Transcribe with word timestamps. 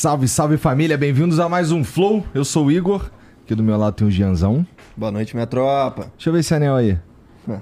Salve, 0.00 0.26
salve 0.28 0.56
família, 0.56 0.96
bem-vindos 0.96 1.38
a 1.38 1.46
mais 1.46 1.70
um 1.70 1.84
Flow. 1.84 2.24
Eu 2.32 2.42
sou 2.42 2.64
o 2.64 2.72
Igor, 2.72 3.10
aqui 3.44 3.54
do 3.54 3.62
meu 3.62 3.76
lado 3.76 3.92
tem 3.92 4.06
o 4.06 4.10
Gianzão. 4.10 4.66
Boa 4.96 5.12
noite, 5.12 5.34
minha 5.36 5.46
tropa. 5.46 6.06
Deixa 6.16 6.30
eu 6.30 6.32
ver 6.32 6.38
esse 6.40 6.54
anel 6.54 6.74
aí. 6.74 6.98
É 7.46 7.58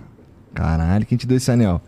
Caralho, 0.55 1.05
quem 1.05 1.19
te 1.19 1.27
deu 1.27 1.37
esse 1.37 1.51
anel? 1.51 1.83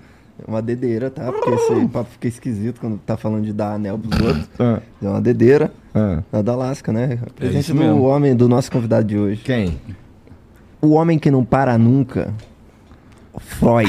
uma 0.49 0.61
dedeira, 0.61 1.09
tá? 1.09 1.31
Porque 1.31 1.51
esse 1.51 1.87
papo 1.87 2.11
fica 2.11 2.27
esquisito 2.27 2.81
quando 2.81 2.99
tá 2.99 3.17
falando 3.17 3.45
de 3.45 3.53
dar 3.53 3.75
anel 3.75 3.97
pros 3.97 4.21
outros. 4.21 4.51
Ah, 4.59 4.81
É 5.01 5.09
uma 5.09 5.21
dedeira. 5.21 5.73
ah. 5.95 6.21
É 6.33 6.43
da 6.43 6.57
Lasca, 6.57 6.93
né? 6.93 7.21
Presente 7.37 7.61
isso 7.61 7.73
do 7.73 7.79
mesmo. 7.79 8.03
homem, 8.03 8.35
do 8.35 8.49
nosso 8.49 8.73
convidado 8.73 9.07
de 9.07 9.17
hoje. 9.17 9.43
Quem? 9.45 9.81
O 10.83 10.95
homem 10.95 11.17
que 11.17 11.31
não 11.31 11.45
para 11.45 11.79
nunca. 11.79 12.35
Freud. 13.39 13.89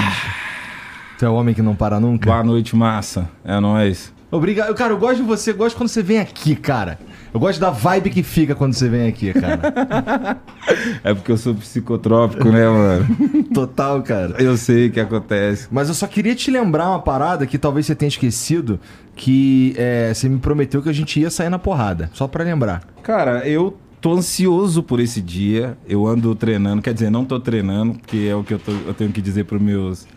Tu 1.18 1.26
é 1.26 1.30
o 1.30 1.34
homem 1.34 1.56
que 1.56 1.62
não 1.64 1.74
para 1.76 2.00
nunca? 2.00 2.28
Boa 2.30 2.44
noite, 2.44 2.76
massa. 2.76 3.28
É 3.44 3.60
nóis. 3.60 4.14
Obrigado. 4.32 4.74
Cara, 4.76 4.94
eu 4.94 4.98
gosto 4.98 5.18
de 5.18 5.24
você, 5.24 5.52
eu 5.52 5.56
gosto 5.56 5.76
quando 5.76 5.90
você 5.90 6.02
vem 6.02 6.20
aqui, 6.20 6.56
cara. 6.56 6.98
Eu 7.34 7.40
gosto 7.40 7.60
da 7.60 7.70
vibe 7.70 8.10
que 8.10 8.24
fica 8.24 8.56
quando 8.56 8.74
você 8.74 8.88
vem 8.90 9.08
aqui, 9.08 9.32
cara. 9.34 10.40
É 11.04 11.14
porque 11.14 11.32
eu 11.32 11.38
sou 11.38 11.54
psicotrópico, 11.56 12.50
né, 12.50 12.68
mano? 12.68 13.08
Total, 13.54 14.02
cara. 14.04 14.36
Eu 14.42 14.56
sei 14.56 14.88
o 14.88 14.92
que 14.92 15.00
acontece. 15.00 15.68
Mas 15.72 15.88
eu 15.90 15.94
só 15.96 16.08
queria 16.08 16.36
te 16.36 16.50
lembrar 16.52 16.90
uma 16.90 17.00
parada 17.02 17.46
que 17.46 17.58
talvez 17.58 17.86
você 17.86 17.96
tenha 17.96 18.08
esquecido, 18.08 18.80
que 19.16 19.74
é, 19.78 20.14
você 20.14 20.30
me 20.30 20.38
prometeu 20.40 20.82
que 20.82 20.90
a 20.90 20.94
gente 20.94 21.20
ia 21.20 21.30
sair 21.30 21.50
na 21.50 21.60
porrada. 21.60 22.10
Só 22.14 22.28
pra 22.28 22.44
lembrar. 22.44 22.84
Cara, 23.04 23.48
eu 23.48 23.76
tô 24.00 24.14
ansioso 24.14 24.84
por 24.84 25.00
esse 25.00 25.20
dia. 25.22 25.78
Eu 25.88 26.06
ando 26.08 26.34
treinando, 26.36 26.82
quer 26.82 26.94
dizer, 26.94 27.10
não 27.10 27.26
tô 27.26 27.40
treinando, 27.40 27.96
porque 27.96 28.28
é 28.30 28.36
o 28.36 28.44
que 28.44 28.54
eu, 28.54 28.60
tô- 28.60 28.72
eu 28.86 28.94
tenho 28.94 29.12
que 29.12 29.22
dizer 29.22 29.46
pros 29.46 29.62
meus 29.62 30.08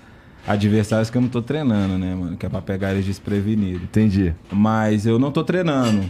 adversários 0.47 1.11
que 1.11 1.17
eu 1.17 1.23
não 1.23 1.29
tô 1.29 1.41
treinando, 1.43 1.99
né, 1.99 2.15
mano? 2.15 2.37
Que 2.37 2.47
é 2.47 2.49
pra 2.49 2.61
pegar 2.61 2.93
eles 2.93 3.05
desprevenidos. 3.05 3.83
Entendi. 3.83 4.35
Mas 4.53 5.07
eu 5.07 5.19
não 5.19 5.31
tô 5.31 5.43
treinando. 5.45 6.05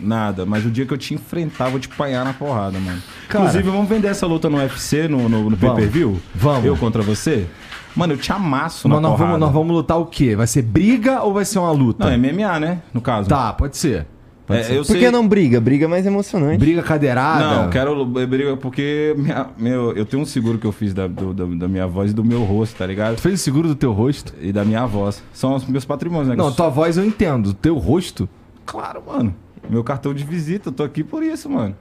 Nada, 0.00 0.44
mas 0.44 0.66
o 0.66 0.70
dia 0.70 0.84
que 0.84 0.92
eu 0.92 0.98
te 0.98 1.14
enfrentar, 1.14 1.66
eu 1.66 1.70
vou 1.72 1.80
te 1.80 1.88
apanhar 1.92 2.24
na 2.24 2.32
porrada, 2.32 2.78
mano. 2.80 3.00
Cara. 3.28 3.44
Inclusive, 3.44 3.70
vamos 3.70 3.88
vender 3.88 4.08
essa 4.08 4.26
luta 4.26 4.50
no 4.50 4.56
UFC, 4.58 5.06
no, 5.06 5.28
no, 5.28 5.50
no 5.50 5.56
Vamos. 5.56 5.60
pay-per-view? 5.76 6.20
Vamos. 6.34 6.64
Eu 6.64 6.76
contra 6.76 7.00
você? 7.02 7.46
Mano, 7.94 8.14
eu 8.14 8.16
te 8.18 8.32
amasso 8.32 8.88
na 8.88 9.00
nós 9.00 9.12
porrada. 9.12 9.24
vamos, 9.24 9.40
nós 9.40 9.52
vamos 9.52 9.72
lutar 9.72 9.96
o 9.98 10.06
quê? 10.06 10.34
Vai 10.34 10.48
ser 10.48 10.62
briga 10.62 11.22
ou 11.22 11.32
vai 11.32 11.44
ser 11.44 11.60
uma 11.60 11.70
luta? 11.70 12.04
Não, 12.04 12.12
é 12.12 12.16
MMA, 12.16 12.58
né? 12.58 12.82
No 12.92 13.00
caso. 13.00 13.28
Tá, 13.28 13.52
pode 13.52 13.76
ser. 13.76 14.06
É, 14.48 14.76
Por 14.76 14.84
sei... 14.84 15.00
que 15.00 15.10
não 15.10 15.26
briga? 15.26 15.58
Briga 15.60 15.86
é 15.86 15.88
mais 15.88 16.04
emocionante. 16.04 16.58
Briga 16.58 16.82
cadeirada? 16.82 17.62
Não, 17.62 17.70
quero 17.70 18.04
briga 18.04 18.56
porque 18.58 19.14
minha- 19.16 19.46
meu, 19.56 19.92
eu 19.92 20.04
tenho 20.04 20.22
um 20.22 20.26
seguro 20.26 20.58
que 20.58 20.66
eu 20.66 20.72
fiz 20.72 20.92
da, 20.92 21.06
do- 21.06 21.32
da, 21.32 21.44
da 21.46 21.66
minha 21.68 21.86
voz 21.86 22.10
e 22.10 22.14
do 22.14 22.22
meu 22.22 22.42
rosto, 22.44 22.76
tá 22.76 22.86
ligado? 22.86 23.16
Tu 23.16 23.22
fez 23.22 23.40
o 23.40 23.42
seguro 23.42 23.68
do 23.68 23.74
teu 23.74 23.92
rosto? 23.92 24.34
E 24.40 24.52
da 24.52 24.62
minha 24.64 24.84
voz. 24.84 25.22
São 25.32 25.54
os 25.54 25.64
meus 25.66 25.86
patrimônios, 25.86 26.28
né? 26.28 26.36
Não, 26.36 26.52
tua 26.52 26.68
voz 26.68 26.98
eu 26.98 27.04
entendo. 27.06 27.54
Teu 27.54 27.76
rosto? 27.78 28.28
Claro, 28.66 29.02
mano. 29.06 29.34
Meu 29.70 29.82
cartão 29.82 30.12
de 30.12 30.24
visita, 30.24 30.68
eu 30.68 30.72
tô 30.72 30.82
aqui 30.82 31.02
por 31.02 31.22
isso, 31.22 31.48
mano. 31.48 31.74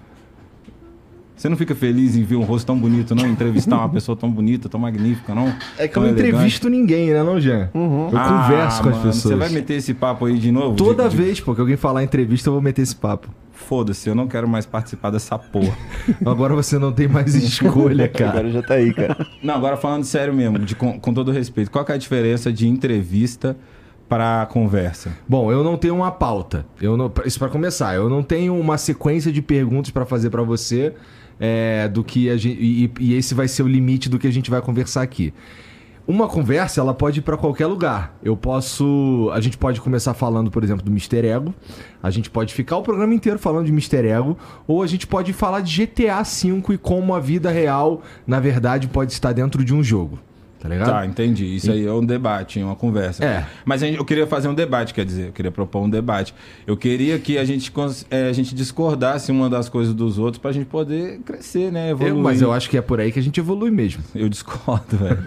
Você 1.36 1.50
não 1.50 1.58
fica 1.58 1.74
feliz 1.74 2.16
em 2.16 2.24
ver 2.24 2.36
um 2.36 2.44
rosto 2.44 2.68
tão 2.68 2.78
bonito, 2.78 3.16
não? 3.16 3.26
Entrevistar 3.28 3.78
uma 3.78 3.90
pessoa 3.90 4.16
tão 4.16 4.30
bonita, 4.32 4.70
tão 4.70 4.80
magnífica, 4.80 5.34
não? 5.34 5.54
É 5.78 5.88
que 5.88 5.98
eu 5.98 6.04
não 6.04 6.10
entrevisto 6.12 6.70
ninguém, 6.70 7.10
né, 7.12 7.24
não, 7.24 7.40
Jean? 7.40 7.70
Eu 7.74 8.12
Ah, 8.18 8.44
converso 8.44 8.84
com 8.84 8.90
as 8.90 8.96
mano, 8.96 9.08
pessoas. 9.08 9.24
Você 9.24 9.36
vai 9.36 9.50
meter 9.50 9.74
esse 9.76 9.94
papo 9.94 10.26
aí 10.26 10.38
de 10.38 10.52
novo? 10.52 10.76
Toda 10.76 11.04
De- 11.04 11.10
de- 11.10 11.18
vez, 11.18 11.40
pô, 11.42 11.56
que 11.56 11.62
alguém 11.62 11.76
falar 11.76 12.04
entrevista, 12.04 12.50
eu 12.50 12.54
vou 12.54 12.62
meter 12.62 12.84
esse 12.84 12.96
papo. 12.96 13.28
Foda-se, 13.52 14.08
eu 14.10 14.14
não 14.16 14.28
quero 14.28 14.48
mais 14.48 14.66
participar 14.66 15.10
dessa 15.10 15.38
porra. 15.40 15.76
Agora 16.26 16.54
você 16.54 16.78
não 16.78 16.92
tem 16.92 17.08
mais 17.08 17.34
escolha, 17.34 18.08
cara. 18.10 18.30
Agora 18.40 18.52
já 18.52 18.62
tá 18.62 18.74
aí, 18.76 18.94
cara. 18.94 19.26
Não, 19.42 19.56
agora 19.56 19.76
falando 19.78 20.04
sério 20.04 20.34
mesmo, 20.34 20.60
de, 20.60 20.76
com, 20.76 21.00
com 21.00 21.14
todo 21.14 21.32
respeito, 21.32 21.72
qual 21.72 21.84
que 21.84 21.92
é 21.92 21.96
a 21.96 21.98
diferença 21.98 22.52
de 22.54 22.68
entrevista 22.68 23.56
pra 24.10 24.46
conversa? 24.52 25.12
Bom, 25.28 25.52
eu 25.52 25.64
não 25.64 25.78
tenho 25.78 25.96
uma 25.96 26.12
pauta. 26.12 26.66
Eu 26.82 26.96
não, 26.98 27.12
isso 27.26 27.40
para 27.40 27.48
começar, 27.50 27.96
eu 27.96 28.10
não 28.10 28.22
tenho 28.22 28.54
uma 28.60 28.78
sequência 28.78 29.32
de 29.32 29.42
perguntas 29.42 29.92
pra 29.92 30.06
fazer 30.06 30.30
pra 30.30 30.44
você 30.44 30.94
é, 31.40 31.88
do 31.88 32.04
que 32.04 32.30
a 32.30 32.38
gente 32.38 32.58
e, 32.60 32.92
e 33.00 33.14
esse 33.14 33.34
vai 33.34 33.48
ser 33.48 33.64
o 33.64 33.68
limite 33.68 34.10
do 34.10 34.20
que 34.20 34.28
a 34.28 34.32
gente 34.32 34.50
vai 34.50 34.62
conversar 34.62 35.02
aqui. 35.02 35.34
Uma 36.06 36.28
conversa, 36.28 36.82
ela 36.82 36.94
pode 36.94 37.20
ir 37.20 37.22
pra 37.22 37.38
qualquer 37.38 37.66
lugar. 37.66 38.14
Eu 38.22 38.36
posso, 38.36 39.30
a 39.34 39.40
gente 39.40 39.58
pode 39.58 39.80
começar 39.80 40.14
falando, 40.14 40.52
por 40.52 40.62
exemplo, 40.62 40.84
do 40.84 40.92
Mr. 40.92 41.26
Ego. 41.26 41.56
A 42.02 42.10
gente 42.10 42.30
pode 42.30 42.54
ficar 42.54 42.76
o 42.76 42.84
programa 42.84 43.14
inteiro 43.14 43.40
falando 43.40 43.66
de 43.66 43.72
Mr. 43.72 44.06
Ego, 44.06 44.38
ou 44.68 44.84
a 44.84 44.88
gente 44.88 45.08
pode 45.08 45.32
falar 45.32 45.62
de 45.62 45.86
GTA 45.86 46.22
V 46.22 46.74
e 46.74 46.78
como 46.78 47.16
a 47.16 47.22
vida 47.22 47.50
real, 47.50 48.02
na 48.28 48.42
verdade, 48.42 48.90
pode 48.90 49.14
estar 49.14 49.32
dentro 49.32 49.64
de 49.64 49.74
um 49.74 49.82
jogo. 49.82 50.20
Tá 50.64 50.70
ligado? 50.70 50.90
Tá, 50.90 51.06
entendi. 51.06 51.44
Isso 51.58 51.70
aí 51.70 51.86
é 51.86 51.92
um 51.92 52.06
debate, 52.06 52.58
uma 52.64 52.74
conversa. 52.76 53.22
É. 53.24 53.46
Mas 53.66 53.82
gente- 53.82 53.98
eu 53.98 54.06
queria 54.06 54.26
fazer 54.26 54.48
um 54.48 54.54
debate, 54.54 54.94
quer 54.94 55.04
dizer, 55.04 55.28
eu 55.28 55.32
queria 55.34 55.52
propor 55.52 55.82
um 55.84 55.90
debate. 55.90 56.34
Eu 56.66 56.78
queria 56.78 57.20
que 57.20 57.38
a 57.38 57.44
gente, 57.44 57.70
eh, 58.10 58.30
a 58.30 58.32
gente 58.32 58.56
discordasse 58.56 59.30
uma 59.30 59.50
das 59.50 59.68
coisas 59.68 59.94
dos 59.94 60.18
outros 60.18 60.38
pra 60.42 60.54
gente 60.54 60.68
poder 60.68 61.20
crescer, 61.26 61.70
né? 61.70 61.90
Evoluir. 61.90 62.16
Eu- 62.16 62.22
mas 62.24 62.42
eu 62.42 62.54
acho 62.54 62.70
que 62.70 62.78
é 62.78 62.82
por 62.82 63.02
aí 63.02 63.12
que 63.12 63.20
a 63.20 63.22
gente 63.22 63.38
evolui 63.42 63.72
mesmo. 63.72 64.02
Eu 64.16 64.30
discordo, 64.30 64.96
velho. 64.96 65.20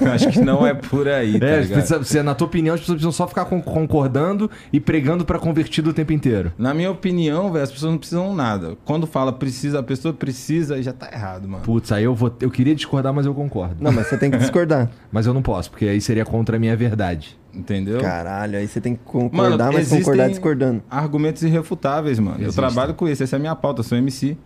Eu 0.00 0.10
acho 0.10 0.30
que 0.30 0.40
não 0.40 0.66
é 0.66 0.72
por 0.72 1.06
aí, 1.06 1.38
tá 1.38 1.46
É, 1.46 1.60
ligado? 1.60 1.72
precisa- 1.80 1.98
você, 1.98 2.22
na 2.22 2.34
tua 2.34 2.46
opinião, 2.46 2.74
as 2.74 2.80
pessoas 2.80 2.96
precisam 2.96 3.12
só 3.12 3.28
ficar 3.28 3.44
con- 3.44 3.60
concordando 3.60 4.50
e 4.72 4.80
pregando 4.80 5.22
pra 5.22 5.38
convertido 5.38 5.90
o 5.90 5.92
tempo 5.92 6.14
inteiro. 6.14 6.50
Na 6.56 6.72
minha 6.72 6.90
opinião, 6.90 7.52
velho, 7.52 7.62
as 7.64 7.70
pessoas 7.70 7.90
não 7.92 7.98
precisam 7.98 8.34
nada. 8.34 8.74
Quando 8.86 9.06
fala 9.06 9.34
precisa, 9.34 9.80
a 9.80 9.82
pessoa 9.82 10.14
precisa, 10.14 10.82
já 10.82 10.94
tá 10.94 11.10
errado, 11.12 11.46
mano. 11.46 11.62
Putz, 11.62 11.92
aí 11.92 12.04
eu 12.04 12.14
vou. 12.14 12.34
Eu 12.40 12.50
queria 12.50 12.74
discordar, 12.74 13.12
mas 13.12 13.26
eu 13.26 13.34
concordo. 13.34 13.76
Não, 13.80 13.92
mas 13.92 14.06
você 14.06 14.16
tem 14.16 14.30
que 14.30 14.38
discordar. 14.38 14.77
Mas 15.10 15.26
eu 15.26 15.34
não 15.34 15.42
posso, 15.42 15.70
porque 15.70 15.86
aí 15.86 16.00
seria 16.00 16.24
contra 16.24 16.56
a 16.56 16.60
minha 16.60 16.76
verdade. 16.76 17.38
Entendeu? 17.52 18.00
Caralho, 18.00 18.58
aí 18.58 18.68
você 18.68 18.80
tem 18.80 18.94
que 18.94 19.02
concordar, 19.04 19.66
Mano, 19.66 19.72
mas 19.72 19.88
concordar 19.88 20.28
discordando. 20.28 20.82
Argumentos 20.90 21.42
irrefutáveis, 21.42 22.18
mano. 22.18 22.36
Eu 22.36 22.48
Existem. 22.48 22.64
trabalho 22.64 22.94
com 22.94 23.08
isso, 23.08 23.22
essa 23.22 23.36
é 23.36 23.38
a 23.38 23.40
minha 23.40 23.56
pauta, 23.56 23.80
eu 23.80 23.84
sou 23.84 23.96
MC. 23.98 24.36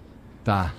Tá. 0.45 0.73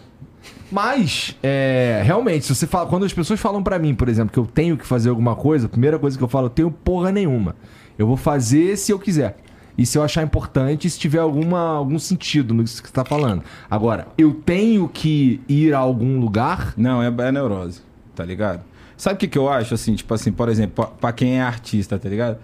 Mas, 0.72 1.38
é, 1.44 2.02
realmente, 2.03 2.46
se 2.46 2.56
você 2.56 2.66
fala, 2.66 2.88
quando 2.90 3.06
as 3.06 3.14
pessoas 3.14 3.40
falam 3.40 3.62
pra 3.62 3.78
mim, 3.78 3.94
por 3.94 4.09
exemplo, 4.09 4.34
que 4.34 4.40
eu 4.40 4.46
tenho 4.46 4.75
que 4.78 4.86
fazer 4.86 5.09
alguma 5.09 5.36
coisa, 5.36 5.68
a 5.68 5.70
primeira 5.70 6.00
coisa 6.00 6.18
que 6.18 6.24
eu 6.24 6.28
falo, 6.28 6.47
eu 6.47 6.50
tenho 6.50 6.72
porra 6.72 7.12
nenhuma. 7.12 7.56
Eu 7.97 8.08
vou 8.08 8.18
fazer 8.18 8.75
se 8.78 8.91
eu 8.91 8.97
quiser. 8.97 9.38
E 9.78 9.85
se 9.85 9.97
eu 9.97 10.03
achar 10.03 10.24
importante, 10.24 10.90
se 10.90 11.00
tiver 11.00 11.20
alguma, 11.20 11.59
algum 11.75 11.97
sentido 11.97 12.53
no 12.53 12.64
que 12.64 12.70
você 12.70 12.81
tá 12.91 13.03
falando. 13.03 13.44
Agora, 13.70 14.08
eu 14.18 14.34
tenho 14.34 14.88
que 14.88 15.41
ir 15.47 15.74
a 15.74 15.80
algum 15.80 16.20
lugar? 16.20 16.74
Não, 16.78 17.02
é, 17.02 17.08
é 17.08 17.31
neurose, 17.31 17.81
tá 18.16 18.24
ligado? 18.24 18.62
Sabe 19.03 19.16
o 19.16 19.18
que, 19.18 19.28
que 19.28 19.38
eu 19.38 19.50
acho, 19.50 19.73
assim, 19.73 19.96
tipo 19.96 20.14
assim, 20.14 20.32
por 20.32 20.47
exemplo, 20.47 20.90
pra 21.02 21.11
quem 21.11 21.38
é 21.38 21.41
artista, 21.41 22.00
tá 22.00 22.08
ligado? 22.08 22.38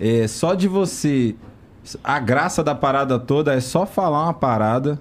É 0.00 0.26
só 0.26 0.54
de 0.54 0.66
você. 0.66 1.34
A 2.02 2.18
graça 2.18 2.64
da 2.64 2.74
parada 2.74 3.18
toda 3.18 3.52
é 3.52 3.60
só 3.60 3.84
falar 3.84 4.22
uma 4.22 4.32
parada 4.32 4.98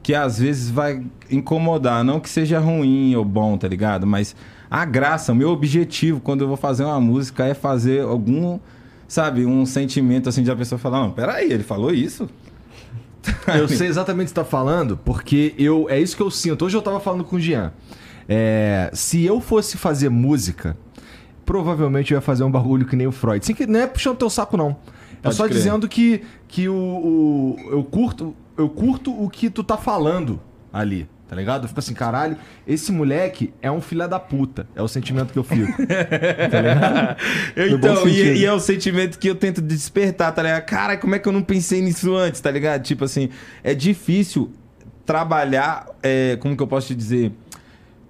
que 0.00 0.14
às 0.14 0.38
vezes 0.38 0.70
vai 0.70 1.02
incomodar. 1.28 2.04
Não 2.04 2.20
que 2.20 2.30
seja 2.30 2.60
ruim 2.60 3.16
ou 3.16 3.24
bom, 3.24 3.58
tá 3.58 3.66
ligado? 3.66 4.06
Mas 4.06 4.36
a 4.70 4.84
graça, 4.84 5.32
o 5.32 5.34
meu 5.34 5.50
objetivo 5.50 6.20
quando 6.20 6.42
eu 6.42 6.46
vou 6.46 6.56
fazer 6.56 6.84
uma 6.84 7.00
música 7.00 7.44
é 7.44 7.52
fazer 7.52 8.02
algum, 8.02 8.60
sabe, 9.08 9.44
um 9.44 9.66
sentimento 9.66 10.28
assim 10.28 10.44
de 10.44 10.52
a 10.52 10.56
pessoa 10.56 10.78
falar: 10.78 11.00
Não, 11.00 11.10
peraí, 11.10 11.50
ele 11.50 11.64
falou 11.64 11.92
isso? 11.92 12.30
Eu 13.58 13.66
sei 13.66 13.88
exatamente 13.88 14.26
o 14.26 14.30
que 14.30 14.34
você 14.38 14.44
tá 14.44 14.44
falando, 14.44 14.96
porque 15.04 15.52
eu 15.58 15.90
é 15.90 15.98
isso 15.98 16.16
que 16.16 16.22
eu 16.22 16.30
sinto. 16.30 16.64
Hoje 16.64 16.76
eu 16.76 16.82
tava 16.82 17.00
falando 17.00 17.24
com 17.24 17.34
o 17.34 17.40
Jean. 17.40 17.72
É, 18.28 18.90
se 18.92 19.24
eu 19.24 19.40
fosse 19.40 19.76
fazer 19.76 20.08
música, 20.08 20.76
provavelmente 21.44 22.12
eu 22.12 22.16
ia 22.18 22.22
fazer 22.22 22.44
um 22.44 22.50
bagulho 22.50 22.86
que 22.86 22.96
nem 22.96 23.06
o 23.06 23.12
Freud. 23.12 23.44
Sem 23.44 23.54
que, 23.54 23.66
não 23.66 23.80
é 23.80 23.86
puxando 23.86 24.16
teu 24.16 24.30
saco, 24.30 24.56
não. 24.56 24.76
É 25.20 25.24
Pode 25.24 25.36
só 25.36 25.44
crer. 25.44 25.56
dizendo 25.56 25.88
que, 25.88 26.22
que 26.48 26.68
o, 26.68 26.74
o- 26.74 27.56
eu, 27.70 27.84
curto, 27.84 28.34
eu 28.56 28.68
curto 28.68 29.10
o 29.12 29.28
que 29.28 29.48
tu 29.50 29.62
tá 29.64 29.76
falando 29.76 30.40
ali. 30.72 31.08
Tá 31.26 31.34
ligado? 31.34 31.64
Eu 31.64 31.68
fico 31.68 31.80
assim, 31.80 31.94
caralho, 31.94 32.36
esse 32.66 32.92
moleque 32.92 33.52
é 33.62 33.70
um 33.70 33.80
filho 33.80 34.06
da 34.06 34.20
puta. 34.20 34.68
É 34.76 34.82
o 34.82 34.86
sentimento 34.86 35.32
que 35.32 35.38
eu 35.38 35.42
fico. 35.42 35.72
tá 36.50 36.60
ligado? 36.60 37.16
Eu, 37.56 37.68
então, 37.76 38.06
e, 38.06 38.36
e 38.40 38.44
é 38.44 38.52
o 38.52 38.60
sentimento 38.60 39.18
que 39.18 39.28
eu 39.28 39.34
tento 39.34 39.62
despertar, 39.62 40.32
tá 40.32 40.42
ligado? 40.42 40.64
Cara, 40.66 40.96
como 40.98 41.14
é 41.14 41.18
que 41.18 41.26
eu 41.26 41.32
não 41.32 41.42
pensei 41.42 41.80
nisso 41.80 42.14
antes, 42.14 42.40
tá 42.42 42.50
ligado? 42.50 42.82
Tipo 42.82 43.04
assim, 43.04 43.30
é 43.64 43.74
difícil 43.74 44.52
trabalhar, 45.06 45.86
é, 46.02 46.36
como 46.40 46.54
que 46.56 46.62
eu 46.62 46.66
posso 46.66 46.88
te 46.88 46.94
dizer? 46.94 47.32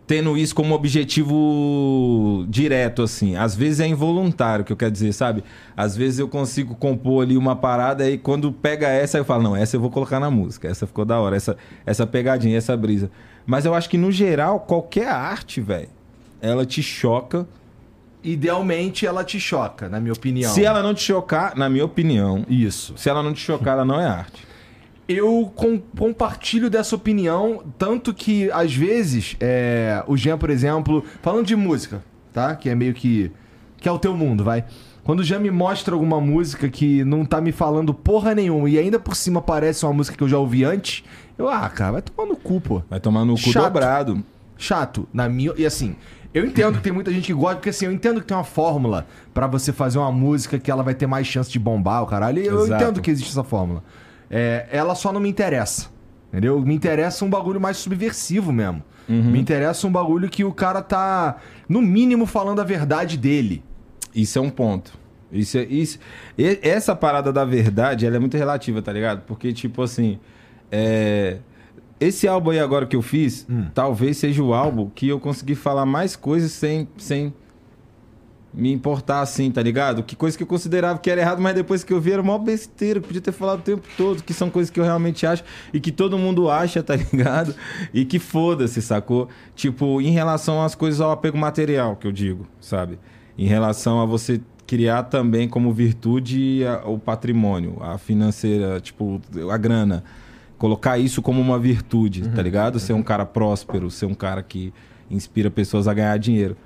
Tendo 0.07 0.37
isso 0.37 0.55
como 0.55 0.75
objetivo 0.75 2.45
direto, 2.49 3.03
assim. 3.03 3.37
Às 3.37 3.55
vezes 3.55 3.81
é 3.81 3.87
involuntário, 3.87 4.65
que 4.65 4.73
eu 4.73 4.77
quero 4.77 4.91
dizer, 4.91 5.13
sabe? 5.15 5.43
Às 5.75 5.97
vezes 5.97 6.19
eu 6.19 6.29
consigo 6.29 6.75
compor 6.75 7.25
ali 7.25 7.37
uma 7.37 7.57
parada 7.57 8.09
e 8.09 8.19
quando 8.19 8.53
pega 8.53 8.87
essa, 8.89 9.17
eu 9.17 9.25
falo, 9.25 9.43
não, 9.43 9.57
essa 9.57 9.77
eu 9.77 9.81
vou 9.81 9.91
colocar 9.91 10.21
na 10.21 10.31
música. 10.31 10.69
Essa 10.69 10.87
ficou 10.87 11.05
da 11.05 11.19
hora, 11.19 11.37
essa, 11.37 11.57
essa 11.87 12.07
pegadinha, 12.07 12.59
essa 12.59 12.77
brisa. 12.77 13.11
Mas 13.47 13.65
eu 13.65 13.75
acho 13.75 13.89
que, 13.89 13.97
no 13.97 14.13
geral, 14.13 14.61
qualquer 14.61 15.09
arte, 15.09 15.61
velho, 15.61 15.89
ela 16.41 16.67
te 16.67 16.83
choca 16.83 17.47
Idealmente 18.25 19.07
ela 19.07 19.23
te 19.23 19.39
choca, 19.39 19.87
na 19.87 20.01
minha 20.01 20.15
opinião. 20.15 20.51
Se 20.51 20.65
ela 20.65 20.83
não 20.83 20.95
te 20.95 21.03
chocar, 21.03 21.55
na 21.55 21.69
minha 21.69 21.85
opinião, 21.85 22.43
Isso. 22.49 22.95
se 22.97 23.11
ela 23.11 23.23
não 23.23 23.35
te 23.35 23.41
chocar, 23.41 23.75
ela 23.75 23.85
não 23.85 24.01
é 24.01 24.07
arte. 24.07 24.44
Eu 25.09 25.53
com- 25.55 25.79
compartilho 25.99 26.71
dessa 26.71 26.97
opinião, 26.97 27.63
tanto 27.77 28.15
que 28.15 28.51
às 28.53 28.75
vezes 28.75 29.37
é, 29.39 30.03
o 30.07 30.17
Jean, 30.17 30.39
por 30.39 30.49
exemplo, 30.49 31.05
falando 31.21 31.47
de 31.47 31.55
música, 31.55 32.03
tá? 32.33 32.55
Que 32.57 32.71
é 32.71 32.75
meio 32.75 32.95
que 32.95 33.31
que 33.77 33.89
é 33.89 33.93
o 33.93 33.99
teu 33.99 34.17
mundo, 34.17 34.43
vai. 34.43 34.65
Quando 35.03 35.23
já 35.23 35.39
me 35.39 35.51
mostra 35.51 35.95
alguma 35.95 36.19
música 36.19 36.71
que 36.71 37.05
não 37.05 37.23
tá 37.27 37.39
me 37.39 37.53
falando 37.53 37.93
porra 37.93 38.35
nenhuma 38.35 38.71
e 38.71 38.79
ainda 38.79 38.99
por 38.99 39.15
cima 39.15 39.43
parece 39.43 39.85
uma 39.85 39.93
música 39.93 40.17
que 40.17 40.25
eu 40.25 40.29
já 40.29 40.39
ouvi 40.39 40.65
antes, 40.65 41.05
eu, 41.37 41.47
ah, 41.51 41.69
cara, 41.69 41.93
vai 41.93 42.01
tomar 42.03 42.27
no 42.27 42.35
cu, 42.37 42.59
pô. 42.63 42.83
Vai 42.89 42.99
tomar 42.99 43.27
no 43.27 43.35
cu 43.35 43.51
Chato. 43.51 43.65
dobrado. 43.65 44.25
Chato, 44.57 45.07
na 45.13 45.29
minha. 45.29 45.53
E 45.59 45.67
assim, 45.67 45.97
eu 46.33 46.47
entendo 46.47 46.79
que 46.79 46.83
tem 46.85 46.93
muita 46.95 47.13
gente 47.13 47.27
que 47.27 47.35
gosta, 47.35 47.57
porque 47.57 47.69
assim, 47.69 47.85
eu 47.85 47.93
entendo 47.93 48.23
que 48.23 48.27
tem 48.27 48.35
uma 48.35 48.43
fórmula 48.45 49.07
pra 49.35 49.47
você 49.47 49.71
fazer 49.71 49.99
uma 49.99 50.11
música 50.11 50.59
que 50.59 50.71
ela 50.71 50.83
vai 50.83 50.95
ter 50.95 51.07
mais 51.07 51.27
chance 51.27 51.51
de 51.51 51.59
bombar, 51.59 52.03
o 52.03 52.07
caralho. 52.07 52.41
e 52.43 52.47
Eu 52.47 52.65
Exato. 52.65 52.83
entendo 52.83 53.03
que 53.03 53.11
existe 53.11 53.29
essa 53.29 53.45
fórmula. 53.45 53.85
É, 54.37 54.67
ela 54.73 54.97
só 54.97 55.13
não 55.13 55.21
me 55.21 55.29
interessa. 55.29 55.89
Entendeu? 56.29 56.61
Me 56.61 56.75
interessa 56.75 57.25
um 57.25 57.31
bagulho 57.31 57.61
mais 57.61 57.77
subversivo 57.77 58.53
mesmo. 58.53 58.83
Me 59.09 59.39
interessa 59.39 59.87
um 59.87 59.93
bagulho 59.93 60.29
que 60.29 60.43
o 60.43 60.53
cara 60.53 60.83
tá, 60.83 61.37
no 61.69 61.81
mínimo, 61.81 62.27
falando 62.27 62.61
a 62.61 62.65
verdade 62.65 63.17
dele. 63.17 63.63
Isso 64.13 64.37
é 64.37 64.43
um 64.43 64.51
ponto. 64.51 64.99
Isso 65.31 65.59
é, 65.59 65.63
isso, 65.65 65.99
essa 66.37 66.97
parada 66.97 67.33
da 67.33 67.45
verdade, 67.45 68.07
ela 68.07 68.17
é 68.17 68.19
muito 68.19 68.37
relativa, 68.37 68.83
tá 68.83 68.93
ligado? 68.93 69.23
Porque, 69.27 69.53
tipo 69.53 69.83
assim, 69.83 70.19
é, 70.73 71.39
esse 72.01 72.27
álbum 72.27 72.51
aí 72.51 72.59
agora 72.59 72.87
que 72.87 72.97
eu 72.97 73.03
fiz, 73.03 73.47
talvez 73.73 74.17
seja 74.17 74.43
o 74.43 74.53
álbum 74.53 74.91
que 74.93 75.09
eu 75.09 75.21
consegui 75.21 75.55
falar 75.55 75.87
mais 75.87 76.17
coisas 76.17 76.51
sem, 76.51 76.89
sem 76.97 77.33
me 78.57 78.73
importar 78.73 79.21
assim, 79.21 79.51
tá 79.51 79.61
ligado? 79.63 80.03
Que 80.03 80.15
coisa 80.15 80.37
que 80.37 80.43
eu 80.43 80.47
considerava 80.47 80.99
que 80.99 81.11
era 81.11 81.21
errado, 81.21 81.43
mas 81.43 81.55
depois 81.55 81.83
que 81.83 81.93
eu 81.93 82.01
vi 82.01 82.13
era 82.13 82.23
mó 82.23 82.39
besteira, 82.39 83.01
que 83.01 83.07
podia 83.09 83.21
ter 83.21 83.33
falado 83.33 83.59
o 83.59 83.63
tempo 83.63 83.87
todo, 83.97 84.23
que 84.23 84.33
são 84.33 84.49
coisas 84.49 84.71
que 84.71 84.79
eu 84.79 84.85
realmente 84.85 85.27
acho 85.27 85.43
e 85.73 85.81
que 85.81 85.91
todo 85.91 86.17
mundo 86.17 86.49
acha, 86.49 86.83
tá 86.83 86.95
ligado? 87.13 87.55
E 87.93 88.05
que 88.05 88.19
foda-se, 88.19 88.81
sacou? 88.81 89.29
Tipo, 89.57 90.01
em 90.01 90.11
relação 90.11 90.63
às 90.63 90.75
coisas 90.75 91.01
ao 91.01 91.11
apego 91.11 91.37
material, 91.37 91.97
que 91.97 92.07
eu 92.07 92.13
digo, 92.13 92.47
sabe? 92.61 92.99
Em 93.37 93.47
relação 93.47 94.01
a 94.01 94.05
você 94.07 94.41
criar 94.67 95.03
também 95.05 95.49
como 95.49 95.73
virtude 95.73 96.65
a- 96.65 96.89
o 96.89 96.99
patrimônio, 96.99 97.77
a 97.83 97.99
financeira, 97.99 98.81
tipo, 98.81 99.21
a 99.51 99.57
grana. 99.59 100.05
Colocar 100.57 100.97
isso 100.97 101.21
como 101.21 101.41
uma 101.41 101.59
virtude, 101.59 102.29
tá 102.29 102.41
ligado? 102.41 102.79
Ser 102.79 102.93
um 102.93 103.03
cara 103.03 103.27
próspero, 103.27 103.91
ser 103.91 104.07
um 104.07 104.15
cara 104.15 104.43
que 104.43 104.73
inspira 105.11 105.51
pessoas 105.51 105.87
a 105.87 105.95
ganhar 105.95 106.17
dinheiro. 106.19 106.57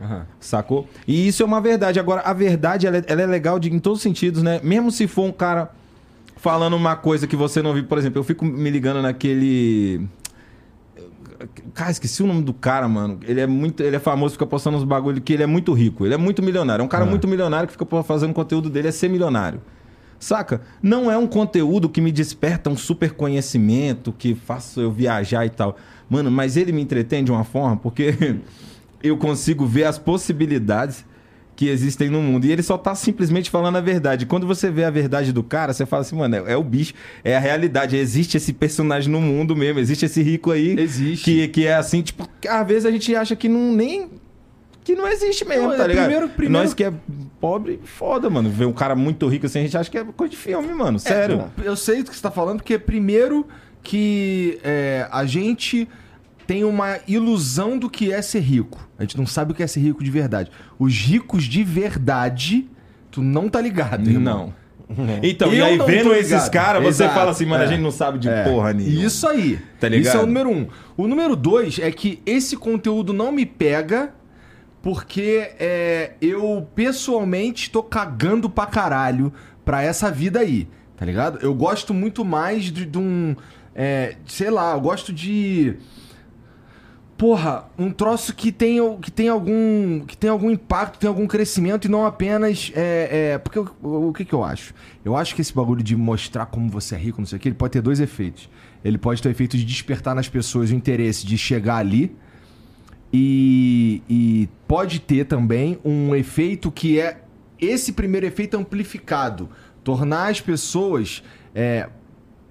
Sacou? 0.40 0.88
E 1.06 1.28
isso 1.28 1.42
é 1.42 1.46
uma 1.46 1.60
verdade. 1.60 1.98
Agora, 1.98 2.22
a 2.22 2.32
verdade, 2.32 2.86
ela 2.86 2.98
é, 2.98 3.04
ela 3.06 3.22
é 3.22 3.26
legal 3.26 3.58
de, 3.58 3.72
em 3.72 3.78
todos 3.78 3.98
os 3.98 4.02
sentidos, 4.02 4.42
né? 4.42 4.60
Mesmo 4.62 4.90
se 4.90 5.06
for 5.06 5.24
um 5.24 5.32
cara 5.32 5.70
falando 6.36 6.76
uma 6.76 6.96
coisa 6.96 7.26
que 7.26 7.36
você 7.36 7.60
não 7.60 7.74
viu. 7.74 7.84
Por 7.84 7.98
exemplo, 7.98 8.18
eu 8.18 8.24
fico 8.24 8.44
me 8.44 8.70
ligando 8.70 9.02
naquele... 9.02 10.06
Cara, 11.72 11.90
esqueci 11.90 12.22
o 12.22 12.26
nome 12.26 12.42
do 12.42 12.52
cara, 12.52 12.88
mano. 12.88 13.20
Ele 13.24 13.40
é 13.40 13.46
muito, 13.46 13.80
ele 13.82 13.94
é 13.94 13.98
famoso, 14.00 14.32
fica 14.32 14.46
postando 14.46 14.76
uns 14.76 14.84
bagulho 14.84 15.20
que 15.20 15.32
ele 15.32 15.42
é 15.42 15.46
muito 15.46 15.72
rico. 15.72 16.04
Ele 16.04 16.14
é 16.14 16.16
muito 16.16 16.42
milionário. 16.42 16.82
É 16.82 16.84
um 16.84 16.88
cara 16.88 17.04
muito 17.04 17.28
milionário 17.28 17.68
que 17.68 17.72
fica 17.72 18.02
fazendo 18.02 18.32
conteúdo 18.32 18.68
dele 18.68 18.88
é 18.88 18.90
ser 18.90 19.08
milionário. 19.08 19.60
Saca? 20.20 20.62
Não 20.82 21.08
é 21.08 21.16
um 21.16 21.28
conteúdo 21.28 21.88
que 21.88 22.00
me 22.00 22.10
desperta 22.10 22.68
um 22.68 22.76
super 22.76 23.12
conhecimento, 23.12 24.12
que 24.12 24.34
faça 24.34 24.80
eu 24.80 24.90
viajar 24.90 25.46
e 25.46 25.50
tal. 25.50 25.76
Mano, 26.08 26.30
mas 26.30 26.56
ele 26.56 26.72
me 26.72 26.80
entretém 26.82 27.22
de 27.22 27.30
uma 27.30 27.44
forma 27.44 27.76
porque 27.76 28.14
eu 29.02 29.16
consigo 29.16 29.66
ver 29.66 29.84
as 29.84 29.98
possibilidades 29.98 31.04
que 31.54 31.68
existem 31.68 32.08
no 32.08 32.22
mundo. 32.22 32.44
E 32.46 32.52
ele 32.52 32.62
só 32.62 32.78
tá 32.78 32.94
simplesmente 32.94 33.50
falando 33.50 33.76
a 33.76 33.80
verdade. 33.80 34.24
Quando 34.26 34.46
você 34.46 34.70
vê 34.70 34.84
a 34.84 34.90
verdade 34.90 35.32
do 35.32 35.42
cara, 35.42 35.72
você 35.72 35.84
fala 35.84 36.02
assim, 36.02 36.14
mano, 36.16 36.36
é, 36.36 36.52
é 36.52 36.56
o 36.56 36.62
bicho, 36.62 36.94
é 37.24 37.36
a 37.36 37.40
realidade. 37.40 37.96
Existe 37.96 38.36
esse 38.36 38.52
personagem 38.52 39.10
no 39.10 39.20
mundo 39.20 39.56
mesmo, 39.56 39.80
existe 39.80 40.04
esse 40.04 40.22
rico 40.22 40.52
aí. 40.52 40.78
Existe. 40.78 41.24
Que, 41.24 41.48
que 41.48 41.66
é 41.66 41.74
assim, 41.74 42.00
tipo, 42.00 42.28
às 42.48 42.66
vezes 42.66 42.86
a 42.86 42.90
gente 42.92 43.14
acha 43.14 43.34
que 43.34 43.48
não 43.48 43.72
nem. 43.72 44.08
Que 44.84 44.94
não 44.94 45.06
existe 45.06 45.44
mesmo, 45.44 45.64
Não, 45.66 45.74
é 45.74 45.76
tá 45.76 45.86
ligado? 45.86 46.04
primeiro- 46.06 46.28
primeiro- 46.30 46.64
Nós 46.64 46.72
que 46.72 46.82
é 46.84 46.92
pobre, 47.40 47.78
foda, 47.84 48.30
mano. 48.30 48.48
Ver 48.48 48.64
um 48.64 48.72
cara 48.72 48.94
muito 48.96 49.26
rico 49.28 49.44
assim, 49.44 49.58
a 49.58 49.62
gente 49.62 49.76
acha 49.76 49.90
que 49.90 49.98
é 49.98 50.04
coisa 50.04 50.30
de 50.30 50.36
filme, 50.36 50.72
mano. 50.72 50.98
Sério. 50.98 51.44
Eu 51.62 51.76
sei 51.76 52.02
do 52.02 52.08
que 52.10 52.16
você 52.16 52.22
tá 52.22 52.30
falando, 52.30 52.58
porque 52.58 52.78
primeiro 52.78 53.46
que 53.82 54.58
é, 54.62 55.08
a 55.10 55.24
gente 55.24 55.88
tem 56.46 56.64
uma 56.64 56.98
ilusão 57.06 57.78
do 57.78 57.90
que 57.90 58.12
é 58.12 58.22
ser 58.22 58.40
rico. 58.40 58.88
A 58.98 59.02
gente 59.02 59.16
não 59.16 59.26
sabe 59.26 59.52
o 59.52 59.54
que 59.54 59.62
é 59.62 59.66
ser 59.66 59.80
rico 59.80 60.02
de 60.02 60.10
verdade. 60.10 60.50
Os 60.78 60.94
ricos 60.94 61.44
de 61.44 61.62
verdade, 61.62 62.68
tu 63.10 63.22
não 63.22 63.48
tá 63.48 63.60
ligado, 63.60 64.08
irmão. 64.08 64.52
Não. 64.52 64.68
Então, 65.22 65.52
e 65.52 65.58
Eu 65.58 65.66
aí 65.66 65.76
não 65.76 65.86
vendo 65.86 66.14
esses 66.14 66.48
caras, 66.48 66.82
você 66.82 67.02
Exato, 67.02 67.14
fala 67.14 67.30
assim, 67.30 67.44
mano, 67.44 67.62
é. 67.62 67.66
a 67.66 67.68
gente 67.68 67.82
não 67.82 67.90
sabe 67.90 68.18
de 68.18 68.28
É, 68.28 68.44
porra 68.44 68.72
nenhuma. 68.72 69.04
Isso 69.04 69.28
aí. 69.28 69.58
Tá 69.78 69.86
ligado? 69.88 70.08
Isso 70.08 70.16
é 70.16 70.22
o 70.22 70.26
número 70.26 70.48
um. 70.48 70.66
O 70.96 71.06
número 71.06 71.36
dois 71.36 71.78
é 71.78 71.90
que 71.90 72.22
esse 72.24 72.56
conteúdo 72.56 73.12
não 73.12 73.30
me 73.30 73.44
pega 73.44 74.14
porque 74.82 75.50
é, 75.58 76.12
eu 76.20 76.66
pessoalmente 76.74 77.70
tô 77.70 77.82
cagando 77.82 78.48
pra 78.48 78.64
caralho 78.64 79.32
pra 79.64 79.82
essa 79.82 80.10
vida 80.10 80.40
aí, 80.40 80.66
tá 80.96 81.04
ligado? 81.04 81.38
Eu 81.42 81.54
gosto 81.54 81.92
muito 81.92 82.24
mais 82.24 82.64
de, 82.64 82.86
de 82.86 82.98
um. 82.98 83.36
É, 83.80 84.16
sei 84.26 84.50
lá, 84.50 84.72
eu 84.72 84.80
gosto 84.80 85.12
de. 85.12 85.76
Porra, 87.16 87.68
um 87.78 87.92
troço 87.92 88.34
que 88.34 88.50
tem, 88.50 88.78
que 88.98 89.10
tem 89.10 89.28
algum 89.28 90.00
que 90.04 90.16
tem 90.16 90.28
algum 90.28 90.50
impacto, 90.50 90.98
tem 90.98 91.06
algum 91.06 91.28
crescimento 91.28 91.84
e 91.84 91.88
não 91.88 92.04
apenas 92.04 92.72
é, 92.74 93.34
é, 93.34 93.38
porque 93.38 93.58
o, 93.58 94.12
que 94.12 94.24
que 94.24 94.32
eu 94.32 94.42
acho? 94.42 94.74
Eu 95.04 95.16
acho 95.16 95.32
que 95.32 95.40
esse 95.40 95.54
bagulho 95.54 95.82
de 95.82 95.96
mostrar 95.96 96.46
como 96.46 96.68
você 96.68 96.96
é 96.96 96.98
rico, 96.98 97.20
não 97.20 97.26
sei 97.26 97.38
o 97.38 97.40
que, 97.40 97.48
ele 97.48 97.54
pode 97.54 97.72
ter 97.72 97.80
dois 97.80 98.00
efeitos. 98.00 98.50
Ele 98.84 98.98
pode 98.98 99.22
ter 99.22 99.28
o 99.28 99.30
efeito 99.30 99.56
de 99.56 99.64
despertar 99.64 100.14
nas 100.14 100.28
pessoas 100.28 100.70
o 100.70 100.74
interesse 100.74 101.24
de 101.24 101.38
chegar 101.38 101.76
ali 101.76 102.16
e, 103.12 104.02
e 104.08 104.48
pode 104.66 104.98
ter 104.98 105.24
também 105.24 105.78
um 105.84 106.16
efeito 106.16 106.70
que 106.70 107.00
é 107.00 107.20
esse 107.60 107.92
primeiro 107.92 108.26
efeito 108.26 108.56
amplificado, 108.56 109.48
tornar 109.84 110.30
as 110.30 110.40
pessoas 110.40 111.22
é, 111.54 111.88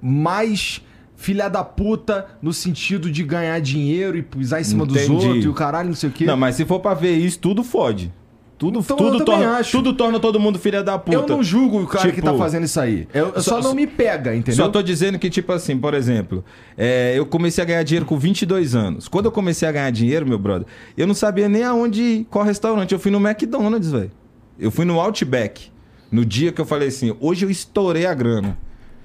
mais 0.01 0.81
filha 1.17 1.49
da 1.49 1.63
puta 1.63 2.25
no 2.41 2.53
sentido 2.53 3.11
de 3.11 3.23
ganhar 3.23 3.59
dinheiro 3.59 4.17
e 4.17 4.21
pisar 4.21 4.61
em 4.61 4.63
cima 4.63 4.85
dos 4.85 4.95
Entendi. 4.95 5.25
outros 5.27 5.43
e 5.45 5.47
o 5.49 5.53
caralho, 5.53 5.89
não 5.89 5.95
sei 5.95 6.09
o 6.09 6.13
quê. 6.13 6.23
Não, 6.25 6.37
mas 6.37 6.55
se 6.55 6.63
for 6.63 6.79
pra 6.79 6.93
ver 6.93 7.17
isso, 7.17 7.39
tudo 7.39 7.63
fode. 7.63 8.13
Tudo, 8.57 8.79
Então, 8.79 8.97
tudo, 8.97 9.23
torna, 9.23 9.57
acho. 9.57 9.71
tudo 9.71 9.93
torna 9.93 10.19
todo 10.19 10.39
mundo 10.39 10.57
filha 10.57 10.81
da 10.83 10.97
puta. 10.97 11.15
eu 11.15 11.27
não 11.27 11.43
julgo 11.43 11.81
o 11.83 11.85
cara 11.87 12.09
que 12.09 12.15
Tipo, 12.15 12.25
tá 12.31 12.33
fazendo 12.37 12.63
isso 12.63 12.79
aí. 12.79 13.07
Eu, 13.13 13.33
eu 13.35 13.41
só, 13.43 13.61
só- 13.61 13.67
não 13.67 13.75
me 13.75 13.85
pega, 13.85 14.35
entendeu? 14.35 14.65
Só 14.65 14.71
tô 14.71 14.81
dizendo 14.81 15.19
que, 15.19 15.29
tipo 15.29 15.51
assim, 15.53 15.77
por 15.77 15.93
exemplo, 15.93 16.43
é, 16.75 17.13
eu 17.15 17.23
comecei 17.27 17.63
a 17.63 17.67
ganhar 17.67 17.83
dinheiro 17.83 18.05
com 18.07 18.17
22 18.17 18.73
anos. 18.73 19.07
Quando 19.07 19.25
eu 19.25 19.31
comecei 19.31 19.67
a 19.67 19.71
ganhar 19.71 19.91
dinheiro, 19.91 20.25
meu 20.27 20.39
brother, 20.39 20.65
eu 20.97 21.05
não 21.05 21.13
sabia 21.13 21.47
nem 21.47 21.61
aonde, 21.63 22.01
ir, 22.01 22.27
qual 22.31 22.43
restaurante. 22.43 22.93
Eu 22.93 22.99
fui 22.99 23.11
no 23.11 23.19
McDonald's, 23.19 23.91
velho. 23.91 24.11
Eu 24.57 24.71
fui 24.71 24.85
no 24.85 24.99
Outback. 24.99 25.69
No 26.11 26.25
dia 26.25 26.51
que 26.51 26.59
eu 26.59 26.65
falei 26.65 26.87
assim, 26.87 27.15
hoje 27.19 27.45
eu 27.45 27.51
estourei 27.51 28.07
a 28.07 28.13
grana. 28.15 28.57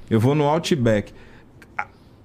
Eu 0.09 0.19
vou 0.19 0.35
no 0.35 0.45
Outback. 0.45 1.13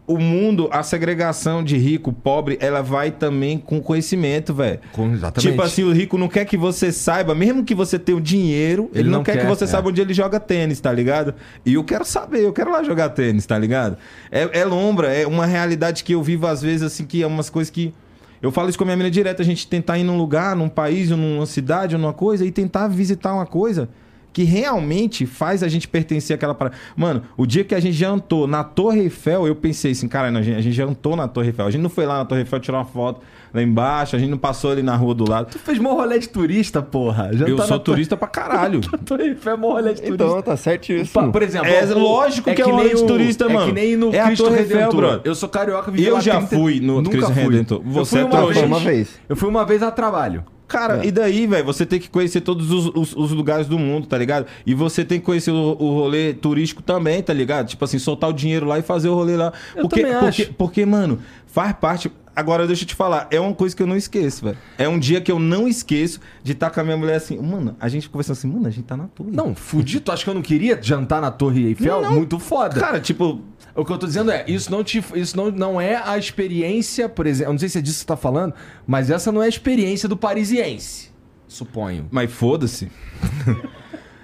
O 0.08 0.18
mundo, 0.18 0.70
a 0.72 0.84
segregação 0.84 1.62
de 1.62 1.78
rico, 1.78 2.14
pobre, 2.14 2.58
ela 2.62 2.82
vai 2.82 3.12
também 3.12 3.58
com 3.60 3.82
conhecimento, 3.82 4.54
velho. 4.54 4.80
Exatamente. 5.14 5.52
Tipo 5.52 5.62
assim, 5.62 5.84
o 5.84 5.92
rico 5.92 6.18
não 6.18 6.30
quer 6.30 6.46
que 6.46 6.56
você 6.56 6.94
saiba, 6.94 7.36
mesmo 7.36 7.66
que 7.66 7.76
você 7.76 8.00
tenha 8.00 8.18
o 8.18 8.22
dinheiro, 8.22 8.90
ele, 8.94 9.02
Ele 9.02 9.10
não, 9.10 9.18
não 9.18 9.24
quer, 9.24 9.34
que 9.34 9.40
quer, 9.40 9.48
você 9.48 9.66
é. 9.66 9.68
saiba 9.68 9.90
onde 9.90 10.00
ele 10.00 10.14
joga 10.14 10.40
tênis, 10.40 10.80
tá 10.80 10.94
ligado? 10.94 11.36
E 11.66 11.74
eu 11.74 11.84
quero 11.84 12.06
saber, 12.06 12.40
eu 12.40 12.54
quero 12.54 12.72
lá 12.72 12.82
jogar 12.84 13.10
tênis, 13.10 13.46
tá 13.46 13.58
ligado? 13.60 13.98
É, 14.32 14.62
é 14.62 14.64
lombra, 14.64 15.14
é 15.14 15.28
uma 15.28 15.46
realidade 15.46 16.06
que 16.06 16.14
eu 16.14 16.24
vivo 16.24 16.48
às 16.48 16.62
vezes, 16.62 16.84
assim, 16.84 17.06
que 17.06 17.22
é 17.22 17.28
umas 17.28 17.50
coisas 17.50 17.70
que. 17.70 17.94
Eu 18.42 18.52
falo 18.52 18.70
isso 18.70 18.78
com 18.78 18.86
a 18.86 18.88
minha 18.88 18.96
menina 18.96 19.12
direto, 19.12 19.42
a 19.42 19.46
gente 19.46 19.68
tentar 19.68 19.98
ir 19.98 20.04
num 20.04 20.18
lugar, 20.18 20.56
num 20.56 20.70
país, 20.70 21.12
ou 21.12 21.18
numa 21.18 21.46
cidade, 21.46 21.96
ou 21.96 22.02
numa 22.02 22.14
coisa, 22.14 22.46
e 22.46 22.52
tentar 22.52 22.88
visitar 22.88 23.34
uma 23.34 23.46
coisa 23.46 23.90
que 24.38 24.44
realmente 24.44 25.26
faz 25.26 25.64
a 25.64 25.68
gente 25.68 25.88
pertencer 25.88 26.36
àquela 26.36 26.54
parada. 26.54 26.76
Mano, 26.96 27.24
o 27.36 27.44
dia 27.44 27.64
que 27.64 27.74
a 27.74 27.80
gente 27.80 27.98
jantou 27.98 28.46
na 28.46 28.64
Torre 28.64 29.00
Eiffel, 29.00 29.48
eu 29.48 29.56
pensei 29.56 29.94
assim, 29.94 30.08
cara, 30.08 30.28
a 30.28 30.42
gente, 30.44 30.56
a 30.56 30.62
gente 30.62 30.76
jantou 30.76 31.16
na 31.16 31.28
Torre 31.28 31.48
Eiffel. 31.48 31.66
A 31.66 31.72
gente 31.72 31.82
não 31.82 31.90
foi 31.90 32.06
lá 32.06 32.20
na 32.20 32.26
Torre 32.26 32.42
Eiffel 32.42 32.60
tirar 32.60 32.78
uma 32.78 32.86
foto 32.86 33.20
lá 33.52 33.64
embaixo, 33.64 34.16
a 34.16 34.20
gente 34.20 34.30
não 34.30 34.38
passou 34.38 34.70
ali 34.70 34.84
na 34.84 34.96
rua 34.96 35.16
do 35.16 35.28
lado. 35.28 35.48
Tu 35.52 35.58
fez 35.58 35.80
mó 35.80 35.94
rolê 35.96 36.20
de 36.20 36.30
turista, 36.30 36.84
porra. 36.84 37.32
Já 37.34 37.48
Eu 37.48 37.58
sou 37.64 37.80
turista 37.80 38.16
pra 38.16 38.28
caralho. 38.28 38.80
Torre 39.04 39.30
Eiffel, 39.30 39.58
mó 39.58 39.72
rolê 39.72 39.96
de 39.96 40.02
turista. 40.04 40.24
Então, 40.24 40.42
tá 40.44 40.56
certíssimo. 40.56 41.08
Pa- 41.12 41.30
Por 41.32 41.42
exemplo, 41.42 41.68
É 41.68 41.84
o- 41.84 41.98
lógico 41.98 42.54
que 42.54 42.62
é 42.62 42.68
um 42.68 42.76
rolê 42.76 42.94
de 42.94 43.04
turista, 43.08 43.46
é 43.46 43.50
mano. 43.54 43.66
que 43.66 43.72
nem 43.74 43.96
no 43.96 44.14
É 44.14 44.20
a 44.20 44.26
Cristo 44.28 44.44
Torre 44.44 44.60
Eiffel, 44.60 44.78
Redentor. 44.78 45.00
brother. 45.02 45.22
Eu 45.24 45.34
sou 45.34 45.50
carioca, 45.50 45.90
vivi 45.90 46.06
Eu 46.06 46.14
lá 46.14 46.20
já 46.20 46.36
30 46.38 46.56
fui 46.56 46.80
no 46.80 46.98
Nunca 47.02 47.10
Cristo 47.10 47.34
fui. 47.34 47.44
Redentor. 47.44 47.82
Eu 47.84 47.92
Você 47.92 48.10
fui 48.12 48.20
é 48.20 48.26
uma 48.26 48.46
vez. 48.54 48.64
Uma 48.68 48.80
vez. 48.80 49.20
Eu 49.28 49.36
fui 49.36 49.50
uma 49.50 49.66
vez 49.66 49.82
a 49.82 49.90
trabalho. 49.90 50.44
Cara, 50.68 51.06
e 51.06 51.12
daí, 51.12 51.48
velho? 51.48 51.64
Você 51.66 51.86
tem 51.86 52.00
que 52.00 52.10
conhecer 52.10 52.42
todos 52.42 52.70
os, 52.72 52.88
os- 52.94 53.16
os 53.16 53.32
lugares 53.32 53.68
do 53.68 53.80
mundo, 53.80 54.06
tá 54.08 54.18
ligado? 54.18 54.46
E 54.66 54.74
você 54.74 55.06
tem 55.06 55.20
que 55.20 55.26
conhecer 55.26 55.52
o, 55.52 55.56
o 55.80 55.94
rolê 55.94 56.34
turístico 56.34 56.82
também, 56.84 57.22
tá 57.24 57.34
ligado? 57.34 57.68
Tipo 57.68 57.86
assim, 57.86 57.98
soltar 58.00 58.30
o 58.30 58.34
dinheiro 58.34 58.66
lá 58.66 58.78
e 58.78 58.82
fazer 58.82 59.08
o 59.10 59.14
rolê 59.16 59.36
lá. 59.38 59.54
Eu 59.76 59.84
porque, 59.84 60.02
também 60.02 60.20
porque, 60.20 60.42
acho. 60.44 60.54
porque, 60.54 60.86
mano, 60.86 61.20
faz 61.46 61.74
parte. 61.74 62.12
Agora, 62.36 62.68
deixa 62.68 62.84
eu 62.84 62.88
te 62.88 62.94
falar, 62.94 63.28
é 63.32 63.40
uma 63.40 63.54
coisa 63.56 63.76
que 63.76 63.82
eu 63.82 63.88
não 63.88 63.96
esqueço, 63.98 64.46
velho. 64.46 64.58
É 64.78 64.88
um 64.88 65.00
dia 65.00 65.20
que 65.20 65.32
eu 65.32 65.40
não 65.40 65.68
esqueço 65.68 66.20
de 66.44 66.52
estar 66.52 66.70
com 66.70 66.80
a 66.80 66.84
minha 66.84 66.96
mulher 66.96 67.16
assim, 67.16 67.36
mano, 67.42 67.76
a 67.80 67.90
gente 67.90 68.08
conversando 68.08 68.34
assim, 68.38 68.48
mano, 68.48 68.68
a 68.68 68.70
gente 68.70 68.84
tá 68.86 68.96
na 68.96 69.06
torre. 69.08 69.32
Não, 69.32 69.56
fudido. 69.56 70.02
Tu 70.02 70.12
acha 70.12 70.24
que 70.24 70.30
eu 70.30 70.36
não 70.36 70.44
queria 70.44 70.78
jantar 70.80 71.20
na 71.20 71.32
Torre 71.32 71.66
Eiffel? 71.70 72.00
Não. 72.04 72.12
Muito 72.14 72.38
foda. 72.38 72.80
Cara, 72.80 73.00
tipo, 73.00 73.42
O 73.78 73.86
que 73.86 73.92
eu 73.92 73.98
tô 73.98 74.08
dizendo 74.08 74.32
é, 74.32 74.44
isso 74.48 74.72
não 74.72 74.84
te, 74.84 75.04
isso 75.14 75.38
não, 75.38 75.52
não 75.52 75.80
é 75.80 76.02
a 76.04 76.18
experiência, 76.18 77.08
por 77.08 77.28
exemplo, 77.28 77.50
eu 77.50 77.54
não 77.54 77.60
sei 77.60 77.70
se 77.70 77.78
é 77.78 77.82
disso 77.82 77.98
que 77.98 78.02
você 78.02 78.08
tá 78.08 78.18
falando, 78.18 78.54
mas 78.88 79.12
essa 79.12 79.32
não 79.32 79.42
é 79.42 79.46
a 79.46 79.50
experiência 79.50 80.10
do 80.10 80.18
parisiense. 80.18 81.10
Suponho. 81.48 82.08
Mas 82.12 82.32
foda-se. 82.32 82.92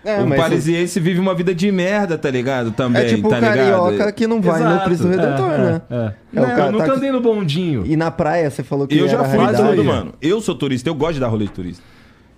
É, 0.06 0.22
o 0.22 0.28
parisiense 0.36 1.00
vive 1.00 1.18
uma 1.18 1.34
vida 1.34 1.56
de 1.56 1.72
merda, 1.72 2.18
tá 2.18 2.30
ligado? 2.30 2.72
Também, 2.72 3.04
é 3.04 3.06
tipo 3.06 3.30
tá 3.30 3.38
o 3.38 3.40
carioca 3.40 3.92
ligado? 3.92 4.14
que 4.14 4.28
não 4.28 4.42
vai 4.42 4.60
no 4.60 4.68
Exato, 4.72 4.86
Cristo 4.86 5.08
Redentor, 5.08 5.52
é, 5.52 5.58
né? 5.58 5.82
É, 5.90 5.96
é. 5.96 6.00
É, 6.00 6.14
Não, 6.34 6.44
o 6.44 6.46
cara 6.48 6.66
eu 6.66 6.72
nunca 6.74 6.86
tá- 6.88 6.94
andei 6.94 7.10
no 7.10 7.22
bondinho. 7.22 7.86
E 7.86 7.96
na 7.96 8.12
praia, 8.12 8.50
você 8.50 8.64
falou 8.64 8.86
que 8.86 8.98
Eu 8.98 9.08
já 9.08 9.24
fui 9.24 9.48
tudo, 9.56 9.82
mano. 9.82 10.14
Eu 10.22 10.42
sou 10.42 10.56
turista, 10.56 10.90
eu 10.90 10.94
gosto 10.94 11.14
de 11.14 11.20
dar 11.22 11.30
rolê 11.30 11.46
de 11.46 11.52
turista. 11.52 11.82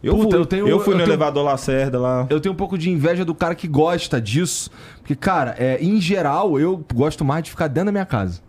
Eu 0.05 0.15
Puta, 0.15 0.29
fui, 0.29 0.39
eu 0.39 0.45
tenho- 0.45 0.67
eu 0.67 0.79
fui 0.79 0.93
eu 0.93 0.97
no 0.99 1.03
tenho- 1.03 1.13
elevador 1.13 1.43
Lacerda 1.43 1.99
lá. 1.99 2.27
Eu 2.29 2.39
tenho 2.39 2.53
um 2.53 2.55
pouco 2.57 2.77
de 2.77 2.89
inveja 2.91 3.25
do 3.25 3.33
cara 3.33 3.55
que 3.55 3.67
gosta 3.67 4.21
disso. 4.21 4.69
Porque, 4.99 5.15
cara, 5.15 5.55
é, 5.57 5.83
em 5.83 5.99
geral, 5.99 6.59
eu 6.59 6.83
gosto 6.93 7.25
mais 7.25 7.43
de 7.43 7.49
ficar 7.49 7.67
dentro 7.67 7.87
da 7.87 7.91
minha 7.91 8.05
casa. 8.05 8.41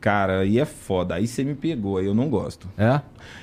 Cara, 0.00 0.40
aí 0.40 0.58
é 0.58 0.64
foda. 0.64 1.14
Aí 1.16 1.26
você 1.26 1.42
me 1.42 1.54
pegou, 1.54 1.98
aí 1.98 2.06
eu 2.06 2.14
não 2.14 2.28
gosto. 2.28 2.68
É? 2.78 3.00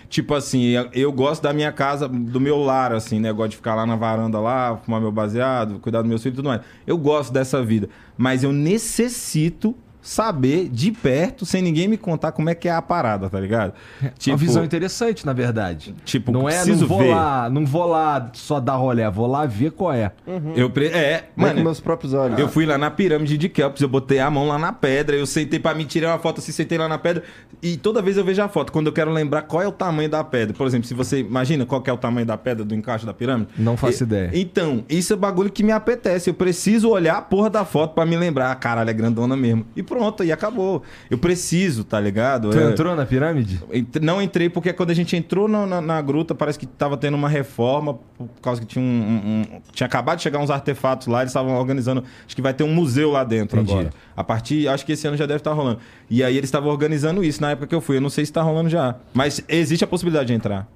Tipo 0.09 0.33
assim, 0.33 0.63
eu- 0.63 0.89
eu 0.93 1.11
gosto 1.11 1.41
da 1.43 1.51
minha 1.51 1.71
casa, 1.71 2.07
do 2.07 2.39
meu 2.39 2.57
lar, 2.57 2.93
assim, 2.93 3.19
né? 3.19 3.29
Eu 3.31 3.35
gosto 3.35 3.51
de 3.51 3.57
ficar 3.57 3.75
lá 3.75 3.85
na 3.85 3.95
varanda 3.95 4.39
lá, 4.39 4.77
fumar 4.77 5.01
meu 5.01 5.11
baseado, 5.11 5.77
cuidar 5.79 6.01
dos 6.01 6.09
meus 6.09 6.21
filhos 6.23 6.35
e 6.35 6.37
tudo 6.37 6.47
mais. 6.47 6.61
Eu 6.87 6.97
gosto 6.97 7.33
dessa 7.33 7.61
vida. 7.63 7.89
Mas 8.17 8.43
eu 8.43 8.51
necessito 8.53 9.75
saber 10.03 10.67
de 10.69 10.91
perto, 10.91 11.45
sem 11.45 11.61
ninguém 11.61 11.87
me 11.87 11.97
contar 11.97 12.33
como 12.33 12.49
é 12.49 12.53
que 12.55 12.67
é 12.67 12.71
a 12.73 12.81
parada, 12.81 13.29
tá 13.29 13.39
ligado? 13.39 13.73
É 14.03 14.11
uma 14.29 14.37
visão 14.37 14.63
interessante, 14.63 15.25
na 15.25 15.31
verdade. 15.31 15.95
tipo, 16.03 16.31
Não 16.31 16.47
é, 16.49 16.65
não 16.65 16.75
vou 16.85 16.99
ver. 16.99 17.09
lá, 17.15 17.49
não 17.49 17.65
vou 17.65 17.85
lá 17.87 18.29
só 18.33 18.59
dar 18.59 18.75
rolé, 18.75 19.09
vou 19.09 19.25
lá 19.27 19.45
ver 19.45 19.71
qual 19.71 19.93
é. 19.93 20.11
Eu 20.55 20.69
pre... 20.69 20.87
É, 20.87 21.13
Vem 21.13 21.23
com 21.35 21.41
mano, 21.41 21.63
meus 21.63 21.79
próprios 21.79 22.13
olhos. 22.13 22.37
Eu 22.37 22.49
fui 22.49 22.65
lá 22.65 22.77
na 22.77 22.91
pirâmide 22.91 23.37
de 23.37 23.47
Kelps, 23.47 23.81
eu 23.81 23.87
botei 23.87 24.19
a 24.19 24.29
mão 24.29 24.47
lá 24.47 24.59
na 24.59 24.73
pedra, 24.73 25.15
eu 25.15 25.25
sentei 25.25 25.57
pra 25.59 25.73
me 25.73 25.85
tirar 25.85 26.09
uma 26.11 26.19
foto 26.19 26.39
assim, 26.39 26.51
sentei 26.51 26.77
lá 26.77 26.89
na 26.89 26.97
pedra. 26.97 27.23
E 27.61 27.77
toda 27.77 28.01
vez 28.01 28.17
eu 28.17 28.25
vejo 28.25 28.41
a 28.41 28.49
foto, 28.49 28.71
quando 28.73 28.87
eu 28.87 28.93
quero 28.93 29.09
lembrar 29.09 29.43
qual 29.43 29.61
é 29.63 29.67
o 29.67 29.71
tamanho 29.71 30.09
da 30.09 30.21
pedra. 30.23 30.53
Por 30.53 30.67
exemplo, 30.67 30.85
se 30.85 30.93
você 30.93 31.21
imagina 31.21 31.65
qual 31.65 31.81
que 31.81 31.89
é 31.89 31.93
o 31.93 31.97
tamanho 31.97 32.25
da 32.25 32.37
pedra 32.37 32.65
do 32.65 32.75
encaixe 32.75 33.05
da 33.05 33.13
pirâmide. 33.13 33.51
Não 33.57 33.77
faço 33.77 34.03
E- 34.03 34.05
ideia. 34.05 34.31
Então, 34.33 34.83
isso 34.89 35.13
é 35.13 35.15
bagulho 35.15 35.49
que 35.49 35.63
me 35.63 35.71
apetece. 35.71 36.29
Eu 36.29 36.33
preciso 36.33 36.89
olhar 36.89 37.17
a 37.17 37.21
porra 37.21 37.49
da 37.49 37.63
foto 37.63 37.93
pra 37.93 38.05
me 38.05 38.17
lembrar. 38.17 38.51
Ah, 38.51 38.55
caralho, 38.55 38.89
é 38.89 38.93
grandona 38.93 39.37
mesmo. 39.37 39.65
E 39.75 39.81
pronto, 39.95 40.23
e 40.23 40.31
acabou. 40.31 40.81
Eu 41.09 41.17
preciso, 41.17 41.83
tá 41.83 41.99
ligado? 41.99 42.49
Tu 42.49 42.57
É- 42.59 42.71
entrou 42.71 42.95
na 42.95 43.05
pirâmide? 43.05 43.61
Não 44.01 44.21
entrei 44.21 44.49
porque 44.49 44.73
quando 44.73 44.89
a 44.89 44.93
gente 44.93 45.15
entrou 45.15 45.47
na, 45.47 45.65
na- 45.65 45.81
na 45.81 46.01
gruta, 46.01 46.33
parece 46.33 46.57
que 46.57 46.65
tava 46.65 46.97
tendo 46.97 47.15
uma 47.15 47.29
reforma, 47.29 47.93
por 48.17 48.27
causa 48.41 48.59
que 48.61 48.67
tinha 48.67 48.83
um, 48.83 48.87
um- 48.87 49.41
um- 49.57 49.61
Tinha 49.71 49.85
acabado 49.87 50.17
de 50.17 50.23
chegar 50.23 50.39
uns 50.39 50.49
artefatos 50.49 51.07
lá, 51.07 51.21
eles 51.21 51.29
estavam 51.29 51.53
organizando. 51.55 52.03
Acho 52.25 52.35
que 52.35 52.41
vai 52.41 52.53
ter 52.53 52.63
um 52.63 52.73
museu 52.73 53.11
lá 53.11 53.23
dentro 53.23 53.57
Entendi. 53.59 53.71
agora. 53.73 53.89
A 54.17 54.23
partir. 54.23 54.67
Acho 54.67 54.85
que 54.85 54.91
esse 54.93 55.07
ano 55.07 55.15
já 55.17 55.25
deve 55.25 55.37
estar 55.39 55.53
rolando. 55.53 55.79
E 56.09 56.23
aí 56.23 56.35
eles 56.37 56.47
estavam 56.47 56.69
organizando 56.71 57.23
isso 57.23 57.41
na 57.41 57.51
época 57.51 57.67
que 57.67 57.75
eu 57.75 57.81
fui. 57.81 57.97
Eu 57.97 58.01
não 58.01 58.09
sei 58.09 58.25
se 58.25 58.31
tá 58.33 58.41
rolando 58.41 58.69
já. 58.69 58.95
Mas 59.13 59.43
existe 59.47 59.83
a 59.83 59.87
possibilidade 59.87 60.27
de 60.27 60.33
entrar. 60.33 60.67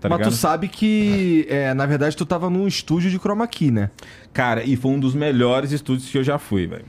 Tá 0.00 0.08
Mas 0.08 0.18
ligado? 0.20 0.32
tu 0.32 0.36
sabe 0.38 0.68
que, 0.68 1.46
é, 1.50 1.74
na 1.74 1.84
verdade, 1.84 2.16
tu 2.16 2.24
tava 2.24 2.48
num 2.48 2.66
estúdio 2.66 3.10
de 3.10 3.18
chroma 3.18 3.46
key, 3.46 3.70
né? 3.70 3.90
Cara, 4.32 4.64
e 4.64 4.74
foi 4.74 4.90
um 4.90 4.98
dos 4.98 5.14
melhores 5.14 5.70
estúdios 5.70 6.08
que 6.08 6.16
eu 6.16 6.24
já 6.24 6.38
fui, 6.38 6.66
velho. 6.66 6.86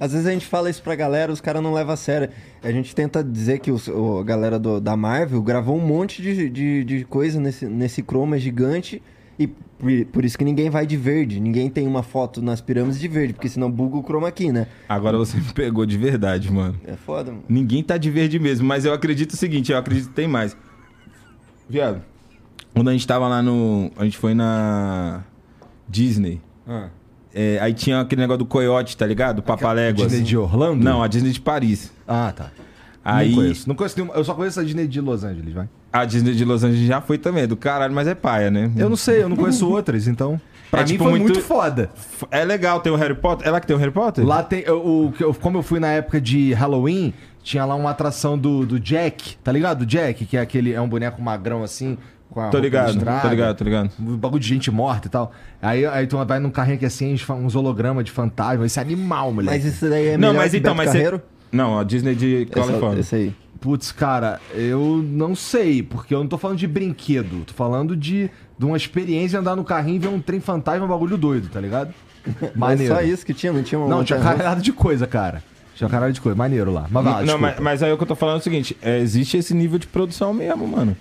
Às 0.00 0.12
vezes 0.12 0.26
a 0.26 0.30
gente 0.32 0.46
fala 0.46 0.70
isso 0.70 0.82
pra 0.82 0.94
galera, 0.94 1.32
os 1.32 1.40
caras 1.40 1.62
não 1.62 1.72
levam 1.72 1.92
a 1.94 1.96
sério. 1.96 2.28
A 2.62 2.70
gente 2.70 2.94
tenta 2.94 3.22
dizer 3.24 3.58
que 3.58 3.70
os- 3.70 3.88
o- 3.88 4.18
a 4.18 4.24
galera 4.24 4.58
do- 4.58 4.80
da 4.80 4.96
Marvel 4.96 5.42
gravou 5.42 5.76
um 5.76 5.80
monte 5.84 6.22
de, 6.22 6.48
de, 6.48 6.84
de 6.84 7.04
coisa 7.04 7.40
nesse, 7.40 7.66
nesse 7.66 8.02
chroma 8.02 8.38
gigante. 8.38 9.02
E 9.40 9.46
por, 9.46 9.90
por 10.12 10.24
isso 10.24 10.36
que 10.36 10.44
ninguém 10.44 10.68
vai 10.68 10.84
de 10.84 10.96
verde. 10.96 11.38
Ninguém 11.40 11.70
tem 11.70 11.86
uma 11.86 12.02
foto 12.02 12.42
nas 12.42 12.60
pirâmides 12.60 12.98
de 12.98 13.06
verde, 13.06 13.32
porque 13.34 13.48
senão 13.48 13.70
buga 13.70 13.96
o 13.96 14.02
chroma 14.02 14.26
aqui, 14.28 14.50
né? 14.50 14.66
Agora 14.88 15.16
você 15.16 15.36
me 15.36 15.52
pegou 15.52 15.86
de 15.86 15.96
verdade, 15.96 16.52
mano. 16.52 16.74
É 16.84 16.94
foda, 16.94 17.30
mano. 17.30 17.44
Ninguém 17.48 17.82
tá 17.84 17.96
de 17.96 18.10
verde 18.10 18.38
mesmo, 18.40 18.66
mas 18.66 18.84
eu 18.84 18.92
acredito 18.92 19.32
o 19.32 19.36
seguinte, 19.36 19.70
eu 19.70 19.78
acredito 19.78 20.08
que 20.08 20.14
tem 20.14 20.26
mais. 20.26 20.56
Viado, 21.68 22.02
quando 22.74 22.88
a 22.88 22.92
gente 22.92 23.06
tava 23.06 23.28
lá 23.28 23.40
no. 23.42 23.90
A 23.96 24.04
gente 24.04 24.18
foi 24.18 24.34
na 24.34 25.22
Disney. 25.88 26.40
É, 27.40 27.58
aí 27.60 27.72
tinha 27.72 28.00
aquele 28.00 28.20
negócio 28.22 28.38
do 28.38 28.46
coiote, 28.46 28.96
tá 28.96 29.06
ligado? 29.06 29.42
Papaléguas. 29.42 30.08
Disney 30.10 30.24
de 30.26 30.36
Orlando? 30.36 30.82
Não, 30.82 31.02
a 31.02 31.06
Disney 31.06 31.30
de 31.30 31.40
Paris. 31.40 31.92
Ah, 32.06 32.32
tá. 32.34 32.50
Aí 33.04 33.28
Não 33.30 33.36
conheço. 33.36 33.68
Não 33.68 33.74
conheço 33.74 33.96
nenhuma. 33.98 34.14
Eu 34.16 34.24
só 34.24 34.34
conheço 34.34 34.60
a 34.60 34.64
Disney 34.64 34.86
de 34.86 35.00
Los 35.00 35.24
Angeles, 35.24 35.54
vai. 35.54 35.68
a 35.92 36.04
Disney 36.04 36.34
de 36.34 36.44
Los 36.44 36.62
Angeles 36.64 36.86
já 36.86 37.00
foi 37.00 37.16
também, 37.16 37.44
é 37.44 37.46
do 37.46 37.56
caralho, 37.56 37.94
mas 37.94 38.06
é 38.06 38.14
paia, 38.14 38.50
né? 38.50 38.70
Eu 38.76 38.90
não 38.90 38.96
sei, 38.96 39.22
eu 39.22 39.28
não 39.28 39.36
conheço 39.36 39.66
outras, 39.70 40.06
então. 40.06 40.38
Pra 40.70 40.80
É, 40.80 40.84
mim 40.84 40.90
tipo, 40.92 41.04
foi 41.04 41.12
muito- 41.18 41.32
muito 41.32 41.40
foda. 41.40 41.88
É 42.30 42.44
legal 42.44 42.80
ter 42.80 42.90
o 42.90 42.96
Harry 42.96 43.14
Potter. 43.14 43.48
É 43.48 43.50
lá 43.50 43.58
que 43.58 43.66
tem 43.66 43.74
o 43.74 43.78
Harry 43.78 43.90
Potter? 43.92 44.26
Lá 44.26 44.42
tem. 44.42 44.60
eu- 44.66 44.84
O, 44.86 45.14
eu- 45.18 45.32
como 45.32 45.56
eu 45.56 45.62
fui 45.62 45.80
na 45.80 45.88
época 45.88 46.20
de 46.20 46.52
Halloween, 46.52 47.14
tinha 47.42 47.64
lá 47.64 47.74
uma 47.74 47.88
atração 47.90 48.36
do, 48.36 48.66
do 48.66 48.78
Jack, 48.78 49.36
tá 49.42 49.50
ligado? 49.50 49.82
O 49.82 49.86
Jack, 49.86 50.26
que 50.26 50.36
é 50.36 50.40
aquele. 50.40 50.74
É 50.74 50.80
um 50.82 50.88
boneco 50.88 51.22
magrão 51.22 51.62
assim. 51.62 51.96
Com 52.38 52.42
a 52.42 52.50
Tô 52.50 52.58
roupa 52.58 52.60
ligado, 52.60 52.92
tô 53.22 53.28
ligado, 53.28 53.56
tô 53.56 53.64
ligado. 53.64 53.90
Um 53.98 54.16
bagulho 54.16 54.40
de 54.40 54.48
gente 54.48 54.70
morta 54.70 55.08
e 55.08 55.10
tal. 55.10 55.32
Aí, 55.60 55.84
aí 55.84 56.06
tu 56.06 56.16
vai 56.24 56.38
num 56.38 56.50
carrinho 56.50 56.78
que 56.78 56.86
assim, 56.86 57.16
uns 57.30 57.54
hologramas 57.56 58.04
de 58.04 58.10
fantasma. 58.12 58.64
Esse 58.64 58.78
é 58.78 58.82
animal, 58.82 59.32
moleque. 59.32 59.56
Mas 59.58 59.64
isso 59.64 59.88
daí 59.88 60.08
é 60.08 60.12
não, 60.16 60.28
melhor 60.28 60.42
mas 60.42 60.50
que 60.52 60.56
então, 60.58 60.74
mas. 60.74 60.90
Carreiro? 60.92 61.20
Não, 61.50 61.78
a 61.78 61.84
Disney 61.84 62.14
de 62.14 62.42
Essa- 62.50 62.66
Califórnia. 62.66 63.00
Esse 63.00 63.14
aí. 63.14 63.34
Putz, 63.60 63.90
cara, 63.90 64.38
eu 64.54 65.02
não 65.04 65.34
sei, 65.34 65.82
porque 65.82 66.14
eu 66.14 66.20
não 66.20 66.28
tô 66.28 66.38
falando 66.38 66.58
de 66.58 66.66
brinquedo, 66.68 67.44
tô 67.44 67.52
falando 67.52 67.96
de, 67.96 68.30
de 68.56 68.64
uma 68.64 68.76
experiência 68.76 69.40
andar 69.40 69.56
no 69.56 69.64
carrinho 69.64 69.96
e 69.96 69.98
ver 69.98 70.08
um 70.08 70.20
trem 70.20 70.38
fantasma, 70.38 70.84
um 70.84 70.88
bagulho 70.88 71.16
doido, 71.18 71.48
tá 71.48 71.60
ligado? 71.60 71.92
Mas 72.54 72.78
Maneiro. 72.78 72.94
só 72.94 73.00
isso 73.02 73.26
que 73.26 73.34
tinha, 73.34 73.52
não 73.52 73.62
tinha 73.64 73.78
uma 73.80 73.88
Não, 73.88 74.04
tinha 74.04 74.20
caralhado 74.20 74.62
de 74.62 74.72
coisa, 74.72 75.08
cara. 75.08 75.42
Tinha 75.74 75.88
caralho 75.90 76.12
de 76.12 76.20
coisa, 76.20 76.36
maneiro 76.36 76.72
lá. 76.72 76.86
Mas 76.90 77.04
vai 77.04 77.24
não, 77.24 77.38
mas, 77.38 77.58
mas 77.60 77.82
aí 77.84 77.92
o 77.92 77.96
que 77.96 78.02
eu 78.02 78.06
tô 78.08 78.16
falando 78.16 78.36
é 78.36 78.38
o 78.40 78.42
seguinte: 78.42 78.76
é, 78.82 78.98
existe 78.98 79.36
esse 79.36 79.54
nível 79.54 79.78
de 79.78 79.86
produção 79.86 80.34
mesmo, 80.34 80.66
mano. 80.66 80.96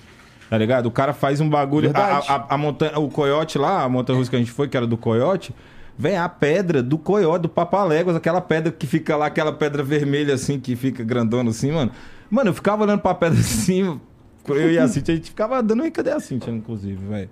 Tá 0.50 0.58
ligado? 0.58 0.86
O 0.86 0.92
cara 0.92 1.14
faz 1.14 1.42
um 1.42 1.50
bagulho. 1.50 1.92
A, 1.94 2.18
a- 2.36 2.46
a 2.50 2.58
montanha, 2.58 2.98
o 3.00 3.10
coiote 3.10 3.58
lá, 3.58 3.84
a 3.84 3.90
montanha 3.90 4.18
russa 4.18 4.30
que 4.30 4.36
a 4.36 4.40
gente 4.40 4.52
foi, 4.52 4.68
que 4.68 4.78
era 4.78 4.88
do 4.88 4.98
coiote, 4.98 5.54
vem 5.98 6.16
a 6.18 6.30
pedra 6.30 6.82
do 6.82 6.98
coiote, 6.98 7.42
do 7.44 7.50
Papaléguas, 7.50 8.16
aquela 8.16 8.40
pedra 8.40 8.72
que 8.72 8.88
fica 8.88 9.16
lá, 9.18 9.26
aquela 9.26 9.52
pedra 9.52 9.84
vermelha 9.84 10.34
assim, 10.36 10.60
que 10.60 10.76
fica 10.76 11.04
grandona 11.04 11.50
assim, 11.50 11.72
mano. 11.72 11.92
Mano, 12.30 12.50
eu 12.50 12.54
ficava 12.54 12.84
olhando 12.84 13.02
pra 13.02 13.14
pedra 13.14 13.40
assim, 13.42 14.00
eu 14.48 14.72
e 14.72 14.78
a 14.80 14.88
Cintia, 14.88 15.14
a 15.14 15.18
gente 15.18 15.30
ficava 15.30 15.62
dando. 15.62 15.84
Oi, 15.84 15.92
cadê 15.92 16.12
a 16.12 16.20
Cintia, 16.20 16.54
inclusive, 16.54 17.06
velho? 17.08 17.30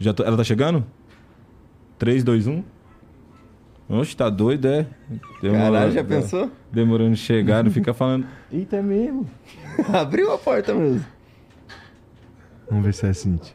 Já 0.00 0.12
tô- 0.12 0.24
Ela 0.24 0.36
tá 0.36 0.42
chegando? 0.44 0.84
3, 1.98 2.22
2, 2.24 2.46
1. 2.46 2.62
Oxe, 3.90 4.14
tá 4.16 4.28
doido, 4.28 4.66
é? 4.68 4.86
Demora- 5.40 5.62
Caralho, 5.62 5.92
já 5.92 6.04
pensou? 6.04 6.50
Demorando 6.70 7.12
de 7.12 7.16
chegar, 7.20 7.64
não 7.64 7.70
fica 7.70 7.94
falando. 7.94 8.26
Eita, 8.52 8.76
é 8.76 8.82
mesmo. 8.82 9.26
Abriu 9.92 10.32
a 10.32 10.36
porta 10.38 10.74
mesmo. 10.74 11.04
Vamos 12.68 12.84
ver 12.84 12.94
se 12.94 13.06
é 13.06 13.12
Cintia. 13.12 13.54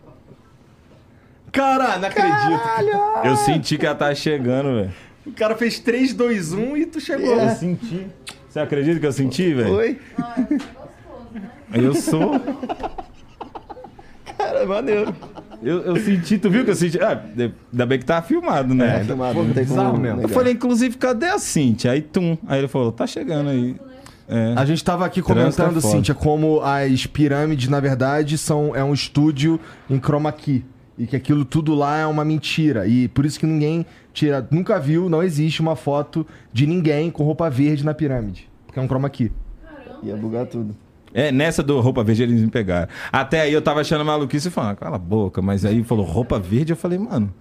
Caralho, 1.51 2.01
não 2.01 2.07
acredito. 2.07 3.27
Eu 3.27 3.35
senti 3.35 3.77
que 3.77 3.85
ela 3.85 3.95
tá 3.95 4.13
chegando, 4.15 4.75
velho. 4.75 4.93
O 5.25 5.31
cara 5.31 5.55
fez 5.55 5.79
3, 5.79 6.13
2, 6.13 6.53
1 6.53 6.77
e 6.77 6.85
tu 6.87 6.99
chegou. 6.99 7.35
Eu 7.35 7.49
senti. 7.51 8.07
Você 8.49 8.59
acredita 8.59 8.99
que 8.99 9.05
eu 9.05 9.11
senti, 9.11 9.53
velho? 9.53 9.73
Oi? 9.75 9.99
Eu 11.73 11.93
sou. 11.93 12.39
Cara, 14.37 14.65
maneiro. 14.65 15.15
Eu, 15.61 15.81
eu 15.81 15.95
senti, 15.95 16.37
tu 16.37 16.49
viu 16.49 16.65
que 16.65 16.71
eu 16.71 16.75
senti? 16.75 16.99
Ah, 17.01 17.23
ainda 17.71 17.85
bem 17.85 17.99
que 17.99 18.05
tá 18.05 18.21
filmado, 18.21 18.73
né? 18.73 18.99
É, 18.99 19.03
filmado, 19.05 19.35
pô, 19.35 19.43
não 19.43 19.53
tem 19.53 19.65
como 19.65 19.97
mesmo. 19.97 20.21
Eu 20.21 20.29
falei, 20.29 20.53
inclusive, 20.53 20.97
cadê 20.97 21.27
a 21.27 21.39
Cintia? 21.39 21.91
Aí, 21.91 22.01
tum. 22.01 22.37
Aí 22.47 22.59
ele 22.59 22.67
falou, 22.67 22.91
tá 22.91 23.07
chegando 23.07 23.49
aí. 23.49 23.75
É. 24.27 24.53
A 24.55 24.65
gente 24.65 24.83
tava 24.83 25.05
aqui 25.05 25.21
Trânsito 25.21 25.57
comentando, 25.57 25.77
é 25.77 25.81
foda. 25.81 25.95
Cíntia, 25.95 26.15
como 26.15 26.61
as 26.61 27.05
pirâmides, 27.05 27.67
na 27.67 27.79
verdade, 27.79 28.37
são, 28.37 28.75
é 28.75 28.83
um 28.83 28.93
estúdio 28.93 29.59
em 29.89 29.99
chroma 29.99 30.31
key. 30.31 30.63
E 30.97 31.07
que 31.07 31.15
aquilo 31.15 31.43
tudo 31.43 31.73
lá 31.73 31.97
é 31.97 32.05
uma 32.05 32.23
mentira. 32.23 32.87
E 32.87 33.07
por 33.07 33.25
isso 33.25 33.39
que 33.39 33.45
ninguém 33.45 33.85
tira. 34.13 34.47
Nunca 34.51 34.79
viu, 34.79 35.09
não 35.09 35.23
existe 35.23 35.59
uma 35.59 35.75
foto 35.75 36.25
de 36.51 36.67
ninguém 36.67 37.09
com 37.09 37.23
roupa 37.23 37.49
verde 37.49 37.83
na 37.83 37.93
pirâmide. 37.93 38.47
Porque 38.65 38.79
é 38.79 38.81
um 38.81 38.87
chroma 38.87 39.09
key. 39.09 39.31
Ia 40.03 40.15
bugar 40.15 40.45
tudo. 40.45 40.75
É, 41.13 41.31
nessa 41.31 41.61
do 41.61 41.79
roupa 41.79 42.03
verde 42.03 42.23
eles 42.23 42.41
me 42.41 42.49
pegaram. 42.49 42.87
Até 43.11 43.41
aí 43.41 43.53
eu 43.53 43.61
tava 43.61 43.81
achando 43.81 44.03
maluquice 44.03 44.47
e 44.47 44.51
falando, 44.51 44.77
cala 44.77 44.95
a 44.95 44.99
boca. 44.99 45.41
Mas 45.41 45.65
aí 45.65 45.83
falou 45.83 46.05
roupa 46.05 46.39
verde, 46.39 46.73
eu 46.73 46.77
falei, 46.77 46.97
mano, 46.99 47.33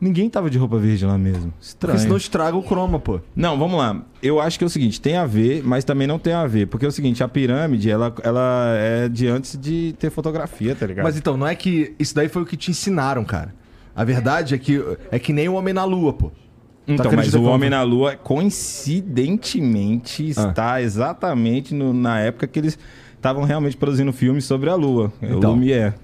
ninguém 0.00 0.28
tava 0.30 0.48
de 0.50 0.56
roupa 0.58 0.78
verde 0.78 1.04
lá 1.04 1.16
mesmo. 1.18 1.52
Estranho. 1.60 1.94
Porque 1.94 2.02
senão 2.02 2.16
estraga 2.16 2.56
o 2.56 2.62
chroma, 2.62 2.98
pô. 2.98 3.20
Não, 3.34 3.58
vamos 3.58 3.78
lá. 3.78 4.02
Eu 4.22 4.40
acho 4.40 4.58
que 4.58 4.64
é 4.64 4.66
o 4.66 4.70
seguinte, 4.70 5.00
tem 5.00 5.16
a 5.16 5.26
ver, 5.26 5.62
mas 5.64 5.84
também 5.84 6.06
não 6.06 6.18
tem 6.18 6.32
a 6.32 6.46
ver. 6.46 6.66
Porque 6.66 6.84
é 6.84 6.88
o 6.88 6.92
seguinte, 6.92 7.22
a 7.22 7.28
pirâmide, 7.28 7.90
ela, 7.90 8.14
ela 8.22 8.74
é 8.76 9.08
de 9.08 9.26
antes 9.28 9.56
de 9.58 9.94
ter 9.98 10.10
fotografia, 10.10 10.74
tá 10.74 10.86
ligado? 10.86 11.04
Mas 11.04 11.16
então, 11.16 11.36
não 11.36 11.46
é 11.46 11.54
que. 11.54 11.94
Isso 11.98 12.14
daí 12.14 12.28
foi 12.28 12.42
o 12.42 12.46
que 12.46 12.56
te 12.56 12.70
ensinaram, 12.70 13.24
cara. 13.24 13.54
A 13.94 14.04
verdade 14.04 14.54
é 14.54 14.58
que 14.58 14.80
é 15.10 15.18
que 15.18 15.32
nem 15.32 15.48
o 15.48 15.54
Homem 15.54 15.74
na 15.74 15.84
Lua, 15.84 16.12
pô. 16.12 16.30
então, 16.86 17.06
acredita 17.06 17.36
mas 17.38 17.44
o 17.44 17.46
eu- 17.48 17.52
Homem 17.52 17.68
na 17.68 17.82
Lua, 17.82 18.14
coincidentemente, 19.08 20.32
Ah. 20.36 20.48
está 20.48 20.80
exatamente 20.82 21.74
no- 21.74 21.92
na 21.92 22.20
época 22.20 22.46
que 22.46 22.58
eles 22.58 22.78
estavam 23.16 23.44
realmente 23.44 23.76
produzindo 23.76 24.12
filmes 24.12 24.44
sobre 24.44 24.70
a 24.70 24.74
Lua. 24.74 25.12
É 25.20 25.26
Então. 25.32 25.50
o 25.50 25.54
Lumière. 25.56 25.94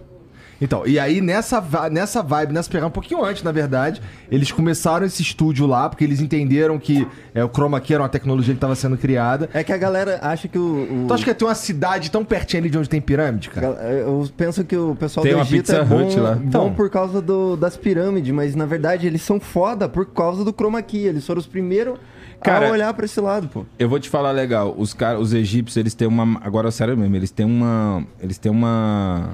Então, 0.60 0.86
e 0.86 0.98
aí 0.98 1.20
nessa, 1.20 1.62
nessa 1.90 2.22
vibe, 2.22 2.52
nessa 2.52 2.68
pegada, 2.70 2.86
um 2.86 2.90
pouquinho 2.90 3.24
antes, 3.24 3.42
na 3.42 3.50
verdade, 3.52 4.00
eles 4.30 4.50
começaram 4.52 5.04
esse 5.04 5.20
estúdio 5.20 5.66
lá, 5.66 5.88
porque 5.88 6.04
eles 6.04 6.20
entenderam 6.20 6.78
que 6.78 7.06
é, 7.34 7.44
o 7.44 7.48
Chroma 7.48 7.80
Key 7.80 7.94
era 7.94 8.02
uma 8.02 8.08
tecnologia 8.08 8.54
que 8.54 8.58
estava 8.58 8.74
sendo 8.74 8.96
criada. 8.96 9.50
É 9.52 9.64
que 9.64 9.72
a 9.72 9.76
galera 9.76 10.18
acha 10.22 10.46
que 10.48 10.58
o. 10.58 11.04
o... 11.04 11.06
Tu 11.08 11.14
acha 11.14 11.24
que 11.24 11.30
ia 11.30 11.34
ter 11.34 11.44
uma 11.44 11.54
cidade 11.54 12.10
tão 12.10 12.24
pertinho 12.24 12.62
ali 12.62 12.70
de 12.70 12.78
onde 12.78 12.88
tem 12.88 13.00
pirâmide, 13.00 13.50
cara? 13.50 13.66
Gal- 13.72 13.76
Eu 13.82 14.28
penso 14.36 14.64
que 14.64 14.76
o 14.76 14.94
pessoal 14.94 15.22
Tem 15.24 15.32
do 15.32 15.38
uma 15.38 15.44
Egito 15.44 15.58
Pizza 15.66 15.76
é 15.78 15.84
bom, 15.84 16.06
Hut 16.06 16.18
lá. 16.20 16.34
bom 16.34 16.42
Então. 16.46 16.72
por 16.74 16.88
causa 16.88 17.20
do- 17.20 17.56
das 17.56 17.76
pirâmides, 17.76 18.32
mas 18.32 18.54
na 18.54 18.64
verdade 18.66 19.06
eles 19.06 19.22
são 19.22 19.38
foda 19.40 19.88
por 19.88 20.06
causa 20.06 20.44
do 20.44 20.52
chroma 20.52 20.80
key. 20.82 21.04
Eles 21.06 21.26
foram 21.26 21.40
os 21.40 21.46
primeiros 21.46 21.98
Cara, 22.40 22.68
a 22.68 22.70
olhar 22.72 22.92
pra 22.94 23.06
esse 23.06 23.20
lado, 23.20 23.48
pô. 23.48 23.64
Eu 23.78 23.88
vou 23.88 23.98
te 23.98 24.08
falar 24.10 24.30
legal, 24.30 24.74
os 24.76 24.92
caras, 24.92 25.20
os 25.20 25.32
egípcios, 25.32 25.76
eles 25.78 25.94
têm 25.94 26.06
uma, 26.06 26.38
agora 26.42 26.70
sério 26.70 26.96
mesmo, 26.96 27.16
eles 27.16 27.30
têm 27.30 27.46
uma, 27.46 28.04
eles 28.20 28.36
têm 28.38 28.52
uma 28.52 29.30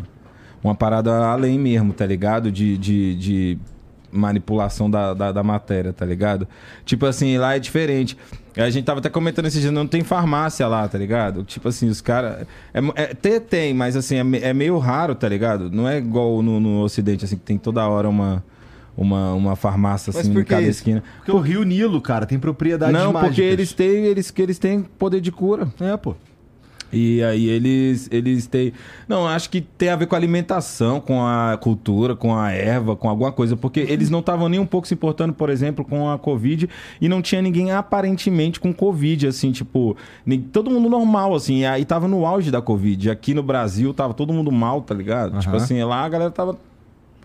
uma 0.63 0.75
parada 0.75 1.13
além 1.27 1.59
mesmo, 1.59 1.93
tá 1.93 2.07
ligado? 2.07 2.51
De, 2.51 2.77
de, 2.77 3.15
de 3.17 3.59
manipulação 4.13 4.91
da, 4.91 5.15
da, 5.15 5.33
da 5.33 5.43
matéria, 5.43 5.93
tá 5.93 6.05
ligado? 6.05 6.47
Tipo 6.85 7.07
assim, 7.07 7.39
lá 7.39 7.57
é 7.57 7.59
diferente. 7.59 8.17
A 8.57 8.69
gente 8.69 8.85
tava 8.85 8.99
até 8.99 9.09
comentando 9.09 9.47
esse 9.47 9.61
dia, 9.61 9.71
não 9.71 9.87
tem 9.87 10.03
farmácia 10.03 10.67
lá, 10.67 10.87
tá 10.89 10.99
ligado? 10.99 11.45
Tipo 11.45 11.69
assim, 11.69 11.89
os 11.89 12.01
caras. 12.01 12.47
É, 12.75 12.81
é, 13.03 13.07
ter 13.15 13.41
tem, 13.41 13.73
mas 13.73 13.97
assim, 13.97 14.17
é, 14.17 14.49
é 14.49 14.53
meio 14.53 14.77
raro, 14.79 15.15
tá 15.15 15.29
ligado? 15.29 15.71
Não 15.71 15.89
é 15.89 15.99
igual 15.99 16.43
no, 16.43 16.59
no 16.59 16.81
Ocidente, 16.81 17.25
assim, 17.25 17.37
que 17.37 17.45
tem 17.45 17.57
toda 17.57 17.87
hora 17.87 18.09
uma, 18.09 18.45
uma, 18.97 19.33
uma 19.35 19.57
farmácia 19.57 20.11
assim 20.11 20.33
por 20.33 20.43
em 20.43 20.45
cada 20.45 20.63
isso? 20.63 20.71
esquina. 20.71 21.03
Porque 21.19 21.31
o 21.31 21.39
Rio 21.39 21.63
Nilo, 21.63 22.01
cara, 22.01 22.27
tem 22.27 22.39
propriedades 22.39 22.93
Não, 22.95 23.13
porque 23.13 23.41
eles 23.41 23.73
têm, 23.73 24.05
eles, 24.05 24.31
que 24.31 24.43
eles 24.43 24.59
têm 24.59 24.83
poder 24.83 25.21
de 25.21 25.31
cura. 25.31 25.69
É, 25.81 25.97
pô. 25.97 26.17
E 26.93 27.23
aí 27.23 27.49
eles, 27.49 28.09
eles 28.11 28.47
têm. 28.47 28.73
Não, 29.09 29.27
acho 29.27 29.49
que 29.51 29.61
tem 29.61 29.89
a 29.91 29.97
ver 29.97 30.07
com 30.07 30.15
a 30.15 30.19
alimentação, 30.19 31.01
com 31.01 31.23
a 31.25 31.57
cultura, 31.61 32.17
com 32.17 32.35
a 32.37 32.51
erva, 32.51 32.97
com 32.97 33.09
alguma 33.09 33.31
coisa. 33.33 33.57
Porque 33.57 33.81
eles 33.81 34.11
não 34.11 34.21
estavam 34.21 34.49
nem 34.49 34.59
um 34.59 34.67
pouco 34.67 34.89
se 34.89 34.95
importando, 34.95 35.33
por 35.33 35.51
exemplo, 35.51 35.85
com 35.85 36.11
a 36.11 36.19
Covid. 36.19 36.69
E 37.01 37.09
não 37.09 37.23
tinha 37.23 37.41
ninguém 37.41 37.71
aparentemente 37.73 38.59
com 38.59 38.73
Covid, 38.73 39.27
assim, 39.27 39.53
tipo. 39.53 39.97
nem- 40.27 40.41
todo 40.41 40.71
mundo 40.71 40.89
normal, 40.89 41.35
assim. 41.35 41.59
E 41.61 41.67
aí 41.67 41.85
tava 41.85 42.09
no 42.09 42.27
auge 42.27 42.51
da 42.51 42.61
Covid. 42.61 43.11
Aqui 43.11 43.35
no 43.35 43.43
Brasil 43.43 43.95
tava 43.95 44.13
todo 44.15 44.33
mundo 44.33 44.51
mal, 44.51 44.81
tá 44.83 44.95
ligado? 44.95 45.39
Tipo 45.39 45.55
Aham. 45.55 45.65
assim, 45.65 45.83
lá 45.85 46.05
a 46.05 46.09
galera 46.09 46.31
tava 46.31 46.59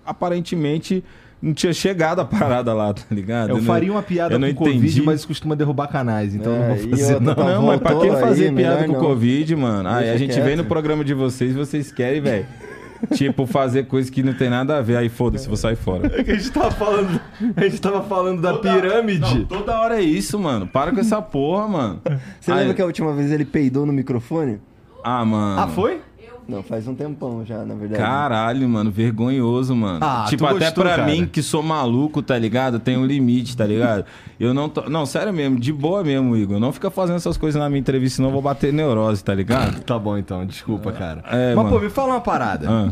aparentemente. 0.05 1.03
Não 1.45 1.53
tinha 1.53 1.71
chegado 1.73 2.19
a 2.21 2.25
parada 2.25 2.73
lá, 2.73 2.91
tá 2.93 3.03
ligado? 3.11 3.49
Eu 3.49 3.57
não- 3.57 3.63
faria 3.63 3.91
uma 3.91 4.01
piada 4.01 4.33
eu 4.33 4.39
não 4.39 4.47
com 4.53 4.65
Covid, 4.65 4.77
entendi. 4.79 5.01
mas 5.03 5.23
costuma 5.25 5.55
derrubar 5.55 5.87
canais, 5.87 6.33
então 6.33 6.51
eu 6.53 6.57
não 6.59 6.65
É, 6.65 6.75
vou 6.75 6.89
fazer. 6.89 7.03
outra, 7.13 7.19
não. 7.21 7.35
tá 7.35 7.43
Não, 7.43 7.65
mas 7.67 7.79
pra 7.79 7.95
que 7.99 8.09
fazer 8.11 8.47
aí, 8.49 8.55
piada 8.55 8.85
com 8.85 8.93
o. 8.93 8.99
Covid, 8.99 9.55
mano? 9.55 9.87
Aí 9.89 10.09
a 10.09 10.17
gente 10.17 10.33
quieto. 10.33 10.43
vem 10.43 10.55
no 10.55 10.65
programa 10.65 11.03
de 11.05 11.13
vocês 11.13 11.51
e 11.51 11.53
vocês 11.53 11.91
querem, 11.91 12.19
velho. 12.19 12.45
tipo, 13.13 13.45
fazer 13.45 13.85
coisa 13.85 14.11
que 14.11 14.23
não 14.23 14.33
tem 14.33 14.49
nada 14.49 14.77
a 14.77 14.81
ver. 14.81 14.97
Aí 14.97 15.07
foda-se, 15.07 15.47
vou 15.47 15.55
sair 15.57 15.75
fora. 15.75 16.07
É 16.19 16.23
que 16.23 16.31
a 16.31 16.35
gente 16.35 16.51
tava 16.51 16.71
falando, 16.71 17.21
a 17.55 17.61
gente 17.61 17.79
tava 17.81 18.01
falando 18.03 18.41
da 18.41 18.53
pirâmide. 18.57 19.19
Não, 19.39 19.45
toda 19.45 19.79
hora 19.79 19.97
é 19.97 20.01
isso, 20.01 20.39
mano. 20.39 20.65
Para 20.65 20.91
com 20.91 20.99
essa 20.99 21.21
porra, 21.21 21.67
mano. 21.67 22.01
Você 22.39 22.51
Aí- 22.51 22.59
lembra 22.59 22.73
que 22.73 22.81
a 22.81 22.85
última 22.85 23.13
vez 23.13 23.31
ele 23.31 23.45
peidou 23.45 23.85
no 23.85 23.93
microfone? 23.93 24.59
Ah, 25.03 25.23
mano. 25.23 25.61
Ah, 25.61 25.67
foi? 25.67 26.01
Não, 26.47 26.61
faz 26.61 26.87
um 26.87 26.93
tempão 26.93 27.43
já, 27.43 27.65
na 27.65 27.73
verdade. 27.73 28.01
Caralho, 28.01 28.69
mano, 28.69 28.91
vergonhoso, 28.91 29.75
mano. 29.75 29.99
Ah, 30.01 30.25
tipo, 30.29 30.45
até 30.45 30.59
gostou, 30.65 30.83
pra 30.83 30.97
cara? 30.97 31.05
mim, 31.05 31.25
que 31.25 31.41
sou 31.41 31.63
maluco, 31.63 32.21
tá 32.21 32.37
ligado? 32.37 32.79
Tem 32.79 32.95
um 32.97 33.05
limite, 33.05 33.57
tá 33.57 33.65
ligado? 33.65 34.05
Eu 34.39 34.53
não 34.53 34.69
tô. 34.69 34.87
Não, 34.89 35.05
sério 35.05 35.33
mesmo, 35.33 35.59
de 35.59 35.73
boa 35.73 36.03
mesmo, 36.03 36.37
Igor. 36.37 36.59
Não 36.59 36.71
fica 36.71 36.91
fazendo 36.91 37.15
essas 37.15 37.35
coisas 37.35 37.59
na 37.59 37.67
minha 37.67 37.79
entrevista, 37.79 38.17
senão 38.17 38.29
eu 38.29 38.33
vou 38.33 38.41
bater 38.41 38.71
neurose, 38.71 39.23
tá 39.23 39.33
ligado? 39.33 39.81
Tá 39.85 39.97
bom 39.99 40.17
então, 40.17 40.45
desculpa, 40.45 40.91
cara. 40.91 41.23
É, 41.31 41.53
Mas, 41.55 41.65
mano. 41.65 41.69
pô, 41.77 41.79
me 41.83 41.89
fala 41.89 42.13
uma 42.13 42.21
parada. 42.21 42.67
Ah. 42.69 42.91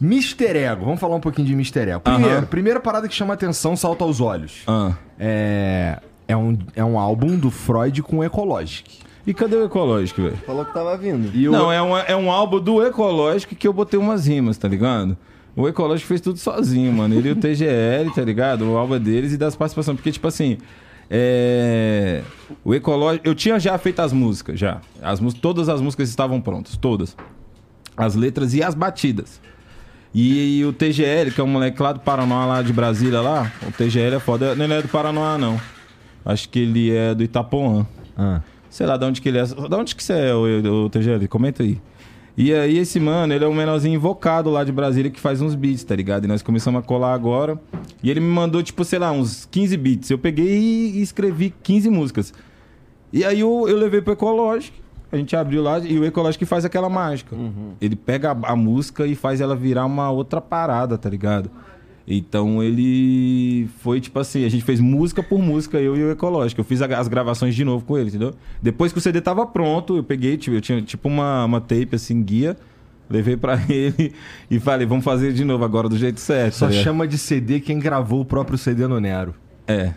Mister 0.00 0.56
Ego, 0.56 0.84
vamos 0.84 0.98
falar 1.00 1.14
um 1.16 1.20
pouquinho 1.20 1.46
de 1.46 1.54
Mister 1.54 1.88
Ego. 1.88 2.00
Primeiro, 2.00 2.36
Aham. 2.38 2.46
primeira 2.46 2.80
parada 2.80 3.06
que 3.08 3.14
chama 3.14 3.34
atenção, 3.34 3.76
salta 3.76 4.02
aos 4.04 4.20
olhos. 4.20 4.62
Ah. 4.66 4.92
É, 5.18 5.98
é, 6.26 6.36
um, 6.36 6.58
é 6.74 6.84
um 6.84 6.98
álbum 6.98 7.36
do 7.38 7.50
Freud 7.50 8.02
com 8.02 8.22
Ecologic. 8.24 8.98
E 9.26 9.32
cadê 9.32 9.56
o 9.56 9.64
ecológico, 9.64 10.22
velho? 10.22 10.36
Falou 10.38 10.64
que 10.64 10.74
tava 10.74 10.96
vindo. 10.96 11.30
E 11.34 11.48
o- 11.48 11.52
Não, 11.52 11.70
é 11.72 11.80
um, 11.82 11.96
é 11.96 12.16
um 12.16 12.30
álbum 12.30 12.58
do 12.60 12.84
Ecológico 12.84 13.54
que 13.54 13.68
eu 13.68 13.72
botei 13.72 13.98
umas 13.98 14.26
rimas, 14.26 14.58
tá 14.58 14.66
ligado? 14.66 15.16
O 15.54 15.68
Ecológico 15.68 16.08
fez 16.08 16.20
tudo 16.20 16.38
sozinho, 16.38 16.92
mano. 16.92 17.14
Ele 17.14 17.28
e 17.28 17.32
o 17.32 17.36
TGL, 17.36 18.10
tá 18.14 18.22
ligado? 18.22 18.62
O 18.68 18.76
álbum 18.76 18.94
é 18.94 18.98
deles 18.98 19.32
e 19.32 19.36
das 19.36 19.54
participações. 19.54 19.96
Porque, 19.96 20.10
tipo 20.10 20.26
assim, 20.26 20.58
é... 21.10 22.22
o 22.64 22.74
Ecológico... 22.74 23.26
Eu 23.28 23.34
tinha 23.34 23.60
já 23.60 23.76
feito 23.78 24.00
as 24.00 24.12
músicas, 24.12 24.58
já. 24.58 24.80
As, 25.00 25.20
mus- 25.20 25.34
todas 25.34 25.68
as 25.68 25.80
músicas 25.80 26.08
estavam 26.08 26.40
prontas, 26.40 26.76
todas. 26.76 27.16
As 27.96 28.14
letras 28.14 28.54
e 28.54 28.62
as 28.62 28.74
batidas. 28.74 29.40
E, 30.14 30.64
o 30.64 30.72
TGL, 30.72 31.30
que 31.30 31.40
é 31.40 31.44
um 31.44 31.46
moleque 31.46 31.80
lá 31.82 31.92
do 31.92 32.00
Paraná, 32.00 32.44
lá 32.44 32.60
de 32.62 32.72
Brasília, 32.72 33.20
lá. 33.20 33.52
O 33.66 33.72
TGL 33.72 34.16
é 34.16 34.20
foda. 34.20 34.54
Não, 34.54 34.64
ele 34.64 34.74
é 34.74 34.82
do 34.82 34.88
Paraná, 34.88 35.38
não. 35.38 35.60
Acho 36.24 36.48
que 36.48 36.58
ele 36.58 36.90
é 36.94 37.14
do 37.14 37.22
Itapuã. 37.22 37.86
Ah. 38.16 38.40
Sei 38.72 38.86
lá, 38.86 38.96
de 38.96 39.04
onde 39.04 39.20
que 39.20 39.28
ele 39.28 39.36
é. 39.36 39.44
De 39.44 39.74
onde 39.74 39.94
que 39.94 40.02
você 40.02 40.14
é, 40.14 40.34
o, 40.34 40.84
o 40.86 40.88
TGL? 40.88 41.28
Comenta 41.28 41.62
aí. 41.62 41.78
E 42.34 42.54
aí, 42.54 42.78
esse 42.78 42.98
mano, 42.98 43.34
ele 43.34 43.44
é 43.44 43.46
um 43.46 43.52
menorzinho 43.52 43.94
invocado 43.94 44.48
lá 44.48 44.64
de 44.64 44.72
Brasília 44.72 45.10
que 45.10 45.20
faz 45.20 45.42
uns 45.42 45.54
beats, 45.54 45.84
tá 45.84 45.94
ligado? 45.94 46.24
E 46.24 46.26
nós 46.26 46.40
começamos 46.40 46.82
a 46.82 46.82
colar 46.82 47.12
agora. 47.12 47.60
E 48.02 48.10
ele 48.10 48.18
me 48.18 48.28
mandou, 48.28 48.62
tipo, 48.62 48.82
sei 48.82 48.98
lá, 48.98 49.12
uns 49.12 49.46
15 49.50 49.76
beats. 49.76 50.10
Eu 50.10 50.16
peguei 50.16 50.46
e 50.94 51.02
escrevi 51.02 51.54
15 51.62 51.90
músicas. 51.90 52.32
E 53.12 53.26
aí 53.26 53.40
eu, 53.40 53.66
eu 53.68 53.76
levei 53.76 54.00
pro 54.00 54.14
Ecológico. 54.14 54.78
A 55.12 55.18
gente 55.18 55.36
abriu 55.36 55.62
lá 55.62 55.78
e 55.78 55.98
o 55.98 56.04
Ecológico 56.06 56.46
faz 56.46 56.64
aquela 56.64 56.88
mágica. 56.88 57.36
Ele 57.78 57.94
pega 57.94 58.32
a, 58.32 58.52
a 58.52 58.56
música 58.56 59.06
e 59.06 59.14
faz 59.14 59.42
ela 59.42 59.54
virar 59.54 59.84
uma 59.84 60.10
outra 60.10 60.40
parada, 60.40 60.96
tá 60.96 61.10
ligado? 61.10 61.50
Então 62.06 62.62
ele 62.62 63.68
foi 63.78 64.00
tipo 64.00 64.18
assim, 64.18 64.44
a 64.44 64.48
gente 64.48 64.64
fez 64.64 64.80
música 64.80 65.22
por 65.22 65.40
música, 65.40 65.80
eu 65.80 65.96
e 65.96 66.02
o 66.02 66.10
Ecológico. 66.10 66.60
Eu 66.60 66.64
fiz 66.64 66.82
as 66.82 67.08
gravações 67.08 67.54
de 67.54 67.64
novo 67.64 67.84
com 67.84 67.96
ele, 67.96 68.08
entendeu? 68.08 68.34
Depois 68.60 68.92
que 68.92 68.98
o 68.98 69.00
CD 69.00 69.20
tava 69.20 69.46
pronto, 69.46 69.96
eu 69.96 70.02
peguei, 70.02 70.36
tipo, 70.36 70.56
eu 70.56 70.60
tinha 70.60 70.82
tipo 70.82 71.08
uma, 71.08 71.44
uma 71.44 71.60
tape 71.60 71.90
assim, 71.94 72.22
guia, 72.22 72.56
levei 73.08 73.36
pra 73.36 73.60
ele 73.68 74.12
e 74.50 74.58
falei, 74.58 74.86
vamos 74.86 75.04
fazer 75.04 75.32
de 75.32 75.44
novo 75.44 75.64
agora 75.64 75.88
do 75.88 75.96
jeito 75.96 76.20
certo. 76.20 76.54
Só 76.54 76.66
tá 76.66 76.72
chama 76.72 77.06
de 77.06 77.18
CD 77.18 77.60
quem 77.60 77.78
gravou 77.78 78.20
o 78.20 78.24
próprio 78.24 78.58
CD 78.58 78.86
no 78.86 78.98
Nero. 78.98 79.34
É. 79.66 79.92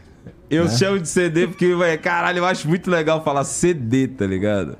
Eu 0.56 0.70
chamo 0.70 1.00
de 1.00 1.08
CD 1.08 1.48
porque, 1.48 1.76
velho, 1.76 2.00
caralho, 2.02 2.39
eu 2.39 2.46
acho 2.46 2.68
muito 2.68 2.89
legal 2.89 3.24
falar 3.24 3.44
CD, 3.44 4.08
tá 4.08 4.26
ligado? 4.26 4.78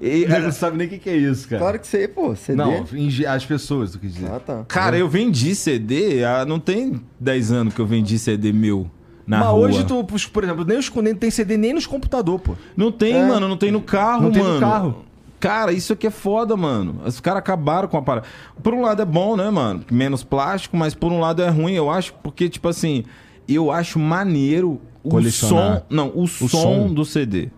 E, 0.00 0.22
Ele 0.24 0.38
não 0.38 0.52
sabe 0.52 0.76
nem 0.76 0.86
o 0.86 0.90
que, 0.90 0.98
que 0.98 1.10
é 1.10 1.16
isso, 1.16 1.48
cara. 1.48 1.60
Claro 1.60 1.78
que 1.78 1.86
você, 1.86 2.06
pô, 2.08 2.34
CD. 2.36 2.56
Não, 2.56 2.84
as 3.28 3.44
pessoas, 3.44 3.92
tu 3.92 3.98
quis 3.98 4.14
dizer. 4.14 4.30
Ah, 4.30 4.40
tá. 4.40 4.64
Cara, 4.68 4.96
eu 4.96 5.08
vendi 5.08 5.54
CD, 5.54 6.24
há- 6.24 6.44
não 6.44 6.60
tem 6.60 7.00
10 7.18 7.50
anos 7.52 7.74
que 7.74 7.80
eu 7.80 7.86
vendi 7.86 8.18
CD 8.18 8.52
meu 8.52 8.88
na 9.26 9.38
Mas 9.40 9.48
rua. 9.48 9.58
hoje, 9.66 9.84
tu, 9.84 10.04
por 10.32 10.44
exemplo, 10.44 10.64
nem, 10.64 10.78
os, 10.78 10.90
nem 10.94 11.14
tem 11.14 11.30
CD 11.30 11.56
nem 11.56 11.74
nos 11.74 11.86
computador, 11.86 12.38
pô. 12.40 12.54
Não 12.76 12.90
tem, 12.92 13.14
É. 13.14 13.26
mano, 13.26 13.48
não 13.48 13.56
tem 13.56 13.70
no 13.72 13.80
carro, 13.82 14.22
Não 14.22 14.30
tem 14.32 14.42
no 14.42 14.48
mano. 14.48 14.60
carro. 14.60 15.04
Cara, 15.40 15.70
isso 15.72 15.92
aqui 15.92 16.06
é 16.06 16.10
foda, 16.10 16.56
mano. 16.56 17.00
Os 17.04 17.20
caras 17.20 17.38
acabaram 17.38 17.86
com 17.86 17.96
a 17.96 18.02
parada. 18.02 18.26
Por 18.62 18.74
um 18.74 18.80
lado 18.82 19.02
é 19.02 19.04
bom, 19.04 19.36
né, 19.36 19.48
mano? 19.50 19.84
Menos 19.90 20.24
plástico, 20.24 20.76
mas 20.76 20.94
por 20.94 21.12
um 21.12 21.20
lado 21.20 21.42
é 21.42 21.48
ruim, 21.48 21.74
eu 21.74 21.88
acho, 21.90 22.12
porque, 22.22 22.48
tipo 22.48 22.66
assim, 22.68 23.04
eu 23.48 23.70
acho 23.70 23.98
maneiro 24.00 24.80
o 25.02 25.30
som. 25.30 25.82
Não, 25.88 26.12
o, 26.14 26.26
som, 26.26 26.48
som. 26.48 26.92
do 26.92 27.04
CD. 27.04 27.50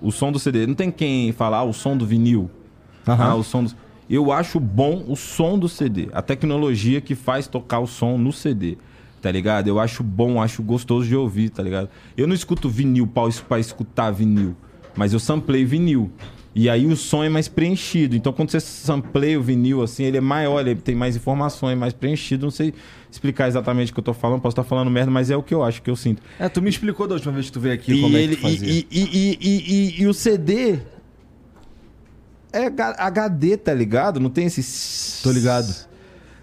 O 0.00 0.10
som 0.10 0.32
do 0.32 0.38
CD. 0.38 0.66
Não 0.66 0.74
tem 0.74 0.90
quem 0.90 1.32
falar 1.32 1.58
ah, 1.58 1.64
o 1.64 1.72
som 1.72 1.96
do 1.96 2.06
vinil. 2.06 2.50
Aham. 3.06 3.24
Ah, 3.24 3.34
o 3.34 3.42
som 3.42 3.64
do... 3.64 3.72
Eu 4.10 4.30
acho 4.30 4.60
bom 4.60 5.04
o 5.08 5.16
som 5.16 5.58
do 5.58 5.68
CD. 5.68 6.08
A 6.12 6.20
tecnologia 6.20 7.00
que 7.00 7.14
faz 7.14 7.46
tocar 7.46 7.80
o 7.80 7.86
som 7.86 8.18
no 8.18 8.32
CD. 8.32 8.76
Tá 9.20 9.30
ligado? 9.30 9.68
Eu 9.68 9.78
acho 9.78 10.02
bom, 10.02 10.42
acho 10.42 10.62
gostoso 10.62 11.06
de 11.06 11.14
ouvir, 11.14 11.50
tá 11.50 11.62
ligado? 11.62 11.88
Eu 12.16 12.26
não 12.26 12.34
escuto 12.34 12.68
vinil 12.68 13.06
pra, 13.06 13.22
pra 13.48 13.60
escutar 13.60 14.10
vinil. 14.10 14.56
Mas 14.96 15.12
eu 15.12 15.20
samplei 15.20 15.64
vinil. 15.64 16.10
E 16.54 16.68
aí 16.68 16.86
o 16.86 16.94
som 16.96 17.24
é 17.24 17.28
mais 17.30 17.48
preenchido. 17.48 18.14
Então 18.14 18.32
quando 18.32 18.50
você 18.50 18.60
sampleia 18.60 19.38
o 19.38 19.42
vinil, 19.42 19.82
assim, 19.82 20.04
ele 20.04 20.18
é 20.18 20.20
maior, 20.20 20.60
ele 20.60 20.74
tem 20.80 20.94
mais 20.94 21.16
informações, 21.16 21.78
mais 21.78 21.94
preenchido. 21.94 22.44
Não 22.44 22.50
sei 22.50 22.74
explicar 23.10 23.48
exatamente 23.48 23.90
o 23.90 23.94
que 23.94 24.00
eu 24.00 24.04
tô 24.04 24.12
falando, 24.12 24.40
posso 24.40 24.52
estar 24.52 24.64
falando 24.64 24.90
merda, 24.90 25.10
mas 25.10 25.30
é 25.30 25.36
o 25.36 25.42
que 25.42 25.54
eu 25.54 25.62
acho, 25.62 25.80
que 25.82 25.88
eu 25.90 25.96
sinto. 25.96 26.22
É, 26.38 26.48
tu 26.50 26.60
me 26.60 26.68
explicou 26.68 27.06
da 27.08 27.14
última 27.14 27.32
vez 27.32 27.46
que 27.46 27.52
tu 27.52 27.60
veio 27.60 27.74
aqui 27.74 27.92
E, 27.94 28.00
como 28.02 28.16
ele, 28.16 28.32
é 28.34 28.36
que 28.36 28.42
tu 28.42 28.42
fazia. 28.42 28.68
e, 28.70 28.86
e, 28.90 29.38
e, 29.40 30.02
e, 30.02 30.06
o 30.06 30.12
CD 30.12 30.78
é 32.52 32.66
HD, 32.98 33.56
tá 33.56 33.72
ligado? 33.72 34.20
Não 34.20 34.28
tem 34.30 34.44
esse. 34.46 35.22
Tô 35.22 35.32
ligado. 35.32 35.88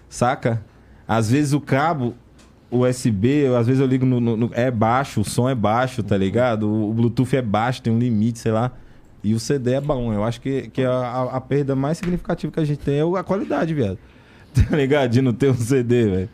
Saca? 0.08 0.64
Às 1.06 1.30
vezes 1.30 1.52
o 1.52 1.60
cabo 1.60 2.14
USB, 2.70 3.46
às 3.58 3.66
vezes 3.66 3.80
eu 3.80 3.86
ligo 3.86 4.04
no, 4.06 4.20
no- 4.20 4.36
no- 4.36 4.50
É 4.54 4.70
baixo, 4.70 5.20
o 5.20 5.24
som 5.24 5.48
é 5.48 5.54
baixo, 5.54 6.02
tá 6.02 6.16
ligado? 6.16 6.68
O, 6.68 6.90
o 6.90 6.94
Bluetooth 6.94 7.36
é 7.36 7.42
baixo, 7.42 7.80
tem 7.82 7.92
um 7.92 7.98
limite, 7.98 8.38
sei 8.40 8.50
lá. 8.52 8.72
E 9.22 9.34
o 9.34 9.40
CD 9.40 9.72
é 9.74 9.80
bom. 9.80 10.12
Eu 10.12 10.24
acho 10.24 10.40
que, 10.40 10.68
que 10.70 10.82
a, 10.82 11.28
a- 11.32 11.40
perda 11.40 11.76
mais 11.76 11.98
significativa 11.98 12.52
que 12.52 12.60
a 12.60 12.64
gente 12.64 12.78
tem 12.80 12.98
é 13.00 13.18
a 13.18 13.22
qualidade, 13.22 13.74
viado. 13.74 13.98
Tá 14.68 14.76
ligado? 14.76 15.10
De 15.10 15.22
não 15.22 15.32
ter 15.32 15.50
um 15.50 15.54
CD, 15.54 16.08
velho. 16.08 16.28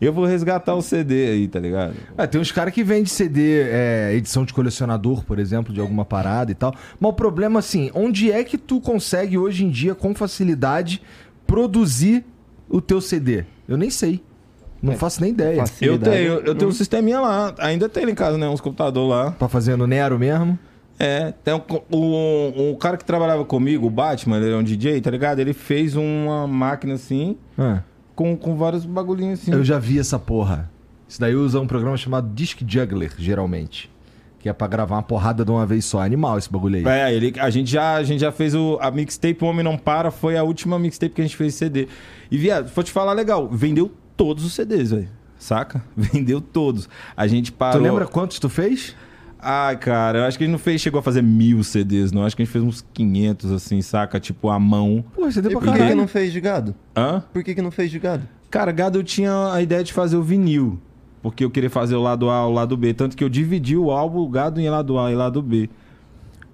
Eu 0.00 0.12
vou 0.14 0.24
resgatar 0.24 0.74
o 0.74 0.80
CD 0.82 1.28
aí, 1.28 1.46
tá 1.46 1.60
ligado? 1.60 1.94
É, 2.16 2.26
tem 2.26 2.40
uns 2.40 2.50
caras 2.50 2.72
que 2.72 2.82
vendem 2.82 3.04
CD, 3.04 3.60
é, 3.70 4.14
edição 4.14 4.44
de 4.46 4.52
colecionador, 4.54 5.22
por 5.24 5.38
exemplo, 5.38 5.72
de 5.74 5.78
alguma 5.80 6.04
parada 6.06 6.50
e 6.50 6.54
tal. 6.54 6.74
Mas 6.98 7.10
o 7.10 7.12
problema, 7.12 7.58
assim, 7.58 7.90
onde 7.94 8.32
é 8.32 8.42
que 8.42 8.56
tu 8.56 8.80
consegue 8.80 9.36
hoje 9.36 9.64
em 9.64 9.68
dia, 9.70 9.94
com 9.94 10.14
facilidade, 10.14 11.02
produzir 11.46 12.24
o 12.68 12.80
teu 12.80 13.00
CD? 13.00 13.44
Eu 13.68 13.76
nem 13.76 13.90
sei. 13.90 14.22
Não 14.82 14.94
É, 14.94 14.96
faço 14.96 15.20
nem 15.20 15.30
ideia. 15.32 15.62
Eu 15.82 15.98
tenho, 15.98 16.32
eu 16.40 16.54
tenho 16.54 16.70
um 16.70 16.74
sisteminha 16.74 17.20
lá. 17.20 17.54
Ainda 17.58 17.86
tem 17.88 18.06
lá 18.06 18.10
em 18.10 18.14
casa, 18.14 18.38
né? 18.38 18.48
Uns 18.48 18.60
computadores 18.62 19.10
lá. 19.10 19.30
Pra 19.32 19.48
fazer 19.48 19.76
no 19.76 19.86
Nero 19.86 20.18
mesmo? 20.18 20.58
É, 21.02 21.32
tem 21.42 21.54
um, 21.54 21.62
um, 21.90 22.70
um 22.70 22.74
cara 22.74 22.98
que 22.98 23.04
trabalhava 23.06 23.42
comigo, 23.42 23.86
o 23.86 23.90
Batman, 23.90 24.36
ele 24.36 24.52
é 24.52 24.56
um 24.56 24.62
DJ, 24.62 25.00
tá 25.00 25.10
ligado? 25.10 25.38
Ele 25.38 25.54
fez 25.54 25.96
uma 25.96 26.46
máquina 26.46 26.92
assim, 26.94 27.38
Ah, 27.56 27.80
com, 28.14 28.36
com 28.36 28.54
vários 28.54 28.84
bagulhinhos 28.84 29.40
assim. 29.40 29.50
eu 29.50 29.64
já 29.64 29.78
vi 29.78 29.98
essa 29.98 30.18
porra. 30.18 30.70
Isso 31.08 31.18
daí 31.18 31.34
usa 31.34 31.58
um 31.58 31.66
programa 31.66 31.96
chamado 31.96 32.28
Disc 32.34 32.60
Juggler, 32.68 33.12
geralmente. 33.18 33.90
Que 34.38 34.48
é 34.48 34.52
pra 34.52 34.66
gravar 34.66 34.96
uma 34.96 35.02
porrada 35.02 35.44
de 35.44 35.50
uma 35.50 35.64
vez 35.66 35.84
só. 35.86 36.00
Animal 36.02 36.36
esse 36.38 36.50
bagulho 36.50 36.76
aí. 36.76 36.84
É, 36.86 37.14
ele, 37.14 37.32
a, 37.40 37.48
gente 37.50 37.70
já, 37.70 37.94
a 37.94 38.02
gente 38.02 38.20
já 38.20 38.30
fez 38.30 38.54
o, 38.54 38.78
a 38.80 38.90
mixtape 38.90 39.42
O 39.42 39.46
Homem 39.46 39.64
Não 39.64 39.76
Para, 39.76 40.10
foi 40.10 40.36
a 40.36 40.42
última 40.42 40.78
mixtape 40.78 41.14
que 41.14 41.20
a 41.20 41.24
gente 41.24 41.36
fez 41.36 41.54
CD. 41.54 41.88
E, 42.30 42.38
viado, 42.38 42.70
vou 42.74 42.84
te 42.84 42.90
falar 42.92 43.12
legal, 43.14 43.48
vendeu 43.48 43.90
todos 44.16 44.44
os 44.44 44.52
CDs, 44.54 44.90
velho. 44.90 45.08
Saca? 45.38 45.82
Vendeu 45.96 46.38
todos. 46.42 46.86
A 47.16 47.26
gente 47.26 47.50
Tu 47.50 47.54
parou... 47.56 47.82
lembra 47.82 48.06
quantos 48.06 48.38
tu 48.38 48.50
fez? 48.50 48.94
Ai, 49.42 49.76
cara, 49.78 50.18
eu 50.18 50.24
acho 50.24 50.36
que 50.36 50.44
a 50.44 50.46
gente 50.46 50.52
não 50.52 50.58
fez, 50.58 50.80
chegou 50.80 50.98
a 50.98 51.02
fazer 51.02 51.22
mil 51.22 51.62
CDs, 51.64 52.12
não. 52.12 52.24
Acho 52.24 52.36
que 52.36 52.42
a 52.42 52.44
gente 52.44 52.52
fez 52.52 52.62
uns 52.62 52.84
500, 52.92 53.52
assim, 53.52 53.80
saca? 53.80 54.20
Tipo, 54.20 54.50
à 54.50 54.58
mão. 54.58 55.02
Pô, 55.14 55.30
CD 55.30 55.48
E 55.48 55.50
pra 55.52 55.60
por 55.60 55.66
que, 55.66 55.72
que 55.72 55.78
caralho. 55.78 55.96
não 55.96 56.06
fez 56.08 56.32
de 56.32 56.40
gado? 56.40 56.74
Hã? 56.94 57.22
Por 57.32 57.42
que, 57.42 57.54
que 57.54 57.62
não 57.62 57.70
fez 57.70 57.90
de 57.90 57.98
gado? 57.98 58.28
Cara, 58.50 58.70
gado, 58.72 58.98
eu 58.98 59.02
tinha 59.04 59.52
a 59.52 59.62
ideia 59.62 59.82
de 59.82 59.92
fazer 59.92 60.16
o 60.16 60.22
vinil. 60.22 60.78
Porque 61.22 61.44
eu 61.44 61.50
queria 61.50 61.70
fazer 61.70 61.94
o 61.96 62.02
lado 62.02 62.28
A, 62.28 62.46
o 62.46 62.52
lado 62.52 62.76
B. 62.76 62.92
Tanto 62.92 63.16
que 63.16 63.22
eu 63.24 63.28
dividi 63.28 63.76
o 63.76 63.90
álbum, 63.90 64.18
o 64.20 64.28
gado 64.28 64.60
em 64.60 64.68
lado 64.68 64.98
A 64.98 65.10
e 65.10 65.14
lado 65.14 65.40
B. 65.40 65.70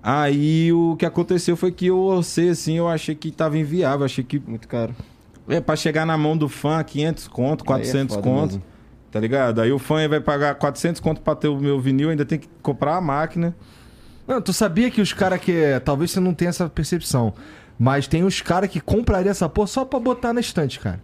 Aí 0.03 0.73
o 0.73 0.95
que 0.97 1.05
aconteceu 1.07 1.57
foi 1.57 1.73
que 1.73 1.87
eu 1.87 1.99
orcei 1.99 2.51
assim, 2.51 2.75
eu 2.75 2.89
achei 2.89 3.15
que 3.15 3.31
tava 3.31 3.59
inviável. 3.59 4.05
Achei 4.05 4.23
que 4.23 4.41
Muito 4.47 4.69
caro. 4.69 4.95
é 5.49 5.61
pra 5.61 5.75
chegar 5.75 6.07
na 6.07 6.17
mão 6.17 6.37
do 6.37 6.49
fã 6.49 6.83
500 6.85 7.27
conto, 7.29 7.63
Aí 7.63 7.65
é 7.65 7.83
400 7.83 8.15
foda 8.17 8.29
conto. 8.29 8.47
mesmo. 8.55 8.63
Tá 9.17 9.21
ligado? 9.21 9.63
Aí 9.63 9.73
o 9.73 9.79
fã 9.79 10.07
vai 10.07 10.21
pagar 10.21 10.55
400 10.57 11.01
conto 11.01 11.23
pra 11.23 11.35
ter 11.35 11.49
o 11.49 11.59
meu 11.59 11.81
vinil, 11.81 12.11
ainda 12.11 12.23
tem 12.23 12.39
que 12.39 12.47
comprar 12.61 12.97
a 12.97 13.01
máquina. 13.01 13.57
Não, 14.29 14.43
tu 14.43 14.53
sabia 14.53 14.91
que 14.91 15.01
os 15.01 15.15
caras 15.15 15.41
que. 15.41 15.55
Talvez 15.87 16.11
você 16.11 16.21
não 16.21 16.35
tenha 16.35 16.51
essa 16.51 16.69
percepção. 16.69 17.33
Mas 17.79 18.07
tem 18.07 18.25
os 18.25 18.43
caras 18.43 18.69
que 18.69 18.79
comprariam 18.79 19.31
essa 19.31 19.49
porra 19.49 19.69
só 19.69 19.87
pra 19.87 19.99
botar 19.99 20.35
na 20.35 20.41
estante, 20.41 20.79
cara. 20.79 21.01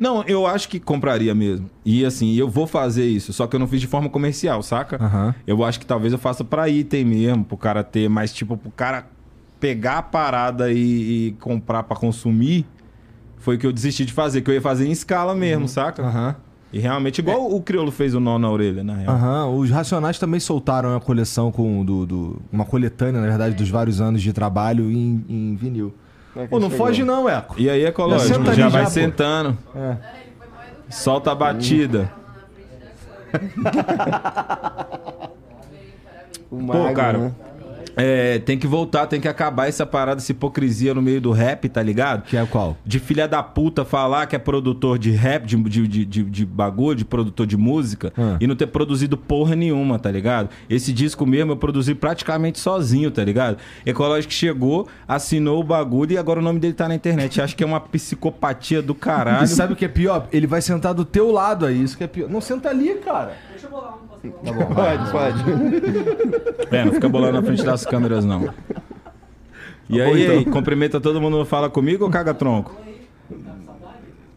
Não, 0.00 0.24
eu 0.24 0.44
acho 0.44 0.68
que 0.68 0.80
compraria 0.80 1.32
mesmo. 1.36 1.70
E 1.84 2.04
assim, 2.04 2.34
eu 2.34 2.48
vou 2.48 2.66
fazer 2.66 3.06
isso, 3.06 3.32
só 3.32 3.46
que 3.46 3.54
eu 3.54 3.60
não 3.60 3.68
fiz 3.68 3.80
de 3.80 3.86
forma 3.86 4.08
comercial, 4.08 4.60
saca? 4.60 4.96
Aham. 5.00 5.32
Eu 5.46 5.64
acho 5.64 5.78
que 5.78 5.86
talvez 5.86 6.12
eu 6.12 6.18
faça 6.18 6.42
pra 6.42 6.68
item 6.68 7.04
mesmo, 7.04 7.44
pro 7.44 7.56
cara 7.56 7.84
ter, 7.84 8.08
mas 8.08 8.32
tipo, 8.32 8.56
pro 8.56 8.72
cara 8.72 9.06
pegar 9.60 9.98
a 9.98 10.02
parada 10.02 10.72
e, 10.72 11.28
e 11.28 11.32
comprar 11.38 11.84
pra 11.84 11.96
consumir, 11.96 12.66
foi 13.38 13.54
o 13.54 13.58
que 13.58 13.66
eu 13.66 13.72
desisti 13.72 14.04
de 14.04 14.12
fazer, 14.12 14.42
que 14.42 14.50
eu 14.50 14.54
ia 14.54 14.60
fazer 14.62 14.88
em 14.88 14.90
escala 14.90 15.32
mesmo, 15.32 15.68
saca? 15.68 16.02
Aham. 16.02 16.36
E 16.76 16.78
realmente, 16.78 17.20
igual 17.20 17.50
o 17.54 17.62
Criolo 17.62 17.90
fez 17.90 18.14
o 18.14 18.20
nó 18.20 18.38
na 18.38 18.50
orelha, 18.50 18.84
na 18.84 18.94
real. 18.94 19.14
Aham. 19.14 19.46
Os 19.56 19.70
Racionais 19.70 20.18
também 20.18 20.38
soltaram 20.38 20.90
uma 20.90 21.00
coleção 21.00 21.50
com. 21.50 21.82
Do, 21.82 22.04
do- 22.04 22.42
uma 22.52 22.66
coletânea, 22.66 23.18
na 23.20 23.26
verdade, 23.26 23.54
dos 23.54 23.70
vários 23.70 23.98
anos 23.98 24.20
de 24.20 24.30
trabalho 24.32 24.90
em, 24.90 25.24
em 25.26 25.56
vinil. 25.56 25.94
Pô, 26.50 26.60
não 26.60 26.68
foge 26.68 27.02
não, 27.02 27.26
Eco. 27.26 27.54
E 27.58 27.70
aí, 27.70 27.86
ecológico, 27.86 28.44
já 28.52 28.68
vai 28.68 28.82
já, 28.82 28.84
pô. 28.84 28.90
sentando. 28.90 29.56
É. 29.74 29.96
Solta 30.90 31.32
a 31.32 31.34
batida. 31.34 32.12
O 36.50 36.58
Pô, 36.58 36.92
cara, 36.94 37.18
né? 37.18 37.32
É, 37.96 38.38
tem 38.40 38.58
que 38.58 38.66
voltar, 38.66 39.06
tem 39.06 39.20
que 39.20 39.26
acabar 39.28 39.66
essa 39.68 39.86
parada, 39.86 40.20
essa 40.20 40.30
hipocrisia 40.30 40.92
no 40.92 41.00
meio 41.00 41.20
do 41.20 41.32
rap, 41.32 41.68
tá 41.68 41.82
ligado? 41.82 42.24
Que 42.24 42.36
é 42.36 42.44
qual? 42.44 42.76
De 42.84 42.98
filha 43.00 43.26
da 43.26 43.42
puta 43.42 43.84
falar 43.84 44.26
que 44.26 44.36
é 44.36 44.38
produtor 44.38 44.98
de 44.98 45.10
rap, 45.10 45.46
de, 45.46 45.56
de, 45.88 46.04
de, 46.04 46.22
de, 46.24 46.44
bagulho, 46.46 46.96
de 46.96 47.04
produtor 47.04 47.46
de 47.46 47.56
música, 47.56 48.12
Ah. 48.18 48.36
e 48.40 48.46
não 48.46 48.54
ter 48.54 48.66
produzido 48.66 49.16
porra 49.16 49.56
nenhuma, 49.56 49.98
tá 49.98 50.10
ligado? 50.10 50.50
Esse 50.68 50.92
disco 50.92 51.24
mesmo 51.24 51.52
eu 51.52 51.56
produzi 51.56 51.94
praticamente 51.94 52.58
sozinho, 52.58 53.10
tá 53.10 53.24
ligado? 53.24 53.56
Ecológico 53.84 54.32
chegou, 54.32 54.86
assinou 55.08 55.60
o 55.60 55.64
bagulho 55.64 56.12
e 56.12 56.18
agora 56.18 56.40
o 56.40 56.42
nome 56.42 56.60
dele 56.60 56.74
tá 56.74 56.86
na 56.86 56.94
internet. 56.94 57.40
Acho 57.40 57.56
que 57.56 57.64
é 57.64 57.66
uma 57.66 57.80
psicopatia 57.80 58.82
do 58.82 58.94
caralho. 58.94 59.44
E 59.44 59.48
sabe 59.48 59.72
o 59.72 59.76
que 59.76 59.84
é 59.84 59.88
pior? 59.88 60.28
Ele 60.32 60.46
vai 60.46 60.60
sentar 60.60 60.92
do 60.92 61.04
teu 61.04 61.30
lado 61.32 61.64
aí, 61.64 61.82
isso 61.82 61.96
que 61.96 62.04
é 62.04 62.06
pior. 62.06 62.28
Não 62.28 62.40
senta 62.40 62.68
ali, 62.68 62.94
cara. 62.96 63.32
Tá 63.66 64.52
bom. 64.52 64.74
Pode, 64.74 65.10
pode. 65.10 65.44
É, 66.74 66.84
não 66.84 66.92
fica 66.92 67.08
bolando 67.08 67.34
na 67.40 67.42
frente 67.42 67.62
das 67.64 67.84
câmeras, 67.86 68.24
não. 68.24 68.52
E 69.88 69.98
Tá 69.98 70.04
aí, 70.04 70.10
bom, 70.10 70.16
então. 70.16 70.34
aí, 70.38 70.44
cumprimenta 70.46 71.00
todo 71.00 71.20
mundo, 71.20 71.44
fala 71.44 71.70
comigo 71.70 72.04
ou 72.04 72.10
caga 72.10 72.34
tronco? 72.34 72.74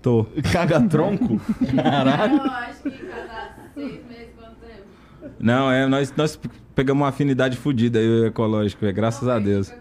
Tô. 0.02 0.26
Caga 0.52 0.80
tronco? 0.82 1.42
Eu 1.60 2.52
acho 2.52 2.84
que 2.84 2.92
casar 3.06 3.58
seis 3.74 3.92
meses, 4.08 4.30
quanto 4.38 4.56
tempo? 4.62 5.34
Não, 5.40 5.72
é, 5.72 5.88
nós, 5.88 6.14
nós 6.16 6.40
pegamos 6.76 7.02
uma 7.02 7.10
afinidade 7.10 7.58
fodida 7.58 8.00
aí, 8.00 8.08
o 8.08 8.26
ecológico, 8.28 8.86
é, 8.86 8.92
graças 8.92 9.28
a 9.28 9.40
Deus. 9.40 9.74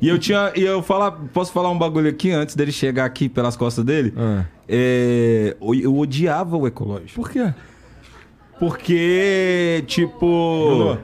E 0.00 0.08
eu 0.08 0.18
tinha. 0.18 0.52
E 0.56 0.62
eu 0.62 0.82
falar, 0.82 1.12
posso 1.32 1.52
falar 1.52 1.70
um 1.70 1.78
bagulho 1.78 2.10
aqui 2.10 2.32
antes 2.32 2.56
dele 2.56 2.72
chegar 2.72 3.04
aqui 3.04 3.28
pelas 3.28 3.56
costas 3.56 3.84
dele? 3.84 4.12
Ah. 4.16 4.44
É, 4.68 5.56
eu, 5.62 5.74
eu 5.74 5.96
odiava 5.96 6.56
o 6.56 6.66
ecológico. 6.66 7.14
Por 7.14 7.30
quê? 7.30 7.54
Porque, 8.58 9.84
tipo. 9.86 10.98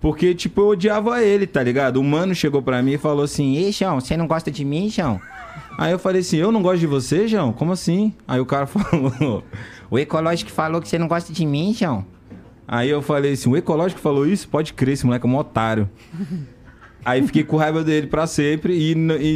Porque, 0.00 0.34
tipo, 0.34 0.60
eu 0.60 0.68
odiava 0.68 1.22
ele, 1.22 1.46
tá 1.46 1.62
ligado? 1.62 1.96
O 1.96 2.04
mano 2.04 2.34
chegou 2.34 2.62
pra 2.62 2.82
mim 2.82 2.92
e 2.92 2.98
falou 2.98 3.24
assim: 3.24 3.56
Ei, 3.56 3.72
João, 3.72 4.00
você 4.00 4.16
não 4.16 4.26
gosta 4.26 4.50
de 4.50 4.64
mim, 4.64 4.88
João? 4.88 5.20
Aí 5.76 5.92
eu 5.92 5.98
falei 5.98 6.20
assim: 6.20 6.36
Eu 6.36 6.52
não 6.52 6.62
gosto 6.62 6.78
de 6.80 6.86
você, 6.86 7.26
João? 7.26 7.52
Como 7.52 7.72
assim? 7.72 8.14
Aí 8.26 8.40
o 8.40 8.46
cara 8.46 8.66
falou: 8.68 9.42
O 9.90 9.98
ecológico 9.98 10.50
falou 10.50 10.80
que 10.80 10.88
você 10.88 10.98
não 10.98 11.08
gosta 11.08 11.32
de 11.32 11.44
mim, 11.44 11.74
João? 11.74 12.04
Aí 12.66 12.88
eu 12.88 13.02
falei 13.02 13.32
assim: 13.32 13.48
O 13.48 13.56
ecológico 13.56 14.00
falou 14.00 14.26
isso? 14.26 14.48
Pode 14.48 14.72
crer, 14.72 14.92
esse 14.92 15.04
moleque 15.04 15.26
é 15.26 15.28
um 15.28 15.36
otário. 15.36 15.88
Aí 17.04 17.24
fiquei 17.26 17.42
com 17.42 17.56
raiva 17.56 17.82
dele 17.82 18.06
pra 18.06 18.26
sempre 18.26 18.74
e, 18.74 18.92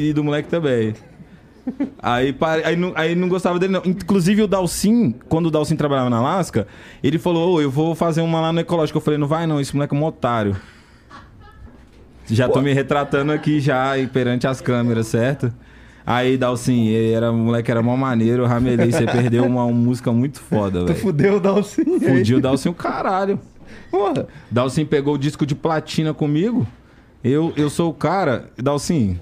e 0.09 0.13
do 0.13 0.23
moleque 0.23 0.49
também. 0.49 0.95
Aí, 2.03 2.35
aí, 2.65 2.77
não, 2.77 2.93
aí 2.97 3.15
não 3.15 3.29
gostava 3.29 3.59
dele, 3.59 3.73
não. 3.73 3.83
Inclusive 3.85 4.43
o 4.43 4.47
Dalcin, 4.49 5.15
quando 5.29 5.47
o 5.47 5.51
Dalcin 5.51 5.77
trabalhava 5.77 6.11
na 6.11 6.17
Alaska, 6.19 6.67
ele 7.03 7.19
falou: 7.19 7.55
Ô, 7.55 7.61
eu 7.61 7.71
vou 7.71 7.95
fazer 7.95 8.21
uma 8.21 8.41
lá 8.41 8.53
no 8.53 8.61
Ecológico. 8.61 8.99
Eu 8.99 9.03
falei: 9.03 9.19
Não 9.19 9.29
vai 9.29 9.47
não, 9.47 9.61
esse 9.61 9.75
moleque 9.75 9.95
é 9.95 9.99
um 9.99 10.05
otário. 10.05 10.57
Já 12.27 12.49
tô 12.49 12.61
me 12.61 12.73
retratando 12.73 13.33
aqui 13.33 13.61
já 13.61 13.99
e 13.99 14.07
perante 14.07 14.47
as 14.47 14.61
câmeras, 14.61 15.07
certo? 15.09 15.53
Aí, 16.05 16.37
Dalcin, 16.37 16.87
ele 16.89 17.13
era, 17.13 17.31
o 17.31 17.37
moleque 17.37 17.71
era 17.71 17.83
mó 17.83 17.97
maneiro, 17.97 18.45
ramelei. 18.47 18.91
Você 18.91 19.05
perdeu 19.07 19.45
uma, 19.45 19.65
uma 19.65 19.73
música 19.73 20.11
muito 20.11 20.41
foda, 20.41 20.81
Tu 20.81 20.87
velho. 20.87 20.99
fudeu 20.99 21.37
o 21.37 21.41
Dalcinho. 21.41 21.95
aí. 21.95 22.01
Fudiu 22.01 22.39
o 22.39 22.41
Dalcin 22.41 22.71
o 22.71 22.75
caralho. 22.75 23.39
Porra. 23.91 24.27
Dalcin 24.51 24.85
pegou 24.85 25.15
o 25.15 25.19
disco 25.19 25.47
de 25.47 25.55
platina 25.55 26.13
comigo. 26.13 26.67
Eu, 27.23 27.53
eu 27.57 27.71
sou 27.71 27.91
o 27.91 27.95
cara. 27.95 28.51
Dalcin, 28.57 29.21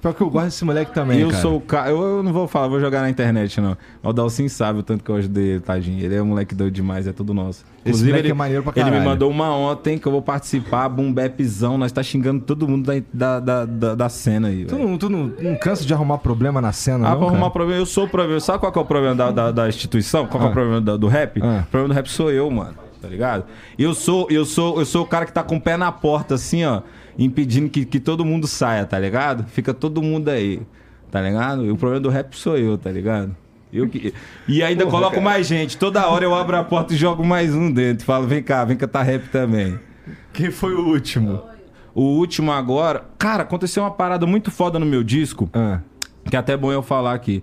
Pior 0.00 0.12
que 0.14 0.20
eu 0.20 0.30
gosto 0.30 0.44
desse 0.46 0.64
moleque 0.64 0.92
também, 0.92 1.18
eu 1.20 1.30
cara. 1.30 1.42
sou 1.42 1.56
o 1.56 1.60
cara. 1.60 1.90
Eu, 1.90 2.00
eu 2.00 2.22
não 2.22 2.32
vou 2.32 2.46
falar, 2.46 2.68
vou 2.68 2.78
jogar 2.78 3.00
na 3.00 3.10
internet, 3.10 3.60
não. 3.60 3.76
O 4.02 4.12
Dalcin 4.12 4.46
sabe 4.48 4.78
o 4.78 4.82
tanto 4.82 5.02
que 5.02 5.10
eu 5.10 5.16
ajudei 5.16 5.44
ele, 5.52 5.60
tadinho. 5.60 6.04
Ele 6.04 6.14
é 6.14 6.22
um 6.22 6.26
moleque 6.26 6.54
doido 6.54 6.74
demais, 6.74 7.06
é 7.08 7.12
tudo 7.12 7.32
nosso. 7.34 7.64
moleque 7.84 8.08
ele, 8.18 8.30
é 8.30 8.34
maneiro 8.34 8.62
pra 8.62 8.72
ele 8.76 8.84
me 8.84 8.90
caralho. 8.90 9.10
mandou 9.10 9.30
uma 9.30 9.50
ontem 9.56 9.98
que 9.98 10.06
eu 10.06 10.12
vou 10.12 10.22
participar, 10.22 10.88
boom 10.88 11.12
bapzão. 11.12 11.76
Nós 11.78 11.90
tá 11.90 12.02
xingando 12.02 12.40
todo 12.44 12.68
mundo 12.68 12.86
da, 13.12 13.40
da, 13.40 13.64
da, 13.64 13.94
da 13.94 14.08
cena 14.08 14.48
aí. 14.48 14.64
Tu, 14.66 14.76
velho. 14.76 14.88
não, 14.88 14.98
tu 14.98 15.08
não, 15.08 15.32
não 15.40 15.56
cansa 15.56 15.84
de 15.84 15.92
arrumar 15.94 16.18
problema 16.18 16.60
na 16.60 16.72
cena, 16.72 17.08
Ah, 17.08 17.10
não, 17.12 17.18
pra 17.18 17.26
arrumar 17.28 17.50
problema, 17.50 17.80
eu 17.80 17.86
sou 17.86 18.04
o 18.04 18.08
problema. 18.08 18.38
Sabe 18.38 18.58
qual 18.60 18.72
é 18.74 18.78
o 18.78 18.84
problema 18.84 19.14
da, 19.14 19.30
da, 19.30 19.50
da 19.50 19.68
instituição? 19.68 20.26
Qual 20.26 20.38
que 20.38 20.44
é 20.44 20.48
Ah. 20.48 20.50
o 20.50 20.54
problema 20.54 20.80
da- 20.80 20.96
do 20.96 21.08
rap? 21.08 21.40
Ah. 21.42 21.64
O 21.66 21.70
problema 21.70 21.94
do 21.94 21.96
rap 21.96 22.08
sou 22.10 22.30
eu, 22.30 22.48
mano. 22.50 22.74
Tá 23.02 23.08
ligado? 23.08 23.44
Eu 23.78 23.94
sou, 23.94 24.26
eu 24.30 24.44
sou, 24.44 24.78
eu 24.78 24.84
sou 24.86 25.02
o 25.04 25.06
cara 25.06 25.26
que 25.26 25.32
tá 25.32 25.42
com 25.42 25.56
o 25.56 25.60
pé 25.60 25.76
na 25.76 25.92
porta, 25.92 26.34
assim, 26.34 26.64
ó, 26.64 26.80
impedindo 27.18 27.68
que, 27.68 27.84
que 27.84 28.00
todo 28.00 28.24
mundo 28.24 28.46
saia, 28.46 28.84
tá 28.84 28.98
ligado? 28.98 29.44
Fica 29.44 29.72
todo 29.72 30.02
mundo 30.02 30.28
aí, 30.28 30.60
tá 31.10 31.20
ligado? 31.20 31.64
E 31.64 31.70
o 31.70 31.76
problema 31.76 32.00
do 32.00 32.08
rap 32.08 32.36
sou 32.36 32.56
eu, 32.56 32.76
tá 32.76 32.90
ligado? 32.90 33.34
Eu 33.72 33.88
que... 33.88 34.14
E 34.48 34.62
ainda 34.62 34.84
Porra, 34.84 34.96
coloco 34.96 35.14
cara. 35.16 35.24
mais 35.24 35.46
gente. 35.46 35.76
Toda 35.76 36.06
hora 36.06 36.24
eu 36.24 36.34
abro 36.34 36.56
a 36.56 36.64
porta 36.64 36.94
e 36.94 36.96
jogo 36.96 37.24
mais 37.24 37.54
um 37.54 37.70
dentro. 37.70 38.04
Falo, 38.04 38.26
vem 38.26 38.42
cá, 38.42 38.64
vem 38.64 38.76
cantar 38.76 39.02
rap 39.02 39.28
também. 39.28 39.78
Quem 40.32 40.50
foi 40.50 40.74
o 40.74 40.86
último? 40.86 41.42
O 41.94 42.02
último 42.02 42.52
agora. 42.52 43.04
Cara, 43.18 43.42
aconteceu 43.42 43.82
uma 43.82 43.90
parada 43.90 44.26
muito 44.26 44.50
foda 44.50 44.78
no 44.78 44.86
meu 44.86 45.02
disco. 45.02 45.50
Ah. 45.52 45.80
Que 46.28 46.36
é 46.36 46.38
até 46.38 46.56
bom 46.56 46.70
eu 46.72 46.82
falar 46.82 47.14
aqui. 47.14 47.42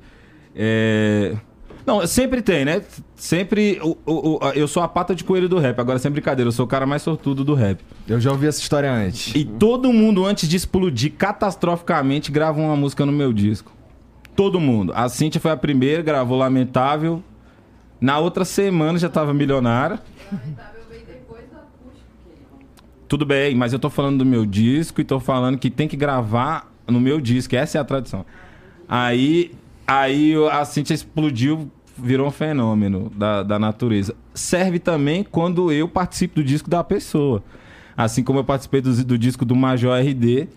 É... 0.56 1.36
Não, 1.86 2.06
sempre 2.08 2.42
tem, 2.42 2.64
né? 2.64 2.82
Sempre. 3.16 3.80
o- 3.84 3.98
o- 4.06 4.38
o- 4.46 4.50
eu 4.56 4.68
sou 4.68 4.82
a 4.82 4.88
pata 4.88 5.14
de 5.14 5.24
coelho 5.24 5.50
do 5.50 5.60
rap. 5.60 5.80
Agora, 5.80 6.00
sem 6.00 6.10
brincadeira, 6.12 6.48
eu 6.48 6.52
sou 6.52 6.66
o 6.66 6.68
cara 6.68 6.86
mais 6.86 7.02
sortudo 7.02 7.44
do 7.44 7.54
rap. 7.54 7.80
Eu 8.08 8.20
já 8.22 8.32
ouvi 8.32 8.48
essa 8.48 8.60
história 8.62 8.92
antes. 8.92 9.34
E 9.36 9.44
todo 9.44 9.92
mundo, 9.92 10.26
antes 10.26 10.48
de 10.48 10.56
explodir 10.56 11.12
catastroficamente, 11.18 12.32
grava 12.32 12.60
uma 12.62 12.76
música 12.76 13.06
no 13.06 13.12
meu 13.12 13.34
disco. 13.34 13.72
Todo 14.36 14.60
mundo. 14.60 14.94
A 14.96 15.08
Cintia 15.10 15.42
foi 15.42 15.52
a 15.52 15.58
primeira, 15.58 16.02
gravou 16.02 16.38
Lamentável. 16.38 17.22
Na 18.00 18.18
outra 18.18 18.44
semana 18.46 18.98
já 18.98 19.10
tava 19.10 19.34
milionária. 19.34 20.00
Tudo 23.08 23.26
bem, 23.26 23.54
mas 23.56 23.74
eu 23.74 23.80
tô 23.80 23.90
falando 23.90 24.20
do 24.20 24.26
meu 24.26 24.46
disco 24.46 25.00
e 25.00 25.04
tô 25.04 25.20
falando 25.20 25.58
que 25.58 25.70
tem 25.70 25.88
que 25.88 25.96
gravar 25.96 26.72
no 26.88 27.00
meu 27.00 27.22
disco. 27.22 27.56
Essa 27.56 27.78
é 27.78 27.82
a 27.82 27.84
tradição. 27.84 28.26
Aí 28.90 29.52
Aí 29.86 30.34
a 30.52 30.64
Cintia 30.66 30.94
explodiu, 30.94 31.70
virou 31.98 32.28
um 32.28 32.32
fenômeno 32.32 33.12
da, 33.16 33.44
da 33.44 33.60
natureza. 33.60 34.16
Serve 34.34 34.80
também 34.80 35.24
quando 35.24 35.72
eu 35.72 35.88
participo 35.88 36.36
do 36.36 36.44
disco 36.44 36.70
da 36.70 36.84
pessoa. 36.84 37.44
Assim 37.96 38.24
como 38.24 38.40
eu 38.40 38.44
participei 38.44 38.82
do, 38.82 39.04
do 39.04 39.18
disco 39.18 39.46
do 39.46 39.56
Major 39.56 39.96
RD, 40.00 40.48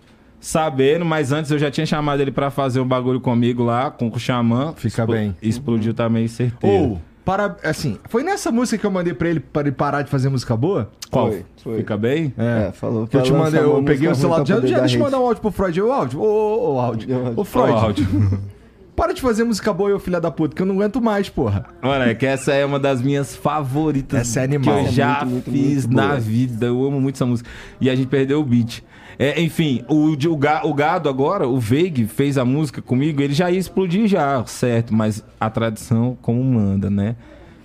sabendo, 0.40 1.04
mas 1.04 1.32
antes 1.32 1.50
eu 1.50 1.58
já 1.58 1.70
tinha 1.70 1.84
chamado 1.84 2.20
ele 2.20 2.30
pra 2.30 2.50
fazer 2.50 2.80
um 2.80 2.86
bagulho 2.86 3.20
comigo 3.20 3.62
lá, 3.62 3.90
com 3.90 4.08
o 4.08 4.18
Xamã. 4.18 4.72
Fica 4.76 5.02
Explo- 5.02 5.14
bem. 5.14 5.36
Explodiu 5.42 5.92
também, 5.92 6.28
certeza. 6.28 6.72
Ou, 6.72 7.00
para, 7.24 7.56
assim, 7.64 7.98
foi 8.08 8.22
nessa 8.22 8.52
música 8.52 8.78
que 8.78 8.86
eu 8.86 8.90
mandei 8.90 9.12
pra 9.12 9.28
ele 9.28 9.40
para 9.40 9.62
ele 9.62 9.72
parar 9.72 10.02
de 10.02 10.08
fazer 10.08 10.28
música 10.28 10.56
boa? 10.56 10.90
Qual? 11.10 11.28
Foi, 11.28 11.44
foi. 11.62 11.76
Fica 11.78 11.96
bem? 11.96 12.32
É, 12.38 12.70
falou 12.72 13.06
Que 13.06 13.16
eu 13.16 13.22
te 13.22 13.32
mandei, 13.32 13.60
eu 13.60 13.82
peguei 13.82 14.08
o 14.08 14.14
celular 14.14 14.46
já, 14.46 14.60
dar 14.60 14.80
deixa 14.80 14.96
eu 14.96 15.02
mandar 15.02 15.18
um 15.18 15.26
áudio 15.26 15.42
pro 15.42 15.50
Freud. 15.50 15.82
O 15.82 15.92
áudio, 15.92 16.20
ô, 16.20 16.24
ô, 16.24 16.74
ô, 16.74 16.80
áudio. 16.80 17.08
Ô, 17.36 17.44
Freud, 17.44 17.72
Ó, 17.72 17.78
áudio. 17.78 18.06
para 18.96 19.12
de 19.12 19.20
fazer 19.20 19.44
música 19.44 19.72
boa, 19.72 19.90
eu 19.90 20.00
filha 20.00 20.20
da 20.20 20.30
puta, 20.30 20.56
que 20.56 20.62
eu 20.62 20.66
não 20.66 20.74
aguento 20.76 21.00
mais, 21.00 21.28
porra. 21.28 21.66
Mano, 21.82 22.04
é 22.06 22.14
que 22.14 22.24
essa 22.24 22.52
é 22.54 22.64
uma 22.64 22.78
das 22.80 23.02
minhas 23.02 23.36
favoritas. 23.36 24.20
Essa 24.22 24.40
é 24.40 24.44
animal. 24.44 24.74
Que 24.76 24.84
eu 24.84 24.88
É 24.88 24.90
já 24.92 25.24
muito, 25.24 25.50
muito, 25.50 25.50
fiz 25.52 25.86
muito 25.86 25.96
na 25.96 26.14
vida. 26.16 26.66
Eu 26.66 26.84
amo 26.84 27.00
muito 27.00 27.16
essa 27.16 27.26
música. 27.26 27.48
E 27.80 27.90
a 27.90 27.94
gente 27.94 28.08
perdeu 28.08 28.40
o 28.40 28.44
beat. 28.44 28.82
É, 29.18 29.40
enfim, 29.40 29.82
o, 29.88 30.10
o, 30.10 30.68
o 30.68 30.74
gado 30.74 31.08
agora, 31.08 31.46
o 31.48 31.58
Veig, 31.58 32.06
fez 32.06 32.36
a 32.36 32.44
música 32.44 32.82
comigo, 32.82 33.22
ele 33.22 33.32
já 33.32 33.50
ia 33.50 33.58
explodir 33.58 34.06
já, 34.06 34.44
certo? 34.44 34.94
Mas 34.94 35.24
a 35.40 35.48
tradição 35.48 36.16
como 36.20 36.42
manda, 36.44 36.90
né? 36.90 37.16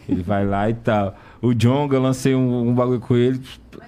Ele 0.08 0.24
vai 0.24 0.46
lá 0.46 0.70
e 0.70 0.74
tal. 0.74 1.16
O 1.42 1.54
Jonga, 1.54 1.96
eu 1.96 2.02
lancei 2.02 2.36
um, 2.36 2.70
um 2.70 2.74
bagulho 2.74 3.00
com 3.00 3.16
ele 3.16 3.42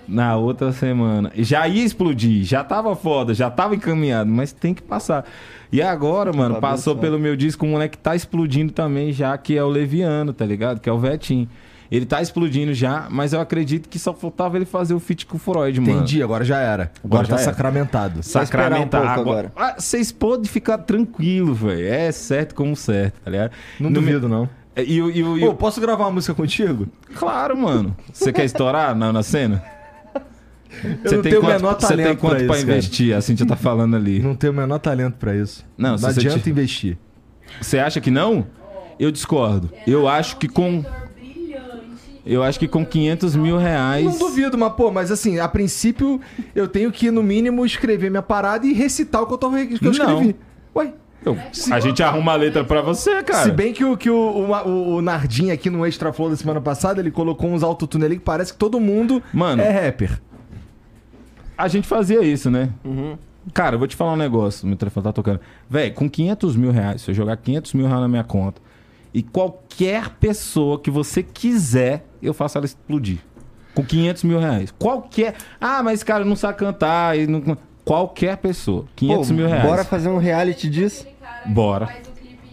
na 0.08 0.36
outra 0.36 0.72
semana. 0.72 1.32
Já 1.36 1.68
ia 1.68 1.84
explodir, 1.84 2.44
já 2.44 2.64
tava 2.64 2.96
foda, 2.96 3.34
já 3.34 3.50
tava 3.50 3.76
encaminhado, 3.76 4.30
mas 4.30 4.52
tem 4.52 4.74
que 4.74 4.82
passar. 4.82 5.24
E 5.72 5.82
agora, 5.82 6.34
mano, 6.34 6.56
Tá 6.56 6.62
passou 6.62 6.96
pelo 6.96 7.20
meu 7.20 7.36
disco 7.36 7.66
um 7.66 7.70
moleque 7.70 7.98
que 7.98 8.04
tá 8.04 8.16
explodindo 8.16 8.72
também 8.74 9.12
já, 9.12 9.38
que 9.38 9.56
é 9.58 9.64
o 9.64 9.68
Leviano, 9.70 10.34
tá 10.34 10.46
ligado? 10.46 10.80
Que 10.80 10.90
é 10.90 10.92
o 10.92 10.98
Vetinho. 11.00 11.48
Ele 11.92 12.08
tá 12.08 12.20
explodindo 12.24 12.74
já, 12.74 13.08
mas 13.12 13.34
eu 13.34 13.40
acredito 13.40 13.88
que 13.88 14.00
só 14.00 14.16
faltava 14.16 14.58
ele 14.58 14.66
fazer 14.66 14.96
o 14.96 15.00
feat 15.00 15.28
com 15.28 15.38
o 15.38 15.40
Freud, 15.40 15.80
mano. 15.80 15.94
Entendi, 15.94 16.24
agora 16.24 16.44
já 16.44 16.58
era. 16.58 16.92
Agora, 17.04 17.24
Agora 17.24 17.28
tá 17.28 17.36
já 17.36 17.42
era. 17.44 17.52
sacramentado. 17.52 18.20
Esperar 18.22 18.72
um 18.74 19.22
agora. 19.22 19.52
Ah, 19.56 19.76
Vocês 19.78 20.12
podem 20.12 20.46
ficar 20.46 20.80
tranquilo, 20.80 21.54
velho. 21.54 21.86
É 21.88 22.12
certo 22.12 22.56
como 22.56 22.76
certo, 22.76 23.22
tá 23.24 23.30
ligado? 23.30 23.52
Não 23.80 23.92
No 23.92 23.96
duvido, 24.02 24.28
não. 24.28 24.50
Me- 24.76 24.84
E 24.86 25.02
o. 25.02 25.10
E 25.10 25.24
o, 25.24 25.38
e 25.38 25.44
o- 25.44 25.48
Pô, 25.50 25.56
posso 25.56 25.80
gravar 25.82 26.06
uma 26.06 26.12
música 26.12 26.34
contigo? 26.34 26.88
Claro, 27.16 27.58
mano. 27.58 27.96
Você 28.12 28.32
quer 28.34 28.46
estourar 28.46 28.96
na, 28.96 29.12
na 29.14 29.24
cena? 29.24 29.64
Eu 30.84 30.90
Você 31.10 31.16
não 31.16 31.22
tem 31.22 31.32
tenho 31.32 31.38
o 31.44 31.46
quanto, 31.62 31.82
Você 31.82 31.96
tem 31.96 32.16
quanto 32.16 32.20
pra 32.38 32.46
pra 32.48 32.56
isso, 32.58 32.66
cara. 32.66 32.78
investir? 32.78 33.16
A 33.16 33.22
Cintia 33.22 33.46
tá 33.46 33.56
falando 33.56 33.96
ali. 33.96 34.20
Não 34.20 34.36
tenho 34.36 34.52
o 34.52 34.56
menor 34.56 34.80
talento 34.80 35.16
pra 35.18 35.36
isso. 35.36 35.64
Não, 35.78 35.96
Não 35.96 36.10
adianta 36.10 36.40
te- 36.40 36.50
investir. 36.50 36.98
Você 37.62 37.78
acha 37.78 38.02
que 38.02 38.10
não? 38.10 38.48
Eu 39.00 39.12
discordo. 39.12 39.70
Eu 39.86 40.08
acho 40.08 40.38
que 40.38 40.48
com. 40.48 40.84
Eu 42.26 42.42
acho 42.42 42.58
que 42.58 42.68
com 42.70 42.86
500 42.86 43.36
mil 43.36 43.58
reais. 43.58 44.06
Não 44.06 44.18
duvido, 44.18 44.58
mas 44.58 44.72
pô, 44.74 44.90
mas 44.90 45.12
assim, 45.12 45.40
a 45.40 45.48
princípio 45.48 46.22
eu 46.56 46.68
tenho 46.70 46.90
que, 46.92 47.12
no 47.12 47.22
mínimo, 47.22 47.66
escrever 47.66 48.10
minha 48.10 48.22
parada 48.24 48.66
e 48.66 48.72
recitar 48.74 49.22
o 49.22 49.28
que 49.28 49.34
eu, 49.34 49.38
tô, 49.38 49.52
que 49.52 49.78
eu 49.80 49.80
Não. 49.82 49.92
escrevi. 49.92 50.36
Ué. 50.76 50.94
Eu- 51.26 51.38
a 51.72 51.80
gente 51.80 52.02
arruma 52.04 52.34
a 52.34 52.36
letra 52.36 52.64
pra 52.64 52.82
você, 52.82 53.24
cara. 53.24 53.44
Se 53.44 53.52
bem 53.52 53.72
que 53.74 53.84
o, 53.86 53.96
que 53.96 54.10
o, 54.10 54.16
o, 54.16 54.52
o- 54.52 54.96
o 54.96 55.02
Nardim 55.02 55.52
aqui 55.52 55.70
no 55.70 55.86
Extra 55.86 56.12
Flow 56.12 56.30
da 56.30 56.36
semana 56.36 56.60
passada, 56.60 57.00
ele 57.00 57.12
colocou 57.12 57.50
uns 57.50 57.64
autotune 57.64 58.06
ali 58.06 58.16
que 58.18 58.24
parece 58.24 58.52
que 58.54 58.60
todo 58.60 58.80
mundo 58.80 59.22
Mano. 59.34 59.62
é 59.62 59.70
rapper. 59.86 60.20
A 61.58 61.68
gente 61.68 61.88
fazia 61.88 62.22
isso, 62.24 62.50
né? 62.50 62.70
Uhum. 62.84 63.18
Cara, 63.54 63.76
eu 63.76 63.80
vou 63.80 63.88
te 63.88 63.96
falar 63.96 64.14
um 64.14 64.18
negócio. 64.18 64.66
Meu 64.68 64.76
telefone 64.78 65.04
tá 65.04 65.14
tocando. 65.14 65.40
Véi, 65.70 65.92
com 65.92 66.10
500 66.10 66.56
mil 66.56 66.72
reais, 66.72 67.02
se 67.02 67.12
eu 67.12 67.16
jogar 67.16 67.38
500 67.38 67.74
mil 67.74 67.86
reais 67.86 68.02
na 68.02 68.08
minha 68.08 68.24
conta 68.24 68.62
e 69.14 69.22
qualquer 69.22 70.10
pessoa 70.20 70.80
que 70.80 70.90
você 70.90 71.22
quiser, 71.22 72.06
eu 72.22 72.34
faço 72.34 72.58
ela 72.58 72.66
explodir. 72.66 73.20
Com 73.76 73.84
500 73.84 74.24
mil 74.24 74.40
reais. 74.40 74.74
Qualquer. 74.78 75.36
Ah, 75.60 75.82
mas 75.84 76.04
cara, 76.04 76.24
não 76.26 76.36
sabe 76.36 76.58
cantar. 76.58 77.18
E 77.18 77.28
não... 77.28 77.58
Qualquer 77.86 78.38
pessoa. 78.38 78.86
500 78.96 79.28
Pô, 79.28 79.34
mil 79.34 79.48
reais. 79.48 79.64
Bora 79.64 79.84
fazer 79.84 80.08
um 80.08 80.18
reality 80.18 80.70
disso? 80.70 81.06
Bora. 81.48 81.90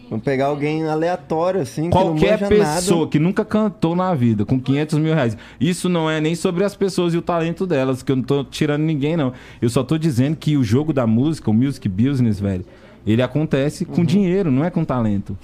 Vamos 0.08 0.24
pegar 0.24 0.46
alguém 0.46 0.88
aleatório, 0.88 1.60
assim, 1.60 1.88
Qualquer 1.88 2.36
que 2.38 2.46
pessoa 2.48 2.98
nada. 3.00 3.10
que 3.12 3.18
nunca 3.20 3.44
cantou 3.44 3.94
na 3.94 4.12
vida, 4.12 4.44
com 4.44 4.58
500 4.60 4.98
mil 4.98 5.14
reais. 5.14 5.36
Isso 5.60 5.88
não 5.88 6.10
é 6.10 6.20
nem 6.20 6.34
sobre 6.34 6.64
as 6.64 6.74
pessoas 6.74 7.14
e 7.14 7.16
o 7.16 7.22
talento 7.22 7.64
delas, 7.64 8.02
que 8.02 8.10
eu 8.10 8.16
não 8.16 8.22
tô 8.24 8.42
tirando 8.42 8.82
ninguém, 8.82 9.16
não. 9.16 9.32
Eu 9.62 9.70
só 9.70 9.84
tô 9.84 9.96
dizendo 9.96 10.36
que 10.36 10.56
o 10.56 10.64
jogo 10.64 10.92
da 10.92 11.06
música, 11.06 11.48
o 11.48 11.54
music 11.54 11.88
business, 11.88 12.40
velho, 12.40 12.64
ele 13.06 13.22
acontece 13.22 13.84
Uhum. 13.84 13.94
com 13.94 14.04
dinheiro, 14.04 14.50
não 14.50 14.64
é 14.64 14.70
com 14.70 14.84
talento. 14.84 15.38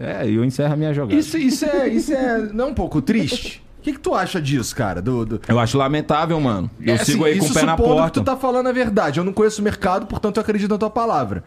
É, 0.00 0.28
eu 0.28 0.44
encerro 0.44 0.72
a 0.72 0.76
minha 0.76 0.92
jogada. 0.92 1.14
Isso, 1.18 1.38
isso, 1.38 1.64
é, 1.64 1.88
isso 1.88 2.12
é. 2.12 2.38
Não 2.52 2.66
é 2.66 2.68
um 2.70 2.74
pouco 2.74 3.00
triste? 3.00 3.62
O 3.78 3.82
que, 3.82 3.92
que 3.92 4.00
tu 4.00 4.12
acha 4.12 4.40
disso, 4.42 4.74
cara? 4.74 5.00
Do, 5.00 5.24
do... 5.24 5.40
Eu 5.48 5.58
acho 5.58 5.78
lamentável, 5.78 6.38
mano. 6.40 6.68
Eu 6.80 6.94
É, 6.94 6.98
sigo 6.98 7.24
assim, 7.24 7.34
aí 7.34 7.38
com 7.38 7.46
o 7.46 7.54
pé 7.54 7.62
na 7.62 7.76
porta. 7.76 8.10
que 8.10 8.20
tu 8.20 8.24
tá 8.24 8.36
falando 8.36 8.66
a 8.68 8.72
verdade. 8.72 9.20
Eu 9.20 9.24
não 9.24 9.32
conheço 9.32 9.60
o 9.60 9.64
mercado, 9.64 10.06
portanto 10.06 10.36
eu 10.36 10.40
acredito 10.40 10.68
na 10.70 10.78
tua 10.78 10.90
palavra. 10.90 11.44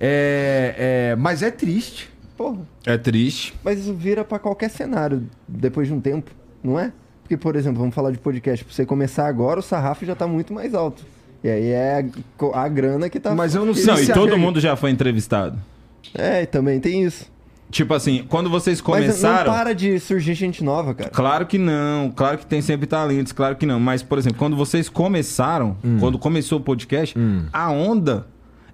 É, 0.00 1.10
é, 1.12 1.16
mas 1.16 1.42
é 1.42 1.50
triste. 1.50 2.08
Porra, 2.36 2.58
É 2.86 2.96
triste. 2.96 3.52
mas 3.64 3.80
isso 3.80 3.92
vira 3.92 4.24
pra 4.24 4.38
qualquer 4.38 4.70
cenário 4.70 5.24
depois 5.48 5.88
de 5.88 5.94
um 5.94 6.00
tempo, 6.00 6.30
não 6.62 6.78
é? 6.78 6.92
Porque, 7.22 7.36
por 7.36 7.56
exemplo, 7.56 7.80
vamos 7.80 7.94
falar 7.94 8.10
de 8.12 8.18
podcast. 8.18 8.64
Pra 8.64 8.72
você 8.72 8.86
começar 8.86 9.26
agora, 9.26 9.58
o 9.60 9.62
sarrafo 9.62 10.06
já 10.06 10.14
tá 10.14 10.26
muito 10.26 10.54
mais 10.54 10.72
alto. 10.74 11.04
E 11.42 11.48
aí 11.48 11.68
é 11.68 12.04
a, 12.54 12.62
a 12.64 12.68
grana 12.68 13.10
que 13.10 13.20
tá... 13.20 13.34
Mas 13.34 13.54
eu 13.54 13.66
não 13.66 13.74
sei 13.74 13.86
Não, 13.86 14.00
e 14.00 14.06
todo 14.06 14.38
mundo 14.38 14.60
já 14.60 14.76
foi 14.76 14.90
entrevistado. 14.90 15.58
É, 16.14 16.42
e 16.42 16.46
também 16.46 16.80
tem 16.80 17.02
isso. 17.04 17.26
Tipo 17.70 17.92
assim, 17.92 18.24
quando 18.28 18.48
vocês 18.48 18.80
Mas 18.80 18.88
não 18.88 19.00
começaram. 19.08 19.52
para 19.52 19.74
de 19.74 20.00
surgir 20.00 20.32
gente 20.34 20.64
nova, 20.64 20.94
cara. 20.94 21.10
Claro 21.10 21.44
que 21.44 21.58
não, 21.58 22.10
claro 22.16 22.38
que 22.38 22.46
tem 22.46 22.62
sempre 22.62 22.86
talentos, 22.86 23.32
claro 23.32 23.56
que 23.56 23.66
não. 23.66 23.78
Mas, 23.78 24.02
por 24.02 24.16
exemplo, 24.16 24.38
quando 24.38 24.56
vocês 24.56 24.88
começaram, 24.88 25.76
Hum. 25.84 25.98
quando 26.00 26.18
começou 26.18 26.58
o 26.58 26.62
podcast, 26.62 27.14
a 27.52 27.70
onda 27.70 28.26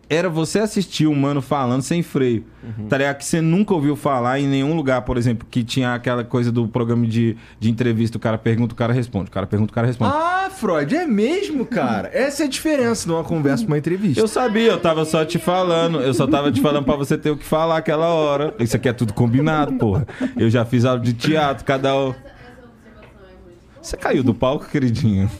era 0.08 0.28
você 0.28 0.58
assistir 0.58 1.06
o 1.06 1.14
mano 1.14 1.40
falando 1.40 1.82
sem 1.82 2.02
freio. 2.02 2.44
Uhum. 2.62 2.86
Tá 2.88 2.98
ligado? 2.98 3.16
Que 3.16 3.24
você 3.24 3.40
nunca 3.40 3.74
ouviu 3.74 3.96
falar 3.96 4.40
em 4.40 4.46
nenhum 4.46 4.74
lugar, 4.74 5.02
por 5.02 5.16
exemplo, 5.16 5.46
que 5.50 5.62
tinha 5.62 5.94
aquela 5.94 6.24
coisa 6.24 6.50
do 6.50 6.66
programa 6.68 7.06
de, 7.06 7.36
de 7.58 7.70
entrevista, 7.70 8.16
o 8.16 8.20
cara 8.20 8.38
pergunta, 8.38 8.74
o 8.74 8.76
cara 8.76 8.92
responde, 8.92 9.28
o 9.28 9.32
cara 9.32 9.46
pergunta, 9.46 9.70
o 9.70 9.74
cara 9.74 9.86
responde. 9.86 10.12
Ah, 10.14 10.50
Freud, 10.50 10.94
é 10.94 11.06
mesmo, 11.06 11.66
cara? 11.66 12.10
Essa 12.12 12.44
é 12.44 12.46
a 12.46 12.48
diferença 12.48 13.06
de 13.06 13.12
uma 13.12 13.24
conversa 13.24 13.64
pra 13.64 13.72
uma 13.72 13.78
entrevista. 13.78 14.20
Eu 14.20 14.28
sabia, 14.28 14.72
eu 14.72 14.80
tava 14.80 15.04
só 15.04 15.24
te 15.24 15.38
falando. 15.38 16.00
Eu 16.00 16.14
só 16.14 16.26
tava 16.26 16.50
te 16.50 16.60
falando 16.60 16.84
pra 16.84 16.96
você 16.96 17.18
ter 17.18 17.30
o 17.30 17.36
que 17.36 17.44
falar 17.44 17.78
aquela 17.78 18.08
hora. 18.08 18.54
Isso 18.58 18.76
aqui 18.76 18.88
é 18.88 18.92
tudo 18.92 19.12
combinado, 19.12 19.74
porra. 19.74 20.06
Eu 20.36 20.48
já 20.48 20.64
fiz 20.64 20.84
aula 20.84 21.00
de 21.00 21.12
teatro, 21.12 21.64
cada 21.64 21.94
um. 21.96 22.10
Essa, 22.10 22.18
essa 22.18 22.64
observação 22.64 23.38
é. 23.48 23.82
Você 23.82 23.96
caiu 23.96 24.22
do 24.22 24.34
palco, 24.34 24.66
queridinho? 24.68 25.30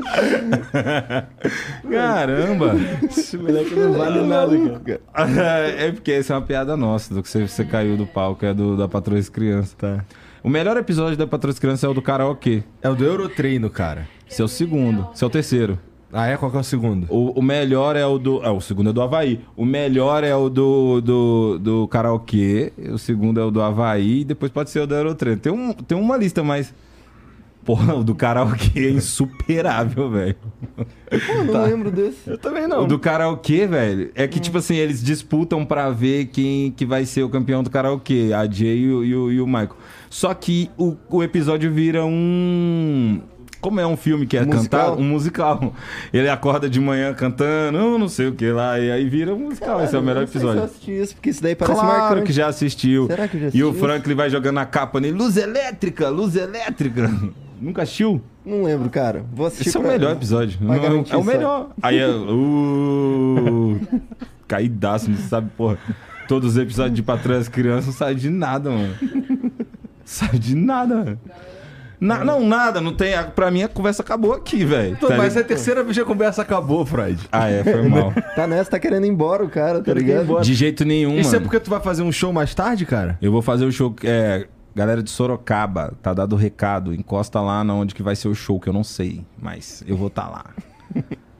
Caramba! 1.90 2.74
Esse 3.02 3.36
moleque 3.36 3.74
não 3.74 3.92
vale 3.92 4.22
nada, 4.22 4.56
cara. 4.80 5.00
É 5.80 5.92
porque 5.92 6.12
essa 6.12 6.34
é 6.34 6.36
uma 6.36 6.42
piada 6.42 6.76
nossa, 6.76 7.14
do 7.14 7.22
que 7.22 7.28
você, 7.28 7.46
você 7.46 7.64
caiu 7.64 7.96
do 7.96 8.06
palco, 8.06 8.44
é 8.44 8.52
do 8.54 8.76
da 8.76 8.88
Patroa 8.88 9.18
e 9.18 9.24
Criança. 9.24 9.74
Tá. 9.76 10.04
O 10.42 10.48
melhor 10.48 10.76
episódio 10.76 11.16
da 11.16 11.26
Patroa 11.26 11.52
e 11.52 11.60
Criança 11.60 11.86
é 11.86 11.90
o 11.90 11.94
do 11.94 12.02
karaokê. 12.02 12.62
É 12.82 12.88
o 12.88 12.94
do 12.94 13.04
Eurotreino, 13.04 13.68
cara. 13.68 14.08
Seu 14.28 14.48
segundo, 14.48 15.08
seu 15.14 15.28
terceiro. 15.28 15.78
Ah, 16.12 16.26
é? 16.26 16.36
Qual 16.36 16.50
que 16.50 16.56
é 16.56 16.60
o 16.60 16.64
segundo? 16.64 17.06
O, 17.08 17.38
o 17.38 17.42
melhor 17.42 17.94
é 17.94 18.04
o 18.04 18.18
do. 18.18 18.40
Ah, 18.42 18.52
o 18.52 18.60
segundo 18.60 18.90
é 18.90 18.92
do 18.92 19.00
Havaí. 19.00 19.40
O 19.56 19.64
melhor 19.64 20.24
é 20.24 20.34
o 20.34 20.48
do, 20.48 21.00
do, 21.00 21.58
do 21.58 21.88
karaokê. 21.88 22.72
O 22.92 22.98
segundo 22.98 23.38
é 23.38 23.44
o 23.44 23.50
do 23.50 23.62
Havaí. 23.62 24.20
E 24.20 24.24
depois 24.24 24.50
pode 24.50 24.70
ser 24.70 24.80
o 24.80 24.86
do 24.86 24.94
Aerotreino. 24.94 25.40
Tem, 25.40 25.52
um, 25.52 25.72
tem 25.72 25.96
uma 25.96 26.16
lista, 26.16 26.42
mas. 26.42 26.74
Porra, 27.64 27.94
o 27.94 28.02
do 28.02 28.14
karaokê 28.14 28.80
é 28.86 28.90
insuperável, 28.90 30.10
velho. 30.10 30.36
Pô, 30.76 31.44
não 31.52 31.62
lembro 31.64 31.90
desse. 31.90 32.28
Eu 32.30 32.38
também 32.38 32.64
O 32.64 32.86
do 32.86 32.98
karaokê, 32.98 33.66
velho, 33.66 34.10
é 34.14 34.26
que, 34.26 34.38
Hum. 34.38 34.42
tipo 34.42 34.58
assim, 34.58 34.76
eles 34.76 35.02
disputam 35.02 35.64
pra 35.64 35.90
ver 35.90 36.26
quem 36.26 36.70
que 36.70 36.86
vai 36.86 37.04
ser 37.04 37.22
o 37.22 37.28
campeão 37.28 37.62
do 37.62 37.68
karaokê, 37.70 38.30
a 38.34 38.50
Jay 38.50 38.78
e 38.78 38.90
o, 38.92 39.04
e 39.04 39.14
o, 39.14 39.32
e 39.32 39.40
o 39.40 39.46
Michael. 39.46 39.76
Só 40.08 40.32
que 40.34 40.70
o, 40.78 40.96
o 41.08 41.22
episódio 41.22 41.70
vira 41.72 42.04
um. 42.04 43.20
Como 43.60 43.78
é 43.78 43.86
um 43.86 43.94
filme 43.96 44.26
que 44.26 44.38
é 44.38 44.40
Musical? 44.44 44.62
cantado? 44.92 45.02
Um 45.02 45.04
musical. 45.04 45.74
Ele 46.14 46.30
acorda 46.30 46.68
de 46.68 46.80
manhã 46.80 47.12
cantando, 47.12 47.76
"Eu 47.76 47.98
não 47.98 48.08
sei 48.08 48.28
o 48.28 48.32
que 48.32 48.50
lá, 48.50 48.80
e 48.80 48.90
aí 48.90 49.06
vira 49.06 49.34
um 49.34 49.38
musical. 49.38 49.84
Esse 49.84 49.94
é 49.94 49.98
o 49.98 50.02
melhor 50.02 50.22
Eu 50.22 50.26
não 50.26 50.26
sei 50.28 50.40
se 50.40 50.46
eu 50.46 50.50
episódio. 50.50 50.64
assisti 50.74 50.90
isso, 50.92 51.14
porque 51.14 51.28
isso 51.28 51.42
daí 51.42 51.54
parece 51.54 51.78
Claro 51.78 51.98
marcante. 52.04 52.26
que 52.26 52.32
já 52.32 52.46
assistiu. 52.46 53.06
Será 53.06 53.28
que 53.28 53.36
eu 53.36 53.40
já 53.42 53.50
E 53.52 53.62
o? 53.62 53.74
Franklin 53.74 54.14
vai 54.14 54.30
jogando 54.30 54.56
a 54.56 54.64
capa 54.64 54.98
nele. 54.98 55.14
Luz 55.18 55.36
elétrica, 55.36 56.08
luz 56.08 56.36
elétrica. 56.36 57.10
Nunca 57.60 57.82
assistiu? 57.82 58.22
Não 58.44 58.62
lembro, 58.64 58.88
cara. 58.88 59.24
Vou 59.32 59.46
assistir 59.46 59.68
Esse 59.68 59.76
é 59.76 59.80
o 59.80 59.82
melhor 59.82 60.12
episódio. 60.12 60.58
Não, 60.60 60.72
é, 60.74 60.78
garantir 60.78 61.12
é 61.12 61.16
o 61.16 61.24
melhor. 61.24 61.70
Aí 61.82 61.98
é. 61.98 62.08
Uh, 62.08 63.80
caidaço, 64.48 65.10
não 65.10 65.18
sabe, 65.18 65.50
porra. 65.56 65.78
Todos 66.26 66.52
os 66.52 66.58
episódios 66.58 66.94
de 66.94 67.02
Patrulha 67.02 67.38
das 67.38 67.48
Crianças 67.48 67.86
não 67.86 67.92
sabe 67.92 68.14
de 68.14 68.30
nada, 68.30 68.70
mano. 68.70 68.94
Sabe 70.04 70.38
de 70.38 70.54
nada, 70.54 70.96
mano. 70.96 71.18
Na- 72.00 72.24
não, 72.24 72.40
nada, 72.46 72.80
não 72.80 72.94
tem. 72.94 73.12
Pra 73.34 73.50
mim 73.50 73.62
a 73.62 73.68
conversa 73.68 74.02
acabou 74.02 74.32
aqui, 74.32 74.64
velho. 74.64 74.96
Tá 74.96 75.16
mas 75.18 75.36
é 75.36 75.40
a 75.40 75.44
terceira 75.44 75.82
vez 75.84 75.96
que 75.96 76.02
a 76.02 76.06
conversa 76.06 76.40
acabou, 76.40 76.86
Freud. 76.86 77.28
Ah, 77.30 77.48
é, 77.50 77.62
foi 77.62 77.82
mal. 77.86 78.12
Tá 78.34 78.46
nessa, 78.46 78.70
tá 78.70 78.78
querendo 78.78 79.04
ir 79.04 79.10
embora 79.10 79.44
o 79.44 79.50
cara, 79.50 79.82
tá 79.82 79.92
ligado? 79.92 80.22
embora. 80.22 80.42
De 80.42 80.54
jeito 80.54 80.84
nenhum, 80.84 81.18
Isso 81.18 81.30
é 81.30 81.32
mano. 81.34 81.42
porque 81.44 81.60
tu 81.60 81.68
vai 81.68 81.80
fazer 81.80 82.02
um 82.02 82.10
show 82.10 82.32
mais 82.32 82.54
tarde, 82.54 82.86
cara? 82.86 83.18
Eu 83.20 83.30
vou 83.30 83.42
fazer 83.42 83.66
o 83.66 83.72
show. 83.72 83.94
É, 84.02 84.46
galera 84.74 85.02
de 85.02 85.10
Sorocaba, 85.10 85.94
tá 86.02 86.12
dado 86.14 86.34
o 86.34 86.36
recado. 86.36 86.94
Encosta 86.94 87.40
lá 87.40 87.62
na 87.64 87.74
onde 87.74 87.94
que 87.94 88.02
vai 88.02 88.16
ser 88.16 88.28
o 88.28 88.34
show, 88.34 88.60
que 88.60 88.68
eu 88.68 88.72
não 88.72 88.84
sei. 88.84 89.24
Mas 89.40 89.82
eu 89.86 89.96
vou 89.96 90.08
estar 90.08 90.28
lá. 90.28 90.46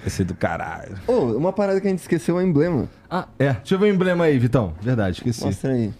Vai 0.00 0.08
ser 0.08 0.24
do 0.24 0.34
caralho. 0.34 0.96
Ô, 1.06 1.36
uma 1.36 1.52
parada 1.52 1.78
que 1.78 1.86
a 1.86 1.90
gente 1.90 1.98
esqueceu 1.98 2.40
é 2.40 2.42
o 2.42 2.46
emblema. 2.46 2.88
Ah, 3.10 3.28
é. 3.38 3.52
Deixa 3.52 3.74
eu 3.74 3.78
ver 3.78 3.92
o 3.92 3.94
emblema 3.94 4.24
aí, 4.24 4.38
Vitão. 4.38 4.72
Verdade, 4.80 5.18
esqueci. 5.18 5.44
Mostra 5.44 5.72
aí. 5.72 5.92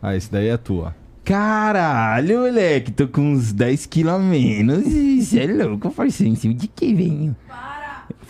Ah, 0.00 0.16
esse 0.16 0.32
daí 0.32 0.48
é 0.48 0.56
tua. 0.56 0.96
Caralho, 1.22 2.40
moleque, 2.40 2.90
tô 2.90 3.06
com 3.06 3.20
uns 3.20 3.52
10 3.52 3.84
quilos 3.84 4.14
a 4.14 4.18
menos. 4.18 4.86
Isso 4.86 5.38
é 5.38 5.46
louco, 5.46 5.90
parceiro. 5.90 6.32
Em 6.32 6.34
cima 6.34 6.54
de 6.54 6.66
que, 6.66 6.94
venho? 6.94 7.36
Para! 7.46 7.79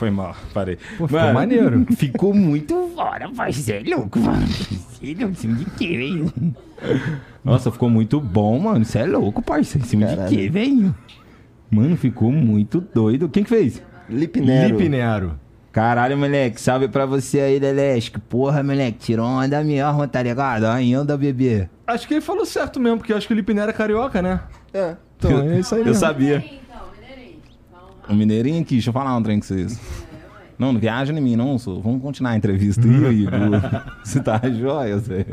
Foi 0.00 0.10
mal, 0.10 0.34
parei. 0.54 0.78
Pô, 0.96 1.06
ficou 1.06 1.32
maneiro. 1.34 1.84
Ficou 1.94 2.32
muito 2.32 2.90
fora, 2.96 3.28
parceiro. 3.28 3.86
É 3.86 3.94
louco, 3.94 4.18
mano. 4.18 4.46
Em 5.02 5.34
cima 5.34 5.56
de 5.56 5.64
que, 5.66 5.94
velho? 5.98 6.32
Nossa, 7.44 7.70
ficou 7.70 7.90
muito 7.90 8.18
bom, 8.18 8.58
mano. 8.58 8.82
Você 8.82 9.00
é 9.00 9.04
louco, 9.04 9.42
parceiro. 9.42 9.86
Em 9.86 9.90
cima 9.90 10.06
Caralho. 10.06 10.30
de 10.30 10.36
que, 10.36 10.48
velho? 10.48 10.94
Mano, 11.70 11.98
ficou 11.98 12.32
muito 12.32 12.80
doido. 12.94 13.28
Quem 13.28 13.44
que 13.44 13.50
fez? 13.50 13.82
Lip 14.08 14.40
Nero. 14.40 14.78
Lipe 14.78 14.88
Nero. 14.88 15.38
Caralho, 15.70 16.16
moleque. 16.16 16.58
Salve 16.58 16.88
pra 16.88 17.04
você 17.04 17.38
aí, 17.40 17.58
Lelesco. 17.58 18.18
Porra, 18.20 18.62
moleque. 18.62 19.00
Tirou 19.00 19.26
onda 19.26 19.62
mesmo, 19.62 20.08
tá 20.08 20.22
ligado? 20.22 20.64
Ainda, 20.64 21.14
bebê. 21.18 21.68
Acho 21.86 22.08
que 22.08 22.14
ele 22.14 22.20
falou 22.22 22.46
certo 22.46 22.80
mesmo, 22.80 22.96
porque 22.96 23.12
eu 23.12 23.18
acho 23.18 23.26
que 23.26 23.34
o 23.34 23.36
Lipe 23.36 23.52
Nero 23.52 23.68
é 23.68 23.74
carioca, 23.74 24.22
né? 24.22 24.40
É. 24.72 24.96
Então, 25.22 25.38
é 25.42 25.58
isso 25.60 25.74
aí 25.74 25.82
Eu 25.82 25.88
mesmo. 25.88 26.00
sabia. 26.00 26.42
Mineirinho, 28.14 28.14
então, 28.14 28.16
mineirinho. 28.16 28.58
O 28.58 28.62
aqui, 28.62 28.74
deixa 28.74 28.88
eu 28.90 28.92
falar 28.92 29.16
um 29.16 29.22
trem 29.22 29.38
com 29.40 29.46
vocês. 29.46 29.80
Não, 30.58 30.74
não 30.74 30.80
viaja 30.80 31.10
em 31.10 31.20
mim, 31.22 31.36
não, 31.36 31.58
sou. 31.58 31.80
Vamos 31.80 32.02
continuar 32.02 32.32
a 32.32 32.36
entrevista 32.36 32.82
aí, 32.86 33.22
Igor. 33.22 33.40
Você 34.04 34.20
tá 34.20 34.38
joia, 34.50 34.98
Zé? 34.98 35.24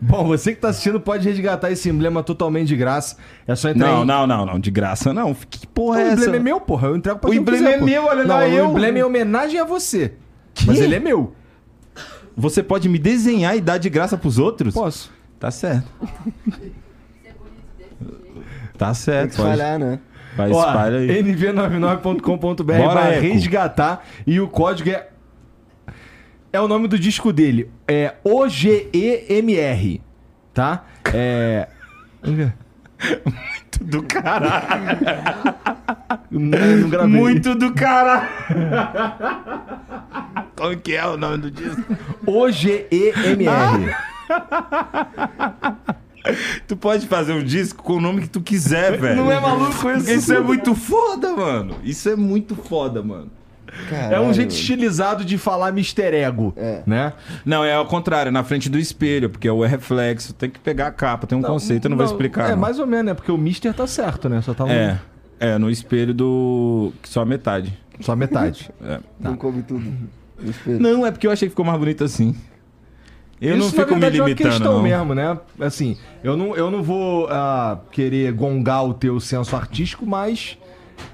Bom, 0.00 0.28
você 0.28 0.54
que 0.54 0.60
tá 0.60 0.68
assistindo 0.68 1.00
pode 1.00 1.28
resgatar 1.28 1.72
esse 1.72 1.88
emblema 1.88 2.22
totalmente 2.22 2.68
de 2.68 2.76
graça. 2.76 3.16
É 3.48 3.56
só 3.56 3.70
entrar 3.70 3.88
Não, 3.88 4.02
em... 4.04 4.06
não, 4.06 4.26
não, 4.28 4.46
não. 4.46 4.60
De 4.60 4.70
graça 4.70 5.12
não. 5.12 5.34
Que 5.34 5.66
porra 5.66 5.96
O 5.96 6.00
é 6.00 6.02
essa? 6.04 6.12
emblema 6.14 6.36
é 6.36 6.38
meu, 6.38 6.60
porra. 6.60 6.86
Eu 6.86 6.96
entrego 6.96 7.18
pra 7.18 7.28
O 7.28 7.32
quem 7.32 7.40
emblema 7.40 7.64
quiser, 7.66 7.82
é 7.82 7.84
meu, 7.84 8.04
olha 8.04 8.22
não, 8.22 8.34
lá, 8.36 8.40
o 8.42 8.48
eu. 8.48 8.70
emblema 8.70 8.98
é 8.98 9.00
em 9.00 9.04
homenagem 9.04 9.58
a 9.58 9.64
você. 9.64 10.12
Que? 10.54 10.66
Mas 10.68 10.80
ele 10.80 10.94
é 10.94 11.00
meu. 11.00 11.34
Você 12.36 12.62
pode 12.62 12.88
me 12.88 12.98
desenhar 12.98 13.56
e 13.56 13.60
dar 13.60 13.78
de 13.78 13.90
graça 13.90 14.16
pros 14.16 14.38
outros? 14.38 14.72
Posso. 14.72 15.10
Tá 15.40 15.50
certo. 15.50 15.88
Tá 18.78 18.86
Tem 18.86 18.94
certo, 18.94 19.30
que 19.32 19.36
pode. 19.36 19.50
espalhar, 19.50 19.78
né? 19.80 19.98
Vai, 20.36 20.50
Ó, 20.50 20.66
espalha 20.66 20.98
aí. 20.98 21.22
nv99.com.br 21.22 22.62
Bora, 22.62 22.94
vai 22.94 23.14
Eco. 23.18 23.22
resgatar 23.22 24.04
e 24.26 24.40
o 24.40 24.48
código 24.48 24.90
é 24.90 25.08
é 26.52 26.60
o 26.60 26.68
nome 26.68 26.86
do 26.86 26.96
disco 26.98 27.32
dele, 27.32 27.68
é 27.88 28.14
OGEMR, 28.22 30.00
tá? 30.52 30.84
É 31.12 31.66
Muito 32.24 33.84
do 33.84 34.02
caralho. 34.04 34.64
não, 36.30 36.58
não 36.80 36.88
gravei. 36.88 37.20
Muito 37.20 37.54
do 37.56 37.74
caralho. 37.74 38.28
Como 40.56 40.76
que 40.78 40.94
é 40.94 41.04
o 41.06 41.16
nome 41.16 41.38
do 41.38 41.50
disco? 41.50 41.82
OGEMR. 42.24 43.96
Tu 46.66 46.76
pode 46.76 47.06
fazer 47.06 47.32
um 47.32 47.42
disco 47.42 47.82
com 47.82 47.94
o 47.94 48.00
nome 48.00 48.22
que 48.22 48.28
tu 48.28 48.40
quiser, 48.40 48.98
velho. 48.98 49.16
Não 49.16 49.30
é 49.30 49.38
maluco 49.40 49.90
isso? 49.90 50.10
Isso 50.10 50.32
é 50.32 50.40
muito 50.40 50.74
foda, 50.74 51.32
mano. 51.36 51.76
Isso 51.84 52.08
é 52.08 52.16
muito 52.16 52.54
foda, 52.56 53.02
mano. 53.02 53.30
É 53.66 53.96
um 53.96 54.10
Caralho. 54.10 54.34
jeito 54.34 54.50
estilizado 54.54 55.24
de 55.24 55.36
falar 55.36 55.72
Mister 55.72 56.14
Ego, 56.14 56.52
É. 56.56 56.82
né? 56.86 57.12
Não, 57.44 57.64
é 57.64 57.74
ao 57.74 57.84
contrário, 57.86 58.28
é 58.28 58.32
na 58.32 58.44
frente 58.44 58.68
do 58.70 58.78
espelho, 58.78 59.28
porque 59.28 59.48
é 59.48 59.52
o 59.52 59.64
reflexo, 59.64 60.32
tem 60.32 60.48
que 60.48 60.60
pegar 60.60 60.86
a 60.86 60.90
capa, 60.92 61.26
tem 61.26 61.36
um 61.36 61.42
conceito, 61.42 61.86
eu 61.86 61.90
não, 61.90 61.96
vou 61.96 62.06
explicar. 62.06 62.48
É, 62.48 62.50
não. 62.52 62.58
mais 62.58 62.78
ou 62.78 62.86
menos, 62.86 63.06
né? 63.06 63.14
Porque 63.14 63.32
o 63.32 63.36
Mister 63.36 63.74
tá 63.74 63.86
certo, 63.86 64.28
né? 64.28 64.40
Só 64.42 64.54
tá 64.54 64.64
um- 64.64 64.70
É, 64.70 65.00
é, 65.40 65.58
no 65.58 65.68
espelho 65.68 66.14
do. 66.14 66.92
Só 67.02 67.22
a 67.22 67.26
metade. 67.26 67.76
só 68.00 68.14
metade. 68.14 68.70
É. 68.84 69.00
Não 69.18 69.36
coube 69.36 69.62
tudo. 69.62 69.92
no 70.40 70.50
espelho. 70.50 70.78
Não, 70.80 71.04
é 71.04 71.10
porque 71.10 71.26
eu 71.26 71.32
achei 71.32 71.48
que 71.48 71.50
ficou 71.52 71.64
mais 71.64 71.78
bonito 71.78 72.04
assim. 72.04 72.34
Eu 73.40 73.56
não 73.56 73.66
Isso, 73.66 73.76
na 73.76 73.82
fico 73.82 73.94
me 73.94 74.00
verdade, 74.00 74.18
é 74.18 74.22
uma 74.22 74.28
limitando, 74.28 74.50
questão 74.50 74.72
não. 74.74 74.82
mesmo, 74.82 75.14
né? 75.14 75.38
Assim, 75.60 75.96
eu 76.22 76.36
não, 76.36 76.56
eu 76.56 76.70
não 76.70 76.82
vou 76.82 77.26
ah, 77.28 77.78
querer 77.90 78.32
gongar 78.32 78.84
o 78.86 78.94
teu 78.94 79.18
senso 79.20 79.54
artístico, 79.56 80.06
mas 80.06 80.56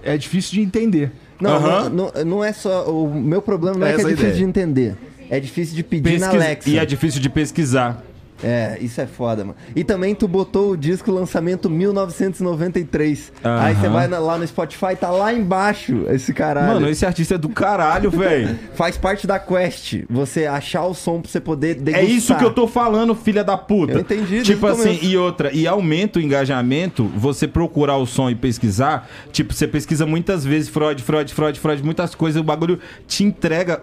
é 0.02 0.16
difícil 0.16 0.52
de 0.54 0.60
entender. 0.60 1.10
Não, 1.40 1.52
Aham. 1.56 1.88
não, 1.90 2.12
não, 2.14 2.24
não 2.24 2.44
é 2.44 2.52
só. 2.52 2.84
O 2.90 3.12
meu 3.12 3.40
problema 3.40 3.78
não 3.78 3.86
é, 3.86 3.92
É 3.92 3.94
que 3.94 4.00
é 4.02 4.04
difícil 4.04 4.24
ideia. 4.28 4.36
de 4.36 4.44
entender. 4.44 4.96
É 5.30 5.40
difícil 5.40 5.74
de 5.74 5.82
pedir 5.82 6.18
na 6.18 6.26
Pesquis- 6.28 6.44
Alexa. 6.44 6.70
E 6.70 6.78
é 6.78 6.84
difícil 6.84 7.20
de 7.20 7.30
pesquisar. 7.30 8.04
É, 8.42 8.78
isso 8.80 9.00
é 9.00 9.06
foda, 9.06 9.44
mano. 9.44 9.56
E 9.74 9.84
também 9.84 10.14
tu 10.14 10.26
botou 10.26 10.72
o 10.72 10.76
disco 10.76 11.10
lançamento 11.10 11.68
1993. 11.68 13.32
Aí 13.44 13.74
você 13.74 13.88
vai 13.88 14.08
lá 14.08 14.38
no 14.38 14.46
Spotify, 14.46 14.96
tá 14.98 15.10
lá 15.10 15.32
embaixo 15.32 16.04
esse 16.08 16.32
caralho. 16.32 16.74
Mano, 16.74 16.88
esse 16.88 17.04
artista 17.04 17.34
é 17.34 17.38
do 17.38 17.48
caralho, 17.48 18.10
velho. 18.10 18.58
Faz 18.74 18.96
parte 18.96 19.26
da 19.26 19.38
quest. 19.38 20.04
Você 20.08 20.46
achar 20.46 20.84
o 20.84 20.94
som 20.94 21.20
pra 21.20 21.30
você 21.30 21.40
poder 21.40 21.70
É 21.70 21.80
degustar. 21.80 22.10
isso 22.10 22.36
que 22.36 22.44
eu 22.44 22.52
tô 22.52 22.66
falando, 22.66 23.14
filha 23.14 23.44
da 23.44 23.56
puta. 23.56 23.92
Eu 23.92 24.00
entendi 24.00 24.42
Tipo 24.42 24.66
assim, 24.66 24.98
e 25.02 25.16
outra, 25.16 25.52
e 25.52 25.66
aumenta 25.66 26.18
o 26.18 26.22
engajamento, 26.22 27.04
você 27.16 27.46
procurar 27.46 27.96
o 27.96 28.06
som 28.06 28.30
e 28.30 28.34
pesquisar. 28.34 29.08
Tipo, 29.32 29.52
você 29.52 29.66
pesquisa 29.66 30.06
muitas 30.06 30.44
vezes 30.44 30.68
Freud, 30.68 31.02
Freud, 31.02 31.32
Freud, 31.32 31.60
Freud, 31.60 31.82
muitas 31.84 32.14
coisas, 32.14 32.40
o 32.40 32.44
bagulho 32.44 32.78
te 33.06 33.24
entrega. 33.24 33.82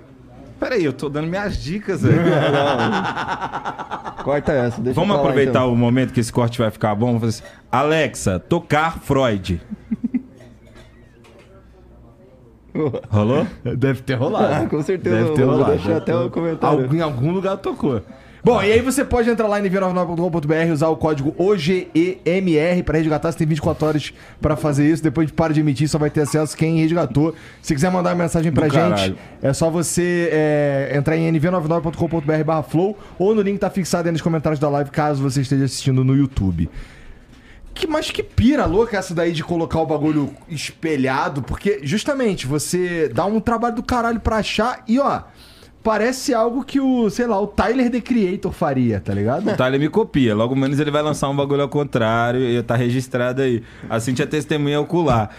Peraí, 0.59 0.83
eu 0.83 0.93
tô 0.93 1.07
dando 1.09 1.27
minhas 1.27 1.57
dicas, 1.57 2.01
velho. 2.01 2.17
Corta 4.23 4.51
essa. 4.51 4.81
Deixa 4.81 4.99
Vamos 4.99 5.15
aproveitar 5.15 5.59
então. 5.59 5.71
o 5.71 5.77
momento 5.77 6.11
que 6.13 6.19
esse 6.19 6.33
corte 6.33 6.57
vai 6.59 6.69
ficar 6.69 6.93
bom. 6.95 7.19
Assim. 7.23 7.43
Alexa, 7.71 8.39
tocar 8.39 8.99
Freud. 8.99 9.61
Rolou? 13.09 13.47
Deve 13.63 14.01
ter 14.01 14.15
rolado. 14.15 14.53
Ah, 14.53 14.67
com 14.67 14.81
certeza. 14.83 15.15
Deve 15.15 15.31
ter 15.31 15.43
rolado. 15.43 15.71
deixar 15.71 15.97
até 15.97 16.15
o 16.15 16.29
comentário. 16.29 16.81
Algum, 16.83 16.95
em 16.95 17.01
algum 17.01 17.31
lugar 17.31 17.57
tocou. 17.57 18.01
Bom, 18.47 18.63
e 18.63 18.71
aí 18.71 18.79
você 18.79 19.03
pode 19.03 19.29
entrar 19.29 19.45
lá 19.45 19.59
em 19.59 19.63
nv99.com.br, 19.63 20.71
usar 20.71 20.87
o 20.87 20.95
código 20.95 21.35
OGEMR 21.37 22.81
pra 22.85 22.97
resgatar. 22.97 23.29
Você 23.29 23.39
tem 23.39 23.45
24 23.47 23.85
horas 23.85 24.13
pra 24.39 24.55
fazer 24.55 24.89
isso. 24.89 25.03
Depois 25.03 25.27
de 25.27 25.33
para 25.33 25.53
de 25.53 25.59
emitir, 25.59 25.89
só 25.89 25.97
vai 25.97 26.09
ter 26.09 26.21
acesso 26.21 26.55
quem 26.55 26.77
resgatou. 26.77 27.35
Se 27.61 27.75
quiser 27.75 27.91
mandar 27.91 28.11
uma 28.11 28.23
mensagem 28.23 28.49
pra 28.53 28.67
Do 28.67 28.73
gente, 28.73 28.89
caralho. 28.89 29.17
é 29.41 29.51
só 29.51 29.69
você 29.69 30.29
é, 30.31 30.93
entrar 30.95 31.17
em 31.17 31.29
nv99.com.br 31.33 32.43
barra 32.45 32.63
flow 32.63 32.97
ou 33.19 33.35
no 33.35 33.41
link 33.41 33.55
que 33.55 33.59
tá 33.59 33.69
fixado 33.69 34.07
aí 34.07 34.13
nos 34.13 34.21
comentários 34.21 34.61
da 34.61 34.69
live, 34.69 34.91
caso 34.91 35.21
você 35.21 35.41
esteja 35.41 35.65
assistindo 35.65 36.01
no 36.05 36.15
YouTube. 36.15 36.69
Que, 37.73 37.85
mas 37.85 38.09
que 38.09 38.23
pira 38.23 38.65
louca 38.65 38.97
essa 38.97 39.13
daí 39.13 39.33
de 39.33 39.43
colocar 39.43 39.81
o 39.81 39.85
bagulho 39.85 40.33
espelhado, 40.47 41.41
porque 41.41 41.81
justamente 41.83 42.47
você 42.47 43.09
dá 43.09 43.25
um 43.25 43.41
trabalho 43.41 43.75
do 43.75 43.83
caralho 43.83 44.21
pra 44.21 44.37
achar 44.37 44.83
e 44.87 44.97
ó, 44.99 45.23
parece 45.87 46.33
algo 46.33 46.65
que 46.65 46.81
o, 46.81 47.09
sei 47.09 47.25
lá, 47.25 47.39
o 47.39 47.47
Tyler 47.47 47.89
The 47.89 48.01
Creator 48.01 48.51
faria, 48.51 48.99
tá 48.99 49.13
ligado? 49.13 49.49
O 49.49 49.55
Tyler 49.55 49.79
me 49.79 49.87
copia. 49.87 50.35
Logo 50.35 50.53
menos 50.53 50.81
ele 50.81 50.91
vai 50.91 51.01
lançar 51.01 51.29
um 51.29 51.35
bagulho 51.35 51.61
ao 51.61 51.69
contrário 51.69 52.41
e 52.41 52.61
tá 52.61 52.75
registrado 52.75 53.41
aí. 53.41 53.63
A 53.89 53.97
Cintia 53.97 54.23
é 54.23 54.27
testemunha 54.27 54.81
ocular. 54.81 55.29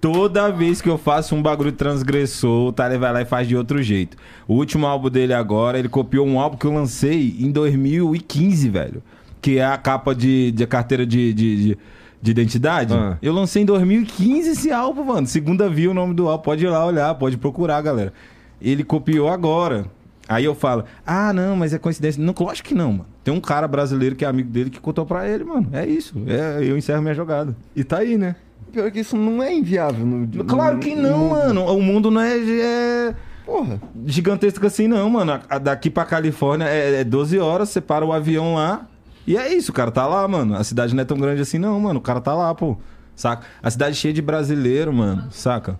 Toda 0.00 0.50
vez 0.50 0.80
que 0.80 0.88
eu 0.88 0.96
faço 0.96 1.34
um 1.34 1.42
bagulho 1.42 1.72
transgressor, 1.72 2.68
o 2.68 2.72
Tyler 2.72 2.98
vai 2.98 3.12
lá 3.12 3.20
e 3.20 3.26
faz 3.26 3.46
de 3.46 3.54
outro 3.54 3.82
jeito. 3.82 4.16
O 4.46 4.54
último 4.54 4.86
álbum 4.86 5.10
dele 5.10 5.34
agora, 5.34 5.78
ele 5.78 5.90
copiou 5.90 6.26
um 6.26 6.40
álbum 6.40 6.56
que 6.56 6.64
eu 6.64 6.72
lancei 6.72 7.36
em 7.38 7.50
2015, 7.50 8.66
velho. 8.70 9.02
Que 9.42 9.58
é 9.58 9.66
a 9.66 9.76
capa 9.76 10.14
de, 10.14 10.52
de 10.52 10.66
carteira 10.66 11.04
de, 11.04 11.34
de, 11.34 11.56
de, 11.56 11.78
de 12.22 12.30
identidade. 12.30 12.94
Ah. 12.94 13.18
Eu 13.20 13.34
lancei 13.34 13.60
em 13.60 13.66
2015 13.66 14.48
esse 14.48 14.72
álbum, 14.72 15.04
mano. 15.04 15.26
Segunda 15.26 15.68
view 15.68 15.90
o 15.90 15.94
nome 15.94 16.14
do 16.14 16.26
álbum. 16.30 16.44
Pode 16.44 16.64
ir 16.64 16.68
lá 16.70 16.86
olhar, 16.86 17.14
pode 17.16 17.36
procurar, 17.36 17.82
galera. 17.82 18.14
Ele 18.58 18.82
copiou 18.82 19.28
agora. 19.28 19.97
Aí 20.28 20.44
eu 20.44 20.54
falo, 20.54 20.84
ah, 21.06 21.32
não, 21.32 21.56
mas 21.56 21.72
é 21.72 21.78
coincidência. 21.78 22.22
Não, 22.22 22.34
lógico 22.38 22.68
que 22.68 22.74
não, 22.74 22.92
mano. 22.92 23.06
Tem 23.24 23.32
um 23.32 23.40
cara 23.40 23.66
brasileiro 23.66 24.14
que 24.14 24.24
é 24.24 24.28
amigo 24.28 24.50
dele 24.50 24.68
que 24.68 24.78
contou 24.78 25.06
pra 25.06 25.26
ele, 25.26 25.42
mano. 25.42 25.68
É 25.72 25.86
isso. 25.86 26.14
É, 26.26 26.58
eu 26.62 26.76
encerro 26.76 27.00
minha 27.00 27.14
jogada. 27.14 27.56
E 27.74 27.82
tá 27.82 27.98
aí, 27.98 28.18
né? 28.18 28.36
Pior 28.70 28.90
que 28.90 29.00
isso 29.00 29.16
não 29.16 29.42
é 29.42 29.54
inviável. 29.54 30.04
No, 30.04 30.44
Claro 30.44 30.78
que 30.78 30.94
não, 30.94 31.30
mano. 31.30 31.64
O 31.64 31.80
mundo 31.80 32.10
não 32.10 32.20
é, 32.20 32.36
é 32.36 33.14
Porra. 33.46 33.80
gigantesco 34.04 34.66
assim, 34.66 34.86
não, 34.86 35.08
mano. 35.08 35.40
Daqui 35.62 35.88
pra 35.88 36.04
Califórnia 36.04 36.66
é, 36.66 37.00
é 37.00 37.04
12 37.04 37.38
horas, 37.38 37.70
você 37.70 37.80
para 37.80 38.04
o 38.04 38.12
avião 38.12 38.54
lá. 38.54 38.86
E 39.26 39.36
é 39.36 39.52
isso, 39.52 39.70
o 39.70 39.74
cara 39.74 39.90
tá 39.90 40.06
lá, 40.06 40.26
mano. 40.28 40.54
A 40.54 40.64
cidade 40.64 40.94
não 40.94 41.02
é 41.02 41.04
tão 41.04 41.18
grande 41.18 41.40
assim, 41.40 41.58
não, 41.58 41.80
mano. 41.80 41.98
O 41.98 42.02
cara 42.02 42.20
tá 42.20 42.34
lá, 42.34 42.54
pô. 42.54 42.76
Saca? 43.16 43.46
A 43.62 43.70
cidade 43.70 43.96
cheia 43.96 44.12
de 44.14 44.22
brasileiro, 44.22 44.92
mano. 44.92 45.24
Saca? 45.30 45.78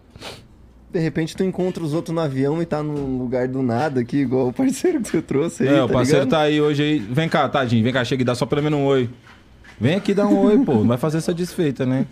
De 0.91 0.99
repente 0.99 1.37
tu 1.37 1.45
encontra 1.45 1.83
os 1.83 1.93
outros 1.93 2.15
no 2.15 2.21
avião 2.21 2.63
e 2.63 2.67
tá 2.67 2.83
num 2.83 3.19
lugar 3.19 3.47
do 3.47 3.63
nada 3.63 4.01
aqui, 4.01 4.19
igual 4.19 4.49
o 4.49 4.53
parceiro 4.53 5.01
que 5.03 5.09
você 5.09 5.21
trouxe 5.21 5.63
aí. 5.69 5.69
é, 5.69 5.83
o 5.83 5.87
tá 5.87 5.93
parceiro 5.93 6.25
ligado? 6.25 6.31
tá 6.31 6.41
aí 6.45 6.61
hoje 6.61 6.83
aí. 6.83 6.99
Vem 6.99 7.29
cá, 7.29 7.49
tadinho. 7.49 7.85
Vem 7.85 7.93
cá, 7.93 8.05
chega 8.05 8.23
e 8.23 8.25
dá 8.25 8.35
só 8.35 8.47
pelo 8.47 8.63
menos 8.63 8.79
um 8.79 8.85
oi. 8.87 9.11
Vem 9.81 9.95
aqui 9.97 10.15
dar 10.15 10.27
um 10.27 10.39
oi, 10.39 10.59
pô. 10.65 10.75
Não 10.77 10.87
vai 10.89 10.97
fazer 10.99 11.19
essa 11.19 11.33
desfeita, 11.35 11.85
né? 11.87 12.07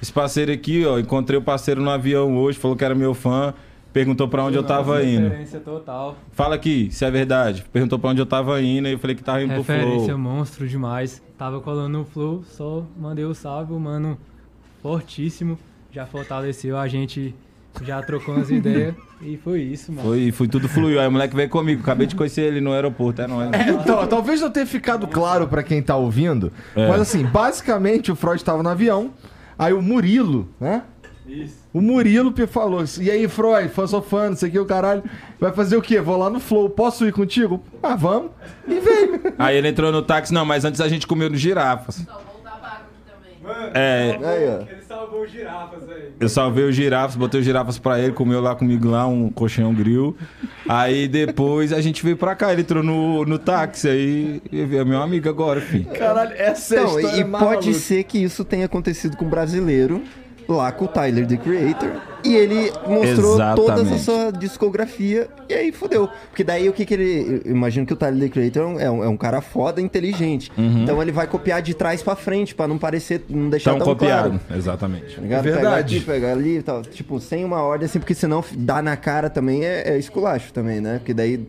Esse 0.00 0.12
parceiro 0.12 0.52
aqui, 0.52 0.84
ó, 0.86 0.98
encontrei 0.98 1.38
o 1.38 1.42
parceiro 1.42 1.80
no 1.80 1.90
avião 1.90 2.36
hoje, 2.36 2.58
falou 2.58 2.76
que 2.76 2.84
era 2.84 2.94
meu 2.94 3.12
fã, 3.14 3.52
perguntou 3.92 4.28
pra 4.28 4.44
onde 4.44 4.56
eu 4.56 4.62
tava 4.62 5.02
indo. 5.02 5.24
Referência 5.24 5.60
total. 5.60 6.16
Fala 6.32 6.54
aqui, 6.54 6.88
se 6.92 7.04
é 7.04 7.10
verdade. 7.10 7.64
Perguntou 7.72 7.98
pra 7.98 8.10
onde 8.10 8.20
eu 8.20 8.26
tava 8.26 8.60
indo 8.62 8.86
e 8.86 8.92
eu 8.92 8.98
falei 8.98 9.16
que 9.16 9.22
tava 9.24 9.42
indo 9.42 9.48
pro 9.52 9.58
Referência 9.62 10.06
Flow. 10.14 10.18
monstro 10.18 10.68
demais. 10.68 11.22
Tava 11.36 11.60
colando 11.60 11.98
no 11.98 12.04
Flow, 12.04 12.44
só 12.44 12.84
mandei 12.98 13.24
o 13.24 13.34
salve, 13.34 13.72
o 13.72 13.80
mano 13.80 14.16
fortíssimo. 14.82 15.58
Já 15.90 16.06
fortaleceu, 16.06 16.76
a 16.76 16.88
gente 16.88 17.34
já 17.82 18.02
trocou 18.02 18.34
umas 18.34 18.50
ideias 18.50 18.94
e 19.20 19.36
foi 19.36 19.60
isso, 19.62 19.92
mano. 19.92 20.08
Foi, 20.08 20.30
foi 20.32 20.48
tudo 20.48 20.68
fluiu. 20.68 21.00
Aí 21.00 21.06
o 21.08 21.10
moleque 21.12 21.34
veio 21.34 21.48
comigo, 21.48 21.82
acabei 21.82 22.06
de 22.06 22.14
conhecer 22.14 22.42
ele 22.42 22.60
no 22.60 22.72
aeroporto, 22.72 23.22
é 23.22 23.26
nóis. 23.26 23.50
Então, 23.82 24.06
talvez 24.06 24.40
não 24.40 24.50
tenha 24.50 24.66
ficado 24.66 25.06
claro 25.06 25.48
pra 25.48 25.62
quem 25.62 25.82
tá 25.82 25.96
ouvindo, 25.96 26.52
É. 26.76 26.88
mas 26.88 27.00
assim, 27.00 27.24
basicamente 27.24 28.12
o 28.12 28.16
Freud 28.16 28.42
tava 28.44 28.62
no 28.62 28.68
avião, 28.68 29.10
aí 29.58 29.72
o 29.72 29.80
Murilo, 29.82 30.48
né? 30.60 30.82
Isso. 31.26 31.64
O 31.72 31.80
Murilo 31.80 32.32
falou 32.46 32.80
assim, 32.80 33.04
e 33.04 33.10
aí, 33.10 33.26
Freud, 33.26 33.68
fã, 33.70 33.86
sou 33.86 34.02
fã, 34.02 34.28
não 34.28 34.36
sei 34.36 34.48
o 34.50 34.52
que, 34.52 34.58
o 34.58 34.66
caralho, 34.66 35.02
vai 35.40 35.50
fazer 35.52 35.76
o 35.76 35.82
quê? 35.82 36.00
Vou 36.00 36.16
lá 36.18 36.28
no 36.30 36.38
Flow, 36.38 36.68
posso 36.70 37.06
ir 37.06 37.12
contigo? 37.12 37.62
Ah, 37.82 37.96
vamos. 37.96 38.30
E 38.68 38.78
veio. 38.78 39.20
Aí 39.38 39.56
ele 39.56 39.68
entrou 39.68 39.90
no 39.90 40.02
táxi, 40.02 40.32
não, 40.32 40.44
mas 40.44 40.64
antes 40.64 40.80
a 40.80 40.86
gente 40.88 41.06
comeu 41.06 41.28
no 41.30 41.36
girafas 41.36 42.04
voltar 42.06 42.58
pra 42.60 42.68
água 42.68 42.78
aqui 42.82 43.10
também. 43.10 43.33
Mano, 43.44 43.70
É. 43.74 44.18
Aí, 44.22 44.48
ó. 44.48 44.62
ele 44.72 44.82
salvou 44.88 45.22
os 45.22 45.30
girafas, 45.30 45.84
velho. 45.86 46.12
Eu 46.18 46.28
salvei 46.28 46.64
os 46.64 46.74
girafas, 46.74 47.14
botei 47.16 47.40
os 47.40 47.46
girafas 47.46 47.78
pra 47.78 48.00
ele, 48.00 48.12
comeu 48.12 48.40
lá 48.40 48.54
comigo 48.54 48.88
lá 48.88 49.06
um 49.06 49.28
colchão 49.30 49.74
grill. 49.74 50.16
Aí 50.68 51.06
depois 51.06 51.72
a 51.72 51.80
gente 51.80 52.02
veio 52.02 52.16
pra 52.16 52.34
cá, 52.34 52.52
ele 52.52 52.62
entrou 52.62 52.82
no, 52.82 53.24
no 53.24 53.38
táxi, 53.38 53.88
aí 53.88 54.42
é 54.52 54.84
meu 54.84 55.00
amigo 55.02 55.28
agora, 55.28 55.60
filho. 55.60 55.86
Caralho, 55.86 56.32
essa 56.36 56.74
é 56.74 56.78
a 56.78 56.82
Então, 56.82 56.98
história 57.00 57.20
e 57.20 57.24
pode 57.24 57.74
ser 57.74 58.04
que 58.04 58.18
isso 58.18 58.44
tenha 58.44 58.64
acontecido 58.66 59.16
com 59.16 59.24
um 59.26 59.30
brasileiro 59.30 60.02
lá 60.48 60.70
com 60.72 60.84
o 60.84 60.88
Tyler, 60.88 61.26
the 61.26 61.36
Creator. 61.36 61.90
E 62.24 62.34
ele 62.34 62.72
mostrou 62.86 63.36
toda 63.54 63.82
Exatamente. 63.82 63.94
essa 63.94 64.32
discografia 64.32 65.28
e 65.48 65.52
aí 65.52 65.72
fudeu. 65.72 66.08
Porque 66.30 66.42
daí 66.42 66.68
o 66.68 66.72
que 66.72 66.86
que 66.86 66.94
ele... 66.94 67.42
Eu 67.44 67.50
imagino 67.52 67.84
que 67.86 67.92
o 67.92 67.96
Tyler, 67.96 68.18
the 68.20 68.28
Creator 68.30 68.62
é 68.62 68.66
um, 68.90 69.00
é 69.02 69.08
um- 69.08 69.14
é 69.14 69.16
cara 69.18 69.40
foda, 69.42 69.80
inteligente. 69.80 70.50
Uhum. 70.56 70.82
Então 70.84 71.02
ele 71.02 71.12
vai 71.12 71.26
copiar 71.26 71.60
de 71.60 71.74
trás 71.74 72.02
pra 72.02 72.16
frente, 72.16 72.54
pra 72.54 72.66
não 72.66 72.78
parecer... 72.78 73.22
Não 73.28 73.50
deixar 73.50 73.70
Tão 73.72 73.78
tão 73.80 73.88
copiado. 73.88 74.30
claro. 74.40 74.58
Exatamente. 74.58 75.16
Tá? 75.16 75.22
É 75.22 75.42
verdade. 75.42 75.54
Pega 75.62 75.76
aqui, 75.76 76.00
pega 76.00 76.32
ali 76.32 76.56
e 76.58 76.62
tal. 76.62 76.82
Tipo, 76.82 77.20
sem 77.20 77.44
uma 77.44 77.60
ordem, 77.62 77.84
assim, 77.86 77.98
porque 77.98 78.14
senão 78.14 78.42
dá 78.56 78.80
na 78.80 78.96
cara 78.96 79.28
também 79.28 79.64
é, 79.64 79.90
é 79.94 79.98
esculacho 79.98 80.50
também, 80.52 80.80
né? 80.80 80.98
Porque 80.98 81.12
daí, 81.12 81.46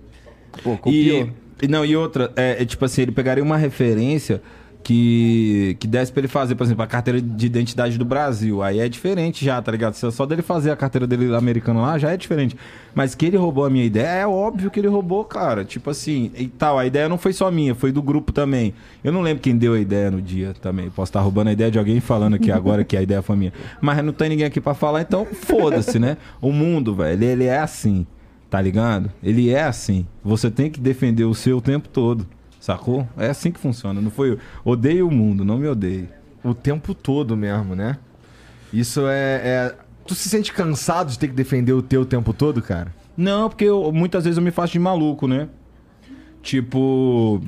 pô, 0.62 0.78
copiou. 0.78 1.30
E, 1.62 1.66
e 1.66 1.68
não, 1.70 1.86
e 1.86 1.96
outra, 1.96 2.34
é, 2.36 2.62
é 2.62 2.66
tipo 2.66 2.84
assim, 2.84 3.04
ele 3.04 3.12
pegaria 3.14 3.42
uma 3.44 3.56
referência 3.58 4.42
que, 4.86 5.76
que 5.80 5.88
desse 5.88 6.12
pra 6.12 6.22
ele 6.22 6.28
fazer, 6.28 6.54
por 6.54 6.64
exemplo, 6.64 6.84
a 6.84 6.88
carteira 6.88 7.20
de 7.20 7.48
identidade 7.48 7.98
do 7.98 8.06
Brasil. 8.06 8.62
Aí 8.62 8.80
é 8.80 8.88
diferente 8.88 9.44
já, 9.44 9.60
tá 9.60 9.72
ligado? 9.72 9.96
Só 9.96 10.12
só 10.12 10.28
dele 10.28 10.44
fazer 10.44 10.70
a 10.70 10.76
carteira 10.76 11.08
dele 11.08 11.36
americana 11.36 11.82
lá 11.82 11.98
já 11.98 12.12
é 12.12 12.18
diferente. 12.18 12.56
Mas 12.94 13.16
que 13.16 13.26
ele 13.26 13.36
roubou 13.36 13.66
a 13.66 13.70
minha 13.70 13.84
ideia, 13.84 14.22
é 14.22 14.28
óbvio 14.28 14.70
que 14.70 14.80
ele 14.80 14.88
roubou, 14.88 15.26
cara. 15.26 15.66
Tipo 15.66 15.90
assim, 15.90 16.32
e 16.38 16.48
tal, 16.48 16.78
a 16.78 16.86
ideia 16.86 17.10
não 17.10 17.18
foi 17.18 17.34
só 17.34 17.50
minha, 17.50 17.74
foi 17.74 17.92
do 17.92 18.00
grupo 18.00 18.32
também. 18.32 18.76
Eu 19.04 19.12
não 19.12 19.22
lembro 19.22 19.42
quem 19.42 19.58
deu 19.58 19.74
a 19.74 19.80
ideia 19.80 20.12
no 20.12 20.22
dia 20.22 20.54
também. 20.62 20.88
Posso 20.92 21.10
estar 21.10 21.22
roubando 21.22 21.48
a 21.48 21.54
ideia 21.54 21.72
de 21.72 21.80
alguém 21.80 22.00
falando 22.00 22.36
aqui 22.36 22.52
agora 22.52 22.84
que 22.84 22.96
a 22.96 23.02
ideia 23.02 23.24
foi 23.24 23.36
minha. 23.36 23.54
Mas 23.82 24.06
não 24.06 24.14
tem 24.14 24.30
ninguém 24.30 24.46
aqui 24.46 24.62
pra 24.62 24.76
falar, 24.76 25.02
então 25.02 25.26
foda-se, 25.26 25.98
né? 25.98 26.16
O 26.40 26.52
mundo, 26.52 26.94
velho, 26.94 27.24
ele, 27.24 27.26
ele 27.26 27.44
é 27.46 27.58
assim. 27.58 28.06
Tá 28.52 28.62
ligado? 28.62 29.12
Ele 29.24 29.50
é 29.50 29.64
assim. 29.64 30.06
Você 30.24 30.52
tem 30.52 30.70
que 30.70 30.80
defender 30.80 31.24
o 31.24 31.34
seu 31.34 31.58
o 31.58 31.62
tempo 31.62 31.90
todo. 31.90 32.28
Sacou? 32.66 33.08
É 33.16 33.28
assim 33.30 33.52
que 33.52 33.60
funciona. 33.60 34.02
Não 34.02 34.10
foi. 34.10 34.40
Odeio 34.64 35.08
o 35.08 35.12
mundo, 35.12 35.46
não 35.46 35.60
me 35.60 35.68
odeie. 35.68 36.10
O 36.44 36.52
tempo 36.52 36.96
todo 36.96 37.38
mesmo, 37.38 37.76
né? 37.76 38.00
Isso 38.74 39.02
é, 39.06 39.42
é- 39.44 39.76
Tu 40.08 40.16
se 40.16 40.28
sente 40.28 40.52
cansado 40.52 41.12
de 41.12 41.20
ter 41.20 41.28
que 41.28 41.36
defender 41.36 41.74
o 41.74 41.82
teu 41.84 42.02
o 42.02 42.06
tempo 42.08 42.34
todo, 42.34 42.64
cara? 42.64 42.92
Não, 43.16 43.50
porque 43.50 43.66
eu- 43.66 43.92
muitas 43.92 44.24
vezes 44.24 44.38
eu 44.40 44.44
me 44.44 44.50
faço 44.50 44.74
de 44.74 44.80
maluco, 44.80 45.28
né? 45.28 45.48
Tipo. 46.42 47.40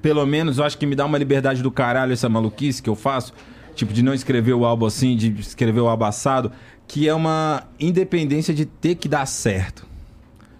Pelo 0.00 0.24
menos 0.24 0.56
eu 0.56 0.64
acho 0.64 0.78
que 0.78 0.86
me 0.86 0.96
dá 0.96 1.04
uma 1.04 1.18
liberdade 1.18 1.62
do 1.62 1.70
caralho 1.70 2.14
essa 2.14 2.30
maluquice 2.30 2.82
que 2.82 2.88
eu 2.88 2.96
faço. 2.96 3.34
Tipo, 3.74 3.92
de 3.92 4.02
não 4.02 4.14
escrever 4.14 4.54
o 4.54 4.64
álbum 4.64 4.86
assim, 4.86 5.14
de 5.18 5.38
escrever 5.38 5.80
o 5.82 5.86
álbum 5.88 6.06
assado. 6.06 6.50
Que 6.88 7.06
é 7.06 7.12
uma 7.14 7.64
independência 7.78 8.54
de 8.54 8.64
ter 8.64 8.94
que 8.94 9.06
dar 9.06 9.26
certo. 9.26 9.86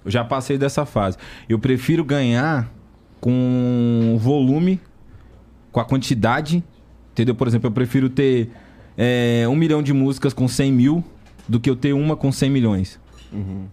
Eu 0.04 0.10
já 0.10 0.22
passei 0.22 0.58
dessa 0.58 0.84
fase. 0.84 1.16
Eu 1.48 1.58
prefiro 1.58 2.04
ganhar 2.04 2.70
com 3.22 4.18
volume, 4.20 4.78
com 5.70 5.80
a 5.80 5.84
quantidade. 5.86 6.62
Entendeu? 7.12 7.34
Por 7.34 7.48
exemplo, 7.48 7.68
eu 7.68 7.72
prefiro 7.72 8.10
ter 8.10 8.50
é, 8.98 9.46
um 9.48 9.56
milhão 9.56 9.82
de 9.82 9.94
músicas 9.94 10.34
com 10.34 10.46
100 10.46 10.72
mil 10.72 11.04
do 11.48 11.58
que 11.58 11.70
eu 11.70 11.76
ter 11.76 11.94
uma 11.94 12.16
com 12.16 12.30
100 12.30 12.50
milhões 12.50 13.00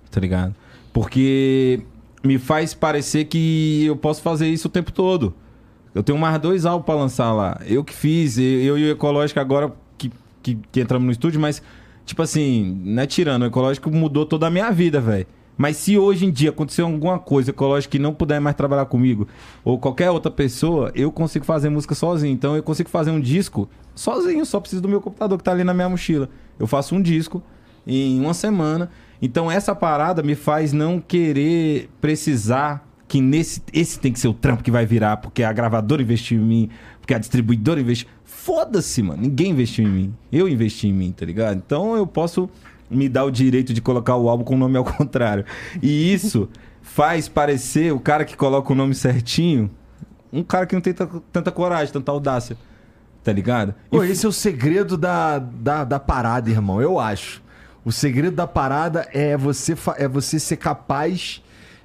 tá 0.09 0.19
ligado? 0.19 0.55
Porque 0.93 1.81
me 2.23 2.37
faz 2.37 2.73
parecer 2.73 3.25
que 3.25 3.85
eu 3.85 3.95
posso 3.95 4.21
fazer 4.21 4.47
isso 4.47 4.67
o 4.67 4.71
tempo 4.71 4.91
todo. 4.91 5.33
Eu 5.93 6.03
tenho 6.03 6.17
mais 6.17 6.39
dois 6.39 6.65
álbuns 6.65 6.85
pra 6.85 6.95
lançar 6.95 7.33
lá. 7.33 7.59
Eu 7.65 7.83
que 7.83 7.93
fiz, 7.93 8.37
eu 8.37 8.77
e 8.77 8.85
o 8.85 8.91
Ecológico 8.91 9.39
agora 9.39 9.73
que, 9.97 10.11
que, 10.41 10.57
que 10.71 10.81
entramos 10.81 11.05
no 11.05 11.11
estúdio, 11.11 11.39
mas, 11.39 11.61
tipo 12.05 12.21
assim, 12.21 12.79
não 12.83 13.03
é 13.03 13.07
tirando, 13.07 13.43
o 13.43 13.45
Ecológico 13.45 13.89
mudou 13.91 14.25
toda 14.25 14.47
a 14.47 14.49
minha 14.49 14.71
vida, 14.71 15.01
velho. 15.01 15.27
Mas 15.59 15.75
se 15.75 15.97
hoje 15.97 16.25
em 16.25 16.31
dia 16.31 16.51
acontecer 16.51 16.83
alguma 16.83 17.19
coisa 17.19 17.49
ecológica 17.49 17.91
que 17.91 17.99
não 17.99 18.13
puder 18.13 18.39
mais 18.39 18.55
trabalhar 18.55 18.85
comigo, 18.85 19.27
ou 19.61 19.77
qualquer 19.77 20.09
outra 20.09 20.31
pessoa, 20.31 20.89
eu 20.95 21.11
consigo 21.11 21.43
fazer 21.43 21.67
música 21.67 21.93
sozinho. 21.93 22.31
Então 22.31 22.55
eu 22.55 22.63
consigo 22.63 22.87
fazer 22.87 23.11
um 23.11 23.19
disco 23.19 23.67
sozinho, 23.93 24.45
só 24.45 24.61
preciso 24.61 24.81
do 24.81 24.87
meu 24.87 25.01
computador 25.01 25.37
que 25.37 25.43
tá 25.43 25.51
ali 25.51 25.65
na 25.65 25.73
minha 25.73 25.89
mochila. 25.89 26.29
Eu 26.57 26.65
faço 26.65 26.95
um 26.95 27.01
disco 27.01 27.43
em 27.85 28.21
uma 28.21 28.33
semana. 28.33 28.89
Então 29.21 29.51
essa 29.51 29.75
parada 29.75 30.23
me 30.23 30.33
faz 30.33 30.71
não 30.71 30.97
querer 30.97 31.89
precisar 31.99 32.87
que 33.05 33.19
nesse 33.19 33.61
esse 33.73 33.99
tem 33.99 34.13
que 34.13 34.19
ser 34.19 34.29
o 34.29 34.33
trampo 34.33 34.63
que 34.63 34.71
vai 34.71 34.85
virar, 34.85 35.17
porque 35.17 35.43
a 35.43 35.51
gravadora 35.51 36.01
investiu 36.01 36.39
em 36.39 36.45
mim, 36.45 36.69
porque 37.01 37.13
a 37.13 37.19
distribuidora 37.19 37.81
investiu. 37.81 38.07
Foda-se, 38.23 39.03
mano. 39.03 39.23
Ninguém 39.23 39.51
investiu 39.51 39.83
em 39.83 39.89
mim. 39.89 40.13
Eu 40.31 40.47
investi 40.47 40.87
em 40.87 40.93
mim, 40.93 41.11
tá 41.11 41.25
ligado? 41.25 41.57
Então 41.57 41.97
eu 41.97 42.07
posso 42.07 42.49
me 42.89 43.07
dar 43.09 43.25
o 43.25 43.31
direito 43.31 43.73
de 43.73 43.81
colocar 43.81 44.15
o 44.15 44.29
álbum 44.29 44.43
com 44.43 44.55
o 44.55 44.57
nome 44.57 44.77
ao 44.77 44.83
contrário. 44.85 45.45
E 45.81 46.13
isso 46.13 46.49
faz 46.81 47.27
parecer 47.27 47.93
o 47.93 47.99
cara 47.99 48.25
que 48.25 48.35
coloca 48.35 48.71
o 48.71 48.75
nome 48.75 48.95
certinho 48.95 49.69
um 50.31 50.43
cara 50.43 50.65
que 50.65 50.75
não 50.75 50.81
tem 50.81 50.93
tanta, 50.93 51.51
coragem, 51.51 51.91
tanta 51.91 52.11
audácia. 52.11 52.57
Tá 53.23 53.33
ligado? 53.33 53.75
E 53.91 53.97
Pô, 53.97 54.03
esse 54.03 54.25
é 54.25 54.29
o 54.29 54.31
segredo 54.31 54.97
da, 54.97 55.39
da, 55.39 55.83
da 55.83 55.99
parada, 55.99 56.49
irmão, 56.49 56.81
eu 56.81 56.99
acho. 56.99 57.41
O 57.83 57.91
segredo 57.91 58.35
da 58.35 58.47
parada 58.47 59.07
é 59.11 59.35
você, 59.35 59.75
é 59.97 60.07
você 60.07 60.39
ser 60.39 60.57
capaz 60.57 61.43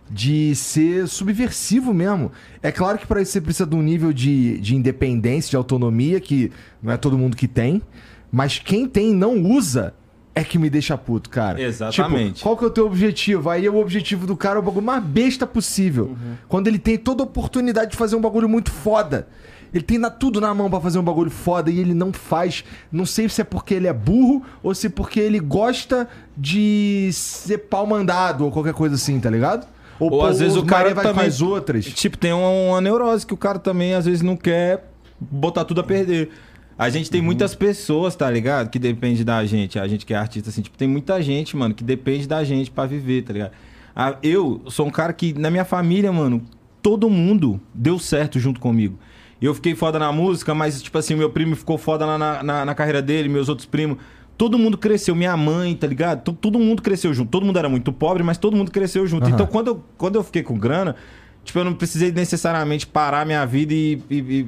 de 0.08 0.54
ser 0.54 1.08
subversivo 1.08 1.92
mesmo. 1.92 2.30
É 2.62 2.70
claro 2.70 2.98
que 2.98 3.06
para 3.06 3.20
isso 3.20 3.32
você 3.32 3.40
precisa 3.40 3.66
de 3.66 3.74
um 3.74 3.82
nível 3.82 4.12
de, 4.12 4.60
de 4.60 4.76
independência, 4.76 5.50
de 5.50 5.56
autonomia, 5.56 6.20
que 6.20 6.52
não 6.82 6.92
é 6.92 6.96
todo 6.96 7.18
mundo 7.18 7.36
que 7.36 7.48
tem. 7.48 7.82
Mas 8.30 8.58
quem 8.58 8.86
tem 8.86 9.14
não 9.14 9.42
usa 9.42 9.94
é 10.34 10.42
que 10.42 10.58
me 10.58 10.68
deixa 10.68 10.96
puto, 10.98 11.30
cara. 11.30 11.60
Exatamente. 11.60 12.34
Tipo, 12.34 12.40
qual 12.42 12.56
que 12.56 12.64
é 12.64 12.66
o 12.66 12.70
teu 12.70 12.86
objetivo? 12.86 13.48
Aí 13.50 13.68
o 13.68 13.76
objetivo 13.76 14.26
do 14.26 14.36
cara 14.36 14.56
é 14.56 14.60
o 14.60 14.62
bagulho 14.62 14.84
mais 14.84 15.02
besta 15.02 15.46
possível. 15.46 16.06
Uhum. 16.06 16.34
Quando 16.48 16.66
ele 16.68 16.78
tem 16.78 16.98
toda 16.98 17.22
a 17.22 17.24
oportunidade 17.26 17.92
de 17.92 17.96
fazer 17.96 18.16
um 18.16 18.20
bagulho 18.20 18.48
muito 18.48 18.70
foda. 18.72 19.28
Ele 19.72 19.82
tem 19.82 19.98
na- 19.98 20.10
tudo 20.10 20.40
na 20.40 20.54
mão 20.54 20.70
pra 20.70 20.80
fazer 20.80 20.98
um 20.98 21.02
bagulho 21.02 21.30
foda 21.30 21.68
e 21.70 21.78
ele 21.80 21.94
não 21.94 22.12
faz. 22.12 22.64
Não 22.92 23.04
sei 23.04 23.28
se 23.28 23.40
é 23.40 23.44
porque 23.44 23.74
ele 23.74 23.86
é 23.88 23.92
burro 23.92 24.42
ou 24.62 24.72
se 24.74 24.86
é 24.86 24.90
porque 24.90 25.18
ele 25.18 25.40
gosta 25.40 26.08
de 26.36 27.10
ser 27.12 27.58
pau 27.58 27.86
mandado 27.86 28.44
ou 28.44 28.50
qualquer 28.52 28.72
coisa 28.74 28.94
assim, 28.94 29.18
tá 29.18 29.28
ligado? 29.30 29.66
Ou 29.98 30.24
às 30.24 30.38
vezes 30.40 30.56
o 30.56 30.64
cara 30.64 30.94
vai 30.94 31.04
também- 31.04 31.22
com 31.24 31.28
as 31.28 31.40
outras. 31.40 31.84
Tipo, 31.86 32.18
tem 32.18 32.32
uma, 32.32 32.48
uma 32.48 32.80
neurose 32.80 33.26
que 33.26 33.34
o 33.34 33.36
cara 33.36 33.58
também 33.58 33.94
às 33.94 34.04
vezes 34.04 34.22
não 34.22 34.36
quer 34.36 34.90
botar 35.20 35.64
tudo 35.64 35.80
a 35.80 35.84
perder. 35.84 36.30
A 36.78 36.90
gente 36.90 37.10
tem 37.10 37.22
muitas 37.22 37.54
pessoas, 37.54 38.16
tá 38.16 38.28
ligado? 38.30 38.68
Que 38.68 38.78
depende 38.78 39.22
da 39.24 39.44
gente. 39.46 39.78
A 39.78 39.86
gente 39.86 40.04
que 40.04 40.12
é 40.12 40.16
artista, 40.16 40.50
assim, 40.50 40.60
tipo, 40.62 40.76
tem 40.76 40.88
muita 40.88 41.22
gente, 41.22 41.56
mano, 41.56 41.74
que 41.74 41.84
depende 41.84 42.26
da 42.26 42.42
gente 42.42 42.70
pra 42.70 42.84
viver, 42.86 43.22
tá 43.22 43.32
ligado? 43.32 43.52
Ah, 43.94 44.16
eu 44.22 44.60
sou 44.68 44.86
um 44.86 44.90
cara 44.90 45.12
que, 45.12 45.32
na 45.38 45.50
minha 45.50 45.64
família, 45.64 46.12
mano, 46.12 46.42
todo 46.82 47.08
mundo 47.08 47.60
deu 47.72 47.98
certo 47.98 48.40
junto 48.40 48.58
comigo. 48.58 48.98
Eu 49.40 49.54
fiquei 49.54 49.74
foda 49.74 49.98
na 49.98 50.10
música, 50.10 50.54
mas, 50.54 50.82
tipo 50.82 50.96
assim, 50.98 51.14
meu 51.14 51.30
primo 51.30 51.54
ficou 51.54 51.78
foda 51.78 52.04
lá 52.04 52.18
na, 52.18 52.42
na, 52.42 52.64
na 52.64 52.74
carreira 52.74 53.00
dele, 53.02 53.28
meus 53.28 53.48
outros 53.48 53.66
primos. 53.66 53.98
Todo 54.36 54.58
mundo 54.58 54.76
cresceu, 54.76 55.14
minha 55.14 55.36
mãe, 55.36 55.76
tá 55.76 55.86
ligado? 55.86 56.22
To- 56.24 56.32
Todo 56.32 56.58
mundo 56.58 56.82
cresceu 56.82 57.14
junto. 57.14 57.30
Todo 57.30 57.46
mundo 57.46 57.56
era 57.58 57.68
muito 57.68 57.92
pobre, 57.92 58.22
mas 58.24 58.36
todo 58.36 58.56
mundo 58.56 58.72
cresceu 58.72 59.06
junto. 59.06 59.26
Aham. 59.26 59.34
Então, 59.34 59.46
quando 59.46 59.68
eu, 59.68 59.84
quando 59.96 60.16
eu 60.16 60.24
fiquei 60.24 60.42
com 60.42 60.58
grana, 60.58 60.96
tipo, 61.44 61.58
eu 61.58 61.64
não 61.64 61.74
precisei 61.74 62.10
necessariamente 62.10 62.86
parar 62.86 63.24
minha 63.26 63.44
vida 63.44 63.72
e, 63.74 64.00
e- 64.10 64.16
e- 64.18 64.44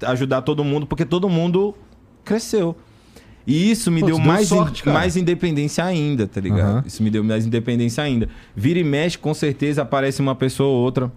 e 0.00 0.06
ajudar 0.06 0.42
todo 0.42 0.62
mundo, 0.64 0.86
porque 0.86 1.04
todo 1.04 1.28
mundo 1.28 1.74
cresceu. 2.24 2.76
E 3.46 3.70
isso 3.70 3.90
me 3.92 4.00
Pô, 4.00 4.06
deu, 4.06 4.16
deu 4.16 4.24
mais, 4.24 4.48
sorte, 4.48 4.88
in- 4.88 4.92
mais 4.92 5.16
independência 5.16 5.84
ainda, 5.84 6.26
tá 6.26 6.40
ligado? 6.40 6.60
Aham. 6.78 6.84
Isso 6.86 7.02
me 7.02 7.10
deu 7.10 7.22
mais 7.22 7.46
independência 7.46 8.02
ainda. 8.02 8.28
Vira 8.56 8.78
e 8.80 8.84
mexe, 8.84 9.16
com 9.18 9.32
certeza 9.34 9.82
aparece 9.82 10.20
uma 10.20 10.34
pessoa 10.34 10.68
ou 10.68 10.82
outra 10.82 11.12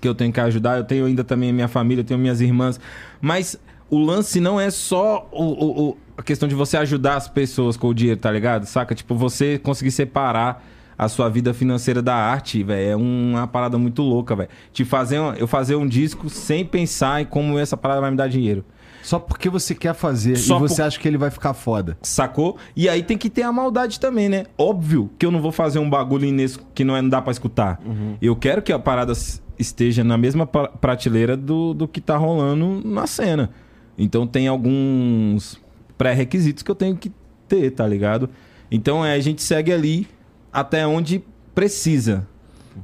que 0.00 0.06
eu 0.08 0.14
tenho 0.14 0.32
que 0.32 0.40
ajudar, 0.40 0.76
eu 0.78 0.84
tenho 0.84 1.06
ainda 1.06 1.22
também 1.24 1.50
a 1.50 1.52
minha 1.52 1.68
família, 1.68 2.00
eu 2.02 2.04
tenho 2.06 2.18
minhas 2.20 2.40
irmãs. 2.42 2.78
Mas 3.20 3.58
o 3.88 3.98
lance 3.98 4.38
não 4.40 4.60
é 4.60 4.70
só 4.70 5.28
o, 5.32 5.44
o- 5.44 5.88
o- 5.90 5.96
a 6.16 6.22
questão 6.22 6.46
de 6.48 6.54
você 6.54 6.76
ajudar 6.76 7.16
as 7.16 7.26
pessoas 7.28 7.74
com 7.76 7.88
o 7.88 7.94
dinheiro, 7.94 8.20
tá 8.20 8.30
ligado? 8.30 8.66
Saca? 8.66 8.94
Tipo, 8.94 9.14
você 9.14 9.58
conseguir 9.58 9.90
separar 9.92 10.62
a 11.04 11.08
sua 11.08 11.28
vida 11.30 11.54
financeira 11.54 12.02
da 12.02 12.14
arte, 12.14 12.62
velho, 12.62 12.90
é 12.90 12.94
uma 12.96 13.46
parada 13.46 13.78
muito 13.78 14.02
louca, 14.02 14.36
velho. 14.36 14.50
Te 14.72 14.84
fazer, 14.84 15.18
um- 15.18 15.32
eu 15.32 15.46
fazer 15.46 15.74
um 15.76 15.86
disco 15.86 16.28
sem 16.28 16.62
pensar 16.64 17.22
em 17.22 17.24
como 17.24 17.58
essa 17.58 17.74
parada 17.76 18.02
vai 18.02 18.10
me 18.10 18.16
dar 18.18 18.28
dinheiro. 18.28 18.64
Só 19.02 19.18
porque 19.18 19.48
você 19.48 19.74
quer 19.74 19.94
fazer 19.94 20.36
Só 20.36 20.56
e 20.56 20.60
você 20.60 20.76
por- 20.82 20.82
acha 20.88 21.00
que 21.00 21.08
ele 21.08 21.16
vai 21.16 21.30
ficar 21.30 21.54
foda. 21.54 21.96
Sacou? 22.02 22.58
E 22.76 22.86
aí 22.86 23.02
tem 23.02 23.16
que 23.16 23.30
ter 23.30 23.40
a 23.42 23.50
maldade 23.50 23.98
também, 23.98 24.28
né? 24.28 24.44
Óbvio 24.58 25.10
que 25.18 25.24
eu 25.24 25.30
não 25.30 25.40
vou 25.40 25.50
fazer 25.50 25.78
um 25.78 25.88
bagulho 25.88 26.26
inesco 26.26 26.64
que 26.74 26.84
não, 26.84 26.94
é, 26.94 27.00
não 27.00 27.08
dá 27.08 27.22
pra 27.22 27.32
escutar. 27.32 27.80
Eu 28.20 28.36
quero 28.36 28.60
que 28.60 28.70
a 28.70 28.78
parada 28.78 29.14
esteja 29.58 30.04
na 30.04 30.18
mesma 30.18 30.46
pra- 30.46 30.68
prateleira 30.68 31.34
do, 31.34 31.72
do 31.72 31.88
que 31.88 32.00
tá 32.02 32.18
rolando 32.18 32.82
na 32.86 33.06
cena. 33.06 33.48
Então 33.96 34.26
tem 34.26 34.48
alguns 34.48 35.58
pré-requisitos 35.96 36.62
que 36.62 36.70
eu 36.70 36.74
tenho 36.74 36.94
que 36.94 37.10
ter, 37.48 37.70
tá 37.70 37.86
ligado? 37.86 38.28
Então 38.70 39.02
é, 39.04 39.14
a 39.14 39.20
gente 39.20 39.42
segue 39.42 39.72
ali 39.72 40.06
até 40.52 40.86
onde 40.86 41.24
precisa. 41.54 42.26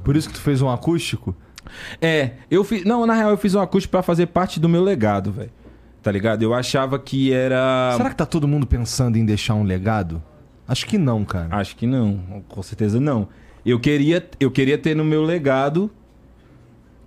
Por 0.05 0.17
isso 0.17 0.29
que 0.29 0.35
tu 0.35 0.41
fez 0.41 0.61
um 0.62 0.69
acústico? 0.71 1.35
É, 2.01 2.33
eu 2.51 2.62
fiz. 2.64 2.85
Não, 2.85 3.07
na 3.07 3.14
real, 3.14 3.31
eu 3.31 3.37
fiz 3.37 3.55
um 3.55 3.61
acústico 3.61 3.91
pra 3.93 4.03
fazer 4.03 4.27
parte 4.27 4.61
do 4.61 4.69
meu 4.69 4.83
legado, 4.83 5.33
velho. 5.33 5.51
Tá 6.03 6.12
ligado? 6.12 6.43
Eu 6.43 6.55
achava 6.55 6.99
que 6.99 7.33
era. 7.33 7.93
Será 7.97 8.11
que 8.11 8.17
tá 8.17 8.27
todo 8.27 8.47
mundo 8.47 8.67
pensando 8.67 9.17
em 9.17 9.25
deixar 9.25 9.55
um 9.55 9.64
legado? 9.64 10.23
Acho 10.69 10.87
que 10.87 10.97
não, 10.99 11.25
cara. 11.25 11.49
Acho 11.51 11.77
que 11.77 11.87
não, 11.87 12.43
com 12.49 12.62
certeza 12.62 13.01
não. 13.01 13.29
Eu 13.64 13.81
queria, 13.81 14.25
eu 14.39 14.51
queria 14.51 14.79
ter 14.79 14.95
no 14.95 15.05
meu 15.05 15.23
legado 15.25 15.91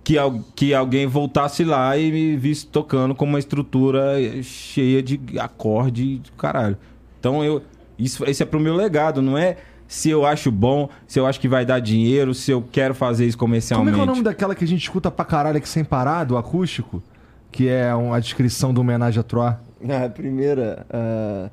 que, 0.04 0.18
al- 0.18 0.44
que 0.54 0.74
alguém 0.74 1.06
voltasse 1.06 1.64
lá 1.64 1.96
e 1.96 2.10
me 2.12 2.36
visse 2.36 2.66
tocando 2.66 3.14
com 3.14 3.24
uma 3.24 3.38
estrutura 3.38 4.14
cheia 4.42 5.02
de 5.02 5.18
acorde 5.38 6.20
caralho. 6.36 6.76
Então 7.18 7.42
eu 7.44 7.62
isso 7.98 8.24
esse 8.24 8.42
é 8.42 8.46
pro 8.46 8.58
meu 8.60 8.74
legado, 8.74 9.20
não 9.22 9.36
é 9.36 9.56
se 9.92 10.08
eu 10.08 10.24
acho 10.24 10.52
bom, 10.52 10.88
se 11.04 11.18
eu 11.18 11.26
acho 11.26 11.40
que 11.40 11.48
vai 11.48 11.66
dar 11.66 11.80
dinheiro, 11.80 12.32
se 12.32 12.52
eu 12.52 12.62
quero 12.62 12.94
fazer 12.94 13.26
isso 13.26 13.36
Como 13.36 13.48
comercialmente. 13.50 13.90
é 13.90 13.94
que 13.94 14.00
é 14.00 14.02
o 14.04 14.06
nome 14.06 14.22
daquela 14.22 14.54
que 14.54 14.62
a 14.62 14.66
gente 14.68 14.82
escuta 14.82 15.10
pra 15.10 15.24
caralho 15.24 15.56
aqui 15.58 15.68
sem 15.68 15.82
parar, 15.84 16.22
do 16.22 16.36
acústico? 16.38 17.02
Que 17.50 17.68
é 17.68 17.92
um- 17.96 18.14
a 18.14 18.20
descrição 18.20 18.72
do 18.72 18.80
homenagem 18.80 19.18
a 19.18 19.24
Troy. 19.24 19.52
A 20.06 20.08
primeira. 20.08 20.86
ah, 20.90 21.50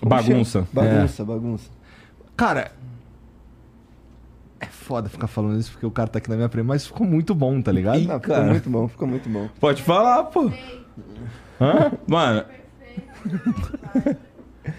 como 0.00 0.08
Bagunça. 0.08 0.66
chama? 0.72 0.86
Bagunça, 0.88 1.24
bagunça. 1.26 1.70
Cara, 2.34 2.72
é 4.60 4.66
foda 4.66 5.10
ficar 5.10 5.26
falando 5.26 5.60
isso 5.60 5.72
porque 5.72 5.84
o 5.84 5.90
cara 5.90 6.08
tá 6.08 6.18
aqui 6.18 6.30
na 6.30 6.36
minha 6.36 6.48
frente, 6.48 6.64
mas 6.64 6.86
ficou 6.86 7.06
muito 7.06 7.34
bom, 7.34 7.60
tá 7.60 7.70
ligado? 7.70 7.98
Ih, 7.98 8.06
Não, 8.06 8.18
ficou 8.18 8.34
cara. 8.34 8.48
muito 8.48 8.70
bom, 8.70 8.88
ficou 8.88 9.06
muito 9.06 9.28
bom. 9.28 9.46
Pode 9.60 9.82
falar, 9.82 10.24
pô. 10.24 10.50
Hã? 11.60 11.92
Mano, 12.06 12.44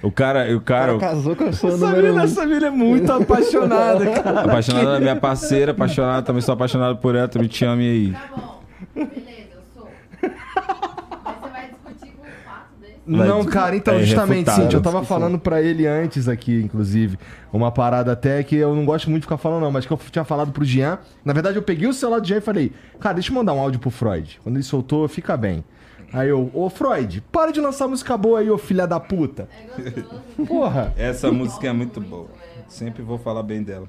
o 0.03 0.11
cara, 0.11 0.51
o 0.53 0.57
O 0.57 0.61
cara, 0.61 0.97
cara 0.97 0.99
casou 0.99 1.35
com 1.35 1.43
a 1.45 1.53
sua 1.53 1.69
Essa 1.71 1.77
número 1.87 2.07
mina, 2.07 2.21
um. 2.21 2.25
essa 2.25 2.45
mina 2.45 2.67
é 2.67 2.71
muito 2.71 3.11
apaixonada, 3.11 4.05
cara. 4.21 4.41
Apaixonado 4.41 4.85
da 4.91 4.99
minha 4.99 5.15
parceira, 5.15 5.71
apaixonado, 5.71 6.25
também 6.25 6.41
sou 6.41 6.53
apaixonado 6.53 6.97
por 6.97 7.15
ela, 7.15 7.27
também 7.27 7.47
te 7.47 7.65
amo 7.65 7.81
e 7.81 7.89
aí. 7.89 8.11
Tá 8.11 8.29
bom. 8.35 8.59
Beleza, 8.95 9.49
eu 9.55 9.61
sou. 9.73 9.87
Mas 10.21 11.35
você 11.41 11.49
vai 11.51 11.67
discutir 11.69 12.13
com 12.15 12.21
um 12.23 12.31
fato 12.45 12.81
desse? 12.81 12.95
Não, 13.05 13.45
cara, 13.45 13.75
então, 13.75 13.95
é 13.95 14.03
justamente, 14.03 14.31
irrefutável. 14.33 14.63
Cintia, 14.63 14.77
eu 14.77 14.81
tava 14.81 15.03
falando 15.03 15.39
pra 15.39 15.61
ele 15.61 15.85
antes 15.87 16.27
aqui, 16.27 16.61
inclusive, 16.61 17.17
uma 17.51 17.71
parada 17.71 18.11
até 18.11 18.43
que 18.43 18.55
eu 18.55 18.75
não 18.75 18.85
gosto 18.85 19.09
muito 19.09 19.21
de 19.23 19.25
ficar 19.27 19.37
falando, 19.37 19.61
não, 19.61 19.71
mas 19.71 19.85
que 19.85 19.91
eu 19.93 19.99
tinha 20.11 20.23
falado 20.23 20.51
pro 20.51 20.63
Jean. 20.65 20.99
Na 21.23 21.33
verdade, 21.33 21.57
eu 21.57 21.61
peguei 21.61 21.87
o 21.87 21.93
celular 21.93 22.19
do 22.19 22.27
Jean 22.27 22.37
e 22.37 22.41
falei, 22.41 22.71
cara, 22.99 23.15
deixa 23.15 23.31
eu 23.31 23.35
mandar 23.35 23.53
um 23.53 23.59
áudio 23.59 23.79
pro 23.79 23.89
Freud. 23.89 24.39
Quando 24.43 24.55
ele 24.55 24.63
soltou, 24.63 25.07
fica 25.07 25.35
bem. 25.35 25.63
Aí 26.11 26.29
eu, 26.29 26.49
ô 26.53 26.69
Freud, 26.69 27.21
para 27.31 27.51
de 27.51 27.61
lançar 27.61 27.87
música 27.87 28.17
boa 28.17 28.39
aí, 28.39 28.49
ô 28.49 28.57
filha 28.57 28.87
da 28.87 28.99
puta. 28.99 29.47
É 29.77 29.91
gostoso. 29.91 30.23
Porra. 30.47 30.93
Essa 30.97 31.31
música 31.31 31.67
é 31.67 31.73
muito 31.73 32.01
boa. 32.01 32.29
Sempre 32.67 33.03
vou 33.03 33.17
falar 33.17 33.43
bem 33.43 33.63
dela. 33.63 33.87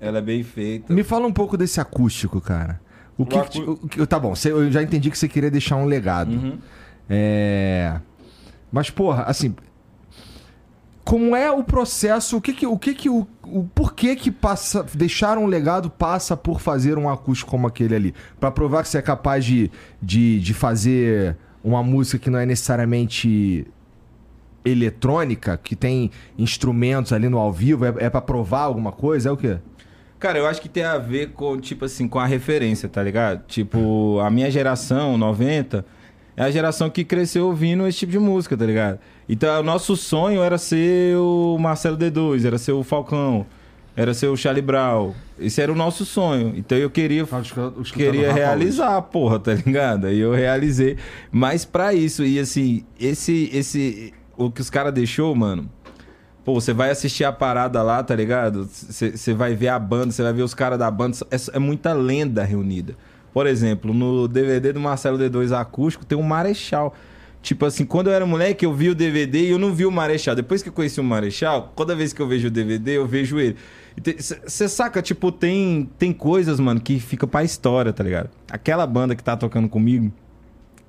Ela 0.00 0.18
é 0.18 0.22
bem 0.22 0.42
feita. 0.42 0.92
Me 0.92 1.04
fala 1.04 1.26
um 1.26 1.32
pouco 1.32 1.56
desse 1.56 1.80
acústico, 1.80 2.40
cara. 2.40 2.80
O 3.16 3.26
que, 3.26 3.36
O 3.60 3.76
que 3.88 4.00
o 4.00 4.06
tá 4.06 4.18
bom, 4.18 4.32
eu 4.44 4.70
já 4.70 4.82
entendi 4.82 5.10
que 5.10 5.18
você 5.18 5.28
queria 5.28 5.50
deixar 5.50 5.76
um 5.76 5.84
legado. 5.84 6.30
Uhum. 6.30 6.58
É. 7.08 7.98
Mas, 8.70 8.90
porra, 8.90 9.24
assim. 9.24 9.54
Como 11.08 11.34
é 11.34 11.50
o 11.50 11.64
processo? 11.64 12.36
O 12.36 12.40
que 12.40 12.52
que. 12.52 12.66
O 12.66 12.78
que 12.78 12.92
que. 12.92 13.08
O, 13.08 13.26
o 13.42 13.64
porquê 13.74 14.14
que 14.14 14.30
passa. 14.30 14.84
Deixar 14.92 15.38
um 15.38 15.46
legado 15.46 15.88
passa 15.88 16.36
por 16.36 16.60
fazer 16.60 16.98
um 16.98 17.08
acústico 17.08 17.50
como 17.50 17.66
aquele 17.66 17.94
ali? 17.94 18.14
Pra 18.38 18.50
provar 18.50 18.82
que 18.82 18.90
você 18.90 18.98
é 18.98 19.02
capaz 19.02 19.42
de, 19.42 19.70
de, 20.02 20.38
de 20.38 20.52
fazer 20.52 21.34
uma 21.64 21.82
música 21.82 22.18
que 22.18 22.28
não 22.28 22.38
é 22.38 22.44
necessariamente 22.44 23.66
eletrônica, 24.62 25.56
que 25.56 25.74
tem 25.74 26.10
instrumentos 26.36 27.10
ali 27.10 27.30
no 27.30 27.38
ao 27.38 27.54
vivo, 27.54 27.86
é, 27.86 27.94
é 28.00 28.10
para 28.10 28.20
provar 28.20 28.64
alguma 28.64 28.92
coisa? 28.92 29.30
É 29.30 29.32
o 29.32 29.36
quê? 29.38 29.56
Cara, 30.18 30.36
eu 30.36 30.46
acho 30.46 30.60
que 30.60 30.68
tem 30.68 30.84
a 30.84 30.98
ver 30.98 31.30
com, 31.30 31.58
tipo 31.58 31.86
assim, 31.86 32.06
com 32.06 32.18
a 32.18 32.26
referência, 32.26 32.86
tá 32.86 33.02
ligado? 33.02 33.46
Tipo, 33.46 34.20
a 34.20 34.28
minha 34.28 34.50
geração, 34.50 35.16
90, 35.16 35.86
é 36.38 36.44
a 36.44 36.50
geração 36.52 36.88
que 36.88 37.02
cresceu 37.02 37.46
ouvindo 37.46 37.84
esse 37.88 37.98
tipo 37.98 38.12
de 38.12 38.18
música, 38.20 38.56
tá 38.56 38.64
ligado? 38.64 39.00
Então, 39.28 39.58
o 39.58 39.62
nosso 39.64 39.96
sonho 39.96 40.40
era 40.40 40.56
ser 40.56 41.16
o 41.16 41.58
Marcelo 41.58 41.96
D2, 41.96 42.44
era 42.44 42.56
ser 42.56 42.70
o 42.70 42.84
Falcão, 42.84 43.44
era 43.96 44.14
ser 44.14 44.28
o 44.28 44.36
Charlie 44.36 44.62
Brown. 44.62 45.14
Esse 45.36 45.60
era 45.60 45.72
o 45.72 45.74
nosso 45.74 46.04
sonho. 46.04 46.54
Então, 46.56 46.78
eu 46.78 46.88
queria 46.90 47.26
queria 47.92 48.32
realizar, 48.32 49.02
porra, 49.02 49.40
tá 49.40 49.52
ligado? 49.52 50.06
Aí 50.06 50.20
eu 50.20 50.32
realizei. 50.32 50.96
Mas 51.32 51.64
pra 51.64 51.92
isso, 51.92 52.24
e 52.24 52.38
assim, 52.38 52.84
esse, 53.00 53.50
esse, 53.52 54.14
o 54.36 54.48
que 54.48 54.60
os 54.60 54.70
caras 54.70 54.94
deixou, 54.94 55.34
mano. 55.34 55.68
Pô, 56.44 56.54
você 56.54 56.72
vai 56.72 56.90
assistir 56.90 57.24
a 57.24 57.32
parada 57.32 57.82
lá, 57.82 58.00
tá 58.00 58.14
ligado? 58.14 58.64
Você 58.64 59.34
vai 59.34 59.56
ver 59.56 59.68
a 59.68 59.78
banda, 59.78 60.12
você 60.12 60.22
vai 60.22 60.32
ver 60.32 60.42
os 60.42 60.54
caras 60.54 60.78
da 60.78 60.88
banda. 60.88 61.16
É, 61.32 61.56
é 61.56 61.58
muita 61.58 61.92
lenda 61.92 62.44
reunida. 62.44 62.94
Por 63.32 63.46
exemplo, 63.46 63.92
no 63.92 64.26
DVD 64.26 64.72
do 64.72 64.80
Marcelo 64.80 65.18
D2 65.18 65.52
acústico 65.52 66.04
tem 66.04 66.16
um 66.16 66.22
Marechal. 66.22 66.94
Tipo 67.40 67.66
assim, 67.66 67.84
quando 67.84 68.08
eu 68.08 68.12
era 68.12 68.26
moleque, 68.26 68.66
eu 68.66 68.74
vi 68.74 68.88
o 68.88 68.94
DVD 68.94 69.46
e 69.46 69.50
eu 69.50 69.58
não 69.58 69.72
vi 69.72 69.86
o 69.86 69.92
Marechal. 69.92 70.34
Depois 70.34 70.62
que 70.62 70.68
eu 70.68 70.72
conheci 70.72 71.00
o 71.00 71.04
Marechal, 71.04 71.72
toda 71.76 71.94
vez 71.94 72.12
que 72.12 72.20
eu 72.20 72.26
vejo 72.26 72.48
o 72.48 72.50
DVD, 72.50 72.96
eu 72.98 73.06
vejo 73.06 73.38
ele. 73.38 73.56
Você 74.44 74.68
saca, 74.68 75.00
tipo, 75.02 75.30
tem, 75.32 75.88
tem 75.98 76.12
coisas, 76.12 76.60
mano, 76.60 76.80
que 76.80 77.00
fica 77.00 77.26
pra 77.26 77.42
história, 77.44 77.92
tá 77.92 78.02
ligado? 78.02 78.30
Aquela 78.50 78.86
banda 78.86 79.14
que 79.14 79.22
tá 79.22 79.36
tocando 79.36 79.68
comigo 79.68 80.12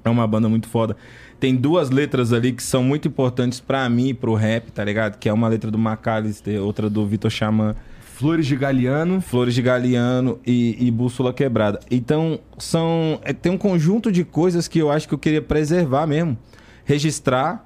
é 0.03 0.09
uma 0.09 0.27
banda 0.27 0.49
muito 0.49 0.67
foda. 0.67 0.95
Tem 1.39 1.55
duas 1.55 1.89
letras 1.89 2.33
ali 2.33 2.51
que 2.51 2.63
são 2.63 2.83
muito 2.83 3.07
importantes 3.07 3.59
pra 3.59 3.87
mim 3.89 4.09
e 4.09 4.13
pro 4.13 4.33
rap, 4.33 4.71
tá 4.71 4.83
ligado? 4.83 5.17
Que 5.17 5.29
é 5.29 5.33
uma 5.33 5.47
letra 5.47 5.71
do 5.71 5.77
Macalister, 5.77 6.61
outra 6.61 6.89
do 6.89 7.05
Vitor 7.05 7.31
Xamã. 7.31 7.75
Flores 8.20 8.45
de 8.47 8.57
Galeano. 8.57 9.22
Flores 9.22 9.55
de 9.55 9.61
Galeano 9.61 10.39
e, 10.45 10.76
e 10.78 10.91
Bússola 10.91 11.32
Quebrada. 11.32 11.80
Então, 11.89 12.38
são. 12.57 13.17
é, 13.24 13.32
tem 13.32 13.49
um 13.49 13.57
conjunto 13.57 14.11
de 14.11 14.26
coisas 14.26 14.67
que 14.67 14.78
eu 14.78 14.91
acho 14.91 15.07
que 15.07 15.13
eu 15.13 15.17
queria 15.17 15.41
preservar 15.41 16.05
mesmo. 16.05 16.38
Registrar, 16.84 17.65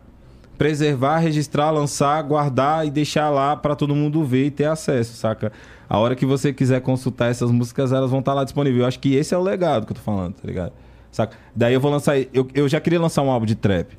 preservar, 0.56 1.18
registrar, 1.18 1.72
lançar, 1.72 2.22
guardar 2.22 2.86
e 2.86 2.92
deixar 2.92 3.32
lá 3.32 3.56
pra 3.56 3.76
todo 3.76 3.96
mundo 3.96 4.24
ver 4.24 4.46
e 4.46 4.52
ter 4.52 4.66
acesso, 4.66 5.16
saca? 5.16 5.52
A 5.90 5.98
hora 5.98 6.16
que 6.16 6.24
você 6.24 6.54
quiser 6.54 6.82
consultar 6.82 7.32
essas 7.32 7.50
músicas, 7.50 7.92
elas 7.92 8.12
vão 8.12 8.20
estar 8.20 8.36
lá 8.36 8.44
disponíveis. 8.44 8.82
Eu 8.82 8.88
acho 8.88 9.00
que 9.00 9.16
esse 9.16 9.34
é 9.34 9.38
o 9.38 9.42
legado 9.42 9.88
que 9.88 9.94
eu 9.94 9.96
tô 9.96 10.04
falando, 10.04 10.36
tá 10.36 10.48
ligado? 10.48 10.74
Saca? 11.12 11.36
Daí 11.56 11.74
eu 11.74 11.82
vou 11.82 11.90
lançar. 11.90 12.16
Eu, 12.32 12.48
eu 12.54 12.70
já 12.70 12.80
queria 12.80 13.02
lançar 13.02 13.24
um 13.24 13.32
álbum 13.32 13.48
de 13.48 13.56
trap. 13.56 13.98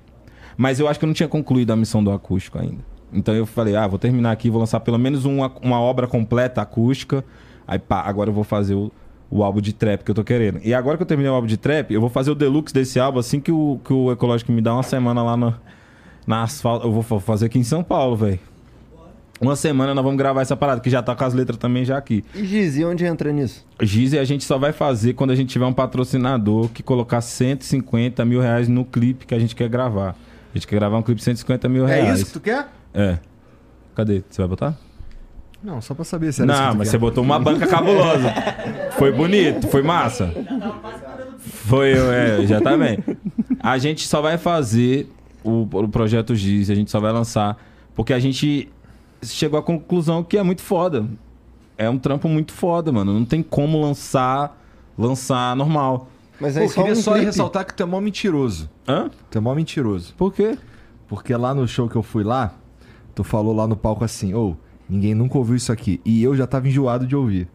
Mas 0.56 0.78
eu 0.78 0.86
acho 0.86 1.00
que 1.00 1.04
eu 1.04 1.08
não 1.08 1.14
tinha 1.14 1.28
concluído 1.28 1.72
a 1.72 1.76
missão 1.76 2.04
do 2.04 2.12
acústico 2.12 2.60
ainda. 2.60 2.93
Então 3.14 3.34
eu 3.34 3.46
falei, 3.46 3.76
ah, 3.76 3.86
vou 3.86 3.98
terminar 3.98 4.32
aqui, 4.32 4.50
vou 4.50 4.58
lançar 4.60 4.80
pelo 4.80 4.98
menos 4.98 5.24
uma, 5.24 5.50
uma 5.62 5.78
obra 5.80 6.06
completa 6.06 6.60
acústica. 6.60 7.24
Aí 7.66 7.78
pá, 7.78 8.02
agora 8.02 8.28
eu 8.30 8.34
vou 8.34 8.44
fazer 8.44 8.74
o, 8.74 8.90
o 9.30 9.42
álbum 9.44 9.60
de 9.60 9.72
trap 9.72 10.02
que 10.02 10.10
eu 10.10 10.14
tô 10.14 10.24
querendo. 10.24 10.60
E 10.64 10.74
agora 10.74 10.96
que 10.96 11.02
eu 11.02 11.06
terminei 11.06 11.30
o 11.30 11.34
álbum 11.34 11.46
de 11.46 11.56
trap, 11.56 11.92
eu 11.94 12.00
vou 12.00 12.10
fazer 12.10 12.30
o 12.30 12.34
deluxe 12.34 12.74
desse 12.74 12.98
álbum 12.98 13.18
assim 13.20 13.38
que 13.40 13.52
o, 13.52 13.78
que 13.84 13.92
o 13.92 14.10
Ecológico 14.12 14.50
me 14.52 14.60
dá 14.60 14.74
uma 14.74 14.82
semana 14.82 15.22
lá 15.22 15.36
na, 15.36 15.54
na 16.26 16.42
asfalto. 16.42 16.86
Eu 16.86 16.92
vou 16.92 17.02
fa- 17.02 17.20
fazer 17.20 17.46
aqui 17.46 17.58
em 17.58 17.64
São 17.64 17.82
Paulo, 17.84 18.16
velho. 18.16 18.40
Uma 19.40 19.56
semana 19.56 19.92
nós 19.94 20.04
vamos 20.04 20.16
gravar 20.16 20.42
essa 20.42 20.56
parada, 20.56 20.80
que 20.80 20.88
já 20.88 21.02
tá 21.02 21.14
com 21.14 21.24
as 21.24 21.34
letras 21.34 21.58
também 21.58 21.84
já 21.84 21.98
aqui. 21.98 22.24
E 22.34 22.44
Gizi, 22.44 22.84
onde 22.84 23.04
entra 23.04 23.32
nisso? 23.32 23.66
Giz 23.82 24.14
a 24.14 24.24
gente 24.24 24.44
só 24.44 24.56
vai 24.56 24.72
fazer 24.72 25.14
quando 25.14 25.30
a 25.32 25.34
gente 25.34 25.48
tiver 25.50 25.66
um 25.66 25.72
patrocinador 25.72 26.68
que 26.68 26.82
colocar 26.84 27.20
150 27.20 28.24
mil 28.24 28.40
reais 28.40 28.68
no 28.68 28.84
clipe 28.84 29.26
que 29.26 29.34
a 29.34 29.38
gente 29.38 29.54
quer 29.56 29.68
gravar. 29.68 30.10
A 30.52 30.56
gente 30.56 30.68
quer 30.68 30.76
gravar 30.76 30.98
um 30.98 31.02
clipe 31.02 31.18
de 31.18 31.24
150 31.24 31.68
mil 31.68 31.86
É 31.86 32.00
reais. 32.02 32.18
isso 32.20 32.26
que 32.26 32.32
tu 32.32 32.40
quer? 32.40 32.68
É. 32.94 33.18
Cadê? 33.94 34.22
Você 34.28 34.40
vai 34.42 34.48
botar? 34.48 34.74
Não, 35.62 35.80
só 35.80 35.94
pra 35.94 36.04
saber 36.04 36.32
se 36.32 36.42
era 36.42 36.52
isso 36.52 36.60
que 36.60 36.66
Não, 36.66 36.72
tu 36.74 36.78
mas 36.78 36.88
quer. 36.88 36.92
você 36.92 36.98
botou 36.98 37.24
uma 37.24 37.38
banca 37.38 37.66
cabulosa. 37.66 38.32
Foi 38.98 39.10
bonito, 39.12 39.66
foi 39.68 39.82
massa. 39.82 40.30
Foi, 41.38 41.92
é, 41.92 42.46
já 42.46 42.60
tá 42.60 42.76
bem. 42.76 42.98
A 43.60 43.78
gente 43.78 44.06
só 44.06 44.20
vai 44.20 44.36
fazer 44.38 45.10
o, 45.42 45.62
o 45.62 45.88
projeto 45.88 46.34
Giz, 46.34 46.70
a 46.70 46.74
gente 46.74 46.90
só 46.90 47.00
vai 47.00 47.12
lançar, 47.12 47.56
porque 47.94 48.12
a 48.12 48.18
gente 48.18 48.68
chegou 49.22 49.58
à 49.58 49.62
conclusão 49.62 50.22
que 50.22 50.36
é 50.36 50.42
muito 50.42 50.60
foda. 50.62 51.06
é 51.78 51.88
um 51.88 51.98
trampo 51.98 52.28
muito 52.28 52.52
foda, 52.52 52.92
mano. 52.92 53.12
Não 53.14 53.24
tem 53.24 53.42
como 53.42 53.80
lançar, 53.80 54.60
lançar 54.98 55.56
normal. 55.56 56.08
Mas 56.38 56.54
Pô, 56.54 56.60
aí 56.60 56.64
eu 56.66 56.68
só 56.70 56.74
queria 56.82 56.92
um 56.92 56.96
só 57.02 57.12
clipe. 57.12 57.26
ressaltar 57.26 57.64
que 57.64 57.72
tu 57.74 57.82
é 57.82 57.86
mó 57.86 58.00
mentiroso. 58.00 58.68
Hã? 58.86 59.10
Tu 59.30 59.38
é 59.38 59.40
mó 59.40 59.54
mentiroso. 59.54 60.12
Por 60.16 60.32
quê? 60.34 60.58
Porque 61.08 61.34
lá 61.34 61.54
no 61.54 61.66
show 61.66 61.88
que 61.88 61.96
eu 61.96 62.02
fui 62.02 62.24
lá, 62.24 62.54
tu 63.14 63.24
falou 63.24 63.54
lá 63.54 63.66
no 63.66 63.76
palco 63.76 64.04
assim, 64.04 64.34
ô, 64.34 64.56
ninguém 64.88 65.14
nunca 65.14 65.38
ouviu 65.38 65.56
isso 65.56 65.72
aqui. 65.72 66.00
E 66.04 66.22
eu 66.22 66.36
já 66.36 66.46
tava 66.46 66.68
enjoado 66.68 67.06
de 67.06 67.14
ouvir. 67.14 67.48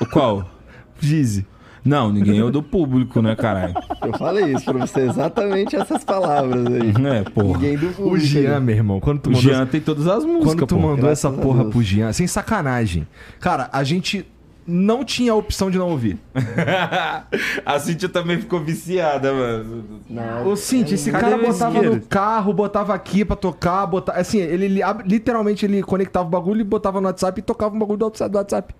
O 0.00 0.06
qual? 0.06 0.48
Gizzy. 1.00 1.46
Não, 1.84 2.12
ninguém 2.12 2.38
é 2.38 2.44
o 2.44 2.50
do 2.50 2.62
público, 2.62 3.22
né, 3.22 3.34
caralho? 3.34 3.72
Eu 4.02 4.12
falei 4.18 4.52
isso 4.52 4.64
pra 4.64 4.86
você, 4.86 5.00
exatamente 5.00 5.74
essas 5.74 6.04
palavras 6.04 6.66
aí. 6.66 6.92
É, 7.06 7.22
porra. 7.30 7.54
Ninguém 7.54 7.78
do 7.78 7.88
O 7.88 7.94
público. 7.94 8.18
Jean, 8.18 8.60
meu 8.60 8.74
irmão, 8.74 9.00
quando 9.00 9.20
tu 9.20 9.30
O 9.30 9.34
Jean 9.34 9.64
tem 9.64 9.80
todas 9.80 10.06
as 10.06 10.24
músicas, 10.24 10.54
quando 10.54 10.66
tu 10.66 10.74
pô. 10.74 10.80
mandou 10.82 10.96
Graças 10.96 11.24
essa 11.24 11.28
a 11.28 11.32
porra 11.32 11.64
pro 11.64 11.82
Jean, 11.82 12.12
sem 12.12 12.26
sacanagem. 12.26 13.06
Cara, 13.40 13.70
a 13.72 13.82
gente 13.84 14.26
não 14.70 15.02
tinha 15.02 15.32
a 15.32 15.34
opção 15.34 15.70
de 15.70 15.78
não 15.78 15.88
ouvir. 15.88 16.18
a 17.64 17.78
Cintia 17.78 18.08
também 18.08 18.38
ficou 18.38 18.60
viciada, 18.60 19.32
mano. 19.32 20.02
Não, 20.08 20.46
Ô, 20.48 20.56
Cintia, 20.56 20.94
esse 20.94 21.10
cara 21.10 21.38
botava 21.38 21.80
no 21.82 22.00
carro, 22.02 22.52
botava 22.52 22.94
aqui 22.94 23.24
pra 23.24 23.34
tocar, 23.34 23.86
botava... 23.86 24.18
Assim, 24.20 24.38
ele, 24.38 24.80
literalmente 25.06 25.64
ele 25.64 25.82
conectava 25.82 26.26
o 26.26 26.30
bagulho 26.30 26.60
e 26.60 26.64
botava 26.64 27.00
no 27.00 27.06
WhatsApp 27.06 27.40
e 27.40 27.42
tocava 27.42 27.74
o 27.74 27.78
bagulho 27.78 27.98
do 27.98 28.04
WhatsApp. 28.04 28.30
do 28.30 28.36
WhatsApp. 28.38 28.74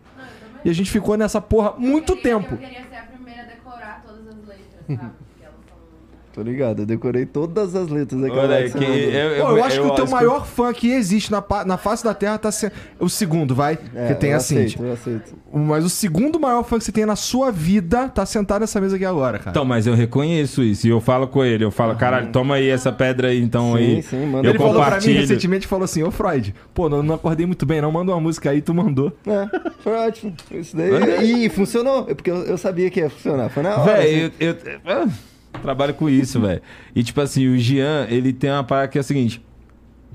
E 0.65 0.69
a 0.71 0.75
gente 0.75 0.91
ficou 0.91 1.17
nessa 1.17 1.41
porra 1.41 1.73
muito 1.79 2.13
Eu 2.13 2.17
queria- 2.17 2.37
tempo. 2.39 2.55
Eu 2.55 2.59
queria 2.59 2.85
ser 2.89 2.97
a 2.97 3.03
primeira 3.05 3.43
a 3.43 3.47
decorar 3.47 4.03
todas 4.07 4.27
as 4.29 4.47
letras, 4.47 4.99
sabe? 4.99 5.11
Tô 6.39 6.45
ligado, 6.45 6.83
eu 6.83 6.87
decorei 6.87 7.27
todas 7.27 7.75
as 7.75 7.89
letras 7.89 8.21
daquela 8.21 8.43
Olha 8.45 8.63
que 8.71 8.79
que 8.79 8.87
mandou. 8.87 8.95
eu, 8.97 9.45
Pô, 9.47 9.57
eu, 9.57 9.65
acho 9.65 9.81
que 9.81 9.87
o 9.89 9.91
teu 9.97 10.07
maior 10.07 10.47
fã 10.47 10.73
que 10.73 10.93
existe 10.93 11.33
na, 11.33 11.43
na 11.67 11.77
face 11.77 12.05
da 12.05 12.15
Terra 12.15 12.39
tá 12.39 12.53
sendo. 12.53 12.71
O 13.01 13.09
segundo, 13.09 13.57
vai. 13.57 13.77
É, 13.93 14.07
que 14.07 14.15
tem 14.15 14.31
eu 14.31 14.35
a 14.35 14.37
aceito, 14.37 14.71
Cintia. 14.71 14.87
eu 14.87 14.93
aceito. 14.93 15.35
Mas 15.53 15.85
o 15.85 15.89
segundo 15.91 16.39
maior 16.39 16.63
fã 16.63 16.79
que 16.79 16.85
você 16.85 16.93
tem 16.93 17.05
na 17.05 17.17
sua 17.17 17.51
vida 17.51 18.09
tá 18.09 18.25
sentado 18.25 18.61
nessa 18.61 18.81
mesa 18.81 18.95
aqui 18.95 19.05
agora, 19.05 19.39
cara. 19.41 19.51
Então, 19.51 19.65
mas 19.65 19.85
eu 19.89 19.95
reconheço 19.95 20.63
isso. 20.63 20.87
E 20.87 20.91
eu 20.91 21.01
falo 21.01 21.27
com 21.27 21.45
ele, 21.45 21.65
eu 21.65 21.73
falo, 21.73 21.97
caralho, 21.97 22.31
toma 22.31 22.55
aí 22.55 22.69
essa 22.69 22.93
pedra 22.93 23.31
aí, 23.31 23.43
então 23.43 23.73
Sim, 23.73 23.79
aí. 23.97 24.03
sim, 24.05 24.27
manda 24.27 24.47
eu 24.47 24.53
ele 24.53 24.59
falou 24.61 24.85
pra 24.85 25.01
mim 25.01 25.13
recentemente, 25.15 25.67
falou 25.67 25.87
assim, 25.87 26.05
ô 26.05 26.13
Freud, 26.13 26.55
pô, 26.73 26.89
não, 26.89 27.03
não 27.03 27.17
acordei 27.17 27.47
muito 27.47 27.67
bem 27.67 27.81
não, 27.81 27.91
manda 27.91 28.13
uma 28.13 28.21
música 28.21 28.51
aí, 28.51 28.63
tu 28.63 28.73
mandou. 28.73 29.13
É, 29.27 29.49
foi 29.83 29.93
ótimo. 29.95 30.35
Isso 30.53 30.77
daí. 30.77 31.47
E 31.47 31.49
funcionou, 31.49 32.07
é 32.09 32.15
porque 32.15 32.31
eu, 32.31 32.45
eu 32.45 32.57
sabia 32.57 32.89
que 32.91 33.01
ia 33.01 33.11
funcionar. 33.11 33.49
Foi 33.49 33.65
na 33.65 33.77
hora. 33.77 33.95
assim. 33.95 34.03
Véi, 34.05 34.33
eu, 34.39 34.49
eu- 34.51 34.57
ah, 34.87 35.09
trabalho 35.59 35.95
com 35.95 36.09
isso, 36.09 36.41
velho. 36.41 36.63
E 36.95 37.03
tipo 37.03 37.21
assim, 37.21 37.47
o 37.49 37.59
Jean, 37.59 38.07
ele 38.09 38.33
tem 38.33 38.51
uma 38.51 38.65
parada 38.65 38.89
que 38.89 38.99
é 38.99 39.01
a 39.01 39.05
seguinte: 39.05 39.45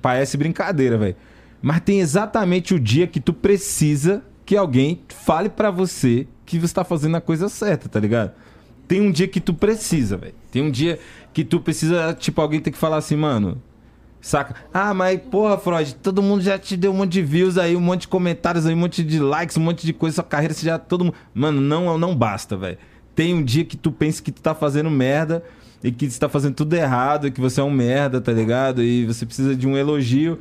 parece 0.01 0.37
brincadeira, 0.37 0.97
velho. 0.97 1.15
Mas 1.61 1.79
tem 1.81 1.99
exatamente 1.99 2.73
o 2.73 2.79
dia 2.79 3.07
que 3.07 3.19
tu 3.19 3.33
precisa 3.33 4.23
que 4.45 4.57
alguém 4.57 5.01
fale 5.07 5.49
pra 5.49 5.71
você 5.71 6.27
que 6.45 6.59
você 6.59 6.73
tá 6.73 6.83
fazendo 6.83 7.15
a 7.15 7.21
coisa 7.21 7.47
certa, 7.47 7.87
tá 7.87 7.99
ligado? 7.99 8.33
Tem 8.87 8.99
um 8.99 9.11
dia 9.11 9.27
que 9.27 9.39
tu 9.39 9.53
precisa, 9.53 10.17
velho. 10.17 10.35
Tem 10.51 10.61
um 10.61 10.69
dia 10.69 10.99
que 11.33 11.43
tu 11.43 11.59
precisa, 11.59 12.13
tipo, 12.13 12.41
alguém 12.41 12.59
tem 12.59 12.71
que 12.73 12.77
falar 12.77 12.97
assim, 12.97 13.15
mano. 13.15 13.61
Saca? 14.19 14.55
Ah, 14.73 14.93
mas 14.93 15.19
porra, 15.19 15.57
Freud, 15.57 15.95
todo 15.95 16.21
mundo 16.21 16.41
já 16.41 16.57
te 16.57 16.77
deu 16.77 16.91
um 16.91 16.95
monte 16.95 17.11
de 17.11 17.21
views 17.21 17.57
aí, 17.57 17.75
um 17.75 17.81
monte 17.81 18.01
de 18.01 18.07
comentários 18.07 18.65
aí, 18.65 18.73
um 18.73 18.77
monte 18.77 19.03
de 19.03 19.19
likes, 19.19 19.57
um 19.57 19.61
monte 19.61 19.85
de 19.85 19.91
coisa, 19.91 20.15
sua 20.15 20.23
carreira, 20.23 20.53
você 20.53 20.65
já 20.65 20.79
todo 20.79 21.05
mundo. 21.05 21.15
Mano, 21.33 21.59
não, 21.59 21.97
não 21.97 22.15
basta, 22.15 22.55
velho. 22.55 22.77
Tem 23.16 23.34
um 23.34 23.43
dia 23.43 23.64
que 23.64 23.78
tu 23.78 23.91
pensa 23.91 24.22
que 24.22 24.32
tu 24.32 24.41
tá 24.41 24.55
fazendo 24.55 24.89
merda 24.89 25.43
e 25.84 25.91
que 25.91 26.09
você 26.09 26.20
tá 26.20 26.30
fazendo 26.30 26.55
tudo 26.55 26.74
errado, 26.74 27.28
e 27.28 27.32
que 27.32 27.41
você 27.41 27.59
é 27.59 27.64
um 27.64 27.70
merda, 27.70 28.22
tá 28.22 28.32
ligado? 28.32 28.82
E 28.82 29.05
você 29.05 29.26
precisa 29.26 29.55
de 29.55 29.68
um 29.68 29.78
elogio 29.78 30.39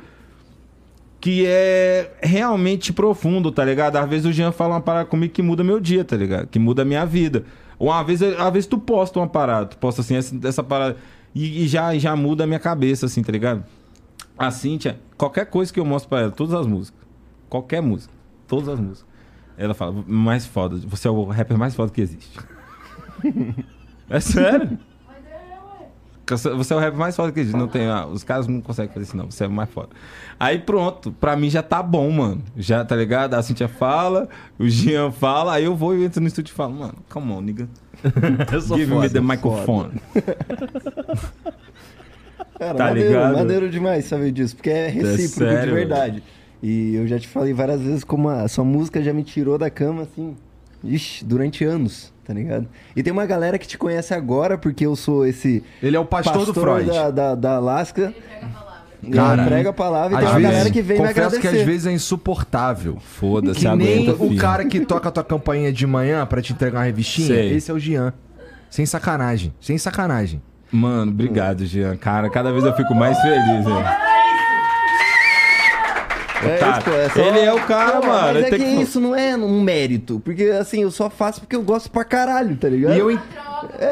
que 1.19 1.45
é 1.45 2.11
realmente 2.21 2.91
profundo, 2.91 3.51
tá 3.51 3.63
ligado? 3.63 3.95
Às 3.97 4.09
vezes 4.09 4.25
o 4.25 4.33
Jean 4.33 4.51
fala 4.51 4.75
uma 4.75 4.81
parada 4.81 5.05
comigo 5.05 5.33
que 5.33 5.41
muda 5.41 5.63
meu 5.63 5.79
dia, 5.79 6.03
tá 6.03 6.17
ligado? 6.17 6.47
Que 6.47 6.59
muda 6.59 6.81
a 6.81 6.85
minha 6.85 7.05
vida. 7.05 7.45
Ou 7.79 7.89
uma 7.89 8.03
vez, 8.03 8.21
às 8.21 8.53
vezes 8.53 8.67
tu 8.67 8.77
posta 8.77 9.19
uma 9.19 9.27
parada, 9.27 9.67
tu 9.67 9.77
posta 9.77 10.01
assim, 10.01 10.15
essa, 10.15 10.35
essa 10.43 10.63
parada, 10.63 10.97
e, 11.33 11.63
e 11.63 11.67
já, 11.67 11.97
já 11.97 12.15
muda 12.15 12.43
a 12.43 12.47
minha 12.47 12.59
cabeça, 12.59 13.05
assim, 13.05 13.21
tá 13.23 13.31
ligado? 13.31 13.63
A 14.37 14.51
Cíntia, 14.51 14.99
qualquer 15.17 15.45
coisa 15.45 15.71
que 15.71 15.79
eu 15.79 15.85
mostro 15.85 16.09
pra 16.09 16.21
ela, 16.21 16.31
todas 16.31 16.53
as 16.53 16.67
músicas, 16.67 16.99
qualquer 17.49 17.81
música, 17.81 18.13
todas 18.47 18.67
as 18.67 18.79
músicas, 18.79 19.05
ela 19.57 19.73
fala, 19.73 20.03
mais 20.05 20.45
foda, 20.45 20.77
você 20.85 21.07
é 21.07 21.11
o 21.11 21.23
rapper 21.25 21.57
mais 21.57 21.75
foda 21.75 21.91
que 21.91 22.01
existe. 22.01 22.37
É 24.09 24.19
sério? 24.19 24.77
Mas 25.07 25.17
é, 25.25 25.57
ué. 25.81 25.87
Você 26.27 26.49
você 26.49 26.73
é 26.73 26.75
o 26.75 26.79
rapper 26.79 26.99
mais 26.99 27.15
foda 27.15 27.31
que 27.31 27.39
existe. 27.39 27.57
Não 27.57 27.67
tem, 27.67 27.87
ah, 27.87 28.05
os 28.05 28.23
caras 28.23 28.47
não 28.47 28.61
conseguem 28.61 28.91
fazer 28.93 29.05
isso, 29.05 29.17
não. 29.17 29.29
Você 29.31 29.43
é 29.43 29.47
o 29.47 29.51
mais 29.51 29.69
foda. 29.69 29.89
Aí 30.39 30.59
pronto, 30.59 31.11
pra 31.11 31.35
mim 31.35 31.49
já 31.49 31.61
tá 31.63 31.81
bom, 31.83 32.09
mano. 32.11 32.41
Já, 32.57 32.83
tá 32.85 32.95
ligado? 32.95 33.33
A 33.35 33.41
Cintia 33.43 33.67
fala, 33.67 34.27
o 34.59 34.67
Jean 34.69 35.11
fala, 35.11 35.53
aí 35.53 35.63
eu 35.65 35.75
vou 35.75 35.95
e 35.95 36.03
entro 36.05 36.21
no 36.21 36.27
estúdio 36.27 36.51
e 36.51 36.55
falo, 36.55 36.73
mano, 36.73 36.95
come 37.09 37.31
on, 37.31 37.41
nigga. 37.41 37.67
Eu 38.51 38.61
sou 38.61 38.77
Give 38.77 38.91
me 38.93 38.97
foda. 39.07 39.09
the 39.11 39.21
microphone. 39.21 39.91
Cara, 42.59 42.75
Tá 42.75 42.83
maneiro, 42.85 43.09
ligado? 43.09 43.33
maneiro 43.33 43.69
demais 43.69 44.05
saber 44.05 44.31
disso, 44.31 44.55
porque 44.55 44.69
é 44.69 44.87
recíproco 44.87 45.51
sério, 45.51 45.69
de 45.69 45.73
verdade. 45.73 46.23
E 46.61 46.95
eu 46.95 47.07
já 47.07 47.19
te 47.19 47.27
falei 47.27 47.53
várias 47.53 47.81
vezes 47.81 48.03
como 48.03 48.29
a 48.29 48.47
sua 48.47 48.63
música 48.63 49.01
já 49.01 49.11
me 49.13 49.23
tirou 49.23 49.57
da 49.57 49.69
cama, 49.69 50.03
assim, 50.03 50.35
ixi, 50.83 51.23
durante 51.25 51.63
anos, 51.63 52.13
tá 52.25 52.33
ligado? 52.33 52.67
E 52.95 53.01
tem 53.03 53.11
uma 53.13 53.25
galera 53.25 53.57
que 53.57 53.67
te 53.67 53.77
conhece 53.77 54.13
agora, 54.13 54.57
porque 54.57 54.85
eu 54.85 54.95
sou 54.95 55.25
esse 55.25 55.63
Ele 55.81 55.95
é 55.95 55.99
o 55.99 56.05
pastor, 56.05 56.45
do 56.45 56.53
Freud. 56.53 56.89
da, 56.89 57.09
da, 57.11 57.35
da 57.35 57.55
Alaska. 57.57 58.01
Ele 58.01 58.13
pega 58.13 58.45
a 58.45 58.49
palavra. 58.49 58.73
Cara, 59.11 59.43
prega 59.45 59.69
a 59.69 59.73
palavra 59.73 60.13
e 60.13 60.15
Às 60.15 60.21
tem 60.21 60.29
uma 60.29 60.35
vezes, 60.39 60.51
galera 60.53 60.71
que 60.71 60.81
vem 60.81 60.97
me 60.97 61.07
confesso 61.07 61.19
agradecer. 61.27 61.41
que 61.41 61.47
às 61.59 61.65
vezes 61.65 61.87
é 61.87 61.91
insuportável. 61.91 62.97
Foda-se, 63.01 63.59
Que 63.59 63.75
nem 63.75 64.03
aguenta, 64.05 64.23
o 64.23 64.27
filho. 64.29 64.39
cara 64.41 64.63
que 64.65 64.79
toca 64.81 65.09
a 65.09 65.11
tua 65.11 65.23
campainha 65.23 65.73
de 65.73 65.85
manhã 65.85 66.25
pra 66.25 66.41
te 66.41 66.53
entregar 66.53 66.79
uma 66.79 66.85
revistinha. 66.85 67.27
Sei. 67.27 67.53
Esse 67.55 67.69
é 67.69 67.73
o 67.73 67.79
Jean. 67.79 68.13
Sem 68.69 68.85
sacanagem. 68.85 69.53
Sem 69.59 69.77
sacanagem. 69.77 70.41
Mano, 70.71 71.11
obrigado, 71.11 71.65
Jean. 71.65 71.95
Cara, 71.97 72.29
cada 72.29 72.51
vez 72.51 72.63
eu 72.63 72.73
fico 72.75 72.95
mais 72.95 73.19
feliz, 73.21 73.65
velho. 73.65 74.12
É 76.45 76.57
Cara, 76.57 76.77
isso, 76.77 76.85
pô, 76.85 76.91
é 76.91 77.09
só- 77.09 77.21
ele 77.21 77.39
é 77.39 77.53
o 77.53 77.61
cara, 77.65 77.99
Não, 77.99 78.07
mano. 78.07 78.33
Mas 78.39 78.43
é 78.45 78.49
que 78.49 78.57
que- 78.59 78.81
isso 78.81 78.99
não 78.99 79.15
é 79.15 79.35
um 79.35 79.61
mérito. 79.61 80.19
Porque 80.23 80.43
assim, 80.45 80.81
eu 80.81 80.91
só 80.91 81.09
faço 81.09 81.39
porque 81.41 81.55
eu 81.55 81.61
gosto 81.63 81.89
pra 81.91 82.03
caralho, 82.03 82.55
tá 82.57 82.67
ligado? 82.69 82.95
E 82.95 82.99
eu, 82.99 83.19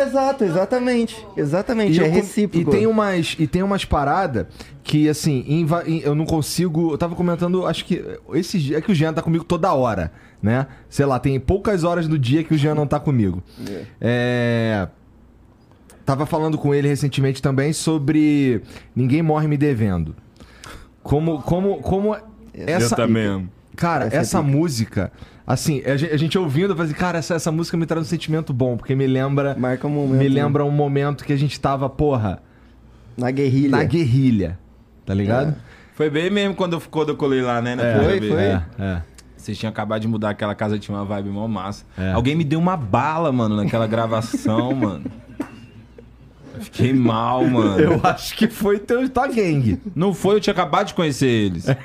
Exato, 0.06 0.44
exatamente. 0.44 1.26
Exatamente, 1.38 1.98
E 1.98 2.04
é 2.04 2.08
eu 2.08 2.12
recíproco. 2.12 2.70
E 2.70 2.72
tem 2.78 2.86
umas, 2.88 3.36
e 3.40 3.48
tem 3.48 3.64
umas 3.64 3.86
paradas 3.86 4.48
que, 4.84 5.08
assim, 5.08 5.46
inva- 5.48 5.84
eu 5.86 6.14
não 6.14 6.26
consigo. 6.26 6.92
Eu 6.92 6.98
tava 6.98 7.16
comentando, 7.16 7.66
acho 7.66 7.86
que. 7.86 8.04
Esse 8.34 8.60
dia 8.60 8.78
é 8.80 8.82
que 8.82 8.92
o 8.92 8.96
Jean 8.96 9.14
tá 9.14 9.22
comigo 9.22 9.46
toda 9.46 9.72
hora, 9.74 10.12
né? 10.44 10.68
Sei 10.90 11.06
lá, 11.06 11.20
tem 11.20 11.40
poucas 11.40 11.86
horas 11.86 12.06
do 12.08 12.20
dia 12.20 12.44
que 12.44 12.54
o 12.54 12.58
Jean 12.58 12.76
não 12.76 12.86
tá 12.86 13.00
comigo. 13.00 13.42
É. 14.02 14.88
Tava 16.06 16.26
falando 16.26 16.58
com 16.58 16.76
ele 16.76 16.88
recentemente 16.90 17.42
também 17.42 17.72
sobre 17.72 18.62
Ninguém 18.94 19.22
Morre 19.22 19.48
Me 19.48 19.56
Devendo. 19.56 20.14
Como. 21.02 21.42
Como. 21.44 21.78
como 21.78 22.16
essa, 22.54 22.94
eu 22.94 22.98
também. 22.98 23.50
Cara, 23.76 24.06
Essa 24.06 24.16
é 24.16 24.20
essa, 24.20 24.42
música, 24.42 25.12
assim, 25.48 25.82
a 25.86 25.96
gente, 25.96 26.14
a 26.14 26.18
gente 26.18 26.38
ouvindo, 26.38 26.72
eu 26.72 26.76
falei 26.76 26.92
assim, 26.92 27.00
cara, 27.00 27.18
essa, 27.18 27.36
essa 27.36 27.52
música 27.52 27.78
me 27.78 27.86
traz 27.86 28.06
um 28.06 28.10
sentimento 28.10 28.54
bom, 28.54 28.76
porque 28.78 28.94
me 28.96 29.08
lembra. 29.08 29.56
Marca 29.58 29.88
um 29.88 29.92
momento. 29.92 30.20
Me 30.20 30.30
né? 30.30 30.44
lembra 30.44 30.66
um 30.66 30.72
momento 30.72 31.24
que 31.24 31.32
a 31.32 31.38
gente 31.38 31.60
tava, 31.60 31.90
porra, 31.90 32.42
Na 33.18 33.32
guerrilha. 33.32 33.70
na 33.72 33.84
guerrilha. 33.84 34.60
Tá 35.06 35.14
ligado? 35.14 35.56
Foi 35.96 36.10
bem 36.10 36.30
mesmo 36.30 36.56
quando 36.56 36.74
eu, 36.74 36.82
quando 36.82 37.10
eu 37.10 37.16
colei 37.16 37.42
lá, 37.42 37.62
né? 37.62 37.76
Na 37.76 37.84
É. 37.84 38.04
Foi, 38.04 38.20
foi. 38.22 38.44
É, 38.44 38.64
é. 38.80 39.02
Vocês 39.36 39.58
tinham 39.58 39.72
acabado 39.72 40.02
de 40.02 40.08
mudar 40.08 40.30
aquela 40.30 40.54
casa, 40.54 40.78
tinha 40.78 40.96
uma 40.96 41.04
vibe 41.04 41.30
mó 41.30 41.48
massa. 41.48 41.84
É. 41.98 42.12
Alguém 42.12 42.36
me 42.36 42.44
deu 42.44 42.60
uma 42.60 42.78
bala, 42.78 43.32
mano, 43.32 43.56
naquela 43.56 43.88
gravação, 43.88 44.74
mano. 44.76 45.06
Eu 46.54 46.62
fiquei 46.62 46.94
mal, 46.94 47.44
mano. 47.46 47.80
Eu 47.80 48.00
acho 48.04 48.36
que 48.36 48.48
foi 48.48 48.78
teu 48.78 49.10
tua 49.10 49.28
gangue. 49.28 49.82
Não 49.96 50.14
foi, 50.14 50.36
eu 50.36 50.40
tinha 50.40 50.54
acabado 50.54 50.88
de 50.88 50.94
conhecer 50.94 51.28
eles. 51.28 51.66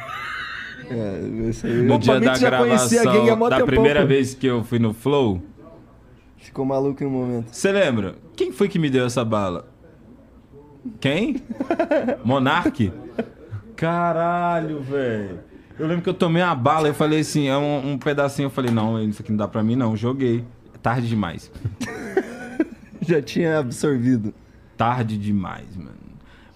É, 0.90 1.66
aí 1.66 1.82
No 1.82 1.98
dia 1.98 2.20
da 2.20 2.38
gravação, 2.38 3.04
da 3.04 3.56
tempão, 3.56 3.66
primeira 3.66 4.02
pô. 4.02 4.06
vez 4.06 4.34
que 4.34 4.46
eu 4.46 4.62
fui 4.64 4.78
no 4.78 4.92
Flow. 4.94 5.42
ficou 6.36 6.64
maluco 6.64 7.02
em 7.02 7.06
um 7.06 7.10
momento. 7.10 7.48
Você 7.52 7.72
lembra? 7.72 8.14
Quem 8.36 8.52
foi 8.52 8.68
que 8.68 8.78
me 8.78 8.88
deu 8.90 9.04
essa 9.06 9.24
bala? 9.24 9.68
Quem? 11.00 11.42
Monark? 12.24 12.92
Caralho, 13.74 14.80
velho. 14.80 15.40
Eu 15.78 15.86
lembro 15.86 16.02
que 16.02 16.08
eu 16.08 16.14
tomei 16.14 16.42
uma 16.42 16.54
bala 16.54 16.88
e 16.88 16.94
falei 16.94 17.20
assim, 17.20 17.48
é 17.48 17.56
um, 17.56 17.92
um 17.92 17.98
pedacinho. 17.98 18.46
Eu 18.46 18.50
falei, 18.50 18.70
não, 18.70 19.02
isso 19.02 19.20
aqui 19.20 19.30
não 19.30 19.36
dá 19.36 19.46
pra 19.48 19.62
mim, 19.62 19.76
não. 19.76 19.96
Joguei. 19.96 20.44
Tarde 20.82 21.08
demais. 21.08 21.50
Já 23.02 23.20
tinha 23.20 23.58
absorvido. 23.58 24.32
Tarde 24.76 25.18
demais, 25.18 25.76
mano. 25.76 25.95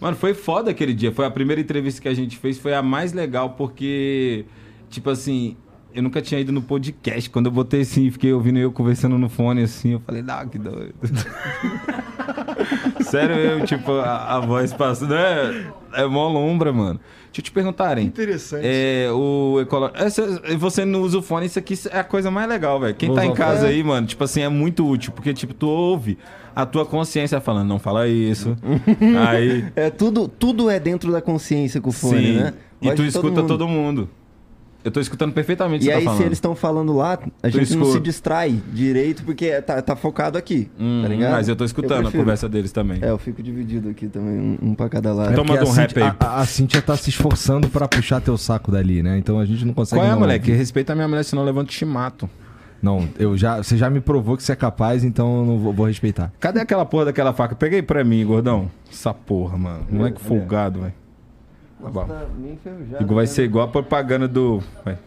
Mano, 0.01 0.17
foi 0.17 0.33
foda 0.35 0.71
aquele 0.71 0.95
dia. 0.95 1.13
Foi 1.13 1.27
a 1.27 1.31
primeira 1.31 1.61
entrevista 1.61 2.01
que 2.01 2.09
a 2.09 2.15
gente 2.15 2.37
fez, 2.37 2.59
foi 2.59 2.75
a 2.75 2.83
mais 2.83 3.13
legal, 3.13 3.51
porque, 3.51 4.47
tipo 4.89 5.11
assim, 5.11 5.57
eu 5.95 6.03
nunca 6.03 6.23
tinha 6.23 6.41
ido 6.41 6.53
no 6.53 6.63
podcast. 6.63 7.29
Quando 7.29 7.47
eu 7.47 7.53
botei 7.53 7.83
assim, 7.83 8.11
fiquei 8.11 8.33
ouvindo 8.33 8.59
eu 8.59 8.73
conversando 8.73 9.19
no 9.19 9.29
fone 9.29 9.63
assim, 9.63 9.91
eu 9.91 10.01
falei, 10.01 10.23
não, 10.23 10.49
que 10.49 10.59
doido. 10.59 10.95
Sério, 13.03 13.35
eu, 13.37 13.65
tipo, 13.67 13.93
a, 13.93 14.37
a 14.37 14.41
voz 14.41 14.73
passando. 14.73 15.15
É, 15.15 15.67
é 15.95 16.05
mó 16.07 16.29
lombra, 16.29 16.73
mano. 16.73 17.01
Deixa 17.27 17.41
eu 17.41 17.45
te 17.45 17.53
perguntarem. 17.53 18.07
Interessante. 18.07 18.63
É, 18.65 19.09
o 19.13 19.61
ecolo... 19.61 19.91
Essa- 19.95 20.41
Você 20.59 20.85
não 20.85 21.01
usa 21.03 21.19
o 21.19 21.23
fone, 21.23 21.47
isso 21.47 21.59
aqui 21.59 21.75
é 21.93 22.01
a 22.01 22.05
coisa 22.05 22.29
mais 22.31 22.49
legal, 22.49 22.81
velho. 22.81 22.95
Quem 22.95 23.09
Vou 23.09 23.17
tá 23.17 23.25
em 23.25 23.33
casa 23.33 23.61
fone. 23.61 23.73
aí, 23.73 23.83
mano, 23.85 24.07
tipo 24.07 24.25
assim, 24.25 24.41
é 24.43 24.49
muito 24.49 24.85
útil, 24.87 25.13
porque, 25.13 25.33
tipo, 25.33 25.55
tu 25.55 25.69
ouve 25.69 26.19
a 26.57 26.67
tua 26.67 26.85
consciência 26.85 27.41
falando, 27.41 27.69
não 27.69 27.79
fala 27.79 28.09
isso. 28.09 28.57
aí, 29.29 29.65
É, 29.77 29.91
tudo, 29.91 30.27
tudo 30.27 30.69
é 30.69 30.81
dentro 30.81 31.13
da 31.13 31.23
consciência 31.23 31.81
com 31.81 31.91
o 31.91 31.93
fone, 31.93 32.19
sim. 32.27 32.37
né? 32.39 32.55
E 32.83 32.91
tu 32.93 33.05
escuta 33.05 33.29
mundo. 33.43 33.47
todo 33.47 33.69
mundo. 33.69 34.09
Eu 34.83 34.91
tô 34.91 34.99
escutando 35.01 35.33
perfeitamente 35.33 35.85
o 35.85 35.87
E 35.87 35.89
que 35.89 35.93
aí, 35.93 35.99
você 36.01 36.05
tá 36.05 36.11
se 36.11 36.17
falando. 36.17 36.27
eles 36.27 36.37
estão 36.39 36.55
falando 36.55 36.93
lá, 36.97 37.19
a 37.43 37.49
gente 37.51 37.77
não 37.77 37.87
se 37.93 38.01
distrai 38.01 38.59
direito 38.73 39.23
porque 39.25 39.61
tá, 39.61 39.83
tá 39.83 39.95
focado 39.95 40.39
aqui, 40.39 40.71
Hum, 40.79 41.01
tá 41.03 41.09
ligado? 41.09 41.33
mas 41.33 41.49
eu 41.49 41.55
tô 41.57 41.65
escutando 41.65 41.93
a 41.99 42.03
prefiro. 42.03 42.23
conversa 42.23 42.49
deles 42.49 42.73
também. 42.73 42.99
É, 43.03 43.11
eu 43.11 43.19
fico 43.19 43.43
dividido 43.43 43.91
aqui 43.91 44.09
também, 44.09 44.39
um, 44.63 44.71
um 44.71 44.75
pra 44.75 44.89
cada 44.89 45.13
lado. 45.13 45.33
Então 45.33 45.45
porque 45.45 45.59
manda 45.59 45.71
um 45.71 45.73
a 45.73 45.77
rap 45.77 45.91
Cintia- 45.91 46.05
aí. 46.07 46.17
A, 46.19 46.41
a 46.41 46.47
Cintia 46.47 46.81
tá 46.83 46.97
se 46.97 47.11
esforçando 47.11 47.69
pra 47.69 47.87
puxar 47.87 48.21
teu 48.23 48.39
saco 48.39 48.71
dali, 48.73 49.03
né? 49.03 49.19
Então 49.19 49.39
a 49.39 49.45
gente 49.45 49.65
não 49.67 49.75
consegue. 49.75 50.01
Qual 50.01 50.09
é, 50.09 50.13
não 50.13 50.21
moleque? 50.21 50.51
Respeita 50.51 50.93
a 50.93 50.97
minha 50.97 51.07
mulher, 51.09 51.25
senão 51.25 51.43
eu 51.43 51.47
levanto 51.47 51.71
e 51.71 51.77
te 51.77 51.85
mato. 51.85 52.29
Não, 52.83 53.07
eu 53.19 53.37
já, 53.37 53.59
você 53.59 53.77
já 53.77 53.91
me 53.91 54.01
provou 54.01 54.35
que 54.39 54.43
você 54.43 54.53
é 54.53 54.57
capaz, 54.57 55.05
então 55.05 55.41
eu 55.41 55.45
não 55.45 55.59
vou, 55.59 55.73
vou 55.75 55.87
respeitar. 55.87 56.33
Cadê 56.41 56.61
aquela 56.61 56.87
porra 56.87 57.05
daquela 57.07 57.35
faca? 57.35 57.55
Peguei 57.55 57.83
pra 57.83 58.03
mim, 58.03 58.25
gordão. 58.25 58.71
Essa 58.91 59.13
porra, 59.13 59.59
mano. 59.59 59.87
Moleque 59.91 60.17
Olha. 60.19 60.27
folgado, 60.29 60.81
velho. 60.81 60.95
Nossa, 61.83 62.07
tá 62.07 62.27
Igual 63.01 63.17
vai 63.17 63.25
né? 63.25 63.27
ser 63.27 63.45
igual 63.45 63.65
a 63.65 63.69
propaganda 63.69 64.29
do. 64.29 64.63
vai. 64.85 64.99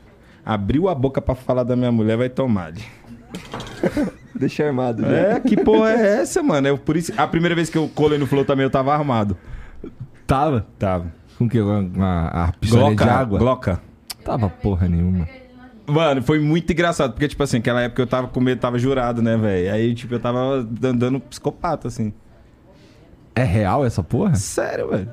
Abriu 0.46 0.90
a 0.90 0.96
boca 0.96 1.22
pra 1.22 1.36
falar 1.36 1.64
da 1.64 1.76
minha 1.76 1.92
mulher, 1.92 2.18
vai 2.18 2.30
tomar. 2.30 2.66
ali. 2.68 2.84
Deixa 4.36 4.66
armado 4.66 5.04
já. 5.04 5.16
É, 5.16 5.40
que 5.40 5.56
porra 5.56 5.92
é 5.92 6.22
essa, 6.22 6.42
mano? 6.42 6.68
Eu, 6.68 6.78
por 6.78 6.98
isso, 6.98 7.14
a 7.16 7.28
primeira 7.28 7.56
vez 7.56 7.70
que 7.70 7.78
eu 7.78 7.88
colei 7.88 8.18
no 8.18 8.26
Flow 8.26 8.44
também 8.44 8.64
eu 8.64 8.70
tava 8.70 8.94
armado. 8.94 9.38
Tava? 10.26 10.66
Tava. 10.80 11.14
Com 11.38 11.46
o 11.46 11.50
quê? 11.50 11.62
Uma, 11.62 11.80
uma, 11.80 12.28
a 12.28 12.52
pistola 12.54 12.96
de 12.96 13.04
água? 13.04 13.40
Glocka. 13.40 13.80
Tava 14.24 14.50
porra 14.50 14.88
nenhuma. 14.88 15.28
Mano, 15.86 16.22
foi 16.24 16.40
muito 16.40 16.72
engraçado, 16.72 17.12
porque, 17.12 17.28
tipo 17.28 17.44
assim, 17.44 17.58
aquela 17.58 17.82
época 17.82 18.02
eu 18.02 18.08
tava 18.08 18.28
com 18.28 18.40
medo, 18.40 18.60
tava 18.60 18.80
jurado, 18.80 19.22
né, 19.22 19.36
velho? 19.36 19.74
Aí, 19.74 19.94
tipo, 19.94 20.14
eu 20.14 20.20
tava 20.20 20.66
andando 20.82 21.20
psicopata, 21.20 21.90
assim. 21.90 22.14
É 23.36 23.44
real 23.44 23.86
essa 23.86 24.02
porra? 24.02 24.36
Sério, 24.36 24.90
velho. 24.90 25.10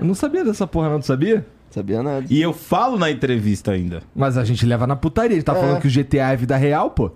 Eu 0.00 0.06
não 0.06 0.14
sabia 0.14 0.44
dessa 0.44 0.66
porra, 0.66 0.88
não 0.88 0.98
tu 1.00 1.06
sabia? 1.06 1.46
Sabia 1.70 2.02
nada. 2.02 2.26
E 2.28 2.40
eu 2.42 2.52
falo 2.52 2.98
na 2.98 3.10
entrevista 3.10 3.70
ainda. 3.72 4.02
Mas 4.14 4.36
a 4.36 4.44
gente 4.44 4.66
leva 4.66 4.86
na 4.86 4.96
putaria. 4.96 5.36
Ele 5.36 5.42
tá 5.42 5.52
É. 5.56 5.60
falando 5.60 5.80
que 5.80 5.86
o 5.86 5.90
GTA 5.90 6.32
é 6.32 6.36
vida 6.36 6.56
real, 6.56 6.90
pô. 6.90 7.10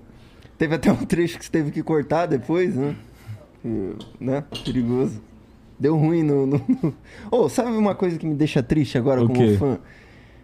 Teve 0.57 0.74
até 0.76 0.93
um 0.93 0.97
trecho 1.05 1.39
que 1.39 1.45
você 1.45 1.51
teve 1.51 1.70
que 1.72 1.82
cortar 1.82 2.26
depois, 2.26 2.74
né? 2.76 2.95
E, 3.64 3.91
né? 4.20 4.45
Perigoso. 4.64 5.20
Deu 5.80 5.97
ruim 5.97 6.22
no. 6.22 6.47
no... 6.47 6.95
Ô, 7.30 7.49
sabe 7.49 7.70
uma 7.76 7.95
coisa 7.97 8.16
que 8.18 8.24
me 8.26 8.35
deixa 8.35 8.62
triste 8.62 8.97
agora 8.97 9.22
O 9.24 9.26
como 9.26 9.39
quê? 9.41 9.57
fã? 9.59 9.78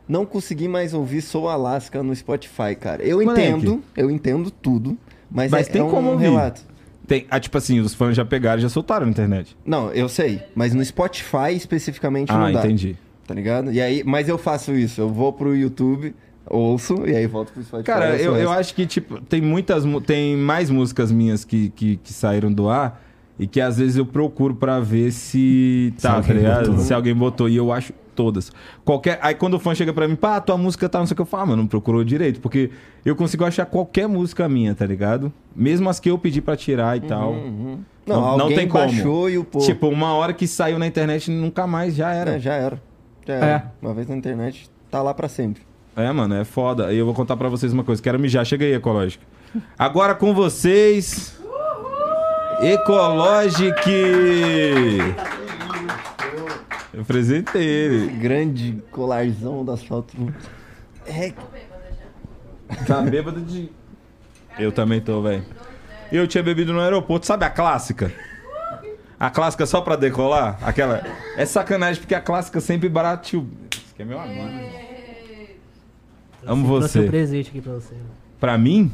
Não 0.09 0.27
consegui 0.27 0.67
mais 0.67 0.93
ouvir 0.93 1.23
Sou 1.23 1.49
Alaska 1.49 2.03
no 2.03 2.15
Spotify, 2.17 2.75
cara. 2.79 3.05
Eu 3.05 3.19
Moleque. 3.23 3.41
entendo, 3.47 3.81
eu 3.97 4.11
entendo 4.11 4.51
tudo, 4.51 4.99
mas, 5.31 5.53
Mas 5.53 5.69
é, 5.69 5.71
tem 5.73 5.81
é 5.81 5.85
um 5.85 5.91
como 5.91 6.11
ouvir. 6.11 6.25
relato. 6.25 6.63
Tem, 7.11 7.27
ah, 7.29 7.41
tipo 7.41 7.59
assim, 7.59 7.81
os 7.81 7.93
fãs 7.93 8.15
já 8.15 8.25
pegaram 8.25 8.61
e 8.61 8.63
já 8.63 8.69
soltaram 8.69 9.05
na 9.05 9.11
internet. 9.11 9.57
Não, 9.67 9.91
eu 9.91 10.09
sei, 10.09 10.43
mas 10.55 10.73
no 10.73 10.85
Spotify 10.85 11.53
especificamente 11.57 12.31
Ah, 12.31 12.39
não 12.39 12.53
dá. 12.53 12.61
entendi. 12.61 12.95
Tá 13.27 13.35
ligado? 13.35 13.73
E 13.73 13.81
aí, 13.81 14.05
mas 14.07 14.29
eu 14.29 14.39
faço 14.39 14.73
isso, 14.77 15.01
eu 15.01 15.09
vou 15.09 15.33
pro 15.33 15.57
YouTube, 15.57 16.15
ouço 16.49 17.05
e 17.09 17.17
aí 17.17 17.27
volto 17.27 17.53
pro 17.53 17.65
Spotify. 17.65 17.85
Cara, 17.87 18.17
eu, 18.17 18.37
eu 18.37 18.53
acho 18.53 18.73
que, 18.77 18.87
tipo, 18.87 19.21
tem 19.23 19.41
muitas. 19.43 19.85
mu- 19.85 20.01
Tem 20.01 20.37
mais 20.37 20.71
músicas 20.71 21.11
minhas 21.11 21.45
que, 21.45 21.71
que, 21.71 21.97
que 21.97 22.13
saíram 22.13 22.53
do 22.53 22.69
ar 22.69 23.03
e 23.39 23.47
que 23.47 23.61
às 23.61 23.79
vezes 23.79 23.97
eu 23.97 24.07
procuro 24.07 24.55
pra 24.55 24.79
ver 24.79 25.11
se. 25.11 25.93
Se 25.97 26.03
Tá, 26.03 26.11
tá 26.11 26.17
alguém 26.19 26.37
ligado? 26.37 26.67
botou. 26.71 26.79
Se 26.85 26.95
alguém 26.95 27.15
botou. 27.15 27.49
E 27.49 27.57
eu 27.57 27.73
acho 27.73 27.93
todas. 28.23 28.53
Qualquer. 28.85 29.19
Aí 29.23 29.35
quando 29.35 29.55
o 29.55 29.59
fã 29.59 29.75
chega 29.75 29.93
pra 29.95 30.07
mim, 30.07 30.15
pá, 30.15 30.39
tua 30.41 30.59
música 30.59 30.89
tá, 30.89 30.99
não 30.99 31.07
sei 31.07 31.15
o 31.15 31.17
que 31.17 31.23
eu 31.23 31.27
falo, 31.27 31.43
ah, 31.43 31.47
mano, 31.47 31.63
não 31.63 31.67
procurou 31.69 32.05
direito. 32.05 32.39
Porque 32.41 32.71
eu 33.05 33.17
consigo 33.17 33.45
achar 33.47 33.65
qualquer 33.65 34.07
música 34.07 34.47
minha, 34.49 34.75
tá 34.75 34.85
ligado? 34.85 35.33
Mesmo 35.57 35.89
as 35.89 35.99
que 35.99 36.11
eu 36.11 36.19
pedi 36.19 36.43
pra 36.43 36.55
tirar 36.57 36.97
e 36.99 37.01
tal. 37.01 37.33
Uhum. 37.33 37.79
Não, 38.07 38.21
Não- 38.21 38.37
não 38.39 38.49
tem 38.49 38.69
como. 38.69 38.85
baixou 38.85 39.31
e 39.31 39.39
o 39.39 39.45
povo. 39.45 39.65
Tipo, 39.65 39.89
uma 39.89 40.13
hora 40.13 40.33
que 40.35 40.47
saiu 40.47 40.79
na 40.79 40.87
internet, 40.87 41.31
nunca 41.31 41.67
mais 41.67 41.95
já 41.95 42.13
era. 42.13 42.33
É, 42.33 42.39
já 42.41 42.53
era. 42.55 42.83
Já 43.27 43.35
era. 43.35 43.73
Uma 43.81 43.95
vez 43.95 44.07
na 44.09 44.17
internet, 44.17 44.69
tá 44.91 45.01
lá 45.01 45.15
pra 45.15 45.29
sempre. 45.29 45.63
É, 45.97 46.11
mano, 46.13 46.35
é 46.35 46.45
foda. 46.45 46.93
E 46.93 46.99
eu 46.99 47.05
vou 47.07 47.15
contar 47.15 47.37
pra 47.37 47.49
vocês 47.49 47.73
uma 47.73 47.85
coisa. 47.85 48.03
Quero 48.03 48.19
mijar. 48.19 48.45
Chega 48.45 48.65
aí, 48.65 48.73
Ecológico. 48.75 49.25
Agora 49.79 50.15
com 50.15 50.35
vocês. 50.35 51.39
Ecologic! 52.63 53.71
Eu 57.01 57.05
apresentei 57.05 57.63
ele. 57.67 58.09
Grande 58.19 58.83
colarzão 58.91 59.65
do 59.65 59.73
asfalto. 59.73 60.15
É, 61.07 61.33
Tá 62.87 63.01
bêbado 63.01 63.41
de. 63.41 63.73
Eu 64.59 64.71
também 64.71 65.01
tô, 65.01 65.23
velho. 65.23 65.43
Eu 66.13 66.29
tinha 66.29 66.43
bebido 66.45 66.75
no 66.75 66.81
aeroporto. 66.81 67.25
Sabe 67.27 67.47
a 67.47 67.51
clássica? 67.51 68.13
A 69.19 69.31
clássica 69.31 69.65
só 69.65 69.81
pra 69.81 69.97
decolar? 69.97 70.59
Aquela. 70.63 71.03
É 71.39 71.47
sacanagem, 71.47 72.03
porque 72.03 72.15
a 72.15 72.21
clássica 72.21 72.61
sempre 72.61 72.87
barateou. 72.91 73.47
Esse 73.73 73.83
aqui 73.95 74.03
é 74.03 74.05
meu 74.05 74.21
amigo. 74.21 74.43
Amo 76.47 76.67
Trouxe 76.67 76.99
um 76.99 77.03
você. 77.03 77.09
presente 77.09 77.49
aqui 77.49 77.63
pra 77.63 77.73
você. 77.73 77.95
Pra 78.39 78.59
mim? 78.59 78.93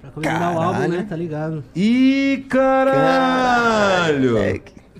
Pra 0.00 0.10
comemorar 0.12 0.54
o 0.54 0.58
álbum, 0.60 0.72
Caralho. 0.80 0.92
né? 0.94 1.06
Tá 1.08 1.16
ligado? 1.16 1.62
Ih, 1.76 2.46
caralho! 2.48 4.34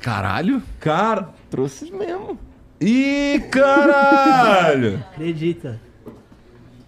Caralho? 0.00 0.62
Cara. 0.78 1.28
Trouxe 1.52 1.92
mesmo. 1.92 2.38
Ih, 2.80 3.38
caralho! 3.50 5.04
Acredita. 5.12 5.78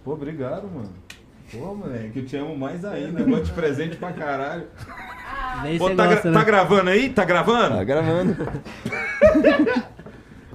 Pô, 0.03 0.13
obrigado, 0.13 0.67
mano. 0.67 0.91
Pô, 1.51 1.75
moleque, 1.75 2.17
eu 2.19 2.25
te 2.25 2.35
amo 2.35 2.57
mais 2.57 2.83
ainda. 2.83 3.19
Eu 3.21 3.27
gosto 3.27 3.45
de 3.45 3.51
presente 3.51 3.95
pra 3.95 4.11
caralho. 4.11 4.65
Vem 5.61 5.77
Pô, 5.77 5.89
tá, 5.91 6.07
gra- 6.07 6.15
gosta, 6.15 6.31
tá 6.31 6.39
né? 6.39 6.45
gravando 6.45 6.89
aí? 6.89 7.09
Tá 7.09 7.23
gravando? 7.23 7.75
Tá 7.77 7.83
gravando. 7.83 8.35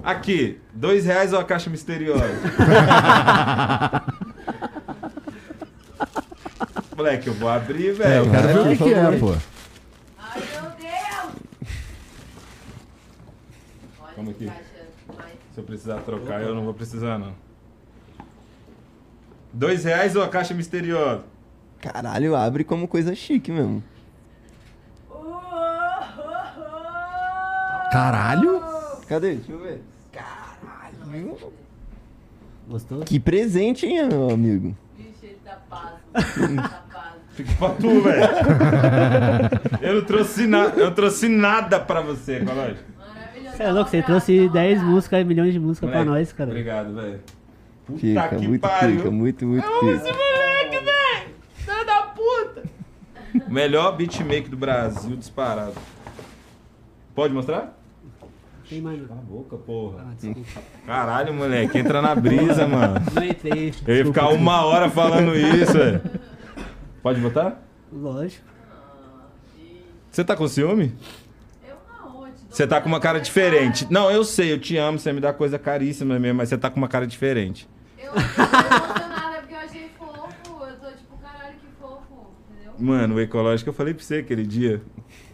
Aqui, 0.02 0.60
dois 0.74 1.04
reais 1.06 1.32
ou 1.32 1.38
a 1.38 1.44
caixa 1.44 1.70
misteriosa? 1.70 2.24
Moleque, 6.96 7.28
eu 7.28 7.34
vou 7.34 7.48
abrir, 7.48 7.90
É, 7.90 7.92
velho. 7.92 8.24
eu 8.26 8.30
quero 8.30 8.48
ver 8.48 8.58
o 8.58 8.64
que, 8.70 8.76
por 8.76 8.86
que 8.88 8.94
é, 8.94 9.18
pô. 9.18 9.34
Ai, 10.18 10.42
meu 10.52 10.62
Deus! 10.78 11.32
Aqui. 14.28 14.50
Se 15.54 15.58
eu 15.58 15.64
precisar 15.64 16.00
trocar, 16.00 16.42
eu 16.42 16.54
não 16.54 16.64
vou 16.64 16.74
precisar, 16.74 17.18
não. 17.18 17.32
Dois 19.52 19.84
reais 19.84 20.14
ou 20.14 20.22
a 20.22 20.28
caixa 20.28 20.52
misteriosa? 20.52 21.24
Caralho, 21.80 22.36
abre 22.36 22.62
como 22.62 22.86
coisa 22.86 23.14
chique 23.14 23.50
mesmo. 23.50 23.82
Caralho? 27.90 28.62
Cadê? 29.08 29.36
Deixa 29.36 29.52
eu 29.52 29.58
ver. 29.58 29.82
Caralho. 30.12 31.52
Gostou? 32.68 33.00
Que 33.00 33.18
presente, 33.18 33.86
hein, 33.86 34.06
meu 34.06 34.30
amigo? 34.30 34.76
Vixe, 34.96 35.26
ele 35.26 35.38
tá 35.44 35.58
paso. 35.68 35.96
tá. 36.92 37.16
Fica 37.30 37.52
pra 37.54 37.68
tu, 37.70 38.00
velho. 38.02 38.22
eu 39.80 39.94
não 39.94 40.04
trouxe 40.04 40.46
nada, 40.46 40.78
eu 40.78 40.86
não 40.86 40.94
trouxe 40.94 41.28
nada 41.28 41.80
pra 41.80 42.00
você, 42.00 42.40
Cológico. 42.44 42.89
Você 43.60 43.64
é 43.66 43.72
louco, 43.72 43.90
você 43.90 44.02
trouxe 44.02 44.48
10 44.48 44.82
músicas, 44.82 45.26
milhões 45.26 45.52
de 45.52 45.60
músicas 45.60 45.90
pra 45.90 46.02
nós, 46.02 46.32
cara. 46.32 46.48
Obrigado, 46.48 46.94
velho. 46.94 47.20
Puta 47.84 47.98
Fica 47.98 48.28
que 48.30 48.48
muito 48.48 48.60
pariu. 48.62 48.96
pica, 48.96 49.10
muito, 49.10 49.44
muito 49.44 49.66
Esse 49.66 50.02
pica. 50.02 50.16
moleque, 50.16 50.84
velho! 50.84 51.34
Filho 51.56 51.84
da 51.86 52.02
puta! 52.04 52.62
Melhor 53.52 53.94
beatmaker 53.98 54.48
do 54.48 54.56
Brasil 54.56 55.14
disparado. 55.14 55.74
Pode 57.14 57.34
mostrar? 57.34 57.78
Tem 58.66 58.80
mais 58.80 58.98
Cala 59.06 59.10
não. 59.10 59.18
a 59.18 59.22
boca, 59.26 59.56
porra. 59.58 60.06
Ah, 60.08 60.14
desculpa. 60.18 60.62
Caralho, 60.86 61.34
moleque, 61.34 61.76
entra 61.78 62.00
na 62.00 62.14
brisa, 62.14 62.66
mano. 62.66 62.94
Não 63.12 63.22
entrei. 63.24 63.74
Eu 63.86 63.94
ia 63.96 64.06
ficar 64.06 64.28
uma 64.30 64.64
hora 64.64 64.88
falando 64.88 65.34
isso, 65.36 65.74
velho. 65.74 66.00
Pode 67.02 67.20
botar? 67.20 67.60
Lógico. 67.92 68.46
Você 70.10 70.24
tá 70.24 70.34
com 70.34 70.48
ciúme? 70.48 70.94
Eu 71.68 71.76
não, 72.08 72.26
eu 72.26 72.32
te 72.32 72.39
dou 72.39 72.39
Você 72.50 72.66
tá 72.66 72.80
com 72.80 72.88
uma 72.88 72.98
cara 73.00 73.20
diferente. 73.20 73.86
Não, 73.88 74.10
eu 74.10 74.24
sei, 74.24 74.52
eu 74.52 74.58
te 74.58 74.76
amo, 74.76 74.98
você 74.98 75.12
me 75.12 75.20
dá 75.20 75.32
coisa 75.32 75.58
caríssima 75.58 76.18
mesmo, 76.18 76.38
mas 76.38 76.48
você 76.48 76.58
tá 76.58 76.68
com 76.68 76.78
uma 76.78 76.88
cara 76.88 77.06
diferente. 77.06 77.68
Eu 77.96 78.10
tô 78.12 78.18
emocionada 78.18 79.36
porque 79.38 79.54
eu 79.54 79.58
achei 79.58 79.90
fofo. 79.96 80.64
Eu 80.66 80.76
tô 80.76 80.88
tipo, 80.96 81.16
caralho, 81.22 81.54
que 81.54 81.66
fofo. 81.80 82.26
Entendeu? 82.50 82.74
Mano, 82.78 83.14
o 83.14 83.20
ecológico 83.20 83.70
eu 83.70 83.74
falei 83.74 83.94
pra 83.94 84.02
você 84.02 84.16
aquele 84.16 84.44
dia. 84.44 84.82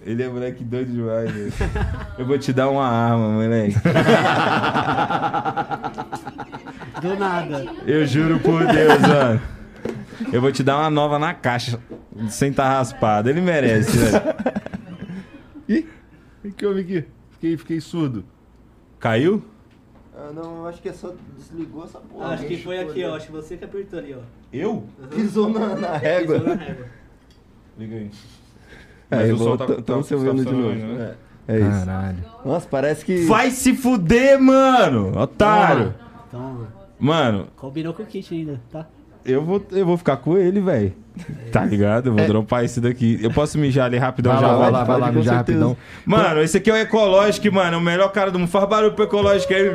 Ele 0.05 0.23
é 0.23 0.29
moleque 0.29 0.63
doido 0.63 0.93
demais, 0.93 1.31
velho. 1.31 1.53
Eu 2.19 2.27
vou 2.27 2.39
te 2.39 2.53
dar 2.53 2.69
uma 2.69 2.87
arma, 2.87 3.29
moleque. 3.31 3.75
Do 7.01 7.17
nada. 7.19 7.67
Eu 7.87 8.07
juro 8.07 8.39
por 8.41 8.65
Deus, 8.67 9.01
mano. 9.01 9.41
Eu 10.33 10.41
vou 10.41 10.53
te 10.53 10.63
dar 10.63 10.77
uma 10.79 10.91
nova 10.91 11.19
na 11.19 11.35
caixa, 11.35 11.79
sem 12.29 12.53
tá 12.53 12.69
raspado. 12.69 13.29
Ele 13.29 13.41
merece, 13.41 13.97
velho. 13.97 14.23
Ih, 15.69 15.87
O 16.49 16.53
que 16.53 16.67
houve 16.67 16.81
aqui? 16.81 17.05
Fiquei, 17.31 17.57
fiquei 17.57 17.81
surdo. 17.81 18.25
Caiu? 18.99 19.43
Ah, 20.17 20.31
não, 20.35 20.59
eu 20.61 20.67
acho 20.69 20.81
que 20.81 20.89
é 20.89 20.93
só 20.93 21.13
desligou 21.37 21.85
essa 21.85 21.99
porra. 21.99 22.29
Acho 22.29 22.47
que 22.47 22.57
foi 22.63 22.79
aqui, 22.79 23.05
ó. 23.05 23.15
Acho 23.17 23.27
que 23.27 23.33
você 23.33 23.57
que 23.57 23.65
apertou 23.65 23.99
ali, 23.99 24.15
ó. 24.15 24.21
Eu? 24.53 24.85
Pisou 25.15 25.51
na, 25.51 25.75
na 25.77 25.97
régua. 25.99 26.39
Pisou 26.41 26.57
na 26.57 26.63
régua. 26.63 26.87
Liga 27.79 27.97
aí. 27.97 28.11
Aí, 29.11 29.33
o 29.33 29.39
som 29.39 29.57
tá- 29.57 29.67
tá- 29.67 29.83
tão 29.83 30.03
se 30.03 30.09
tá 30.11 30.17
ouvindo 30.17 30.37
de 30.37 30.45
funcionando, 30.45 30.79
novo. 30.87 30.99
né? 30.99 31.15
É, 31.47 31.55
é 31.57 31.61
isso. 31.61 31.69
Caralho. 31.87 32.19
Nossa, 32.45 32.69
parece 32.69 33.05
que... 33.05 33.25
Vai 33.27 33.51
se 33.51 33.75
fuder, 33.77 34.41
mano! 34.41 35.17
Otário! 35.21 35.95
Toma. 36.31 36.69
Mano, 36.99 37.49
Combinou 37.57 37.93
com 37.93 38.03
o 38.03 38.07
kit 38.07 38.35
ainda, 38.35 38.61
tá? 38.73 38.87
Eu 39.27 39.45
vou, 39.45 39.63
eu 39.73 39.85
vou 39.87 39.97
ficar 39.97 40.17
com 40.19 40.37
ele, 40.39 40.61
velho. 40.61 40.93
Tá 41.51 41.65
ligado? 41.65 42.09
Eu 42.09 42.15
vou 42.15 42.27
dropar 42.27 42.65
esse 42.65 42.81
daqui. 42.81 43.19
Eu 43.23 43.31
posso 43.31 43.57
mijar 43.59 43.87
ali 43.87 43.97
rapidão 43.97 44.33
Vai 44.35 44.41
já? 44.43 44.47
lá, 44.49 44.57
vai 44.59 44.71
lá, 44.71 44.85
vai 44.85 45.01
lá, 45.01 45.07
mijar 45.13 45.35
certeza. 45.37 45.59
rapidão. 45.59 45.77
Mano, 46.05 46.43
esse 46.43 46.59
aqui 46.59 46.71
é 46.71 46.75
o 46.75 46.77
Ecológico, 46.77 47.53
mano. 47.55 47.75
É 47.75 47.79
o 47.79 47.81
melhor 47.81 48.13
cara 48.13 48.31
do 48.31 48.39
mundo. 48.39 48.49
Faz 48.49 48.69
barulho 48.69 48.93
pro 48.93 49.05
Ecológico 49.05 49.53
aí. 49.55 49.73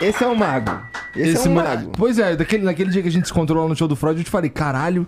Esse 0.00 0.22
é 0.22 0.26
o 0.28 0.36
mago. 0.36 0.70
Esse, 1.16 1.46
é 1.46 1.50
o 1.50 1.54
ma- 1.54 1.62
mago. 1.62 1.92
Pois 1.96 2.18
é, 2.18 2.36
daquele, 2.36 2.64
naquele 2.64 2.90
dia 2.90 3.00
que 3.02 3.08
a 3.08 3.10
gente 3.10 3.26
se 3.26 3.32
encontrou 3.32 3.62
lá 3.62 3.68
no 3.68 3.76
show 3.76 3.88
do 3.88 3.96
Freud, 3.96 4.18
eu 4.18 4.24
te 4.24 4.30
falei, 4.30 4.50
caralho, 4.50 5.06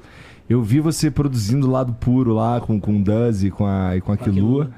eu 0.49 0.63
vi 0.63 0.81
você 0.81 1.11
produzindo 1.11 1.71
lado 1.71 1.93
puro 1.95 2.33
lá 2.33 2.61
com, 2.61 2.81
com 2.81 2.97
o 2.97 3.03
Duz 3.03 3.43
e 3.45 3.51
com 3.51 3.67
a, 3.67 3.97
e 3.97 4.01
com 4.01 4.13
a 4.13 4.17
Kilua. 4.17 4.71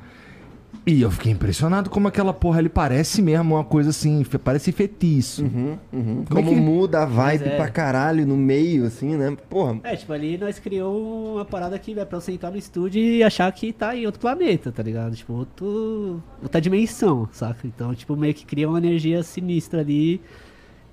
E 0.90 1.02
eu 1.02 1.10
fiquei 1.10 1.30
impressionado 1.32 1.90
como 1.90 2.08
aquela 2.08 2.32
porra 2.32 2.60
ali 2.60 2.68
parece 2.70 3.20
mesmo 3.20 3.56
uma 3.56 3.64
coisa 3.64 3.90
assim, 3.90 4.24
parece 4.42 4.72
feitiço. 4.72 5.42
Uhum, 5.44 5.78
uhum. 5.92 6.24
Como 6.24 6.40
é 6.40 6.42
Como 6.42 6.54
que- 6.54 6.60
muda 6.60 7.02
a 7.02 7.04
vibe 7.04 7.44
é. 7.44 7.56
pra 7.56 7.68
caralho 7.68 8.26
no 8.26 8.36
meio, 8.38 8.86
assim, 8.86 9.14
né? 9.14 9.36
Porra, 9.50 9.78
É, 9.84 9.94
tipo, 9.96 10.12
ali 10.14 10.38
nós 10.38 10.58
criou 10.58 11.34
uma 11.34 11.44
parada 11.44 11.78
que 11.78 11.92
é 11.98 12.04
pra 12.06 12.18
você 12.18 12.32
entrar 12.32 12.50
no 12.50 12.56
estúdio 12.56 13.02
e 13.02 13.22
achar 13.22 13.52
que 13.52 13.70
tá 13.70 13.94
em 13.94 14.06
outro 14.06 14.18
planeta, 14.18 14.72
tá 14.72 14.82
ligado? 14.82 15.14
Tipo, 15.14 15.34
outro, 15.34 16.22
outra 16.42 16.58
dimensão, 16.58 17.28
saca? 17.32 17.66
Então, 17.66 17.94
tipo, 17.94 18.16
meio 18.16 18.32
que 18.32 18.46
cria 18.46 18.66
uma 18.66 18.78
energia 18.78 19.22
sinistra 19.22 19.80
ali 19.80 20.22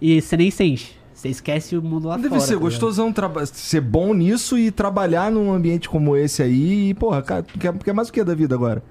e 0.01 0.21
você 0.21 0.35
nem 0.35 0.51
sente. 0.51 0.99
Você 1.13 1.29
esquece 1.29 1.77
o 1.77 1.81
mundo 1.81 2.09
lá 2.09 2.17
Deve 2.17 2.27
fora. 2.27 2.41
ser 2.41 2.55
tá 2.55 2.59
gostosão 2.59 3.13
ser 3.45 3.79
bom 3.79 4.13
nisso 4.13 4.57
e 4.57 4.69
trabalhar 4.71 5.31
num 5.31 5.53
ambiente 5.53 5.87
como 5.87 6.17
esse 6.17 6.43
aí. 6.43 6.89
E, 6.89 6.93
porra, 6.93 7.21
cara, 7.21 7.43
tu 7.43 7.57
quer, 7.57 7.71
quer 7.77 7.93
mais 7.93 8.09
o 8.09 8.11
que 8.11 8.21
da 8.25 8.35
vida 8.35 8.53
agora? 8.53 8.83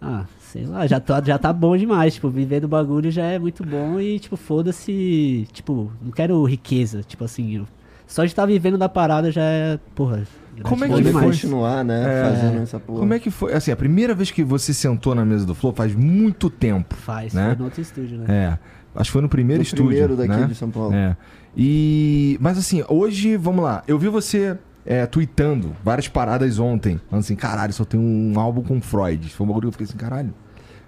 Ah, 0.00 0.24
sei 0.54 0.66
lá, 0.66 0.86
já 0.86 1.00
tá, 1.00 1.20
já 1.20 1.36
tá 1.36 1.52
bom 1.52 1.76
demais. 1.76 2.14
Tipo, 2.14 2.28
viver 2.30 2.60
do 2.60 2.68
bagulho 2.68 3.10
já 3.10 3.24
é 3.24 3.40
muito 3.40 3.66
bom 3.66 3.98
e, 3.98 4.20
tipo, 4.20 4.36
foda-se. 4.36 5.48
Tipo, 5.52 5.90
não 6.00 6.12
quero 6.12 6.42
riqueza. 6.44 7.02
Tipo 7.02 7.24
assim, 7.24 7.56
eu- 7.56 7.66
só 8.06 8.22
de 8.22 8.28
estar 8.28 8.46
vivendo 8.46 8.78
da 8.78 8.88
parada 8.88 9.32
já 9.32 9.42
é. 9.42 9.78
Porra. 9.96 10.22
Como 10.62 10.84
é 10.84 10.88
que 10.88 11.02
foi? 11.10 11.22
continuar, 11.24 11.84
né? 11.84 12.04
É. 12.06 12.30
Fazendo 12.30 12.62
essa 12.62 12.78
porra. 12.78 13.00
Como 13.00 13.12
é 13.14 13.18
que 13.18 13.30
foi? 13.32 13.52
Assim, 13.52 13.72
a 13.72 13.76
primeira 13.76 14.14
vez 14.14 14.30
que 14.30 14.44
você 14.44 14.72
sentou 14.72 15.12
na 15.12 15.24
mesa 15.24 15.44
do 15.44 15.56
Flow 15.56 15.72
faz 15.74 15.92
muito 15.92 16.48
tempo. 16.48 16.94
Faz, 16.94 17.34
né? 17.34 17.48
foi 17.48 17.56
no 17.56 17.64
outro 17.64 17.80
estúdio, 17.80 18.18
né? 18.18 18.26
É. 18.28 18.58
Acho 18.94 19.08
que 19.08 19.12
foi 19.12 19.22
no 19.22 19.28
primeiro 19.28 19.58
No 19.58 19.64
estúdio. 19.64 19.86
primeiro 19.86 20.16
daqui 20.16 20.28
né? 20.40 20.46
de 20.46 20.54
São 20.54 20.70
Paulo. 20.70 20.94
É. 20.94 21.16
E. 21.56 22.38
Mas 22.40 22.56
assim, 22.56 22.84
hoje, 22.88 23.36
vamos 23.36 23.64
lá. 23.64 23.82
Eu 23.88 23.98
vi 23.98 24.06
você 24.06 24.56
é, 24.86 25.04
tweetando 25.06 25.74
várias 25.82 26.06
paradas 26.06 26.60
ontem. 26.60 27.00
Falando 27.10 27.24
assim, 27.24 27.34
caralho, 27.34 27.72
só 27.72 27.84
tem 27.84 27.98
um 27.98 28.38
álbum 28.38 28.62
com 28.62 28.80
Freud. 28.80 29.28
Foi 29.30 29.44
um 29.44 29.48
bagulho 29.48 29.62
que 29.62 29.66
eu 29.68 29.72
fiquei 29.72 29.86
assim, 29.86 29.96
caralho. 29.96 30.32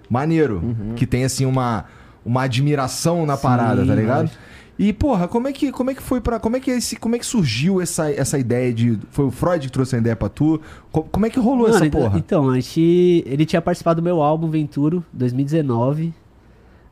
Maneiro. 0.09 0.74
Que 0.96 1.07
tem 1.07 1.24
assim 1.24 1.44
uma, 1.46 1.84
uma 2.24 2.42
admiração 2.42 3.24
na 3.26 3.36
parada, 3.36 3.84
tá 3.86 3.94
ligado? 3.94 4.20
lógico. 4.22 4.38
E, 4.78 4.92
porra, 4.92 5.26
como 5.26 5.48
é 5.48 5.52
que, 5.54 5.72
como 5.72 5.90
é 5.90 5.94
que 5.94 6.02
foi 6.02 6.20
para 6.20 6.38
Como 6.38 6.54
é 6.54 6.61
que 6.61 6.70
esse, 6.70 6.96
como 6.96 7.16
é 7.16 7.18
que 7.18 7.24
surgiu 7.24 7.80
essa, 7.80 8.11
essa 8.12 8.38
ideia 8.38 8.70
de. 8.74 8.98
Foi 9.11 9.24
o 9.24 9.30
Freud 9.30 9.64
que 9.66 9.72
trouxe 9.72 9.96
a 9.96 9.98
ideia 9.98 10.14
pra 10.14 10.28
tu? 10.28 10.61
Co- 10.92 11.04
Como 11.04 11.24
é 11.24 11.30
que 11.30 11.40
rolou 11.40 11.68
Mano, 11.68 11.76
essa 11.76 11.88
porra? 11.90 12.18
Então, 12.18 12.50
a 12.50 12.54
gente. 12.57 13.24
Ele 13.26 13.46
tinha 13.46 13.62
participado 13.62 14.02
do 14.02 14.04
meu 14.04 14.20
álbum 14.20 14.50
Venturo 14.50 15.02
2019. 15.14 16.12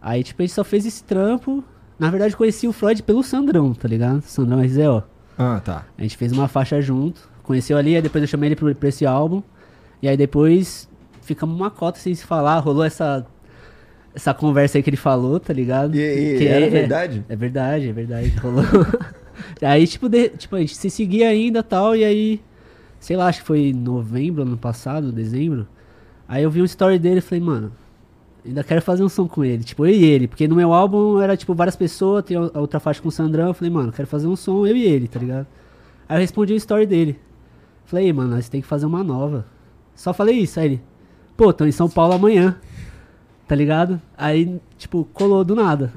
Aí, 0.00 0.22
tipo, 0.24 0.40
a 0.42 0.46
gente 0.46 0.54
só 0.54 0.64
fez 0.64 0.86
esse 0.86 1.04
trampo. 1.04 1.62
Na 1.98 2.08
verdade, 2.10 2.34
conheci 2.36 2.66
o 2.66 2.72
Freud 2.72 3.02
pelo 3.02 3.22
Sandrão, 3.22 3.74
tá 3.74 3.86
ligado? 3.86 4.22
Sandrão 4.22 4.60
RZO. 4.62 5.02
Ah, 5.38 5.60
tá. 5.62 5.84
A 5.98 6.02
gente 6.02 6.16
fez 6.16 6.32
uma 6.32 6.48
faixa 6.48 6.80
junto. 6.80 7.28
Conheceu 7.42 7.76
ali, 7.76 7.94
aí 7.96 8.00
depois 8.02 8.22
eu 8.22 8.28
chamei 8.28 8.48
ele 8.48 8.56
pro, 8.56 8.74
pra 8.74 8.88
esse 8.88 9.04
álbum. 9.04 9.42
E 10.02 10.08
aí 10.08 10.16
depois 10.16 10.88
ficamos 11.24 11.56
uma 11.56 11.70
cota 11.70 11.98
sem 11.98 12.14
se 12.14 12.24
falar. 12.24 12.58
Rolou 12.60 12.84
essa. 12.84 13.26
Essa 14.14 14.32
conversa 14.32 14.78
aí 14.78 14.82
que 14.82 14.88
ele 14.90 14.96
falou, 14.96 15.40
tá 15.40 15.52
ligado? 15.52 15.96
E, 15.96 15.98
e 16.34 16.38
Que 16.38 16.46
era 16.46 16.66
é- 16.66 16.70
verdade? 16.70 17.24
É 17.28 17.34
verdade, 17.34 17.88
é 17.88 17.92
verdade. 17.92 18.28
Rolou. 18.40 18.62
aí, 19.60 19.86
tipo, 19.88 20.08
de- 20.08 20.28
tipo, 20.28 20.54
a 20.54 20.60
gente 20.60 20.76
se 20.76 20.88
seguia 20.88 21.28
ainda 21.30 21.58
e 21.58 21.62
tal, 21.64 21.96
e 21.96 22.04
aí, 22.04 22.40
sei 23.00 23.16
lá, 23.16 23.26
acho 23.26 23.40
que 23.40 23.46
foi 23.46 23.70
em 23.70 23.72
novembro, 23.72 24.42
ano 24.42 24.56
passado, 24.56 25.10
dezembro. 25.10 25.66
Aí 26.28 26.44
eu 26.44 26.50
vi 26.50 26.62
um 26.62 26.64
story 26.64 26.96
dele 26.96 27.18
e 27.18 27.20
falei, 27.20 27.42
mano, 27.42 27.72
ainda 28.46 28.62
quero 28.62 28.80
fazer 28.80 29.02
um 29.02 29.08
som 29.08 29.26
com 29.26 29.44
ele. 29.44 29.64
Tipo, 29.64 29.84
eu 29.84 29.90
e 29.92 30.04
ele. 30.04 30.28
Porque 30.28 30.46
no 30.46 30.54
meu 30.54 30.72
álbum 30.72 31.20
era, 31.20 31.36
tipo, 31.36 31.52
várias 31.52 31.74
pessoas, 31.74 32.22
tem 32.24 32.36
a 32.36 32.60
outra 32.60 32.78
faixa 32.78 33.02
com 33.02 33.08
o 33.08 33.12
Sandrão. 33.12 33.48
Eu 33.48 33.54
falei, 33.54 33.72
mano, 33.72 33.90
quero 33.90 34.06
fazer 34.06 34.28
um 34.28 34.36
som, 34.36 34.64
eu 34.64 34.76
e 34.76 34.84
ele, 34.84 35.08
tá 35.08 35.18
ligado? 35.18 35.46
Aí 36.08 36.16
eu 36.18 36.20
respondi 36.20 36.52
o 36.52 36.56
story 36.56 36.86
dele. 36.86 37.18
Falei, 37.84 38.06
"Ei, 38.06 38.12
mano, 38.12 38.30
nós 38.36 38.48
tem 38.48 38.60
que 38.60 38.66
fazer 38.66 38.86
uma 38.86 39.02
nova. 39.02 39.44
Só 39.94 40.14
falei 40.14 40.36
isso, 40.38 40.60
aí 40.60 40.66
ele, 40.66 40.80
pô, 41.36 41.52
tô 41.52 41.64
em 41.64 41.72
São 41.72 41.88
Paulo 41.88 42.14
amanhã. 42.14 42.56
Tá 43.46 43.54
ligado? 43.54 44.00
Aí, 44.16 44.58
tipo, 44.78 45.06
colou 45.12 45.44
do 45.44 45.54
nada. 45.54 45.92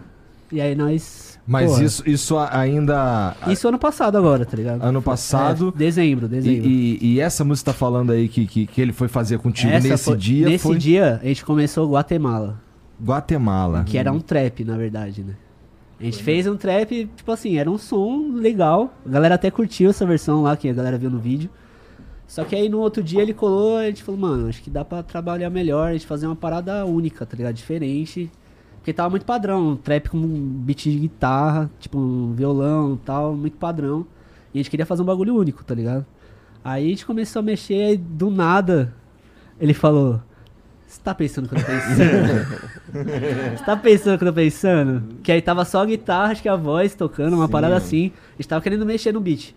E 0.52 0.60
aí 0.62 0.76
nós. 0.76 1.40
Mas 1.48 1.72
porra, 1.72 1.84
isso, 1.84 2.04
isso 2.10 2.38
ainda. 2.38 3.36
Isso 3.48 3.68
ano 3.68 3.80
passado 3.80 4.18
agora, 4.18 4.46
tá 4.46 4.56
ligado? 4.58 4.82
Ano 4.84 5.02
passado. 5.02 5.74
É, 5.76 5.78
dezembro, 5.78 6.26
E, 6.26 6.30
dezembro. 6.30 6.68
e- 6.70 6.98
e 7.02 7.20
essa 7.22 7.44
música 7.46 7.72
tá 7.72 7.78
falando 7.78 8.12
aí 8.12 8.28
que, 8.28 8.46
que, 8.46 8.66
que 8.68 8.82
ele 8.82 8.92
foi 8.92 9.08
fazer 9.08 9.40
contigo 9.40 9.72
Essa 9.72 9.88
nesse 9.88 10.04
foi- 10.06 10.18
dia 10.18 10.50
Nesse 10.50 10.64
foi 10.64 10.78
dia, 10.78 11.20
a 11.24 11.26
gente 11.26 11.46
começou 11.46 11.90
Guatemala. 11.90 12.60
Guatemala. 13.02 13.84
Que 13.86 13.98
era 13.98 14.12
um 14.12 14.20
trap, 14.20 14.64
na 14.66 14.76
verdade, 14.78 15.24
né? 15.24 15.34
A 16.00 16.04
gente 16.04 16.22
fez 16.22 16.46
um 16.48 16.56
trap, 16.56 17.10
tipo 17.16 17.32
assim, 17.32 17.58
era 17.58 17.70
um 17.72 17.78
som 17.78 18.30
legal. 18.34 18.94
A 19.06 19.10
galera 19.10 19.36
até 19.36 19.50
curtiu 19.50 19.90
essa 19.90 20.06
versão 20.06 20.44
lá 20.44 20.56
que 20.58 20.70
a 20.70 20.74
galera 20.74 20.98
viu 20.98 21.10
no 21.10 21.18
vídeo. 21.20 21.50
Só 22.28 22.44
que 22.44 22.56
aí 22.56 22.68
no 22.68 22.80
outro 22.80 23.02
dia 23.02 23.22
ele 23.22 23.34
colou 23.34 23.80
e 23.82 23.86
a 23.86 23.88
gente 23.88 24.04
falou, 24.04 24.20
mano, 24.20 24.50
acho 24.50 24.62
que 24.62 24.70
dá 24.70 24.84
pra 24.84 25.02
trabalhar 25.02 25.50
melhor, 25.50 25.90
a 25.90 25.94
gente 25.94 26.06
fazer 26.06 26.28
uma 26.28 26.36
parada 26.36 26.86
única, 26.86 27.26
tá 27.26 27.38
ligado? 27.38 27.56
Diferente. 27.56 28.30
Porque 28.78 28.94
tava 28.94 29.10
muito 29.10 29.26
padrão, 29.26 29.70
um 29.70 29.76
trap 29.76 30.10
com 30.10 30.18
um 30.18 30.50
beat 30.64 30.84
de 30.84 31.00
guitarra, 31.00 31.72
tipo 31.80 31.98
um 31.98 32.34
violão 32.34 32.96
e 32.96 33.06
tal, 33.06 33.34
muito 33.36 33.58
padrão. 33.58 34.06
E 34.54 34.60
a 34.60 34.62
gente 34.62 34.70
queria 34.70 34.86
fazer 34.86 35.02
um 35.02 35.06
bagulho 35.06 35.36
único, 35.36 35.64
tá 35.64 35.74
ligado? 35.74 36.06
Aí 36.64 36.86
a 36.86 36.90
gente 36.90 37.06
começou 37.06 37.40
a 37.40 37.44
mexer 37.44 37.94
e 37.94 37.98
do 37.98 38.30
nada 38.30 38.94
ele 39.60 39.74
falou: 39.74 40.22
Você 40.86 41.00
tá 41.02 41.14
pensando 41.16 41.48
que 41.48 41.56
eu 41.56 41.60
tô 41.60 41.66
pensando? 41.66 42.58
Você 43.58 43.64
tá 43.64 43.76
pensando 43.76 44.18
que 44.18 44.24
eu 44.24 44.28
tô 44.30 44.34
pensando? 44.34 45.04
Que 45.24 45.32
aí 45.32 45.42
tava 45.42 45.66
só 45.66 45.82
a 45.82 45.86
guitarra, 45.86 46.32
acho 46.32 46.42
que 46.42 46.50
a 46.50 46.56
voz 46.56 46.96
tocando, 46.96 47.36
uma 47.36 47.46
Sim, 47.46 47.52
parada 47.52 47.76
assim. 47.76 48.12
A 48.34 48.42
gente 48.42 48.48
tava 48.48 48.62
querendo 48.62 48.86
mexer 48.86 49.12
no 49.12 49.20
beat. 49.20 49.56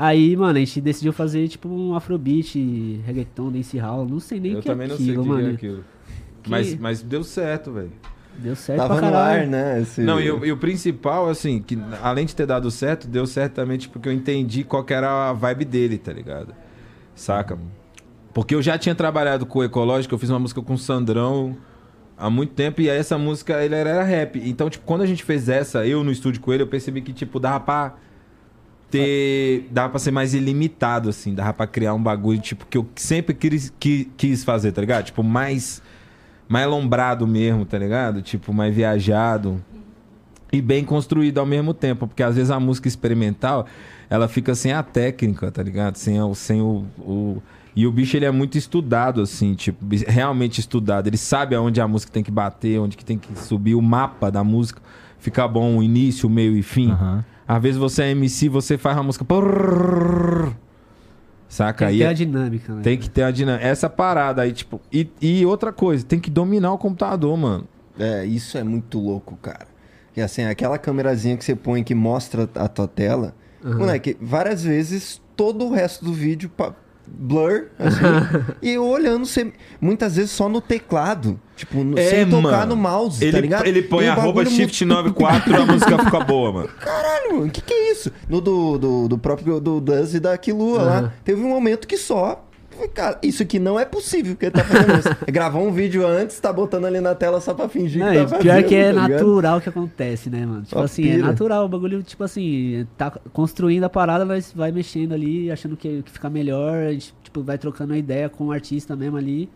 Aí, 0.00 0.36
mano, 0.36 0.56
a 0.56 0.60
gente 0.60 0.80
decidiu 0.80 1.12
fazer 1.12 1.48
tipo 1.48 1.68
um 1.68 1.92
afrobeat, 1.96 3.00
reggaeton, 3.04 3.50
dancehall, 3.50 4.06
não 4.06 4.20
sei 4.20 4.38
nem 4.38 4.52
o 4.54 4.58
Eu 4.58 4.62
que 4.62 4.68
é 4.68 4.72
também 4.72 4.86
não 4.86 4.96
sei 4.96 5.06
aquilo, 5.06 5.20
o 5.20 5.24
que 5.24 5.28
mano. 5.30 5.48
é 5.48 5.52
aquilo. 5.54 5.84
Que- 6.44 6.50
Mas, 6.50 6.74
mas 6.78 7.02
deu 7.02 7.24
certo, 7.24 7.72
velho. 7.72 7.90
Deu 8.38 8.54
certo 8.54 8.78
Tava 8.78 8.94
pra 8.96 9.06
no 9.08 9.12
caralho. 9.12 9.40
ar, 9.42 9.46
né? 9.48 9.80
Esse... 9.82 10.00
Não, 10.02 10.20
e, 10.20 10.30
o- 10.30 10.46
e 10.46 10.52
o 10.52 10.56
principal, 10.56 11.28
assim, 11.28 11.60
que 11.60 11.76
além 12.00 12.24
de 12.26 12.36
ter 12.36 12.46
dado 12.46 12.70
certo, 12.70 13.08
deu 13.08 13.26
certo 13.26 13.54
também, 13.54 13.76
tipo, 13.76 13.94
porque 13.94 14.08
eu 14.08 14.12
entendi 14.12 14.62
qual 14.62 14.84
que 14.84 14.94
era 14.94 15.30
a 15.30 15.32
vibe 15.32 15.64
dele, 15.64 15.98
tá 15.98 16.12
ligado? 16.12 16.54
Saca? 17.16 17.58
Porque 18.32 18.54
eu 18.54 18.62
já 18.62 18.78
tinha 18.78 18.94
trabalhado 18.94 19.44
com 19.46 19.58
o 19.58 19.64
Ecológico, 19.64 20.14
eu 20.14 20.18
fiz 20.20 20.30
uma 20.30 20.38
música 20.38 20.62
com 20.62 20.74
o 20.74 20.78
Sandrão 20.78 21.56
há 22.16 22.30
muito 22.30 22.52
tempo, 22.54 22.80
e 22.80 22.88
aí 22.88 22.96
essa 22.96 23.18
música, 23.18 23.64
ele 23.64 23.74
era 23.74 24.04
rap. 24.04 24.40
Então, 24.48 24.70
tipo, 24.70 24.84
quando 24.84 25.02
a 25.02 25.06
gente 25.06 25.24
fez 25.24 25.48
essa, 25.48 25.84
eu 25.84 26.04
no 26.04 26.12
estúdio 26.12 26.40
com 26.40 26.52
ele, 26.52 26.62
eu 26.62 26.68
percebi 26.68 27.00
que, 27.02 27.12
tipo, 27.12 27.40
dava 27.40 27.58
pra 27.58 27.96
ter... 28.90 29.68
Dava 29.70 29.90
pra 29.90 29.98
ser 29.98 30.10
mais 30.10 30.34
ilimitado, 30.34 31.08
assim, 31.08 31.34
dava 31.34 31.52
pra 31.52 31.66
criar 31.66 31.94
um 31.94 32.02
bagulho, 32.02 32.40
tipo, 32.40 32.66
que 32.66 32.76
eu 32.78 32.86
sempre 32.96 33.34
quis, 33.34 33.72
qui- 33.78 34.10
quis 34.16 34.44
fazer, 34.44 34.72
tá 34.72 34.80
ligado? 34.80 35.04
Tipo, 35.06 35.22
mais... 35.22 35.82
Mais 36.48 36.66
lombrado 36.66 37.26
mesmo, 37.26 37.66
tá 37.66 37.76
ligado? 37.78 38.22
Tipo, 38.22 38.54
mais 38.54 38.74
viajado 38.74 39.62
e 40.50 40.62
bem 40.62 40.82
construído 40.82 41.38
ao 41.38 41.44
mesmo 41.44 41.74
tempo, 41.74 42.06
porque 42.06 42.22
às 42.22 42.36
vezes 42.36 42.50
a 42.50 42.58
música 42.58 42.88
experimental 42.88 43.66
ela 44.08 44.26
fica 44.28 44.54
sem 44.54 44.72
a 44.72 44.82
técnica, 44.82 45.50
tá 45.50 45.62
ligado? 45.62 45.96
Sem, 45.96 46.18
o, 46.22 46.34
sem 46.34 46.62
o, 46.62 46.86
o- 46.98 47.42
e 47.76 47.86
o 47.86 47.92
bicho 47.92 48.16
ele 48.16 48.24
é 48.24 48.30
muito 48.30 48.56
estudado 48.56 49.20
assim, 49.20 49.52
tipo 49.54 49.84
realmente 50.06 50.58
estudado. 50.58 51.06
Ele 51.06 51.18
sabe 51.18 51.54
aonde 51.54 51.82
a 51.82 51.86
música 51.86 52.10
tem 52.10 52.22
que 52.24 52.30
bater, 52.30 52.80
onde 52.80 52.96
que 52.96 53.04
tem 53.04 53.18
que 53.18 53.28
subir 53.38 53.74
o 53.74 53.82
mapa 53.82 54.30
da 54.30 54.42
música, 54.42 54.80
ficar 55.18 55.46
bom 55.48 55.76
o 55.76 55.82
início, 55.82 56.26
o 56.26 56.32
meio 56.32 56.56
e 56.56 56.62
fim. 56.62 56.90
Aham. 56.92 57.24
Às 57.48 57.62
vezes 57.62 57.78
você 57.78 58.02
é 58.02 58.10
MC, 58.10 58.48
você 58.48 58.76
faz 58.76 58.94
uma 58.96 59.04
música 59.04 59.24
prrr, 59.24 60.52
saca 61.48 61.86
Tem 61.86 61.88
aí 61.88 61.94
que 61.94 61.98
ter 62.00 62.04
é- 62.04 62.08
a 62.08 62.12
dinâmica, 62.12 62.74
né? 62.74 62.82
tem 62.82 62.98
que 62.98 63.08
ter 63.10 63.22
a 63.22 63.30
dinâmica. 63.30 63.66
Essa 63.66 63.88
parada 63.88 64.42
aí, 64.42 64.52
tipo. 64.52 64.80
E, 64.92 65.08
e 65.20 65.46
outra 65.46 65.72
coisa, 65.72 66.04
tem 66.04 66.20
que 66.20 66.30
dominar 66.30 66.72
o 66.72 66.78
computador, 66.78 67.36
mano. 67.36 67.66
É, 67.98 68.24
isso 68.24 68.56
é 68.58 68.62
muito 68.62 68.98
louco, 68.98 69.36
cara. 69.40 69.66
E 70.16 70.20
assim, 70.20 70.44
aquela 70.44 70.78
câmerazinha 70.78 71.36
que 71.36 71.44
você 71.44 71.54
põe 71.56 71.82
que 71.82 71.94
mostra 71.94 72.48
a 72.54 72.68
tua 72.68 72.86
tela, 72.86 73.34
Aham. 73.64 73.78
moleque, 73.78 74.16
várias 74.20 74.62
vezes 74.62 75.20
todo 75.36 75.64
o 75.66 75.72
resto 75.72 76.04
do 76.04 76.12
vídeo 76.12 76.50
blur, 77.10 77.66
assim, 77.78 77.98
e 78.62 78.70
eu 78.70 78.84
olhando 78.86 79.26
muitas 79.80 80.16
vezes 80.16 80.30
só 80.30 80.48
no 80.48 80.60
teclado, 80.60 81.38
tipo, 81.56 81.82
no- 81.84 81.98
É, 81.98 82.10
sem 82.10 82.28
tocar 82.28 82.42
mano. 82.58 82.74
no 82.74 82.76
mouse, 82.82 83.22
ele, 83.22 83.32
tá 83.32 83.40
ligado? 83.40 83.66
Ele 83.66 83.82
põe 83.82 84.04
E 84.06 84.08
o 84.08 84.12
arroba 84.12 84.44
shift 84.44 84.84
muito- 84.84 84.96
94 84.96 85.56
a 85.62 85.66
música 85.66 85.98
fica 86.04 86.20
boa, 86.20 86.52
mano. 86.52 86.68
Caralho, 86.80 87.32
mano, 87.34 87.46
o 87.46 87.50
que 87.50 87.60
que 87.60 87.72
é 87.74 87.92
isso? 87.92 88.12
No 88.28 88.40
do, 88.40 88.78
do, 88.78 89.08
do 89.08 89.18
próprio 89.18 89.60
do 89.60 89.80
Duz 89.80 90.14
e 90.14 90.20
da 90.20 90.36
Kilua 90.38 90.82
lá, 90.82 91.12
teve 91.24 91.40
um 91.42 91.48
momento 91.48 91.86
que 91.88 91.96
só... 91.96 92.44
falei, 92.78 92.90
Cara, 92.92 93.18
isso 93.22 93.42
aqui 93.42 93.58
não 93.58 93.78
é 93.78 93.84
possível 93.84 94.34
que 94.36 94.46
ele 94.46 94.52
tá 94.52 94.64
fazendo 94.64 94.98
isso. 94.98 95.08
Gravou 95.30 95.66
um 95.66 95.72
vídeo 95.72 96.06
antes, 96.06 96.38
tá 96.40 96.52
botando 96.52 96.84
ali 96.86 97.00
na 97.00 97.14
tela 97.14 97.40
só 97.40 97.52
pra 97.54 97.68
fingir 97.68 98.04
Não, 98.04 98.10
que 98.12 98.30
tá 98.30 98.38
pior 98.38 98.54
fazendo, 98.54 98.68
que 98.68 98.74
é 98.74 98.92
tá 98.92 99.08
natural 99.08 99.60
que 99.60 99.68
acontece, 99.68 100.30
né, 100.30 100.46
mano? 100.46 100.62
Tipo 100.62 100.76
Só 100.78 100.82
assim, 100.84 101.08
é 101.08 101.14
pira. 101.16 101.26
natural 101.26 101.64
o 101.64 101.68
bagulho, 101.68 102.02
tipo 102.02 102.24
assim, 102.24 102.86
tá 102.96 103.10
construindo 103.32 103.84
a 103.84 103.88
parada, 103.90 104.24
mas 104.24 104.52
vai 104.52 104.72
mexendo 104.72 105.12
ali, 105.12 105.50
achando 105.50 105.76
que, 105.76 106.02
que 106.02 106.10
fica 106.10 106.28
melhor, 106.30 106.74
a 106.84 106.92
gente, 106.92 107.14
tipo, 107.22 107.42
vai 107.42 107.58
trocando 107.58 107.92
a 107.92 107.98
ideia 107.98 108.28
com 108.28 108.46
o 108.46 108.52
artista 108.52 108.96
mesmo 108.96 109.16
ali, 109.16 109.48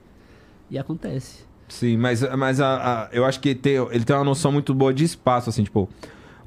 e 0.71 0.79
acontece. 0.79 1.45
Sim, 1.69 1.97
mas, 1.97 2.21
mas 2.37 2.61
a, 2.61 3.05
a- 3.05 3.09
eu 3.13 3.25
acho 3.25 3.41
que 3.41 3.55
tem- 3.55 3.77
ele 3.91 4.05
tem 4.05 4.15
uma 4.15 4.25
noção 4.25 4.53
muito 4.53 4.75
boa 4.75 4.93
de 4.93 5.05
espaço, 5.05 5.49
assim, 5.49 5.65
tipo, 5.65 5.89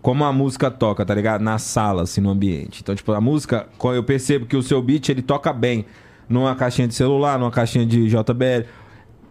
como 0.02 0.24
a 0.24 0.32
música 0.32 0.70
toca, 0.70 1.04
tá 1.04 1.16
ligado? 1.16 1.42
Na 1.42 1.58
sala, 1.58 2.04
assim, 2.04 2.22
no 2.22 2.30
ambiente. 2.30 2.82
Então, 2.84 2.94
tipo, 2.94 3.12
a 3.12 3.20
música, 3.20 3.68
quando 3.80 3.96
eu 3.96 4.04
percebo 4.04 4.46
que 4.46 4.56
o 4.56 4.62
seu 4.62 4.80
beat, 4.84 5.10
ele 5.10 5.24
toca 5.24 5.52
bem 5.52 5.84
numa 6.28 6.56
caixinha 6.56 6.88
de 6.88 6.96
celular, 6.96 7.38
numa 7.40 7.52
caixinha 7.52 7.86
de 7.86 8.08
JBL. 8.08 8.68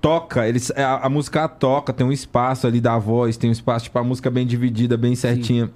Toca, 0.01 0.47
ele, 0.47 0.59
a, 0.77 1.07
a 1.07 1.09
música 1.09 1.49
toca, 1.49 1.93
tem 1.93 2.07
um 2.07 2.13
espaço 2.13 2.67
ali 2.67 2.81
da 2.81 2.99
voz, 2.99 3.37
tem 3.37 3.49
um 3.49 3.53
espaço, 3.53 3.85
tipo, 3.85 3.99
a 3.99 4.05
música 4.05 4.31
bem 4.31 4.47
dividida, 4.47 4.97
bem 4.97 5.15
certinha. 5.15 5.71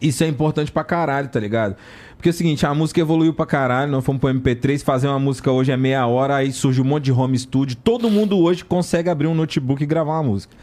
Isso 0.00 0.24
é 0.24 0.26
importante 0.26 0.72
pra 0.72 0.82
caralho, 0.82 1.28
tá 1.28 1.38
ligado? 1.38 1.76
Porque 2.16 2.28
é 2.28 2.32
o 2.32 2.34
seguinte, 2.34 2.66
a 2.66 2.74
música 2.74 3.00
evoluiu 3.00 3.32
pra 3.32 3.46
caralho, 3.46 3.92
nós 3.92 4.04
fomos 4.04 4.20
pro 4.20 4.30
MP3, 4.30 4.82
fazer 4.82 5.08
uma 5.08 5.18
música 5.18 5.50
hoje 5.52 5.70
é 5.70 5.76
meia 5.76 6.06
hora, 6.06 6.36
aí 6.36 6.52
surge 6.52 6.80
um 6.80 6.84
monte 6.84 7.04
de 7.04 7.12
home 7.12 7.38
studio, 7.38 7.76
todo 7.76 8.10
mundo 8.10 8.38
hoje 8.38 8.64
consegue 8.64 9.08
abrir 9.10 9.26
um 9.26 9.34
notebook 9.34 9.82
e 9.82 9.86
gravar 9.86 10.14
uma 10.14 10.24
música. 10.24 10.54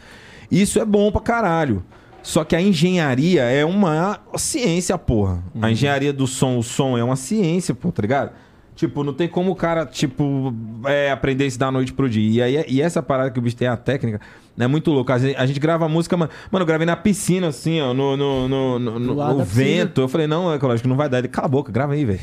Isso 0.50 0.78
é 0.78 0.84
bom 0.84 1.10
pra 1.10 1.20
caralho. 1.20 1.82
Só 2.22 2.44
que 2.44 2.54
a 2.54 2.60
engenharia 2.60 3.42
é 3.42 3.64
uma 3.64 4.20
ciência, 4.36 4.98
porra. 4.98 5.42
A 5.62 5.70
engenharia 5.70 6.12
do 6.12 6.26
som, 6.26 6.58
o 6.58 6.62
som 6.62 6.98
é 6.98 7.02
uma 7.02 7.16
ciência, 7.16 7.74
pô, 7.74 7.90
tá 7.90 8.02
ligado? 8.02 8.32
Tipo, 8.78 9.02
não 9.02 9.12
tem 9.12 9.26
como 9.26 9.50
o 9.50 9.56
cara, 9.56 9.84
tipo, 9.84 10.54
é, 10.86 11.10
aprender 11.10 11.44
isso 11.44 11.58
da 11.58 11.68
noite 11.68 11.92
pro 11.92 12.08
dia. 12.08 12.48
E, 12.48 12.56
aí, 12.58 12.64
e 12.68 12.80
essa 12.80 13.02
parada 13.02 13.28
que 13.28 13.36
o 13.36 13.42
bicho 13.42 13.56
tem, 13.56 13.66
a 13.66 13.76
técnica, 13.76 14.20
é 14.56 14.66
muito 14.68 14.92
louco. 14.92 15.10
A 15.10 15.18
gente, 15.18 15.34
a 15.36 15.44
gente 15.46 15.58
grava 15.58 15.88
música, 15.88 16.16
mano, 16.16 16.30
mano, 16.48 16.62
eu 16.62 16.66
gravei 16.68 16.86
na 16.86 16.94
piscina, 16.94 17.48
assim, 17.48 17.80
ó, 17.80 17.92
no, 17.92 18.16
no, 18.16 18.48
no, 18.48 18.78
no, 18.78 18.98
no- 19.00 19.44
vento. 19.44 20.00
Eu 20.00 20.06
falei, 20.06 20.28
não, 20.28 20.54
é 20.54 20.58
lógico, 20.58 20.88
não 20.88 20.94
vai 20.94 21.08
dar. 21.08 21.18
Ele, 21.18 21.26
cala 21.26 21.46
a 21.46 21.48
boca, 21.48 21.72
grava 21.72 21.94
aí, 21.94 22.04
velho. 22.04 22.20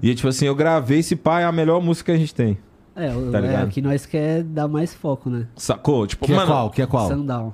e, 0.00 0.14
tipo 0.14 0.28
assim, 0.28 0.46
eu 0.46 0.54
gravei 0.54 1.00
esse 1.00 1.16
pai, 1.16 1.42
é 1.42 1.46
a 1.46 1.50
melhor 1.50 1.82
música 1.82 2.12
que 2.12 2.16
a 2.16 2.20
gente 2.20 2.32
tem. 2.32 2.56
É, 2.94 3.10
o, 3.12 3.32
Tá 3.32 3.40
é 3.40 3.64
o 3.64 3.66
que 3.66 3.82
nós 3.82 4.06
quer 4.06 4.44
dar 4.44 4.68
mais 4.68 4.94
foco, 4.94 5.28
né? 5.28 5.48
Sacou? 5.56 6.06
Tipo, 6.06 6.24
Que 6.24 6.32
é 6.32 6.36
mano, 6.36 6.46
qual? 6.46 6.70
Que 6.70 6.82
é 6.82 6.86
qual? 6.86 7.08
Sundown. 7.08 7.52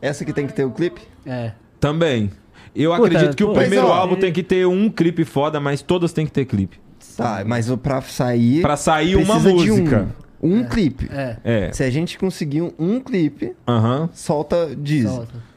Essa 0.00 0.24
que 0.24 0.32
tem 0.32 0.46
que 0.46 0.52
ter 0.52 0.64
o 0.64 0.70
clipe? 0.70 1.00
É. 1.26 1.50
também. 1.80 2.30
Eu 2.74 2.92
Puta, 2.94 3.06
acredito 3.08 3.36
que 3.36 3.44
o 3.44 3.48
pô, 3.48 3.54
primeiro 3.54 3.86
mas, 3.88 3.96
ó, 3.96 4.00
álbum 4.00 4.14
é- 4.14 4.18
tem 4.20 4.32
que 4.32 4.42
ter 4.44 4.64
um 4.66 4.88
clipe 4.88 5.24
foda, 5.24 5.58
mas 5.60 5.82
todas 5.82 6.12
tem 6.12 6.24
que 6.24 6.32
ter 6.32 6.44
clipe. 6.44 6.80
Tá, 7.16 7.44
mas 7.46 7.70
o 7.70 7.76
pra 7.78 8.00
sair... 8.00 8.62
Pra 8.62 8.76
sair 8.76 9.16
uma 9.16 9.38
música. 9.38 10.08
Um, 10.42 10.58
um 10.58 10.64
clipe. 10.64 11.08
É. 11.12 11.36
É. 11.44 11.72
Se 11.72 11.82
a 11.84 11.90
gente 11.90 12.18
conseguir 12.18 12.62
um, 12.62 12.72
um 12.78 13.00
clipe, 13.00 13.54
Aham. 13.66 14.08
solta 14.12 14.74
diz. 14.76 15.08
Solta. 15.08 15.52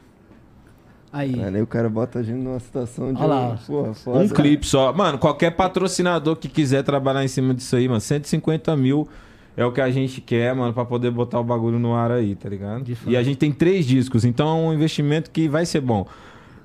Aí. 1.12 1.34
Aí 1.42 1.62
o 1.62 1.66
cara 1.66 1.88
bota 1.88 2.18
a 2.18 2.22
gente 2.22 2.36
numa 2.42 2.60
situação 2.60 3.12
de. 3.12 3.18
Olha 3.18 3.26
lá. 3.26 3.58
Porra, 3.66 3.94
foda. 3.94 4.18
Um 4.18 4.28
clipe 4.28 4.66
só. 4.66 4.92
Mano, 4.92 5.18
qualquer 5.18 5.50
patrocinador 5.52 6.36
que 6.36 6.46
quiser 6.46 6.82
trabalhar 6.82 7.24
em 7.24 7.28
cima 7.28 7.54
disso 7.54 7.74
aí, 7.74 7.88
mano, 7.88 8.00
150 8.00 8.76
mil 8.76 9.08
é 9.56 9.64
o 9.64 9.72
que 9.72 9.80
a 9.80 9.90
gente 9.90 10.20
quer, 10.20 10.54
mano, 10.54 10.74
pra 10.74 10.84
poder 10.84 11.10
botar 11.10 11.40
o 11.40 11.44
bagulho 11.44 11.78
no 11.78 11.94
ar 11.94 12.10
aí, 12.10 12.34
tá 12.34 12.48
ligado? 12.48 12.84
De 12.84 12.94
fato. 12.94 13.10
E 13.10 13.16
a 13.16 13.22
gente 13.22 13.38
tem 13.38 13.50
três 13.50 13.86
discos, 13.86 14.24
então 14.26 14.46
é 14.46 14.52
um 14.52 14.74
investimento 14.74 15.30
que 15.30 15.48
vai 15.48 15.64
ser 15.64 15.80
bom. 15.80 16.06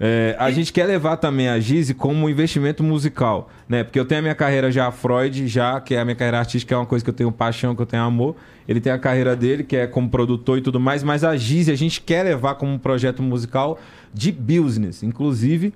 É, 0.04 0.36
a 0.40 0.50
gente 0.50 0.74
quer 0.74 0.88
levar 0.88 1.18
também 1.18 1.48
a 1.48 1.60
Gize 1.60 1.94
como 1.94 2.26
um 2.26 2.30
investimento 2.30 2.84
musical, 2.84 3.52
né? 3.70 3.84
Porque 3.84 4.00
eu 4.00 4.06
tenho 4.06 4.18
a 4.18 4.22
minha 4.24 4.34
carreira 4.34 4.72
já 4.72 4.92
Freud, 4.92 5.48
já, 5.48 5.80
que 5.80 5.94
é 5.94 6.00
a 6.00 6.04
minha 6.04 6.16
carreira 6.16 6.40
artística, 6.40 6.74
é 6.74 6.78
uma 6.78 6.88
coisa 6.88 7.06
que 7.06 7.12
eu 7.12 7.14
tenho 7.14 7.32
paixão, 7.32 7.76
que 7.76 7.84
eu 7.84 7.86
tenho 7.86 8.02
amor. 8.02 8.36
Ele 8.68 8.82
tem 8.82 8.92
a 8.92 8.98
carreira 8.98 9.36
dele, 9.36 9.64
que 9.64 9.76
é 9.76 9.86
como 9.86 10.10
produtor 10.10 10.58
e 10.58 10.62
tudo 10.62 10.80
mais, 10.80 11.04
mas 11.04 11.24
a 11.24 11.38
Gize 11.38 11.72
a 11.72 11.76
gente 11.76 12.02
quer 12.02 12.24
levar 12.24 12.56
como 12.56 12.74
um 12.74 12.80
projeto 12.80 13.22
musical 13.22 13.78
de 14.12 14.32
business. 14.32 15.04
Inclusive, 15.04 15.72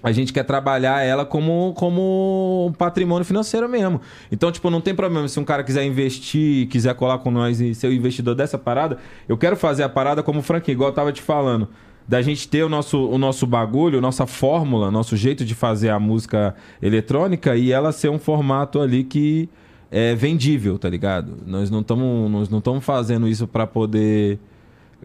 a 0.00 0.12
gente 0.12 0.32
quer 0.32 0.44
trabalhar 0.44 1.02
ela 1.02 1.26
como, 1.26 1.74
como 1.76 2.66
um 2.68 2.72
patrimônio 2.72 3.24
financeiro 3.24 3.68
mesmo. 3.68 4.00
Então, 4.30 4.52
tipo, 4.52 4.70
não 4.70 4.80
tem 4.80 4.94
problema 4.94 5.26
se 5.26 5.40
um 5.40 5.44
cara 5.44 5.64
quiser 5.64 5.84
investir, 5.84 6.68
quiser 6.68 6.94
colar 6.94 7.18
com 7.18 7.32
nós 7.32 7.60
e 7.60 7.74
ser 7.74 7.88
o 7.88 7.92
investidor 7.92 8.36
dessa 8.36 8.56
parada. 8.56 8.98
Eu 9.28 9.36
quero 9.36 9.56
fazer 9.56 9.82
a 9.82 9.88
parada 9.88 10.22
como 10.22 10.38
o 10.38 10.42
Franquinho, 10.42 10.76
igual 10.76 10.90
eu 10.90 10.94
tava 10.94 11.10
te 11.10 11.20
falando. 11.20 11.68
Da 12.06 12.20
gente 12.20 12.46
ter 12.48 12.62
o 12.62 12.68
nosso, 12.68 13.08
o 13.08 13.16
nosso 13.16 13.46
bagulho, 13.46 14.00
nossa 14.00 14.26
fórmula, 14.26 14.90
nosso 14.90 15.16
jeito 15.16 15.44
de 15.44 15.54
fazer 15.54 15.88
a 15.88 15.98
música 15.98 16.54
eletrônica 16.82 17.56
e 17.56 17.72
ela 17.72 17.92
ser 17.92 18.10
um 18.10 18.18
formato 18.18 18.78
ali 18.80 19.04
que 19.04 19.48
é 19.90 20.14
vendível, 20.14 20.78
tá 20.78 20.88
ligado? 20.88 21.32
Nós 21.46 21.70
não 21.70 21.80
estamos 21.80 22.30
nós 22.30 22.48
não 22.50 22.58
estamos 22.58 22.84
fazendo 22.84 23.26
isso 23.26 23.46
pra 23.46 23.66
poder 23.66 24.38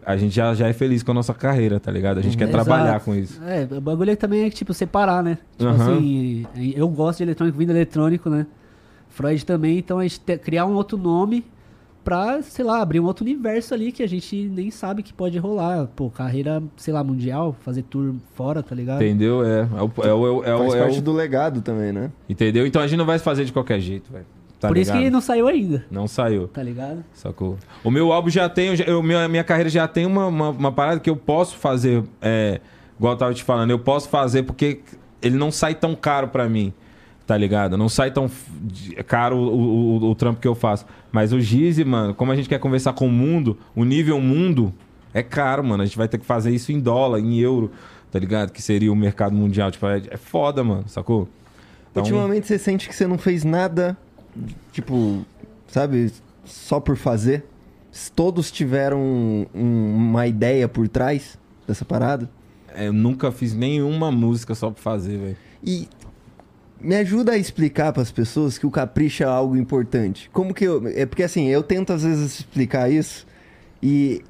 a 0.04 0.16
gente 0.16 0.34
já, 0.34 0.54
já 0.54 0.66
é 0.68 0.72
feliz 0.72 1.02
com 1.02 1.10
a 1.10 1.14
nossa 1.14 1.32
carreira, 1.34 1.78
tá 1.78 1.90
ligado? 1.92 2.18
A 2.18 2.22
gente 2.22 2.36
quer 2.36 2.48
Exato. 2.48 2.64
trabalhar 2.64 3.00
com 3.00 3.14
isso. 3.14 3.40
É, 3.44 3.66
o 3.76 3.80
bagulho 3.80 4.16
também 4.16 4.44
é 4.44 4.50
tipo 4.50 4.72
separar, 4.74 5.22
né? 5.22 5.38
Tipo 5.58 5.70
Aham. 5.70 5.96
assim, 5.96 6.46
eu 6.74 6.88
gosto 6.88 7.18
de 7.18 7.24
eletrônico, 7.24 7.58
vindo 7.58 7.70
eletrônico, 7.70 8.28
né? 8.30 8.46
Freud 9.10 9.44
também, 9.44 9.78
então 9.78 9.98
a 9.98 10.02
gente 10.02 10.20
te- 10.20 10.38
criar 10.38 10.64
um 10.66 10.74
outro 10.74 10.96
nome 10.96 11.44
pra, 12.04 12.40
sei 12.42 12.64
lá, 12.64 12.80
abrir 12.80 13.00
um 13.00 13.04
outro 13.04 13.24
universo 13.24 13.74
ali 13.74 13.92
que 13.92 14.02
a 14.02 14.06
gente 14.08 14.36
nem 14.48 14.70
sabe 14.70 15.02
que 15.02 15.12
pode 15.12 15.38
rolar. 15.38 15.86
Pô, 15.94 16.10
carreira, 16.10 16.62
sei 16.76 16.92
lá, 16.94 17.02
mundial, 17.04 17.54
fazer 17.60 17.82
tour 17.82 18.14
fora, 18.34 18.62
tá 18.62 18.74
ligado? 18.74 19.02
Entendeu? 19.02 19.44
É. 19.44 19.60
É 19.60 19.82
o, 19.82 19.90
é 20.08 20.12
o, 20.14 20.44
é 20.44 20.54
o, 20.54 20.58
Faz 20.58 20.74
é 20.74 20.80
parte 20.80 20.98
o- 20.98 21.02
do 21.02 21.12
legado 21.12 21.60
também, 21.62 21.92
né? 21.92 22.10
Entendeu? 22.28 22.66
Então 22.66 22.80
a 22.82 22.86
gente 22.86 22.98
não 22.98 23.06
vai 23.06 23.18
fazer 23.18 23.44
de 23.44 23.52
qualquer 23.52 23.80
jeito, 23.80 24.10
velho. 24.12 24.26
Tá 24.58 24.68
Por 24.68 24.76
isso 24.76 24.90
ligado? 24.92 25.04
que 25.04 25.10
não 25.10 25.20
saiu 25.22 25.48
ainda, 25.48 25.86
Não 25.90 26.06
saiu, 26.06 26.46
tá 26.46 26.62
ligado? 26.62 27.02
sacou? 27.14 27.56
O 27.82 27.90
meu 27.90 28.12
álbum 28.12 28.28
já 28.28 28.46
tem, 28.46 28.74
eu 28.86 29.02
minha, 29.02 29.26
minha 29.26 29.42
carreira 29.42 29.70
já 29.70 29.88
tem 29.88 30.04
uma, 30.04 30.26
uma, 30.26 30.50
uma 30.50 30.70
parada 30.70 31.00
que 31.00 31.08
eu 31.08 31.16
posso 31.16 31.56
fazer, 31.56 32.04
é, 32.20 32.60
igual 32.98 33.14
eu 33.14 33.18
tava 33.18 33.32
te 33.32 33.42
falando, 33.42 33.70
eu 33.70 33.78
posso 33.78 34.10
fazer 34.10 34.42
porque 34.42 34.80
ele 35.22 35.34
não 35.38 35.50
sai 35.50 35.74
tão 35.74 35.94
caro 35.94 36.28
pra 36.28 36.46
mim, 36.46 36.74
tá 37.30 37.36
ligado? 37.36 37.76
Não 37.78 37.88
sai 37.88 38.10
tão 38.10 38.28
caro 39.06 39.36
o, 39.36 40.00
o, 40.02 40.10
o- 40.10 40.14
trampo 40.16 40.40
que 40.40 40.48
eu 40.48 40.54
faço. 40.56 40.84
Mas 41.12 41.32
o 41.32 41.40
Gize, 41.40 41.84
mano, 41.84 42.12
como 42.12 42.32
a 42.32 42.34
gente 42.34 42.48
quer 42.48 42.58
conversar 42.58 42.92
com 42.92 43.06
o 43.06 43.10
mundo, 43.12 43.56
o 43.72 43.84
nível 43.84 44.20
mundo 44.20 44.74
é 45.14 45.22
caro, 45.22 45.62
mano. 45.62 45.80
A 45.80 45.86
gente 45.86 45.96
vai 45.96 46.08
ter 46.08 46.18
que 46.18 46.26
fazer 46.26 46.50
isso 46.50 46.72
em 46.72 46.80
dólar, 46.80 47.20
em 47.20 47.38
euro, 47.38 47.70
tá 48.10 48.18
ligado? 48.18 48.50
Que 48.50 48.60
seria 48.60 48.92
o 48.92 48.96
mercado 48.96 49.32
mundial. 49.32 49.70
Tipo, 49.70 49.86
é, 49.86 50.02
é 50.10 50.16
foda, 50.16 50.64
mano, 50.64 50.82
sacou? 50.88 51.28
Então- 51.92 52.02
Ultimamente 52.02 52.48
você 52.48 52.58
sente 52.58 52.88
que 52.88 52.96
você 52.96 53.06
não 53.06 53.16
fez 53.16 53.44
nada, 53.44 53.96
tipo, 54.72 55.24
sabe, 55.68 56.12
só 56.44 56.80
por 56.80 56.96
fazer? 56.96 57.44
Todos 58.16 58.50
tiveram 58.50 58.98
um- 59.54 59.94
uma 59.94 60.26
ideia 60.26 60.66
por 60.66 60.88
trás 60.88 61.38
dessa 61.64 61.84
parada? 61.84 62.28
É, 62.74 62.88
Eu 62.88 62.92
nunca 62.92 63.30
fiz 63.30 63.54
nenhuma 63.54 64.10
música 64.10 64.52
só 64.56 64.68
pra 64.72 64.82
fazer, 64.82 65.16
velho. 65.16 65.36
E 65.62 65.86
me 66.80 66.96
ajuda 66.96 67.32
a 67.32 67.38
explicar 67.38 67.92
para 67.92 68.02
as 68.02 68.10
pessoas 68.10 68.56
que 68.56 68.66
o 68.66 68.70
capricho 68.70 69.22
é 69.22 69.26
algo 69.26 69.56
importante. 69.56 70.30
Como 70.32 70.54
que 70.54 70.64
eu. 70.64 70.86
É 70.88 71.06
porque 71.06 71.22
assim, 71.22 71.46
eu 71.46 71.62
tento 71.62 71.92
às 71.92 72.02
vezes 72.02 72.40
explicar 72.40 72.90
isso 72.90 73.26
e 73.82 74.22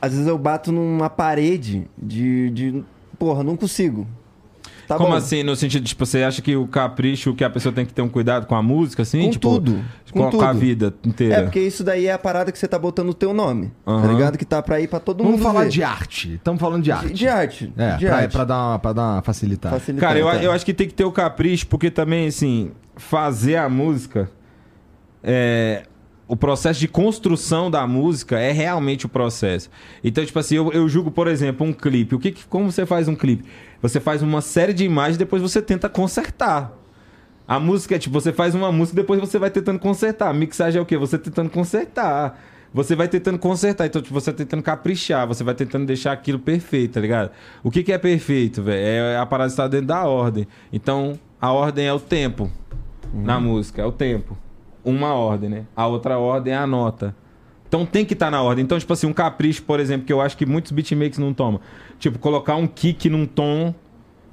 às 0.00 0.12
vezes 0.12 0.26
eu 0.26 0.38
bato 0.38 0.72
numa 0.72 1.10
parede 1.10 1.86
de. 1.96 2.50
de 2.50 2.84
porra, 3.18 3.44
não 3.44 3.56
consigo. 3.56 4.06
Tá 4.92 4.98
Como 4.98 5.10
bom. 5.10 5.16
assim? 5.16 5.42
No 5.42 5.54
sentido, 5.56 5.84
tipo, 5.84 6.04
você 6.06 6.22
acha 6.22 6.40
que 6.42 6.54
o 6.56 6.66
capricho, 6.66 7.34
que 7.34 7.42
a 7.44 7.50
pessoa 7.50 7.72
tem 7.72 7.84
que 7.86 7.92
ter 7.94 8.02
um 8.02 8.08
cuidado 8.08 8.46
com 8.46 8.54
a 8.54 8.62
música, 8.62 9.02
assim? 9.02 9.22
Com 9.24 9.30
tipo, 9.30 9.48
tudo. 9.50 9.84
Com, 10.12 10.20
Com 10.20 10.28
a- 10.28 10.30
com 10.30 10.40
a 10.42 10.48
tudo. 10.48 10.60
vida 10.60 10.94
inteira. 11.04 11.34
É 11.36 11.42
porque 11.42 11.60
isso 11.60 11.82
daí 11.82 12.06
é 12.06 12.12
a 12.12 12.18
parada 12.18 12.52
que 12.52 12.58
você 12.58 12.68
tá 12.68 12.78
botando 12.78 13.08
o 13.10 13.14
teu 13.14 13.32
nome. 13.32 13.72
Tá 13.84 13.92
Aham. 13.92 14.12
ligado? 14.12 14.36
Que 14.38 14.44
tá 14.44 14.60
pra 14.62 14.80
ir 14.80 14.88
pra 14.88 15.00
todo 15.00 15.18
Vamos 15.24 15.38
mundo. 15.40 15.42
falar 15.42 15.62
ver. 15.64 15.68
de 15.70 15.82
arte. 15.82 16.34
Estamos 16.34 16.60
falando 16.60 16.82
de 16.82 16.92
arte. 16.92 17.06
De, 17.08 17.12
de 17.14 17.28
arte. 17.28 17.72
É, 17.76 17.96
de 17.96 18.06
pra, 18.06 18.16
arte. 18.16 18.32
pra 18.32 18.44
dar 18.44 18.58
uma, 18.70 18.78
pra 18.78 18.92
dar 18.92 19.02
uma 19.14 19.22
facilitada. 19.22 19.78
Facilitar, 19.78 20.08
Cara, 20.08 20.18
eu, 20.20 20.26
tá. 20.26 20.42
eu 20.42 20.52
acho 20.52 20.64
que 20.64 20.74
tem 20.74 20.86
que 20.86 20.94
ter 20.94 21.04
o 21.04 21.12
capricho, 21.12 21.66
porque 21.66 21.90
também, 21.90 22.26
assim, 22.28 22.70
fazer 22.96 23.56
a 23.56 23.68
música. 23.68 24.30
É, 25.22 25.84
o 26.32 26.36
processo 26.36 26.80
de 26.80 26.88
construção 26.88 27.70
da 27.70 27.86
música 27.86 28.40
é 28.40 28.52
realmente 28.52 29.04
o 29.04 29.08
processo. 29.10 29.68
Então, 30.02 30.24
tipo 30.24 30.38
assim, 30.38 30.54
eu, 30.54 30.72
eu 30.72 30.88
julgo, 30.88 31.10
por 31.10 31.28
exemplo, 31.28 31.66
um 31.66 31.74
clipe. 31.74 32.14
O 32.14 32.18
que, 32.18 32.32
como 32.46 32.72
você 32.72 32.86
faz 32.86 33.06
um 33.06 33.14
clipe? 33.14 33.44
Você 33.82 34.00
faz 34.00 34.22
uma 34.22 34.40
série 34.40 34.72
de 34.72 34.82
imagens, 34.82 35.18
depois 35.18 35.42
você 35.42 35.60
tenta 35.60 35.90
consertar. 35.90 36.72
A 37.46 37.60
música 37.60 37.96
é 37.96 37.98
tipo, 37.98 38.18
você 38.18 38.32
faz 38.32 38.54
uma 38.54 38.72
música, 38.72 38.96
depois 38.96 39.20
você 39.20 39.38
vai 39.38 39.50
tentando 39.50 39.78
consertar. 39.78 40.30
A 40.30 40.32
mixagem 40.32 40.78
é 40.78 40.82
o 40.82 40.86
quê? 40.86 40.96
Você 40.96 41.18
tentando 41.18 41.50
consertar. 41.50 42.42
Você 42.72 42.96
vai 42.96 43.08
tentando 43.08 43.38
consertar. 43.38 43.84
Então, 43.84 44.00
tipo, 44.00 44.18
você 44.18 44.30
vai 44.30 44.38
tentando 44.38 44.62
caprichar, 44.62 45.26
você 45.26 45.44
vai 45.44 45.54
tentando 45.54 45.84
deixar 45.84 46.12
aquilo 46.12 46.38
perfeito, 46.38 46.94
tá 46.94 47.00
ligado? 47.00 47.30
O 47.62 47.70
que, 47.70 47.82
que 47.82 47.92
é 47.92 47.98
perfeito, 47.98 48.62
velho? 48.62 49.04
É 49.04 49.18
a 49.18 49.26
parada 49.26 49.50
estar 49.50 49.68
dentro 49.68 49.88
da 49.88 50.06
ordem. 50.06 50.48
Então, 50.72 51.12
a 51.38 51.52
ordem 51.52 51.84
é 51.84 51.92
o 51.92 52.00
tempo. 52.00 52.50
na 53.12 53.38
música, 53.38 53.82
é 53.82 53.84
o 53.84 53.92
tempo. 53.92 54.34
Uma 54.84 55.14
ordem, 55.14 55.48
né? 55.48 55.64
A 55.76 55.86
outra 55.86 56.18
ordem 56.18 56.52
é 56.52 56.56
a 56.56 56.66
nota. 56.66 57.14
Então 57.68 57.86
tem 57.86 58.04
que 58.04 58.12
estar 58.12 58.30
na 58.30 58.42
ordem. 58.42 58.64
Então, 58.64 58.78
tipo 58.78 58.92
assim, 58.92 59.06
um 59.06 59.12
capricho, 59.12 59.62
por 59.62 59.80
exemplo, 59.80 60.06
que 60.06 60.12
eu 60.12 60.20
acho 60.20 60.36
que 60.36 60.44
muitos 60.44 60.72
beatmakers 60.72 61.18
não 61.18 61.32
tomam. 61.32 61.60
Tipo, 61.98 62.18
colocar 62.18 62.56
um 62.56 62.66
kick 62.66 63.08
num 63.08 63.24
tom 63.24 63.74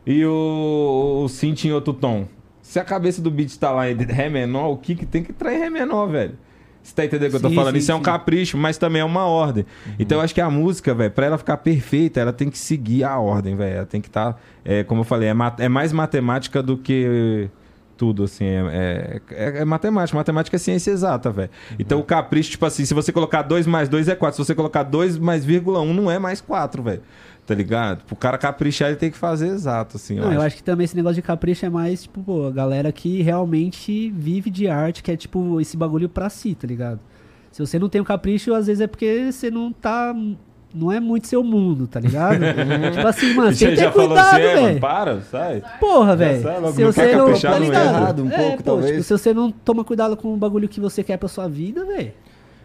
e 0.06 0.26
o, 0.26 1.22
o 1.24 1.30
synth 1.30 1.66
em 1.66 1.72
outro 1.72 1.94
tom. 1.94 2.28
Se 2.62 2.80
a 2.80 2.84
cabeça 2.84 3.22
do 3.22 3.32
beat 3.32 3.56
tá 3.58 3.72
lá 3.72 3.90
em 3.90 3.96
Ré 3.96 4.30
menor, 4.30 4.70
o 4.70 4.78
kick 4.78 5.06
tem 5.06 5.24
que 5.24 5.32
entrar 5.32 5.54
em 5.54 5.58
Ré 5.58 5.70
menor, 5.70 6.08
velho. 6.08 6.38
Você 6.84 6.96
tá 6.96 7.06
entendendo 7.06 7.28
o 7.28 7.32
que 7.32 7.36
eu 7.38 7.42
tô 7.42 7.50
Sim, 7.50 7.56
falando? 7.56 7.74
sim, 7.74 7.80
Isso 7.80 7.92
é 7.92 7.96
um 7.96 8.00
sim. 8.00 8.04
capricho, 8.04 8.58
mas 8.58 8.78
também 8.78 9.02
é 9.02 9.06
uma 9.06 9.26
ordem. 9.26 9.66
Então 9.98 10.18
eu 10.18 10.24
acho 10.24 10.34
que 10.34 10.42
a 10.42 10.50
música, 10.50 10.94
velho, 10.94 11.12
pra 11.12 11.26
ela 11.26 11.38
ficar 11.38 11.58
perfeita, 11.58 12.20
ela 12.20 12.34
tem 12.34 12.50
que 12.50 12.58
seguir 12.58 13.04
a 13.04 13.18
ordem, 13.20 13.56
velho. 13.56 13.78
Ela 13.78 13.86
tem 13.86 14.02
que 14.02 14.08
estar, 14.08 14.42
é, 14.66 14.84
como 14.84 15.02
eu 15.02 15.06
falei, 15.06 15.30
é, 15.30 15.34
é 15.60 15.70
mais 15.70 15.92
matemática 15.94 16.62
do 16.64 16.78
que 16.78 17.50
tudo, 18.00 18.24
assim. 18.24 18.46
É, 18.46 19.22
é, 19.30 19.58
é 19.60 19.66
matemática. 19.66 20.18
Matemática 20.18 20.56
é 20.56 20.60
ciência 20.60 20.92
exata, 20.92 21.30
velho. 21.30 21.50
Então 21.78 22.00
o 22.00 22.04
capricho, 22.04 22.52
tipo 22.52 22.66
assim, 22.66 22.86
se 22.86 22.94
você 22.94 23.12
colocar 23.12 23.42
2 23.42 23.68
mais 23.68 23.90
2 23.90 24.08
é 24.08 24.16
4. 24.16 24.38
Se 24.38 24.48
você 24.48 24.56
colocar 24.56 24.84
2 24.84 25.18
mais 25.18 25.44
vírgula 25.44 25.82
1, 25.82 25.94
não 25.94 26.10
é 26.10 26.18
mais 26.18 26.40
4, 26.40 26.82
velho. 26.82 27.02
Tá 27.46 27.54
ligado? 27.54 28.06
Pro 28.06 28.16
cara 28.16 28.38
caprichar, 28.38 28.88
ele 28.88 28.98
tem 28.98 29.12
que 29.12 29.18
fazer 29.18 29.48
exato, 29.48 29.98
assim. 29.98 30.16
Não, 30.16 30.32
eu 30.32 30.42
acho 30.42 30.56
que 30.56 30.64
também 30.64 30.86
esse 30.86 30.96
negócio 30.96 31.16
de 31.16 31.22
capricho 31.22 31.66
é 31.66 31.70
mais, 31.70 32.04
tipo, 32.04 32.22
pô, 32.22 32.48
a 32.48 32.52
galera 32.52 32.92
que 32.92 33.22
realmente 33.22 34.10
vive 34.12 34.50
de 34.50 34.70
arte, 34.70 35.04
que 35.04 35.12
é, 35.12 35.18
tipo, 35.18 35.60
esse 35.60 35.76
bagulho 35.76 36.08
pra 36.08 36.30
si, 36.30 36.56
tá 36.56 36.68
ligado? 36.68 37.02
Se 37.52 37.60
você 37.60 37.78
não 37.78 37.90
tem 37.90 38.00
um 38.00 38.04
capricho, 38.06 38.54
às 38.54 38.68
vezes 38.68 38.82
é 38.82 38.88
porque 38.88 39.32
você 39.32 39.52
não 39.52 39.74
tá. 39.74 40.16
Não 40.74 40.92
é 40.92 41.00
muito 41.00 41.28
seu 41.28 41.44
mundo, 41.44 41.88
tá 41.88 42.00
ligado? 42.00 42.40
tipo 42.94 43.08
assim, 43.08 43.34
mano, 43.34 43.52
você 43.56 43.66
tem 43.68 43.76
que 43.76 43.82
ter 43.82 43.92
cuidado, 43.92 44.38
é, 44.40 44.56
mano, 44.56 44.68
velho. 44.68 44.80
para, 44.80 45.22
sai. 45.22 45.64
Porra, 45.80 46.16
velho. 46.16 46.40
Se 46.74 46.82
não 46.84 46.92
você 46.94 47.16
não. 47.16 47.34
Tá 47.34 47.58
ligado? 47.60 47.86
errado 47.86 48.24
um 48.24 48.32
é, 48.32 48.38
pouco, 48.38 48.58
pô, 48.58 48.64
talvez. 48.64 48.92
tipo, 48.92 49.04
se 49.04 49.12
você 49.12 49.34
não 49.34 49.52
toma 49.52 49.84
cuidado 49.84 50.16
com 50.16 50.32
o 50.34 50.38
bagulho 50.38 50.70
que 50.70 50.80
você 50.80 51.04
quer 51.04 51.18
pra 51.18 51.28
sua 51.28 51.48
vida, 51.48 51.84
velho. 51.86 52.12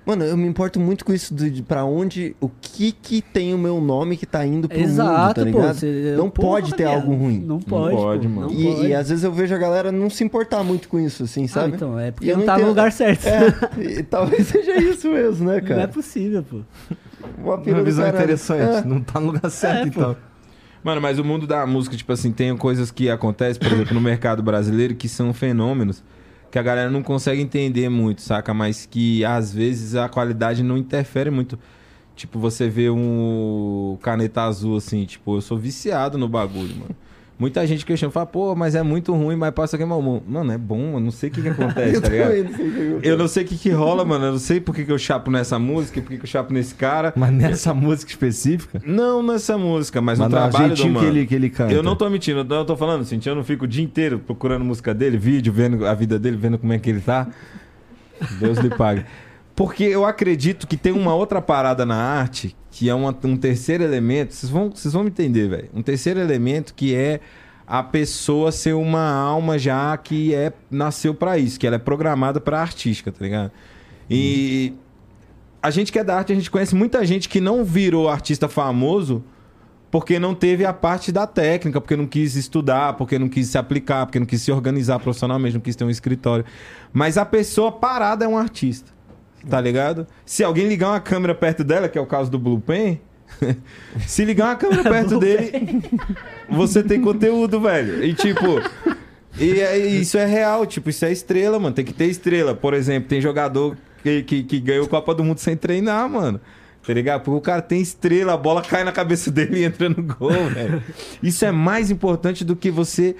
Mano, 0.07 0.23
eu 0.23 0.37
me 0.37 0.47
importo 0.47 0.79
muito 0.79 1.03
com 1.03 1.15
isso 1.15 1.35
de, 1.35 1.49
de 1.49 1.63
pra 1.63 1.83
onde, 1.87 2.37
o 2.39 2.51
que 2.61 2.93
que 2.93 3.23
tem 3.23 3.55
o 3.55 3.59
meu 3.59 3.81
nome 3.81 4.19
que 4.19 4.27
tá 4.27 4.45
indo 4.45 4.69
pro 4.69 4.79
Exato, 4.79 5.11
mundo, 5.11 5.29
tá 5.29 5.35
pô. 5.41 5.61
ligado? 5.63 5.75
você- 5.79 6.15
Não 6.15 6.29
porra, 6.29 6.49
pode 6.49 6.71
ter 6.75 6.83
viado. 6.83 6.95
algo 6.97 7.15
ruim. 7.15 7.39
Não 7.41 7.59
pode, 7.59 7.97
pode, 7.97 8.29
pô, 8.29 8.35
mano. 8.35 8.51
Não 8.53 8.61
E, 8.61 8.65
pode. 8.75 8.87
e 8.89 8.95
às 8.95 9.09
vezes 9.09 9.25
eu 9.25 9.33
vejo 9.33 9.55
a 9.55 9.59
galera 9.59 9.91
não 9.91 10.11
se 10.11 10.23
importar 10.23 10.63
muito 10.63 10.91
com 10.91 11.01
isso, 11.01 11.23
assim, 11.23 11.45
Ah, 11.47 11.49
sabe? 11.49 11.77
então, 11.77 11.99
é 11.99 12.11
porque 12.11 12.27
E 12.27 12.29
eu 12.29 12.37
não 12.37 12.45
não 12.45 12.55
tá 12.55 12.61
no 12.61 12.69
lugar 12.69 12.93
certo. 12.93 13.25
É, 13.27 13.47
e 13.81 14.03
talvez 14.03 14.45
seja 14.49 14.77
isso 14.77 15.09
mesmo, 15.11 15.47
né, 15.47 15.53
Não 15.53 15.59
é 15.59 15.61
cara? 15.63 15.89
possível, 15.89 16.43
pô. 16.51 16.59
Uma 17.39 17.83
visão 17.83 18.09
interessante. 18.09 18.79
É. 18.79 18.85
Não 18.85 19.01
tá 19.01 19.20
no 19.20 19.27
lugar 19.27 19.49
certo, 19.51 19.89
É, 19.89 19.91
pô. 19.91 20.01
então. 20.01 20.16
Mano, 20.83 21.01
mas 21.01 21.18
o 21.18 21.25
mundo 21.25 21.47
da 21.47 21.66
música, 21.66 21.97
tipo 21.97 22.12
assim, 22.12 22.31
tem 22.31 22.55
coisas 22.57 22.91
que 22.91 23.09
acontecem, 23.09 23.61
por 23.62 23.72
exemplo, 23.72 23.95
no 23.95 24.01
mercado 24.01 24.43
brasileiro, 24.43 24.95
que 24.95 25.09
são 25.09 25.33
fenômenos 25.33 26.05
que 26.51 26.59
a 26.59 26.62
galera 26.62 26.89
não 26.89 27.03
consegue 27.03 27.43
entender 27.43 27.89
muito, 27.89 28.22
saca? 28.22 28.55
Mas 28.55 28.87
que 28.87 29.25
às 29.25 29.53
vezes 29.53 29.97
a 29.97 30.09
qualidade 30.09 30.62
não 30.62 30.79
interfere 30.79 31.29
muito. 31.29 31.59
Tipo, 32.14 32.39
você 32.39 32.68
vê 32.68 32.89
um 32.91 33.99
caneta 34.01 34.43
azul 34.43 34.77
assim, 34.77 35.05
tipo, 35.05 35.37
eu 35.37 35.41
sou 35.41 35.59
viciado 35.59 36.16
no 36.16 36.29
bagulho, 36.29 36.77
mano. 36.77 36.95
Muita 37.37 37.66
gente 37.66 37.85
questiona, 37.85 38.12
fala, 38.12 38.26
pô, 38.26 38.55
mas 38.55 38.76
é 38.76 38.82
muito 38.82 39.12
ruim, 39.12 39.35
mas 39.35 39.51
passa 39.53 39.74
aqui, 39.74 39.85
mano. 39.85 40.22
Mano, 40.28 40.53
é 40.53 40.57
bom, 40.57 40.95
eu 40.95 41.01
não 41.01 41.11
sei 41.11 41.30
o 41.30 41.32
que, 41.32 41.43
que 41.43 41.49
acontece, 41.51 41.97
Eu 41.97 42.01
tá 42.01 42.09
ligado? 42.09 42.28
também 42.28 42.45
não 42.45 42.53
sei 42.57 42.68
o 42.68 43.01
que 43.01 43.09
eu- 43.09 43.18
não 43.18 43.28
sei 43.28 43.43
o 43.45 43.47
que, 43.49 43.57
que 43.59 43.70
rola, 43.70 44.05
mano. 44.05 44.24
Eu 44.26 44.32
não 44.32 44.39
sei 44.39 44.61
por 44.61 44.72
que, 44.72 44.85
que 44.85 44.93
eu 44.93 44.99
chapo 44.99 45.32
nessa 45.32 45.59
música, 45.59 46.01
por 46.01 46.11
que, 46.11 46.16
que 46.18 46.22
eu 46.22 46.28
chapo 46.28 46.53
nesse 46.53 46.76
cara. 46.76 47.12
Mas 47.16 47.32
nessa 47.32 47.74
música 47.74 48.11
específica. 48.12 48.80
Não 48.87 49.20
nessa 49.20 49.59
música, 49.59 50.01
mas, 50.01 50.16
Mas 50.18 50.30
no 50.30 50.37
no 50.37 50.49
trabalho 50.51 50.76
do 50.76 50.89
mano. 50.89 51.01
que 51.01 51.07
ele, 51.07 51.26
que 51.26 51.35
ele 51.35 51.51
canta. 51.51 51.72
Eu 51.72 51.82
não 51.82 51.97
tô 51.97 52.09
mentindo, 52.09 52.39
eu 52.41 52.45
tô- 52.45 52.55
eu 52.55 52.64
tô 52.64 52.76
falando 52.76 53.01
assim, 53.03 53.18
eu 53.26 53.35
não 53.35 53.43
fico 53.43 53.64
o 53.64 53.68
dia 53.68 53.82
inteiro 53.82 54.20
procurando 54.20 54.64
música 54.64 54.95
dele, 54.95 55.18
vídeo, 55.18 55.53
vendo 55.53 55.85
a 55.87 55.93
vida 55.93 56.18
dele, 56.20 56.37
vendo 56.37 56.57
como 56.57 56.72
é 56.72 56.78
que 56.78 56.89
ele 56.89 57.01
tá. 57.01 57.26
Deus 58.39 58.59
lhe 58.59 58.70
pague. 58.70 59.05
Porque 59.57 59.85
eu 59.85 60.05
acredito 60.05 60.67
que 60.67 60.77
tem 60.77 60.93
uma 60.93 61.15
outra 61.15 61.41
parada 61.41 61.87
na 61.87 61.97
arte, 61.97 62.57
que 62.71 62.89
é 62.89 62.95
uma- 62.95 63.17
um 63.25 63.37
terceiro 63.37 63.85
elemento, 63.85 64.35
vocês 64.35 64.51
vão, 64.51 64.71
vocês 64.71 64.93
vão 64.93 65.05
me 65.05 65.11
entender, 65.11 65.49
velho. 65.49 65.69
Um 65.73 65.83
terceiro 65.83 66.19
elemento 66.19 66.75
que 66.75 66.95
é 66.95 67.21
a 67.67 67.83
pessoa 67.83 68.51
ser 68.51 68.75
uma 68.75 69.09
alma 69.11 69.59
já 69.59 69.97
que 69.97 70.35
é 70.35 70.53
nasceu 70.71 71.15
pra 71.15 71.39
isso, 71.39 71.59
que 71.59 71.67
ela 71.67 71.77
é 71.77 71.79
programada 71.79 72.41
pra 72.41 72.61
artística, 72.61 73.13
tá 73.13 73.25
ligado? 73.25 73.53
E 74.11 74.75
a 75.63 75.71
gente 75.71 75.91
que 75.93 75.99
é 75.99 76.05
da 76.05 76.17
arte, 76.17 76.33
a 76.33 76.35
gente 76.35 76.51
conhece 76.51 76.75
muita 76.75 77.07
gente 77.07 77.29
que 77.29 77.41
não 77.41 77.65
virou 77.65 78.09
artista 78.09 78.49
famoso 78.49 79.25
porque 79.91 80.19
não 80.19 80.35
teve 80.35 80.67
a 80.67 80.73
parte 80.73 81.13
da 81.13 81.27
técnica, 81.27 81.81
porque 81.81 81.97
não 81.97 82.07
quis 82.07 82.35
estudar, 82.35 82.95
porque 82.95 83.17
não 83.19 83.29
quis 83.29 83.47
se 83.47 83.57
aplicar, 83.57 84.05
porque 84.05 84.19
não 84.19 84.27
quis 84.27 84.43
se 84.43 84.51
organizar 84.51 84.99
profissionalmente, 84.99 85.55
não 85.55 85.61
quis 85.61 85.77
ter 85.77 85.85
um 85.85 85.91
escritório. 85.91 86.45
Mas 86.93 87.17
a 87.17 87.25
pessoa 87.25 87.71
parada 87.71 88.25
é 88.25 88.29
um 88.29 88.37
artista. 88.37 88.93
Tá 89.49 89.61
ligado? 89.61 90.07
Se 90.24 90.42
alguém 90.42 90.66
ligar 90.68 90.88
uma 90.90 91.01
câmera 91.01 91.34
perto 91.34 91.62
dela, 91.64 91.88
que 91.88 91.99
é 91.99 92.01
o 92.01 92.07
caso 92.07 92.30
do 92.30 92.38
Blue 92.38 92.61
Pen, 92.61 93.01
se 94.07 94.24
ligar 94.24 94.47
uma 94.49 94.57
câmera 94.57 94.82
perto 94.88 95.18
dele, 95.18 95.82
você 96.49 96.82
tem 96.82 97.01
conteúdo, 97.01 97.61
velho. 97.61 98.05
E 98.05 98.14
tipo, 98.14 98.47
e 99.38 99.61
é- 99.61 99.76
isso 99.78 100.16
é 100.16 100.24
real, 100.26 100.64
tipo, 100.66 100.88
isso 100.90 101.05
é 101.05 101.12
estrela, 101.12 101.59
mano. 101.59 101.74
Tem 101.74 101.84
que 101.84 101.92
ter 101.92 102.07
estrela. 102.07 102.55
Por 102.55 102.74
exemplo, 102.74 103.09
tem 103.09 103.20
jogador 103.20 103.76
que, 104.03 104.22
que, 104.22 104.42
que 104.45 104.61
ganhou 104.61 104.86
Copa 104.88 105.14
do 105.14 105.22
Mundo 105.24 105.38
sem 105.38 105.57
treinar, 105.57 106.09
mano. 106.09 106.40
Tá 106.86 106.92
ligado? 106.92 107.22
Porque 107.22 107.38
o 107.38 107.40
cara 107.40 107.62
tem 107.62 107.80
estrela, 107.80 108.34
a 108.34 108.36
bola 108.36 108.61
cai 108.61 108.84
na 108.84 108.92
cabeça 108.92 109.30
dele 109.30 109.61
e 109.61 109.64
entra 109.64 109.88
no 109.88 110.03
gol, 110.03 110.30
velho. 110.51 110.82
Isso 111.22 111.45
é 111.45 111.51
mais 111.51 111.90
importante 111.90 112.45
do 112.45 112.55
que 112.55 112.70
você. 112.70 113.16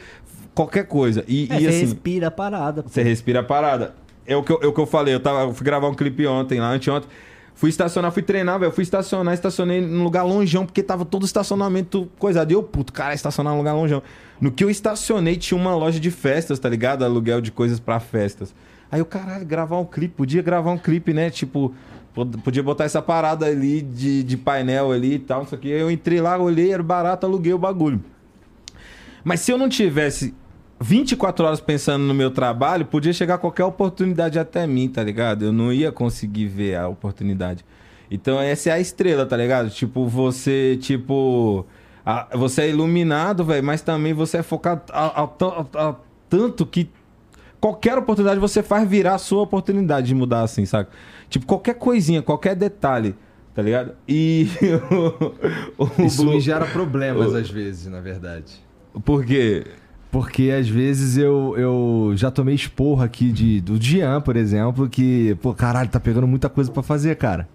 qualquer 0.55 0.85
coisa. 0.87 1.25
E, 1.27 1.49
É, 1.51 1.57
e 1.57 1.61
você 1.63 1.69
assim. 1.69 1.81
respira 1.81 2.27
a 2.29 2.31
parada. 2.31 2.83
pô. 2.83 2.89
Você 2.91 3.03
respira 3.03 3.41
a 3.41 3.43
parada. 3.43 3.95
É 4.27 4.37
o 4.37 4.43
que 4.43 4.53
eu, 4.53 4.59
é 4.63 4.67
o 4.67 4.73
que 4.73 4.81
eu 4.81 4.87
falei. 4.87 5.15
Eu, 5.15 5.21
tava, 5.21 5.43
eu 5.43 5.55
fui 5.55 5.65
gravar 5.65 5.89
um 5.89 5.95
clipe 5.95 6.27
ontem, 6.27 6.61
lá, 6.61 6.71
anteontem. 6.71 7.09
Fui 7.55 7.71
estacionar, 7.71 8.11
fui 8.11 8.23
treinar, 8.23 8.59
velho. 8.59 8.73
Fui 8.73 8.83
estacionar, 8.83 9.33
estacionei 9.33 9.81
num 9.81 10.03
lugar 10.03 10.25
longeão, 10.25 10.67
porque 10.67 10.83
tava 10.83 11.05
todo 11.05 11.25
estacionamento 11.25 12.11
coisado. 12.19 12.51
E 12.51 12.55
eu, 12.55 12.63
puto, 12.63 12.93
cara, 12.93 13.15
estacionar 13.15 13.53
num 13.53 13.59
lugar 13.59 13.75
longeão. 13.75 14.03
No 14.41 14.51
que 14.51 14.65
eu 14.65 14.71
estacionei, 14.71 15.37
tinha 15.37 15.57
uma 15.57 15.75
loja 15.77 16.01
de 16.01 16.11
festas, 16.11 16.59
tá 16.59 16.69
ligado? 16.69 17.05
Aluguel 17.05 17.41
de 17.41 17.53
coisas 17.53 17.79
pra 17.79 18.01
festas. 18.01 18.53
Aí 18.91 19.01
eu, 19.01 19.07
caralho, 19.07 19.45
gravar 19.47 19.79
um 19.79 19.85
clipe. 19.85 20.15
Podia 20.17 20.43
gravar 20.43 20.73
um 20.73 20.79
clipe, 20.79 21.13
né? 21.15 21.31
Tipo, 21.31 21.73
pod- 22.13 22.39
podia 22.39 22.63
botar 22.63 22.85
essa 22.85 23.01
parada 23.01 23.47
ali 23.47 23.83
de, 23.83 24.25
de 24.25 24.37
painel 24.37 24.91
ali 24.91 25.15
e 25.15 25.19
tal, 25.21 25.41
não 25.43 25.47
sei 25.47 25.59
o 25.59 25.61
que. 25.61 25.69
Eu 25.69 25.91
entrei 25.91 26.21
lá, 26.21 26.37
olhei, 26.39 26.73
era 26.73 26.83
barato, 26.83 27.25
aluguei 27.25 27.53
o 27.53 27.59
bagulho. 27.59 28.03
Mas 29.23 29.41
se 29.41 29.53
eu 29.53 29.59
não 29.59 29.69
tivesse 29.69 30.35
24 30.85 31.47
horas 31.47 31.61
pensando 31.61 32.03
no 32.05 32.13
meu 32.13 32.31
trabalho, 32.31 32.85
podia 32.85 33.13
chegar 33.13 33.39
qualquer 33.39 33.65
oportunidade 33.65 34.39
até 34.39 34.67
mim, 34.67 34.87
tá 34.89 35.03
ligado? 35.03 35.43
Eu 35.47 35.53
não 35.53 35.73
ia 35.73 35.91
conseguir 35.91 36.47
ver 36.47 36.77
a 36.77 36.87
oportunidade. 36.87 37.65
Então 38.11 38.39
essa 38.39 38.69
é 38.69 38.73
a 38.73 38.79
estrela, 38.81 39.25
tá 39.25 39.35
ligado? 39.37 39.71
Tipo, 39.71 40.07
você, 40.07 40.77
tipo. 40.81 41.65
a- 42.05 42.29
você 42.35 42.63
é 42.63 42.69
iluminado, 42.69 43.43
velho, 43.45 43.65
mas 43.65 43.81
também 43.81 44.13
você 44.13 44.39
é 44.39 44.43
focado 44.43 44.83
a, 44.93 45.23
a- 45.23 45.89
a- 45.89 45.97
tanto 46.29 46.67
que 46.67 46.91
qualquer 47.59 47.97
oportunidade 47.97 48.39
você 48.39 48.63
faz 48.63 48.87
virar 48.87 49.15
a 49.15 49.19
sua 49.19 49.41
oportunidade 49.43 50.07
de 50.09 50.15
mudar 50.15 50.43
assim, 50.43 50.67
saca? 50.67 50.91
Tipo, 51.31 51.47
qualquer 51.47 51.75
coisinha, 51.77 52.21
qualquer 52.21 52.55
detalhe, 52.55 53.15
tá 53.55 53.63
ligado? 53.63 53.95
E. 54.07 54.49
o, 55.79 55.85
o 56.03 56.07
Isso 56.07 56.27
me 56.27 56.39
gera 56.41 56.67
problemas 56.67 57.35
às 57.35 57.49
vezes, 57.49 57.87
na 57.87 58.01
verdade. 58.01 58.63
Por 59.03 59.25
quê? 59.25 59.65
Porque 60.15 60.53
às 60.57 60.69
vezes 60.69 61.17
eu, 61.17 61.57
eu 61.59 62.13
já 62.15 62.31
tomei 62.31 62.55
esporro 62.55 63.03
aqui 63.03 63.33
de, 63.33 63.61
do 63.61 63.83
Jean, 63.83 64.21
por 64.21 64.37
exemplo, 64.37 64.89
que, 64.89 65.37
pô, 65.43 65.53
caralho, 65.53 65.89
tá 65.89 65.99
pegando 65.99 66.25
muita 66.25 66.49
coisa 66.49 66.71
pra 66.71 66.85
fazer, 66.85 67.17
cara. 67.17 67.49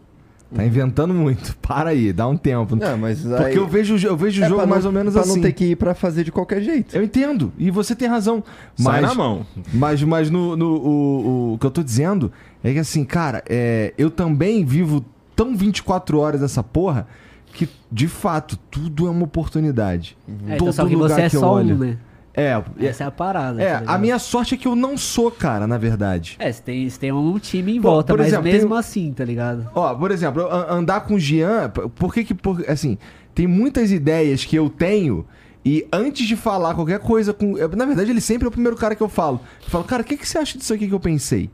Tá 0.53 0.65
inventando 0.65 1.13
muito. 1.13 1.55
Para 1.65 1.91
aí, 1.91 2.11
dá 2.11 2.27
um 2.27 2.35
tempo. 2.35 2.75
Não, 2.75 2.97
mas 2.97 3.25
aí... 3.31 3.43
Porque 3.43 3.57
eu 3.59 3.65
vejo, 3.65 4.05
eu 4.05 4.17
vejo 4.17 4.41
o 4.41 4.43
é 4.43 4.47
jogo 4.49 4.57
pra 4.59 4.65
não- 4.65 4.73
mais 4.73 4.85
ou 4.85 4.91
menos 4.91 5.13
pra 5.13 5.21
assim. 5.21 5.35
não 5.35 5.41
ter 5.41 5.53
que 5.53 5.67
ir 5.67 5.77
pra 5.77 5.95
fazer 5.95 6.25
de 6.25 6.33
qualquer 6.33 6.61
jeito. 6.61 6.93
Eu 6.97 7.01
entendo. 7.01 7.53
E 7.57 7.71
você 7.71 7.95
tem 7.95 8.09
razão. 8.09 8.43
Sai 8.75 8.99
Mas, 8.99 9.09
na 9.09 9.15
mão. 9.15 9.45
mas, 9.73 10.03
mas 10.03 10.29
no, 10.29 10.57
no- 10.57 10.75
o, 10.75 11.53
o 11.53 11.57
que 11.57 11.65
eu 11.65 11.71
tô 11.71 11.81
dizendo 11.81 12.29
é 12.61 12.73
que 12.73 12.79
assim, 12.79 13.05
cara, 13.05 13.41
é, 13.47 13.93
eu 13.97 14.11
também 14.11 14.65
vivo 14.65 15.05
tão 15.33 15.55
24 15.55 16.19
horas 16.19 16.41
nessa 16.41 16.61
porra 16.61 17.07
que, 17.53 17.69
de 17.89 18.09
fato, 18.09 18.57
tudo 18.69 19.07
é 19.07 19.09
uma 19.09 19.23
oportunidade. 19.23 20.17
É, 20.45 20.55
então, 20.55 20.73
só 20.73 20.85
que 20.85 20.93
lugar 20.93 21.15
você 21.15 21.21
é 21.21 21.29
que 21.29 21.37
eu 21.37 21.39
só 21.39 21.53
olho. 21.53 21.75
um, 21.75 21.79
né? 21.79 21.97
É, 22.39 22.63
é, 22.79 22.85
Essa 22.87 23.03
é 23.03 23.07
a 23.07 23.11
parada. 23.11 23.61
é, 23.61 23.79
tá 23.79 23.91
a 23.93 23.97
minha 23.97 24.17
sorte 24.19 24.55
é 24.55 24.57
que 24.57 24.67
eu 24.67 24.75
não 24.75 24.97
sou, 24.97 25.29
cara, 25.29 25.67
na 25.67 25.77
verdade. 25.77 26.35
É, 26.39 26.51
você 26.51 26.61
tem, 26.61 26.89
você 26.89 26.99
tem 26.99 27.11
um 27.11 27.37
time 27.39 27.75
em 27.75 27.79
volta, 27.79 28.13
por 28.13 28.19
mas 28.19 28.27
exemplo, 28.27 28.43
mesmo 28.45 28.69
tem- 28.69 28.77
assim, 28.77 29.13
tá 29.13 29.25
ligado? 29.25 29.69
Ó, 29.75 29.93
por 29.95 30.11
exemplo, 30.11 30.47
andar 30.69 31.01
com 31.01 31.15
o 31.15 31.19
Jean, 31.19 31.69
por 31.95 32.13
que 32.13 32.23
que, 32.23 32.33
por, 32.33 32.63
assim, 32.69 32.97
tem 33.35 33.45
muitas 33.47 33.91
ideias 33.91 34.45
que 34.45 34.55
eu 34.55 34.69
tenho 34.69 35.25
e 35.65 35.85
antes 35.91 36.25
de 36.27 36.35
falar 36.35 36.73
qualquer 36.73 36.99
coisa 36.99 37.33
com... 37.33 37.55
Na 37.75 37.85
verdade, 37.85 38.09
ele 38.09 38.21
sempre 38.21 38.45
é 38.45 38.47
o 38.47 38.51
primeiro 38.51 38.77
cara 38.77 38.95
que 38.95 39.01
eu 39.03 39.09
falo. 39.09 39.41
Eu 39.63 39.69
falo, 39.69 39.83
cara, 39.83 40.01
o 40.01 40.05
que, 40.05 40.15
que 40.15 40.27
você 40.27 40.37
acha 40.37 40.57
disso 40.57 40.73
aqui 40.73 40.87
que 40.87 40.93
eu 40.93 40.99
pensei? 40.99 41.49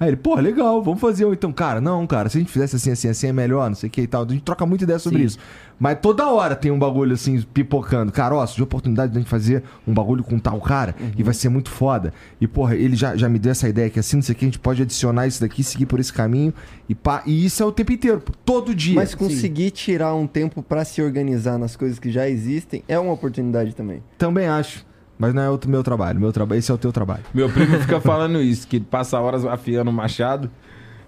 Aí 0.00 0.08
ele, 0.08 0.16
pô, 0.16 0.34
legal, 0.36 0.82
vamos 0.82 0.98
fazer. 0.98 1.26
Ou 1.26 1.34
então, 1.34 1.52
cara, 1.52 1.78
não, 1.78 2.06
cara, 2.06 2.30
se 2.30 2.38
a 2.38 2.40
gente 2.40 2.50
fizesse 2.50 2.74
assim, 2.74 2.90
assim, 2.90 3.08
assim 3.08 3.26
é 3.26 3.32
melhor, 3.34 3.68
não 3.68 3.76
sei 3.76 3.88
o 3.88 3.92
que 3.92 4.00
e 4.00 4.06
tal. 4.06 4.24
A 4.24 4.28
gente 4.28 4.42
troca 4.42 4.64
muita 4.64 4.84
ideia 4.84 4.98
sobre 4.98 5.18
Sim. 5.18 5.24
isso. 5.26 5.38
Mas 5.78 5.98
toda 6.00 6.26
hora 6.26 6.56
tem 6.56 6.70
um 6.70 6.78
bagulho 6.78 7.12
assim, 7.12 7.42
pipocando. 7.42 8.10
Cara, 8.10 8.34
ó, 8.34 8.46
surgiu 8.46 8.64
a 8.64 8.64
oportunidade 8.64 9.12
de 9.12 9.18
a 9.18 9.20
gente 9.20 9.28
fazer 9.28 9.62
um 9.86 9.92
bagulho 9.92 10.24
com 10.24 10.38
tal 10.38 10.58
cara 10.58 10.94
e 11.16 11.22
vai 11.22 11.34
ser 11.34 11.50
muito 11.50 11.68
foda. 11.70 12.14
E, 12.40 12.46
porra, 12.46 12.76
ele 12.76 12.96
já, 12.96 13.14
já 13.14 13.28
me 13.28 13.38
deu 13.38 13.52
essa 13.52 13.68
ideia 13.68 13.90
que 13.90 14.00
assim, 14.00 14.16
não 14.16 14.22
sei 14.22 14.34
o 14.34 14.38
que, 14.38 14.46
a 14.46 14.48
gente 14.48 14.58
pode 14.58 14.80
adicionar 14.80 15.26
isso 15.26 15.42
daqui, 15.42 15.62
seguir 15.62 15.84
por 15.84 16.00
esse 16.00 16.12
caminho. 16.12 16.54
E, 16.88 16.94
pá, 16.94 17.22
e 17.26 17.44
isso 17.44 17.62
é 17.62 17.66
o 17.66 17.72
tempo 17.72 17.92
inteiro, 17.92 18.22
todo 18.42 18.74
dia. 18.74 18.94
Mas 18.94 19.14
conseguir 19.14 19.70
tirar 19.70 20.14
um 20.14 20.26
tempo 20.26 20.62
pra 20.62 20.82
se 20.82 21.02
organizar 21.02 21.58
nas 21.58 21.76
coisas 21.76 21.98
que 21.98 22.10
já 22.10 22.26
existem 22.26 22.82
é 22.88 22.98
uma 22.98 23.12
oportunidade 23.12 23.74
também. 23.74 24.02
Também 24.16 24.46
acho. 24.46 24.88
Mas 25.20 25.34
não 25.34 25.42
é 25.42 25.50
o 25.50 25.60
meu 25.66 25.82
trabalho. 25.82 26.18
Meu 26.18 26.32
trabalho, 26.32 26.58
esse 26.58 26.70
é 26.70 26.74
o 26.74 26.78
teu 26.78 26.90
trabalho. 26.90 27.22
Meu 27.34 27.50
primo 27.50 27.78
fica 27.78 28.00
falando 28.00 28.40
isso, 28.40 28.66
que 28.66 28.80
passa 28.80 29.20
horas 29.20 29.44
afiando 29.44 29.90
o 29.90 29.92
machado, 29.92 30.50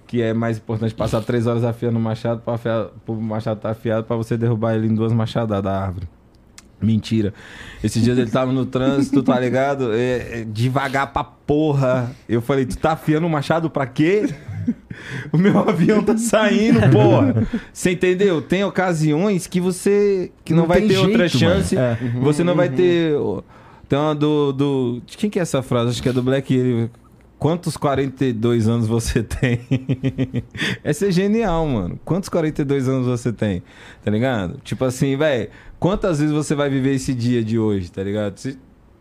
que 0.06 0.20
é 0.20 0.34
mais 0.34 0.58
importante 0.58 0.94
passar 0.94 1.22
três 1.22 1.46
horas 1.46 1.64
afiando 1.64 1.98
o 1.98 2.02
machado 2.02 2.42
para 2.44 2.52
afiar, 2.54 2.86
pro 3.06 3.14
machado 3.14 3.56
estar 3.56 3.70
afiado 3.70 4.04
para 4.04 4.14
você 4.14 4.36
derrubar 4.36 4.74
ele 4.74 4.86
em 4.86 4.94
duas 4.94 5.14
machadas 5.14 5.62
da 5.62 5.80
árvore. 5.80 6.06
Mentira. 6.78 7.32
Esses 7.82 8.02
dias 8.02 8.18
ele 8.18 8.30
tava 8.30 8.52
no 8.52 8.66
trânsito, 8.66 9.22
tá 9.22 9.40
ligado? 9.40 9.94
É, 9.94 10.40
é, 10.40 10.46
devagar 10.46 11.10
pra 11.10 11.24
porra. 11.24 12.10
Eu 12.28 12.42
falei, 12.42 12.66
tu 12.66 12.76
tá 12.76 12.92
afiando 12.92 13.26
o 13.26 13.30
machado 13.30 13.70
pra 13.70 13.86
quê? 13.86 14.28
O 15.32 15.38
meu 15.38 15.58
avião 15.58 16.02
tá 16.02 16.18
saindo, 16.18 16.80
porra. 16.90 17.46
Você 17.72 17.92
entendeu? 17.92 18.42
Tem 18.42 18.62
ocasiões 18.62 19.46
que 19.46 19.60
você 19.60 20.30
que 20.44 20.52
não, 20.52 20.62
Não 20.62 20.68
vai 20.68 20.82
ter 20.82 20.98
outra 20.98 21.26
jeito, 21.26 21.38
chance. 21.38 21.74
mano. 21.74 21.96
Você 22.20 22.44
não 22.44 22.54
vai 22.54 22.68
ter. 22.68 23.14
Tem 23.92 23.98
uma 23.98 24.14
do, 24.14 24.52
do. 24.54 25.02
De 25.04 25.18
quem 25.18 25.28
que 25.28 25.38
é 25.38 25.42
essa 25.42 25.60
frase? 25.60 25.90
Acho 25.90 26.02
que 26.02 26.08
é 26.08 26.12
do 26.14 26.22
Black. 26.22 26.88
Quantos 27.38 27.76
42 27.76 28.66
anos 28.66 28.86
você 28.86 29.20
tem? 29.22 29.60
Essa 30.82 31.08
é 31.08 31.10
genial, 31.10 31.66
mano. 31.66 32.00
Quantos 32.02 32.30
42 32.30 32.88
anos 32.88 33.06
você 33.06 33.30
tem? 33.30 33.62
Tá 34.02 34.10
ligado? 34.10 34.58
Tipo 34.64 34.86
assim, 34.86 35.14
velho. 35.14 35.50
Quantas 35.78 36.20
vezes 36.20 36.32
você 36.34 36.54
vai 36.54 36.70
viver 36.70 36.94
esse 36.94 37.12
dia 37.12 37.44
de 37.44 37.58
hoje, 37.58 37.92
tá 37.92 38.02
ligado? 38.02 38.38
Se- 38.38 38.58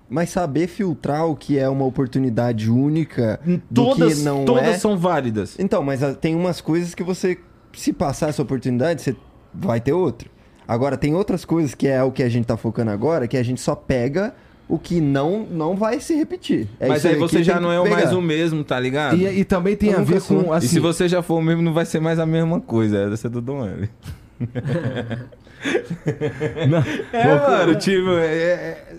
Mas 0.09 0.29
saber 0.29 0.67
filtrar 0.67 1.25
o 1.25 1.37
que 1.37 1.57
é 1.57 1.69
uma 1.69 1.85
oportunidade 1.85 2.69
única 2.69 3.39
do 3.69 3.85
Todas, 3.85 4.17
que 4.17 4.23
não 4.25 4.43
todas 4.43 4.63
é. 4.67 4.77
são 4.77 4.97
válidas. 4.97 5.57
Então, 5.57 5.81
mas 5.81 6.01
tem 6.19 6.35
umas 6.35 6.59
coisas 6.59 6.93
que 6.93 7.01
você, 7.01 7.37
se 7.71 7.93
passar 7.93 8.27
essa 8.27 8.41
oportunidade, 8.41 9.01
você 9.03 9.15
vai 9.53 9.79
ter 9.79 9.93
outra. 9.93 10.27
Agora, 10.67 10.97
tem 10.97 11.15
outras 11.15 11.45
coisas 11.45 11.73
que 11.73 11.87
é 11.87 12.03
o 12.03 12.11
que 12.11 12.23
a 12.23 12.27
gente 12.27 12.43
tá 12.43 12.57
focando 12.57 12.91
agora, 12.91 13.25
que 13.25 13.37
a 13.37 13.43
gente 13.43 13.61
só 13.61 13.73
pega 13.73 14.35
o 14.71 14.79
que 14.79 15.01
não, 15.01 15.45
não 15.51 15.75
vai 15.75 15.99
se 15.99 16.15
repetir. 16.15 16.65
É 16.79 16.87
Mas 16.87 16.99
isso 16.99 17.07
aí 17.09 17.15
você 17.17 17.43
já 17.43 17.59
não 17.59 17.69
é 17.73 17.89
mais 17.89 18.13
o 18.13 18.21
mesmo, 18.21 18.63
tá 18.63 18.79
ligado? 18.79 19.17
E, 19.17 19.39
e 19.41 19.43
também 19.43 19.75
tem 19.75 19.91
Eu 19.91 19.99
a 19.99 20.01
ver 20.03 20.21
sou. 20.21 20.45
com. 20.45 20.53
E 20.53 20.57
Assim, 20.57 20.67
se 20.69 20.79
você 20.79 21.09
já 21.09 21.21
for 21.21 21.39
o 21.39 21.41
mesmo, 21.41 21.61
não 21.61 21.73
vai 21.73 21.85
ser 21.85 21.99
mais 21.99 22.17
a 22.19 22.25
mesma 22.25 22.61
coisa. 22.61 22.99
É 22.99 23.09
dessa 23.09 23.29
do 23.29 23.41
Dom 23.41 23.65
L. 23.65 23.89
é, 27.11 27.35
mano, 27.35 27.75
tipo, 27.75 28.11
é- 28.11 28.25
é- 28.25 28.95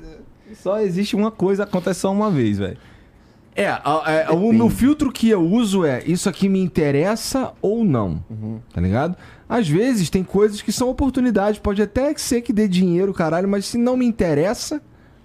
só 0.54 0.78
existe 0.78 1.16
uma 1.16 1.30
coisa, 1.30 1.62
acontece 1.62 2.00
só 2.00 2.12
uma 2.12 2.30
vez, 2.30 2.58
velho. 2.58 2.76
É, 3.56 3.66
a- 3.68 4.02
é, 4.06 4.30
o 4.30 4.52
meu 4.52 4.68
filtro 4.68 5.10
que 5.10 5.30
eu 5.30 5.40
uso 5.40 5.86
é 5.86 6.02
isso 6.04 6.28
aqui 6.28 6.50
me 6.50 6.60
interessa 6.60 7.52
ou 7.62 7.82
não. 7.82 8.22
Tá 8.74 8.80
ligado? 8.80 9.16
Às 9.48 9.66
vezes 9.66 10.10
tem 10.10 10.22
coisas 10.22 10.60
que 10.60 10.70
são 10.70 10.90
oportunidades, 10.90 11.58
pode 11.58 11.80
até 11.80 12.14
ser 12.16 12.42
que 12.42 12.52
dê 12.52 12.68
dinheiro, 12.68 13.12
caralho, 13.14 13.48
mas 13.48 13.64
se 13.64 13.78
não 13.78 13.96
me 13.96 14.04
interessa, 14.06 14.82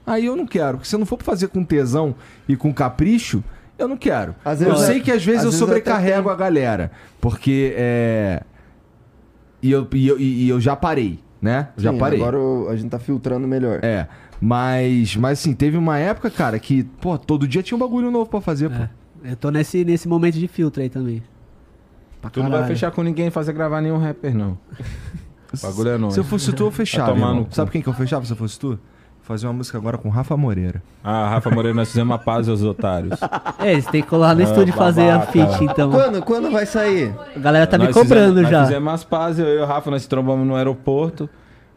aí 0.08 0.26
eu 0.26 0.36
não 0.36 0.48
quero. 0.48 0.78
Porque 0.78 0.90
se 0.90 0.96
eu 0.96 1.00
não 1.00 1.06
for 1.06 1.18
pra 1.18 1.26
fazer 1.26 1.50
com 1.50 1.64
tesão 1.64 2.16
e 2.48 2.56
com 2.56 2.74
capricho, 2.74 3.44
eu 3.78 3.88
não 3.88 3.98
quero. 3.98 4.34
Às 4.44 4.62
eu 4.62 4.76
sei 4.78 4.98
é- 4.98 5.00
que 5.02 5.12
às 5.12 5.24
vezes 5.24 5.40
às 5.42 5.46
eu 5.46 5.52
vezes 5.52 5.60
sobrecarrego 5.60 6.30
até 6.30 6.44
a 6.44 6.46
galera, 6.48 6.92
porque 7.22 7.74
é. 7.78 8.42
E 9.62 9.72
eu, 9.72 9.88
e 9.94 10.08
eu, 10.08 10.20
e 10.20 10.50
eu 10.50 10.60
já 10.62 10.76
parei, 10.76 11.20
né? 11.42 11.70
Já 11.78 11.92
Sim, 11.92 11.98
parei. 11.98 12.20
Agora 12.20 12.40
o- 12.40 12.70
a 12.70 12.76
gente 12.76 12.90
tá 12.90 12.98
filtrando 13.00 13.48
melhor. 13.48 13.80
É. 13.84 14.08
Mas, 14.40 15.16
mas 15.16 15.40
assim, 15.40 15.54
teve 15.54 15.78
uma 15.78 15.98
época, 15.98 16.30
cara, 16.30 16.60
que, 16.60 16.84
pô, 16.84 17.18
todo 17.18 17.48
dia 17.48 17.64
tinha 17.64 17.76
um 17.76 17.80
bagulho 17.80 18.12
novo 18.12 18.30
pra 18.30 18.40
fazer, 18.40 18.70
pô. 18.70 18.76
É. 18.84 18.90
Eu 19.32 19.36
tô 19.36 19.50
nesse, 19.50 19.84
nesse 19.84 20.08
momento 20.08 20.36
de 20.38 20.48
filtro 20.48 20.82
aí 20.82 20.90
também. 20.90 21.24
Pra 22.22 22.30
Tu 22.30 22.38
não 22.40 22.50
vai 22.50 22.60
caralho. 22.60 22.74
fechar 22.76 22.92
com 22.92 23.02
ninguém 23.02 23.28
e 23.28 23.32
fazer 23.32 23.52
gravar 23.54 23.82
nenhum 23.82 23.98
rapper, 23.98 24.36
não. 24.36 24.58
O 25.54 25.66
bagulho 25.66 25.90
é 25.92 25.98
nóis. 25.98 26.14
Se 26.14 26.20
eu 26.20 26.24
fosse 26.26 26.52
tu, 26.52 26.64
eu 26.66 26.72
fechava. 26.72 27.16
Sabe 27.52 27.72
quem 27.72 27.82
que 27.82 27.88
eu 27.88 27.94
fechava 27.94 28.26
se 28.26 28.32
eu 28.34 28.36
fosse 28.38 28.60
tu? 28.60 28.78
Fazer 29.28 29.46
uma 29.46 29.54
música 29.54 29.78
agora 29.78 29.98
com 29.98 30.08
Rafa 30.08 30.38
Moreira. 30.38 30.82
Ah, 31.04 31.28
Rafa 31.32 31.50
Moreira, 31.50 31.76
nós 31.76 31.90
fizemos 31.90 32.10
uma 32.12 32.18
paz 32.18 32.48
aos 32.48 32.64
otários. 32.64 33.20
É, 33.60 33.82
você 33.82 33.92
tem 33.92 34.02
que 34.02 34.08
colar 34.08 34.34
no 34.36 34.42
Ah, 34.42 34.44
estúdio 34.46 34.70
e 34.70 34.78
fazer 34.78 35.10
a 35.10 35.18
babaca. 35.18 35.32
feat, 35.34 35.64
então. 35.66 35.92
Quando, 35.92 36.22
quando 36.22 36.50
vai 36.52 36.66
sair? 36.66 37.14
A 37.36 37.40
galera 37.40 37.68
tá 37.68 37.78
me 37.78 37.86
Nós 37.86 37.94
cobrando 37.94 38.36
fizemos, 38.36 38.50
já. 38.52 38.60
Nós 38.60 38.68
fizemos 38.68 38.90
umas 38.90 39.04
pazes, 39.04 39.40
eu 39.46 39.54
e 39.56 39.58
o 39.62 39.66
Rafa, 39.66 39.92
nós 39.92 40.04
se 40.04 40.08
trombamos 40.08 40.48
no 40.48 40.56
aeroporto. 40.56 41.30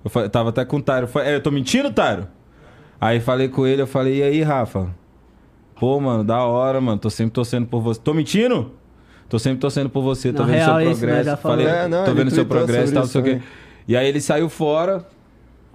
Eu 0.05 0.29
tava 0.31 0.51
até 0.51 0.65
com 0.65 0.77
o. 0.77 1.09
Fa- 1.09 1.25
É, 1.25 1.35
eu 1.35 1.43
tô 1.43 1.51
mentindo, 1.51 1.91
Tairo? 1.91 2.29
Aí 3.01 3.19
falei 3.19 3.49
com 3.49 3.67
ele, 3.67 3.83
eu 3.83 3.87
falei, 3.87 4.19
e 4.19 4.23
aí, 4.23 4.43
Rafa? 4.43 4.89
Pô, 5.81 5.99
mano, 5.99 6.23
da 6.23 6.45
hora, 6.45 6.81
mano. 6.81 6.99
Tô 6.99 7.11
sempre 7.11 7.33
torcendo 7.33 7.67
por 7.67 7.81
você. 7.81 7.99
Tô 8.01 8.15
mentindo? 8.15 8.73
Tô 9.29 9.39
sempre 9.39 9.59
torcendo 9.59 9.89
por 9.91 10.03
você, 10.03 10.33
tô 10.33 10.43
Na 10.43 10.49
vendo 10.49 10.57
real, 10.57 10.81
seu 10.81 10.91
isso, 10.93 11.07
né, 11.07 11.13
progresso. 11.15 11.37
Falei, 11.43 11.67
É, 11.67 11.89
não, 11.89 12.05
tô 12.05 12.13
vendo 12.15 12.31
seu 12.31 12.45
progresso 12.47 12.91
e 12.91 12.95
tal, 12.95 13.03
não 13.03 13.09
sei 13.11 13.21
o 13.21 13.25
quê. 13.25 13.41
E 13.89 13.97
aí 13.97 14.07
ele 14.07 14.21
saiu 14.21 14.49
fora, 14.49 15.05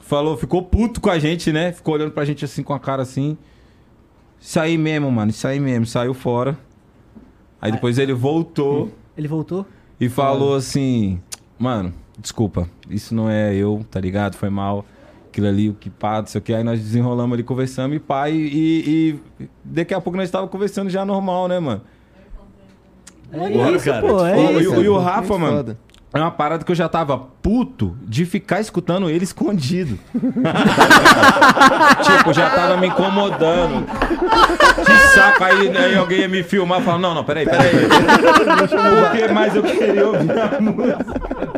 falou, 0.07 0.37
ficou 0.37 0.61
puto 0.63 1.01
com 1.01 1.09
a 1.09 1.19
gente, 1.19 1.51
né? 1.51 1.71
Ficou 1.71 1.93
olhando 1.95 2.11
pra 2.11 2.25
gente 2.25 2.45
assim 2.45 2.63
com 2.63 2.73
a 2.73 2.79
cara 2.79 3.01
assim. 3.01 3.37
Isso 4.39 4.59
aí 4.59 4.77
mesmo, 4.77 5.11
mano, 5.11 5.31
isso 5.31 5.47
aí 5.47 5.59
mesmo. 5.59 5.85
Saiu 5.85 6.13
fora. 6.13 6.57
Aí 7.61 7.71
depois 7.71 7.97
ele 7.97 8.13
voltou 8.13 8.91
Ele 9.17 9.27
voltou? 9.27 9.65
e 9.99 10.07
falou 10.07 10.55
assim: 10.55 11.19
Mano, 11.57 11.93
desculpa, 12.19 12.69
isso 12.89 13.15
não 13.15 13.29
é 13.29 13.55
eu, 13.55 13.83
tá 13.89 13.99
ligado? 13.99 14.35
Foi 14.35 14.49
mal. 14.49 14.85
Aquilo 15.29 15.47
ali, 15.47 15.69
o 15.69 15.73
que 15.73 15.89
pá, 15.89 16.19
não 16.19 16.27
sei 16.27 16.39
o 16.39 16.41
que. 16.41 16.53
Aí 16.53 16.63
nós 16.63 16.79
desenrolamos 16.79 17.33
ali, 17.33 17.43
conversamos 17.43 17.97
e 17.97 17.99
pá, 17.99 18.29
e, 18.29 19.17
e- 19.39 19.47
daqui 19.63 19.93
a 19.93 19.99
pouco 19.99 20.15
nós 20.15 20.27
estávamos 20.29 20.49
conversando 20.51 20.89
já 20.89 21.03
normal, 21.03 21.47
né, 21.49 21.59
mano? 21.59 21.81
É 23.33 23.49
Bora, 23.49 23.75
isso, 23.75 23.85
cara. 23.85 24.07
pô, 24.07 24.25
é 24.25 24.39
e, 24.53 24.61
isso. 24.61 24.71
o- 24.75 24.83
e 24.83 24.87
o 24.87 24.93
Muito 24.93 25.03
Rafa, 25.05 25.37
mano. 25.37 25.77
É 26.15 26.21
uma 26.21 26.31
parada 26.31 26.63
que 26.63 26.71
eu 26.71 26.75
já 26.75 26.87
tava 26.87 27.17
puto 27.17 27.95
de 28.01 28.25
ficar 28.25 28.59
escutando 28.61 29.09
ele 29.09 29.23
escondido. 29.25 29.99
tipo, 32.03 32.33
já 32.33 32.49
tava 32.49 32.77
me 32.77 32.87
incomodando. 32.87 33.85
Que 34.85 34.97
saco. 35.13 35.43
Aí, 35.43 35.75
aí 35.75 35.95
alguém 35.95 36.21
ia 36.21 36.29
me 36.29 36.41
filmar 36.43 36.81
e 36.81 36.83
falar: 36.83 36.99
Não, 36.99 37.13
não, 37.13 37.23
peraí, 37.23 37.45
peraí. 37.45 37.69
Porque 39.11 39.27
mais 39.33 39.55
eu 39.55 39.63
queria 39.63 40.07
ouvir 40.07 40.31
a 40.39 40.59
música, 40.61 41.05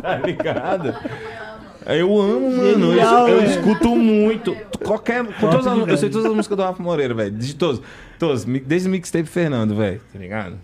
tá 0.02 0.16
ligado? 0.18 0.94
Eu 1.86 2.20
amo, 2.20 2.50
mano. 2.50 2.90
Genial, 2.92 3.28
eu, 3.28 3.34
eu 3.36 3.40
velho. 3.40 3.50
escuto 3.50 3.96
muito. 3.96 4.54
Qualquer. 4.84 5.24
Todas 5.40 5.66
as- 5.66 5.88
eu 5.88 5.96
sei 5.96 6.10
todas 6.10 6.26
as 6.26 6.34
músicas 6.34 6.56
do 6.56 6.62
Rafa 6.62 6.82
Moreira, 6.82 7.14
velho. 7.14 7.30
De 7.30 7.54
todos. 7.54 7.80
Todos. 8.18 8.44
Desde 8.44 8.88
o 8.88 8.90
mixtape 8.90 9.24
Fernando, 9.26 9.74
velho. 9.74 10.00
Tá 10.12 10.18
ligado? 10.18 10.56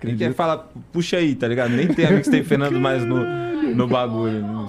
Quem 0.00 0.16
quer 0.16 0.34
falar, 0.34 0.70
puxa 0.92 1.16
aí, 1.16 1.34
tá 1.34 1.48
ligado? 1.48 1.70
Nem 1.70 1.88
tem 1.88 2.06
a 2.06 2.10
mixtape 2.10 2.42
Fernando 2.44 2.78
mais 2.80 3.04
no, 3.04 3.24
no 3.74 3.86
bagulho. 3.86 4.42
né? 4.42 4.68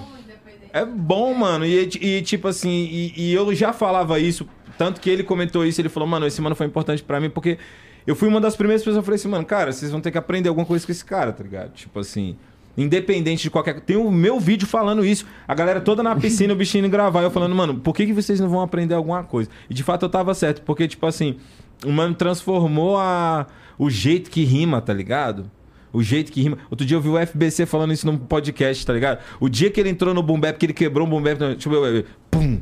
É 0.72 0.84
bom, 0.84 1.34
mano. 1.34 1.66
E, 1.66 1.88
e, 2.00 2.22
tipo 2.22 2.48
assim, 2.48 2.88
e, 2.90 3.12
e 3.16 3.34
eu 3.34 3.54
já 3.54 3.72
falava 3.72 4.18
isso, 4.18 4.48
tanto 4.78 5.00
que 5.00 5.10
ele 5.10 5.22
comentou 5.22 5.64
isso, 5.66 5.80
ele 5.80 5.88
falou, 5.88 6.08
mano, 6.08 6.26
esse 6.26 6.40
mano 6.40 6.54
foi 6.54 6.66
importante 6.66 7.02
pra 7.02 7.20
mim, 7.20 7.28
porque 7.28 7.58
eu 8.06 8.16
fui 8.16 8.28
uma 8.28 8.40
das 8.40 8.56
primeiras 8.56 8.82
pessoas 8.82 8.96
que 8.96 9.00
eu 9.00 9.04
falei 9.04 9.16
assim, 9.16 9.28
mano, 9.28 9.44
cara, 9.44 9.70
vocês 9.72 9.90
vão 9.90 10.00
ter 10.00 10.10
que 10.10 10.18
aprender 10.18 10.48
alguma 10.48 10.66
coisa 10.66 10.84
com 10.84 10.90
esse 10.90 11.04
cara, 11.04 11.32
tá 11.32 11.42
ligado? 11.42 11.72
Tipo 11.72 12.00
assim. 12.00 12.36
Independente 12.76 13.42
de 13.42 13.50
qualquer. 13.50 13.80
Tem 13.80 13.96
o 13.96 14.10
meu 14.10 14.40
vídeo 14.40 14.66
falando 14.66 15.04
isso. 15.04 15.26
A 15.46 15.54
galera 15.54 15.78
toda 15.78 16.02
na 16.02 16.16
piscina, 16.16 16.54
o 16.54 16.56
bichinho 16.56 16.88
gravar. 16.88 17.20
Eu 17.22 17.30
falando, 17.30 17.54
mano, 17.54 17.74
por 17.74 17.94
que, 17.94 18.06
que 18.06 18.14
vocês 18.14 18.40
não 18.40 18.48
vão 18.48 18.62
aprender 18.62 18.94
alguma 18.94 19.22
coisa? 19.22 19.50
E 19.68 19.74
de 19.74 19.82
fato 19.82 20.06
eu 20.06 20.08
tava 20.08 20.32
certo. 20.32 20.62
Porque, 20.62 20.88
tipo 20.88 21.04
assim, 21.04 21.36
o 21.84 21.92
mano 21.92 22.14
transformou 22.14 22.96
a... 22.96 23.46
o 23.78 23.88
jeito 23.90 24.30
que 24.30 24.44
rima, 24.44 24.80
tá 24.80 24.92
ligado? 24.92 25.50
O 25.92 26.02
jeito 26.02 26.32
que 26.32 26.40
rima. 26.40 26.58
Outro 26.70 26.86
dia 26.86 26.96
eu 26.96 27.00
vi 27.00 27.08
o 27.08 27.18
FBC 27.26 27.66
falando 27.66 27.92
isso 27.92 28.06
num 28.06 28.16
podcast, 28.16 28.84
tá 28.86 28.92
ligado? 28.92 29.20
O 29.40 29.48
dia 29.48 29.70
que 29.70 29.78
ele 29.78 29.90
entrou 29.90 30.14
no 30.14 30.22
Boom 30.22 30.40
que 30.58 30.66
ele 30.66 30.72
quebrou 30.72 31.06
um 31.06 31.10
Boom 31.10 31.22
tipo, 31.58 31.74
eu, 31.74 31.84
eu, 31.96 32.04
pum, 32.30 32.60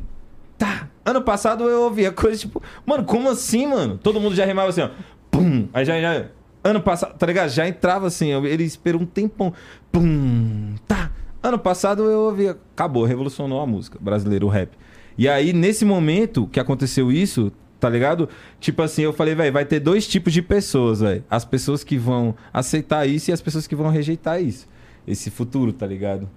tá. 0.58 0.88
Ano 1.04 1.22
passado 1.22 1.64
eu 1.64 1.82
ouvia 1.82 2.10
coisa 2.12 2.38
tipo, 2.38 2.62
mano, 2.84 3.04
como 3.04 3.28
assim, 3.28 3.66
mano? 3.66 3.98
Todo 3.98 4.20
mundo 4.20 4.34
já 4.34 4.44
rimava 4.44 4.68
assim, 4.70 4.82
ó, 4.82 4.90
pum. 5.30 5.68
Aí 5.72 5.84
já, 5.84 6.00
já 6.00 6.26
ano 6.62 6.80
passado, 6.80 7.16
tá 7.16 7.26
ligado? 7.26 7.48
Já 7.50 7.66
entrava 7.68 8.06
assim, 8.08 8.28
eu- 8.28 8.44
ele 8.46 8.64
esperou 8.64 9.00
um 9.00 9.06
tempão, 9.06 9.52
pum, 9.92 10.74
tá. 10.86 11.10
Ano 11.42 11.58
passado 11.58 12.02
eu 12.04 12.20
ouvia, 12.20 12.58
acabou, 12.72 13.04
revolucionou 13.04 13.60
a 13.60 13.66
música 13.66 13.98
brasileira, 14.00 14.44
o 14.44 14.48
rap. 14.48 14.70
E 15.16 15.28
aí, 15.28 15.52
nesse 15.52 15.84
momento 15.84 16.46
que 16.46 16.60
aconteceu 16.60 17.10
isso, 17.10 17.50
tá 17.80 17.88
ligado? 17.88 18.28
Tipo 18.60 18.82
assim, 18.82 19.02
eu 19.02 19.12
falei, 19.12 19.34
velho, 19.34 19.52
vai 19.52 19.64
ter 19.64 19.80
dois 19.80 20.06
tipos 20.06 20.32
de 20.32 20.42
pessoas, 20.42 21.00
velho. 21.00 21.24
As 21.30 21.44
pessoas 21.44 21.82
que 21.82 21.96
vão 21.96 22.34
aceitar 22.52 23.08
isso 23.08 23.30
e 23.30 23.32
as 23.32 23.40
pessoas 23.40 23.66
que 23.66 23.74
vão 23.74 23.88
rejeitar 23.88 24.40
isso. 24.42 24.68
Esse 25.08 25.30
futuro, 25.30 25.72
tá 25.72 25.86
ligado? 25.86 26.28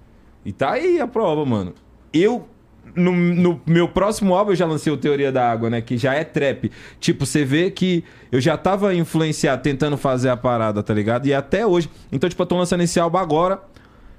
E 0.44 0.52
tá 0.52 0.72
aí 0.72 1.00
a 1.00 1.06
prova, 1.06 1.44
mano. 1.44 1.74
Eu 2.12 2.48
no, 2.94 3.12
no 3.12 3.60
meu 3.66 3.88
próximo 3.88 4.34
álbum 4.34 4.52
eu 4.52 4.56
já 4.56 4.66
lancei 4.66 4.92
o 4.92 4.96
Teoria 4.96 5.32
da 5.32 5.50
Água, 5.50 5.70
né? 5.70 5.80
Que 5.80 5.96
já 5.96 6.14
é 6.14 6.24
trap. 6.24 6.70
Tipo, 7.00 7.26
você 7.26 7.44
vê 7.44 7.70
que 7.70 8.04
eu 8.30 8.40
já 8.40 8.56
tava 8.56 8.94
influenciado, 8.94 9.62
tentando 9.62 9.96
fazer 9.96 10.28
a 10.28 10.36
parada, 10.36 10.82
tá 10.82 10.92
ligado? 10.92 11.26
E 11.26 11.34
até 11.34 11.66
hoje. 11.66 11.90
Então, 12.12 12.28
tipo, 12.28 12.42
eu 12.42 12.46
tô 12.46 12.56
lançando 12.56 12.82
esse 12.82 12.98
álbum 13.00 13.18
agora. 13.18 13.60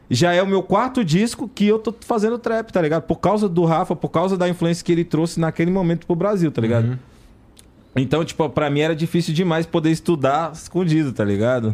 Já 0.09 0.33
é 0.33 0.41
o 0.41 0.47
meu 0.47 0.61
quarto 0.61 1.03
disco 1.03 1.49
que 1.53 1.65
eu 1.65 1.79
tô 1.79 1.93
fazendo 2.01 2.37
trap, 2.37 2.71
tá 2.71 2.79
ligado? 2.79 3.03
Por 3.03 3.15
causa 3.15 3.49
do 3.49 3.65
Rafa, 3.65 3.95
por 3.95 4.09
causa 4.09 4.37
da 4.37 4.47
influência 4.47 4.85
que 4.85 4.91
ele 4.91 5.03
trouxe 5.03 5.39
naquele 5.39 5.71
momento 5.71 6.05
pro 6.05 6.15
Brasil, 6.15 6.51
tá 6.51 6.61
ligado? 6.61 6.99
Então, 7.95 8.23
tipo, 8.25 8.49
pra 8.49 8.69
mim 8.69 8.81
era 8.81 8.95
difícil 8.95 9.33
demais 9.33 9.65
poder 9.65 9.91
estudar 9.91 10.51
escondido, 10.53 11.13
tá 11.13 11.23
ligado? 11.23 11.73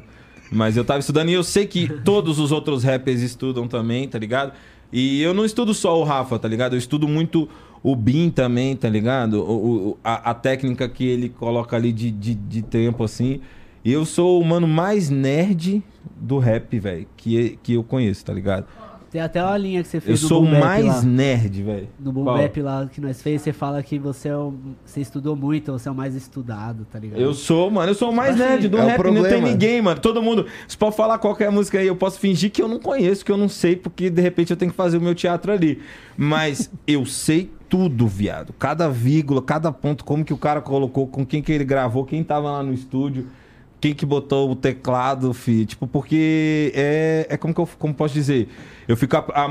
Mas 0.51 0.75
eu 0.77 0.83
tava 0.83 0.99
estudando 0.99 1.29
e 1.29 1.33
eu 1.33 1.43
sei 1.43 1.65
que 1.65 1.87
todos 2.03 2.37
os 2.37 2.51
outros 2.51 2.83
rappers 2.83 3.21
estudam 3.21 3.67
também, 3.67 4.07
tá 4.07 4.19
ligado? 4.19 4.51
E 4.91 5.21
eu 5.21 5.33
não 5.33 5.45
estudo 5.45 5.73
só 5.73 5.99
o 5.99 6.03
Rafa, 6.03 6.37
tá 6.37 6.47
ligado? 6.47 6.73
Eu 6.73 6.77
estudo 6.77 7.07
muito 7.07 7.47
o 7.81 7.95
Bin 7.95 8.29
também, 8.29 8.75
tá 8.75 8.89
ligado? 8.89 9.41
O, 9.41 9.89
o- 9.91 9.97
a, 10.03 10.31
a 10.31 10.33
técnica 10.33 10.87
que 10.89 11.05
ele 11.05 11.29
coloca 11.29 11.75
ali 11.75 11.91
de, 11.93 12.11
de, 12.11 12.35
de 12.35 12.61
tempo, 12.61 13.03
assim. 13.03 13.39
E 13.83 13.91
eu 13.91 14.05
sou 14.05 14.39
o 14.39 14.45
mano 14.45 14.67
mais 14.67 15.09
nerd 15.09 15.81
do 16.17 16.37
rap, 16.37 16.77
velho, 16.77 17.07
que, 17.17 17.57
que 17.63 17.73
eu 17.73 17.83
conheço, 17.83 18.23
tá 18.25 18.33
ligado? 18.33 18.65
Tem 19.11 19.19
até 19.19 19.43
uma 19.43 19.57
linha 19.57 19.83
que 19.83 19.89
você 19.89 19.97
Eu 19.97 20.01
fez 20.01 20.21
no 20.23 20.29
sou 20.29 20.41
o 20.41 20.49
mais 20.49 20.85
lá. 20.85 21.01
nerd, 21.01 21.61
velho. 21.63 21.89
No 21.99 22.13
Boom? 22.13 22.23
Bap 22.23 22.61
lá 22.61 22.89
que 22.89 23.01
nós 23.01 23.21
fez, 23.21 23.41
você 23.41 23.51
fala 23.51 23.83
que 23.83 23.99
você, 23.99 24.29
é 24.29 24.37
o, 24.37 24.53
você 24.85 25.01
estudou 25.01 25.35
muito, 25.35 25.69
você 25.73 25.89
é 25.89 25.91
o 25.91 25.95
mais 25.95 26.15
estudado, 26.15 26.87
tá 26.89 26.97
ligado? 26.97 27.19
Eu 27.19 27.33
sou, 27.33 27.69
mano, 27.69 27.91
eu 27.91 27.95
sou 27.95 28.09
o 28.09 28.15
mais 28.15 28.37
nerd 28.37 28.69
do 28.69 28.77
É 28.77 28.85
rap, 28.85 29.03
não 29.11 29.23
tem 29.23 29.41
ninguém, 29.41 29.81
mano. 29.81 29.99
Todo 29.99 30.21
mundo, 30.23 30.45
você 30.65 30.77
pode 30.77 30.95
falar 30.95 31.17
qualquer 31.17 31.51
música 31.51 31.77
aí, 31.77 31.87
eu 31.87 31.95
posso 31.95 32.21
fingir 32.21 32.49
que 32.51 32.61
eu 32.61 32.69
não 32.69 32.79
conheço, 32.79 33.25
que 33.25 33.31
eu 33.33 33.37
não 33.37 33.49
sei, 33.49 33.75
porque 33.75 34.09
de 34.09 34.21
repente 34.21 34.51
eu 34.51 34.57
tenho 34.57 34.71
que 34.71 34.77
fazer 34.77 34.95
o 34.97 35.01
meu 35.01 35.13
teatro 35.13 35.51
ali. 35.51 35.81
Mas 36.17 36.71
eu 36.87 37.05
sei 37.05 37.51
tudo, 37.67 38.07
viado. 38.07 38.53
Cada 38.57 38.87
vírgula, 38.87 39.41
cada 39.41 39.73
ponto, 39.73 40.05
como 40.05 40.23
que 40.23 40.33
o 40.33 40.37
cara 40.37 40.61
colocou, 40.61 41.05
com 41.05 41.25
quem 41.25 41.41
que 41.41 41.51
ele 41.51 41.65
gravou, 41.65 42.05
quem 42.05 42.23
tava 42.23 42.49
lá 42.49 42.63
no 42.63 42.73
estúdio, 42.73 43.27
quem 43.81 43.93
que 43.95 44.05
botou 44.05 44.51
o 44.51 44.55
teclado, 44.55 45.33
fi. 45.33 45.65
Tipo, 45.65 45.87
porque 45.87 46.71
é, 46.75 47.25
é 47.29 47.35
como 47.37 47.53
que 47.53 47.59
eu 47.59 47.67
como 47.79 47.93
posso 47.93 48.13
dizer? 48.13 48.47
Eu 48.87 48.95
fico 48.95 49.17
a- 49.17 49.25
a- 49.33 49.45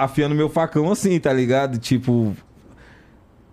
a- 0.00 0.04
afiando 0.04 0.34
meu 0.34 0.48
facão 0.48 0.90
assim, 0.92 1.18
tá 1.18 1.32
ligado? 1.32 1.76
Tipo, 1.76 2.34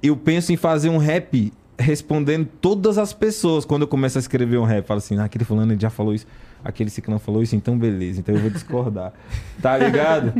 eu 0.02 0.15
penso 0.15 0.53
em 0.53 0.57
fazer 0.57 0.90
um 0.90 0.98
rap 0.98 1.52
respondendo 1.77 2.48
todas 2.61 2.98
as 2.98 3.11
pessoas 3.11 3.65
quando 3.65 3.82
eu 3.82 3.88
começo 3.88 4.18
a 4.18 4.22
escrever 4.22 4.57
um 4.60 4.64
rap. 4.64 4.86
Falo 4.86 4.99
assim, 4.99 5.18
ah, 5.18 5.26
aquele 5.26 5.44
fulano 5.44 5.76
já 5.80 5.90
falou 5.90 6.14
isso, 6.14 6.27
aquele 6.64 6.90
ciclano 6.90 7.19
falou 7.19 7.41
isso, 7.41 7.56
então 7.56 7.77
beleza, 7.77 8.19
então 8.19 8.34
eu 8.36 8.41
vou 8.41 8.49
discordar. 8.52 9.11
tá 9.61 9.76
ligado? 9.77 10.34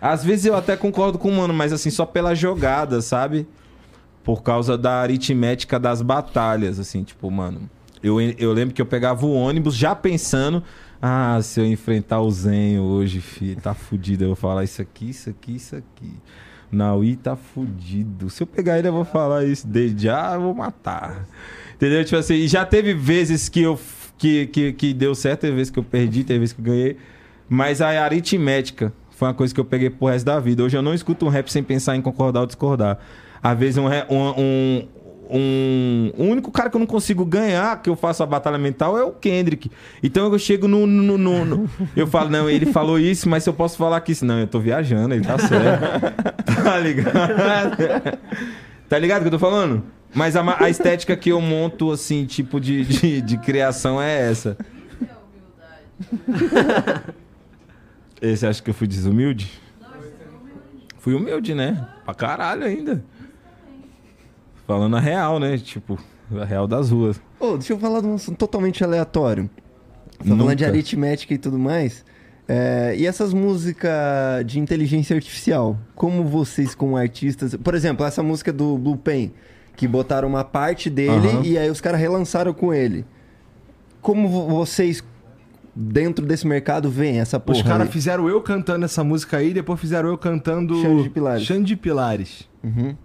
Às 0.00 0.24
vezes 0.24 0.44
eu 0.46 0.54
até 0.56 0.76
concordo 0.76 1.16
com 1.18 1.28
o 1.30 1.32
mano, 1.36 1.54
mas 1.54 1.72
assim, 1.72 1.90
só 1.90 2.04
pela 2.04 2.34
jogada, 2.34 3.00
sabe? 3.00 3.46
Por 4.24 4.42
causa 4.42 4.76
da 4.76 5.00
aritmética 5.00 5.78
das 5.78 6.02
batalhas, 6.02 6.78
assim, 6.80 7.04
tipo, 7.04 7.30
mano. 7.30 7.70
Eu, 8.02 8.20
eu 8.20 8.52
lembro 8.52 8.74
que 8.74 8.80
eu 8.80 8.86
pegava 8.86 9.24
o 9.26 9.32
ônibus 9.32 9.74
já 9.74 9.94
pensando, 9.94 10.62
ah, 11.00 11.38
se 11.42 11.60
eu 11.60 11.66
enfrentar 11.66 12.20
o 12.20 12.30
Zen 12.30 12.78
hoje, 12.80 13.20
filho, 13.20 13.60
tá 13.60 13.74
fudido. 13.74 14.24
Eu 14.24 14.28
vou 14.28 14.36
falar 14.36 14.64
isso 14.64 14.80
aqui, 14.80 15.10
isso 15.10 15.30
aqui, 15.30 15.56
isso 15.56 15.76
aqui. 15.76 16.12
Naui 16.70 17.16
tá 17.16 17.36
fudido. 17.36 18.28
Se 18.28 18.42
eu 18.42 18.46
pegar 18.46 18.78
ele, 18.78 18.88
eu 18.88 18.92
vou 18.92 19.04
falar 19.04 19.44
isso. 19.44 19.66
Desde 19.66 20.04
já, 20.04 20.34
eu 20.34 20.40
vou 20.40 20.54
matar. 20.54 21.26
Entendeu? 21.74 22.04
Tipo 22.04 22.16
assim, 22.16 22.34
e 22.34 22.48
já 22.48 22.64
teve 22.64 22.94
vezes 22.94 23.48
que 23.48 23.62
eu 23.62 23.78
que, 24.18 24.46
que, 24.46 24.72
que 24.72 24.94
deu 24.94 25.14
certo, 25.14 25.42
teve 25.42 25.56
vezes 25.56 25.70
que 25.70 25.78
eu 25.78 25.84
perdi, 25.84 26.24
teve 26.24 26.40
vezes 26.40 26.54
que 26.54 26.60
eu 26.60 26.64
ganhei. 26.64 26.96
Mas 27.48 27.80
a 27.80 27.88
aritmética 28.02 28.92
foi 29.10 29.28
uma 29.28 29.34
coisa 29.34 29.54
que 29.54 29.60
eu 29.60 29.64
peguei 29.64 29.90
pro 29.90 30.08
resto 30.08 30.26
da 30.26 30.40
vida. 30.40 30.62
Hoje 30.62 30.76
eu 30.76 30.82
não 30.82 30.94
escuto 30.94 31.26
um 31.26 31.28
rap 31.28 31.50
sem 31.50 31.62
pensar 31.62 31.96
em 31.96 32.02
concordar 32.02 32.40
ou 32.40 32.46
discordar. 32.46 32.98
Às 33.42 33.58
vezes 33.58 33.76
um, 33.76 33.86
um, 33.86 34.34
um, 34.36 34.88
um- 35.30 36.12
o 36.16 36.24
único 36.24 36.50
cara 36.50 36.68
que 36.70 36.76
eu 36.76 36.78
não 36.78 36.86
consigo 36.86 37.24
ganhar, 37.24 37.80
que 37.82 37.88
eu 37.90 37.96
faço 37.96 38.22
a 38.22 38.26
batalha 38.26 38.58
mental, 38.58 38.96
é 38.98 39.04
o 39.04 39.12
Kendrick. 39.12 39.70
Então 40.02 40.30
eu 40.32 40.38
chego 40.38 40.66
no. 40.68 40.86
no- 40.86 41.18
no- 41.18 41.44
no- 41.44 41.70
eu 41.96 42.06
falo, 42.06 42.30
não, 42.30 42.48
ele 42.48 42.66
falou 42.66 42.98
isso, 42.98 43.28
mas 43.28 43.42
se 43.44 43.48
eu 43.50 43.54
posso 43.54 43.76
falar 43.76 43.96
aqui, 43.96 44.12
não, 44.24 44.38
eu 44.40 44.46
tô 44.46 44.58
viajando, 44.60 45.14
ele 45.14 45.24
tá 45.24 45.38
certo. 45.38 45.82
tá 46.64 46.78
ligado? 46.78 48.18
tá 48.88 48.98
ligado 48.98 49.18
o 49.18 49.22
que 49.22 49.28
eu 49.28 49.32
tô 49.32 49.38
falando? 49.38 49.82
Mas 50.14 50.34
a, 50.36 50.64
a 50.64 50.70
estética 50.70 51.16
que 51.16 51.30
eu 51.30 51.40
monto, 51.40 51.90
assim, 51.90 52.24
tipo 52.24 52.58
de, 52.60 52.84
de, 52.84 53.20
de 53.20 53.38
criação 53.38 54.00
é 54.00 54.30
essa. 54.30 54.56
Esse 58.20 58.46
acha 58.46 58.62
que 58.62 58.70
eu 58.70 58.74
fui 58.74 58.86
desumilde? 58.86 59.50
Fui 60.98 61.14
humilde, 61.14 61.54
né? 61.54 61.86
Pra 62.04 62.14
caralho 62.14 62.64
ainda. 62.64 63.04
Falando 64.66 64.96
a 64.96 65.00
real, 65.00 65.38
né? 65.38 65.56
Tipo, 65.58 65.98
a 66.40 66.44
real 66.44 66.66
das 66.66 66.90
ruas. 66.90 67.20
Ô, 67.38 67.56
deixa 67.56 67.72
eu 67.72 67.78
falar 67.78 68.00
de 68.00 68.06
um 68.06 68.14
assunto 68.14 68.36
totalmente 68.38 68.82
aleatório. 68.82 69.48
Tá 70.18 70.24
Nunca. 70.24 70.38
falando 70.42 70.56
de 70.58 70.64
aritmética 70.64 71.34
e 71.34 71.38
tudo 71.38 71.58
mais. 71.58 72.04
É, 72.48 72.94
e 72.96 73.06
essas 73.06 73.32
músicas 73.34 73.92
de 74.46 74.58
inteligência 74.60 75.14
artificial? 75.16 75.76
Como 75.94 76.24
vocês, 76.24 76.74
como 76.74 76.96
artistas... 76.96 77.54
Por 77.56 77.74
exemplo, 77.74 78.06
essa 78.06 78.22
música 78.22 78.52
do 78.52 78.78
Blue 78.78 78.96
Pen, 78.96 79.32
que 79.74 79.86
botaram 79.88 80.28
uma 80.28 80.44
parte 80.44 80.88
dele 80.88 81.28
Aham. 81.28 81.42
e 81.44 81.58
aí 81.58 81.68
os 81.70 81.80
caras 81.80 82.00
relançaram 82.00 82.52
com 82.54 82.72
ele. 82.72 83.04
Como 84.00 84.28
vo- 84.28 84.46
vocês, 84.48 85.02
dentro 85.74 86.24
desse 86.24 86.46
mercado, 86.46 86.88
veem 86.88 87.18
essa 87.18 87.38
porra 87.40 87.58
Os 87.58 87.64
caras 87.64 87.90
fizeram 87.90 88.28
eu 88.28 88.40
cantando 88.40 88.84
essa 88.84 89.02
música 89.02 89.38
aí, 89.38 89.52
depois 89.52 89.80
fizeram 89.80 90.08
eu 90.08 90.16
cantando. 90.16 90.80
Xande 90.80 91.02
de 91.02 91.10
Pilares. 91.10 91.42
Xande 91.42 91.64
de 91.66 91.76
Pilares. 91.76 92.48
Uhum. 92.62 92.96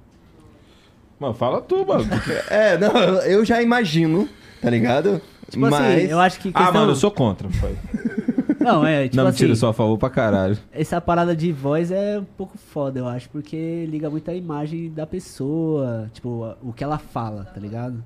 Mano, 1.21 1.35
fala 1.35 1.61
tu, 1.61 1.85
mano. 1.85 2.03
É, 2.49 2.79
não, 2.79 2.89
eu 3.21 3.45
já 3.45 3.61
imagino, 3.61 4.27
tá 4.59 4.71
ligado? 4.71 5.21
Tipo 5.47 5.67
assim, 5.67 6.07
eu 6.09 6.19
acho 6.19 6.39
que 6.39 6.49
ah, 6.49 6.63
questão... 6.63 6.73
mano, 6.73 6.91
eu 6.93 6.95
sou 6.95 7.11
contra. 7.11 7.47
pai. 7.61 7.75
Não, 8.59 8.85
é, 8.85 9.05
tipo 9.05 9.15
não, 9.17 9.23
assim... 9.23 9.33
mentira, 9.33 9.51
eu 9.53 9.55
sou 9.55 9.69
a 9.69 9.73
favor 9.73 9.97
pra 9.97 10.07
caralho. 10.07 10.55
Essa 10.71 11.01
parada 11.01 11.35
de 11.35 11.51
voz 11.51 11.89
é 11.89 12.19
um 12.19 12.23
pouco 12.23 12.59
foda, 12.59 12.99
eu 12.99 13.07
acho, 13.07 13.27
porque 13.31 13.87
liga 13.87 14.07
muito 14.07 14.29
a 14.29 14.35
imagem 14.35 14.91
da 14.91 15.07
pessoa, 15.07 16.11
tipo, 16.13 16.55
o 16.61 16.71
que 16.71 16.83
ela 16.83 16.99
fala, 16.99 17.45
tá 17.45 17.59
ligado? 17.59 18.03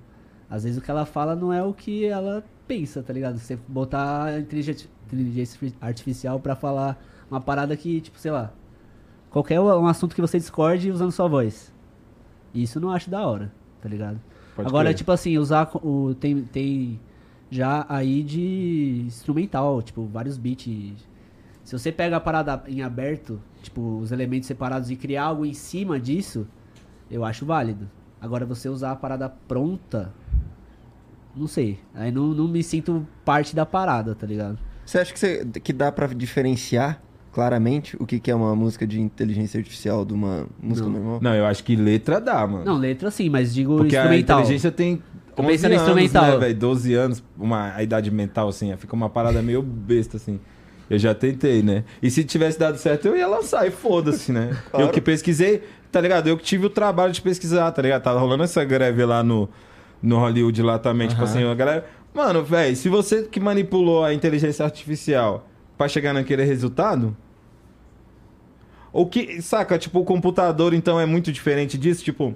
Às 0.50 0.64
vezes 0.64 0.78
o 0.78 0.82
que 0.82 0.90
ela 0.90 1.06
fala 1.06 1.36
não 1.36 1.52
é 1.52 1.62
o 1.62 1.74
que 1.74 2.06
ela 2.06 2.42
pensa, 2.66 3.04
tá 3.04 3.12
ligado? 3.12 3.38
Você 3.38 3.60
botar 3.68 4.24
a 4.24 4.40
inteligência, 4.40 4.90
inteligência 5.08 5.74
artificial 5.82 6.40
pra 6.40 6.56
falar 6.56 6.98
uma 7.30 7.42
parada 7.42 7.76
que, 7.76 8.00
tipo, 8.00 8.18
sei 8.18 8.32
lá, 8.32 8.54
qualquer 9.30 9.60
um 9.60 9.88
assunto 9.88 10.16
que 10.16 10.22
você 10.22 10.38
discorde 10.38 10.90
usando 10.90 11.12
sua 11.12 11.28
voz. 11.28 11.75
Isso 12.56 12.78
eu 12.78 12.82
não 12.82 12.90
acho 12.90 13.10
da 13.10 13.26
hora, 13.28 13.52
tá 13.82 13.90
ligado? 13.90 14.20
Pode 14.56 14.68
Agora, 14.70 14.86
crer. 14.90 14.96
tipo 14.98 15.12
assim, 15.12 15.38
usar 15.38 15.70
o. 15.76 16.16
Tem, 16.16 16.42
tem 16.44 17.00
já 17.52 17.86
aí 17.90 18.24
de 18.24 19.04
instrumental, 19.06 19.82
tipo, 19.82 20.06
vários 20.06 20.38
beats. 20.38 21.06
Se 21.64 21.78
você 21.78 21.92
pega 21.92 22.18
a 22.18 22.20
parada 22.20 22.64
em 22.68 22.82
aberto, 22.82 23.42
tipo, 23.62 23.98
os 24.00 24.12
elementos 24.12 24.48
separados 24.48 24.90
e 24.90 24.96
criar 24.96 25.26
algo 25.26 25.46
em 25.46 25.54
cima 25.54 26.00
disso, 26.00 26.48
eu 27.12 27.26
acho 27.26 27.46
válido. 27.46 27.90
Agora 28.22 28.46
você 28.46 28.70
usar 28.70 28.92
a 28.92 28.96
parada 28.96 29.28
pronta, 29.30 30.14
não 31.36 31.48
sei. 31.48 31.80
Aí 31.94 32.12
não, 32.12 32.28
não 32.28 32.48
me 32.48 32.64
sinto 32.64 33.06
parte 33.26 33.56
da 33.56 33.66
parada, 33.66 34.16
tá 34.16 34.26
ligado? 34.26 34.58
Você 34.86 35.00
acha 35.00 35.12
que, 35.12 35.20
você- 35.20 35.46
que 35.46 35.74
dá 35.74 35.92
pra 35.92 36.08
diferenciar 36.08 37.02
claramente 37.36 37.98
o 38.00 38.06
que, 38.06 38.18
que 38.18 38.32
é 38.32 38.36
uma 38.36 38.56
música 38.56 38.88
de 38.88 39.02
inteligência 39.02 39.58
artificial 39.58 40.06
de 40.06 40.14
uma 40.14 40.48
música 40.58 40.88
Não. 40.88 40.96
normal? 40.96 41.20
Não, 41.22 41.36
eu 41.36 41.46
acho 41.46 41.66
que 41.66 41.76
letra 41.76 42.22
dá, 42.22 42.48
mano. 42.48 42.64
Não, 42.64 42.78
letra 42.78 43.12
sim, 43.12 43.30
mas 43.30 43.54
digo 43.54 43.76
Porque 43.76 43.98
a 43.98 44.04
instrumental. 44.04 44.40
inteligência 44.40 44.72
tem 44.72 45.04
Tô 45.36 45.42
11 45.44 45.52
pensando 45.52 45.72
em 45.74 45.76
anos, 45.76 45.88
instrumental. 45.90 46.32
né, 46.32 46.38
velho? 46.38 46.56
12 46.56 46.94
anos, 46.94 47.24
uma 47.38 47.74
a 47.76 47.84
idade 47.84 48.10
mental, 48.10 48.48
assim. 48.48 48.74
Fica 48.78 48.96
uma 48.96 49.10
parada 49.10 49.42
meio 49.42 49.62
besta, 49.62 50.16
assim. 50.16 50.40
Eu 50.90 50.98
já 50.98 51.14
tentei, 51.14 51.62
né? 51.62 51.84
E 52.02 52.10
se 52.10 52.24
tivesse 52.24 52.58
dado 52.58 52.78
certo, 52.78 53.10
eu 53.10 53.18
ia 53.18 53.28
lançar 53.28 53.68
e 53.68 53.72
foda-se, 53.72 54.32
né? 54.32 54.56
Claro. 54.72 54.86
Eu 54.86 54.90
que 54.90 55.02
pesquisei, 55.02 55.62
tá 55.92 56.00
ligado? 56.00 56.28
Eu 56.28 56.38
que 56.38 56.44
tive 56.46 56.68
o 56.68 56.70
trabalho 56.70 57.12
de 57.12 57.22
pesquisar, 57.22 57.70
tá 57.74 57.82
ligado? 57.82 58.02
Tava 58.02 58.18
rolando 58.18 58.44
essa 58.44 58.64
greve 58.64 59.04
lá 59.04 59.22
no, 59.22 59.50
no 60.02 60.20
Hollywood 60.20 60.62
lá 60.62 60.80
também, 60.80 61.10
tipo 61.10 61.22
assim, 61.22 61.44
a 61.44 61.54
galera... 61.54 61.86
Mano, 62.14 62.46
velho, 62.46 62.74
se 62.78 62.88
você 62.88 63.24
que 63.24 63.42
manipulou 63.42 64.06
a 64.06 64.14
inteligência 64.14 64.64
artificial 64.64 65.46
pra 65.78 65.90
chegar 65.90 66.14
naquele 66.14 66.46
resultado... 66.46 67.14
O 68.96 69.06
que, 69.06 69.42
saca, 69.42 69.78
tipo, 69.78 70.00
o 70.00 70.06
computador 70.06 70.74
então 70.74 70.98
é 70.98 71.06
muito 71.06 71.30
diferente 71.30 71.78
disso, 71.78 72.02
tipo, 72.02 72.34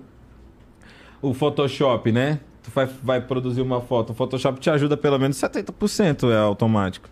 o 1.21 1.33
Photoshop, 1.33 2.11
né? 2.11 2.41
Tu 2.61 2.69
vai, 2.69 2.89
vai 3.01 3.21
produzir 3.21 3.61
uma 3.61 3.79
foto, 3.79 4.09
o 4.09 4.13
Photoshop 4.13 4.59
te 4.59 4.69
ajuda 4.69 4.97
pelo 4.97 5.17
menos 5.17 5.37
70% 5.37 6.29
é 6.29 6.35
automático. 6.35 7.07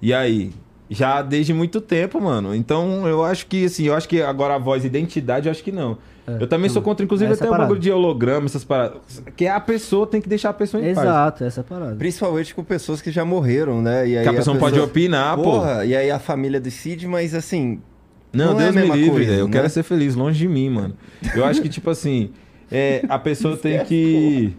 E 0.00 0.14
aí? 0.14 0.50
Já 0.88 1.20
desde 1.20 1.52
muito 1.52 1.78
tempo, 1.78 2.22
mano. 2.22 2.54
Então, 2.54 3.06
eu 3.06 3.22
acho 3.22 3.46
que, 3.48 3.66
assim, 3.66 3.84
eu 3.84 3.94
acho 3.94 4.08
que 4.08 4.22
agora 4.22 4.54
a 4.54 4.58
voz 4.58 4.82
e 4.82 4.86
identidade, 4.86 5.46
eu 5.46 5.50
acho 5.50 5.62
que 5.62 5.70
não. 5.70 5.98
É, 6.26 6.42
eu 6.42 6.46
também 6.46 6.70
sou 6.70 6.80
contra, 6.80 7.04
inclusive, 7.04 7.30
até 7.30 7.44
o 7.44 7.48
parada. 7.48 7.64
bagulho 7.64 7.80
de 7.80 7.92
holograma, 7.92 8.46
essas 8.46 8.64
paradas. 8.64 9.22
Que 9.36 9.44
é 9.44 9.50
a 9.50 9.60
pessoa, 9.60 10.06
tem 10.06 10.22
que 10.22 10.28
deixar 10.28 10.48
a 10.48 10.54
pessoa 10.54 10.82
em 10.82 10.94
paz. 10.94 11.06
Exato, 11.06 11.44
essa 11.44 11.60
é 11.60 11.62
a 11.62 11.64
parada. 11.64 11.96
Principalmente 11.96 12.54
com 12.54 12.64
pessoas 12.64 13.02
que 13.02 13.10
já 13.10 13.26
morreram, 13.26 13.82
né? 13.82 14.08
E 14.08 14.16
aí 14.16 14.22
Que 14.22 14.30
a 14.30 14.32
pessoa 14.32 14.54
não 14.54 14.60
pode 14.60 14.80
opinar, 14.80 15.36
pô. 15.36 15.42
Porra, 15.42 15.84
e 15.84 15.94
aí 15.94 16.10
a 16.10 16.18
família 16.18 16.58
decide, 16.58 17.06
mas 17.06 17.34
assim, 17.34 17.82
Não, 18.32 18.54
Não 18.54 18.60
é 18.60 18.70
Deus 18.72 18.76
a 18.76 18.80
me 18.80 18.96
livre, 18.96 19.10
coisa. 19.10 19.32
Eu 19.32 19.46
né? 19.46 19.52
quero 19.52 19.66
é 19.66 19.68
ser 19.68 19.82
feliz, 19.82 20.14
longe 20.14 20.38
de 20.38 20.48
mim, 20.48 20.70
mano. 20.70 20.94
Eu 21.34 21.44
acho 21.44 21.60
que, 21.60 21.68
tipo 21.68 21.90
assim, 21.90 22.30
é, 22.70 23.04
a 23.08 23.18
pessoa 23.18 23.56
tem 23.56 23.84
que. 23.84 24.54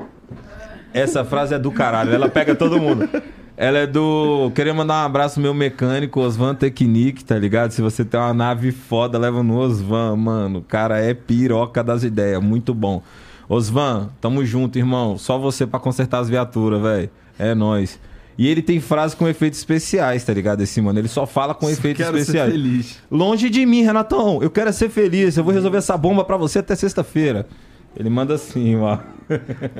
Essa 0.93 1.23
frase 1.23 1.53
é 1.53 1.59
do 1.59 1.71
caralho, 1.71 2.13
ela 2.13 2.27
pega 2.27 2.53
todo 2.53 2.79
mundo. 2.79 3.07
Ela 3.55 3.79
é 3.79 3.87
do. 3.87 4.51
Queria 4.55 4.73
mandar 4.73 5.03
um 5.03 5.05
abraço 5.05 5.39
meu 5.39 5.53
mecânico, 5.53 6.19
Osvan 6.19 6.55
Technique, 6.55 7.23
tá 7.23 7.37
ligado? 7.37 7.71
Se 7.71 7.81
você 7.81 8.03
tem 8.03 8.19
uma 8.19 8.33
nave 8.33 8.71
foda, 8.71 9.17
leva 9.17 9.43
no 9.43 9.57
Osvan, 9.57 10.15
mano. 10.15 10.59
O 10.59 10.61
cara 10.63 10.99
é 10.99 11.13
piroca 11.13 11.83
das 11.83 12.03
ideias, 12.03 12.41
muito 12.41 12.73
bom. 12.73 13.03
Osvan, 13.47 14.09
tamo 14.19 14.43
junto, 14.43 14.79
irmão. 14.79 15.17
Só 15.17 15.37
você 15.37 15.67
pra 15.67 15.79
consertar 15.79 16.19
as 16.19 16.29
viaturas, 16.29 16.81
velho. 16.81 17.09
É 17.37 17.53
nóis. 17.53 17.99
E 18.37 18.47
ele 18.47 18.61
tem 18.61 18.79
frases 18.79 19.13
com 19.13 19.27
efeitos 19.27 19.59
especiais, 19.59 20.23
tá 20.23 20.33
ligado? 20.33 20.61
Esse 20.61 20.81
mano. 20.81 20.97
Ele 20.99 21.07
só 21.07 21.25
fala 21.25 21.53
com 21.53 21.69
efeitos 21.69 22.03
Quero 22.03 22.15
ser 22.17 22.21
especiais. 22.21 22.51
feliz. 22.51 22.99
Longe 23.11 23.49
de 23.49 23.65
mim, 23.65 23.83
Renatão. 23.83 24.41
Eu 24.41 24.49
quero 24.49 24.69
é 24.69 24.73
ser 24.73 24.89
feliz. 24.89 25.37
Eu 25.37 25.43
vou 25.43 25.53
resolver 25.53 25.77
essa 25.77 25.97
bomba 25.97 26.23
pra 26.23 26.37
você 26.37 26.59
até 26.59 26.75
sexta-feira. 26.75 27.47
Ele 27.95 28.09
manda 28.09 28.35
assim, 28.35 28.77
ó. 28.77 28.97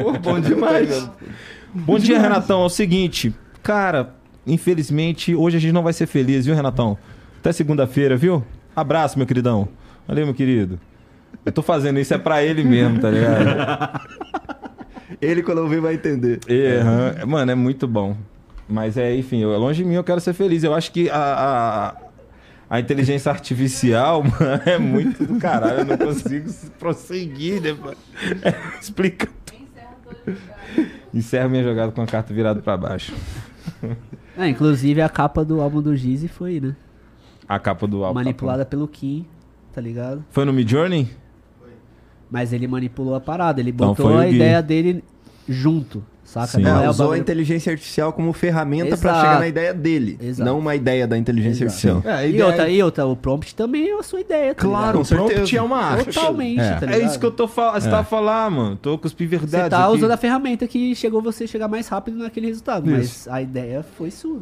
Pô, 0.02 0.11
bom 0.19 0.40
demais. 0.40 1.10
Bom 1.73 1.98
dia, 1.98 2.19
Renatão. 2.19 2.64
É 2.64 2.65
o 2.65 2.69
seguinte, 2.69 3.34
cara, 3.64 4.14
infelizmente, 4.45 5.34
hoje 5.34 5.56
a 5.56 5.60
gente 5.60 5.72
não 5.72 5.82
vai 5.82 5.94
ser 5.94 6.06
feliz, 6.06 6.45
viu, 6.45 6.53
Renatão? 6.53 6.98
Até 7.40 7.53
segunda-feira, 7.53 8.18
viu? 8.18 8.44
Abraço, 8.76 9.18
meu 9.18 9.26
queridão. 9.26 9.69
Valeu, 10.06 10.26
meu 10.26 10.36
querido. 10.36 10.78
Eu 11.45 11.52
tô 11.53 11.61
fazendo 11.61 11.98
isso 11.98 12.14
é 12.14 12.18
pra 12.18 12.44
ele 12.44 12.61
mesmo, 12.65 12.99
tá 12.99 13.10
ligado? 13.10 14.02
Ele, 15.22 15.44
quando 15.44 15.60
ouvir, 15.60 15.80
vai 15.80 15.94
entender. 15.94 16.40
É. 16.48 17.23
Mano, 17.26 17.52
é 17.52 17.56
muito 17.56 17.88
bom. 17.88 18.18
Mas 18.72 18.95
é, 18.95 19.14
enfim, 19.14 19.39
eu, 19.39 19.57
longe 19.60 19.84
de 19.84 19.89
mim 19.89 19.95
eu 19.95 20.03
quero 20.03 20.22
ser 20.22 20.31
feliz. 20.34 20.64
Eu 20.64 20.73
acho 20.73 20.93
que 20.93 21.10
a, 21.10 21.18
a, 21.18 21.95
a 22.69 22.80
inteligência 22.80 23.30
artificial, 23.30 24.23
mano, 24.23 24.61
é 24.65 24.77
muito 24.77 25.26
do 25.26 25.38
caralho. 25.38 25.80
Eu 25.80 25.85
não 25.85 25.98
consigo 25.98 26.49
prosseguir, 26.80 27.61
né, 27.61 27.73
mano? 27.73 27.98
É, 28.41 28.53
explica. 28.80 29.27
Encerro 31.14 31.49
minha 31.49 31.64
jogada 31.64 31.91
com 31.91 32.02
a 32.02 32.06
carta 32.06 32.34
virada 32.34 32.61
pra 32.61 32.77
baixo. 32.77 33.14
É, 34.38 34.48
inclusive 34.48 35.02
a 35.02 35.10
capa 35.10 35.43
do 35.43 35.60
álbum 35.60 35.81
do 35.81 35.93
Jeezy 35.93 36.30
foi, 36.30 36.61
né? 36.61 36.73
A 37.49 37.60
capa 37.60 37.85
do 37.85 38.06
álbum. 38.06 38.19
Manipulada 38.19 38.65
pelo 38.65 38.88
Kim, 38.88 39.26
tá 39.73 39.81
ligado? 39.81 40.23
Foi 40.30 40.45
no 40.45 40.53
Midjourney? 40.53 41.10
Mas 42.30 42.53
ele 42.53 42.65
manipulou 42.65 43.15
a 43.15 43.19
parada, 43.19 43.60
ele 43.60 43.72
Então 43.72 43.89
botou 43.89 44.06
foi 44.06 44.15
o 44.15 44.19
a 44.19 44.27
ideia 44.30 44.61
dele 44.61 45.03
junto, 45.49 46.02
saca? 46.32 46.48
Sim. 46.48 46.62
Não 46.62 46.82
É, 46.82 46.86
é 46.86 46.90
usou 46.90 47.06
a 47.06 47.10
bagulho- 47.10 47.22
inteligência 47.22 47.72
artificial 47.72 48.14
como 48.14 48.32
ferramenta 48.34 48.98
pra 48.98 49.12
Exato. 49.12 49.26
chegar 49.28 49.40
na 49.40 49.48
ideia 49.48 49.74
dele. 49.74 50.18
Exato. 50.22 50.49
Não 50.49 50.58
uma 50.60 50.76
ideia 50.76 51.06
da 51.08 51.18
inteligência 51.18 51.66
Exato. 51.66 51.98
artificial. 51.98 52.14
É, 52.14 52.18
a 52.20 52.26
E 52.26 52.30
ideia- 52.30 52.45
outra, 52.48 52.70
e 52.70 52.84
outra, 52.84 53.06
o 53.06 53.16
prompt 53.16 53.53
também 53.56 53.90
é 53.90 53.94
a 53.99 54.03
sua 54.03 54.22
ideia, 54.22 54.56
tá 54.56 54.62
Claro, 54.62 55.02
o 55.02 55.06
prompt 55.06 55.34
certeza. 55.36 55.58
é 55.58 55.62
uma 55.62 55.78
arte. 55.78 56.14
Totalmente, 56.14 56.60
É. 56.62 56.76
tá 56.76 56.91
É 56.94 56.99
isso 56.99 57.20
que 57.20 57.26
eu 57.26 57.32
tô 57.32 57.48
falando. 57.48 57.82
Você 57.82 57.88
É. 57.88 57.91
tá 57.91 58.03
falando, 58.03 58.56
mano. 58.56 58.76
Tô 58.78 58.98
com 58.98 59.08
os 59.08 59.14
Você 59.14 59.70
tá 59.70 59.86
aqui. 59.86 59.95
usando 59.98 60.12
a 60.12 60.18
ferramenta 60.18 60.68
que 60.68 60.95
chegou 60.95 61.22
você 61.22 61.45
chegar 61.45 61.68
mais 61.68 61.88
rápido 61.88 62.18
naquele 62.18 62.48
resultado, 62.48 62.90
mas 62.90 63.06
Isso. 63.06 63.32
a 63.32 63.41
ideia 63.41 63.84
foi 63.98 64.10
sua. 64.12 64.40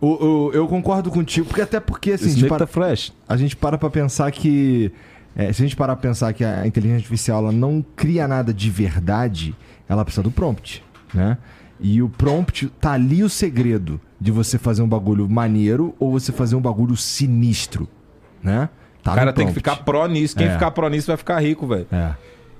O- 0.00 0.24
o- 0.46 0.52
eu 0.52 0.66
concordo 0.68 1.10
contigo, 1.10 1.46
porque 1.48 1.60
até 1.60 1.80
porque 1.80 2.12
assim, 2.12 2.26
a 2.26 2.28
gente, 2.34 2.46
para, 2.48 2.58
tá 2.58 2.66
fresh. 2.66 3.12
a 3.28 3.36
gente 3.36 3.56
para 3.56 3.76
pra 3.76 3.90
pensar 3.90 4.30
que. 4.30 4.92
é, 5.36 5.52
se 5.52 5.62
a 5.62 5.64
gente 5.66 5.76
parar 5.76 5.94
pra 5.96 6.02
pensar 6.08 6.32
que 6.32 6.44
a 6.44 6.66
inteligência 6.66 6.98
artificial 6.98 7.42
ela 7.42 7.52
não 7.52 7.84
cria 7.96 8.26
nada 8.28 8.52
de 8.52 8.70
verdade, 8.70 9.54
ela 9.88 10.04
precisa 10.04 10.22
do 10.22 10.30
prompt, 10.30 10.84
né? 11.14 11.38
E 11.80 12.02
o 12.02 12.08
prompt 12.08 12.66
tá 12.80 12.92
ali 12.92 13.22
o 13.22 13.28
segredo 13.28 14.00
de 14.20 14.30
você 14.32 14.58
fazer 14.58 14.82
um 14.82 14.88
bagulho 14.88 15.28
maneiro 15.28 15.94
ou 15.98 16.10
você 16.10 16.32
fazer 16.32 16.56
um 16.56 16.60
bagulho 16.60 16.96
sinistro, 16.96 17.88
né? 18.42 18.68
Tá 19.02 19.12
O 19.12 19.14
cara 19.14 19.32
tem 19.32 19.46
que 19.46 19.52
ficar 19.52 19.76
pró 19.84 20.06
nisso. 20.06 20.36
Quem 20.36 20.48
É. 20.48 20.52
ficar 20.52 20.70
pró 20.72 20.88
nisso 20.88 21.06
vai 21.06 21.16
ficar 21.16 21.38
rico, 21.40 21.66
velho. 21.66 21.86
É. 21.92 22.14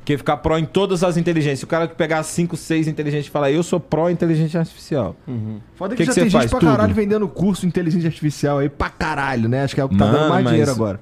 Quem 0.05 0.17
ficar 0.17 0.37
pró 0.39 0.57
em 0.57 0.65
todas 0.65 1.03
as 1.05 1.17
inteligências. 1.17 1.65
O 1.65 1.67
cara 1.67 1.87
que 1.89 1.95
pegar 1.95 2.23
5, 2.23 2.57
6 2.57 2.87
inteligentes 2.89 3.27
e 3.27 3.31
falar, 3.31 3.51
eu 3.51 3.63
sou 3.63 3.79
pró 3.79 4.09
inteligência 4.09 4.59
artificial. 4.61 5.15
Foda 5.75 5.95
Que 5.95 6.05
que, 6.05 6.05
que 6.05 6.07
já 6.07 6.13
você 6.15 6.21
tem 6.23 6.31
faz? 6.31 6.43
gente 6.45 6.51
pra 6.51 6.61
Tudo. 6.61 6.71
caralho 6.71 6.95
vendendo 6.95 7.29
curso 7.29 7.63
de 7.63 7.67
inteligência 7.67 8.07
artificial 8.09 8.59
aí 8.59 8.69
pra 8.71 8.89
caralho, 8.89 9.49
né? 9.49 9.65
Acho 9.65 9.75
que 9.75 9.81
é 9.81 9.85
o 9.85 9.89
que 9.89 9.97
tá 9.99 10.07
Mano, 10.07 10.17
dando 10.17 10.29
mais 10.31 10.45
mas- 10.45 10.53
dinheiro 10.53 10.71
agora. 10.71 11.01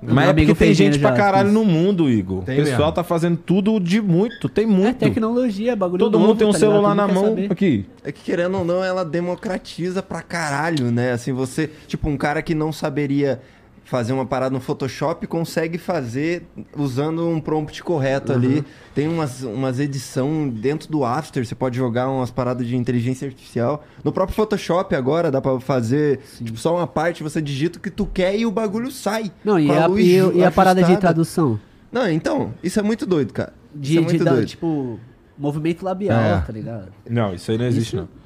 Mas 0.00 0.14
Meu 0.14 0.24
é 0.24 0.32
porque 0.32 0.54
tem 0.54 0.74
gente 0.74 0.98
pra 0.98 1.12
caralho 1.12 1.50
no 1.50 1.64
mundo, 1.64 2.08
Igor. 2.08 2.44
Tem 2.44 2.60
o 2.60 2.64
pessoal 2.64 2.78
mesmo. 2.80 2.92
tá 2.92 3.02
fazendo 3.02 3.36
tudo 3.36 3.80
de 3.80 4.00
muito. 4.00 4.48
Tem 4.48 4.64
muito. 4.66 5.04
É 5.04 5.08
tecnologia, 5.08 5.74
bagulho 5.74 5.98
Todo 5.98 6.14
novo, 6.14 6.28
mundo 6.28 6.38
tem 6.38 6.46
um 6.46 6.52
tá 6.52 6.58
celular 6.58 6.94
na 6.94 7.08
mão. 7.08 7.30
saber. 7.30 7.50
Aqui. 7.52 7.84
É 8.04 8.12
que 8.12 8.22
querendo 8.22 8.58
ou 8.58 8.64
não, 8.64 8.82
ela 8.84 9.04
democratiza 9.04 10.02
pra 10.02 10.22
caralho, 10.22 10.90
né? 10.90 11.12
Assim, 11.12 11.32
você, 11.32 11.68
tipo, 11.86 12.08
um 12.08 12.16
cara 12.16 12.42
que 12.42 12.54
não 12.54 12.72
saberia 12.72 13.40
fazer 13.88 14.12
uma 14.12 14.26
parada 14.26 14.52
no 14.52 14.60
Photoshop 14.60 15.26
consegue 15.26 15.78
fazer 15.78 16.46
usando 16.76 17.26
um 17.26 17.40
prompt 17.40 17.82
correto 17.82 18.32
ali. 18.32 18.62
Tem 18.94 19.08
umas, 19.08 19.42
umas 19.42 19.80
edição 19.80 20.46
dentro 20.48 20.90
do 20.90 21.04
After, 21.06 21.44
você 21.46 21.54
pode 21.54 21.76
jogar 21.78 22.08
umas 22.10 22.30
paradas 22.30 22.66
de 22.66 22.76
inteligência 22.76 23.26
artificial. 23.26 23.82
No 24.04 24.12
próprio 24.12 24.36
Photoshop 24.36 24.94
agora 24.94 25.30
dá 25.30 25.40
pra 25.40 25.58
fazer, 25.58 26.20
tipo, 26.44 26.58
só 26.58 26.76
uma 26.76 26.86
parte, 26.86 27.22
você 27.22 27.40
digita 27.40 27.78
o 27.78 27.80
que 27.82 27.90
tu 27.90 28.04
quer 28.06 28.36
e 28.38 28.44
o 28.44 28.50
bagulho 28.50 28.90
sai. 28.92 29.32
Não, 29.42 29.58
e 29.58 29.70
a, 29.70 29.86
luz 29.86 30.04
e, 30.04 30.38
e 30.38 30.44
a 30.44 30.50
parada 30.50 30.82
de 30.82 30.96
tradução? 30.98 31.58
Não, 31.90 32.08
então, 32.10 32.52
isso 32.62 32.78
é 32.78 32.82
muito 32.82 33.06
doido, 33.06 33.32
cara. 33.32 33.54
De, 33.74 33.92
isso 33.92 33.98
é 33.98 34.02
de 34.02 34.08
muito 34.08 34.24
dar, 34.24 34.32
doido. 34.32 34.46
tipo, 34.48 35.00
movimento 35.38 35.82
labial, 35.82 36.20
É. 36.20 36.40
tá 36.46 36.52
ligado? 36.52 36.88
Não, 37.08 37.32
isso 37.32 37.50
aí 37.50 37.56
não 37.56 37.64
existe, 37.64 37.88
Isso- 37.88 37.96
não. 37.96 38.17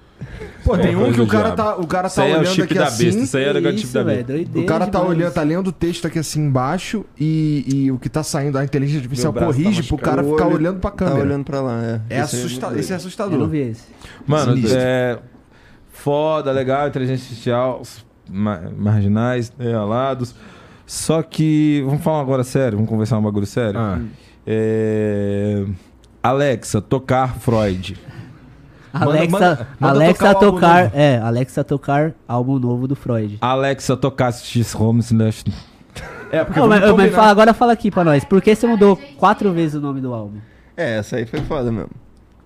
Pô, 0.65 0.77
tem 0.79 0.93
É 0.93 0.97
um 0.97 1.01
coisa 1.01 1.15
que 1.15 1.21
o 1.21 1.27
cara 1.27 1.53
tá, 1.53 1.77
o 1.77 1.87
cara 1.87 2.07
Isso 2.07 2.17
tá 2.17 2.23
aí 2.23 2.31
é 2.31 2.35
o 2.35 2.39
olhando 2.41 2.53
chip 2.55 2.63
aqui 2.65 2.75
da 2.75 2.87
assim. 2.87 3.05
besta. 3.07 3.21
Isso 3.23 3.37
aí 3.37 3.45
é 3.45 3.51
o 3.51 3.55
negativo 3.55 3.85
Isso, 3.85 3.95
da 3.95 4.03
velho, 4.03 4.17
besta. 4.19 4.33
doideira 4.33 4.61
O 4.61 4.67
cara 4.67 4.87
tá 4.87 5.03
olhando, 5.03 5.33
tá 5.33 5.43
lendo 5.43 5.67
o 5.69 5.73
texto 5.73 6.07
aqui 6.07 6.19
assim 6.19 6.41
embaixo 6.41 7.05
e, 7.19 7.65
e 7.67 7.91
o 7.93 7.99
que 7.99 8.09
tá 8.09 8.23
saindo, 8.23 8.57
a 8.59 8.65
inteligência 8.65 9.01
artificial 9.01 9.33
tá 9.33 9.45
corrige 9.47 9.83
pro 9.83 9.99
cara 9.99 10.23
ficar 10.23 10.47
olho 10.47 10.57
olhando 10.57 10.81
pra 10.81 10.91
câmera. 10.91 11.19
Tá 11.19 11.25
olhando 11.25 11.45
pra 11.45 11.61
lá, 11.61 11.83
é. 11.83 12.01
É 12.11 12.23
Isso 12.23 12.37
aí 12.37 12.43
assusta... 12.43 12.67
muito 12.67 12.81
Esse 12.81 12.93
é 12.93 12.97
doido. 12.97 13.35
Eu 13.35 13.39
não 13.39 13.47
assustador. 13.47 13.49
vi 13.49 13.59
esse. 13.59 13.83
Mano, 14.27 14.55
Sinistro. 14.55 14.79
é. 14.81 15.19
Foda, 15.93 16.51
legal, 16.53 16.89
inteligência 16.89 17.25
artificial, 17.25 17.83
marginais, 18.29 19.53
né, 19.59 19.75
alados. 19.75 20.35
Só 20.87 21.23
que. 21.23 21.83
Vamos 21.87 22.03
falar 22.03 22.21
agora 22.21 22.45
sério, 22.45 22.77
vamos 22.79 22.89
conversar 22.91 23.19
um 23.19 23.23
bagulho 23.23 23.47
sério. 23.47 23.79
Ah. 23.79 24.01
É. 24.47 25.65
Alexa, 26.23 26.81
tocar 26.81 27.37
Freud. 27.39 27.97
Alexa, 28.93 29.31
manda- 29.31 29.69
manda 29.81 29.95
Alexa 29.95 30.35
tocar 30.35 30.41
tocar, 30.91 30.91
é, 30.95 31.19
Alexa 31.19 31.65
tocar 31.65 32.13
álbum 32.29 32.59
novo 32.59 32.87
do 32.87 32.95
Freud. 32.97 33.39
Alexa, 33.41 33.97
tocar 33.97 34.33
X 34.33 34.73
Holmes 34.73 35.07
Slash. 35.11 35.45
É, 36.31 36.45
porque 36.45 36.59
Ô, 36.61 36.67
mas, 36.67 36.81
mas 36.97 37.15
fala, 37.15 37.31
agora 37.31 37.53
fala 37.55 37.73
aqui 37.73 37.91
pra 37.91 38.05
nós. 38.05 38.25
Por 38.25 38.41
que 38.41 38.55
você 38.55 38.67
mudou 38.67 38.97
quatro 39.19 39.53
vezes 39.53 39.75
o 39.75 39.81
nome 39.81 40.01
do 40.01 40.13
álbum? 40.15 40.39
É, 40.77 40.99
essa 40.99 41.17
aí 41.17 41.27
foi 41.27 41.41
foda 41.41 41.71
mesmo. 41.71 41.91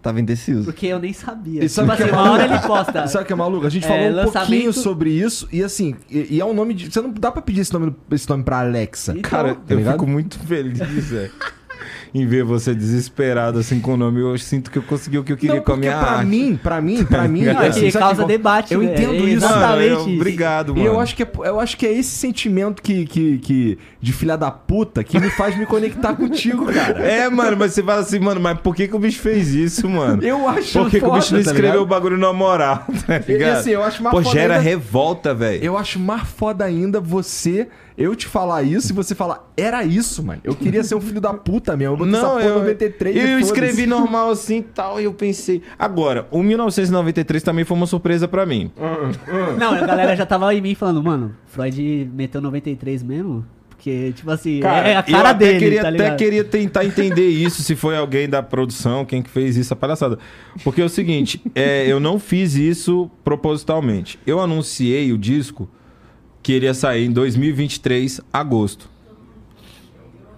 Tava 0.03 0.21
indeciso. 0.21 0.65
Porque 0.65 0.87
eu 0.87 0.99
nem 1.01 1.13
sabia. 1.13 1.65
E 1.65 1.69
sabe 1.69 1.89
tipo 1.91 1.97
que 1.97 2.03
assim, 2.05 2.13
é 2.13 2.21
uma 2.21 2.31
hora 2.33 2.45
ele 2.45 2.59
posta. 2.61 3.07
Sabe 3.09 3.25
o 3.25 3.27
que 3.27 3.33
é 3.33 3.37
maluco? 3.37 3.67
A 3.67 3.71
gente 3.71 3.85
É, 3.85 3.89
falou 3.89 4.03
um 4.05 4.15
lançamento- 4.15 4.49
pouquinho 4.49 4.73
sobre 4.73 5.11
isso 5.11 5.49
e 5.53 5.63
assim, 5.65 5.97
e, 6.11 6.37
e 6.37 6.41
é 6.41 6.45
um 6.45 6.55
nome 6.55 6.75
de. 6.75 6.93
Você 6.93 7.01
não 7.01 7.11
dá 7.13 7.33
pra 7.33 7.43
pedir 7.43 7.61
esse 7.63 7.73
nome, 7.73 7.95
esse 8.13 8.29
nome 8.29 8.45
pra 8.45 8.61
Alexa. 8.61 9.13
Então, 9.17 9.29
Cara, 9.31 9.55
tá 9.55 9.61
eu 9.69 9.79
ligado? 9.79 9.93
fico 9.95 10.07
muito 10.07 10.39
feliz, 10.41 10.79
velho. 10.79 11.33
Em 12.19 12.27
ver 12.27 12.45
você 12.45 12.75
desesperado 12.75 13.59
assim 13.59 13.79
com 13.79 13.93
o 13.95 13.97
nome, 13.97 14.21
eu 14.21 14.39
sinto 14.39 14.71
que 14.71 14.79
eu 14.79 14.83
consegui 14.83 15.19
o 15.19 15.25
que 15.25 15.33
eu 15.33 15.37
queria 15.37 15.57
não, 15.57 15.63
com 15.63 15.73
a 15.73 15.77
minha 15.77 15.99
pra 15.99 16.11
arte. 16.13 16.27
mim, 16.27 16.59
pra 16.63 16.81
mim, 16.81 17.05
pra 17.05 17.27
mim. 17.29 17.43
Não, 17.45 17.61
é 17.61 17.69
assim, 17.69 17.91
causa 17.91 18.23
que- 18.23 18.29
debate. 18.29 18.73
Eu 18.73 18.81
né? 18.81 18.93
entendo 18.93 19.13
É 19.13 19.17
isso. 19.17 19.45
Mano, 19.47 19.57
Exatamente 19.57 19.91
eu- 19.93 20.01
isso. 20.07 20.15
Obrigado, 20.17 20.69
mano. 20.75 20.83
E 20.85 20.87
eu 20.87 20.99
acho 20.99 21.15
que 21.15 21.23
é, 21.23 21.31
eu 21.45 21.61
acho 21.61 21.77
que 21.77 21.87
é 21.87 21.93
esse 21.93 22.11
sentimento 22.11 22.81
que, 22.81 23.05
que, 23.05 23.39
que 23.39 23.79
de 24.01 24.13
filha 24.13 24.37
da 24.37 24.51
puta 24.51 25.05
que 25.05 25.19
me 25.21 25.29
faz 25.31 25.59
me 25.59 25.67
conectar 25.67 26.15
contigo, 26.15 26.67
cara. 26.73 26.99
É, 27.07 27.29
mano, 27.29 27.57
mas 27.59 27.73
você 27.75 27.83
fala 27.83 28.01
assim, 28.01 28.19
mano, 28.19 28.41
mas 28.41 28.59
por 28.61 28.75
que, 28.75 28.89
que 28.89 28.97
o 28.97 28.99
bicho 28.99 29.21
fez 29.21 29.53
isso, 29.55 29.89
mano? 29.89 30.23
Eu 30.23 30.49
acho 30.49 30.73
Por 30.79 30.91
que, 30.91 30.99
que 30.99 31.05
o 31.05 31.09
foda, 31.09 31.21
bicho 31.21 31.35
não 31.37 31.43
tá 31.43 31.51
escreveu 31.51 31.83
o 31.83 31.87
bagulho 31.87 32.17
na 32.17 32.33
moral, 32.33 32.85
tá 33.07 33.21
E, 33.31 33.45
assim, 33.45 33.71
eu 33.71 33.83
acho 33.85 34.03
mais 34.03 34.17
Pô, 34.17 34.23
foda 34.23 34.35
gera 34.35 34.55
ainda- 34.55 34.65
revolta, 34.65 35.35
velho. 35.35 35.63
Eu 35.63 35.77
acho 35.77 35.99
mais 35.99 36.23
foda 36.23 36.65
ainda 36.65 37.01
você, 37.01 37.69
eu 37.99 38.15
te 38.15 38.27
falar 38.27 38.63
isso 38.63 38.93
e 38.93 38.95
você 38.95 39.15
falar, 39.15 39.51
era 39.57 39.83
isso, 39.85 40.23
mano. 40.23 40.41
Eu 40.45 40.55
queria 40.55 40.83
ser 40.85 40.95
um 40.95 41.01
filho 41.01 41.21
da 41.21 41.33
puta 41.35 41.77
mesmo. 41.77 41.97
Eu 41.97 42.06
essa 42.15 42.23
Não, 42.23 42.31
porra 42.35 42.45
eu, 42.45 42.55
93 42.61 43.17
e 43.17 43.19
eu 43.19 43.39
escrevi 43.39 43.87
normal 43.87 44.31
assim 44.31 44.59
e 44.59 44.63
tal, 44.63 45.01
e 45.01 45.05
eu 45.05 45.15
pensei. 45.15 45.63
Agora, 45.79 46.27
o 46.31 46.43
1993 46.43 47.43
também 47.43 47.65
foi 47.65 47.77
uma 47.77 47.87
surpresa 47.87 48.27
pra 48.29 48.45
mim. 48.47 48.71
Não, 49.59 49.73
a 49.75 49.87
galera 49.87 50.17
já 50.17 50.27
tava 50.27 50.55
em 50.55 50.61
mim 50.61 50.75
falando, 50.75 51.03
mano, 51.03 51.35
Freud 51.47 52.11
meteu 52.15 52.41
93 52.41 53.03
mesmo? 53.03 53.45
Porque, 53.69 54.13
tipo 54.15 54.31
assim, 54.31 54.63
é 54.63 54.97
a 54.97 55.05
eu 55.07 55.13
cara 55.13 55.31
até 55.31 55.47
dele, 55.47 55.59
queria, 55.59 55.83
tá 55.83 55.89
até 55.91 56.15
queria 56.17 56.43
tentar 56.43 56.85
entender 56.85 57.29
isso, 57.29 57.63
se 57.63 57.77
foi 57.77 57.97
alguém 57.97 58.29
da 58.29 58.43
produção, 58.43 59.05
quem 59.05 59.23
que 59.23 59.31
fez 59.31 59.57
isso, 59.57 59.73
a 59.73 59.77
palhaçada. 59.77 60.19
Porque 60.65 60.81
é 60.81 60.85
o 60.85 60.89
seguinte, 60.89 61.41
é, 61.55 61.87
eu 61.87 62.01
não 62.01 62.19
fiz 62.19 62.55
isso 62.55 63.11
propositalmente. 63.23 64.19
Eu 64.27 64.41
anunciei 64.41 65.13
o 65.13 65.19
disco 65.19 65.69
que 66.43 66.55
iria 66.55 66.75
sair 66.75 67.07
em 67.07 67.13
2023, 67.13 68.21
agosto. 68.33 68.89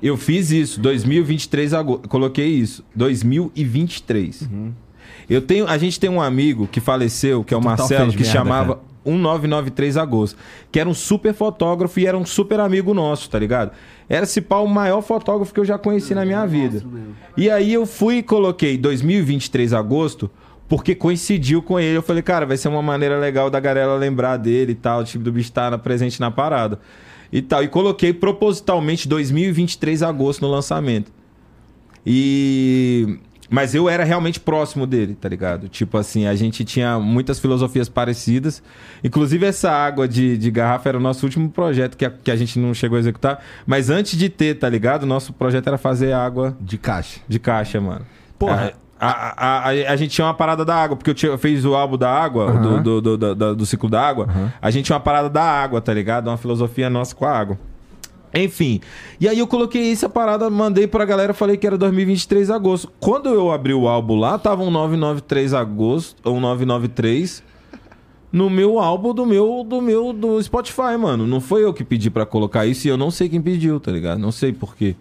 Eu 0.02 0.16
fiz 0.16 0.50
isso, 0.50 0.80
2023, 0.80 1.74
agosto. 1.74 2.08
Coloquei 2.08 2.46
isso, 2.48 2.84
2023. 2.94 4.48
Eu 5.28 5.42
tenho, 5.42 5.66
a 5.66 5.76
gente 5.76 5.98
tem 6.00 6.08
um 6.08 6.20
amigo 6.20 6.66
que 6.66 6.80
faleceu, 6.80 7.42
que 7.44 7.52
é 7.52 7.56
o 7.56 7.60
Total 7.60 7.76
Marcelo, 7.78 8.10
que 8.12 8.18
merda, 8.18 8.32
chamava 8.32 8.74
cara. 8.76 8.88
1993 9.04 9.96
Agosto. 9.96 10.38
Que 10.70 10.78
era 10.80 10.88
um 10.88 10.94
super 10.94 11.32
fotógrafo 11.34 11.98
e 12.00 12.06
era 12.06 12.16
um 12.16 12.24
super 12.26 12.60
amigo 12.60 12.92
nosso, 12.94 13.28
tá 13.30 13.38
ligado? 13.38 13.72
Era 14.08 14.24
esse 14.24 14.40
pau 14.40 14.64
o 14.64 14.68
maior 14.68 15.00
fotógrafo 15.02 15.52
que 15.52 15.60
eu 15.60 15.64
já 15.64 15.78
conheci 15.78 16.14
na 16.14 16.24
minha 16.24 16.44
vida. 16.46 16.82
mesmo. 16.84 17.14
E 17.36 17.50
aí 17.50 17.72
eu 17.72 17.86
fui 17.86 18.16
e 18.18 18.22
coloquei 18.22 18.76
2023 18.78 19.72
agosto, 19.72 20.30
porque 20.68 20.94
coincidiu 20.94 21.62
com 21.62 21.78
ele. 21.80 21.96
Eu 21.96 22.02
falei, 22.02 22.22
cara, 22.22 22.44
vai 22.46 22.56
ser 22.56 22.68
uma 22.68 22.82
maneira 22.82 23.18
legal 23.18 23.48
da 23.50 23.60
galera 23.60 23.94
lembrar 23.94 24.36
dele 24.36 24.72
e 24.72 24.74
tal, 24.74 25.04
tipo, 25.04 25.24
do 25.24 25.32
bicho 25.32 25.48
estar 25.48 25.70
na- 25.70 25.78
presente 25.78 26.20
na 26.20 26.30
parada. 26.30 26.78
E 27.32 27.42
tal. 27.42 27.62
E 27.62 27.68
coloquei 27.68 28.12
propositalmente 28.12 29.08
2023 29.08 30.02
agosto 30.02 30.42
no 30.42 30.50
lançamento. 30.50 31.12
E. 32.06 33.18
Mas 33.50 33.74
eu 33.74 33.88
era 33.88 34.04
realmente 34.04 34.38
próximo 34.38 34.86
dele, 34.86 35.14
tá 35.14 35.26
ligado? 35.26 35.70
Tipo 35.70 35.96
assim, 35.96 36.26
a 36.26 36.34
gente 36.34 36.66
tinha 36.66 36.98
muitas 36.98 37.38
filosofias 37.38 37.88
parecidas. 37.88 38.62
Inclusive, 39.02 39.46
essa 39.46 39.70
água 39.70 40.06
de, 40.06 40.36
de 40.36 40.50
garrafa 40.50 40.90
era 40.90 40.98
o 40.98 41.00
nosso 41.00 41.24
último 41.24 41.48
projeto 41.48 41.96
que 41.96 42.04
a, 42.04 42.10
que 42.10 42.30
a 42.30 42.36
gente 42.36 42.58
não 42.58 42.74
chegou 42.74 42.96
a 42.96 43.00
executar. 43.00 43.42
Mas 43.66 43.88
antes 43.88 44.18
de 44.18 44.28
ter, 44.28 44.58
tá 44.58 44.68
ligado? 44.68 45.06
Nosso 45.06 45.32
projeto 45.32 45.66
era 45.66 45.78
fazer 45.78 46.12
água 46.12 46.54
De 46.60 46.76
caixa. 46.76 47.20
de 47.26 47.38
caixa, 47.38 47.80
mano. 47.80 48.04
Porra. 48.38 48.74
A, 49.00 49.10
a, 49.10 49.58
a, 49.58 49.68
a 49.68 49.96
gente 49.96 50.10
tinha 50.10 50.26
uma 50.26 50.34
parada 50.34 50.64
da 50.64 50.74
água, 50.74 50.96
porque 50.96 51.10
eu, 51.10 51.14
tinha, 51.14 51.30
eu 51.32 51.38
fiz 51.38 51.64
o 51.64 51.74
álbum 51.74 51.96
da 51.96 52.10
água, 52.10 52.50
Aham. 52.50 52.82
do, 52.82 53.00
do, 53.00 53.16
do, 53.16 53.34
do- 53.34 53.54
do 53.56 53.66
ciclo 53.66 53.88
da 53.88 54.00
água. 54.02 54.26
Aham. 54.28 54.52
A 54.60 54.70
gente 54.70 54.86
tinha 54.86 54.96
uma 54.96 55.00
parada 55.02 55.30
da 55.30 55.42
água, 55.42 55.80
tá 55.80 55.94
ligado? 55.94 56.26
Uma 56.28 56.36
filosofia 56.36 56.90
nossa 56.90 57.14
com 57.14 57.24
a 57.24 57.30
água. 57.30 57.58
Enfim. 58.34 58.80
E 59.20 59.26
aí 59.28 59.38
eu 59.38 59.46
coloquei 59.46 59.90
essa 59.90 60.08
parada, 60.08 60.50
mandei 60.50 60.86
pra 60.86 61.04
galera, 61.04 61.32
falei 61.32 61.56
que 61.56 61.66
era 61.66 61.78
2023 61.78 62.50
agosto. 62.50 62.92
Quando 63.00 63.28
eu 63.28 63.50
abri 63.50 63.72
o 63.72 63.88
álbum 63.88 64.16
lá, 64.16 64.36
tava 64.38 64.62
um 64.62 64.70
993 64.70 65.54
agosto, 65.54 66.16
ou 66.28 66.38
993 66.40 67.42
no 68.30 68.50
meu 68.50 68.78
álbum 68.78 69.14
do 69.14 69.24
meu 69.24 69.64
do 69.66 69.80
meu 69.80 70.12
do 70.12 70.42
Spotify, 70.42 70.98
mano. 71.00 71.26
Não 71.26 71.40
foi 71.40 71.64
eu 71.64 71.72
que 71.72 71.82
pedi 71.82 72.10
pra 72.10 72.26
colocar 72.26 72.66
isso 72.66 72.86
e 72.86 72.90
eu 72.90 72.96
não 72.98 73.10
sei 73.10 73.28
quem 73.28 73.40
pediu, 73.40 73.80
tá 73.80 73.90
ligado? 73.90 74.18
Não 74.18 74.30
sei 74.30 74.52
por 74.52 74.76
quê. 74.76 74.94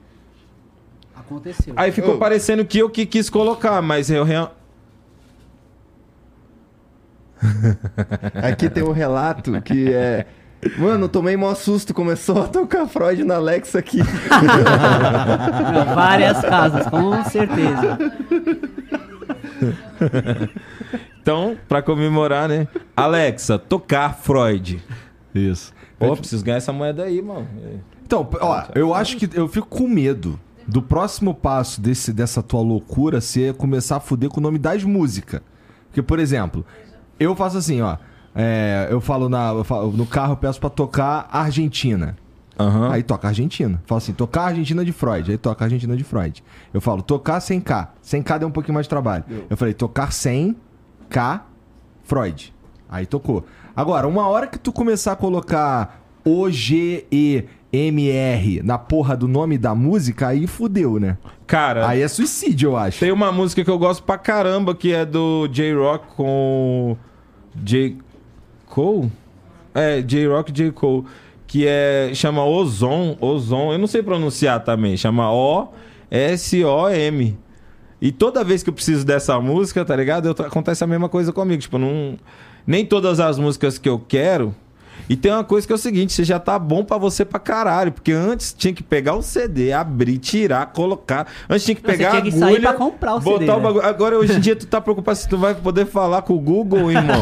Aconteceu. 1.27 1.73
Aí 1.75 1.91
ficou 1.91 2.15
Ô. 2.15 2.17
parecendo 2.17 2.63
que 2.63 2.79
eu 2.79 2.89
que 2.89 3.05
quis 3.05 3.29
colocar, 3.29 3.81
mas 3.81 4.09
eu 4.09 4.23
real... 4.23 4.55
Aqui 8.41 8.69
tem 8.69 8.83
um 8.83 8.91
relato 8.91 9.61
que 9.61 9.93
é. 9.93 10.25
Mano, 10.77 11.07
tomei 11.07 11.37
mó 11.37 11.53
susto, 11.53 11.93
começou 11.93 12.41
a 12.41 12.47
tocar 12.47 12.87
Freud 12.87 13.23
na 13.23 13.35
Alexa 13.35 13.77
aqui. 13.77 13.99
Não, 13.99 15.93
várias 15.93 16.41
casas, 16.41 16.87
com 16.87 17.23
certeza. 17.25 17.99
Então, 21.21 21.55
pra 21.67 21.83
comemorar, 21.83 22.49
né? 22.49 22.67
Alexa, 22.95 23.59
tocar 23.59 24.15
Freud. 24.15 24.83
Isso. 25.35 25.71
Pô, 25.99 26.15
preciso 26.17 26.43
ganhar 26.43 26.57
essa 26.57 26.73
moeda 26.73 27.03
aí, 27.03 27.21
mano. 27.21 27.47
Então, 28.03 28.27
ó, 28.41 28.63
eu 28.73 28.95
acho 28.95 29.15
que 29.17 29.29
eu 29.37 29.47
fico 29.47 29.67
com 29.67 29.87
medo 29.87 30.39
do 30.67 30.81
próximo 30.81 31.33
passo 31.33 31.79
desse, 31.79 32.11
dessa 32.11 32.43
tua 32.43 32.61
loucura 32.61 33.21
ser 33.21 33.53
começar 33.53 33.95
a 33.97 33.99
fuder 33.99 34.29
com 34.29 34.39
o 34.39 34.43
nome 34.43 34.59
das 34.59 34.83
músicas. 34.83 35.41
Porque, 35.87 36.01
por 36.01 36.19
exemplo, 36.19 36.65
eu 37.19 37.35
faço 37.35 37.57
assim, 37.57 37.81
ó. 37.81 37.97
é, 38.35 38.87
eu 38.91 38.99
falo, 39.01 39.29
na, 39.29 39.49
eu 39.51 39.63
falo- 39.63 39.91
no 39.91 40.05
carro, 40.05 40.33
eu 40.33 40.37
peço 40.37 40.59
pra 40.59 40.69
tocar 40.69 41.27
Argentina. 41.31 42.17
Aham. 42.59 42.91
Aí 42.91 43.03
toca 43.03 43.27
Argentina. 43.27 43.81
Falo 43.85 43.97
assim, 43.97 44.13
tocar 44.13 44.45
Argentina 44.45 44.83
de 44.83 44.91
Freud. 44.91 45.29
Aí 45.31 45.37
toca 45.37 45.63
Argentina 45.63 45.95
de 45.95 46.03
Freud. 46.03 46.43
Eu 46.73 46.81
falo, 46.81 47.01
tocar 47.03 47.39
sem 47.39 47.61
K. 47.61 47.93
Sem 48.01 48.21
K 48.23 48.39
deu 48.39 48.47
um 48.47 48.51
pouquinho 48.51 48.73
mais 48.73 48.85
de 48.85 48.89
trabalho. 48.89 49.23
Eu 49.49 49.55
falei, 49.55 49.73
tocar 49.75 50.11
sem 50.11 50.55
K, 51.09 51.45
Freud. 52.03 52.53
Aí 52.89 53.05
tocou. 53.05 53.45
Agora, 53.75 54.07
uma 54.07 54.27
hora 54.27 54.47
que 54.47 54.57
tu 54.57 54.71
começar 54.71 55.11
a 55.11 55.15
colocar 55.15 56.01
O, 56.25 56.47
G, 57.71 57.77
E, 57.77 57.87
M, 57.87 58.09
R 58.09 58.61
na 58.63 58.77
porra 58.77 59.15
do 59.15 59.27
nome 59.27 59.57
da 59.57 59.75
música, 59.75 60.27
aí 60.27 60.47
fudeu, 60.47 60.99
né? 60.99 61.17
Cara, 61.45 61.87
Aí 61.87 62.01
é 62.01 62.07
suicídio, 62.07 62.71
eu 62.71 62.77
acho. 62.77 62.99
tem 62.99 63.11
uma 63.11 63.31
música 63.31 63.63
que 63.63 63.69
eu 63.69 63.79
gosto 63.79 64.03
pra 64.03 64.17
caramba 64.17 64.75
que 64.75 64.93
é 64.93 65.05
do 65.05 65.47
J-Rock 65.47 66.07
com 66.15 66.97
J. 67.55 67.97
Cole? 68.67 69.11
É, 69.73 70.01
J-Rock 70.01 70.51
J. 70.51 70.71
Cole. 70.71 71.05
Que 71.45 71.65
é. 71.65 72.11
Chama 72.13 72.43
Ozon. 72.43 73.15
Ozon. 73.21 73.71
Eu 73.71 73.79
não 73.79 73.87
sei 73.87 74.03
pronunciar 74.03 74.61
também. 74.63 74.97
Chama 74.97 75.31
O-S-O-M. 75.31 77.37
E 78.01 78.11
toda 78.11 78.43
vez 78.43 78.61
que 78.61 78.69
eu 78.69 78.73
preciso 78.73 79.05
dessa 79.05 79.39
música, 79.39 79.83
tá 79.85 79.95
ligado? 79.95 80.27
Eu, 80.27 80.45
acontece 80.45 80.83
a 80.83 80.87
mesma 80.87 81.07
coisa 81.09 81.31
comigo. 81.31 81.61
Tipo, 81.61 81.77
não. 81.77 82.17
Nem 82.65 82.85
todas 82.85 83.19
as 83.19 83.39
músicas 83.39 83.77
que 83.77 83.87
eu 83.87 83.99
quero. 83.99 84.53
E 85.09 85.15
tem 85.15 85.31
uma 85.31 85.43
coisa 85.43 85.65
que 85.65 85.71
é 85.73 85.75
o 85.75 85.79
seguinte: 85.79 86.13
você 86.13 86.23
já 86.23 86.39
tá 86.39 86.57
bom 86.59 86.83
pra 86.83 86.97
você 86.97 87.23
pra 87.23 87.39
caralho. 87.39 87.91
Porque 87.91 88.11
antes 88.11 88.53
tinha 88.53 88.73
que 88.73 88.83
pegar 88.83 89.15
o 89.15 89.21
CD, 89.21 89.71
abrir, 89.73 90.17
tirar, 90.17 90.65
colocar. 90.67 91.27
Antes 91.49 91.65
tinha 91.65 91.75
que 91.75 91.81
Não, 91.83 91.91
você 91.91 91.97
pegar 91.97 92.09
tinha 92.11 92.19
a 92.19 92.23
que 92.23 92.29
agulha, 92.29 92.45
sair 92.45 92.61
pra 92.61 92.73
comprar 92.73 93.15
o 93.15 93.19
botar 93.19 93.39
CD, 93.39 93.51
o 93.51 93.55
né? 93.57 93.61
bagulho. 93.63 93.85
Agora, 93.85 94.17
hoje 94.17 94.33
em 94.33 94.39
dia, 94.39 94.55
tu 94.55 94.65
tá 94.67 94.81
preocupado 94.81 95.17
se 95.17 95.27
tu 95.27 95.37
vai 95.37 95.55
poder 95.55 95.85
falar 95.85 96.21
com 96.21 96.33
o 96.33 96.39
Google, 96.39 96.91
irmão. 96.91 97.19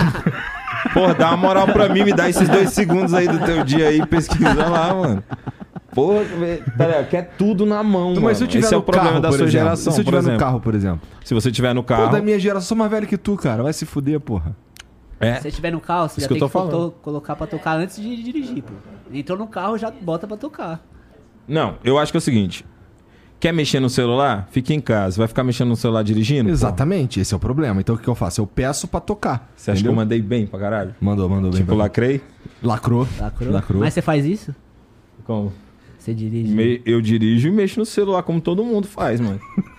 Porra, 0.93 1.13
dá 1.15 1.27
uma 1.29 1.37
moral 1.37 1.67
pra 1.67 1.89
mim, 1.89 2.03
me 2.03 2.13
dá 2.13 2.29
esses 2.29 2.47
dois 2.47 2.69
segundos 2.71 3.13
aí 3.13 3.27
do 3.27 3.39
teu 3.39 3.63
dia 3.63 3.87
aí, 3.87 4.05
pesquisa 4.05 4.53
lá, 4.53 4.93
mano. 4.93 5.23
Porra, 5.95 6.23
ligado? 6.23 7.07
quer 7.09 7.31
tudo 7.37 7.65
na 7.65 7.81
mão, 7.81 8.09
mano. 8.09 8.21
Mas 8.21 8.37
se 8.37 8.43
eu 8.43 8.47
tiver 8.47 8.65
Esse 8.65 8.73
é 8.73 8.77
no 8.77 8.81
o 8.81 8.83
problema 8.83 9.09
carro, 9.11 9.21
da 9.21 9.29
por 9.29 9.37
sua 9.37 9.47
exemplo, 9.47 9.63
geração, 9.65 9.93
Se 9.93 10.01
eu 10.01 10.05
tiver 10.05 10.17
no 10.17 10.23
exemplo. 10.23 10.39
carro, 10.39 10.59
por 10.59 10.75
exemplo. 10.75 11.01
Se 11.23 11.33
você 11.33 11.51
tiver 11.51 11.73
no 11.73 11.81
Pô, 11.81 11.87
carro... 11.87 12.11
da 12.11 12.21
minha 12.21 12.37
geração, 12.37 12.67
sou 12.67 12.77
mais 12.77 12.91
velho 12.91 13.07
que 13.07 13.17
tu, 13.17 13.35
cara. 13.37 13.63
Vai 13.63 13.71
se 13.71 13.85
fuder, 13.85 14.19
porra. 14.19 14.55
É. 15.19 15.35
Se 15.35 15.41
você 15.43 15.47
estiver 15.49 15.71
no 15.71 15.79
carro, 15.79 16.09
você 16.09 16.19
Isso 16.19 16.21
já 16.21 16.27
que 16.27 16.33
eu 16.33 16.35
tem 16.35 16.39
tô 16.39 16.47
que 16.47 16.53
falando. 16.53 16.91
colocar 17.01 17.35
pra 17.35 17.47
tocar 17.47 17.77
antes 17.77 18.01
de 18.01 18.21
dirigir, 18.23 18.63
pô. 18.63 18.73
Entrou 19.13 19.37
no 19.37 19.47
carro, 19.47 19.77
já 19.77 19.89
bota 19.91 20.27
pra 20.27 20.35
tocar. 20.37 20.85
Não, 21.47 21.77
eu 21.83 21.97
acho 21.97 22.11
que 22.11 22.17
é 22.17 22.19
o 22.19 22.21
seguinte. 22.21 22.65
Quer 23.39 23.53
mexer 23.53 23.79
no 23.79 23.89
celular? 23.89 24.47
Fique 24.51 24.73
em 24.73 24.79
casa. 24.81 25.17
Vai 25.17 25.27
ficar 25.27 25.43
mexendo 25.43 25.67
no 25.69 25.75
celular 25.75 26.03
dirigindo? 26.03 26.49
Exatamente, 26.49 27.19
esse 27.19 27.33
é 27.33 27.37
o 27.37 27.39
problema. 27.39 27.79
Então 27.79 27.95
o 27.95 27.97
que 27.97 28.07
eu 28.07 28.15
faço? 28.15 28.41
Eu 28.41 28.47
peço 28.47 28.87
pra 28.87 28.99
tocar. 28.99 29.51
Você 29.55 29.71
acha 29.71 29.81
que 29.83 29.87
eu 29.87 29.93
mandei 29.93 30.21
bem 30.21 30.47
pra 30.47 30.59
caralho? 30.59 30.95
Mandou, 30.99 31.29
mandou 31.29 31.51
bem. 31.51 31.59
Tipo, 31.59 31.67
pra- 31.75 31.83
lacrei? 31.83 32.21
Lacrou. 32.63 33.07
Lacrou. 33.19 33.51
Lacrou. 33.51 33.79
Mas 33.81 33.93
você 33.93 34.01
faz 34.01 34.25
isso? 34.25 34.55
Como? 35.25 35.53
Você 35.99 36.13
dirige? 36.13 36.51
Me- 36.53 36.81
eu 36.85 36.99
dirijo 37.01 37.47
e 37.47 37.51
mexo 37.51 37.79
no 37.79 37.85
celular, 37.85 38.23
como 38.23 38.41
todo 38.41 38.63
mundo 38.63 38.87
faz, 38.87 39.19
mano. 39.21 39.39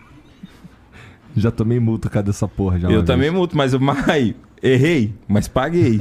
Já 1.36 1.50
tomei 1.50 1.78
multa 1.78 2.08
cada 2.08 2.26
dessa 2.26 2.48
porra 2.48 2.78
já. 2.78 2.90
eu 2.90 3.04
também 3.04 3.30
multo, 3.30 3.56
mas 3.56 3.72
eu 3.74 3.80
mas, 3.80 4.34
errei, 4.66 5.14
mas 5.28 5.48
paguei. 5.48 5.98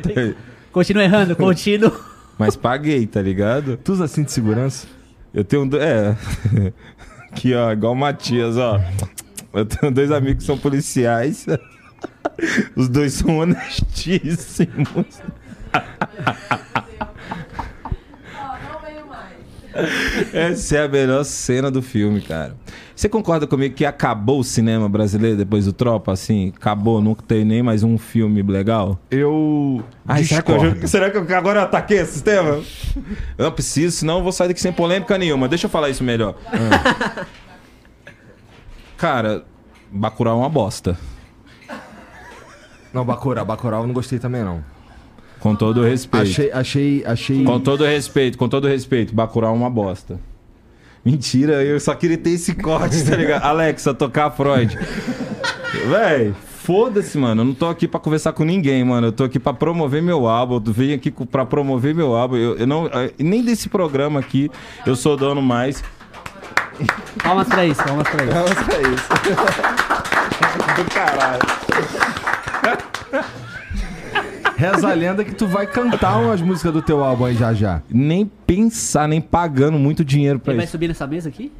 Continua 0.72 1.02
errando, 1.04 1.34
continua. 1.36 2.00
mas 2.38 2.54
paguei, 2.56 3.06
tá 3.06 3.20
ligado? 3.20 3.76
Tu 3.78 3.92
usa 3.92 4.06
cinto 4.06 4.26
de 4.26 4.32
segurança? 4.32 4.86
Eu 5.34 5.44
tenho. 5.44 5.66
do- 5.68 5.78
É. 5.80 6.16
Aqui, 7.30 7.54
ó, 7.54 7.72
igual 7.72 7.92
o 7.92 7.96
Matias, 7.96 8.56
ó. 8.56 8.80
Eu 9.52 9.66
tenho 9.66 9.92
dois 9.92 10.10
amigos 10.10 10.38
que 10.42 10.46
são 10.46 10.56
policiais. 10.58 11.46
Os 12.76 12.88
dois 12.88 13.12
são 13.14 13.38
honestíssimos. 13.38 15.20
Ó, 18.36 18.56
não 18.72 18.80
veio 18.80 19.06
mais. 19.06 19.36
Essa 20.32 20.76
é 20.76 20.84
a 20.84 20.88
melhor 20.88 21.24
cena 21.24 21.70
do 21.70 21.80
filme, 21.82 22.20
cara. 22.20 22.54
Você 22.94 23.08
concorda 23.08 23.46
comigo 23.46 23.74
que 23.74 23.84
acabou 23.84 24.40
o 24.40 24.44
cinema 24.44 24.88
brasileiro 24.88 25.36
depois 25.36 25.64
do 25.64 25.72
Tropa? 25.72 26.12
Assim, 26.12 26.52
acabou, 26.56 27.00
não 27.00 27.14
tem 27.14 27.44
nem 27.44 27.62
mais 27.62 27.82
um 27.82 27.96
filme 27.96 28.42
legal? 28.42 28.98
Eu. 29.10 29.84
Ai, 30.06 30.24
será 30.24 30.42
que, 30.42 30.50
eu, 30.50 30.88
será 30.88 31.10
que 31.10 31.16
eu 31.16 31.36
agora 31.36 31.60
eu 31.60 31.64
ataquei 31.64 32.02
o 32.02 32.06
sistema? 32.06 32.60
Eu 33.36 33.44
não 33.44 33.52
preciso, 33.52 33.98
senão 33.98 34.18
eu 34.18 34.22
vou 34.22 34.32
sair 34.32 34.48
daqui 34.48 34.60
sem 34.60 34.72
polêmica 34.72 35.16
nenhuma. 35.16 35.48
Deixa 35.48 35.66
eu 35.66 35.70
falar 35.70 35.90
isso 35.90 36.02
melhor. 36.02 36.34
Cara, 38.96 39.44
Bacurau 39.92 40.36
é 40.36 40.40
uma 40.40 40.48
bosta. 40.48 40.98
Não, 42.92 43.04
Bacurau. 43.04 43.44
Bacurau 43.44 43.82
eu 43.82 43.86
não 43.86 43.94
gostei 43.94 44.18
também, 44.18 44.42
não. 44.42 44.64
Com 45.40 45.54
todo 45.54 45.80
o 45.80 45.84
respeito. 45.84 46.24
Achei, 46.24 46.50
achei, 46.52 47.04
achei. 47.06 47.44
Com 47.44 47.60
todo 47.60 47.82
o 47.82 47.86
respeito, 47.86 48.36
com 48.36 48.48
todo 48.48 48.64
o 48.64 48.68
respeito, 48.68 49.14
Bacurau 49.14 49.54
é 49.54 49.56
uma 49.56 49.70
bosta. 49.70 50.18
Mentira, 51.04 51.64
eu 51.64 51.78
só 51.78 51.94
queria 51.94 52.18
ter 52.18 52.30
esse 52.30 52.54
corte, 52.54 53.04
tá 53.04 53.16
ligado? 53.16 53.42
Alexa, 53.46 53.94
tocar 53.94 54.30
Freud. 54.30 54.76
Véi, 55.88 56.34
foda-se, 56.44 57.16
mano. 57.16 57.42
Eu 57.42 57.44
não 57.46 57.54
tô 57.54 57.68
aqui 57.68 57.86
pra 57.86 58.00
conversar 58.00 58.32
com 58.32 58.44
ninguém, 58.44 58.84
mano. 58.84 59.06
Eu 59.06 59.12
tô 59.12 59.24
aqui 59.24 59.38
pra 59.38 59.54
promover 59.54 60.02
meu 60.02 60.26
álbum. 60.26 60.56
Eu 60.56 60.72
vim 60.72 60.92
aqui 60.92 61.10
pra 61.10 61.46
promover 61.46 61.94
meu 61.94 62.14
álbum. 62.14 62.36
Eu, 62.36 62.56
eu 62.56 62.66
não, 62.66 62.86
eh, 62.86 63.12
nem 63.18 63.42
desse 63.42 63.68
programa 63.68 64.20
aqui 64.20 64.50
eu 64.84 64.96
sou 64.96 65.16
dono 65.16 65.40
mais. 65.40 65.82
Palmas 67.22 67.48
pra 67.48 67.64
isso, 67.64 67.82
palmas 67.82 68.08
pra 68.08 68.24
isso. 68.24 68.34
Vamos 68.34 68.52
pra 68.52 68.80
isso. 68.80 69.08
Do 70.76 70.84
caralho. 70.92 71.38
Reza 74.58 74.90
a 74.90 74.92
lenda 74.94 75.24
que 75.24 75.32
tu 75.34 75.46
vai 75.46 75.68
cantar 75.68 76.18
umas 76.18 76.40
músicas 76.42 76.72
do 76.72 76.82
teu 76.82 77.04
álbum 77.04 77.26
aí 77.26 77.34
já 77.36 77.52
já. 77.54 77.80
Nem 77.88 78.26
pensar, 78.26 79.06
nem 79.06 79.20
pagando 79.20 79.78
muito 79.78 80.04
dinheiro 80.04 80.40
pra 80.40 80.50
Ele 80.52 80.56
vai 80.58 80.64
isso. 80.64 80.72
subir 80.72 80.88
nessa 80.88 81.06
mesa 81.06 81.28
aqui? 81.28 81.52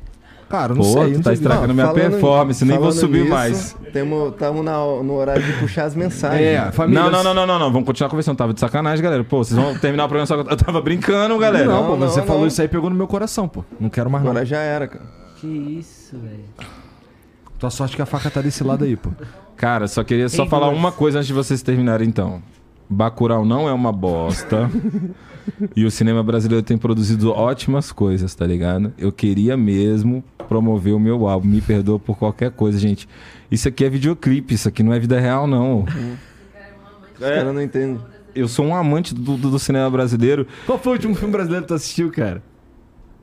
Cara, 0.48 0.72
eu 0.72 0.76
não 0.76 0.82
Pô, 0.82 0.92
sei. 0.94 1.02
tu 1.12 1.14
não 1.16 1.22
tá 1.22 1.22
sei. 1.24 1.32
estragando 1.34 1.74
minha 1.74 1.86
falando- 1.86 2.10
performance, 2.10 2.64
nem 2.64 2.76
vou 2.78 2.90
subir 2.90 3.18
nisso, 3.20 3.30
mais. 3.30 3.76
Temos, 3.92 4.32
estamos 4.32 4.64
no 4.64 5.12
horário 5.14 5.42
de 5.44 5.52
puxar 5.60 5.84
as 5.84 5.94
mensagens. 5.94 6.40
É, 6.42 6.72
família. 6.72 7.02
Não, 7.04 7.10
não, 7.10 7.22
não, 7.22 7.34
não, 7.34 7.46
não, 7.46 7.58
não. 7.58 7.70
Vamos 7.70 7.86
continuar 7.86 8.08
conversando. 8.10 8.36
Tava 8.36 8.52
de 8.52 8.58
sacanagem, 8.58 9.00
galera. 9.04 9.22
Pô, 9.22 9.44
vocês 9.44 9.56
vão 9.60 9.78
terminar 9.78 10.06
o 10.06 10.08
programa 10.08 10.26
só 10.26 10.42
que 10.42 10.50
eu 10.52 10.56
tava 10.56 10.80
brincando, 10.80 11.38
galera. 11.38 11.66
Não, 11.66 11.82
Não, 11.82 11.90
pô, 11.90 11.96
não, 11.96 12.08
você 12.08 12.20
não. 12.20 12.26
falou 12.26 12.46
isso 12.48 12.60
aí 12.60 12.66
pegou 12.66 12.88
no 12.90 12.96
meu 12.96 13.06
coração, 13.06 13.46
pô. 13.46 13.62
Não 13.78 13.88
quero 13.90 14.10
mais 14.10 14.24
Agora 14.24 14.40
não. 14.40 14.46
já 14.46 14.58
era, 14.58 14.88
cara. 14.88 15.04
Que 15.36 15.46
isso, 15.46 16.16
velho. 16.18 16.44
Tua 17.58 17.70
sorte 17.70 17.94
que 17.94 18.02
a 18.02 18.06
faca 18.06 18.30
tá 18.30 18.40
desse 18.40 18.64
lado 18.64 18.84
aí, 18.84 18.96
pô. 18.96 19.10
Cara, 19.56 19.86
só 19.86 20.02
queria 20.02 20.28
só 20.28 20.42
Tem 20.44 20.50
falar 20.50 20.68
uma 20.70 20.90
coisa 20.92 21.18
antes 21.18 21.26
de 21.28 21.34
vocês 21.34 21.60
terminarem, 21.62 22.08
então. 22.08 22.40
Bacurau 22.88 23.44
não 23.44 23.68
é 23.68 23.72
uma 23.72 23.92
bosta. 23.92 24.70
e 25.76 25.84
o 25.84 25.90
cinema 25.90 26.22
brasileiro 26.22 26.62
tem 26.64 26.78
produzido 26.78 27.30
ótimas 27.30 27.92
coisas, 27.92 28.34
tá 28.34 28.46
ligado? 28.46 28.92
Eu 28.98 29.12
queria 29.12 29.56
mesmo 29.56 30.22
promover 30.48 30.94
o 30.94 30.98
meu 31.00 31.26
álbum. 31.28 31.46
Me 31.48 31.60
perdoa 31.60 31.98
por 31.98 32.16
qualquer 32.16 32.50
coisa, 32.50 32.78
gente. 32.78 33.08
Isso 33.50 33.68
aqui 33.68 33.84
é 33.84 33.90
videoclipe, 33.90 34.54
isso 34.54 34.68
aqui 34.68 34.82
não 34.82 34.92
é 34.92 34.98
vida 34.98 35.18
real, 35.20 35.46
não. 35.46 35.84
Os 37.14 37.18
caras 37.18 37.54
não 37.54 37.62
entendem. 37.62 37.98
Eu 38.34 38.46
sou 38.46 38.64
um 38.66 38.74
amante 38.74 39.14
do, 39.14 39.36
do- 39.36 39.50
do 39.50 39.58
cinema 39.58 39.90
brasileiro. 39.90 40.46
Qual 40.64 40.78
foi 40.78 40.92
o 40.92 40.94
último 40.94 41.14
filme 41.14 41.32
brasileiro 41.32 41.64
que 41.64 41.68
tu 41.68 41.74
assistiu, 41.74 42.10
cara? 42.10 42.42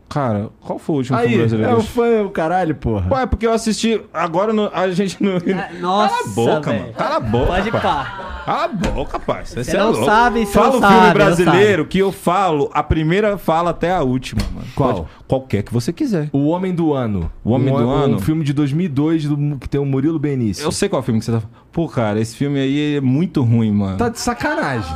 Cara, 0.07 0.49
qual 0.61 0.77
foi 0.77 0.93
o 0.95 0.97
último 0.99 1.17
aí, 1.17 1.23
filme 1.27 1.37
brasileiro? 1.39 1.71
é 1.71 1.75
o 1.75 1.81
fã, 1.81 2.23
o 2.23 2.29
caralho, 2.29 2.75
porra. 2.75 3.07
Ué, 3.13 3.25
porque 3.25 3.45
eu 3.47 3.51
assisti. 3.51 3.99
Agora 4.13 4.53
no- 4.53 4.69
a 4.73 4.89
gente 4.91 5.21
não. 5.21 5.33
Ah, 5.37 5.69
Nossa, 5.81 6.13
Cala 6.15 6.21
a 6.23 6.27
boca, 6.55 6.69
velho. 6.71 6.81
mano. 6.83 6.93
Cala 6.93 7.15
a 7.15 7.19
boca. 7.19 7.45
Pode 7.47 7.71
pá. 7.71 8.41
Cala 8.45 8.63
a 8.63 8.67
boca, 8.67 9.19
pai. 9.19 9.45
Você 9.45 9.63
Você 9.63 9.75
é 9.75 9.79
não 9.79 9.89
louco. 9.91 10.05
sabe, 10.05 10.45
você 10.45 10.53
Fala 10.53 10.67
não 10.69 10.77
o 10.77 10.81
filme 10.81 10.95
sabe, 10.97 11.13
brasileiro 11.15 11.85
que 11.87 11.97
eu 11.97 12.11
falo 12.11 12.69
a 12.73 12.83
primeira 12.83 13.37
fala 13.39 13.71
até 13.71 13.91
a 13.91 14.03
última, 14.03 14.41
mano. 14.53 14.67
Qual? 14.75 14.93
Pode- 14.93 15.07
qualquer 15.27 15.63
que 15.63 15.73
você 15.73 15.91
quiser. 15.91 16.29
O 16.31 16.47
Homem 16.49 16.73
do 16.73 16.93
Ano. 16.93 17.31
O 17.43 17.51
Homem 17.51 17.73
um, 17.73 17.77
do 17.77 17.89
Ano? 17.89 18.15
Um 18.17 18.19
filme 18.19 18.43
de 18.43 18.53
2002 18.53 19.25
do- 19.25 19.57
que 19.57 19.67
tem 19.67 19.81
o 19.81 19.85
Murilo 19.85 20.19
Benício. 20.19 20.63
Eu 20.63 20.71
sei 20.71 20.87
qual 20.87 21.01
filme 21.01 21.19
que 21.19 21.25
você 21.25 21.31
tá 21.31 21.39
falando. 21.41 21.55
Pô, 21.71 21.89
cara, 21.89 22.19
esse 22.21 22.35
filme 22.37 22.59
aí 22.59 22.97
é 22.97 23.01
muito 23.01 23.41
ruim, 23.41 23.71
mano. 23.71 23.97
Tá 23.97 24.07
de 24.09 24.19
sacanagem. 24.19 24.95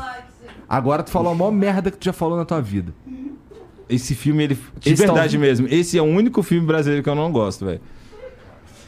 Agora 0.69 1.01
tu 1.01 1.09
falou 1.09 1.31
a 1.31 1.35
maior 1.35 1.51
merda 1.51 1.89
que 1.89 1.97
tu 1.97 2.05
já 2.05 2.13
falou 2.13 2.37
na 2.37 2.45
tua 2.45 2.61
vida. 2.61 2.93
Esse 3.89 4.13
filme, 4.13 4.43
ele. 4.43 4.55
De 4.79 4.93
Esse 4.93 5.03
verdade 5.05 5.35
tá- 5.35 5.41
mesmo. 5.41 5.67
Esse 5.67 5.97
é 5.97 6.01
o 6.01 6.05
único 6.05 6.43
filme 6.43 6.65
brasileiro 6.65 7.03
que 7.03 7.09
eu 7.09 7.15
não 7.15 7.31
gosto, 7.31 7.65
velho. 7.65 7.81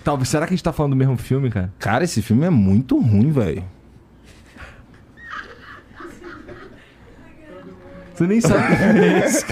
Talvez, 0.03 0.29
será 0.29 0.45
que 0.45 0.53
a 0.53 0.55
gente 0.55 0.63
tá 0.63 0.71
falando 0.71 0.91
do 0.91 0.95
mesmo 0.95 1.17
filme, 1.17 1.49
cara? 1.49 1.71
Cara, 1.79 2.03
esse 2.03 2.21
filme 2.21 2.45
é 2.45 2.49
muito 2.49 2.99
ruim, 2.99 3.31
velho. 3.31 3.63
Tu 8.17 8.23
nem 8.25 8.39
sabe 8.41 8.73
o 8.73 8.77
que 8.77 8.83
é 8.83 9.25
isso. 9.25 9.45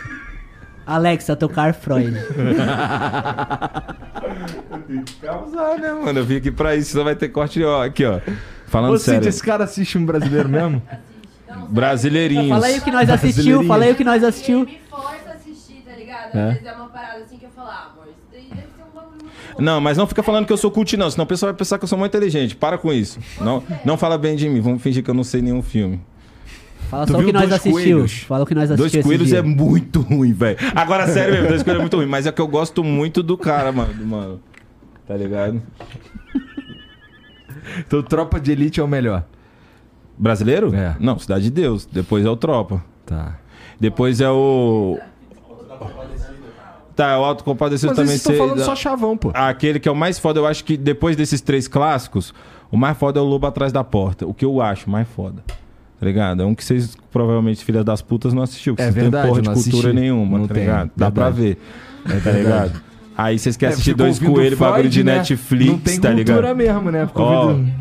Alexa, 0.86 1.36
tocar 1.36 1.74
Freud. 1.74 2.14
Causar, 5.22 5.78
né, 5.78 5.94
mano? 5.94 6.20
Eu 6.20 6.26
vim 6.26 6.38
aqui 6.38 6.52
pra 6.52 6.76
isso, 6.76 6.94
só 6.94 7.04
vai 7.04 7.16
ter 7.16 7.30
corte, 7.30 7.64
ó. 7.64 7.84
Aqui, 7.84 8.06
ó. 8.06 8.20
Falando 8.68 8.94
Ô, 8.94 8.98
sério. 8.98 9.20
Cíntia, 9.20 9.30
esse 9.30 9.44
cara 9.44 9.64
assiste 9.64 9.92
filme 9.94 10.08
brasileiro 10.08 10.50
mesmo? 10.50 10.82
Brasileirinhos. 11.70 12.50
Fala 12.50 12.66
aí 12.68 12.78
o 12.80 12.82
que 12.82 12.92
nós 12.92 13.10
assistiu, 13.10 13.64
fala 13.66 13.84
aí 13.86 13.92
o 13.92 13.96
que 13.96 14.04
nós 14.04 14.24
assistiu. 14.24 14.68
Ligado? 16.34 16.38
É? 16.38 16.48
Às 16.50 16.54
vezes 16.54 16.68
é 16.68 16.74
uma 16.74 16.90
parada 16.90 17.20
assim 17.24 17.38
que 17.38 17.46
eu 17.46 17.50
falo, 17.50 17.70
ah, 17.70 17.92
amor, 17.94 18.08
isso 18.08 18.28
daí 18.32 18.44
deve 18.50 18.62
ser 18.62 18.84
um 18.84 18.96
bagulho 18.96 19.18
muito 19.24 19.56
bom. 19.56 19.62
Não, 19.62 19.82
mas 19.82 19.98
não 19.98 20.08
fica 20.08 20.24
falando 20.24 20.46
que 20.46 20.54
eu 20.54 20.58
sou 20.58 20.72
cult, 20.72 20.96
não. 20.98 21.10
Senão 21.10 21.26
o 21.26 21.28
pessoal 21.28 21.52
vai 21.52 21.58
pensar 21.58 21.78
que 21.78 21.84
eu 21.84 21.88
sou 21.88 21.98
muito 21.98 22.16
inteligente. 22.16 22.56
Para 22.56 22.78
com 22.78 22.92
isso. 22.94 23.20
Não, 23.42 23.64
não 23.84 23.98
fala 23.98 24.18
bem 24.18 24.36
de 24.36 24.48
mim. 24.50 24.62
Vamos 24.62 24.82
fingir 24.82 25.04
que 25.04 25.10
eu 25.10 25.14
não 25.16 25.24
sei 25.24 25.42
nenhum 25.42 25.62
filme. 25.62 26.02
Fala 26.90 27.06
Tu 27.06 27.12
só 27.12 27.20
o 27.20 27.24
que 27.26 27.32
nós 27.32 27.50
Dois. 27.50 27.62
Coelhos? 27.62 28.20
Fala 28.24 28.44
o 28.44 28.48
que 28.48 28.56
nós 28.56 28.68
Dois 28.70 28.80
assistiu 28.82 29.00
esse 29.02 29.08
Coelhos 29.08 29.28
dia. 29.28 29.40
é 29.40 29.42
muito 29.44 30.02
ruim, 30.02 30.34
velho. 30.34 30.58
Agora, 30.76 31.08
sério 31.08 31.34
mesmo, 31.34 31.50
Dois 31.50 31.62
Coelhos 31.62 31.80
é 31.80 31.84
muito 31.84 31.98
ruim. 31.98 32.08
Mas 32.08 32.26
é 32.26 32.32
que 32.32 32.42
eu 32.42 32.48
gosto 32.48 32.84
muito 32.84 33.22
do 33.22 33.38
cara, 33.38 33.72
mano. 33.72 33.94
mano. 34.06 34.42
Tá 35.08 35.16
ligado? 35.16 35.62
Então, 37.80 38.02
Tropa 38.02 38.40
de 38.40 38.52
Elite 38.52 38.80
é 38.80 38.84
o 38.84 38.88
melhor. 38.88 39.24
Brasileiro? 40.18 40.74
É. 40.74 40.96
Não, 41.00 41.18
Cidade 41.20 41.44
de 41.46 41.52
Deus. 41.52 41.86
Depois 41.86 42.26
é 42.26 42.30
o 42.30 42.36
Tropa. 42.36 42.84
Tá. 43.06 43.38
Depois 43.80 44.20
é 44.20 44.30
o. 44.30 45.00
Tá, 47.00 47.18
o 47.18 47.24
Auto 47.24 47.44
Compadecido 47.46 47.88
Mas 47.92 47.96
também 47.98 48.18
sei- 48.18 48.38
falando 48.38 48.60
só 48.62 48.76
chavão, 48.76 49.16
pô. 49.16 49.32
Aquele 49.34 49.80
que 49.80 49.88
é 49.88 49.92
o 49.92 49.96
mais 49.96 50.20
foda, 50.20 50.40
eu 50.40 50.46
acho 50.46 50.66
que 50.66 50.76
depois 50.76 51.16
desses 51.16 51.40
três 51.40 51.66
clássicos, 51.68 52.34
o 52.70 52.76
mais 52.76 52.98
foda 52.98 53.20
é 53.20 53.24
o 53.24 53.26
Lobo 53.26 53.48
Atrás 53.48 53.72
da 53.72 53.84
Porta. 53.86 54.28
O 54.28 54.34
que 54.34 54.44
eu 54.44 54.62
acho 54.62 54.90
mais 54.90 55.08
foda. 55.08 55.42
Tá 55.48 56.06
ligado? 56.06 56.42
É 56.42 56.46
um 56.46 56.54
que 56.54 56.64
vocês, 56.64 56.98
provavelmente, 57.12 57.64
filhas 57.64 57.86
das 57.86 58.02
putas, 58.02 58.34
não 58.34 58.42
assistiu. 58.44 58.76
Que 58.76 58.82
É 58.82 58.86
vocês 58.86 58.96
não 58.96 59.02
verdade, 59.04 59.24
tem 59.24 59.30
porra 59.32 59.42
de 59.42 59.48
não 59.48 59.54
cultura 59.56 59.88
assisti. 59.90 59.96
nenhuma, 60.02 60.38
Não 60.40 60.48
tá 60.48 60.54
tem, 60.54 60.64
ligado? 60.64 60.92
Dá 60.96 61.10
pra 61.12 61.30
ver. 61.30 61.58
verdade. 62.06 62.24
tá 62.24 62.32
ligado? 62.32 62.82
Aí 63.18 63.40
vocês 63.40 63.56
querem 63.58 63.72
É, 63.72 63.74
assistir 63.74 63.94
dois 63.94 64.20
coelhos, 64.20 64.60
bagulho 64.60 64.90
de 64.90 65.04
né? 65.04 65.18
Netflix, 65.18 65.72
Não 65.72 65.80
tem 65.80 66.00
tá 66.00 66.14
cultura 66.14 66.36
ligado? 66.54 66.56
mesmo, 66.58 66.92
né? 66.92 67.08
Ficou 67.08 67.26
falando 67.28 67.74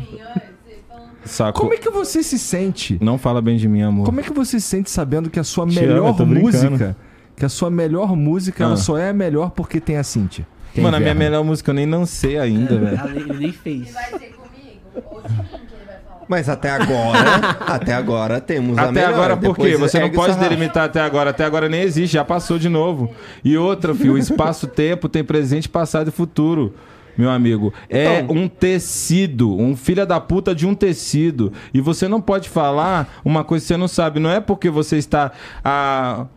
Sacou? 1.25 1.61
Como 1.63 1.73
é 1.73 1.77
que 1.77 1.89
você 1.89 2.23
se 2.23 2.39
sente? 2.39 2.97
Não 3.01 3.17
fala 3.17 3.41
bem 3.41 3.57
de 3.57 3.67
mim, 3.67 3.81
amor. 3.81 4.05
Como 4.05 4.19
é 4.19 4.23
que 4.23 4.33
você 4.33 4.59
se 4.59 4.65
sente 4.67 4.89
sabendo 4.89 5.29
que 5.29 5.39
a 5.39 5.43
sua 5.43 5.67
Te 5.67 5.75
melhor 5.79 6.09
amo, 6.19 6.25
música, 6.25 6.95
que 7.39 7.45
a 7.45 7.49
sua 7.49 7.69
melhor 7.71 8.15
música, 8.15 8.63
ela 8.63 8.73
Ah. 8.73 8.77
só 8.77 8.97
é 8.97 9.09
a 9.09 9.13
melhor 9.13 9.51
porque 9.51 9.79
tem 9.79 9.97
a 9.97 10.03
Cintia? 10.03 10.45
é 10.75 10.81
Mano, 10.81 10.97
a 10.97 10.99
minha 10.99 11.13
melhor 11.15 11.43
música 11.43 11.71
eu 11.71 11.75
nem 11.75 11.85
não 11.85 12.05
sei 12.05 12.37
ainda, 12.37 12.77
velho. 12.77 13.01
Ele 13.15 13.33
nem 13.39 13.51
fez. 13.51 13.91
vai 13.93 14.05
ser 14.05 14.19
comigo 14.33 14.79
ou 15.09 15.21
de 15.21 15.29
mim 15.29 15.37
que 15.43 15.53
ele 15.73 15.85
vai 15.85 15.95
falar. 16.07 16.25
Mas 16.27 16.47
até 16.49 16.69
agora, 16.69 17.39
até 17.61 17.93
agora 17.93 18.39
temos 18.39 18.77
a 18.77 18.83
Até 18.83 18.91
melhor. 18.91 19.13
agora 19.13 19.37
por 19.37 19.55
quê? 19.57 19.75
Você 19.77 19.99
não 19.99 20.09
pode 20.11 20.37
delimitar 20.37 20.83
até 20.85 21.01
agora. 21.01 21.31
Até 21.31 21.43
agora 21.45 21.67
nem 21.67 21.81
existe, 21.81 22.13
já 22.13 22.23
passou 22.23 22.59
de 22.59 22.69
novo. 22.69 23.09
E 23.43 23.57
outra, 23.57 23.95
filho, 23.95 24.13
o 24.13 24.17
espaço-tempo 24.17 25.09
tem 25.09 25.23
presente, 25.23 25.67
passado 25.67 26.09
e 26.09 26.11
futuro. 26.11 26.75
Meu 27.17 27.29
amigo, 27.31 27.73
é 27.89 28.21
Então- 28.21 28.35
um 28.37 28.47
tecido, 28.47 29.53
um 29.57 29.75
filho 29.75 30.05
da 30.05 30.21
puta 30.21 30.55
de 30.55 30.65
um 30.65 30.73
tecido. 30.73 31.51
E 31.73 31.81
você 31.81 32.07
não 32.07 32.21
pode 32.21 32.47
falar 32.47 33.19
uma 33.25 33.43
coisa 33.43 33.63
que 33.63 33.67
você 33.67 33.75
não 33.77 33.87
sabe. 33.89 34.19
Não 34.21 34.29
é 34.29 34.39
porque 34.39 34.69
você 34.69 34.97
está 34.97 35.31
a. 35.65 36.27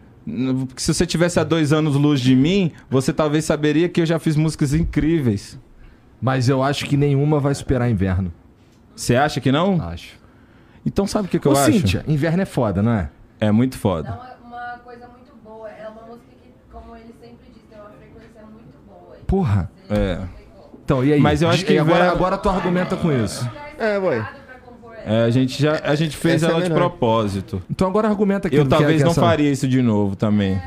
porque 0.66 0.81
Se 0.81 0.93
você 0.93 1.07
tivesse 1.07 1.39
há 1.40 1.44
dois 1.44 1.73
anos 1.73 1.97
luz 1.97 2.20
de 2.20 2.35
mim, 2.35 2.73
você 2.89 3.12
talvez 3.12 3.44
saberia 3.44 3.89
que 3.89 4.01
eu 4.01 4.07
já 4.07 4.19
fiz 4.19 4.36
músicas 4.36 4.73
incríveis. 4.74 5.59
Mas 6.20 6.49
eu 6.49 6.62
acho 6.62 6.86
que 6.86 6.97
nenhuma 6.97 7.40
vai 7.40 7.55
superar 7.55 7.90
inverno. 7.90 8.32
Você 8.94 9.16
acha 9.16 9.40
que 9.40 9.51
não? 9.51 9.81
Acho. 9.82 10.20
Então 10.86 11.07
sabe 11.07 11.27
o 11.27 11.31
que, 11.31 11.39
que 11.39 11.47
eu 11.47 11.53
Ô, 11.53 11.57
acho? 11.57 11.73
Cíntia, 11.73 12.05
inverno 12.07 12.43
é 12.43 12.47
foda, 12.47 12.82
não 12.82 12.93
é? 12.93 13.11
É 13.40 13.51
muito 13.51 13.77
foda. 13.77 14.11
uma, 14.44 14.57
uma 14.57 14.78
coisa 14.78 15.09
muito 15.09 15.32
boa. 15.43 15.69
É 15.69 15.89
uma 15.89 16.03
música 16.03 16.27
que, 16.40 16.51
como 16.70 16.94
ele 16.94 17.12
sempre 17.20 17.47
diz, 17.53 17.62
tem 17.69 17.78
uma 17.78 17.90
frequência 17.90 18.43
muito 18.43 18.78
boa. 18.86 19.16
Porra. 19.27 19.70
É. 19.90 20.20
Então, 20.85 21.05
e 21.05 21.12
aí? 21.12 21.20
Mas 21.20 21.43
eu 21.43 21.49
acho 21.49 21.65
que 21.65 21.77
agora, 21.78 22.11
agora 22.11 22.39
tu 22.39 22.49
argumenta 22.49 22.97
com 22.97 23.11
isso. 23.12 23.49
É, 23.78 23.99
ué. 23.99 24.28
É, 25.05 25.24
a 25.24 25.31
gente 25.31 25.61
já 25.61 25.81
a 25.83 25.95
gente 25.95 26.16
fez 26.16 26.37
Essa 26.43 26.47
é 26.47 26.51
ela 26.55 26.62
de 26.62 26.70
melhor. 26.70 26.89
propósito. 26.89 27.62
Então 27.70 27.89
agora 27.89 28.09
argumenta 28.09 28.49
aqui. 28.49 28.57
Eu 28.57 28.66
talvez 28.66 29.03
não 29.03 29.12
faria 29.15 29.51
isso 29.51 29.66
de 29.66 29.83
novo 29.83 30.15
também. 30.16 30.61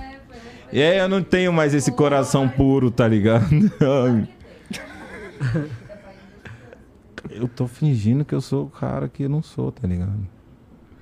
E 0.73 0.81
aí 0.81 0.97
eu 0.97 1.07
não 1.07 1.21
tenho 1.21 1.53
mais 1.53 1.73
esse 1.73 1.91
coração 1.91 2.49
puro, 2.49 2.91
tá 2.91 3.07
ligado? 3.07 3.45
Eu 7.29 7.47
tô 7.47 7.67
fingindo 7.67 8.23
que 8.23 8.33
eu 8.33 8.39
sou 8.41 8.65
o 8.65 8.69
cara 8.69 9.09
que 9.09 9.23
eu 9.23 9.29
não 9.29 9.41
sou, 9.41 9.71
tá 9.71 9.87
ligado? 9.87 10.13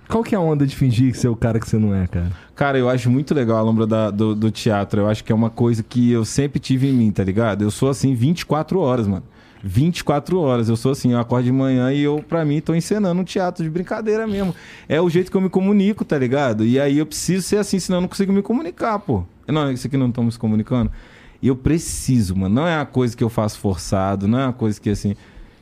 Qual 0.08 0.24
que 0.24 0.34
é 0.34 0.38
a 0.38 0.42
onda 0.42 0.66
de 0.66 0.76
fingir 0.76 1.12
que 1.12 1.18
você 1.18 1.28
é 1.28 1.30
o 1.30 1.36
cara 1.36 1.60
que 1.60 1.68
você 1.70 1.78
não 1.78 1.94
é, 1.94 2.08
cara? 2.08 2.32
Cara, 2.56 2.78
eu 2.78 2.90
acho 2.90 3.10
muito 3.10 3.34
legal 3.34 3.58
a 3.58 3.62
lombra 3.62 3.86
da- 3.88 4.10
do, 4.12 4.34
do 4.36 4.50
teatro. 4.52 5.02
Eu 5.02 5.08
acho 5.10 5.24
que 5.24 5.32
é 5.32 5.36
uma 5.36 5.50
coisa 5.50 5.84
que 5.84 6.12
eu 6.12 6.26
sempre 6.26 6.60
tive 6.60 6.88
em 6.90 6.94
mim, 6.94 7.12
tá 7.12 7.24
ligado? 7.24 7.62
Eu 7.64 7.72
sou 7.72 7.90
assim 7.90 8.14
24 8.16 8.80
horas, 8.80 9.08
mano. 9.08 9.24
24 9.64 10.40
horas. 10.40 10.68
Eu 10.68 10.76
sou 10.76 10.92
assim, 10.92 11.14
eu 11.14 11.20
acordo 11.20 11.46
de 11.46 11.52
manhã 11.52 11.92
e 11.94 12.02
eu, 12.02 12.24
pra 12.28 12.44
mim, 12.44 12.60
tô 12.60 12.76
encenando 12.76 13.22
um 13.22 13.24
teatro 13.24 13.64
de 13.64 13.70
brincadeira 13.70 14.28
mesmo. 14.28 14.54
É 14.90 15.00
o 15.02 15.10
jeito 15.10 15.32
que 15.32 15.38
eu 15.38 15.42
me 15.42 15.50
comunico, 15.50 16.04
tá 16.04 16.18
ligado? 16.18 16.66
E 16.66 16.80
aí 16.80 16.98
eu 16.98 17.06
preciso 17.06 17.42
ser 17.48 17.58
assim, 17.58 17.80
senão 17.80 17.98
eu 17.98 18.02
não 18.02 18.08
consigo 18.10 18.34
me 18.34 18.42
comunicar, 18.42 19.00
pô. 19.00 19.24
Não, 19.48 19.72
isso 19.72 19.88
aqui 19.88 19.96
não 19.98 20.10
estamos 20.10 20.36
comunicando. 20.38 20.92
E 21.42 21.48
eu 21.48 21.56
preciso, 21.56 22.36
mano. 22.36 22.54
Não 22.56 22.68
é 22.68 22.76
uma 22.78 22.86
coisa 22.86 23.16
que 23.16 23.24
eu 23.24 23.30
faço 23.30 23.60
forçado, 23.60 24.28
não 24.28 24.40
é 24.40 24.44
uma 24.46 24.54
coisa 24.54 24.80
que 24.80 24.90
assim. 24.90 25.16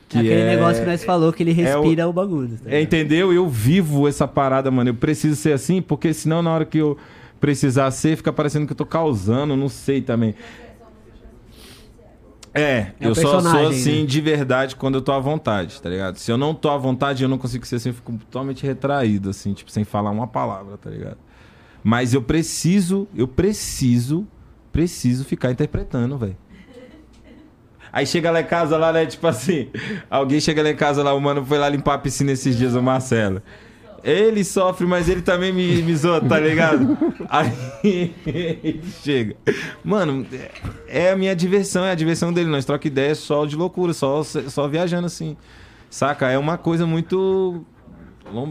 Que 0.08 0.18
É 0.18 0.20
aquele 0.20 0.40
é... 0.40 0.56
negócio 0.56 0.82
que 0.82 0.88
nós 0.90 1.02
falou 1.04 1.32
que 1.32 1.42
ele 1.42 1.50
é 1.62 1.76
o- 1.76 1.82
respira 1.82 2.08
o, 2.08 2.12
bagulho. 2.12 2.58
tá 2.62 2.70
É, 2.70 2.82
entendeu? 2.82 3.32
Eu 3.32 3.48
vivo 3.48 4.06
essa 4.06 4.28
parada, 4.28 4.70
mano. 4.70 4.90
Eu 4.90 4.94
preciso 4.94 5.36
ser 5.36 5.52
assim, 5.52 5.80
porque 5.80 6.12
senão 6.12 6.42
na 6.42 6.52
hora 6.52 6.64
que 6.64 6.78
eu 6.78 6.98
precisar 7.40 7.90
ser, 7.90 8.16
fica 8.16 8.32
parecendo 8.32 8.66
que 8.66 8.72
eu 8.72 8.76
tô 8.76 8.86
causando, 8.86 9.56
não 9.56 9.68
sei 9.68 10.00
também. 10.00 10.34
É, 12.54 12.60
É 12.78 12.94
eu 13.00 13.14
só 13.14 13.22
sou 13.22 13.32
personagem, 13.42 13.66
assim 13.80 14.00
né? 14.00 14.06
de 14.06 14.20
verdade 14.20 14.76
quando 14.76 14.96
eu 14.96 15.02
tô 15.02 15.12
à 15.12 15.18
vontade, 15.18 15.80
tá 15.80 15.88
ligado? 15.88 16.16
Se 16.16 16.30
eu 16.30 16.36
não 16.36 16.54
tô 16.54 16.68
à 16.68 16.76
vontade, 16.76 17.22
eu 17.22 17.28
não 17.28 17.38
consigo 17.38 17.66
ser 17.66 17.76
assim, 17.76 17.88
eu 17.88 17.94
fico 17.94 18.12
totalmente 18.12 18.64
retraído, 18.66 19.30
assim, 19.30 19.54
tipo, 19.54 19.70
sem 19.70 19.84
falar 19.84 20.10
uma 20.10 20.26
palavra, 20.26 20.76
tá 20.76 20.90
ligado? 20.90 21.16
Mas 21.82 22.12
eu 22.14 22.22
preciso, 22.22 23.08
eu 23.14 23.26
preciso, 23.26 24.26
preciso 24.70 25.24
ficar 25.24 25.50
interpretando, 25.50 26.16
velho. 26.18 26.36
Aí 27.92 28.06
chega 28.06 28.30
lá 28.30 28.40
em 28.40 28.44
casa, 28.46 28.76
lá, 28.78 28.92
né? 28.92 29.04
Tipo 29.04 29.26
assim, 29.26 29.68
alguém 30.08 30.40
chega 30.40 30.62
lá 30.62 30.70
em 30.70 30.76
casa 30.76 31.02
lá, 31.02 31.12
o 31.12 31.20
mano 31.20 31.44
foi 31.44 31.58
lá 31.58 31.68
limpar 31.68 31.94
a 31.94 31.98
piscina 31.98 32.32
esses 32.32 32.56
dias, 32.56 32.74
o 32.74 32.82
Marcelo. 32.82 33.42
Ele 34.04 34.42
sofre, 34.42 34.86
mas 34.86 35.08
ele 35.08 35.22
também 35.22 35.52
me, 35.52 35.82
me 35.82 35.94
zoa, 35.94 36.20
tá 36.20 36.38
ligado? 36.40 36.96
Aí 37.30 38.12
ele 38.26 38.82
chega. 39.02 39.36
Mano, 39.84 40.26
é 40.88 41.02
é 41.02 41.10
a 41.10 41.16
minha 41.16 41.34
diversão, 41.34 41.84
é 41.84 41.90
a 41.90 41.94
diversão 41.94 42.32
dele. 42.32 42.50
Nós 42.50 42.66
troca 42.66 42.86
ideia 42.86 43.14
só 43.14 43.46
de 43.46 43.56
loucura, 43.56 43.94
só, 43.94 44.22
só 44.22 44.68
viajando 44.68 45.06
assim. 45.06 45.36
Saca? 45.88 46.30
É 46.30 46.36
uma 46.36 46.58
coisa 46.58 46.86
muito. 46.86 47.64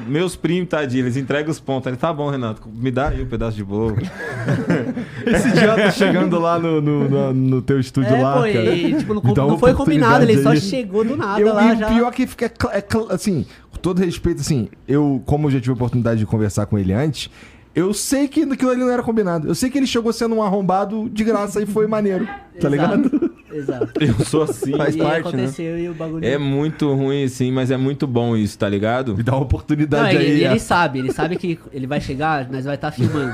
Meus 0.08 0.36
primos, 0.36 0.70
tadinho, 0.70 1.04
eles 1.04 1.18
entregam 1.18 1.50
os 1.52 1.60
pontos. 1.60 1.88
Ele, 1.88 1.98
tá 1.98 2.14
bom, 2.14 2.30
Renato, 2.30 2.62
me 2.74 2.92
dá 2.92 3.10
aí 3.10 3.22
um 3.22 3.26
pedaço 3.28 3.56
de 3.58 3.64
bolo. 3.64 3.98
Esse 5.26 5.50
idiota 5.50 5.92
chegando 5.92 6.40
lá 6.40 6.58
no, 6.60 6.82
no, 6.82 7.10
no- 7.10 7.34
no 7.34 7.62
teu 7.62 7.80
estúdio 7.80 8.16
É, 8.16 8.22
lá, 8.22 8.34
pô, 8.34 8.40
cara. 8.42 8.76
e, 8.76 8.96
tipo, 8.98 9.14
não, 9.14 9.34
dá 9.34 9.44
não 9.46 9.58
foi 9.58 9.74
combinado, 9.74 10.24
ele 10.24 10.42
só 10.42 10.56
chegou 10.56 11.04
do 11.04 11.16
nada 11.18 11.40
Eu, 11.42 11.54
lá 11.54 11.74
e 11.74 11.78
já. 11.80 11.90
o 11.90 11.94
pior 11.96 12.12
que 12.12 12.28
fica, 12.28 12.46
é 12.72 12.82
cl- 12.82 13.08
assim, 13.10 13.46
com 13.72 13.78
todo 13.78 14.00
respeito, 14.00 14.42
assim, 14.42 14.68
eu, 14.88 15.22
como 15.26 15.48
eu 15.48 15.52
já 15.52 15.60
tive 15.60 15.72
a 15.72 15.76
oportunidade 15.76 16.20
de 16.20 16.26
conversar 16.26 16.66
com 16.66 16.78
ele 16.78 16.94
antes, 16.94 17.30
eu 17.74 17.94
sei 17.94 18.28
que 18.28 18.44
aquilo 18.44 18.72
ali 18.72 18.82
não 18.82 18.90
era 18.90 19.02
combinado. 19.02 19.48
Eu 19.48 19.56
sei 19.56 19.70
que 19.70 19.78
ele 19.78 19.88
chegou 19.88 20.12
sendo 20.12 20.36
um 20.36 20.44
arrombado 20.44 21.10
de 21.10 21.24
graça 21.24 21.62
e 21.62 21.66
foi 21.66 21.88
maneiro, 21.88 22.28
tá 22.60 22.68
ligado? 22.68 23.31
Exato. 23.54 23.92
Eu 24.00 24.14
sou 24.26 24.44
assim. 24.44 24.76
Faz 24.78 24.96
e 24.96 25.00
parte, 25.00 25.14
né? 25.36 25.44
aconteceu 25.44 25.78
e 25.78 25.90
o 25.90 25.94
bagulho. 25.94 26.26
É 26.26 26.38
muito 26.38 26.94
ruim, 26.94 27.28
sim, 27.28 27.52
mas 27.52 27.72
é 27.72 27.78
muito 27.78 28.08
bom 28.08 28.36
isso, 28.36 28.58
tá 28.58 28.68
ligado? 28.70 29.16
Me 29.16 29.24
dá 29.24 29.34
uma 29.34 29.40
Não, 29.40 29.46
oportunidade 29.46 30.16
ele, 30.16 30.26
aí. 30.26 30.44
ele 30.44 30.56
é. 30.56 30.60
sabe, 30.60 31.00
ele 31.00 31.12
sabe 31.12 31.36
que 31.36 31.60
ele 31.74 31.88
vai 31.88 32.00
chegar, 32.00 32.50
nós 32.50 32.66
vai 32.66 32.76
estar 32.76 32.92
filmando. 32.92 33.34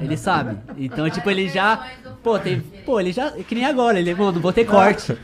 Ele 0.00 0.16
sabe. 0.16 0.56
Então, 0.76 1.08
tipo, 1.10 1.30
ele 1.30 1.48
já. 1.48 1.86
Pô, 2.22 2.38
tem. 2.38 2.60
Pô, 2.84 3.00
ele 3.00 3.12
já. 3.12 3.30
Que 3.30 3.54
nem 3.54 3.64
agora, 3.64 3.98
ele, 3.98 4.14
mano, 4.14 4.40
vou 4.40 4.52
ter 4.52 4.64
corte. 4.64 5.16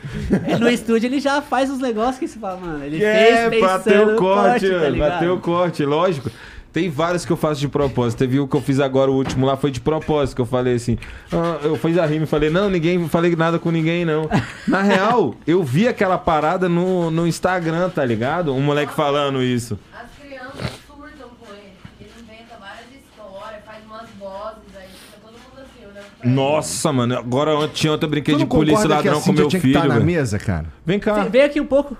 Ele 0.47 0.59
no 0.59 0.69
estúdio 0.69 1.07
ele 1.07 1.19
já 1.19 1.41
faz 1.41 1.69
os 1.69 1.79
negócios 1.79 2.17
que 2.17 2.27
se 2.27 2.39
fala, 2.39 2.59
mano. 2.59 2.83
Ele 2.83 3.03
É, 3.03 3.49
fez 3.49 3.61
bateu 3.61 3.83
pensando 3.83 4.09
o 4.09 4.11
no 4.13 4.17
corte, 4.17 4.69
tá 4.69 4.91
bateu 4.97 5.33
o 5.35 5.39
corte, 5.39 5.85
lógico. 5.85 6.29
Tem 6.71 6.89
vários 6.89 7.25
que 7.25 7.31
eu 7.31 7.37
faço 7.37 7.59
de 7.59 7.67
propósito. 7.67 8.19
Teve 8.19 8.39
o 8.39 8.47
que 8.47 8.55
eu 8.55 8.61
fiz 8.61 8.79
agora, 8.79 9.09
o 9.09 9.15
último 9.15 9.45
lá 9.45 9.57
foi 9.57 9.71
de 9.71 9.81
propósito, 9.81 10.35
que 10.35 10.41
eu 10.41 10.45
falei 10.45 10.75
assim. 10.75 10.97
ah, 11.31 11.59
eu 11.63 11.75
fiz 11.75 11.97
a 11.97 12.05
rima 12.05 12.25
e 12.25 12.27
falei, 12.27 12.49
não, 12.49 12.69
ninguém, 12.69 12.97
não 12.99 13.09
falei 13.09 13.35
nada 13.35 13.57
com 13.57 13.71
ninguém, 13.71 14.05
não. 14.05 14.29
Na 14.67 14.81
real, 14.83 15.33
eu 15.47 15.63
vi 15.63 15.87
aquela 15.87 16.17
parada 16.17 16.69
no, 16.69 17.09
no 17.09 17.25
Instagram, 17.27 17.89
tá 17.89 18.05
ligado? 18.05 18.53
Um 18.53 18.61
moleque 18.61 18.93
falando 18.93 19.41
isso. 19.41 19.79
As 19.91 20.09
crianças 20.23 20.69
surtam 20.87 21.29
com 21.39 21.51
ele. 21.53 21.73
Ele 21.99 22.09
inventa 22.21 22.55
várias 22.59 22.85
histórias, 23.03 23.61
faz 23.65 23.83
umas 23.85 24.09
vozes, 24.19 24.77
aí 24.77 24.87
fica 24.89 25.17
todo 25.23 25.31
mundo 25.33 25.61
assim, 25.61 25.85
olhando 25.85 26.05
pra 26.19 26.27
ele. 26.29 26.35
Nossa, 26.35 26.93
mano, 26.93 27.17
agora 27.17 27.55
ontem, 27.57 27.89
ontem 27.89 28.05
eu 28.05 28.09
brinquei 28.09 28.35
de 28.35 28.45
polícia 28.45 28.85
a 28.85 28.89
ladrão 28.89 29.19
com 29.21 29.31
meu 29.33 29.47
tinha 29.47 29.59
que 29.59 29.67
filho. 29.67 29.75
estar 29.77 29.87
na 29.87 29.95
velho. 29.95 30.05
mesa, 30.05 30.37
cara? 30.37 30.67
Vem 30.85 30.99
cá. 30.99 31.23
Vem 31.23 31.41
aqui 31.41 31.59
um 31.59 31.65
pouco, 31.65 31.97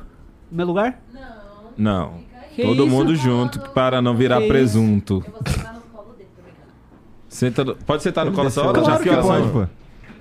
no 0.51 0.57
meu 0.57 0.67
lugar. 0.67 1.01
Não, 1.11 1.21
Não. 1.75 2.28
Que 2.55 2.63
Todo 2.63 2.85
isso? 2.85 2.95
mundo 2.95 3.15
junto 3.15 3.59
para 3.71 4.01
não 4.01 4.15
virar 4.15 4.37
Que 4.37 4.43
isso? 4.43 4.51
presunto. 4.51 5.23
Eu 5.25 5.31
vou 5.31 5.41
sentar 5.53 5.73
no 5.73 5.81
colo 5.81 6.13
dele. 6.17 6.29
Senta 7.27 7.63
no- 7.63 7.75
Pode 7.75 8.03
sentar 8.03 8.25
no 8.25 8.31
colo 8.31 8.47
hora? 8.47 8.81
Claro 8.81 8.85
Já 8.85 8.99
que 8.99 9.09
pode, 9.21 9.43
assim. 9.43 9.51
pô. 9.51 9.67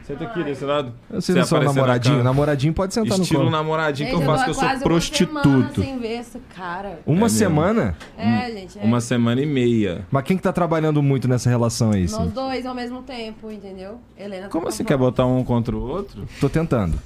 Senta 0.06 0.24
aqui 0.24 0.42
desse 0.42 0.64
lado. 0.64 0.90
Eu 1.10 1.20
sei 1.20 1.42
só 1.44 1.58
na 1.58 1.64
namoradinho. 1.66 2.14
câmera. 2.14 2.24
Namoradinho 2.24 2.72
pode 2.72 2.94
sentar 2.94 3.18
Estilo 3.18 3.40
no 3.44 3.50
colo. 3.50 3.58
namoradinho 3.58 4.08
que 4.08 4.14
Gente, 4.16 4.24
eu 4.26 4.32
faço, 4.32 4.44
que 4.44 4.50
eu 4.50 4.54
sou 4.54 4.62
quase 4.62 4.74
Uma 4.84 5.00
semana 5.00 5.42
prostituto. 5.42 5.80
sem 5.82 5.98
ver 5.98 6.20
esse 6.20 6.38
cara. 6.56 6.98
Uma 7.04 7.16
É 7.18 7.20
mesmo. 7.24 7.28
semana? 7.38 7.96
É, 8.16 8.50
gente. 8.52 8.78
É. 8.78 8.82
Uma 8.82 9.00
semana 9.02 9.42
e 9.42 9.44
meia. 9.44 10.06
Mas 10.10 10.24
quem 10.24 10.38
que 10.38 10.42
tá 10.42 10.50
trabalhando 10.50 11.02
muito 11.02 11.28
nessa 11.28 11.50
relação 11.50 11.90
aí, 11.92 12.08
Nós 12.08 12.10
sim? 12.12 12.28
dois 12.30 12.64
ao 12.64 12.74
mesmo 12.74 13.02
tempo, 13.02 13.50
entendeu? 13.50 14.00
Helena 14.18 14.44
tá 14.44 14.48
Como 14.48 14.62
com 14.62 14.68
assim 14.70 14.82
a 14.82 14.86
quer 14.86 14.96
botar 14.96 15.26
um 15.26 15.44
contra 15.44 15.76
o 15.76 15.80
outro? 15.86 16.22
Tô 16.40 16.48
tentando. 16.48 16.98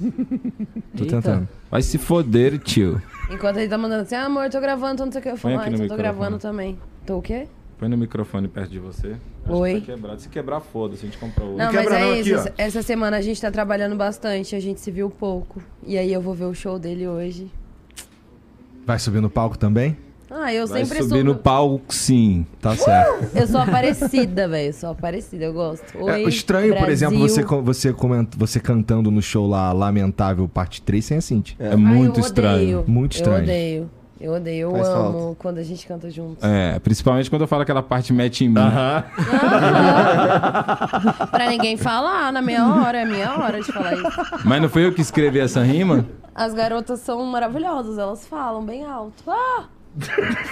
Tô 0.96 1.04
tentando. 1.04 1.48
Vai 1.68 1.82
se 1.82 1.98
foder, 1.98 2.56
tio. 2.60 3.02
Enquanto 3.30 3.56
ele 3.58 3.68
tá 3.68 3.78
mandando 3.78 4.02
assim, 4.02 4.14
ah, 4.14 4.26
amor, 4.26 4.48
tô 4.50 4.60
gravando, 4.60 4.96
tô 4.98 5.04
não 5.06 5.12
sei 5.12 5.20
o 5.20 5.22
que. 5.22 5.28
Eu 5.30 5.36
falo, 5.36 5.54
Põe 5.54 5.64
ah, 5.64 5.66
aqui 5.66 5.70
no 5.70 5.84
então 5.84 5.88
tô 5.88 5.94
microfone. 5.94 6.18
gravando 6.18 6.38
também. 6.38 6.78
Tô 7.06 7.18
o 7.18 7.22
quê? 7.22 7.48
Põe 7.78 7.88
no 7.88 7.96
microfone 7.96 8.46
perto 8.48 8.70
de 8.70 8.78
você. 8.78 9.16
Acho 9.44 9.54
Oi. 9.56 9.74
Que 9.74 9.80
tá 9.80 9.92
quebrado. 9.94 10.20
Se 10.20 10.28
quebrar, 10.28 10.60
foda-se, 10.60 11.02
a 11.04 11.08
gente 11.08 11.18
compra 11.18 11.42
outro. 11.44 11.58
Não, 11.58 11.72
mas 11.72 11.76
quebra 11.76 11.98
é 11.98 12.04
não 12.04 12.14
isso. 12.16 12.48
ó. 12.48 12.52
Essa 12.56 12.82
semana 12.82 13.16
a 13.16 13.20
gente 13.20 13.40
tá 13.40 13.50
trabalhando 13.50 13.96
bastante, 13.96 14.54
a 14.54 14.60
gente 14.60 14.80
se 14.80 14.90
viu 14.90 15.10
pouco. 15.10 15.62
E 15.84 15.98
aí 15.98 16.12
eu 16.12 16.20
vou 16.20 16.34
ver 16.34 16.44
o 16.44 16.54
show 16.54 16.78
dele 16.78 17.08
hoje. 17.08 17.50
Vai 18.84 18.98
subir 18.98 19.20
no 19.20 19.30
palco 19.30 19.56
também? 19.58 19.96
Ah, 20.34 20.52
eu 20.52 20.66
Vai 20.66 20.84
sempre 20.84 20.98
subir 21.02 21.18
subo. 21.18 21.24
no 21.24 21.34
palco, 21.36 21.92
sim. 21.94 22.46
Tá 22.60 22.74
certo. 22.74 23.36
Eu 23.36 23.46
sou 23.46 23.60
aparecida, 23.60 24.48
velho. 24.48 24.68
Eu 24.68 24.72
sou 24.72 24.90
aparecida, 24.90 25.44
eu 25.44 25.52
gosto. 25.52 25.84
Oi, 25.98 26.10
É 26.10 26.22
estranho, 26.28 26.72
por 26.74 26.86
Brasil. 26.86 26.92
exemplo, 27.08 27.18
você, 27.18 27.42
você, 27.44 27.92
comenta, 27.92 28.36
você 28.38 28.58
cantando 28.58 29.10
no 29.10 29.20
show 29.20 29.46
lá, 29.46 29.72
Lamentável, 29.72 30.48
parte 30.48 30.80
3, 30.82 31.04
sem 31.04 31.18
a 31.18 31.20
Cintia. 31.20 31.56
É, 31.58 31.70
Ai, 31.70 31.76
muito 31.76 32.18
eu 32.20 32.24
estranho. 32.24 32.78
Odeio. 32.80 32.84
Muito 32.86 33.12
estranho. 33.16 33.38
Eu 33.38 33.42
odeio. 33.44 33.90
Eu 34.20 34.32
odeio. 34.34 34.68
Eu 34.68 34.76
Faz 34.76 34.88
amo 34.88 35.12
falta. 35.20 35.36
quando 35.40 35.58
a 35.58 35.62
gente 35.64 35.84
canta 35.86 36.08
juntos. 36.08 36.44
É, 36.44 36.78
principalmente 36.78 37.28
quando 37.28 37.42
eu 37.42 37.48
falo 37.48 37.62
aquela 37.62 37.82
parte 37.82 38.12
mete 38.12 38.44
em 38.44 38.48
mim. 38.48 38.54
Pra 41.30 41.46
ninguém 41.50 41.76
falar 41.76 42.32
na 42.32 42.40
minha 42.40 42.66
hora, 42.66 42.98
é 42.98 43.04
minha 43.04 43.36
hora 43.38 43.60
de 43.60 43.72
falar 43.72 43.94
isso. 43.94 44.10
Mas 44.44 44.62
não 44.62 44.68
foi 44.68 44.86
eu 44.86 44.92
que 44.94 45.00
escrevi 45.00 45.40
essa 45.40 45.62
rima? 45.62 46.06
As 46.34 46.54
garotas 46.54 47.00
são 47.00 47.24
maravilhosas, 47.26 47.98
elas 47.98 48.26
falam 48.26 48.64
bem 48.64 48.84
alto. 48.84 49.22
Ah! 49.28 49.64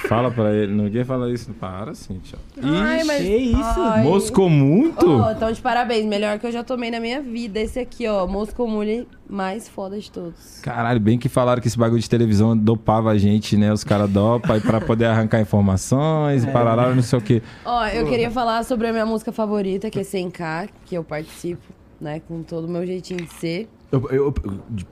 Fala 0.08 0.30
pra 0.30 0.52
ele. 0.54 0.72
Ninguém 0.72 1.04
fala 1.04 1.30
isso. 1.32 1.50
Para, 1.54 1.94
Cintia. 1.94 2.38
Ai, 2.62 3.04
mas... 3.04 3.22
que 3.22 3.36
isso? 3.36 3.80
Ai. 3.80 4.02
Moscou 4.02 4.48
muito? 4.50 5.06
Ô, 5.06 5.30
então 5.30 5.50
de 5.50 5.60
parabéns, 5.60 6.04
melhor 6.04 6.38
que 6.38 6.46
eu 6.46 6.52
já 6.52 6.62
tomei 6.62 6.90
na 6.90 7.00
minha 7.00 7.20
vida. 7.22 7.58
Esse 7.58 7.78
aqui, 7.78 8.06
ó, 8.06 8.26
Moscou 8.26 8.68
Mule 8.68 9.08
mais 9.28 9.68
foda 9.68 9.98
de 9.98 10.10
todos. 10.10 10.60
Caralho, 10.62 11.00
bem 11.00 11.18
que 11.18 11.28
falaram 11.28 11.62
que 11.62 11.68
esse 11.68 11.78
bagulho 11.78 12.00
de 12.00 12.10
televisão 12.10 12.56
dopava 12.56 13.10
a 13.10 13.18
gente, 13.18 13.56
né? 13.56 13.72
Os 13.72 13.84
caras 13.84 14.10
dopam 14.10 14.54
aí 14.54 14.60
pra 14.60 14.80
poder 14.80 15.06
arrancar 15.06 15.40
informações, 15.40 16.44
É. 16.50 16.50
parará, 16.50 16.94
não 16.94 17.02
sei 17.02 17.18
o 17.18 17.22
quê. 17.22 17.42
Ó, 17.64 17.86
eu 17.86 18.06
queria 18.08 18.30
falar 18.30 18.64
sobre 18.64 18.88
a 18.88 18.92
minha 18.92 19.06
música 19.06 19.32
favorita, 19.32 19.88
que 19.88 20.00
é 20.00 20.02
100K, 20.02 20.68
que 20.84 20.94
eu 20.96 21.04
participo, 21.04 21.62
né, 22.00 22.20
com 22.26 22.42
todo 22.42 22.64
o 22.66 22.68
meu 22.68 22.84
jeitinho 22.84 23.24
de 23.24 23.32
ser. 23.34 23.68
Eu, 23.92 24.08
eu, 24.10 24.34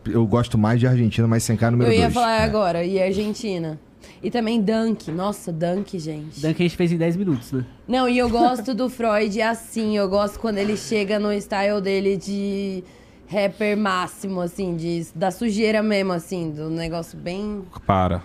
eu 0.06 0.26
gosto 0.26 0.56
mais 0.58 0.80
de 0.80 0.86
Argentina, 0.86 1.26
mas 1.28 1.42
sem 1.44 1.56
cá 1.56 1.70
número 1.70 1.90
eu 1.90 1.94
2. 1.96 2.00
ia 2.08 2.10
falar 2.10 2.42
agora, 2.42 2.84
e 2.84 3.00
Argentina. 3.00 3.78
E 4.22 4.30
também 4.30 4.60
Dunk. 4.60 5.10
Nossa, 5.10 5.52
Dunk, 5.52 5.98
gente. 5.98 6.40
Dunk 6.40 6.54
a 6.60 6.64
gente 6.64 6.76
fez 6.76 6.92
em 6.92 6.96
10 6.96 7.16
minutos, 7.16 7.52
né? 7.52 7.64
Não, 7.86 8.08
e 8.08 8.18
eu 8.18 8.28
gosto 8.30 8.74
do 8.74 8.88
Freud 8.88 9.40
assim. 9.40 9.96
Eu 9.96 10.08
gosto 10.08 10.38
quando 10.38 10.58
ele 10.58 10.76
chega 10.76 11.18
no 11.18 11.32
style 11.32 11.80
dele 11.80 12.16
de 12.16 12.82
rapper 13.30 13.76
máximo, 13.76 14.40
assim, 14.40 14.74
de, 14.76 15.06
da 15.14 15.30
sujeira 15.30 15.82
mesmo, 15.82 16.12
assim, 16.12 16.50
do 16.50 16.70
negócio 16.70 17.18
bem. 17.18 17.62
Para. 17.86 18.22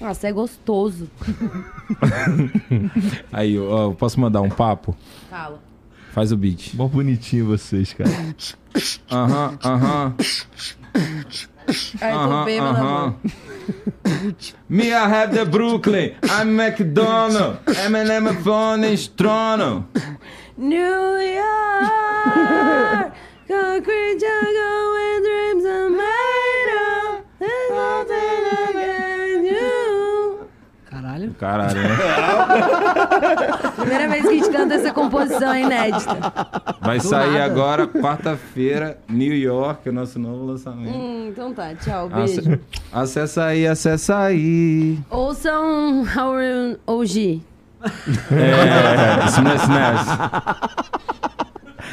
Nossa, 0.00 0.28
é 0.28 0.32
gostoso. 0.32 1.10
Aí, 3.32 3.58
ó, 3.58 3.90
eu 3.90 3.94
posso 3.94 4.20
mandar 4.20 4.40
um 4.40 4.48
papo? 4.48 4.96
Fala. 5.28 5.60
Faz 6.12 6.30
o 6.30 6.36
beat. 6.36 6.74
Mó 6.74 6.86
bonitinho 6.86 7.46
vocês, 7.46 7.92
cara. 7.92 8.10
Aham, 9.10 9.58
aham, 9.64 10.14
Ai, 12.00 12.12
tô 12.12 12.44
bêbada, 12.44 12.78
amor. 12.80 13.14
Me, 14.68 14.92
I 14.92 15.08
have 15.08 15.34
the 15.34 15.44
Brooklyn. 15.44 16.14
I'm 16.24 16.54
McDonald. 16.56 17.58
Eminem 17.66 18.42
phone 18.42 18.84
is 18.84 19.08
Trono. 19.08 19.84
New 20.56 21.18
York, 21.18 23.12
concrete 23.48 24.18
jungle 24.20 24.92
where 24.94 25.20
dreams 25.20 25.64
are 25.64 25.90
made 25.90 26.03
Caralho. 31.38 31.74
Caralho, 31.74 31.82
né? 31.82 33.70
Primeira 33.76 34.08
vez 34.08 34.22
que 34.22 34.28
a 34.28 34.32
gente 34.32 34.50
canta 34.50 34.74
essa 34.74 34.92
composição 34.92 35.56
inédita. 35.56 36.16
Vai 36.80 36.98
Do 36.98 37.04
sair 37.08 37.32
nada. 37.32 37.44
agora, 37.44 37.86
quarta-feira, 37.86 38.98
New 39.08 39.34
York, 39.34 39.88
o 39.88 39.92
nosso 39.92 40.18
novo 40.18 40.44
lançamento. 40.46 40.96
Hum, 40.96 41.28
então 41.30 41.52
tá, 41.52 41.74
tchau, 41.74 42.08
Ace- 42.22 42.40
beijo. 42.40 42.60
Acessa 42.92 43.44
aí, 43.46 43.66
acessa 43.66 44.18
aí. 44.18 44.98
Ouçam 45.10 46.04
Howard 46.16 46.78
OG. 46.86 47.42
É, 48.32 49.26
Smash 49.28 49.62
Smash. 49.62 50.06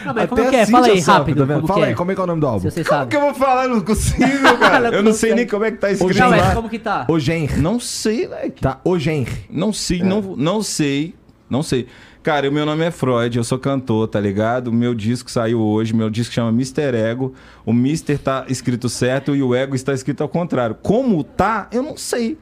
Não, 0.05 0.13
mas 0.13 0.23
Até 0.23 0.27
como 0.27 0.49
que 0.49 0.55
a 0.55 0.59
é? 0.59 0.65
Fala 0.65 0.87
aí, 0.87 0.99
rápido. 0.99 1.47
tá 1.47 1.61
Fala 1.67 1.79
que 1.79 1.85
aí, 1.85 1.91
é? 1.91 1.95
como 1.95 2.11
é 2.11 2.15
que 2.15 2.21
é 2.21 2.23
o 2.23 2.27
nome 2.27 2.41
do 2.41 2.47
álbum? 2.47 2.69
Se 2.69 2.71
você 2.71 2.83
Como 2.83 2.99
sabe. 2.99 3.09
que 3.11 3.15
eu 3.17 3.21
vou 3.21 3.33
falar? 3.33 3.63
Eu 3.65 3.69
não 3.69 3.81
consigo, 3.81 4.23
cara. 4.59 4.89
Eu 4.89 5.03
não 5.03 5.13
sei 5.13 5.33
nem 5.35 5.47
como 5.47 5.65
é 5.65 5.71
que 5.71 5.77
tá 5.77 5.91
escrito 5.91 6.19
Não, 6.19 6.29
lá. 6.29 6.53
como 6.55 6.69
que 6.69 6.79
tá? 6.79 7.05
O 7.07 7.19
Genre. 7.19 7.57
Não 7.57 7.79
sei, 7.79 8.27
velho. 8.27 8.51
Tá, 8.59 8.79
o 8.83 8.97
Genre. 8.99 9.31
Não 9.49 9.71
sei, 9.73 10.03
não, 10.03 10.21
não 10.37 10.61
sei. 10.63 11.15
Não 11.49 11.61
sei. 11.63 11.87
Cara, 12.23 12.47
o 12.47 12.51
meu 12.51 12.65
nome 12.67 12.85
é 12.85 12.91
Freud, 12.91 13.35
eu 13.35 13.43
sou 13.43 13.57
cantor, 13.57 14.07
tá 14.07 14.19
ligado? 14.19 14.67
O 14.67 14.71
meu 14.73 14.93
disco 14.93 15.29
saiu 15.31 15.59
hoje, 15.59 15.91
meu 15.93 16.07
disco 16.09 16.33
chama 16.33 16.49
Mr. 16.49 16.95
Ego. 16.95 17.33
O 17.65 17.71
Mr. 17.71 18.17
tá 18.19 18.45
escrito 18.47 18.87
certo 18.89 19.35
e 19.35 19.41
o 19.41 19.55
Ego 19.55 19.75
está 19.75 19.91
escrito 19.91 20.21
ao 20.21 20.29
contrário. 20.29 20.75
Como 20.81 21.23
tá, 21.23 21.67
eu 21.71 21.81
não 21.81 21.97
sei. 21.97 22.37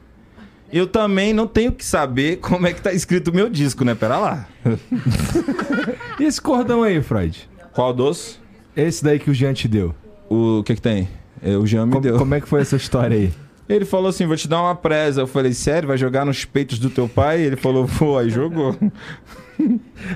Eu 0.72 0.86
também 0.86 1.32
não 1.32 1.48
tenho 1.48 1.72
que 1.72 1.84
saber 1.84 2.36
como 2.36 2.64
é 2.66 2.72
que 2.72 2.80
tá 2.80 2.92
escrito 2.92 3.28
o 3.28 3.34
meu 3.34 3.48
disco, 3.48 3.84
né? 3.84 3.94
Pera 3.94 4.18
lá. 4.18 4.46
E 6.20 6.24
esse 6.24 6.40
cordão 6.40 6.82
aí, 6.82 7.00
Freud? 7.02 7.48
Qual 7.72 7.92
doce? 7.92 8.36
Esse 8.76 9.02
daí 9.04 9.18
que 9.18 9.30
o 9.30 9.34
Jean 9.34 9.52
te 9.52 9.66
deu. 9.68 9.94
O 10.28 10.62
que 10.64 10.74
que 10.74 10.80
tem? 10.82 11.08
É, 11.42 11.56
O 11.56 11.66
Jean 11.66 11.86
me 11.86 11.92
Como, 11.92 12.02
deu. 12.02 12.18
como 12.18 12.34
é 12.34 12.40
que 12.40 12.48
foi 12.48 12.60
essa 12.60 12.76
história 12.76 13.16
aí? 13.16 13.32
Ele 13.68 13.84
falou 13.84 14.08
assim: 14.08 14.26
vou 14.26 14.36
te 14.36 14.48
dar 14.48 14.60
uma 14.62 14.74
presa. 14.74 15.20
Eu 15.22 15.26
falei, 15.28 15.52
sério, 15.52 15.86
vai 15.88 15.96
jogar 15.96 16.24
nos 16.24 16.44
peitos 16.44 16.78
do 16.78 16.90
teu 16.90 17.08
pai? 17.08 17.40
Ele 17.40 17.56
falou, 17.56 17.86
vou, 17.86 18.18
aí 18.18 18.28
jogou. 18.30 18.76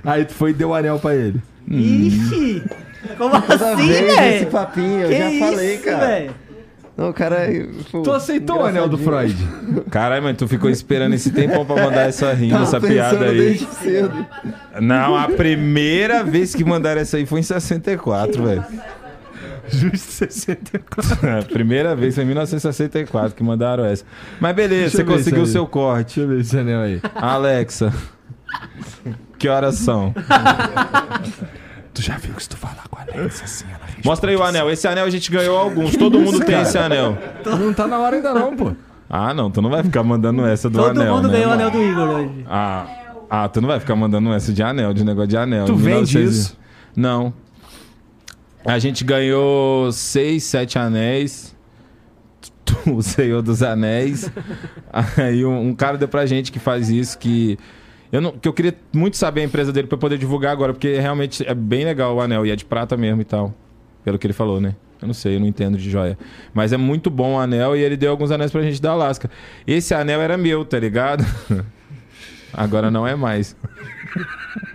Aí 0.03 0.25
tu 0.25 0.33
foi 0.33 0.51
e 0.51 0.55
deu 0.55 0.71
o 0.71 0.75
anel 0.75 0.99
pra 0.99 1.15
ele. 1.15 1.41
Ixi! 1.69 2.63
Como 3.19 3.39
Toda 3.43 3.73
assim, 3.75 3.87
vez 3.87 4.01
esse 4.01 4.17
velho? 4.17 4.47
papinho, 4.51 5.01
eu 5.03 5.13
já 5.39 5.47
falei, 5.47 5.75
isso, 5.75 5.85
cara. 5.85 6.07
velho? 6.07 6.35
Não, 6.97 7.13
cara. 7.13 7.39
pô, 7.91 8.03
Tu 8.03 8.13
aceitou 8.13 8.59
o 8.61 8.65
anel 8.65 8.89
do. 8.89 8.97
Freud? 8.97 9.37
Caralho, 9.91 10.23
mano, 10.23 10.37
tu 10.37 10.47
ficou 10.47 10.71
esperando 10.71 11.15
esse 11.15 11.31
tempão 11.33 11.65
pra 11.67 11.77
mandar 11.85 12.09
essa 12.09 12.33
rima, 12.35 12.53
Tava 12.59 12.65
essa 12.65 12.81
piada 12.81 13.25
aí. 13.27 13.37
desde 13.37 13.67
cedo. 13.67 14.27
Não, 14.81 15.17
a 15.17 15.29
primeira 15.29 16.23
vez 16.23 16.55
que 16.55 16.65
mandaram 16.65 17.01
essa 17.01 17.17
aí 17.17 17.27
foi 17.27 17.41
em 17.41 17.43
64, 17.43 18.43
velho. 18.45 18.65
Justo 19.67 20.13
64. 20.13 21.19
A 21.41 21.43
primeira 21.43 21.97
vez 21.97 22.15
foi 22.15 22.23
em 22.23 22.27
1964 22.27 23.35
que 23.35 23.43
mandaram 23.43 23.85
essa. 23.85 24.05
Mas 24.39 24.55
beleza, 24.55 24.83
Deixa 24.83 24.97
você 24.99 25.05
conseguiu 25.05 25.47
seu 25.47 25.67
corte. 25.67 26.17
Deixa 26.17 26.21
eu 26.21 26.29
ver 26.29 26.41
esse 26.43 26.59
anel 26.59 26.81
aí. 26.81 27.01
Alexa, 27.15 27.91
que 29.39 29.49
horas 29.49 29.77
são? 29.77 30.15
Tu 31.95 32.03
já 32.03 32.17
viu 32.17 32.35
que 32.35 32.43
se 32.43 32.49
tu 32.49 32.57
falar 32.57 32.85
com 32.91 32.99
a 32.99 33.03
Alexa 33.03 33.45
assim, 33.45 33.65
ela 33.69 33.85
responde 33.87 34.07
Mostra 34.07 34.31
aí 34.31 34.37
o 34.37 34.43
anel. 34.43 34.69
Esse 34.69 34.89
anel 34.89 35.05
a 35.07 35.11
gente 35.11 35.31
ganhou 35.31 35.57
alguns. 35.57 35.97
Todo 35.97 36.19
mundo 36.19 36.45
tem 36.45 36.61
esse 36.61 36.77
anel. 36.77 37.17
Não 37.47 37.73
tá 37.73 37.87
na 37.87 37.99
hora 38.01 38.17
ainda 38.17 38.35
não, 38.35 38.57
pô. 38.57 38.73
Ah, 39.09 39.33
não. 39.33 39.49
Tu 39.49 39.63
não 39.63 39.71
vai 39.71 39.83
ficar 39.85 40.03
mandando 40.03 40.45
essa 40.45 40.69
do 40.69 40.77
Todo 40.77 41.01
anel, 41.01 41.15
mundo 41.15 41.29
né? 41.29 41.35
ganhou 41.35 41.51
o 41.51 41.53
anel 41.55 41.71
do 41.71 41.81
Igor 41.81 42.09
hoje. 42.09 42.45
Ah, 42.49 42.87
ah, 43.31 43.49
tu 43.49 43.61
não 43.61 43.69
vai 43.69 43.79
ficar 43.79 43.95
mandando 43.95 44.33
essa 44.33 44.53
de 44.53 44.63
anel, 44.63 44.93
de 44.93 45.05
negócio 45.05 45.29
de 45.29 45.37
anel. 45.37 45.67
Tu 45.67 45.75
de 45.77 45.83
vende 45.83 46.17
1900 46.17 46.35
isso? 46.37 46.59
Não. 46.97 47.33
A 48.67 48.79
gente 48.79 49.05
ganhou 49.05 49.93
seis, 49.93 50.43
sete 50.45 50.79
anéis. 50.79 51.55
O 52.91 53.03
Senhor 53.03 53.41
dos 53.41 53.63
Anéis. 53.63 54.31
Aí 55.17 55.45
um, 55.45 55.69
um 55.69 55.75
cara 55.75 55.97
deu 55.97 56.09
pra 56.09 56.27
gente 56.27 56.51
que 56.51 56.59
faz 56.59 56.91
isso, 56.91 57.17
que 57.19 57.59
eu, 58.15 58.21
não, 58.21 58.31
que 58.31 58.47
eu 58.47 58.53
queria 58.53 58.73
muito 58.93 59.17
saber 59.17 59.41
a 59.41 59.45
empresa 59.45 59.73
dele 59.73 59.89
pra 59.89 59.99
poder 59.99 60.17
divulgar 60.17 60.53
agora, 60.53 60.73
porque 60.73 61.01
realmente 61.01 61.45
é 61.45 61.53
bem 61.53 61.85
legal 61.85 62.15
o 62.15 62.21
anel 62.21 62.47
e 62.47 62.51
é 62.53 62.55
de 62.55 62.65
prata 62.65 62.97
mesmo 62.97 63.21
e 63.21 63.25
tal. 63.25 63.53
Pelo 64.05 64.21
que 64.21 64.25
ele 64.25 64.33
falou, 64.33 64.61
né? 64.61 64.77
Eu 65.03 65.09
não 65.09 65.15
sei, 65.15 65.35
eu 65.35 65.41
não 65.41 65.49
entendo 65.49 65.77
de 65.77 65.91
joia. 65.91 66.17
Mas 66.55 66.73
é 66.73 66.77
muito 66.77 67.11
bom 67.11 67.35
o 67.35 67.39
anel 67.41 67.75
e 67.75 67.81
ele 67.81 67.97
deu 67.97 68.13
alguns 68.13 68.31
anéis 68.31 68.53
pra 68.53 68.63
gente 68.63 68.81
da 68.81 68.93
Alaska. 68.93 69.29
Esse 69.67 69.93
anel 69.95 70.21
era 70.21 70.37
meu, 70.37 70.65
tá 70.65 70.79
ligado? 70.79 71.25
Agora 72.55 72.89
não 72.89 73.05
é 73.05 73.17
mais. 73.17 73.57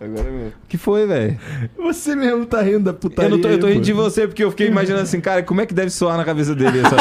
Agora 0.00 0.30
mesmo. 0.30 0.52
que 0.66 0.78
foi, 0.78 1.06
velho? 1.06 1.38
Você 1.76 2.16
mesmo 2.16 2.46
tá 2.46 2.62
rindo 2.62 2.84
da 2.84 2.92
putaria. 2.94 3.30
Eu, 3.30 3.36
não 3.36 3.42
tô, 3.42 3.48
eu 3.48 3.60
tô 3.60 3.66
rindo 3.66 3.80
pô. 3.80 3.84
de 3.84 3.92
você 3.92 4.26
porque 4.26 4.42
eu 4.42 4.50
fiquei 4.50 4.66
imaginando 4.66 5.02
assim, 5.02 5.20
cara, 5.20 5.42
como 5.42 5.60
é 5.60 5.66
que 5.66 5.74
deve 5.74 5.90
soar 5.90 6.16
na 6.16 6.24
cabeça 6.24 6.54
dele 6.54 6.78
essa, 6.80 6.96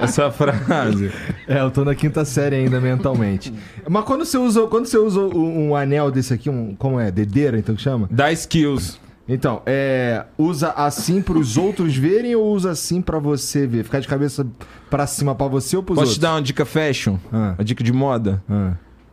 essa 0.00 0.30
frase? 0.30 1.12
É, 1.46 1.60
eu 1.60 1.70
tô 1.70 1.84
na 1.84 1.94
quinta 1.94 2.24
série 2.24 2.56
ainda 2.56 2.80
mentalmente. 2.80 3.52
Mas 3.86 4.04
quando 4.04 4.24
você 4.24 4.38
usa, 4.38 4.66
quando 4.68 4.86
você 4.86 4.96
usa 4.96 5.20
um, 5.20 5.68
um 5.68 5.76
anel 5.76 6.10
desse 6.10 6.32
aqui, 6.32 6.48
um, 6.48 6.74
como 6.76 6.98
é? 6.98 7.10
Dedeira, 7.10 7.58
então 7.58 7.74
que 7.74 7.82
chama? 7.82 8.08
Dá 8.10 8.32
skills. 8.32 8.98
Então, 9.28 9.60
é, 9.66 10.24
usa 10.38 10.70
assim 10.70 11.20
pros 11.20 11.58
outros 11.58 11.94
verem 11.94 12.34
ou 12.34 12.50
usa 12.54 12.70
assim 12.70 13.02
pra 13.02 13.18
você 13.18 13.66
ver? 13.66 13.84
Ficar 13.84 14.00
de 14.00 14.08
cabeça 14.08 14.46
pra 14.88 15.06
cima 15.06 15.34
pra 15.34 15.46
você 15.46 15.76
ou 15.76 15.82
pros 15.82 15.96
Posso 15.96 16.06
te 16.06 16.14
outros? 16.14 16.18
dar 16.22 16.32
uma 16.36 16.40
dica 16.42 16.64
fashion? 16.64 17.18
Ah. 17.30 17.54
Uma 17.58 17.64
dica 17.64 17.84
de 17.84 17.92
moda? 17.92 18.42
Ah. 18.48 18.72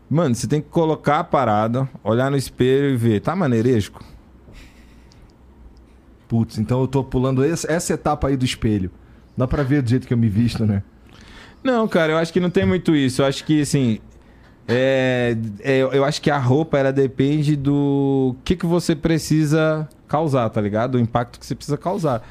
Mano, 0.09 0.35
você 0.35 0.47
tem 0.47 0.61
que 0.61 0.69
colocar 0.69 1.19
a 1.19 1.23
parada, 1.23 1.89
olhar 2.03 2.29
no 2.29 2.37
espelho 2.37 2.89
e 2.89 2.97
ver. 2.97 3.21
Tá 3.21 3.35
maneiresco? 3.35 4.03
Putz, 6.27 6.57
então 6.57 6.81
eu 6.81 6.87
tô 6.87 7.03
pulando 7.03 7.43
essa, 7.43 7.71
essa 7.71 7.93
etapa 7.93 8.27
aí 8.27 8.37
do 8.37 8.45
espelho. 8.45 8.91
Dá 9.37 9.47
pra 9.47 9.63
ver 9.63 9.81
do 9.81 9.89
jeito 9.89 10.07
que 10.07 10.13
eu 10.13 10.17
me 10.17 10.29
visto, 10.29 10.65
né? 10.65 10.83
Não, 11.63 11.87
cara, 11.87 12.13
eu 12.13 12.17
acho 12.17 12.31
que 12.31 12.39
não 12.39 12.49
tem 12.49 12.65
muito 12.65 12.95
isso. 12.95 13.21
Eu 13.21 13.25
acho 13.25 13.43
que, 13.43 13.61
assim... 13.61 13.99
É, 14.67 15.37
é, 15.59 15.79
eu 15.79 16.03
acho 16.03 16.19
que 16.21 16.31
a 16.31 16.39
roupa, 16.39 16.77
ela 16.77 16.91
depende 16.91 17.55
do 17.55 18.35
que, 18.43 18.55
que 18.55 18.65
você 18.65 18.95
precisa 18.95 19.87
causar, 20.07 20.49
tá 20.49 20.59
ligado? 20.59 20.93
Do 20.93 20.99
impacto 20.99 21.39
que 21.39 21.45
você 21.45 21.53
precisa 21.53 21.77
causar. 21.77 22.27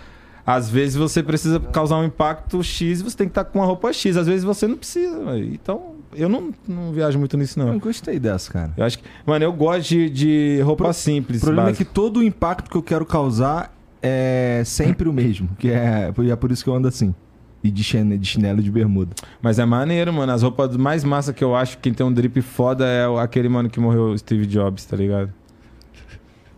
Às 0.47 0.69
vezes 0.69 0.97
você 0.97 1.23
precisa 1.23 1.59
causar 1.61 1.99
um 1.99 2.05
impacto 2.05 2.63
X 2.63 3.01
e 3.01 3.03
você 3.03 3.17
tem 3.17 3.29
que 3.29 3.31
estar 3.31 3.45
com 3.45 3.61
uma 3.61 3.67
roupa 3.67 3.93
X. 3.93 4.17
Às 4.17 4.27
vezes 4.27 4.45
você 4.45 4.67
não 4.67 4.77
precisa. 4.77 5.39
Então, 5.39 5.94
eu 6.15 6.29
não, 6.29 6.53
não 6.67 6.93
viajo 6.93 7.19
muito 7.19 7.37
nisso, 7.37 7.59
Eu 7.61 7.67
não. 7.67 7.79
gostei 7.79 8.19
dessa, 8.19 8.53
cara. 8.53 8.73
Eu 8.77 8.85
acho 8.85 8.99
que... 8.99 9.05
Mano, 9.27 9.45
eu 9.45 9.53
gosto 9.53 9.89
de, 9.89 10.11
de 10.11 10.61
roupa 10.63 10.85
Pro- 10.85 10.93
simples. 10.93 11.39
O 11.43 11.45
problema 11.47 11.69
é 11.69 11.73
básica. 11.73 11.85
que 11.85 11.95
todo 11.95 12.19
o 12.21 12.23
impacto 12.23 12.71
que 12.71 12.77
eu 12.77 12.83
quero 12.83 13.05
causar 13.07 13.75
é 14.03 14.63
sempre 14.65 15.09
o 15.09 15.13
mesmo. 15.13 15.49
Que 15.59 15.71
é, 15.71 16.11
é 16.31 16.37
por 16.37 16.51
isso 16.53 16.63
que 16.63 16.71
eu 16.71 16.75
ando 16.75 16.89
assim. 16.89 17.15
E 17.63 17.71
de 17.71 17.83
chinelo, 17.83 18.19
de 18.19 18.27
chinelo 18.29 18.63
de 18.63 18.71
bermuda. 18.71 19.15
Mas 19.41 19.59
é 19.59 19.65
maneiro, 19.65 20.13
mano. 20.13 20.31
As 20.33 20.43
roupas 20.43 20.77
mais 20.77 21.03
massa 21.03 21.33
que 21.33 21.43
eu 21.43 21.57
acho, 21.57 21.79
quem 21.79 21.95
tem 21.95 22.05
um 22.05 22.13
drip 22.13 22.41
foda 22.43 22.85
é 22.87 23.07
aquele 23.23 23.49
mano 23.49 23.71
que 23.71 23.81
morreu, 23.81 24.17
Steve 24.19 24.45
Jobs, 24.45 24.85
tá 24.85 24.97
ligado? 24.97 25.33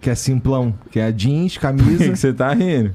Que 0.01 0.11
é 0.11 0.15
simplão. 0.17 0.75
Que 0.91 0.99
é 0.99 1.13
jeans, 1.13 1.59
camisa. 1.59 2.05
que 2.11 2.17
você 2.17 2.33
tá 2.33 2.53
rindo? 2.53 2.93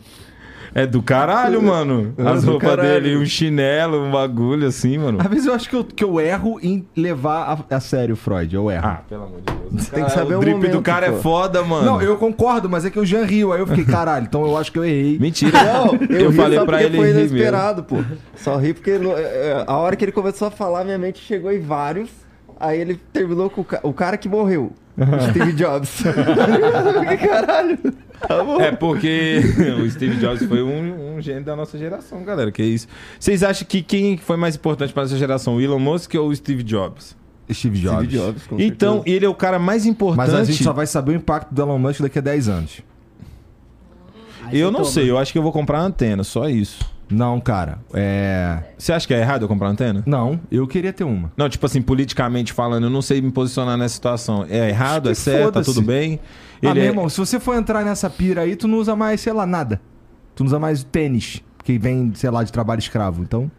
É 0.74 0.86
do 0.86 1.02
caralho, 1.02 1.62
mano. 1.62 2.14
É 2.18 2.28
As 2.28 2.44
do 2.44 2.52
roupas 2.52 2.70
caralho. 2.70 2.90
dele, 3.02 3.18
um 3.18 3.26
chinelo, 3.26 4.02
um 4.04 4.12
bagulho 4.12 4.68
assim, 4.68 4.98
mano. 4.98 5.18
Às 5.22 5.28
vezes 5.28 5.46
eu 5.46 5.54
acho 5.54 5.70
que 5.70 5.76
eu, 5.76 5.84
que 5.84 6.04
eu 6.04 6.20
erro 6.20 6.60
em 6.64 6.86
levar 6.96 7.66
a, 7.70 7.76
a 7.76 7.80
sério 7.80 8.14
o 8.14 8.18
Freud. 8.18 8.56
Eu 8.56 8.72
erro. 8.72 8.88
Ah, 8.88 9.02
pelo 9.08 9.24
amor 9.24 9.40
de 9.42 9.54
Deus. 9.54 9.84
Você 9.84 9.92
tem 9.92 10.04
que 10.06 10.12
saber 10.12 10.36
o 10.36 10.38
o 10.38 10.42
drip 10.42 10.56
do 10.56 10.68
momento, 10.68 10.82
cara 10.82 11.10
pô. 11.12 11.18
é 11.18 11.22
foda, 11.22 11.64
mano. 11.64 11.86
Não, 11.86 12.02
eu 12.02 12.18
concordo, 12.18 12.70
mas 12.70 12.86
é 12.86 12.90
que 12.90 13.00
o 13.00 13.06
Jean 13.06 13.26
riu. 13.26 13.52
Aí 13.54 13.60
eu 13.60 13.68
fiquei, 13.68 13.86
caralho, 13.86 14.26
então 14.26 14.44
eu 14.46 14.58
acho 14.58 14.72
que 14.72 14.80
eu 14.80 14.86
errei. 14.86 15.18
Mentira. 15.20 15.52
Não, 15.64 15.96
eu, 16.10 16.20
eu 16.22 16.30
ri 16.30 16.36
falei 16.38 16.60
só 16.60 16.66
pra 16.66 16.84
ele 16.84 16.98
foi 16.98 17.08
mesmo. 17.14 17.20
inesperado, 17.38 17.84
pô. 17.84 17.98
Só 18.36 18.58
ri 18.58 18.74
porque 18.74 18.92
é, 18.92 18.96
é, 18.96 19.64
a 19.68 19.78
hora 19.78 19.96
que 19.96 20.04
ele 20.06 20.12
começou 20.12 20.48
a 20.48 20.52
falar, 20.52 20.84
minha 20.84 20.98
mente 20.98 21.20
chegou 21.20 21.52
em 21.52 21.60
vários. 21.60 22.10
Aí 22.62 22.80
ele 22.80 23.00
terminou 23.12 23.50
com 23.50 23.62
o, 23.62 23.66
ca- 23.66 23.80
o 23.84 23.92
cara 23.94 24.18
que 24.18 24.30
morreu. 24.30 24.72
o 24.98 25.22
Steve 25.32 25.54
Jobs. 25.54 26.04
que 27.18 27.28
caralho. 27.28 27.78
Tá 28.28 28.44
bom. 28.44 28.62
É 28.62 28.72
porque 28.72 29.42
o 29.84 29.90
Steve 29.90 30.18
Jobs 30.18 30.46
foi 30.46 30.62
um, 30.62 31.16
um 31.18 31.22
gênio 31.22 31.44
da 31.44 31.56
nossa 31.56 31.78
geração, 31.78 32.24
galera. 32.24 32.52
Que 32.52 32.62
isso. 32.64 32.88
Vocês 33.20 33.42
acham 33.44 33.68
que 33.68 33.82
quem 33.82 34.18
foi 34.18 34.38
mais 34.38 34.56
importante 34.56 34.94
pra 34.94 35.04
nossa 35.04 35.18
geração, 35.18 35.56
o 35.56 35.62
Elon 35.62 35.80
Musk 35.80 36.14
ou 36.16 36.28
o 36.30 36.36
Steve 36.36 36.62
Jobs? 36.64 37.16
Steve 37.52 37.80
Jobs. 37.80 38.06
Steve 38.08 38.18
Jobs, 38.18 38.48
com 38.48 38.60
Então, 38.60 38.96
certeza. 38.98 39.16
ele 39.16 39.26
é 39.26 39.30
o 39.30 39.34
cara 39.36 39.58
mais 39.60 39.86
importante. 39.86 40.18
Mas 40.18 40.34
a 40.34 40.44
gente 40.44 40.64
só 40.64 40.72
vai 40.72 40.86
saber 40.88 41.12
o 41.14 41.16
impacto 41.16 41.52
do 41.54 41.62
Elon 41.62 41.80
Musk 41.80 42.02
daqui 42.02 42.20
a 42.20 42.22
10 42.22 42.48
anos. 42.48 42.82
Aí 44.46 44.60
Eu 44.60 44.72
não 44.72 44.82
toma. 44.82 44.92
sei, 44.92 45.10
eu 45.10 45.18
acho 45.18 45.32
que 45.32 45.38
eu 45.38 45.44
vou 45.44 45.52
comprar 45.52 45.80
uma 45.80 45.88
antena, 45.88 46.24
só 46.24 46.48
isso. 46.48 46.80
Não, 47.12 47.40
cara. 47.40 47.80
É. 47.94 48.60
Você 48.78 48.94
acha 48.94 49.06
que 49.08 49.14
é 49.14 49.20
errado 49.20 49.44
eu 49.44 49.48
comprar 49.48 49.68
uma 49.68 49.74
antena? 49.74 50.04
Não, 50.06 50.40
eu 50.52 50.66
queria 50.68 50.92
ter 50.94 51.04
uma. 51.04 51.32
Não, 51.36 51.50
tipo 51.50 51.66
assim, 51.66 51.82
politicamente 51.82 52.54
falando, 52.54 52.86
eu 52.86 52.90
não 52.90 53.02
sei 53.02 53.22
me 53.22 53.32
posicionar 53.32 53.78
nessa 53.78 53.96
situação. 53.96 54.46
É 54.50 54.70
errado, 54.70 55.10
é 55.10 55.14
certo, 55.14 55.54
tá 55.54 55.62
tudo 55.62 55.82
bem? 55.82 56.20
ah, 56.64 56.68
Ele 56.68 56.74
meu 56.76 56.84
é- 56.84 56.88
irmão, 56.88 57.10
se 57.10 57.18
você 57.18 57.40
for 57.40 57.56
entrar 57.56 57.84
nessa 57.84 58.10
pira 58.10 58.42
aí, 58.42 58.56
tu 58.56 58.68
não 58.68 58.78
usa 58.78 58.96
mais, 58.96 59.22
sei 59.22 59.34
lá, 59.34 59.46
nada. 59.46 59.82
Tu 60.36 60.44
não 60.44 60.48
usa 60.48 60.60
mais 60.60 60.84
tênis, 60.84 61.42
que 61.64 61.78
vem, 61.78 62.12
sei 62.16 62.30
lá, 62.30 62.44
de 62.44 62.52
trabalho 62.52 62.80
escravo. 62.80 63.22
Então, 63.22 63.52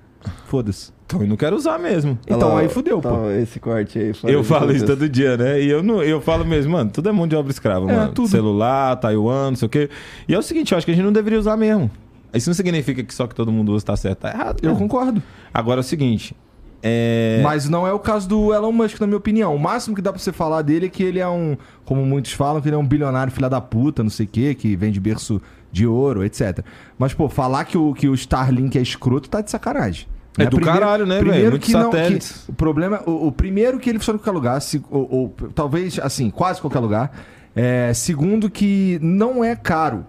foda-se. 0.47 0.91
Então 1.07 1.21
eu 1.21 1.29
não 1.29 1.37
quero 1.37 1.55
usar 1.55 1.79
mesmo. 1.79 2.19
Então 2.27 2.55
lá, 2.55 2.61
aí 2.61 2.71
fudeu, 2.71 2.99
tá, 2.99 3.11
pô. 3.11 3.31
Esse 3.31 3.61
corte 3.61 3.99
aí. 3.99 4.13
Eu 4.25 4.43
falo 4.43 4.73
isso 4.73 4.87
todo 4.87 5.07
dia, 5.07 5.37
né? 5.37 5.61
E 5.61 5.69
eu, 5.69 5.83
não, 5.83 6.03
eu 6.03 6.23
falo 6.23 6.43
mesmo, 6.43 6.73
mano, 6.73 6.91
tudo 6.91 7.07
é 7.11 7.13
mão 7.13 7.29
de 7.29 7.37
obra 7.37 7.53
escrava, 7.53 7.91
É, 7.91 7.95
mano. 7.95 8.13
tudo. 8.13 8.29
Celular, 8.29 8.97
Taiwan, 8.97 9.51
não 9.51 9.57
sei 9.57 9.67
o 9.67 9.69
quê. 9.69 9.91
E 10.27 10.35
é 10.35 10.39
o 10.39 10.43
seguinte, 10.43 10.73
eu 10.73 10.79
acho 10.79 10.87
que 10.87 10.91
a 10.93 10.95
gente 10.95 11.05
não 11.05 11.13
deveria 11.13 11.39
usar 11.39 11.55
mesmo. 11.55 11.91
Isso 12.35 12.49
não 12.49 12.55
significa 12.55 13.03
que 13.03 13.15
só 13.15 13.27
que 13.27 13.35
todo 13.35 13.53
mundo 13.53 13.73
usa 13.73 13.85
tá 13.85 13.97
certo, 13.97 14.21
tá 14.21 14.31
errado. 14.31 14.59
Eu 14.63 14.71
mesmo. 14.71 14.79
concordo. 14.89 15.23
Agora 15.53 15.81
é 15.81 15.83
o 15.83 15.85
seguinte, 15.85 16.35
é... 16.83 17.41
Mas 17.45 17.69
não 17.69 17.87
é 17.87 17.93
o 17.93 17.99
caso 17.99 18.29
do 18.29 18.53
Elon 18.53 18.73
Musk, 18.73 18.99
na 19.01 19.07
minha 19.07 19.17
opinião. 19.17 19.55
O 19.55 19.59
máximo 19.59 19.95
que 19.95 20.03
dá 20.03 20.13
pra 20.13 20.21
você 20.21 20.33
falar 20.33 20.63
dele 20.63 20.87
é 20.87 20.89
que 20.89 21.03
ele 21.03 21.21
é 21.21 21.29
um, 21.29 21.57
como 21.85 22.05
muitos 22.05 22.33
falam, 22.33 22.61
que 22.61 22.69
ele 22.69 22.75
é 22.75 22.79
um 22.79 22.87
bilionário 22.87 23.33
filha 23.33 23.49
da 23.49 23.61
puta, 23.61 24.03
não 24.03 24.11
sei 24.11 24.27
o 24.27 24.29
quê, 24.29 24.55
que 24.55 24.75
vem 24.75 24.91
de 24.91 24.99
berço 24.99 25.41
de 25.71 25.87
ouro, 25.87 26.25
etc. 26.25 26.59
Mas, 26.99 27.15
pô, 27.15 27.29
falar 27.29 27.65
que 27.67 27.79
o, 27.79 27.95
que 27.95 28.09
o 28.09 28.15
Starlink 28.15 28.77
é 28.77 28.83
escroto 28.83 29.31
tá 29.31 29.41
de 29.41 29.51
sacanagem. 29.51 30.09
É 30.39 30.45
Né? 30.45 30.51
do 30.51 30.61
caralho, 30.61 31.07
né, 31.07 31.17
velho? 31.17 31.27
primeiro 31.27 31.51
Muitos 31.53 31.69
que 31.69 31.73
não- 31.75 31.83
satélites. 31.93 32.43
que 32.47 32.51
o 32.51 32.55
problema, 32.55 33.01
o, 33.07 33.29
o 33.29 33.33
primeiro 33.33 33.79
que 33.79 33.89
ele 33.89 33.99
funciona 33.99 34.17
em 34.17 34.19
qualquer 34.21 34.33
lugar, 34.37 34.61
se- 34.61 34.83
ou, 34.91 35.09
ou 35.15 35.35
talvez, 35.55 35.99
assim, 36.01 36.31
quase 36.31 36.61
qualquer 36.61 36.79
lugar. 36.81 37.13
É, 37.55 37.93
segundo 37.95 38.51
que 38.51 38.99
não 39.03 39.45
é 39.45 39.55
caro. 39.55 40.07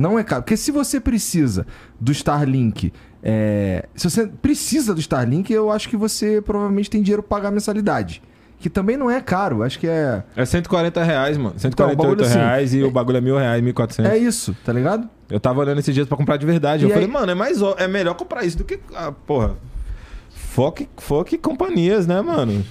Não 0.00 0.18
é 0.18 0.24
caro. 0.24 0.42
Porque 0.42 0.56
se 0.56 0.70
você 0.70 0.98
precisa 0.98 1.66
do 2.00 2.10
Starlink, 2.10 2.90
é, 3.22 3.86
se 3.94 4.08
você 4.08 4.26
precisa 4.26 4.94
do 4.94 5.00
Starlink, 5.00 5.52
eu 5.52 5.70
acho 5.70 5.88
que 5.90 5.96
você 5.96 6.40
provavelmente 6.40 6.88
tem 6.88 7.02
dinheiro 7.02 7.22
pra 7.22 7.36
pagar 7.36 7.48
a 7.48 7.52
mensalidade. 7.52 8.22
Que 8.58 8.70
também 8.70 8.96
não 8.96 9.10
é 9.10 9.20
caro. 9.20 9.62
Acho 9.62 9.78
que 9.78 9.86
é. 9.86 10.22
É 10.34 10.44
140 10.44 11.02
reais, 11.02 11.36
mano. 11.36 11.54
Então, 11.56 11.70
148 11.70 11.98
o 11.98 12.02
bagulho 12.08 12.26
assim, 12.26 12.38
reais 12.38 12.74
e 12.74 12.82
o 12.82 12.90
bagulho 12.90 13.18
é 13.18 13.20
mil 13.20 13.36
reais, 13.36 13.62
1.400. 13.62 14.06
É 14.06 14.16
isso, 14.18 14.56
tá 14.64 14.72
ligado? 14.72 15.08
Eu 15.30 15.38
tava 15.38 15.60
olhando 15.60 15.78
esses 15.78 15.94
dias 15.94 16.06
pra 16.06 16.16
comprar 16.16 16.36
de 16.38 16.46
verdade. 16.46 16.82
E 16.84 16.84
eu 16.84 16.88
aí- 16.88 16.94
falei, 16.94 17.08
mano, 17.08 17.30
é 17.32 17.34
mais 17.34 17.58
é 17.78 17.86
melhor 17.86 18.14
comprar 18.14 18.44
isso 18.44 18.56
do 18.58 18.64
que. 18.64 18.80
Ah, 18.94 19.12
porra. 19.12 19.56
Foque, 20.30 20.88
foque 20.96 21.38
companhias, 21.38 22.06
né, 22.06 22.20
mano? 22.20 22.64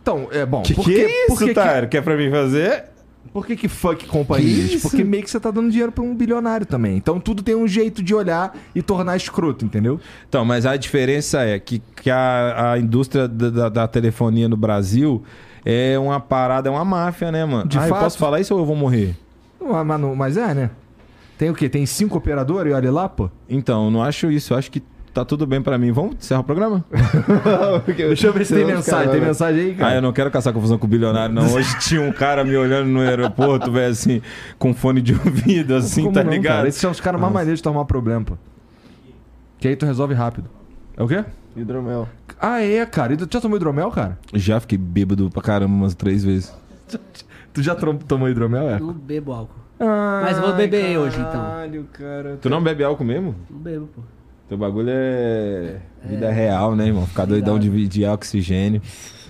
Então, 0.00 0.28
é 0.32 0.44
bom. 0.44 0.62
Que 0.62 0.74
porque, 0.74 0.94
que 0.94 1.00
é 1.00 1.26
isso, 1.26 1.36
porque 1.38 1.54
Tyro? 1.54 1.88
Quer 1.88 2.02
pra 2.02 2.16
mim 2.16 2.30
fazer? 2.30 2.84
Por 3.32 3.46
que 3.46 3.56
que 3.56 3.68
fuck 3.68 4.06
companhias? 4.06 4.70
Que? 4.70 4.78
Porque 4.80 5.04
meio 5.04 5.22
que 5.22 5.30
você 5.30 5.40
tá 5.40 5.50
dando 5.50 5.70
dinheiro 5.70 5.90
pra 5.92 6.02
um 6.04 6.14
bilionário 6.14 6.66
também. 6.66 6.96
Então 6.96 7.18
tudo 7.18 7.42
tem 7.42 7.54
um 7.54 7.66
jeito 7.66 8.02
de 8.02 8.14
olhar 8.14 8.56
e 8.74 8.82
tornar 8.82 9.16
escroto, 9.16 9.64
entendeu? 9.64 9.98
Então, 10.28 10.44
mas 10.44 10.66
a 10.66 10.76
diferença 10.76 11.42
é 11.42 11.58
que, 11.58 11.82
que 11.96 12.10
a, 12.10 12.72
a 12.72 12.78
indústria 12.78 13.26
da, 13.26 13.48
da- 13.50 13.68
da 13.68 13.88
telefonia 13.88 14.48
no 14.48 14.56
Brasil 14.56 15.22
é 15.64 15.98
uma 15.98 16.20
parada, 16.20 16.68
é 16.68 16.72
uma 16.72 16.84
máfia, 16.84 17.32
né, 17.32 17.44
mano? 17.44 17.68
De 17.68 17.78
ah, 17.78 17.84
eu 17.84 17.88
fato. 17.88 18.00
posso 18.02 18.18
falar 18.18 18.40
isso 18.40 18.52
ou 18.54 18.60
eu 18.60 18.66
vou 18.66 18.76
morrer? 18.76 19.16
Mas, 19.60 20.00
mas 20.16 20.36
é, 20.36 20.52
né? 20.54 20.70
Tem 21.38 21.48
o 21.50 21.54
quê? 21.54 21.68
Tem 21.68 21.86
cinco 21.86 22.18
operadores 22.18 22.70
e 22.70 22.74
olha 22.74 22.92
lá, 22.92 23.08
pô? 23.08 23.30
Então, 23.48 23.86
eu 23.86 23.90
não 23.90 24.02
acho 24.02 24.30
isso. 24.30 24.52
Eu 24.52 24.58
acho 24.58 24.70
que 24.70 24.82
tá 25.12 25.24
tudo 25.24 25.46
bem 25.46 25.60
pra 25.62 25.76
mim. 25.78 25.92
Vamos 25.92 26.16
encerrar 26.16 26.40
o 26.40 26.44
programa? 26.44 26.84
Deixa 27.96 28.26
eu 28.26 28.32
ver 28.32 28.44
se 28.46 28.54
tem 28.54 28.64
mensagem. 28.64 29.10
Tem 29.12 29.20
mensagem 29.20 29.60
aí, 29.64 29.72
Ah, 29.72 29.78
cara? 29.78 29.94
eu 29.96 30.02
não 30.02 30.12
quero 30.12 30.30
caçar 30.30 30.52
confusão 30.52 30.78
com 30.78 30.86
o 30.86 30.90
bilionário, 30.90 31.34
não. 31.34 31.52
Hoje 31.52 31.78
tinha 31.80 32.00
um 32.00 32.12
cara 32.12 32.44
me 32.44 32.56
olhando 32.56 32.88
no 32.88 33.00
aeroporto, 33.00 33.70
velho, 33.70 33.90
assim, 33.92 34.22
com 34.58 34.72
fone 34.74 35.00
de 35.00 35.12
ouvido, 35.14 35.74
assim, 35.74 36.02
Como 36.02 36.14
tá 36.14 36.24
não, 36.24 36.30
ligado? 36.32 36.56
Cara? 36.56 36.68
Esses 36.68 36.80
são 36.80 36.90
os 36.90 37.00
caras 37.00 37.20
mais 37.20 37.32
maneiros 37.32 37.58
de 37.58 37.62
tomar 37.62 37.84
problema, 37.84 38.24
pô. 38.24 38.34
Que 39.58 39.68
aí 39.68 39.76
tu 39.76 39.86
resolve 39.86 40.14
rápido. 40.14 40.48
É 40.96 41.02
o 41.02 41.06
quê? 41.08 41.24
Hidromel. 41.56 42.08
Ah, 42.40 42.60
é, 42.62 42.84
cara. 42.86 43.12
E 43.12 43.16
tu 43.16 43.28
já 43.30 43.40
tomou 43.40 43.56
hidromel, 43.56 43.90
cara? 43.90 44.18
Já 44.34 44.58
fiquei 44.58 44.76
bêbado 44.78 45.30
pra 45.30 45.42
caramba 45.42 45.72
umas 45.74 45.94
três 45.94 46.24
vezes. 46.24 46.52
Tu 47.52 47.62
já 47.62 47.74
tomou 47.74 48.28
hidromel, 48.28 48.68
é? 48.70 48.78
Não 48.80 48.92
bebo 48.92 49.32
álcool. 49.32 49.60
Ah, 49.78 50.20
Mas 50.24 50.36
eu 50.36 50.42
vou 50.44 50.54
beber 50.54 50.96
hoje, 50.98 51.16
então. 51.18 51.32
Caralho, 51.32 51.86
cara. 51.92 52.38
Tu 52.40 52.48
não 52.48 52.62
bebe 52.62 52.82
álcool 52.84 53.04
mesmo? 53.04 53.34
Não 53.50 53.58
bebo, 53.58 53.86
pô. 53.94 54.00
Teu 54.48 54.58
bagulho 54.58 54.88
é 54.90 55.76
vida 56.04 56.30
real, 56.30 56.74
né, 56.76 56.86
irmão? 56.86 57.06
Ficar 57.06 57.24
doidão 57.24 57.58
de, 57.58 57.88
de 57.88 58.04
oxigênio. 58.04 58.82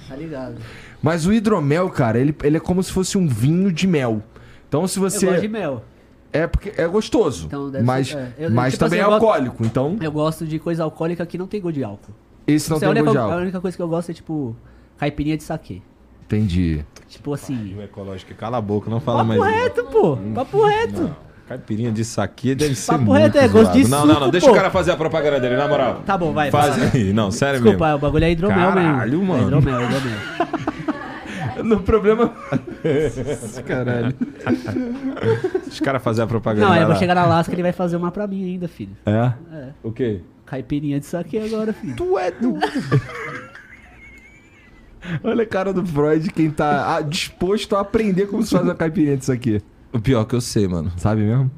Tá 0.08 0.16
ligado. 0.16 0.56
Mas 1.02 1.26
o 1.26 1.32
hidromel, 1.32 1.88
cara, 1.90 2.18
ele, 2.18 2.34
ele 2.42 2.56
é 2.56 2.60
como 2.60 2.82
se 2.82 2.90
fosse 2.92 3.16
um 3.16 3.26
vinho 3.26 3.72
de 3.72 3.86
mel. 3.86 4.22
Então 4.68 4.86
se 4.86 4.98
você. 4.98 5.26
Eu 5.26 5.30
gosto 5.30 5.42
de 5.42 5.48
mel. 5.48 5.84
É 6.32 6.46
porque 6.46 6.72
é 6.76 6.86
gostoso. 6.88 7.46
Então, 7.46 7.70
deve 7.70 7.84
mas 7.84 8.08
ser- 8.08 8.16
é. 8.16 8.32
Eu- 8.38 8.50
mas 8.50 8.72
tipo 8.72 8.84
também 8.84 9.00
assim, 9.00 9.10
é 9.10 9.14
eu 9.14 9.18
gosto- 9.18 9.26
alcoólico. 9.30 9.64
Então, 9.66 9.96
Eu 10.00 10.10
gosto 10.12 10.46
de 10.46 10.58
coisa 10.58 10.82
alcoólica 10.82 11.24
que 11.26 11.36
não 11.36 11.46
tem 11.46 11.60
gosto 11.60 11.74
de 11.74 11.84
álcool. 11.84 12.12
esse 12.46 12.70
não 12.70 12.76
Isso 12.78 12.84
é 12.86 12.88
a 12.88 12.92
tem 12.92 13.02
única, 13.02 13.04
gosto 13.04 13.12
de 13.12 13.18
a 13.18 13.22
álcool. 13.22 13.42
única 13.42 13.60
coisa 13.60 13.76
que 13.76 13.82
eu 13.82 13.88
gosto 13.88 14.10
é, 14.10 14.14
tipo, 14.14 14.56
caipirinha 14.96 15.36
de 15.36 15.42
saquê. 15.42 15.82
Entendi. 16.24 16.82
Tipo 17.06 17.34
assim. 17.34 17.74
O 17.76 17.82
ecológico, 17.82 18.34
cala 18.34 18.56
a 18.56 18.60
boca, 18.62 18.88
não 18.90 18.98
fala 19.00 19.18
Papo 19.24 19.38
mais. 19.38 19.54
reto, 19.54 19.84
pô. 19.84 20.16
Papo 20.34 20.64
reto. 20.64 21.14
Caipirinha 21.52 21.92
de 21.92 22.02
saque 22.02 22.54
deve 22.54 22.74
ser 22.74 22.92
Papo 22.92 23.04
muito 23.04 23.20
reto, 23.20 23.36
é 23.36 23.46
gosto 23.48 23.72
de. 23.72 23.86
Não, 23.86 24.06
não, 24.06 24.18
não. 24.18 24.30
Deixa 24.30 24.46
pô. 24.46 24.52
o 24.52 24.56
cara 24.56 24.70
fazer 24.70 24.92
a 24.92 24.96
propaganda 24.96 25.38
dele, 25.38 25.56
na 25.56 25.68
moral. 25.68 26.02
Tá 26.06 26.16
bom, 26.16 26.32
vai. 26.32 26.50
Faz 26.50 26.76
vai. 26.78 26.90
aí. 26.94 27.12
Não, 27.12 27.30
sério 27.30 27.60
Desculpa, 27.60 27.84
mesmo. 27.84 27.98
o 27.98 28.00
bagulho 28.00 28.24
é 28.24 28.30
hidromel 28.30 28.72
Caralho, 28.72 29.18
mesmo. 29.18 29.26
mano. 29.26 29.42
É 29.42 29.46
hidromel, 29.46 29.80
é 29.80 29.84
hidromel. 29.84 30.18
No 31.62 31.80
problema. 31.80 32.32
Caralho. 33.68 34.14
Deixa 35.64 35.80
o 35.80 35.84
cara 35.84 36.00
fazer 36.00 36.22
a 36.22 36.26
propaganda. 36.26 36.66
Não, 36.66 36.74
eu 36.74 36.86
vou 36.86 36.96
chegar 36.96 37.14
na 37.14 37.26
Lasca 37.26 37.52
e 37.52 37.54
ele 37.54 37.62
vai 37.62 37.72
fazer 37.72 37.96
uma 37.96 38.10
pra 38.10 38.26
mim 38.26 38.42
ainda, 38.42 38.66
filho. 38.66 38.96
É? 39.04 39.32
É. 39.54 39.68
O 39.82 39.92
quê? 39.92 40.22
Caipirinha 40.46 40.98
de 40.98 41.06
saquê 41.06 41.38
agora, 41.38 41.72
filho. 41.74 41.94
Tu 41.94 42.18
é 42.18 42.30
do... 42.32 42.58
Olha 45.22 45.42
a 45.42 45.46
cara 45.46 45.72
do 45.72 45.84
Freud, 45.84 46.30
quem 46.30 46.50
tá 46.50 46.96
ah, 46.96 47.00
disposto 47.02 47.76
a 47.76 47.80
aprender 47.80 48.26
como 48.26 48.42
se 48.42 48.50
faz 48.50 48.64
uma 48.64 48.74
caipirinha 48.74 49.16
disso 49.16 49.30
aqui. 49.30 49.60
O 49.92 50.00
pior 50.00 50.24
que 50.24 50.34
eu 50.34 50.40
sei, 50.40 50.66
mano. 50.66 50.90
Sabe 50.96 51.22
mesmo? 51.22 51.50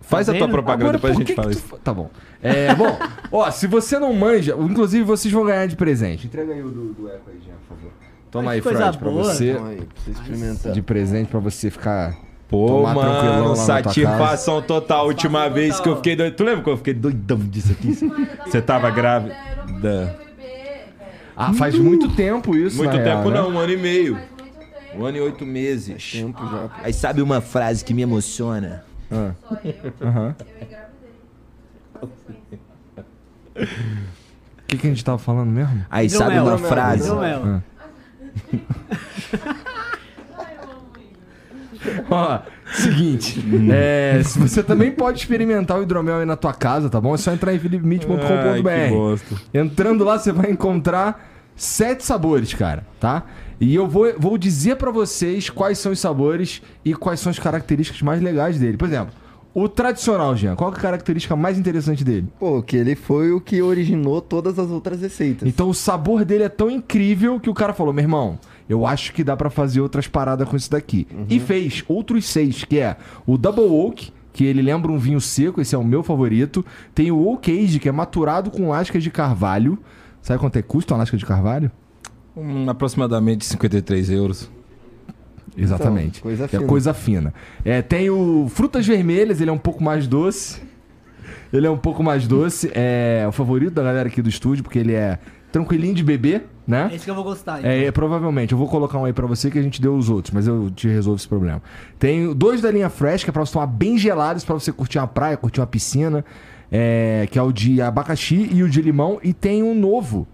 Faz 0.00 0.28
a 0.28 0.34
tua 0.34 0.48
propaganda, 0.48 0.96
Agora, 0.96 0.98
depois 0.98 1.12
a 1.12 1.14
por 1.14 1.18
gente 1.20 1.28
que 1.28 1.34
fala 1.34 1.48
que 1.50 1.56
isso. 1.56 1.68
tu 1.68 1.78
Tá 1.78 1.94
bom. 1.94 2.10
É, 2.42 2.74
bom, 2.74 2.98
ó, 3.30 3.50
se 3.50 3.66
você 3.66 3.98
não 3.98 4.12
manja, 4.12 4.56
inclusive 4.58 5.04
vocês 5.04 5.32
vão 5.32 5.44
ganhar 5.44 5.66
de 5.66 5.76
presente. 5.76 6.26
Entrega 6.26 6.52
aí 6.52 6.62
o 6.62 6.68
do, 6.68 6.92
do 6.94 7.08
Eco 7.08 7.22
aí, 7.28 7.38
Jean, 7.44 7.54
por 7.68 7.76
favor. 7.76 7.92
Toma 8.30 8.50
Ai, 8.50 8.56
aí, 8.56 8.62
Freud, 8.62 8.98
pra 8.98 9.10
você. 9.10 9.50
Então 9.52 9.66
aí, 9.66 9.76
pra 9.76 9.86
você 10.04 10.10
experimentar. 10.10 10.72
De 10.72 10.82
presente 10.82 11.28
pra 11.28 11.40
você 11.40 11.70
ficar. 11.70 12.16
Pô, 12.48 12.66
Tomar 12.66 12.94
mano, 12.94 13.54
satisfação 13.56 14.60
total. 14.62 15.06
Última 15.06 15.48
vez 15.48 15.78
que 15.78 15.88
eu 15.88 15.94
fiquei 15.96 16.16
doido. 16.16 16.34
Tu 16.34 16.42
lembra 16.42 16.64
que 16.64 16.70
eu 16.70 16.76
fiquei 16.76 16.94
doidão 16.94 17.38
disso 17.38 17.70
aqui? 17.72 17.92
Você 18.46 18.60
tava 18.60 18.90
grávida? 18.90 19.36
Da- 19.80 20.14
Ah, 21.36 21.52
faz 21.54 21.74
muito 21.78 22.08
tempo 22.10 22.56
isso, 22.56 22.76
Muito 22.76 22.92
tempo 22.92 23.04
real, 23.04 23.30
né? 23.30 23.40
não, 23.40 23.50
um 23.52 23.58
ano 23.58 23.72
e 23.72 23.76
meio. 23.76 24.18
Um 24.96 25.04
ano 25.04 25.16
e 25.16 25.20
oito 25.20 25.46
meses. 25.46 26.12
Tempo 26.12 26.44
já. 26.46 26.70
Aí 26.82 26.92
sabe 26.92 27.22
uma 27.22 27.40
frase 27.40 27.84
que 27.84 27.94
me 27.94 28.02
emociona? 28.02 28.84
Ah. 29.10 29.32
Aham. 30.02 30.34
O 33.54 33.66
que, 34.66 34.78
que 34.78 34.86
a 34.86 34.90
gente 34.90 35.04
tava 35.04 35.18
falando 35.18 35.50
mesmo? 35.50 35.84
Aí 35.90 36.08
sabe 36.08 36.38
uma 36.38 36.58
frase? 36.58 37.04
Hidromel. 37.04 37.62
Ó, 42.10 42.40
seguinte, 42.74 43.42
é, 43.72 44.20
se 44.22 44.38
você 44.38 44.62
também 44.62 44.92
pode 44.92 45.18
experimentar 45.18 45.78
o 45.78 45.82
hidromel 45.82 46.18
aí 46.18 46.26
na 46.26 46.36
tua 46.36 46.52
casa, 46.52 46.90
tá 46.90 47.00
bom? 47.00 47.14
É 47.14 47.18
só 47.18 47.32
entrar 47.32 47.52
em 47.52 47.54
Ai, 47.54 47.58
que 47.58 47.68
philipmit.com.br. 47.68 48.92
bosta. 48.92 49.34
Entrando 49.54 50.04
lá, 50.04 50.18
você 50.18 50.30
vai 50.30 50.50
encontrar 50.50 51.26
sete 51.56 52.04
sabores, 52.04 52.52
cara, 52.52 52.86
tá? 52.98 53.24
E 53.60 53.74
eu 53.74 53.86
vou, 53.86 54.12
vou 54.18 54.38
dizer 54.38 54.76
pra 54.76 54.90
vocês 54.90 55.50
quais 55.50 55.78
são 55.78 55.92
os 55.92 56.00
sabores 56.00 56.62
e 56.82 56.94
quais 56.94 57.20
são 57.20 57.30
as 57.30 57.38
características 57.38 58.00
mais 58.00 58.22
legais 58.22 58.58
dele. 58.58 58.78
Por 58.78 58.88
exemplo, 58.88 59.12
o 59.52 59.68
tradicional, 59.68 60.36
Jean, 60.36 60.54
qual 60.54 60.72
é 60.72 60.76
a 60.76 60.80
característica 60.80 61.34
mais 61.34 61.58
interessante 61.58 62.04
dele? 62.04 62.28
Pô, 62.38 62.62
que 62.62 62.76
ele 62.76 62.94
foi 62.94 63.32
o 63.32 63.40
que 63.40 63.60
originou 63.60 64.22
todas 64.22 64.58
as 64.58 64.70
outras 64.70 65.00
receitas. 65.02 65.46
Então 65.46 65.68
o 65.68 65.74
sabor 65.74 66.24
dele 66.24 66.44
é 66.44 66.48
tão 66.48 66.70
incrível 66.70 67.38
que 67.40 67.50
o 67.50 67.54
cara 67.54 67.74
falou: 67.74 67.92
meu 67.92 68.02
irmão, 68.02 68.38
eu 68.68 68.86
acho 68.86 69.12
que 69.12 69.24
dá 69.24 69.36
pra 69.36 69.50
fazer 69.50 69.80
outras 69.80 70.06
paradas 70.06 70.48
com 70.48 70.56
isso 70.56 70.70
daqui. 70.70 71.06
E 71.28 71.40
fez 71.40 71.84
outros 71.88 72.26
seis, 72.26 72.64
que 72.64 72.78
é 72.78 72.96
o 73.26 73.36
Double 73.36 73.64
Oak, 73.64 74.12
que 74.32 74.44
ele 74.44 74.62
lembra 74.62 74.92
um 74.92 74.98
vinho 74.98 75.20
seco, 75.20 75.60
esse 75.60 75.74
é 75.74 75.78
o 75.78 75.84
meu 75.84 76.02
favorito. 76.02 76.64
Tem 76.94 77.10
o 77.10 77.28
Oak 77.28 77.50
Age, 77.50 77.80
que 77.80 77.88
é 77.88 77.92
maturado 77.92 78.50
com 78.50 78.68
lascas 78.68 79.02
de 79.02 79.10
carvalho. 79.10 79.78
Sabe 80.22 80.38
quanto 80.38 80.56
é 80.56 80.62
custa 80.62 80.94
uma 80.94 80.98
lasca 81.00 81.16
de 81.16 81.26
carvalho? 81.26 81.72
Hum, 82.36 82.68
aproximadamente 82.68 83.44
53 83.44 84.10
euros. 84.10 84.50
Exatamente. 85.56 86.20
Então, 86.20 86.22
coisa 86.22 86.44
é 86.44 86.48
fina. 86.48 86.66
coisa 86.66 86.94
fina. 86.94 87.34
É, 87.64 87.82
tem 87.82 88.10
o 88.10 88.48
Frutas 88.48 88.86
Vermelhas, 88.86 89.40
ele 89.40 89.50
é 89.50 89.52
um 89.52 89.58
pouco 89.58 89.82
mais 89.82 90.06
doce. 90.06 90.62
Ele 91.52 91.66
é 91.66 91.70
um 91.70 91.76
pouco 91.76 92.02
mais 92.02 92.26
doce. 92.26 92.70
É 92.74 93.24
o 93.28 93.32
favorito 93.32 93.74
da 93.74 93.82
galera 93.82 94.08
aqui 94.08 94.22
do 94.22 94.28
estúdio, 94.28 94.62
porque 94.62 94.78
ele 94.78 94.94
é 94.94 95.18
tranquilinho 95.50 95.94
de 95.94 96.04
beber, 96.04 96.46
né? 96.66 96.90
Esse 96.92 97.04
que 97.04 97.10
eu 97.10 97.14
vou 97.14 97.24
gostar. 97.24 97.58
então. 97.58 97.70
É, 97.70 97.84
é, 97.84 97.92
provavelmente. 97.92 98.52
Eu 98.52 98.58
vou 98.58 98.68
colocar 98.68 98.98
um 98.98 99.04
aí 99.04 99.12
pra 99.12 99.26
você 99.26 99.50
que 99.50 99.58
a 99.58 99.62
gente 99.62 99.80
deu 99.82 99.96
os 99.96 100.08
outros, 100.08 100.32
mas 100.32 100.46
eu 100.46 100.70
te 100.70 100.88
resolvo 100.88 101.18
esse 101.18 101.28
problema. 101.28 101.60
Tem 101.98 102.32
dois 102.32 102.60
da 102.60 102.70
linha 102.70 102.88
Fresh, 102.88 103.24
que 103.24 103.30
é 103.30 103.32
pra 103.32 103.44
você 103.44 103.52
tomar 103.52 103.66
bem 103.66 103.98
gelados, 103.98 104.44
pra 104.44 104.54
você 104.54 104.72
curtir 104.72 104.98
uma 104.98 105.08
praia, 105.08 105.36
curtir 105.36 105.60
uma 105.60 105.66
piscina, 105.66 106.24
é, 106.70 107.26
que 107.30 107.38
é 107.38 107.42
o 107.42 107.50
de 107.50 107.82
abacaxi 107.82 108.48
e 108.52 108.62
o 108.62 108.68
de 108.68 108.80
limão. 108.80 109.18
E 109.22 109.32
tem 109.32 109.62
um 109.62 109.74
novo, 109.74 110.26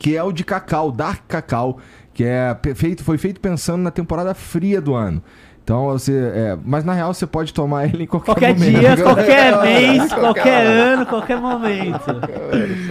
que 0.00 0.16
é 0.16 0.22
o 0.24 0.32
de 0.32 0.42
cacau, 0.42 0.90
Dark 0.90 1.20
Cacau, 1.28 1.78
que 2.14 2.24
é 2.24 2.56
feito, 2.74 3.04
foi 3.04 3.18
feito 3.18 3.38
pensando 3.38 3.82
na 3.82 3.90
temporada 3.90 4.32
fria 4.32 4.80
do 4.80 4.94
ano. 4.94 5.22
Então 5.62 5.84
você. 5.84 6.12
é, 6.34 6.58
mas 6.64 6.84
na 6.84 6.94
real 6.94 7.12
você 7.12 7.26
pode 7.26 7.52
tomar 7.52 7.84
ele 7.92 8.04
em 8.04 8.06
qualquer, 8.06 8.32
Qualquer 8.32 8.54
momento. 8.54 8.80
dia, 8.80 8.96
qualquer 9.04 9.60
mês, 9.62 10.12
qualquer 10.12 10.66
ano, 10.66 11.06
qualquer 11.06 11.38
momento. 11.38 12.00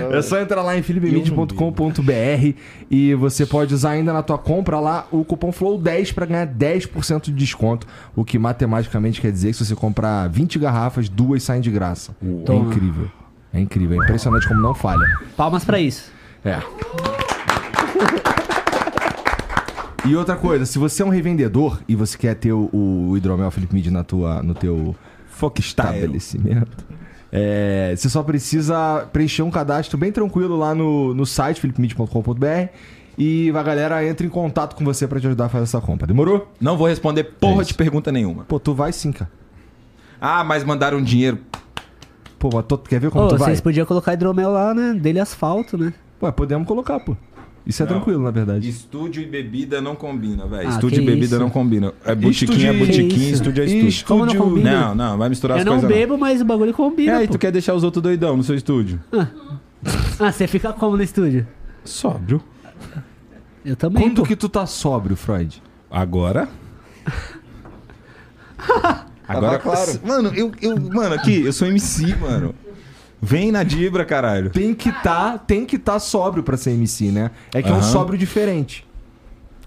É 0.13 0.21
só 0.21 0.39
entrar 0.39 0.61
lá 0.61 0.77
em 0.77 0.81
philipemid.com.br 0.83 2.53
e 2.89 3.13
você 3.15 3.45
pode 3.45 3.73
usar 3.73 3.91
ainda 3.91 4.13
na 4.13 4.21
tua 4.23 4.37
compra 4.37 4.79
lá 4.79 5.07
o 5.11 5.23
cupom 5.25 5.51
FLOW10 5.51 6.13
para 6.13 6.25
ganhar 6.27 6.47
10% 6.47 7.23
de 7.25 7.31
desconto, 7.31 7.85
o 8.15 8.23
que 8.23 8.37
matematicamente 8.39 9.19
quer 9.19 9.31
dizer 9.31 9.47
que 9.49 9.57
se 9.57 9.65
você 9.65 9.75
comprar 9.75 10.27
20 10.29 10.57
garrafas, 10.59 11.09
duas 11.09 11.43
saem 11.43 11.61
de 11.61 11.69
graça. 11.71 12.15
É 12.23 12.43
Toma. 12.45 12.65
incrível. 12.69 13.07
É 13.53 13.59
incrível, 13.59 13.99
é 13.99 14.03
impressionante 14.05 14.47
como 14.47 14.61
não 14.61 14.73
falha. 14.75 15.05
Palmas 15.35 15.65
pra 15.65 15.79
isso. 15.79 16.11
É. 16.43 16.59
E 20.05 20.15
outra 20.15 20.35
coisa, 20.35 20.65
se 20.65 20.79
você 20.79 21.03
é 21.03 21.05
um 21.05 21.09
revendedor 21.09 21.79
e 21.87 21.95
você 21.95 22.17
quer 22.17 22.35
ter 22.35 22.53
o, 22.53 22.69
o 22.73 23.17
hidromel 23.17 23.51
Felipe 23.51 23.73
Mid 23.75 23.87
na 23.87 24.03
tua, 24.03 24.41
no 24.41 24.53
teu 24.53 24.95
estabelecimento, 25.57 26.85
é, 27.31 27.93
você 27.95 28.09
só 28.09 28.23
precisa 28.23 29.07
preencher 29.11 29.43
um 29.43 29.51
cadastro 29.51 29.97
bem 29.97 30.11
tranquilo 30.11 30.57
lá 30.57 30.73
no, 30.73 31.13
no 31.13 31.25
site 31.25 31.61
philipmid.com.br 31.61 32.69
e 33.17 33.51
a 33.53 33.63
galera 33.63 34.05
entra 34.07 34.25
em 34.25 34.29
contato 34.29 34.75
com 34.75 34.83
você 34.85 35.05
pra 35.05 35.19
te 35.19 35.27
ajudar 35.27 35.45
a 35.45 35.49
fazer 35.49 35.65
essa 35.65 35.81
compra. 35.81 36.07
Demorou? 36.07 36.49
Não 36.59 36.77
vou 36.77 36.87
responder 36.87 37.25
porra 37.25 37.61
É 37.61 37.65
de 37.65 37.73
pergunta 37.73 38.11
nenhuma. 38.11 38.45
Pô, 38.45 38.59
tu 38.59 38.73
vai 38.73 38.93
sim, 38.93 39.11
cara. 39.11 39.29
Ah, 40.21 40.43
mas 40.43 40.63
mandaram 40.63 41.01
dinheiro. 41.01 41.39
Pô, 42.39 42.49
mas 42.53 42.65
tu 42.65 42.77
quer 42.77 42.99
ver 42.99 43.11
como 43.11 43.25
Ô, 43.25 43.27
tu 43.27 43.37
vai? 43.37 43.49
vocês 43.49 43.59
podiam 43.61 43.85
colocar 43.85 44.13
hidromel 44.13 44.51
lá, 44.51 44.73
né? 44.73 44.93
Dele 44.93 45.19
asfalto, 45.19 45.77
né? 45.77 45.93
Ué, 46.21 46.31
podemos 46.31 46.67
colocar, 46.67 46.99
pô. 46.99 47.15
Isso 47.65 47.83
é 47.83 47.85
Não. 47.85 47.93
tranquilo, 47.93 48.23
na 48.23 48.31
verdade. 48.31 48.67
Estúdio 48.67 49.21
e 49.21 49.25
bebida 49.27 49.79
não 49.81 49.95
combina, 49.95 50.47
velho. 50.47 50.67
Ah, 50.67 50.71
estúdio 50.71 51.01
e 51.03 51.05
bebida 51.05 51.25
isso. 51.35 51.39
não 51.39 51.49
combina. 51.49 51.93
É 52.03 52.15
botiquim, 52.15 52.45
Estúdio 52.53 52.67
é 52.69 52.73
e- 52.73 52.79
botiquim, 52.79 53.29
estúdio 53.31 53.63
é 53.63 53.65
estúdio. 53.67 54.05
Como 54.07 54.25
não 54.25 54.35
combina? 54.35 54.71
Não, 54.87 54.95
não, 54.95 55.17
vai 55.17 55.29
misturar 55.29 55.57
Eu 55.57 55.59
as 55.61 55.65
não 55.65 55.73
coisas 55.79 55.89
bebo, 55.89 56.17
mas 56.17 56.41
o 56.41 56.45
bagulho 56.45 56.71
não. 56.71 56.77
combina, 56.77 57.11
É, 57.11 57.15
aí 57.17 57.27
pô. 57.27 57.33
tu 57.33 57.39
quer 57.39 57.51
deixar 57.51 57.75
os 57.75 57.83
outros 57.83 58.01
doidão 58.01 58.35
no 58.35 58.43
seu 58.43 58.55
estúdio? 58.55 58.99
Ah, 60.19 60.31
você 60.31 60.47
fica 60.47 60.73
como 60.73 60.97
no 60.97 61.03
estúdio? 61.03 61.45
Sóbrio. 61.83 62.41
Eu 63.63 63.75
também, 63.75 64.03
Quando 64.03 64.21
pô. 64.21 64.23
que 64.27 64.35
tu 64.35 64.49
tá 64.49 64.65
sóbrio, 64.65 65.15
Freud? 65.15 65.61
Agora? 65.91 66.47
Agora, 69.27 69.59
claro. 69.59 69.91
Mano, 70.03 70.31
eu, 70.35 70.51
eu, 70.61 70.75
mano, 70.79 71.13
aqui, 71.15 71.41
eu 71.45 71.53
sou 71.53 71.67
MC, 71.67 72.15
mano. 72.15 72.55
Vem 73.21 73.51
na 73.51 73.63
Dibra, 73.63 74.05
caralho. 74.05 74.49
Tem 74.49 74.73
que 74.73 74.91
tá, 75.03 75.37
tem 75.37 75.65
que 75.65 75.77
tá 75.77 75.99
sóbrio 75.99 76.41
pra 76.43 76.55
ser 76.57 76.71
MC, 76.71 77.11
né? 77.11 77.31
É 77.53 77.61
que 77.61 77.67
é 77.69 77.71
um 77.71 77.75
Aham. 77.75 77.81
sóbrio 77.83 78.17
diferente. 78.17 78.85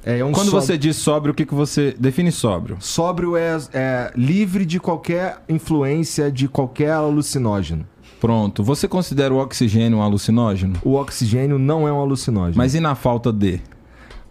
É, 0.05 0.19
é 0.19 0.25
um 0.25 0.33
Quando 0.33 0.47
sóbrio- 0.51 0.63
você 0.67 0.79
diz 0.79 0.97
sóbrio, 0.97 1.33
o 1.33 1.35
que, 1.35 1.45
que 1.47 1.55
você 1.55 1.95
define 1.99 2.33
sóbrio? 2.33 2.77
Sóbrio 2.81 3.37
é, 3.37 3.59
é 3.73 4.13
livre 4.17 4.65
de 4.65 4.81
qualquer 4.81 5.43
influência 5.49 6.31
de 6.33 6.49
qualquer 6.49 6.93
alucinógeno. 6.93 7.87
Pronto. 8.21 8.63
Você 8.65 8.89
considera 8.89 9.33
o 9.35 9.39
oxigênio 9.39 9.99
um 9.99 10.03
alucinógeno? 10.03 10.75
O 10.85 10.95
oxigênio 10.95 11.59
não 11.59 11.87
é 11.87 11.93
um 11.93 12.01
alucinógeno. 12.01 12.57
Mas 12.57 12.75
e 12.75 12.81
na 12.81 12.95
falta 12.95 13.33
de? 13.33 13.61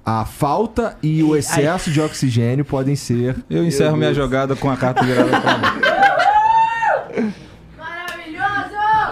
a 0.04 0.26
falta 0.26 0.98
e 1.04 1.22
o 1.22 1.36
excesso 1.36 1.92
de 1.92 2.02
oxigênio 2.02 2.66
podem 2.66 2.96
ser. 2.96 3.36
Eu 3.50 3.64
encerro 3.64 3.96
minha 3.96 4.14
jogada 4.14 4.56
com 4.56 4.68
a 4.70 4.76
carta 4.76 5.04
virada 5.04 5.40
pra 5.40 5.58
mim. 5.58 7.32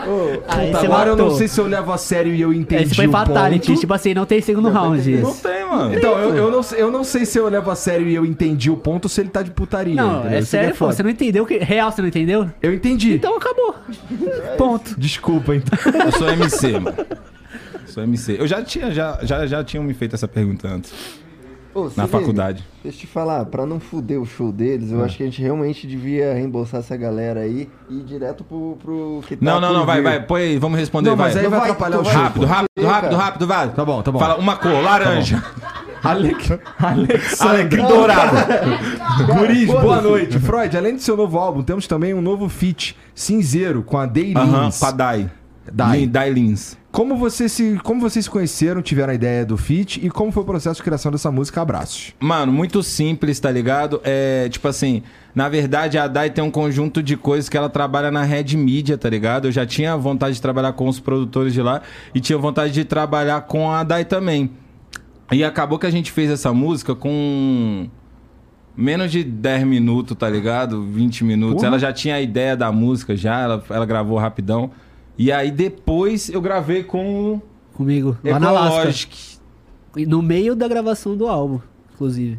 Maravilhoso! 0.10 0.44
Aí 0.48 0.72
você 0.72 0.86
agora 0.86 1.10
eu 1.10 1.16
não 1.16 1.24
matou. 1.26 1.38
sei 1.38 1.48
se 1.48 1.60
eu 1.60 1.68
levo 1.68 1.92
a 1.92 1.98
sério 1.98 2.34
e 2.34 2.42
eu 2.42 2.54
entendi. 2.54 2.84
Esse 2.84 2.96
foi 2.96 3.08
o 3.08 3.12
fatality, 3.12 3.68
ponto. 3.68 3.80
tipo 3.80 3.94
assim, 3.94 4.14
não 4.14 4.26
tem 4.26 4.42
segundo 4.42 4.70
round. 4.70 5.18
Não 5.18 5.34
tem, 5.36 5.66
mano. 5.66 5.94
Então, 5.96 6.18
eu, 6.20 6.36
eu, 6.36 6.52
não, 6.52 6.64
sei- 6.64 6.82
eu 6.82 6.92
não 6.92 7.04
sei 7.04 7.26
se 7.26 7.38
eu 7.38 7.48
levo 7.50 7.70
a 7.72 7.76
sério 7.76 8.08
e 8.08 8.16
eu 8.16 8.26
entendi 8.26 8.70
o 8.72 8.78
ponto 8.78 9.06
ou 9.06 9.10
se 9.10 9.22
ele 9.22 9.30
tá 9.30 9.42
de 9.42 9.52
putaria. 9.52 9.96
Não, 9.96 10.20
entendeu? 10.20 10.38
é 10.38 10.42
sério, 10.42 10.70
pô. 10.72 10.76
foda. 10.76 10.94
Você 10.94 11.04
não 11.04 11.10
entendeu? 11.10 11.46
Que... 11.46 11.58
Real, 11.60 11.92
você 11.92 12.02
não 12.02 12.08
entendeu? 12.10 12.50
Eu 12.62 12.74
entendi. 12.74 13.14
Então 13.14 13.36
acabou. 13.38 13.76
Ponto. 14.58 15.00
Desculpa, 15.00 15.56
então. 15.56 15.78
Eu 16.06 16.12
sou 16.12 16.30
MC, 16.30 16.72
mano. 16.80 16.98
Sou 17.86 18.04
MC. 18.04 18.36
Eu 18.40 18.48
já 18.48 18.62
tinha, 18.64 18.92
já, 18.92 19.20
já, 19.24 19.46
já 19.48 19.64
tinham 19.64 19.84
me 19.84 19.94
feito 19.94 20.16
essa 20.16 20.28
pergunta 20.28 20.68
antes, 20.68 20.94
Ô, 21.74 21.90
se 21.90 21.98
na 21.98 22.08
faculdade. 22.08 22.64
Deixa 22.84 22.98
eu 22.98 23.02
te 23.02 23.08
falar, 23.08 23.46
pra 23.46 23.66
não 23.66 23.80
fuder 23.80 24.20
o 24.20 24.26
show 24.26 24.52
deles, 24.52 24.92
eu 24.92 25.04
acho 25.04 25.16
que 25.18 25.24
a 25.24 25.26
gente 25.26 25.42
realmente 25.42 25.86
devia 25.86 26.34
reembolsar 26.34 26.80
essa 26.80 26.98
galera 26.98 27.42
aí 27.42 27.70
e 27.90 28.00
ir 28.00 28.04
direto 28.04 28.44
pro, 28.44 28.78
pro 28.82 29.22
que 29.28 29.36
tá 29.36 29.46
Não, 29.46 29.62
não, 29.62 29.72
não, 29.74 29.86
vai, 29.86 30.02
vai, 30.02 30.20
põe 30.22 30.42
aí, 30.42 30.58
vamos 30.58 30.80
responder, 30.80 31.10
Não, 31.12 31.16
mas 31.18 31.36
vai. 31.36 31.44
aí 31.44 31.50
vai 31.50 31.60
vai- 31.60 31.70
atrapalhar 31.70 32.00
o 32.00 32.06
show. 32.06 32.14
Rápido, 32.14 32.42
pô. 32.42 32.48
rápido, 32.48 32.86
rápido, 32.88 33.16
rápido, 33.16 33.48
vai. 33.48 33.70
Tá 33.70 33.86
bom, 33.86 34.02
tá 34.02 34.12
bom. 34.12 34.20
Fala 34.20 34.38
uma 34.38 34.56
cor, 34.58 34.82
laranja. 34.84 35.44
Alec... 36.04 36.60
Alexandre. 36.80 37.58
Alecrim 37.58 37.86
dourado. 37.86 38.38
Guris, 39.28 39.68
boa 39.68 40.02
noite. 40.02 40.40
Freud, 40.40 40.76
além 40.78 40.96
do 40.96 41.02
seu 41.02 41.18
novo 41.18 41.38
álbum, 41.38 41.62
temos 41.62 41.86
também 41.88 42.14
um 42.14 42.22
novo 42.22 42.48
feat 42.50 42.96
cinzeiro 43.14 43.84
com 43.84 43.98
a 43.98 44.06
Day 44.06 44.34
Aham, 44.36 44.66
Lins. 44.66 44.80
com 44.80 44.86
a 44.86 44.92
Dai. 44.92 45.30
Dai. 45.74 46.06
Dai 46.06 46.30
Lins. 46.30 46.78
Como, 46.92 47.16
você 47.16 47.48
se, 47.48 47.80
como 47.84 48.02
vocês 48.02 48.26
se 48.26 48.32
conheceram, 48.32 48.82
tiveram 48.82 49.12
a 49.12 49.16
ideia 49.16 49.46
do 49.46 49.56
feat 49.58 50.04
e 50.04 50.10
como 50.10 50.32
foi 50.32 50.42
o 50.42 50.46
processo 50.46 50.78
de 50.78 50.84
criação 50.84 51.12
dessa 51.12 51.32
música? 51.32 51.62
Abraços. 51.62 52.16
Mano, 52.20 52.52
muito 52.52 52.82
simples, 52.82 53.40
tá 53.40 53.52
ligado? 53.52 54.02
É, 54.04 54.50
tipo 54.50 54.68
assim, 54.68 55.04
na 55.36 55.48
verdade 55.48 56.00
a 56.00 56.08
Dai 56.08 56.32
tem 56.32 56.44
um 56.44 56.50
conjunto 56.50 57.04
de 57.04 57.16
coisas 57.16 57.48
que 57.48 57.56
ela 57.56 57.70
trabalha 57.70 58.10
na 58.10 58.24
Red 58.24 58.58
Media, 58.58 58.98
tá 58.98 59.08
ligado? 59.08 59.48
Eu 59.48 59.52
já 59.52 59.66
tinha 59.66 59.96
vontade 59.96 60.36
de 60.36 60.42
trabalhar 60.42 60.74
com 60.74 60.88
os 60.88 61.00
produtores 61.00 61.54
de 61.54 61.62
lá 61.62 61.82
e 62.14 62.20
tinha 62.20 62.38
vontade 62.40 62.74
de 62.74 62.84
trabalhar 62.84 63.42
com 63.42 63.72
a 63.72 63.84
Dai 63.84 64.04
também. 64.04 64.52
E 65.32 65.44
acabou 65.44 65.78
que 65.78 65.86
a 65.86 65.92
gente 65.92 66.12
fez 66.12 66.32
essa 66.32 66.52
música 66.52 66.96
com 66.96 67.88
menos 68.76 69.12
de 69.12 69.24
10 69.24 69.64
minutos, 69.64 70.18
tá 70.18 70.28
ligado? 70.28 70.84
20 70.86 71.24
minutos. 71.24 71.56
Porra. 71.58 71.68
Ela 71.68 71.80
já 71.80 71.94
tinha 71.94 72.16
a 72.16 72.22
ideia 72.22 72.58
da 72.58 72.72
música 72.72 73.16
já, 73.16 73.42
ela, 73.42 73.64
ela 73.70 73.86
gravou 73.86 74.18
rapidão. 74.18 74.72
E 75.20 75.32
aí 75.32 75.52
depois 75.52 76.30
eu 76.30 76.42
gravei 76.42 76.82
com 76.82 77.34
o 77.34 77.42
Comigo. 77.80 78.18
Lá 78.22 78.38
na 78.38 78.50
Alaska. 78.50 78.76
Ecologic. 78.76 79.38
No 80.06 80.22
meio 80.22 80.54
da 80.54 80.68
gravação 80.68 81.16
do 81.16 81.28
álbum, 81.28 81.62
inclusive. 81.94 82.38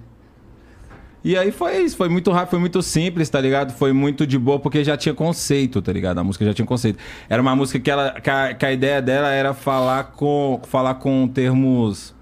E 1.25 1.37
aí 1.37 1.51
foi 1.51 1.79
isso, 1.79 1.97
foi 1.97 2.11
muito 2.11 2.31
rápido, 2.31 2.51
foi 2.51 2.59
muito 2.59 2.83
simples, 2.83 3.29
tá 3.31 3.41
ligado? 3.41 3.73
Foi 3.73 3.91
muito 3.93 4.27
de 4.27 4.39
boa, 4.39 4.59
porque 4.59 4.85
já 4.85 4.99
tinha 4.99 5.15
conceito, 5.15 5.81
tá 5.81 5.93
ligado? 5.93 6.19
A 6.19 6.25
música 6.25 6.45
já 6.45 6.53
tinha 6.53 6.67
conceito. 6.67 6.99
Era 7.29 7.41
uma 7.41 7.57
música 7.57 7.81
que, 7.81 7.91
ela, 7.91 8.21
que, 8.21 8.29
a, 8.29 8.53
que 8.53 8.67
a 8.67 8.73
ideia 8.73 9.01
dela 9.01 9.31
era 9.31 9.55
falar 9.55 10.05
com, 10.13 10.61
falar 10.65 10.95
com 10.95 11.27
termos. 11.27 12.15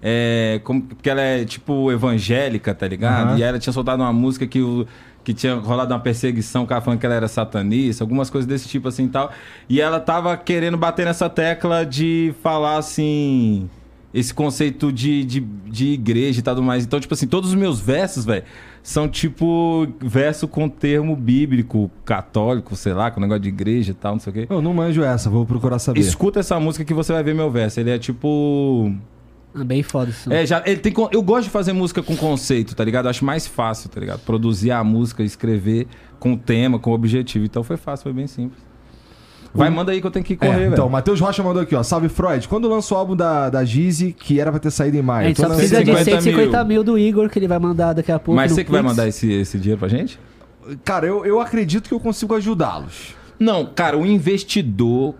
É, 0.00 0.60
como, 0.64 0.82
porque 0.82 1.10
ela 1.10 1.20
é 1.20 1.44
tipo 1.44 1.92
evangélica, 1.92 2.74
tá 2.74 2.88
ligado? 2.88 3.28
Aham. 3.28 3.38
E 3.38 3.42
ela 3.42 3.58
tinha 3.58 3.72
soltado 3.72 4.02
uma 4.02 4.12
música 4.12 4.46
que, 4.46 4.60
o, 4.60 4.86
que 5.28 5.34
tinha 5.34 5.56
rolado 5.56 5.92
uma 5.92 6.00
perseguição, 6.00 6.62
o 6.62 6.66
cara 6.66 6.80
falando 6.80 6.98
que 6.98 7.04
ela 7.04 7.14
era 7.14 7.28
satanista, 7.28 8.02
algumas 8.02 8.30
coisas 8.30 8.48
desse 8.48 8.66
tipo 8.66 8.88
assim 8.88 9.04
e 9.04 9.08
tal. 9.08 9.30
E 9.68 9.78
ela 9.78 10.00
tava 10.00 10.34
querendo 10.38 10.78
bater 10.78 11.04
nessa 11.04 11.28
tecla 11.28 11.84
de 11.84 12.34
falar 12.42 12.78
assim 12.78 13.68
esse 14.14 14.32
conceito 14.32 14.90
de, 14.90 15.22
de, 15.24 15.40
de 15.40 15.88
igreja 15.88 16.40
e 16.40 16.42
tudo 16.42 16.62
mais. 16.62 16.82
Então, 16.82 16.98
tipo 16.98 17.12
assim, 17.12 17.26
todos 17.26 17.50
os 17.50 17.54
meus 17.54 17.78
versos, 17.78 18.24
velho, 18.24 18.42
são 18.82 19.06
tipo 19.06 19.86
verso 20.00 20.48
com 20.48 20.66
termo 20.66 21.14
bíblico, 21.14 21.90
católico, 22.06 22.74
sei 22.74 22.94
lá, 22.94 23.10
com 23.10 23.20
negócio 23.20 23.42
de 23.42 23.50
igreja 23.50 23.90
e 23.90 23.94
tal, 23.94 24.12
não 24.12 24.20
sei 24.20 24.30
o 24.30 24.34
quê. 24.34 24.46
Eu 24.48 24.62
não 24.62 24.72
manjo 24.72 25.04
essa, 25.04 25.28
vou 25.28 25.44
procurar 25.44 25.78
saber. 25.78 26.00
Escuta 26.00 26.40
essa 26.40 26.58
música 26.58 26.86
que 26.86 26.94
você 26.94 27.12
vai 27.12 27.22
ver 27.22 27.34
meu 27.34 27.50
verso. 27.50 27.78
Ele 27.78 27.90
é 27.90 27.98
tipo. 27.98 28.90
Ah, 29.60 29.64
bem 29.64 29.82
foda 29.82 30.10
isso. 30.10 30.32
É, 30.32 30.44
já, 30.46 30.62
ele 30.66 30.78
tem, 30.80 30.92
eu 31.12 31.22
gosto 31.22 31.44
de 31.44 31.50
fazer 31.50 31.72
música 31.72 32.02
com 32.02 32.16
conceito, 32.16 32.74
tá 32.74 32.84
ligado? 32.84 33.06
Eu 33.06 33.10
acho 33.10 33.24
mais 33.24 33.46
fácil, 33.46 33.88
tá 33.88 34.00
ligado? 34.00 34.20
Produzir 34.20 34.70
a 34.70 34.82
música, 34.84 35.22
escrever 35.22 35.86
com 36.18 36.36
tema, 36.36 36.78
com 36.78 36.92
objetivo. 36.92 37.44
Então 37.44 37.62
foi 37.62 37.76
fácil, 37.76 38.04
foi 38.04 38.12
bem 38.12 38.26
simples. 38.26 38.60
Vai, 39.54 39.70
manda 39.70 39.90
aí 39.92 40.00
que 40.00 40.06
eu 40.06 40.10
tenho 40.10 40.24
que 40.24 40.34
É, 40.34 40.36
correr, 40.36 40.52
velho. 40.58 40.72
então, 40.72 40.88
Matheus 40.90 41.18
Rocha 41.20 41.42
mandou 41.42 41.62
aqui, 41.62 41.74
ó. 41.74 41.82
Salve 41.82 42.08
Freud. 42.08 42.46
Quando 42.46 42.68
lança 42.68 42.94
o 42.94 42.96
álbum 42.98 43.16
da, 43.16 43.48
da 43.48 43.64
Gizzy, 43.64 44.12
que 44.12 44.38
era 44.38 44.50
pra 44.50 44.60
ter 44.60 44.70
saído 44.70 44.96
em 44.98 45.00
a 45.00 45.02
maio? 45.02 45.28
gente 45.28 45.36
Tô 45.36 45.42
só 45.48 45.48
precisa 45.54 45.82
de 45.82 45.90
150 45.90 46.20
150 46.22 46.64
mil. 46.64 46.84
do 46.84 46.98
Igor, 46.98 47.28
que 47.30 47.38
ele 47.38 47.48
vai 47.48 47.58
mandar 47.58 47.94
daqui 47.94 48.12
a 48.12 48.18
pouco. 48.18 48.36
Mas 48.36 48.52
você 48.52 48.62
que 48.62 48.70
vai 48.70 48.82
mandar 48.82 49.08
esse, 49.08 49.32
esse 49.32 49.58
dinheiro 49.58 49.78
pra 49.78 49.88
gente? 49.88 50.20
Cara, 50.84 51.06
eu, 51.06 51.24
eu 51.24 51.40
acredito 51.40 51.88
que 51.88 51.94
eu 51.94 51.98
consigo 51.98 52.34
ajudá-los. 52.34 53.14
Não, 53.40 53.64
cara, 53.64 53.96
o 53.96 54.04
investidor, 54.04 55.14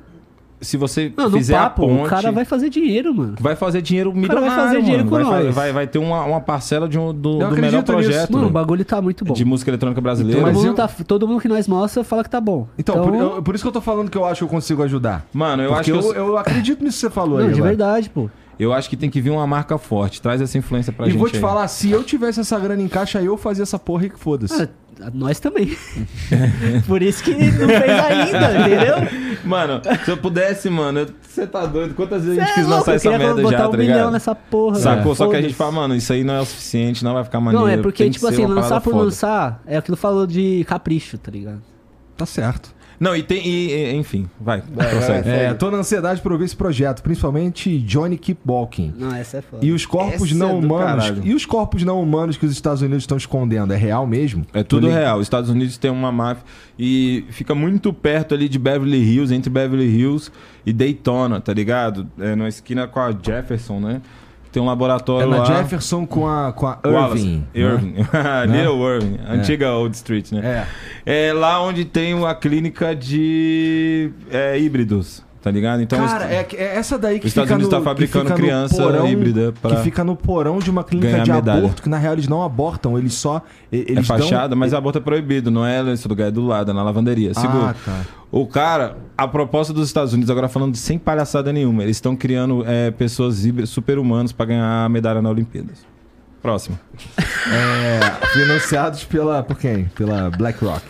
se 0.60 0.76
você 0.76 1.12
Não, 1.16 1.30
fizer 1.30 1.54
papo, 1.56 1.84
a 1.84 1.88
ponte, 1.88 2.06
o 2.06 2.08
cara 2.08 2.32
vai 2.32 2.44
fazer 2.44 2.68
dinheiro, 2.70 3.14
mano. 3.14 3.34
vai 3.40 3.54
fazer 3.54 3.80
dinheiro 3.82 4.12
milionário, 4.14 4.48
vai 4.50 4.56
fazer 4.66 4.82
dinheiro 4.82 5.04
mano. 5.04 5.24
com 5.24 5.30
vai, 5.30 5.44
nós. 5.44 5.54
vai, 5.54 5.72
vai 5.72 5.86
ter 5.86 5.98
uma, 5.98 6.24
uma 6.24 6.40
parcela 6.40 6.88
de 6.88 6.98
um, 6.98 7.12
do, 7.14 7.38
do 7.38 7.50
melhor 7.50 7.72
nisso. 7.72 7.82
projeto 7.84 8.32
Mano, 8.32 8.48
o 8.48 8.50
bagulho 8.50 8.84
tá 8.84 9.00
muito 9.00 9.24
bom. 9.24 9.34
de 9.34 9.44
música 9.44 9.70
eletrônica 9.70 10.00
brasileira. 10.00 10.40
Mas 10.42 10.52
todo, 10.52 10.60
mundo 10.60 10.70
eu- 10.70 10.74
tá, 10.74 10.88
todo 10.88 11.28
mundo 11.28 11.40
que 11.40 11.48
nós 11.48 11.68
mostra 11.68 12.02
fala 12.02 12.24
que 12.24 12.30
tá 12.30 12.40
bom. 12.40 12.66
Então, 12.78 13.02
por, 13.04 13.14
eu- 13.14 13.42
por 13.42 13.54
isso 13.54 13.62
que 13.64 13.68
eu 13.68 13.72
tô 13.72 13.80
falando 13.80 14.10
que 14.10 14.18
eu 14.18 14.24
acho 14.24 14.38
que 14.40 14.44
eu 14.44 14.48
consigo 14.48 14.82
ajudar. 14.82 15.26
Mano, 15.32 15.62
eu 15.62 15.68
Porque 15.74 15.90
acho 15.92 16.02
que 16.02 16.08
eu, 16.08 16.14
eu, 16.14 16.36
acredito 16.38 16.82
nisso 16.82 16.96
que 16.96 17.00
você 17.06 17.10
falou 17.10 17.38
Não, 17.38 17.46
aí. 17.48 17.52
de 17.54 17.60
verdade, 17.62 18.10
pô. 18.10 18.28
eu 18.58 18.72
acho 18.72 18.90
que 18.90 18.96
tem 18.96 19.08
que 19.08 19.20
vir 19.20 19.30
uma 19.30 19.46
marca 19.46 19.78
forte. 19.78 20.20
Traz 20.20 20.40
essa 20.40 20.58
influência 20.58 20.92
pra 20.92 21.06
E 21.06 21.10
gente 21.10 21.18
vou 21.20 21.28
te 21.28 21.36
aí. 21.36 21.40
falar, 21.40 21.68
se 21.68 21.90
eu 21.90 22.02
tivesse 22.02 22.40
essa 22.40 22.58
grana 22.58 22.82
em 22.82 22.88
caixa, 22.88 23.22
eu 23.22 23.36
fazia 23.36 23.62
essa 23.62 23.78
porra 23.78 24.06
e 24.06 24.10
que 24.10 24.18
foda-se. 24.18 24.62
Ah, 24.62 24.68
nós 25.14 25.40
também. 25.40 25.76
por 26.86 27.02
isso 27.02 27.22
que 27.22 27.34
não 27.34 27.68
fez 27.68 27.90
ainda, 27.90 28.60
entendeu? 28.60 28.96
Mano, 29.44 29.80
se 30.04 30.10
eu 30.10 30.16
pudesse, 30.16 30.68
mano, 30.68 31.06
você 31.22 31.46
tá 31.46 31.66
doido? 31.66 31.94
Quantas 31.94 32.24
vezes 32.24 32.38
a 32.38 32.42
Cê 32.42 32.46
gente 32.46 32.54
quis 32.54 32.64
é 32.64 32.68
louco, 32.68 32.78
lançar 32.78 32.94
essa 32.94 33.18
merda 33.18 33.42
botar 33.42 33.58
já, 33.58 33.68
um 33.68 33.70
tá 33.70 33.76
ligado? 33.76 34.10
nessa 34.10 34.34
porra. 34.34 34.76
Sacou? 34.76 35.14
Só 35.14 35.28
que 35.28 35.36
a 35.36 35.42
gente 35.42 35.54
fala, 35.54 35.72
mano, 35.72 35.94
isso 35.94 36.12
aí 36.12 36.24
não 36.24 36.34
é 36.34 36.40
o 36.40 36.44
suficiente, 36.44 37.04
não 37.04 37.14
vai 37.14 37.24
ficar 37.24 37.40
maneiro. 37.40 37.66
Não, 37.66 37.72
é 37.72 37.76
porque, 37.76 38.02
tem 38.02 38.12
tipo 38.12 38.26
assim, 38.26 38.46
lançar 38.46 38.80
por 38.80 38.92
foda. 38.92 39.04
lançar 39.04 39.62
é 39.66 39.76
aquilo 39.76 39.96
que 39.96 40.00
falou 40.00 40.26
de 40.26 40.64
capricho, 40.68 41.16
tá 41.18 41.30
ligado? 41.30 41.62
Tá 42.16 42.26
certo. 42.26 42.77
Não, 43.00 43.14
e 43.14 43.22
tem. 43.22 43.46
E, 43.46 43.70
e- 43.72 43.94
enfim, 43.94 44.28
vai. 44.40 44.62
Vai, 44.74 44.90
prossegue. 44.90 45.28
É, 45.28 45.54
tô 45.54 45.70
na 45.70 45.78
ansiedade 45.78 46.20
por 46.20 46.32
ouvir 46.32 46.44
esse 46.46 46.56
projeto, 46.56 47.02
principalmente 47.02 47.78
Johnny 47.80 48.18
Keep 48.18 48.40
Walking. 48.46 48.92
Não, 48.96 49.14
essa 49.14 49.38
é 49.38 49.42
foda. 49.42 49.64
E 49.64 49.72
os 49.72 49.86
corpos 49.86 50.24
Essa 50.30 50.34
não 50.34 50.50
é 50.50 50.52
humanos. 50.54 51.04
caralho. 51.04 51.22
E 51.26 51.34
os 51.34 51.46
corpos 51.46 51.84
não 51.84 52.02
humanos 52.02 52.36
que 52.36 52.44
os 52.46 52.52
Estados 52.52 52.82
Unidos 52.82 53.04
estão 53.04 53.16
escondendo? 53.16 53.72
É 53.72 53.76
real 53.76 54.06
mesmo? 54.06 54.44
É 54.52 54.62
tudo 54.62 54.88
Tô 54.88 54.92
real. 54.92 55.18
Os 55.18 55.22
Estados 55.26 55.48
Unidos 55.50 55.78
tem 55.78 55.90
uma 55.90 56.10
máfia 56.10 56.44
e 56.78 57.24
fica 57.30 57.54
muito 57.54 57.92
perto 57.92 58.34
ali 58.34 58.48
de 58.48 58.58
Beverly 58.58 58.98
Hills, 59.02 59.34
entre 59.34 59.50
Beverly 59.50 59.86
Hills 59.86 60.30
e 60.66 60.72
Daytona, 60.72 61.40
tá 61.40 61.52
ligado? 61.52 62.06
É 62.18 62.34
na 62.34 62.48
esquina 62.48 62.86
com 62.86 63.00
a 63.00 63.10
Jefferson, 63.12 63.80
né? 63.80 64.00
Tem 64.58 64.62
um 64.62 64.66
É 64.66 64.70
laboratório 64.70 65.30
na 65.30 65.38
lá. 65.38 65.44
Jefferson 65.44 66.04
com 66.04 66.26
a, 66.26 66.52
com 66.52 66.66
a 66.66 66.80
Wallace. 66.84 67.44
Irving. 67.54 67.92
né? 67.92 68.04
Irving. 68.04 68.50
Little 68.50 68.88
Irving. 68.88 69.18
Antiga 69.28 69.72
Old 69.72 69.94
Street, 69.94 70.32
né? 70.32 70.66
É. 71.06 71.28
É 71.28 71.32
lá 71.32 71.62
onde 71.62 71.84
tem 71.84 72.26
a 72.26 72.34
clínica 72.34 72.94
de 72.94 74.10
é, 74.30 74.58
híbridos, 74.58 75.24
tá 75.40 75.50
ligado? 75.50 75.82
Então, 75.82 75.98
Cara, 76.04 76.26
é, 76.26 76.46
é 76.52 76.76
essa 76.76 76.98
daí 76.98 77.18
que 77.18 77.26
Os 77.26 77.30
Estados 77.30 77.50
Unidos 77.50 77.70
no, 77.72 77.78
tá 77.78 77.82
fabricando 77.84 78.32
criança 78.34 78.82
porão, 78.82 79.08
híbrida 79.08 79.52
pra 79.60 79.76
que 79.76 79.82
fica 79.82 80.02
no 80.04 80.16
porão 80.16 80.58
de 80.58 80.70
uma 80.70 80.84
clínica 80.84 81.20
de 81.20 81.30
medalha. 81.30 81.58
aborto, 81.58 81.82
que 81.82 81.88
na 81.88 81.98
real 81.98 82.14
eles 82.14 82.28
não 82.28 82.42
abortam, 82.42 82.98
eles 82.98 83.14
só 83.14 83.42
e- 83.72 83.78
é 83.78 83.92
eles 83.92 84.06
fachada, 84.06 84.48
dão... 84.50 84.58
mas 84.58 84.74
aborto 84.74 84.98
é 84.98 85.00
proibido, 85.00 85.50
não 85.50 85.64
é 85.64 85.80
esse 85.92 86.06
lugar, 86.08 86.28
é 86.28 86.30
do 86.30 86.46
lado, 86.46 86.70
é 86.70 86.74
na 86.74 86.82
lavanderia. 86.82 87.32
Segura. 87.34 87.70
Ah, 87.70 87.74
tá. 87.84 88.00
O 88.30 88.46
cara, 88.46 88.96
a 89.16 89.26
proposta 89.26 89.72
dos 89.72 89.86
Estados 89.86 90.12
Unidos, 90.12 90.30
agora 90.30 90.48
falando 90.48 90.76
sem 90.76 90.98
palhaçada 90.98 91.52
nenhuma, 91.52 91.82
eles 91.82 91.96
estão 91.96 92.14
criando 92.14 92.62
é, 92.66 92.90
pessoas 92.90 93.42
super-humanas 93.66 94.32
pra 94.32 94.44
ganhar 94.44 94.84
a 94.84 94.88
medalha 94.88 95.22
na 95.22 95.30
Olimpíadas. 95.30 95.86
Próximo. 96.42 96.78
É, 97.50 98.26
financiados 98.34 99.04
pela 99.04 99.42
por 99.42 99.56
quem? 99.56 99.84
Pela 99.96 100.28
BlackRock. 100.28 100.84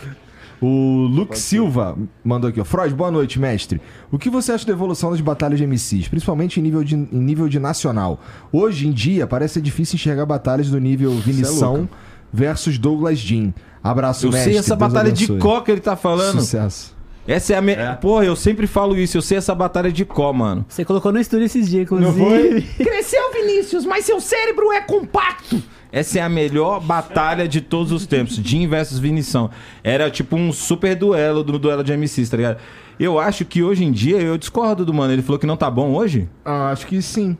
O 0.61 1.07
Luke 1.09 1.39
Silva 1.39 1.97
mandou 2.23 2.49
aqui, 2.49 2.59
ó. 2.59 2.65
Freud, 2.65 2.93
boa 2.93 3.09
noite, 3.09 3.39
mestre. 3.39 3.79
O 4.11 4.17
que 4.19 4.29
você 4.29 4.51
acha 4.51 4.65
da 4.65 4.73
evolução 4.73 5.11
das 5.11 5.21
batalhas 5.21 5.57
de 5.57 5.65
MCs, 5.65 6.07
principalmente 6.09 6.59
em 6.59 6.63
nível 6.63 6.83
de, 6.83 6.95
em 6.95 7.07
nível 7.11 7.47
de 7.47 7.59
nacional? 7.59 8.19
Hoje 8.51 8.87
em 8.87 8.91
dia, 8.91 9.25
parece 9.25 9.55
ser 9.55 9.61
difícil 9.61 9.95
enxergar 9.95 10.25
batalhas 10.25 10.69
do 10.69 10.79
nível 10.79 11.11
Vinição 11.15 11.87
versus 12.31 12.77
Douglas 12.77 13.17
Jean. 13.19 13.53
Abraço, 13.81 14.27
Eu 14.27 14.31
mestre. 14.31 14.51
sei 14.51 14.59
essa 14.59 14.75
Deus 14.75 14.91
batalha 14.91 15.11
de 15.11 15.23
abençoe. 15.23 15.39
có 15.39 15.61
que 15.61 15.71
ele 15.71 15.79
tá 15.81 15.95
falando. 15.95 16.39
Sucesso. 16.41 16.97
Essa 17.25 17.53
é 17.53 17.57
a 17.57 17.61
me... 17.61 17.75
Porra, 18.01 18.25
eu 18.25 18.35
sempre 18.35 18.65
falo 18.65 18.97
isso, 18.97 19.15
eu 19.15 19.21
sei 19.21 19.37
essa 19.37 19.53
batalha 19.53 19.91
de 19.91 20.03
có, 20.03 20.33
mano. 20.33 20.65
Você 20.67 20.83
colocou 20.83 21.11
no 21.13 21.19
estúdio 21.19 21.45
esses 21.45 21.69
dias, 21.69 21.83
inclusive. 21.83 22.61
Cresceu, 22.83 23.31
Vinícius, 23.31 23.85
mas 23.85 24.03
seu 24.03 24.19
cérebro 24.19 24.71
é 24.73 24.81
compacto. 24.81 25.61
Essa 25.91 26.19
é 26.19 26.21
a 26.21 26.29
melhor 26.29 26.79
batalha 26.79 27.47
de 27.47 27.61
todos 27.61 27.91
os 27.91 28.05
tempos. 28.05 28.35
Jim 28.35 28.67
versus 28.67 28.99
Vinição. 28.99 29.49
Era 29.83 30.09
tipo 30.09 30.35
um 30.35 30.51
super 30.51 30.95
duelo 30.95 31.43
do 31.43 31.57
duelo 31.57 31.83
de 31.83 31.91
MCs, 31.95 32.29
tá 32.29 32.37
ligado? 32.37 32.57
Eu 32.99 33.17
acho 33.17 33.45
que 33.45 33.63
hoje 33.63 33.83
em 33.83 33.91
dia 33.91 34.17
eu 34.17 34.37
discordo 34.37 34.85
do 34.85 34.93
mano. 34.93 35.13
Ele 35.13 35.21
falou 35.21 35.39
que 35.39 35.47
não 35.47 35.57
tá 35.57 35.71
bom 35.71 35.95
hoje? 35.95 36.29
Ah, 36.43 36.69
acho 36.69 36.85
que 36.85 37.01
sim. 37.01 37.37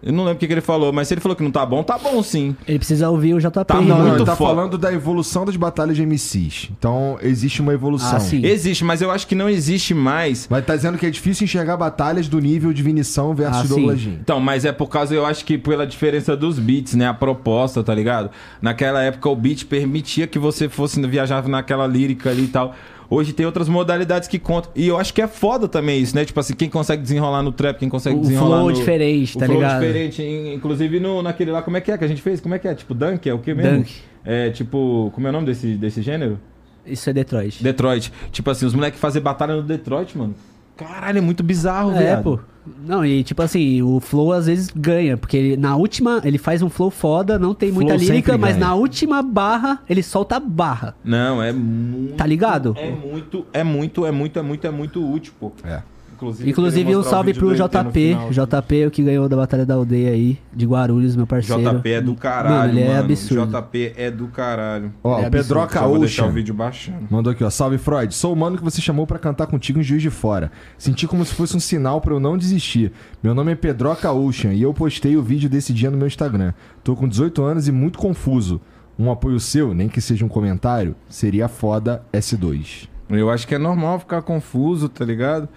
Eu 0.00 0.12
não 0.12 0.20
lembro 0.24 0.36
o 0.36 0.38
que, 0.38 0.46
que 0.46 0.52
ele 0.52 0.60
falou, 0.60 0.92
mas 0.92 1.08
se 1.08 1.14
ele 1.14 1.20
falou 1.20 1.34
que 1.34 1.42
não 1.42 1.50
tá 1.50 1.66
bom, 1.66 1.82
tá 1.82 1.98
bom 1.98 2.22
sim. 2.22 2.54
Ele 2.68 2.78
precisa 2.78 3.10
ouvir 3.10 3.34
o 3.34 3.40
JP. 3.40 3.64
Tá 3.66 3.80
Não, 3.80 4.14
ele 4.14 4.24
tá 4.24 4.36
foda. 4.36 4.50
falando 4.54 4.78
da 4.78 4.92
evolução 4.92 5.44
das 5.44 5.56
batalhas 5.56 5.96
de 5.96 6.06
MCs. 6.06 6.68
Então, 6.78 7.18
existe 7.20 7.60
uma 7.60 7.72
evolução. 7.74 8.16
Ah, 8.16 8.20
sim. 8.20 8.44
Existe, 8.46 8.84
mas 8.84 9.02
eu 9.02 9.10
acho 9.10 9.26
que 9.26 9.34
não 9.34 9.48
existe 9.48 9.94
mais. 9.94 10.46
Mas 10.48 10.64
tá 10.64 10.76
dizendo 10.76 10.96
que 10.98 11.04
é 11.04 11.10
difícil 11.10 11.44
enxergar 11.44 11.76
batalhas 11.76 12.28
do 12.28 12.38
nível 12.38 12.72
de 12.72 12.80
Vinição 12.82 13.34
versus 13.34 13.64
Ah. 13.64 13.68
Douglas 13.68 13.98
Jean. 13.98 14.12
Então, 14.20 14.38
mas 14.38 14.64
é 14.64 14.70
por 14.70 14.86
causa, 14.88 15.12
eu 15.14 15.26
acho 15.26 15.44
que 15.44 15.58
pela 15.58 15.84
diferença 15.84 16.36
dos 16.36 16.60
beats, 16.60 16.94
né? 16.94 17.08
A 17.08 17.14
proposta, 17.14 17.82
tá 17.82 17.92
ligado? 17.94 18.30
Naquela 18.62 19.02
época 19.02 19.28
o 19.28 19.34
beat 19.34 19.64
permitia 19.64 20.26
que 20.28 20.38
você 20.38 20.68
fosse 20.68 21.04
viajar 21.08 21.46
naquela 21.48 21.86
lírica 21.88 22.30
ali 22.30 22.44
e 22.44 22.48
tal. 22.48 22.72
Hoje 23.10 23.32
tem 23.32 23.46
outras 23.46 23.68
modalidades 23.68 24.28
que 24.28 24.38
contam. 24.38 24.70
E 24.76 24.86
eu 24.86 24.98
acho 24.98 25.14
que 25.14 25.22
é 25.22 25.26
foda 25.26 25.66
também 25.66 26.00
isso, 26.00 26.14
né? 26.14 26.24
Tipo 26.26 26.40
assim, 26.40 26.54
quem 26.54 26.68
consegue 26.68 27.00
desenrolar 27.02 27.42
no 27.42 27.50
trap, 27.52 27.78
quem 27.78 27.88
consegue 27.88 28.16
O 28.16 28.20
desenrolar 28.20 28.58
flow 28.58 28.68
no... 28.70 28.76
diferente, 28.76 29.36
o 29.36 29.40
tá 29.40 29.46
flow 29.46 29.56
ligado? 29.58 29.80
diferente. 29.80 30.22
in- 30.22 30.52
Inclusive 30.54 31.00
no, 31.00 31.22
naquele 31.22 31.50
lá, 31.50 31.62
como 31.62 31.76
é 31.78 31.80
que 31.80 31.90
é 31.90 31.96
que 31.96 32.04
a 32.04 32.08
gente 32.08 32.20
fez? 32.20 32.38
Como 32.40 32.54
é 32.54 32.58
que 32.58 32.68
é? 32.68 32.74
Tipo, 32.74 32.92
Dunk? 32.92 33.26
É 33.28 33.32
o 33.32 33.38
que 33.38 33.54
mesmo? 33.54 33.78
Dunk. 33.78 33.94
É 34.24 34.50
tipo, 34.50 35.10
como 35.14 35.26
é 35.26 35.30
o 35.30 35.32
nome 35.32 35.46
desse, 35.46 35.68
desse 35.74 36.02
gênero? 36.02 36.38
Isso 36.86 37.08
é 37.08 37.12
Detroit. 37.14 37.62
Detroit. 37.62 38.12
Tipo 38.30 38.50
assim, 38.50 38.66
os 38.66 38.74
moleques 38.74 39.00
fazer 39.00 39.20
batalha 39.20 39.56
no 39.56 39.62
Detroit, 39.62 40.16
mano. 40.16 40.34
Caralho, 40.78 41.18
é 41.18 41.20
muito 41.20 41.42
bizarro, 41.42 41.90
É, 41.92 41.98
viado. 41.98 42.22
pô. 42.22 42.38
Não, 42.86 43.04
e 43.04 43.24
tipo 43.24 43.40
assim, 43.42 43.80
o 43.82 43.98
flow 43.98 44.30
às 44.32 44.44
vezes 44.46 44.68
ganha, 44.74 45.16
porque 45.16 45.36
ele, 45.38 45.56
na 45.56 45.74
última 45.74 46.20
ele 46.22 46.36
faz 46.36 46.60
um 46.60 46.68
flow 46.68 46.90
foda, 46.90 47.38
não 47.38 47.54
tem 47.54 47.72
muita 47.72 47.92
Flow 47.94 48.00
lírica, 48.00 48.32
sempre 48.32 48.36
mas 48.40 48.56
ganha. 48.56 48.66
na 48.66 48.74
última 48.74 49.22
barra 49.22 49.80
ele 49.88 50.02
solta 50.02 50.36
a 50.36 50.40
barra. 50.40 50.94
Não, 51.02 51.42
é 51.42 51.50
muito. 51.50 52.14
Tá 52.14 52.26
ligado? 52.26 52.74
É 52.76 52.90
muito, 52.90 53.46
é 53.54 53.64
muito, 53.64 54.04
é 54.06 54.12
muito, 54.12 54.38
é 54.38 54.42
muito, 54.42 54.66
é 54.66 54.70
muito 54.70 55.12
útil, 55.12 55.32
pô. 55.40 55.50
É. 55.64 55.82
Inclusive, 56.18 56.50
Inclusive 56.50 56.96
um 56.96 57.02
salve 57.04 57.32
pro 57.32 57.54
JP, 57.54 57.92
final. 57.92 58.30
JP 58.30 58.86
o 58.86 58.90
que 58.90 59.02
ganhou 59.04 59.28
da 59.28 59.36
Batalha 59.36 59.64
da 59.64 59.74
Aldeia 59.74 60.10
aí, 60.10 60.36
de 60.52 60.66
Guarulhos, 60.66 61.14
meu 61.14 61.26
parceiro. 61.26 61.62
JP 61.78 61.88
é 61.92 62.00
do 62.00 62.14
caralho, 62.16 62.54
Mano, 62.56 62.72
ele 62.72 62.80
é 62.82 62.88
mano. 62.88 63.00
absurdo. 63.00 63.52
JP 63.62 63.92
é 63.96 64.10
do 64.10 64.26
caralho. 64.28 64.92
Ó, 65.04 65.20
É 65.20 65.28
o 65.28 65.30
Pedroca 65.30 65.78
Só 65.78 65.86
vou 65.88 65.98
deixar 66.00 66.22
o 66.22 66.24
Ocean 66.26 66.34
vídeo 66.34 66.54
baixando. 66.54 67.06
mandou 67.08 67.32
aqui, 67.32 67.44
ó. 67.44 67.50
Salve, 67.50 67.78
Freud. 67.78 68.12
Sou 68.14 68.32
o 68.32 68.36
mano 68.36 68.56
que 68.58 68.64
você 68.64 68.80
chamou 68.82 69.06
pra 69.06 69.18
cantar 69.18 69.46
contigo 69.46 69.78
em 69.78 69.82
Juiz 69.82 70.02
de 70.02 70.10
Fora. 70.10 70.50
Senti 70.76 71.06
como 71.06 71.24
se 71.24 71.32
fosse 71.34 71.56
um 71.56 71.60
sinal 71.60 72.00
pra 72.00 72.12
eu 72.12 72.20
não 72.20 72.36
desistir. 72.36 72.92
Meu 73.22 73.34
nome 73.34 73.52
é 73.52 73.54
Pedroca 73.54 74.10
Ocean 74.10 74.52
e 74.52 74.62
eu 74.62 74.74
postei 74.74 75.16
o 75.16 75.22
vídeo 75.22 75.48
desse 75.48 75.72
dia 75.72 75.90
no 75.90 75.96
meu 75.96 76.06
Instagram. 76.08 76.52
Tô 76.82 76.96
com 76.96 77.06
18 77.08 77.42
anos 77.42 77.68
e 77.68 77.72
muito 77.72 77.98
confuso. 77.98 78.60
Um 78.98 79.12
apoio 79.12 79.38
seu, 79.38 79.72
nem 79.72 79.88
que 79.88 80.00
seja 80.00 80.24
um 80.24 80.28
comentário, 80.28 80.96
seria 81.08 81.46
foda 81.46 82.02
S2. 82.12 82.88
Eu 83.08 83.30
acho 83.30 83.46
que 83.46 83.54
é 83.54 83.58
normal 83.58 84.00
ficar 84.00 84.20
confuso, 84.22 84.88
tá 84.88 85.04
ligado? 85.04 85.48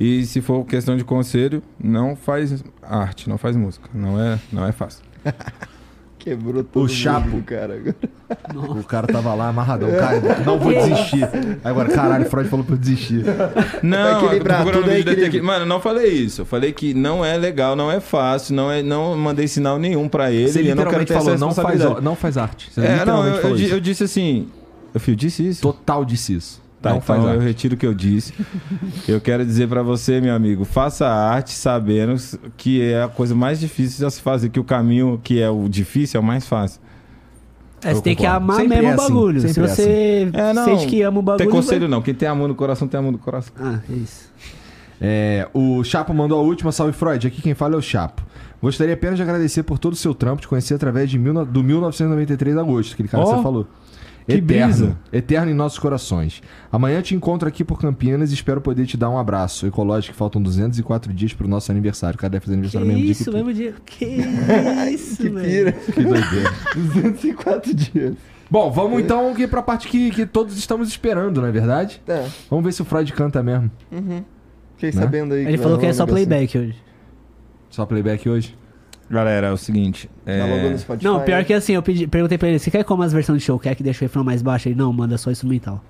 E 0.00 0.24
se 0.24 0.40
for 0.40 0.64
questão 0.64 0.96
de 0.96 1.04
conselho, 1.04 1.62
não 1.78 2.16
faz 2.16 2.64
arte, 2.82 3.28
não 3.28 3.36
faz 3.36 3.54
música. 3.54 3.88
Não 3.92 4.18
é, 4.18 4.38
não 4.50 4.66
é 4.66 4.72
fácil. 4.72 5.04
Quebrou 6.18 6.62
todo 6.62 6.88
Chapo. 6.88 7.28
mundo, 7.28 7.44
cara. 7.44 7.74
agora. 7.76 7.96
O 8.78 8.84
cara 8.84 9.08
tava 9.08 9.34
lá 9.34 9.48
amarradão. 9.48 9.90
Cara, 9.90 10.20
não 10.44 10.56
vou 10.58 10.70
desistir. 10.72 11.26
Agora, 11.64 11.88
caralho, 11.88 12.26
Freud 12.30 12.48
falou 12.48 12.64
pra 12.64 12.74
eu 12.76 12.78
desistir. 12.78 13.24
Não, 13.82 14.32
eu 14.32 14.44
tudo 14.72 14.90
é 14.90 15.00
equilíbrio. 15.00 15.42
Mano, 15.42 15.64
eu 15.64 15.66
não 15.66 15.80
falei 15.80 16.08
isso. 16.12 16.42
Eu 16.42 16.46
falei 16.46 16.72
que 16.72 16.94
não 16.94 17.24
é 17.24 17.36
legal, 17.36 17.74
não 17.74 17.90
é 17.90 17.98
fácil, 17.98 18.54
não, 18.54 18.70
é, 18.70 18.82
não 18.82 19.16
mandei 19.16 19.48
sinal 19.48 19.78
nenhum 19.78 20.08
pra 20.08 20.30
ele. 20.30 20.48
Você 20.48 20.60
eu 20.60 20.76
não 20.76 20.84
quero 20.84 21.00
literalmente 21.00 21.12
falou, 21.12 21.38
não 21.38 21.54
faz, 21.54 21.66
responsabilidade. 21.66 22.04
não 22.04 22.14
faz 22.14 22.36
arte. 22.36 22.70
Você 22.72 22.80
É, 22.80 23.04
não, 23.04 23.26
eu, 23.26 23.34
eu, 23.36 23.56
eu 23.68 23.80
disse 23.80 24.04
assim. 24.04 24.48
Eu 24.94 25.14
disse 25.16 25.48
isso. 25.48 25.62
Total 25.62 26.04
disse 26.04 26.34
isso. 26.34 26.62
Tá, 26.82 26.90
não 26.90 26.96
então 26.96 27.06
faz 27.22 27.34
eu 27.34 27.40
retiro 27.40 27.74
o 27.74 27.76
que 27.76 27.86
eu 27.86 27.92
disse. 27.92 28.32
eu 29.06 29.20
quero 29.20 29.44
dizer 29.44 29.68
pra 29.68 29.82
você, 29.82 30.20
meu 30.20 30.34
amigo, 30.34 30.64
faça 30.64 31.06
arte 31.06 31.50
sabendo 31.52 32.14
que 32.56 32.80
é 32.82 33.02
a 33.02 33.08
coisa 33.08 33.34
mais 33.34 33.60
difícil 33.60 34.06
de 34.06 34.14
se 34.14 34.20
fazer, 34.22 34.48
que 34.48 34.58
o 34.58 34.64
caminho 34.64 35.20
que 35.22 35.40
é 35.40 35.50
o 35.50 35.68
difícil 35.68 36.18
é 36.18 36.22
o 36.22 36.24
mais 36.26 36.46
fácil. 36.46 36.80
É, 37.82 37.94
você 37.94 38.02
tem 38.02 38.14
que 38.16 38.26
amar 38.26 38.56
Sempre 38.56 38.76
mesmo 38.76 38.88
é 38.88 38.90
o 38.90 38.94
assim, 39.00 39.12
bagulho. 39.14 39.40
Se 39.40 39.48
sempre 39.54 39.70
é 39.70 39.74
você 39.74 40.30
É, 40.32 40.52
não. 40.52 40.64
sente 40.64 40.86
que 40.86 41.02
ama 41.02 41.18
o 41.18 41.22
bagulho. 41.22 41.44
tem 41.44 41.50
conselho 41.50 41.80
vai- 41.82 41.88
não, 41.88 42.02
quem 42.02 42.14
tem 42.14 42.28
amor 42.28 42.48
no 42.48 42.54
coração 42.54 42.86
tem 42.88 42.98
amor 43.00 43.12
no 43.12 43.18
coração. 43.18 43.52
Ah, 43.58 43.78
é 43.88 43.92
isso. 43.94 44.30
É, 45.00 45.48
o 45.54 45.82
Chapo 45.82 46.12
mandou 46.12 46.38
a 46.38 46.42
última, 46.42 46.72
salve 46.72 46.92
Freud. 46.92 47.26
Aqui 47.26 47.40
quem 47.40 47.54
fala 47.54 47.74
é 47.74 47.78
o 47.78 47.82
Chapo. 47.82 48.22
Gostaria 48.62 48.92
apenas 48.92 49.16
de 49.16 49.22
agradecer 49.22 49.62
por 49.62 49.78
todo 49.78 49.94
o 49.94 49.96
seu 49.96 50.14
trampo, 50.14 50.42
te 50.42 50.48
conhecer 50.48 50.74
através 50.74 51.08
de 51.08 51.18
mil, 51.18 51.32
do 51.46 51.62
1993 51.64 52.54
de 52.54 52.60
agosto, 52.60 52.92
aquele 52.92 53.08
cara 53.08 53.22
que 53.24 53.30
Ó, 53.30 53.36
você 53.36 53.42
falou. 53.42 53.66
Que 54.30 54.36
eterno, 54.38 54.72
brisa. 54.74 54.98
eterno 55.12 55.50
em 55.50 55.54
nossos 55.54 55.78
corações. 55.78 56.42
Amanhã 56.72 57.00
te 57.02 57.14
encontro 57.14 57.48
aqui 57.48 57.64
por 57.64 57.78
Campinas 57.80 58.30
e 58.30 58.34
espero 58.34 58.60
poder 58.60 58.86
te 58.86 58.96
dar 58.96 59.10
um 59.10 59.18
abraço. 59.18 59.66
Ecológico, 59.66 60.12
que 60.12 60.18
faltam 60.18 60.40
204 60.42 61.12
dias 61.12 61.32
pro 61.32 61.46
nosso 61.48 61.70
aniversário. 61.70 62.16
O 62.16 62.18
cara 62.18 62.30
deve 62.30 62.44
fazer 62.44 62.54
Que 62.56 62.58
aniversário 62.60 62.86
mesmo 62.86 63.02
dia 63.02 63.12
isso, 63.12 63.24
que 63.24 63.30
tu. 63.30 63.36
mesmo 63.36 63.52
dia. 63.54 63.74
Que 63.84 64.04
isso, 64.94 65.16
Que 65.22 65.28
velho. 65.28 65.46
pira. 65.48 65.72
Que 65.92 66.02
doideira. 66.02 66.50
204 66.74 67.74
dias. 67.74 68.14
Bom, 68.50 68.70
vamos 68.70 69.00
então 69.00 69.30
aqui 69.30 69.46
pra 69.46 69.62
parte 69.62 69.86
que, 69.88 70.10
que 70.10 70.26
todos 70.26 70.56
estamos 70.58 70.88
esperando, 70.88 71.40
não 71.40 71.46
é 71.48 71.52
verdade? 71.52 72.02
Tá. 72.04 72.24
Vamos 72.48 72.64
ver 72.64 72.72
se 72.72 72.82
o 72.82 72.84
Freud 72.84 73.12
canta 73.12 73.42
mesmo. 73.42 73.70
Fiquei 74.76 74.90
Né? 74.92 75.02
sabendo 75.04 75.34
aí. 75.34 75.46
Ele 75.46 75.58
falou 75.58 75.78
que 75.78 75.86
é 75.86 75.92
só 75.92 76.04
playback 76.06 76.58
hoje. 76.58 76.74
Só 77.68 77.86
playback 77.86 78.28
hoje? 78.28 78.56
Galera, 79.10 79.48
é 79.48 79.52
o 79.52 79.56
seguinte. 79.56 80.08
É... 80.24 80.78
Spotify. 80.78 81.04
Não, 81.04 81.20
pior 81.22 81.44
que 81.44 81.52
assim, 81.52 81.72
eu 81.72 81.82
pedi, 81.82 82.06
perguntei 82.06 82.38
pra 82.38 82.48
ele, 82.48 82.60
você 82.60 82.70
quer 82.70 82.84
como 82.84 83.02
as 83.02 83.12
versões 83.12 83.40
de 83.40 83.44
show? 83.44 83.58
Quer 83.58 83.74
que 83.74 83.82
deixe 83.82 83.98
o 83.98 84.02
refrão 84.02 84.22
mais 84.22 84.40
baixo? 84.40 84.68
Ele, 84.68 84.76
não, 84.76 84.92
manda 84.92 85.18
só 85.18 85.32
instrumental. 85.32 85.82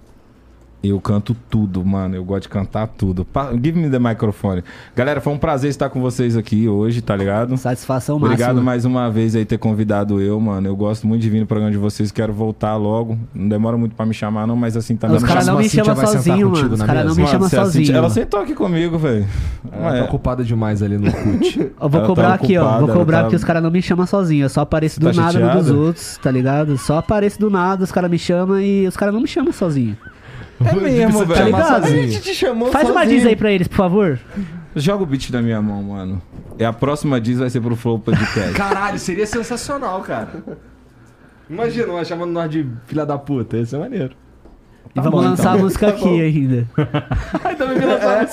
Eu 0.82 0.98
canto 0.98 1.36
tudo, 1.50 1.84
mano. 1.84 2.16
Eu 2.16 2.24
gosto 2.24 2.44
de 2.44 2.48
cantar 2.48 2.86
tudo. 2.86 3.22
Pa- 3.22 3.50
Give 3.52 3.78
me 3.78 3.90
the 3.90 3.98
microphone. 3.98 4.64
Galera, 4.96 5.20
foi 5.20 5.30
um 5.32 5.36
prazer 5.38 5.68
estar 5.68 5.90
com 5.90 6.00
vocês 6.00 6.38
aqui 6.38 6.66
hoje, 6.68 7.02
tá 7.02 7.14
ligado? 7.14 7.54
Satisfação 7.58 8.18
máxima. 8.18 8.32
Obrigado 8.34 8.62
mais 8.62 8.86
uma 8.86 9.10
vez 9.10 9.36
aí 9.36 9.44
ter 9.44 9.58
convidado 9.58 10.22
eu, 10.22 10.40
mano. 10.40 10.66
Eu 10.66 10.74
gosto 10.74 11.06
muito 11.06 11.20
de 11.20 11.28
vir 11.28 11.40
no 11.40 11.46
programa 11.46 11.70
de 11.70 11.76
vocês. 11.76 12.10
Quero 12.10 12.32
voltar 12.32 12.76
logo. 12.76 13.18
Não 13.34 13.46
demora 13.46 13.76
muito 13.76 13.94
pra 13.94 14.06
me 14.06 14.14
chamar, 14.14 14.46
não, 14.46 14.56
mas 14.56 14.74
assim, 14.74 14.96
tá 14.96 15.06
Os 15.08 15.14
dando 15.14 15.26
caras 15.28 15.46
não 15.46 15.56
próxima 15.56 15.80
me 15.82 15.84
chamam 15.86 15.94
vai 15.94 16.06
sentar 16.06 16.22
sozinho, 16.22 16.48
contigo 16.48 16.64
mano. 16.70 16.74
Os 16.74 16.82
caras 16.82 17.04
não 17.04 17.14
me 17.14 17.26
chamam 17.26 17.48
Cintia- 17.48 17.64
sozinho. 17.64 17.96
Ela 17.96 18.10
sentou 18.10 18.40
aqui 18.40 18.54
comigo, 18.54 18.96
velho. 18.98 19.26
Ela 19.70 19.98
tá 19.98 20.04
ocupada 20.04 20.42
demais 20.42 20.82
ali 20.82 20.96
no 20.96 21.12
CUT. 21.12 21.60
Eu 21.78 21.88
vou 21.90 21.98
Ela 22.00 22.08
cobrar 22.08 22.28
tá 22.28 22.34
aqui, 22.36 22.56
ó. 22.56 22.62
ocupada, 22.62 22.80
Vou 22.80 22.88
ela 22.88 22.98
cobrar 22.98 23.16
tá- 23.18 23.22
porque 23.24 23.36
os 23.36 23.44
caras 23.44 23.62
não 23.62 23.70
me 23.70 23.82
chamam 23.82 24.06
sozinho. 24.06 24.44
Eu 24.46 24.48
só 24.48 24.62
apareço 24.62 24.98
do 24.98 25.12
Tá 25.12 25.20
nada 25.20 25.38
no 25.38 25.60
dos 25.60 25.70
outros, 25.70 26.18
tá 26.22 26.30
ligado? 26.30 26.78
Só 26.78 26.96
apareço 26.96 27.38
do 27.38 27.50
nada, 27.50 27.84
os 27.84 27.92
caras 27.92 28.10
me 28.10 28.18
chamam 28.18 28.58
e 28.58 28.86
os 28.86 28.96
caras 28.96 29.12
não 29.12 29.20
me 29.20 29.28
chamam 29.28 29.52
sozinho. 29.52 29.94
É 30.64 30.74
mesmo, 30.74 31.26
Tá 31.26 31.44
ligado? 31.44 31.84
A 31.84 31.90
gente 31.90 32.20
te 32.20 32.34
chamou 32.34 32.70
Faz 32.70 32.88
uma 32.90 33.00
sozinho. 33.02 33.18
diz 33.18 33.26
aí 33.26 33.36
pra 33.36 33.50
eles, 33.50 33.66
por 33.66 33.76
favor. 33.76 34.18
Joga 34.76 35.02
o 35.02 35.06
beat 35.06 35.30
na 35.30 35.42
minha 35.42 35.60
mão, 35.60 35.82
mano. 35.82 36.22
É 36.58 36.64
a 36.64 36.72
próxima 36.72 37.20
diz 37.20 37.38
vai 37.38 37.48
ser 37.50 37.60
pro 37.60 37.74
Flow 37.74 37.98
Podcast. 37.98 38.52
Caralho, 38.52 38.98
seria 38.98 39.26
sensacional, 39.26 40.00
cara. 40.02 40.44
Imagina, 41.48 41.86
nós 41.88 42.06
chamando 42.06 42.30
nós 42.30 42.50
de 42.50 42.66
filha 42.86 43.04
da 43.04 43.18
puta. 43.18 43.56
Ia 43.56 43.66
ser 43.66 43.78
maneiro. 43.78 44.14
e 44.94 45.00
vamos 45.00 45.10
bom, 45.10 45.20
lançar 45.30 45.42
então. 45.42 45.54
a 45.54 45.58
música 45.58 45.88
aqui 45.88 46.20
ainda. 46.20 46.68
Ai, 47.42 47.56
também 47.56 47.78
me 47.78 47.86
lançaram 47.86 48.28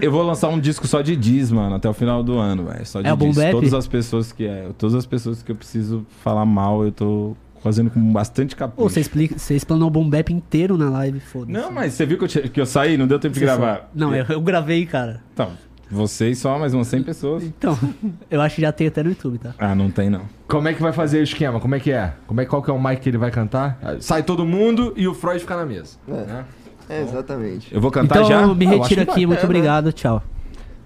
Eu 0.00 0.12
vou 0.12 0.22
lançar 0.22 0.48
um 0.48 0.60
disco 0.60 0.86
só 0.86 1.00
de 1.00 1.16
diz, 1.16 1.50
mano, 1.50 1.74
até 1.74 1.88
o 1.88 1.92
final 1.94 2.22
do 2.22 2.38
ano, 2.38 2.66
velho. 2.66 2.86
Só 2.86 3.00
de 3.00 3.08
É 3.08 3.12
o 3.12 3.16
Boom 3.16 3.30
diz. 3.30 3.50
Todas 3.50 3.74
as 3.74 3.88
pessoas 3.88 4.30
que 4.30 4.44
é, 4.46 4.68
todas 4.78 4.94
as 4.94 5.06
pessoas 5.06 5.42
que 5.42 5.50
eu 5.50 5.56
preciso 5.56 6.06
falar 6.22 6.44
mal, 6.44 6.84
eu 6.84 6.92
tô 6.92 7.36
fazendo 7.62 7.90
com 7.90 8.00
bastante 8.12 8.56
capricho. 8.56 8.84
Ô, 8.84 8.88
você 8.88 9.00
explica, 9.00 9.38
você 9.38 9.54
explanou 9.54 9.88
o 9.88 9.90
Boom 9.90 10.08
Bap 10.08 10.30
inteiro 10.32 10.76
na 10.78 10.88
live, 10.90 11.20
foda-se. 11.20 11.52
Não, 11.52 11.70
mas 11.70 11.92
você 11.94 12.04
viu 12.06 12.18
que 12.18 12.24
eu, 12.24 12.28
te- 12.28 12.48
que 12.48 12.60
eu 12.60 12.66
saí? 12.66 12.96
Não 12.96 13.06
deu 13.06 13.18
tempo 13.18 13.34
de 13.34 13.38
Você 13.40 13.44
gravar. 13.44 13.76
só- 13.76 13.84
Não, 13.94 14.14
eu, 14.14 14.24
eu 14.28 14.40
gravei, 14.40 14.86
cara. 14.86 15.20
Então, 15.34 15.50
vocês 15.90 16.38
só, 16.38 16.58
mais 16.58 16.72
umas 16.72 16.86
100 16.86 17.02
pessoas. 17.02 17.42
Então, 17.42 17.76
eu 18.30 18.40
acho 18.40 18.54
que 18.56 18.62
já 18.62 18.72
tem 18.72 18.86
até 18.86 19.02
no 19.02 19.10
YouTube, 19.10 19.38
tá? 19.38 19.54
Ah, 19.58 19.74
não 19.74 19.90
tem 19.90 20.08
não. 20.08 20.22
Como 20.48 20.68
é 20.68 20.72
que 20.74 20.80
vai 20.80 20.92
fazer 20.92 21.18
o 21.18 21.22
esquema? 21.22 21.58
Como 21.60 21.74
é 21.74 21.80
que 21.80 21.90
é? 21.92 22.12
Como 22.26 22.40
é, 22.40 22.44
qual 22.46 22.62
que 22.62 22.70
é 22.70 22.72
o 22.72 22.82
mic 22.82 23.00
que 23.00 23.08
ele 23.08 23.18
vai 23.18 23.30
cantar? 23.30 23.78
Sai 24.00 24.22
todo 24.22 24.44
mundo 24.46 24.92
e 24.96 25.06
o 25.08 25.14
Freud 25.14 25.40
fica 25.40 25.56
na 25.56 25.66
mesa. 25.66 25.96
né? 26.06 26.44
É, 26.88 27.02
exatamente. 27.02 27.72
Eu 27.72 27.80
vou 27.80 27.90
cantar 27.90 28.16
então, 28.24 28.28
já? 28.28 28.46
me 28.54 28.66
Ah, 28.66 28.70
retiro 28.70 29.02
aqui, 29.02 29.24
muito 29.26 29.42
É, 29.42 29.44
obrigado, 29.44 29.92
tchau. 29.92 30.20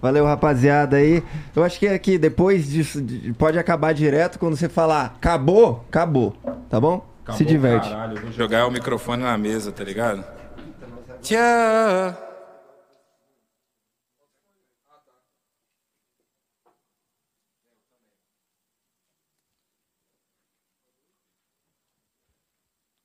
Valeu, 0.05 0.27
rapaziada 0.27 0.99
aí. 0.99 1.23
Eu 1.57 1.65
acho 1.65 1.79
que 1.79 1.89
aqui, 1.89 2.19
depois 2.19 2.69
disso, 2.69 3.01
de- 3.01 3.33
pode 3.33 3.59
acabar 3.59 3.95
direto 3.95 4.39
quando 4.39 4.55
você 4.55 4.69
falar 4.69 5.15
acabou, 5.17 5.83
acabou. 5.89 6.37
Tá 6.69 6.79
bom? 6.79 7.07
Se 7.33 7.43
diverte. 7.43 7.89
Caralho, 7.89 8.21
vou 8.21 8.31
jogar 8.31 8.67
o 8.67 8.71
microfone 8.71 9.23
na 9.23 9.39
mesa, 9.39 9.73
tá 9.73 9.83
ligado? 9.83 10.23
Tchau. 11.23 11.39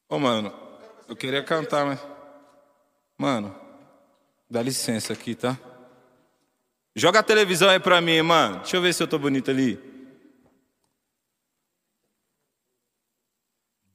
Ô, 0.09 0.17
mano, 0.19 0.51
Eu 1.07 1.15
queria 1.15 1.41
cantar, 1.43 1.85
mas. 1.85 1.99
Mano, 3.17 3.55
dá 4.49 4.61
licença 4.61 5.13
aqui, 5.13 5.33
tá? 5.33 5.57
Joga 6.95 7.19
a 7.19 7.23
televisão 7.23 7.69
aí 7.69 7.79
pra 7.79 8.01
mim, 8.01 8.21
mano. 8.21 8.57
Deixa 8.57 8.77
eu 8.77 8.81
ver 8.81 8.93
se 8.93 9.01
eu 9.01 9.07
tô 9.07 9.17
bonito 9.17 9.49
ali. 9.49 9.77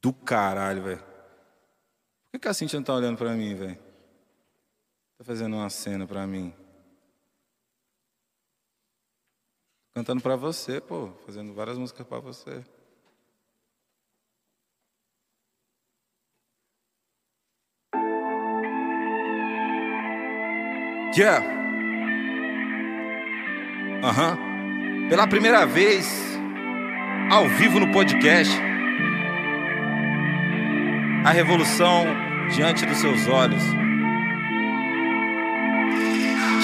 Do 0.00 0.12
caralho, 0.12 0.82
velho. 0.82 0.98
Por 0.98 2.32
que, 2.32 2.38
que 2.40 2.48
a 2.48 2.54
Cintia 2.54 2.78
não 2.78 2.84
tá 2.84 2.94
olhando 2.94 3.16
pra 3.16 3.32
mim, 3.32 3.54
velho? 3.54 3.78
Tá 5.18 5.24
fazendo 5.24 5.56
uma 5.56 5.70
cena 5.70 6.06
pra 6.06 6.26
mim. 6.26 6.54
Cantando 9.94 10.22
pra 10.22 10.36
você, 10.36 10.80
pô. 10.80 11.12
Fazendo 11.24 11.54
várias 11.54 11.78
músicas 11.78 12.06
pra 12.06 12.18
você. 12.18 12.64
Yeah. 21.16 21.63
Aham. 24.04 24.36
Pela 25.08 25.26
primeira 25.26 25.64
vez, 25.64 26.38
ao 27.30 27.48
vivo 27.48 27.80
no 27.80 27.90
podcast, 27.90 28.54
a 31.24 31.30
revolução 31.30 32.04
diante 32.54 32.84
dos 32.84 32.98
seus 32.98 33.26
olhos. 33.26 33.62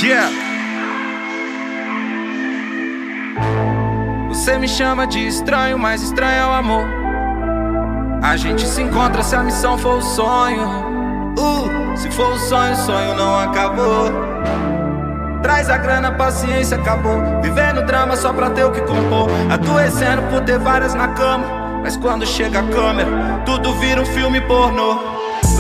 Yeah. 0.03 0.31
Você 4.29 4.59
me 4.59 4.69
chama 4.69 5.07
de 5.07 5.27
estranho, 5.27 5.79
mas 5.79 6.03
estranho 6.03 6.43
é 6.43 6.47
o 6.47 6.53
amor. 6.53 6.85
A 8.23 8.37
gente 8.37 8.67
se 8.67 8.83
encontra 8.83 9.23
se 9.23 9.35
a 9.35 9.43
missão 9.43 9.79
for 9.79 9.97
o 9.97 10.03
sonho. 10.03 10.63
Uh, 11.39 11.97
se 11.97 12.11
for 12.11 12.35
o 12.35 12.39
sonho, 12.39 12.75
o 12.75 12.77
sonho 12.77 13.15
não 13.17 13.39
acabou. 13.41 14.11
Traz 15.43 15.71
a 15.71 15.79
grana, 15.79 16.13
paciência 16.13 16.77
acabou. 16.77 17.41
Vivendo 17.41 17.85
drama 17.87 18.17
só 18.17 18.33
pra 18.33 18.51
ter 18.51 18.65
o 18.65 18.73
que 18.73 18.81
compor. 18.83 19.29
Adoecendo 19.51 20.23
por 20.31 20.43
ter 20.43 20.59
várias 20.59 20.95
na 20.95 21.09
cama. 21.09 21.45
Mas 21.83 21.97
quando 21.97 22.27
chega 22.27 22.61
a 22.61 22.63
câmera, 22.63 23.09
tudo 23.47 23.73
vira 23.79 24.01
um 24.01 24.07
filme 24.07 24.41
pornô. 24.43 24.99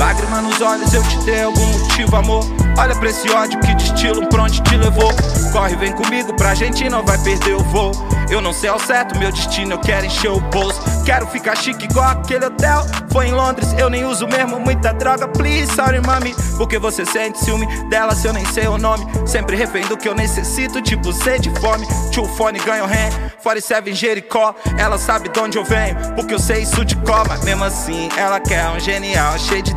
Lágrima 0.00 0.40
nos 0.40 0.58
olhos, 0.62 0.94
eu 0.94 1.02
te 1.02 1.18
dei 1.26 1.42
algum 1.42 1.66
motivo, 1.78 2.16
amor. 2.16 2.42
Olha 2.78 2.96
pra 2.96 3.10
esse 3.10 3.30
ódio 3.30 3.60
que 3.60 3.74
destilo 3.74 4.26
pra 4.30 4.44
onde 4.44 4.62
te 4.62 4.74
levou. 4.74 5.12
Corre, 5.52 5.76
vem 5.76 5.92
comigo 5.92 6.34
pra 6.36 6.54
gente 6.54 6.88
não 6.88 7.04
vai 7.04 7.18
perder 7.18 7.54
o 7.54 7.62
voo. 7.64 7.92
Eu 8.30 8.40
não 8.40 8.52
sei 8.52 8.70
ao 8.70 8.78
certo 8.78 9.18
meu 9.18 9.30
destino, 9.30 9.72
eu 9.72 9.78
quero 9.78 10.06
encher 10.06 10.30
o 10.30 10.40
bolso. 10.40 10.80
Quero 11.04 11.26
ficar 11.26 11.56
chique 11.56 11.84
igual 11.84 12.06
aquele 12.06 12.46
hotel. 12.46 12.86
Foi 13.12 13.26
em 13.26 13.32
Londres, 13.32 13.74
eu 13.76 13.90
nem 13.90 14.04
uso 14.06 14.26
mesmo 14.28 14.58
muita 14.60 14.92
droga. 14.94 15.26
Please, 15.26 15.74
sorry, 15.74 16.00
mami. 16.00 16.34
Porque 16.56 16.78
você 16.78 17.04
sente 17.04 17.38
ciúme 17.38 17.66
dela 17.90 18.14
se 18.14 18.28
eu 18.28 18.32
nem 18.32 18.46
sei 18.46 18.68
o 18.68 18.78
nome. 18.78 19.04
Sempre 19.26 19.56
refém 19.56 19.84
do 19.86 19.96
que 19.96 20.08
eu 20.08 20.14
necessito, 20.14 20.80
tipo 20.80 21.12
sede 21.12 21.50
e 21.50 21.60
fome. 21.60 21.86
Tio 22.10 22.24
fone 22.24 22.60
ganho 22.60 22.86
ré, 22.86 23.10
47 23.42 23.92
Jericó. 23.94 24.54
Ela 24.78 24.96
sabe 24.96 25.28
de 25.28 25.40
onde 25.40 25.58
eu 25.58 25.64
venho, 25.64 25.96
porque 26.14 26.32
eu 26.32 26.38
sei 26.38 26.62
isso 26.62 26.84
de 26.84 26.94
cor. 26.96 27.26
Mas 27.28 27.42
mesmo 27.42 27.64
assim, 27.64 28.08
ela 28.16 28.38
quer 28.38 28.68
um 28.68 28.78
genial 28.78 29.36
cheio 29.38 29.62
de 29.62 29.74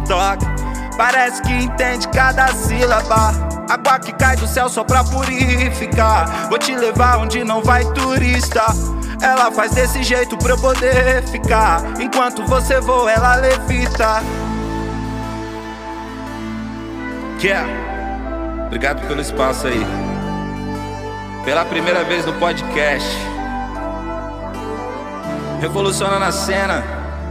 Parece 0.98 1.42
que 1.42 1.52
entende 1.52 2.08
cada 2.10 2.48
sílaba. 2.48 3.32
Água 3.70 4.00
que 4.00 4.14
cai 4.14 4.36
do 4.36 4.48
céu 4.48 4.70
só 4.70 4.84
pra 4.84 5.04
purificar. 5.04 6.50
Vou 6.50 6.60
te 6.60 6.76
levar 6.76 7.18
onde 7.18 7.44
não 7.44 7.64
vai 7.64 7.84
turista. 7.94 8.64
Ela 9.22 9.52
faz 9.52 9.72
desse 9.72 10.04
jeito 10.04 10.38
pra 10.38 10.52
eu 10.52 10.58
poder 10.58 11.24
ficar. 11.28 11.82
Enquanto 12.00 12.46
você 12.46 12.80
voa, 12.82 13.12
ela 13.12 13.36
levita. 13.36 14.22
Yeah. 17.42 17.68
Obrigado 18.68 19.06
pelo 19.08 19.22
espaço 19.22 19.68
aí. 19.68 19.86
Pela 21.46 21.66
primeira 21.66 22.04
vez 22.04 22.26
no 22.26 22.34
podcast. 22.34 23.10
Revolucionando 25.60 26.26
a 26.26 26.32
cena. 26.32 26.84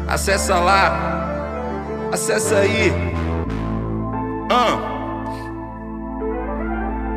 Acessa 0.09 0.59
lá. 0.59 1.22
Acessa 2.13 2.59
aí. 2.59 2.93
Uh. 4.51 4.93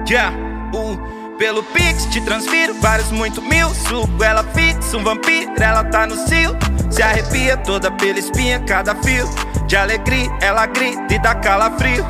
Yeah, 0.09 0.33
uh, 0.73 1.37
pelo 1.37 1.61
Pix 1.63 2.05
te 2.05 2.21
transfiro 2.21 2.73
vários 2.75 3.11
muito 3.11 3.41
mil. 3.41 3.69
Suco 3.75 4.23
ela 4.23 4.41
fixa, 4.53 4.95
um 4.95 5.03
vampiro, 5.03 5.51
ela 5.61 5.83
tá 5.83 6.07
no 6.07 6.15
cio. 6.27 6.55
Se 6.89 7.01
arrepia 7.03 7.57
toda 7.57 7.91
pela 7.91 8.19
espinha, 8.19 8.61
cada 8.61 8.95
fio. 8.95 9.27
De 9.67 9.75
alegria, 9.75 10.31
ela 10.41 10.65
grita 10.65 11.13
e 11.13 11.19
dá 11.19 11.35
calafrio. 11.35 12.05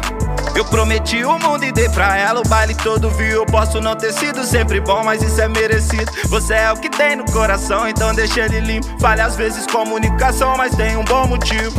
Eu 0.56 0.64
prometi 0.66 1.26
o 1.26 1.40
mundo 1.40 1.66
e 1.66 1.72
dei 1.72 1.90
pra 1.90 2.16
ela 2.18 2.42
o 2.42 2.48
baile 2.48 2.76
todo 2.76 3.10
viu. 3.10 3.32
Eu 3.32 3.46
posso 3.48 3.82
não 3.82 3.96
ter 3.96 4.14
sido 4.14 4.44
sempre 4.44 4.80
bom, 4.80 5.04
mas 5.04 5.24
isso 5.24 5.42
é 5.42 5.48
merecido. 5.48 6.12
Você 6.26 6.54
é 6.54 6.72
o 6.72 6.78
que 6.78 6.90
tem 6.90 7.16
no 7.16 7.26
coração, 7.32 7.88
então 7.90 8.14
deixa 8.14 8.42
ele 8.42 8.60
limpo. 8.60 8.88
Falha 9.00 9.26
às 9.26 9.36
vezes 9.36 9.66
comunicação, 9.66 10.56
mas 10.56 10.76
tem 10.76 10.96
um 10.96 11.04
bom 11.04 11.26
motivo. 11.26 11.74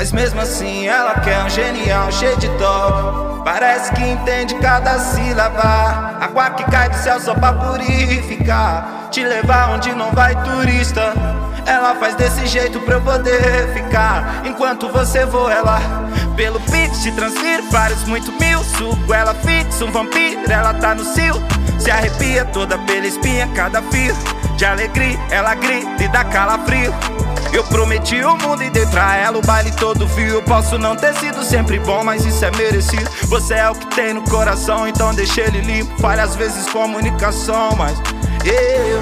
Mas 0.00 0.12
mesmo 0.12 0.40
assim 0.40 0.86
ela 0.86 1.20
quer 1.20 1.44
um 1.44 1.50
genial 1.50 2.10
cheio 2.10 2.34
de 2.38 2.48
toque 2.56 3.44
Parece 3.44 3.92
que 3.92 4.02
entende 4.02 4.54
cada 4.54 4.98
sílaba. 4.98 6.16
Água 6.22 6.48
que 6.52 6.64
cai 6.70 6.88
do 6.88 6.96
céu 6.96 7.20
só 7.20 7.34
pra 7.34 7.52
purificar. 7.52 9.08
Te 9.10 9.22
levar 9.22 9.74
onde 9.74 9.94
não 9.94 10.10
vai 10.12 10.34
turista. 10.42 11.12
Ela 11.66 11.94
faz 11.96 12.14
desse 12.14 12.46
jeito 12.46 12.80
pra 12.80 12.94
eu 12.94 13.02
poder 13.02 13.74
ficar. 13.74 14.40
Enquanto 14.46 14.88
você 14.88 15.26
voa 15.26 15.52
ela 15.52 15.78
Pelo 16.34 16.58
Pix 16.60 17.02
te 17.02 17.12
transfiro 17.12 17.64
vários 17.70 18.02
muito 18.04 18.32
mil. 18.40 18.64
Suco 18.64 19.12
ela 19.12 19.34
fixa, 19.34 19.84
um 19.84 19.92
vampiro, 19.92 20.50
ela 20.50 20.72
tá 20.72 20.94
no 20.94 21.04
cio. 21.04 21.34
Se 21.78 21.90
arrepia 21.90 22.46
toda 22.46 22.78
pela 22.78 23.06
espinha, 23.06 23.46
cada 23.54 23.82
fio 23.82 24.16
De 24.56 24.64
alegria, 24.64 25.18
ela 25.30 25.54
grita 25.54 26.02
e 26.02 26.08
dá 26.08 26.24
calafrio 26.24 27.19
eu 27.52 27.64
prometi 27.64 28.22
o 28.22 28.36
mundo 28.36 28.62
e 28.62 28.70
dei 28.70 28.86
pra 28.86 29.16
ela 29.16 29.38
o 29.38 29.42
baile 29.42 29.72
todo. 29.72 30.08
Eu 30.18 30.42
posso 30.42 30.78
não 30.78 30.94
ter 30.96 31.14
sido 31.14 31.42
sempre 31.42 31.78
bom, 31.78 32.04
mas 32.04 32.24
isso 32.24 32.44
é 32.44 32.50
merecido. 32.52 33.10
Você 33.24 33.54
é 33.54 33.68
o 33.68 33.74
que 33.74 33.86
tem 33.94 34.14
no 34.14 34.22
coração, 34.22 34.86
então 34.86 35.12
deixa 35.12 35.40
ele 35.40 35.60
limpo. 35.60 36.06
Às 36.06 36.36
vezes 36.36 36.68
comunicação, 36.68 37.74
mas 37.76 37.98
eu. 38.44 39.00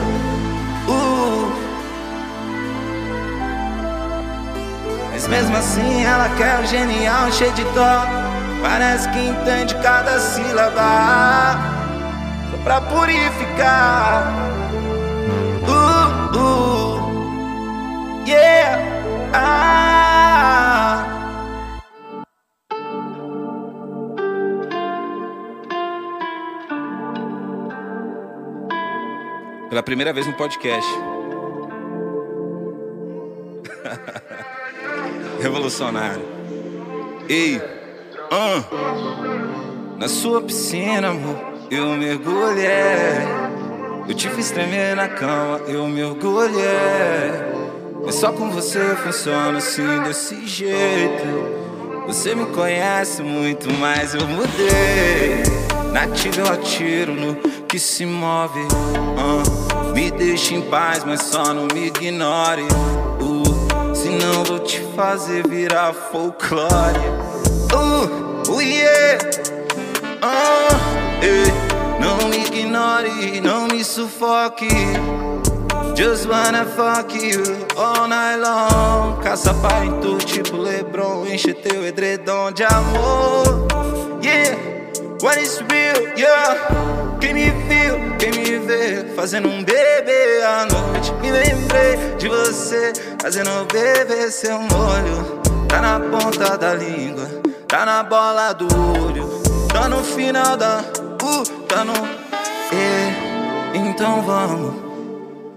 Uh. 0.92 1.52
Mas 5.10 5.26
mesmo 5.26 5.56
assim 5.56 6.04
ela 6.04 6.28
quer 6.36 6.60
o 6.60 6.66
genial 6.66 7.30
cheio 7.32 7.52
de 7.52 7.64
toque. 7.66 8.12
Parece 8.62 9.08
que 9.10 9.18
entende 9.18 9.74
cada 9.76 10.18
sílaba. 10.18 11.58
Só 12.50 12.56
pra 12.64 12.80
purificar. 12.80 14.32
Yeah. 18.28 18.76
Ah. 19.32 21.00
Pela 29.70 29.82
primeira 29.82 30.12
vez 30.12 30.26
no 30.26 30.34
podcast. 30.34 30.86
Revolucionário. 35.40 36.20
Ei, 37.30 37.62
ah. 38.30 38.62
na 39.96 40.06
sua 40.06 40.42
piscina, 40.42 41.08
amor, 41.08 41.38
eu 41.70 41.96
mergulhei. 41.96 43.24
Eu 44.06 44.14
te 44.14 44.28
fiz 44.28 44.50
tremer 44.50 44.94
na 44.94 45.08
cama, 45.08 45.62
eu 45.66 45.86
mergulhei. 45.86 47.57
Mas 48.04 48.14
só 48.14 48.32
com 48.32 48.50
você 48.50 48.96
funciona 48.96 49.58
assim, 49.58 50.02
desse 50.02 50.46
jeito. 50.46 51.68
Você 52.06 52.34
me 52.34 52.46
conhece 52.46 53.22
muito, 53.22 53.70
mas 53.74 54.14
eu 54.14 54.26
mudei. 54.26 55.42
Nativo 55.92 56.40
eu 56.40 56.52
atiro 56.52 57.14
no 57.14 57.34
que 57.66 57.78
se 57.78 58.06
move. 58.06 58.60
Uh, 58.60 59.92
me 59.94 60.10
deixe 60.10 60.54
em 60.54 60.62
paz, 60.62 61.04
mas 61.04 61.22
só 61.22 61.52
não 61.52 61.68
me 61.74 61.88
ignore. 61.88 62.62
Uh, 63.20 63.94
senão 63.94 64.44
vou 64.44 64.58
te 64.60 64.80
fazer 64.96 65.46
virar 65.46 65.92
folclore. 65.92 66.98
Uh, 67.74 68.50
uh 68.50 68.62
yeah. 68.62 69.18
Uh, 70.22 72.00
não 72.00 72.28
me 72.28 72.38
ignore, 72.38 73.40
não 73.40 73.66
me 73.66 73.84
sufoque. 73.84 74.68
Just 75.98 76.28
wanna 76.28 76.64
fuck 76.64 77.12
you 77.12 77.42
all 77.76 78.06
night 78.06 78.36
long. 78.36 79.20
Caça 79.20 79.52
tu 80.00 80.16
tipo 80.18 80.56
Lebron, 80.56 81.26
enche 81.26 81.52
teu 81.52 81.84
edredom 81.84 82.52
de 82.52 82.62
amor. 82.62 83.66
Yeah, 84.22 84.54
what 85.20 85.38
is 85.38 85.60
real? 85.68 86.16
Yeah, 86.16 87.18
quem 87.20 87.34
me 87.34 87.50
viu, 87.50 88.16
quem 88.16 88.30
me 88.30 88.64
ver 88.64 89.12
fazendo 89.16 89.48
um 89.48 89.64
bebê 89.64 90.40
à 90.44 90.66
noite. 90.66 91.12
Me 91.20 91.32
lembrei 91.32 91.96
de 92.16 92.28
você 92.28 92.92
fazendo 93.20 93.66
bebê 93.66 94.30
seu 94.30 94.56
molho. 94.56 95.42
Tá 95.66 95.80
na 95.80 95.98
ponta 95.98 96.56
da 96.56 96.74
língua, 96.74 97.28
tá 97.66 97.84
na 97.84 98.04
bola 98.04 98.52
do 98.52 98.68
olho, 99.02 99.28
tá 99.72 99.88
no 99.88 100.04
final 100.04 100.56
da. 100.56 100.78
Uh, 101.20 101.42
tá 101.66 101.84
no. 101.84 101.94
E, 102.72 103.76
então 103.76 104.22
vamos. 104.22 104.87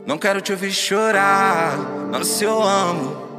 Não 0.05 0.17
quero 0.17 0.41
te 0.41 0.51
ouvir 0.51 0.71
chorar, 0.71 1.77
mas 2.11 2.27
se 2.27 2.43
eu 2.43 2.61
amo. 2.61 3.31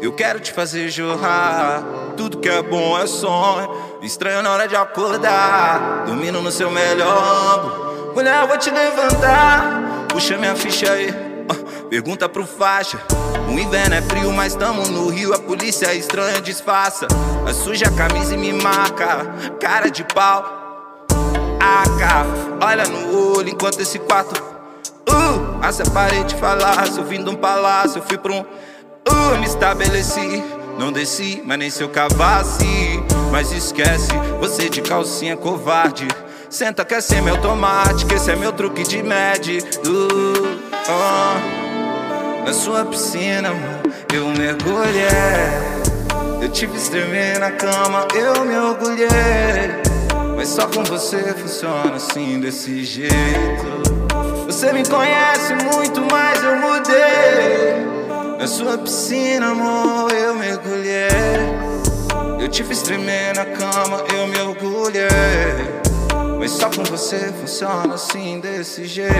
Eu 0.00 0.12
quero 0.12 0.38
te 0.38 0.52
fazer 0.52 0.88
jorrar. 0.88 1.82
Tudo 2.16 2.38
que 2.38 2.48
é 2.48 2.62
bom 2.62 2.96
é 2.96 3.06
sonho. 3.06 3.68
Estranho 4.00 4.42
na 4.42 4.50
hora 4.52 4.68
de 4.68 4.76
acordar. 4.76 6.04
Dormindo 6.06 6.40
no 6.40 6.52
seu 6.52 6.70
melhor 6.70 7.56
ombro. 7.56 8.14
Mulher, 8.14 8.46
vou 8.46 8.56
te 8.56 8.70
levantar. 8.70 10.06
Puxa 10.08 10.38
minha 10.38 10.54
ficha 10.54 10.92
aí. 10.92 11.12
Pergunta 11.90 12.28
pro 12.28 12.46
faixa. 12.46 13.00
O 13.48 13.58
inverno 13.58 13.96
é 13.96 14.02
frio, 14.02 14.32
mas 14.32 14.54
tamo 14.54 14.86
no 14.88 15.08
rio. 15.08 15.34
A 15.34 15.38
polícia 15.38 15.92
estranha, 15.92 16.40
disfarça. 16.40 17.08
A 17.44 17.52
suja 17.52 17.88
a 17.88 17.92
camisa 17.92 18.34
e 18.34 18.36
me 18.36 18.52
marca. 18.52 19.26
Cara 19.60 19.90
de 19.90 20.04
pau. 20.04 20.44
AK, 21.60 22.64
olha 22.64 22.84
no 22.84 23.36
olho 23.36 23.48
enquanto 23.48 23.80
esse 23.80 23.98
quarto. 23.98 24.57
Uh, 25.08 25.58
mas 25.60 25.80
eu 25.80 25.90
parei 25.90 26.22
de 26.24 26.34
falar. 26.34 26.86
Se 26.86 26.98
eu 26.98 27.04
vim 27.04 27.22
de 27.22 27.30
um 27.30 27.34
palácio, 27.34 27.98
eu 27.98 28.02
fui 28.02 28.18
pra 28.18 28.32
um. 28.32 28.40
Uh, 28.40 29.38
me 29.38 29.46
estabeleci, 29.46 30.44
não 30.78 30.92
desci, 30.92 31.42
mas 31.44 31.58
nem 31.58 31.70
se 31.70 31.82
eu 31.82 31.88
cavasse. 31.88 33.02
Mas 33.32 33.52
esquece, 33.52 34.12
você 34.40 34.68
de 34.68 34.82
calcinha 34.82 35.36
covarde. 35.36 36.06
Senta 36.50 36.84
quer 36.84 37.02
ser 37.02 37.20
meu 37.20 37.38
tomate, 37.40 38.06
que 38.06 38.14
esse 38.14 38.30
é 38.30 38.36
meu 38.36 38.52
truque 38.52 38.82
de 38.82 39.02
med. 39.02 39.64
Uh, 39.86 40.58
oh. 40.88 42.44
Na 42.44 42.52
sua 42.54 42.84
piscina, 42.84 43.50
eu 44.12 44.26
mergulhei. 44.28 45.08
Eu 46.40 46.48
tive 46.48 46.78
estremer 46.78 47.38
na 47.38 47.50
cama, 47.50 48.06
eu 48.14 48.44
me 48.44 48.56
orgulhei. 48.56 49.08
Mas 50.34 50.48
só 50.48 50.66
com 50.66 50.82
você 50.84 51.34
funciona 51.34 51.96
assim, 51.96 52.40
desse 52.40 52.84
jeito. 52.84 54.07
Você 54.48 54.72
me 54.72 54.82
conhece 54.82 55.52
muito, 55.74 56.00
mas 56.10 56.42
eu 56.42 56.56
mudei. 56.56 58.38
Na 58.38 58.46
sua 58.46 58.78
piscina, 58.78 59.50
amor, 59.50 60.10
eu 60.10 60.34
mergulhei. 60.34 61.06
Eu 62.40 62.48
te 62.48 62.64
fiz 62.64 62.80
tremer 62.80 63.36
na 63.36 63.44
cama, 63.44 64.02
eu 64.16 64.26
me 64.26 64.40
orgulhei. 64.40 65.06
Mas 66.38 66.52
só 66.52 66.70
com 66.70 66.82
você 66.84 67.30
funciona 67.30 67.92
assim, 67.92 68.40
desse 68.40 68.86
jeito. 68.86 69.14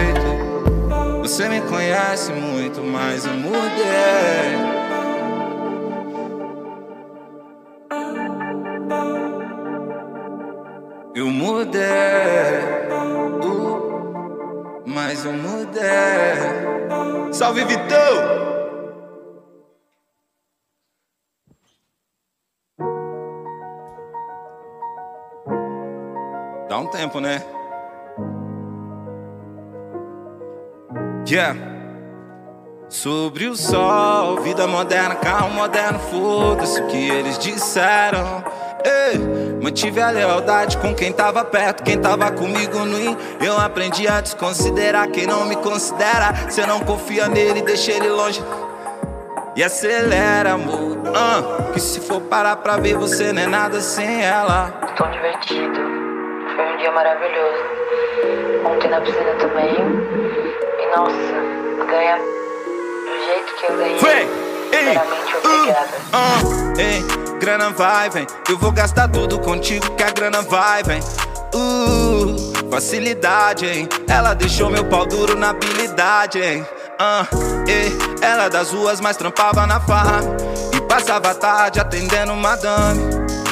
Você 1.21 1.47
me 1.47 1.61
conhece 1.61 2.31
muito, 2.31 2.81
mas 2.81 3.23
eu 3.23 3.33
mudei. 3.33 4.79
Eu 11.13 11.27
mudei, 11.27 12.88
mas 14.89 15.23
eu 15.23 15.33
mudei. 15.33 15.83
Salve 17.31 17.63
Vitão! 17.63 18.49
Dá 26.67 26.77
um 26.77 26.87
tempo, 26.87 27.19
né? 27.19 27.43
Yeah. 31.27 31.57
Sobre 32.89 33.45
o 33.47 33.55
sol, 33.55 34.41
vida 34.41 34.65
moderna, 34.65 35.15
carro 35.15 35.51
moderno, 35.51 35.99
foda-se 35.99 36.81
o 36.81 36.87
que 36.87 36.97
eles 36.97 37.37
disseram. 37.37 38.43
Ei, 38.83 39.17
mantive 39.61 40.01
a 40.01 40.09
lealdade 40.09 40.77
com 40.77 40.93
quem 40.95 41.11
tava 41.11 41.43
perto, 41.43 41.83
quem 41.83 41.99
tava 41.99 42.31
comigo 42.31 42.79
no 42.79 42.99
in. 42.99 43.17
Eu 43.41 43.57
aprendi 43.57 44.07
a 44.07 44.21
desconsiderar 44.21 45.09
quem 45.09 45.27
não 45.27 45.45
me 45.45 45.55
considera. 45.57 46.33
Cê 46.49 46.65
não 46.65 46.79
confia 46.79 47.27
nele, 47.27 47.61
deixa 47.61 47.91
ele 47.91 48.09
longe. 48.09 48.41
E 49.55 49.63
acelera, 49.63 50.53
amor. 50.53 50.97
Ah, 51.13 51.71
que 51.73 51.79
se 51.79 51.99
for 51.99 52.21
parar 52.21 52.55
pra 52.57 52.77
ver, 52.77 52.95
você 52.95 53.33
não 53.33 53.41
é 53.41 53.47
nada 53.47 53.81
sem 53.81 54.23
ela. 54.23 54.71
Tão 54.97 55.09
divertido. 55.11 55.79
Foi 56.55 56.73
um 56.73 56.77
dia 56.77 56.91
maravilhoso. 56.91 57.63
Ontem 58.65 58.89
na 58.89 59.01
piscina 59.01 59.33
também. 59.39 59.75
E 60.79 60.95
nossa, 60.95 61.85
ganhar 61.89 62.19
do 62.19 63.25
jeito 63.25 63.55
que 63.55 63.71
eu 63.71 63.77
ganhei. 63.77 63.97
Vem! 63.97 64.48
Uh, 64.69 65.73
ah, 66.13 66.39
ei, 66.77 67.03
grana 67.39 67.69
vai, 67.71 68.09
vem. 68.09 68.27
Eu 68.47 68.57
vou 68.57 68.71
gastar 68.71 69.07
tudo 69.07 69.39
contigo 69.39 69.89
que 69.95 70.03
a 70.03 70.11
grana 70.11 70.41
vai, 70.41 70.83
vem. 70.83 71.01
Uh, 71.53 72.69
facilidade, 72.69 73.65
hein? 73.65 73.89
Ela 74.07 74.33
deixou 74.33 74.69
meu 74.69 74.85
pau 74.85 75.05
duro 75.05 75.35
na 75.35 75.49
habilidade, 75.49 76.39
hein? 76.39 76.65
Ah, 76.99 77.25
ei, 77.67 77.91
ela 78.21 78.49
das 78.49 78.71
ruas, 78.71 78.99
mas 78.99 79.17
trampava 79.17 79.65
na 79.65 79.79
farm. 79.79 80.25
E 80.75 80.81
passava 80.81 81.33
tarde 81.33 81.79
atendendo 81.79 82.35
madame. 82.35 83.01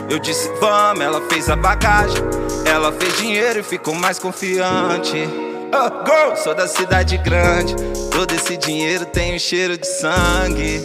Eu 0.09 0.19
disse 0.19 0.49
vamos, 0.59 1.03
ela 1.03 1.21
fez 1.29 1.49
a 1.49 1.55
bagagem. 1.55 2.23
Ela 2.65 2.91
fez 2.91 3.17
dinheiro 3.17 3.59
e 3.59 3.63
ficou 3.63 3.95
mais 3.95 4.19
confiante. 4.19 5.46
Oh, 5.73 6.05
girl, 6.05 6.35
sou 6.35 6.55
da 6.55 6.67
cidade 6.67 7.17
grande. 7.17 7.75
Todo 8.11 8.33
esse 8.33 8.55
dinheiro 8.55 9.05
tem 9.05 9.35
um 9.35 9.39
cheiro 9.39 9.77
de 9.77 9.85
sangue. 9.85 10.81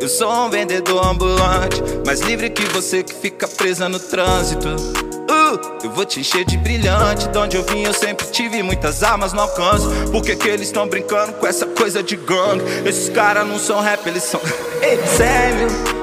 Eu 0.00 0.08
sou 0.08 0.32
um 0.32 0.50
vendedor 0.50 1.06
ambulante, 1.06 1.82
mais 2.06 2.20
livre 2.20 2.48
que 2.48 2.64
você 2.72 3.02
que 3.02 3.14
fica 3.14 3.46
presa 3.46 3.88
no 3.88 3.98
trânsito. 3.98 4.68
Uh, 4.68 5.84
eu 5.84 5.90
vou 5.90 6.04
te 6.04 6.20
encher 6.20 6.44
de 6.46 6.56
brilhante. 6.56 7.28
De 7.28 7.38
onde 7.38 7.56
eu 7.56 7.62
vim, 7.62 7.82
eu 7.82 7.92
sempre 7.92 8.26
tive 8.26 8.62
muitas 8.62 9.02
armas 9.02 9.32
no 9.34 9.42
alcance. 9.42 9.86
Por 10.10 10.22
que, 10.22 10.34
que 10.34 10.48
eles 10.48 10.68
estão 10.68 10.88
brincando 10.88 11.34
com 11.34 11.46
essa 11.46 11.66
coisa 11.66 12.02
de 12.02 12.16
gangue? 12.16 12.64
Esses 12.86 13.10
caras 13.10 13.46
não 13.46 13.58
são 13.58 13.80
rap, 13.80 14.06
eles 14.06 14.22
são. 14.22 14.40
Ei, 14.80 14.98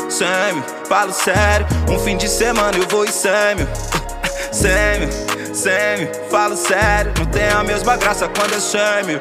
Sêmio, 0.09 0.63
falo 0.87 1.13
sério. 1.13 1.65
Um 1.89 1.99
fim 1.99 2.15
de 2.15 2.29
semana 2.29 2.77
eu 2.77 2.87
vou 2.87 3.05
em 3.05 3.11
Sêmio. 3.11 3.67
Sêmio, 4.51 5.09
Sêmio, 5.53 6.11
falo 6.29 6.55
sério. 6.55 7.13
Não 7.17 7.25
tem 7.25 7.49
a 7.49 7.63
mesma 7.63 7.97
graça 7.97 8.27
quando 8.27 8.53
é 8.53 8.59
Sêmio. 8.59 9.19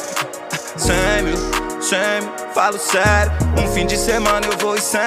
Sêmio, 0.76 1.36
Sêmio, 1.80 2.32
falo 2.54 2.78
sério. 2.78 3.32
Um 3.58 3.72
fim 3.72 3.86
de 3.86 3.96
semana 3.96 4.46
eu 4.46 4.56
vou 4.58 4.76
em 4.76 4.80
Sêmio. 4.80 5.02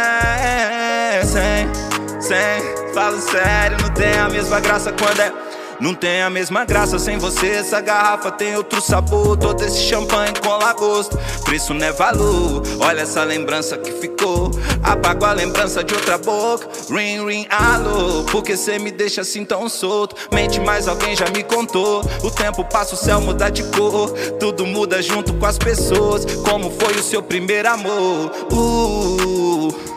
Sêmio, 1.25 2.21
Sêmio, 2.21 2.93
falo 2.93 3.19
sério. 3.19 3.77
Não 3.81 3.89
tem 3.91 4.17
a 4.17 4.29
mesma 4.29 4.59
graça 4.59 4.91
quando 4.91 5.19
é. 5.19 5.50
Não 5.81 5.95
tem 5.95 6.21
a 6.21 6.29
mesma 6.29 6.63
graça 6.63 6.99
sem 6.99 7.17
você. 7.17 7.47
Essa 7.47 7.81
garrafa 7.81 8.31
tem 8.31 8.55
outro 8.55 8.79
sabor. 8.79 9.35
Todo 9.35 9.63
esse 9.63 9.81
champanhe 9.81 10.31
com 10.39 10.49
lagosta. 10.49 11.17
Preço 11.43 11.73
não 11.73 11.87
é 11.87 11.91
valor. 11.91 12.61
Olha 12.79 13.01
essa 13.01 13.23
lembrança 13.23 13.75
que 13.79 13.91
ficou. 13.93 14.51
Apago 14.83 15.25
a 15.25 15.33
lembrança 15.33 15.83
de 15.83 15.95
outra 15.95 16.19
boca. 16.19 16.69
Ring, 16.87 17.25
ring, 17.25 17.47
alô. 17.49 18.23
Porque 18.31 18.55
cê 18.55 18.77
me 18.77 18.91
deixa 18.91 19.21
assim 19.21 19.43
tão 19.43 19.67
solto. 19.67 20.15
Mente, 20.31 20.59
mas 20.59 20.87
alguém 20.87 21.15
já 21.15 21.25
me 21.29 21.43
contou. 21.43 22.05
O 22.23 22.29
tempo 22.29 22.63
passa, 22.63 22.93
o 22.93 22.97
céu 22.97 23.19
muda 23.19 23.49
de 23.49 23.63
cor. 23.63 24.11
Tudo 24.39 24.67
muda 24.67 25.01
junto 25.01 25.33
com 25.33 25.47
as 25.47 25.57
pessoas. 25.57 26.25
Como 26.47 26.69
foi 26.69 26.93
o 26.93 27.03
seu 27.03 27.23
primeiro 27.23 27.67
amor? 27.67 28.31
Uh. 28.51 29.91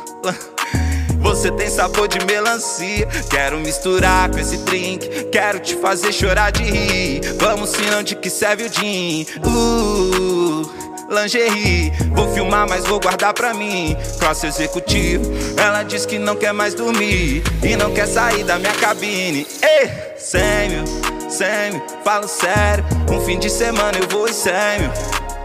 Você 1.25 1.51
tem 1.51 1.71
sabor 1.71 2.07
de 2.07 2.25
melancia. 2.27 3.09
Quero 3.31 3.59
misturar 3.59 4.31
com 4.31 4.39
esse 4.39 4.59
drink. 4.59 5.09
Quero 5.33 5.59
te 5.59 5.75
fazer 5.77 6.13
chorar 6.13 6.53
de 6.53 6.63
rir. 6.63 7.21
Vamos 7.39 7.71
sim, 7.71 7.83
onde 7.99 8.15
que 8.15 8.29
serve 8.29 8.65
o 8.65 8.73
gin. 8.73 9.27
Uh, 9.43 10.71
lingerie. 11.09 11.93
Vou 12.13 12.33
filmar, 12.35 12.69
mas 12.69 12.85
vou 12.85 13.01
guardar 13.01 13.33
pra 13.33 13.55
mim. 13.55 13.97
Classe 14.21 14.47
executivo. 14.47 15.25
Ela 15.57 15.83
diz 15.83 16.05
que 16.05 16.19
não 16.19 16.37
quer 16.37 16.53
mais 16.53 16.75
dormir. 16.75 17.43
E 17.63 17.75
não 17.75 17.93
quer 17.93 18.07
sair 18.07 18.45
da 18.45 18.59
minha 18.59 18.75
cabine. 18.75 19.47
Ei, 19.63 19.91
Sêmio, 20.19 20.85
Sêmio, 21.29 21.83
falo 22.05 22.29
sério. 22.29 22.85
Um 23.11 23.25
fim 23.25 23.39
de 23.39 23.49
semana 23.49 23.99
eu 23.99 24.07
vou 24.09 24.29
em 24.29 24.33
Sêmio. 24.33 24.93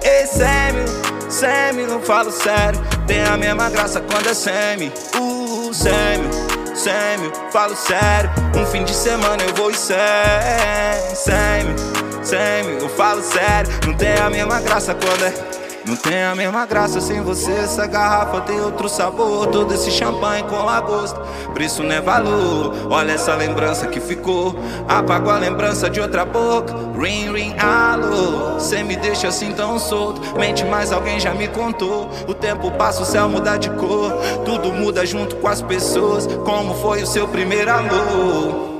Ei, 0.03 0.27
Sêmio, 0.27 0.85
Sêmio, 1.29 1.87
não 1.87 2.01
falo 2.01 2.31
sério. 2.31 2.79
Tem 3.07 3.23
a 3.23 3.37
mesma 3.37 3.69
graça 3.69 4.01
quando 4.01 4.27
é 4.27 4.33
Sêmio. 4.33 4.91
Uh, 5.15 5.38
Sêmio, 5.73 6.29
Sêmio, 6.75 7.31
falo 7.51 7.75
sério. 7.75 8.29
Um 8.55 8.65
fim 8.65 8.83
de 8.83 8.93
semana 8.93 9.43
eu 9.43 9.53
vou 9.55 9.69
em 9.69 9.75
Sêmio. 9.75 9.99
Sêmio, 11.15 11.75
Sêmio, 12.23 12.79
eu 12.79 12.89
falo 12.89 13.21
sério. 13.21 13.71
Não 13.85 13.93
tem 13.93 14.15
a 14.17 14.29
mesma 14.29 14.59
graça 14.61 14.95
quando 14.95 15.23
é. 15.25 15.58
Não 15.89 15.95
tem 15.95 16.23
a 16.23 16.35
mesma 16.35 16.67
graça 16.67 17.01
sem 17.01 17.19
você. 17.19 17.51
Essa 17.51 17.87
garrafa 17.87 18.41
tem 18.41 18.61
outro 18.61 18.87
sabor. 18.87 19.47
Todo 19.47 19.73
esse 19.73 19.89
champanhe 19.89 20.43
com 20.43 20.63
lagosta. 20.63 21.19
Preço 21.51 21.81
não 21.81 21.95
é 21.95 21.99
valor. 21.99 22.75
Olha 22.91 23.13
essa 23.13 23.33
lembrança 23.33 23.87
que 23.87 23.99
ficou. 23.99 24.55
Apagou 24.87 25.33
a 25.33 25.39
lembrança 25.39 25.89
de 25.89 25.99
outra 25.99 26.23
boca. 26.23 26.75
Ring, 26.95 27.33
ring, 27.33 27.55
alô. 27.57 28.59
Cê 28.59 28.83
me 28.83 28.95
deixa 28.95 29.29
assim 29.29 29.51
tão 29.51 29.79
solto. 29.79 30.37
Mente, 30.37 30.63
mas 30.63 30.91
alguém 30.91 31.19
já 31.19 31.33
me 31.33 31.47
contou. 31.47 32.07
O 32.27 32.35
tempo 32.35 32.69
passa, 32.73 33.01
o 33.01 33.05
céu 33.05 33.27
muda 33.27 33.57
de 33.57 33.71
cor. 33.71 34.13
Tudo 34.45 34.71
muda 34.71 35.03
junto 35.07 35.37
com 35.37 35.47
as 35.47 35.63
pessoas. 35.63 36.27
Como 36.45 36.75
foi 36.75 37.01
o 37.01 37.07
seu 37.07 37.27
primeiro 37.27 37.71
amor? 37.71 38.78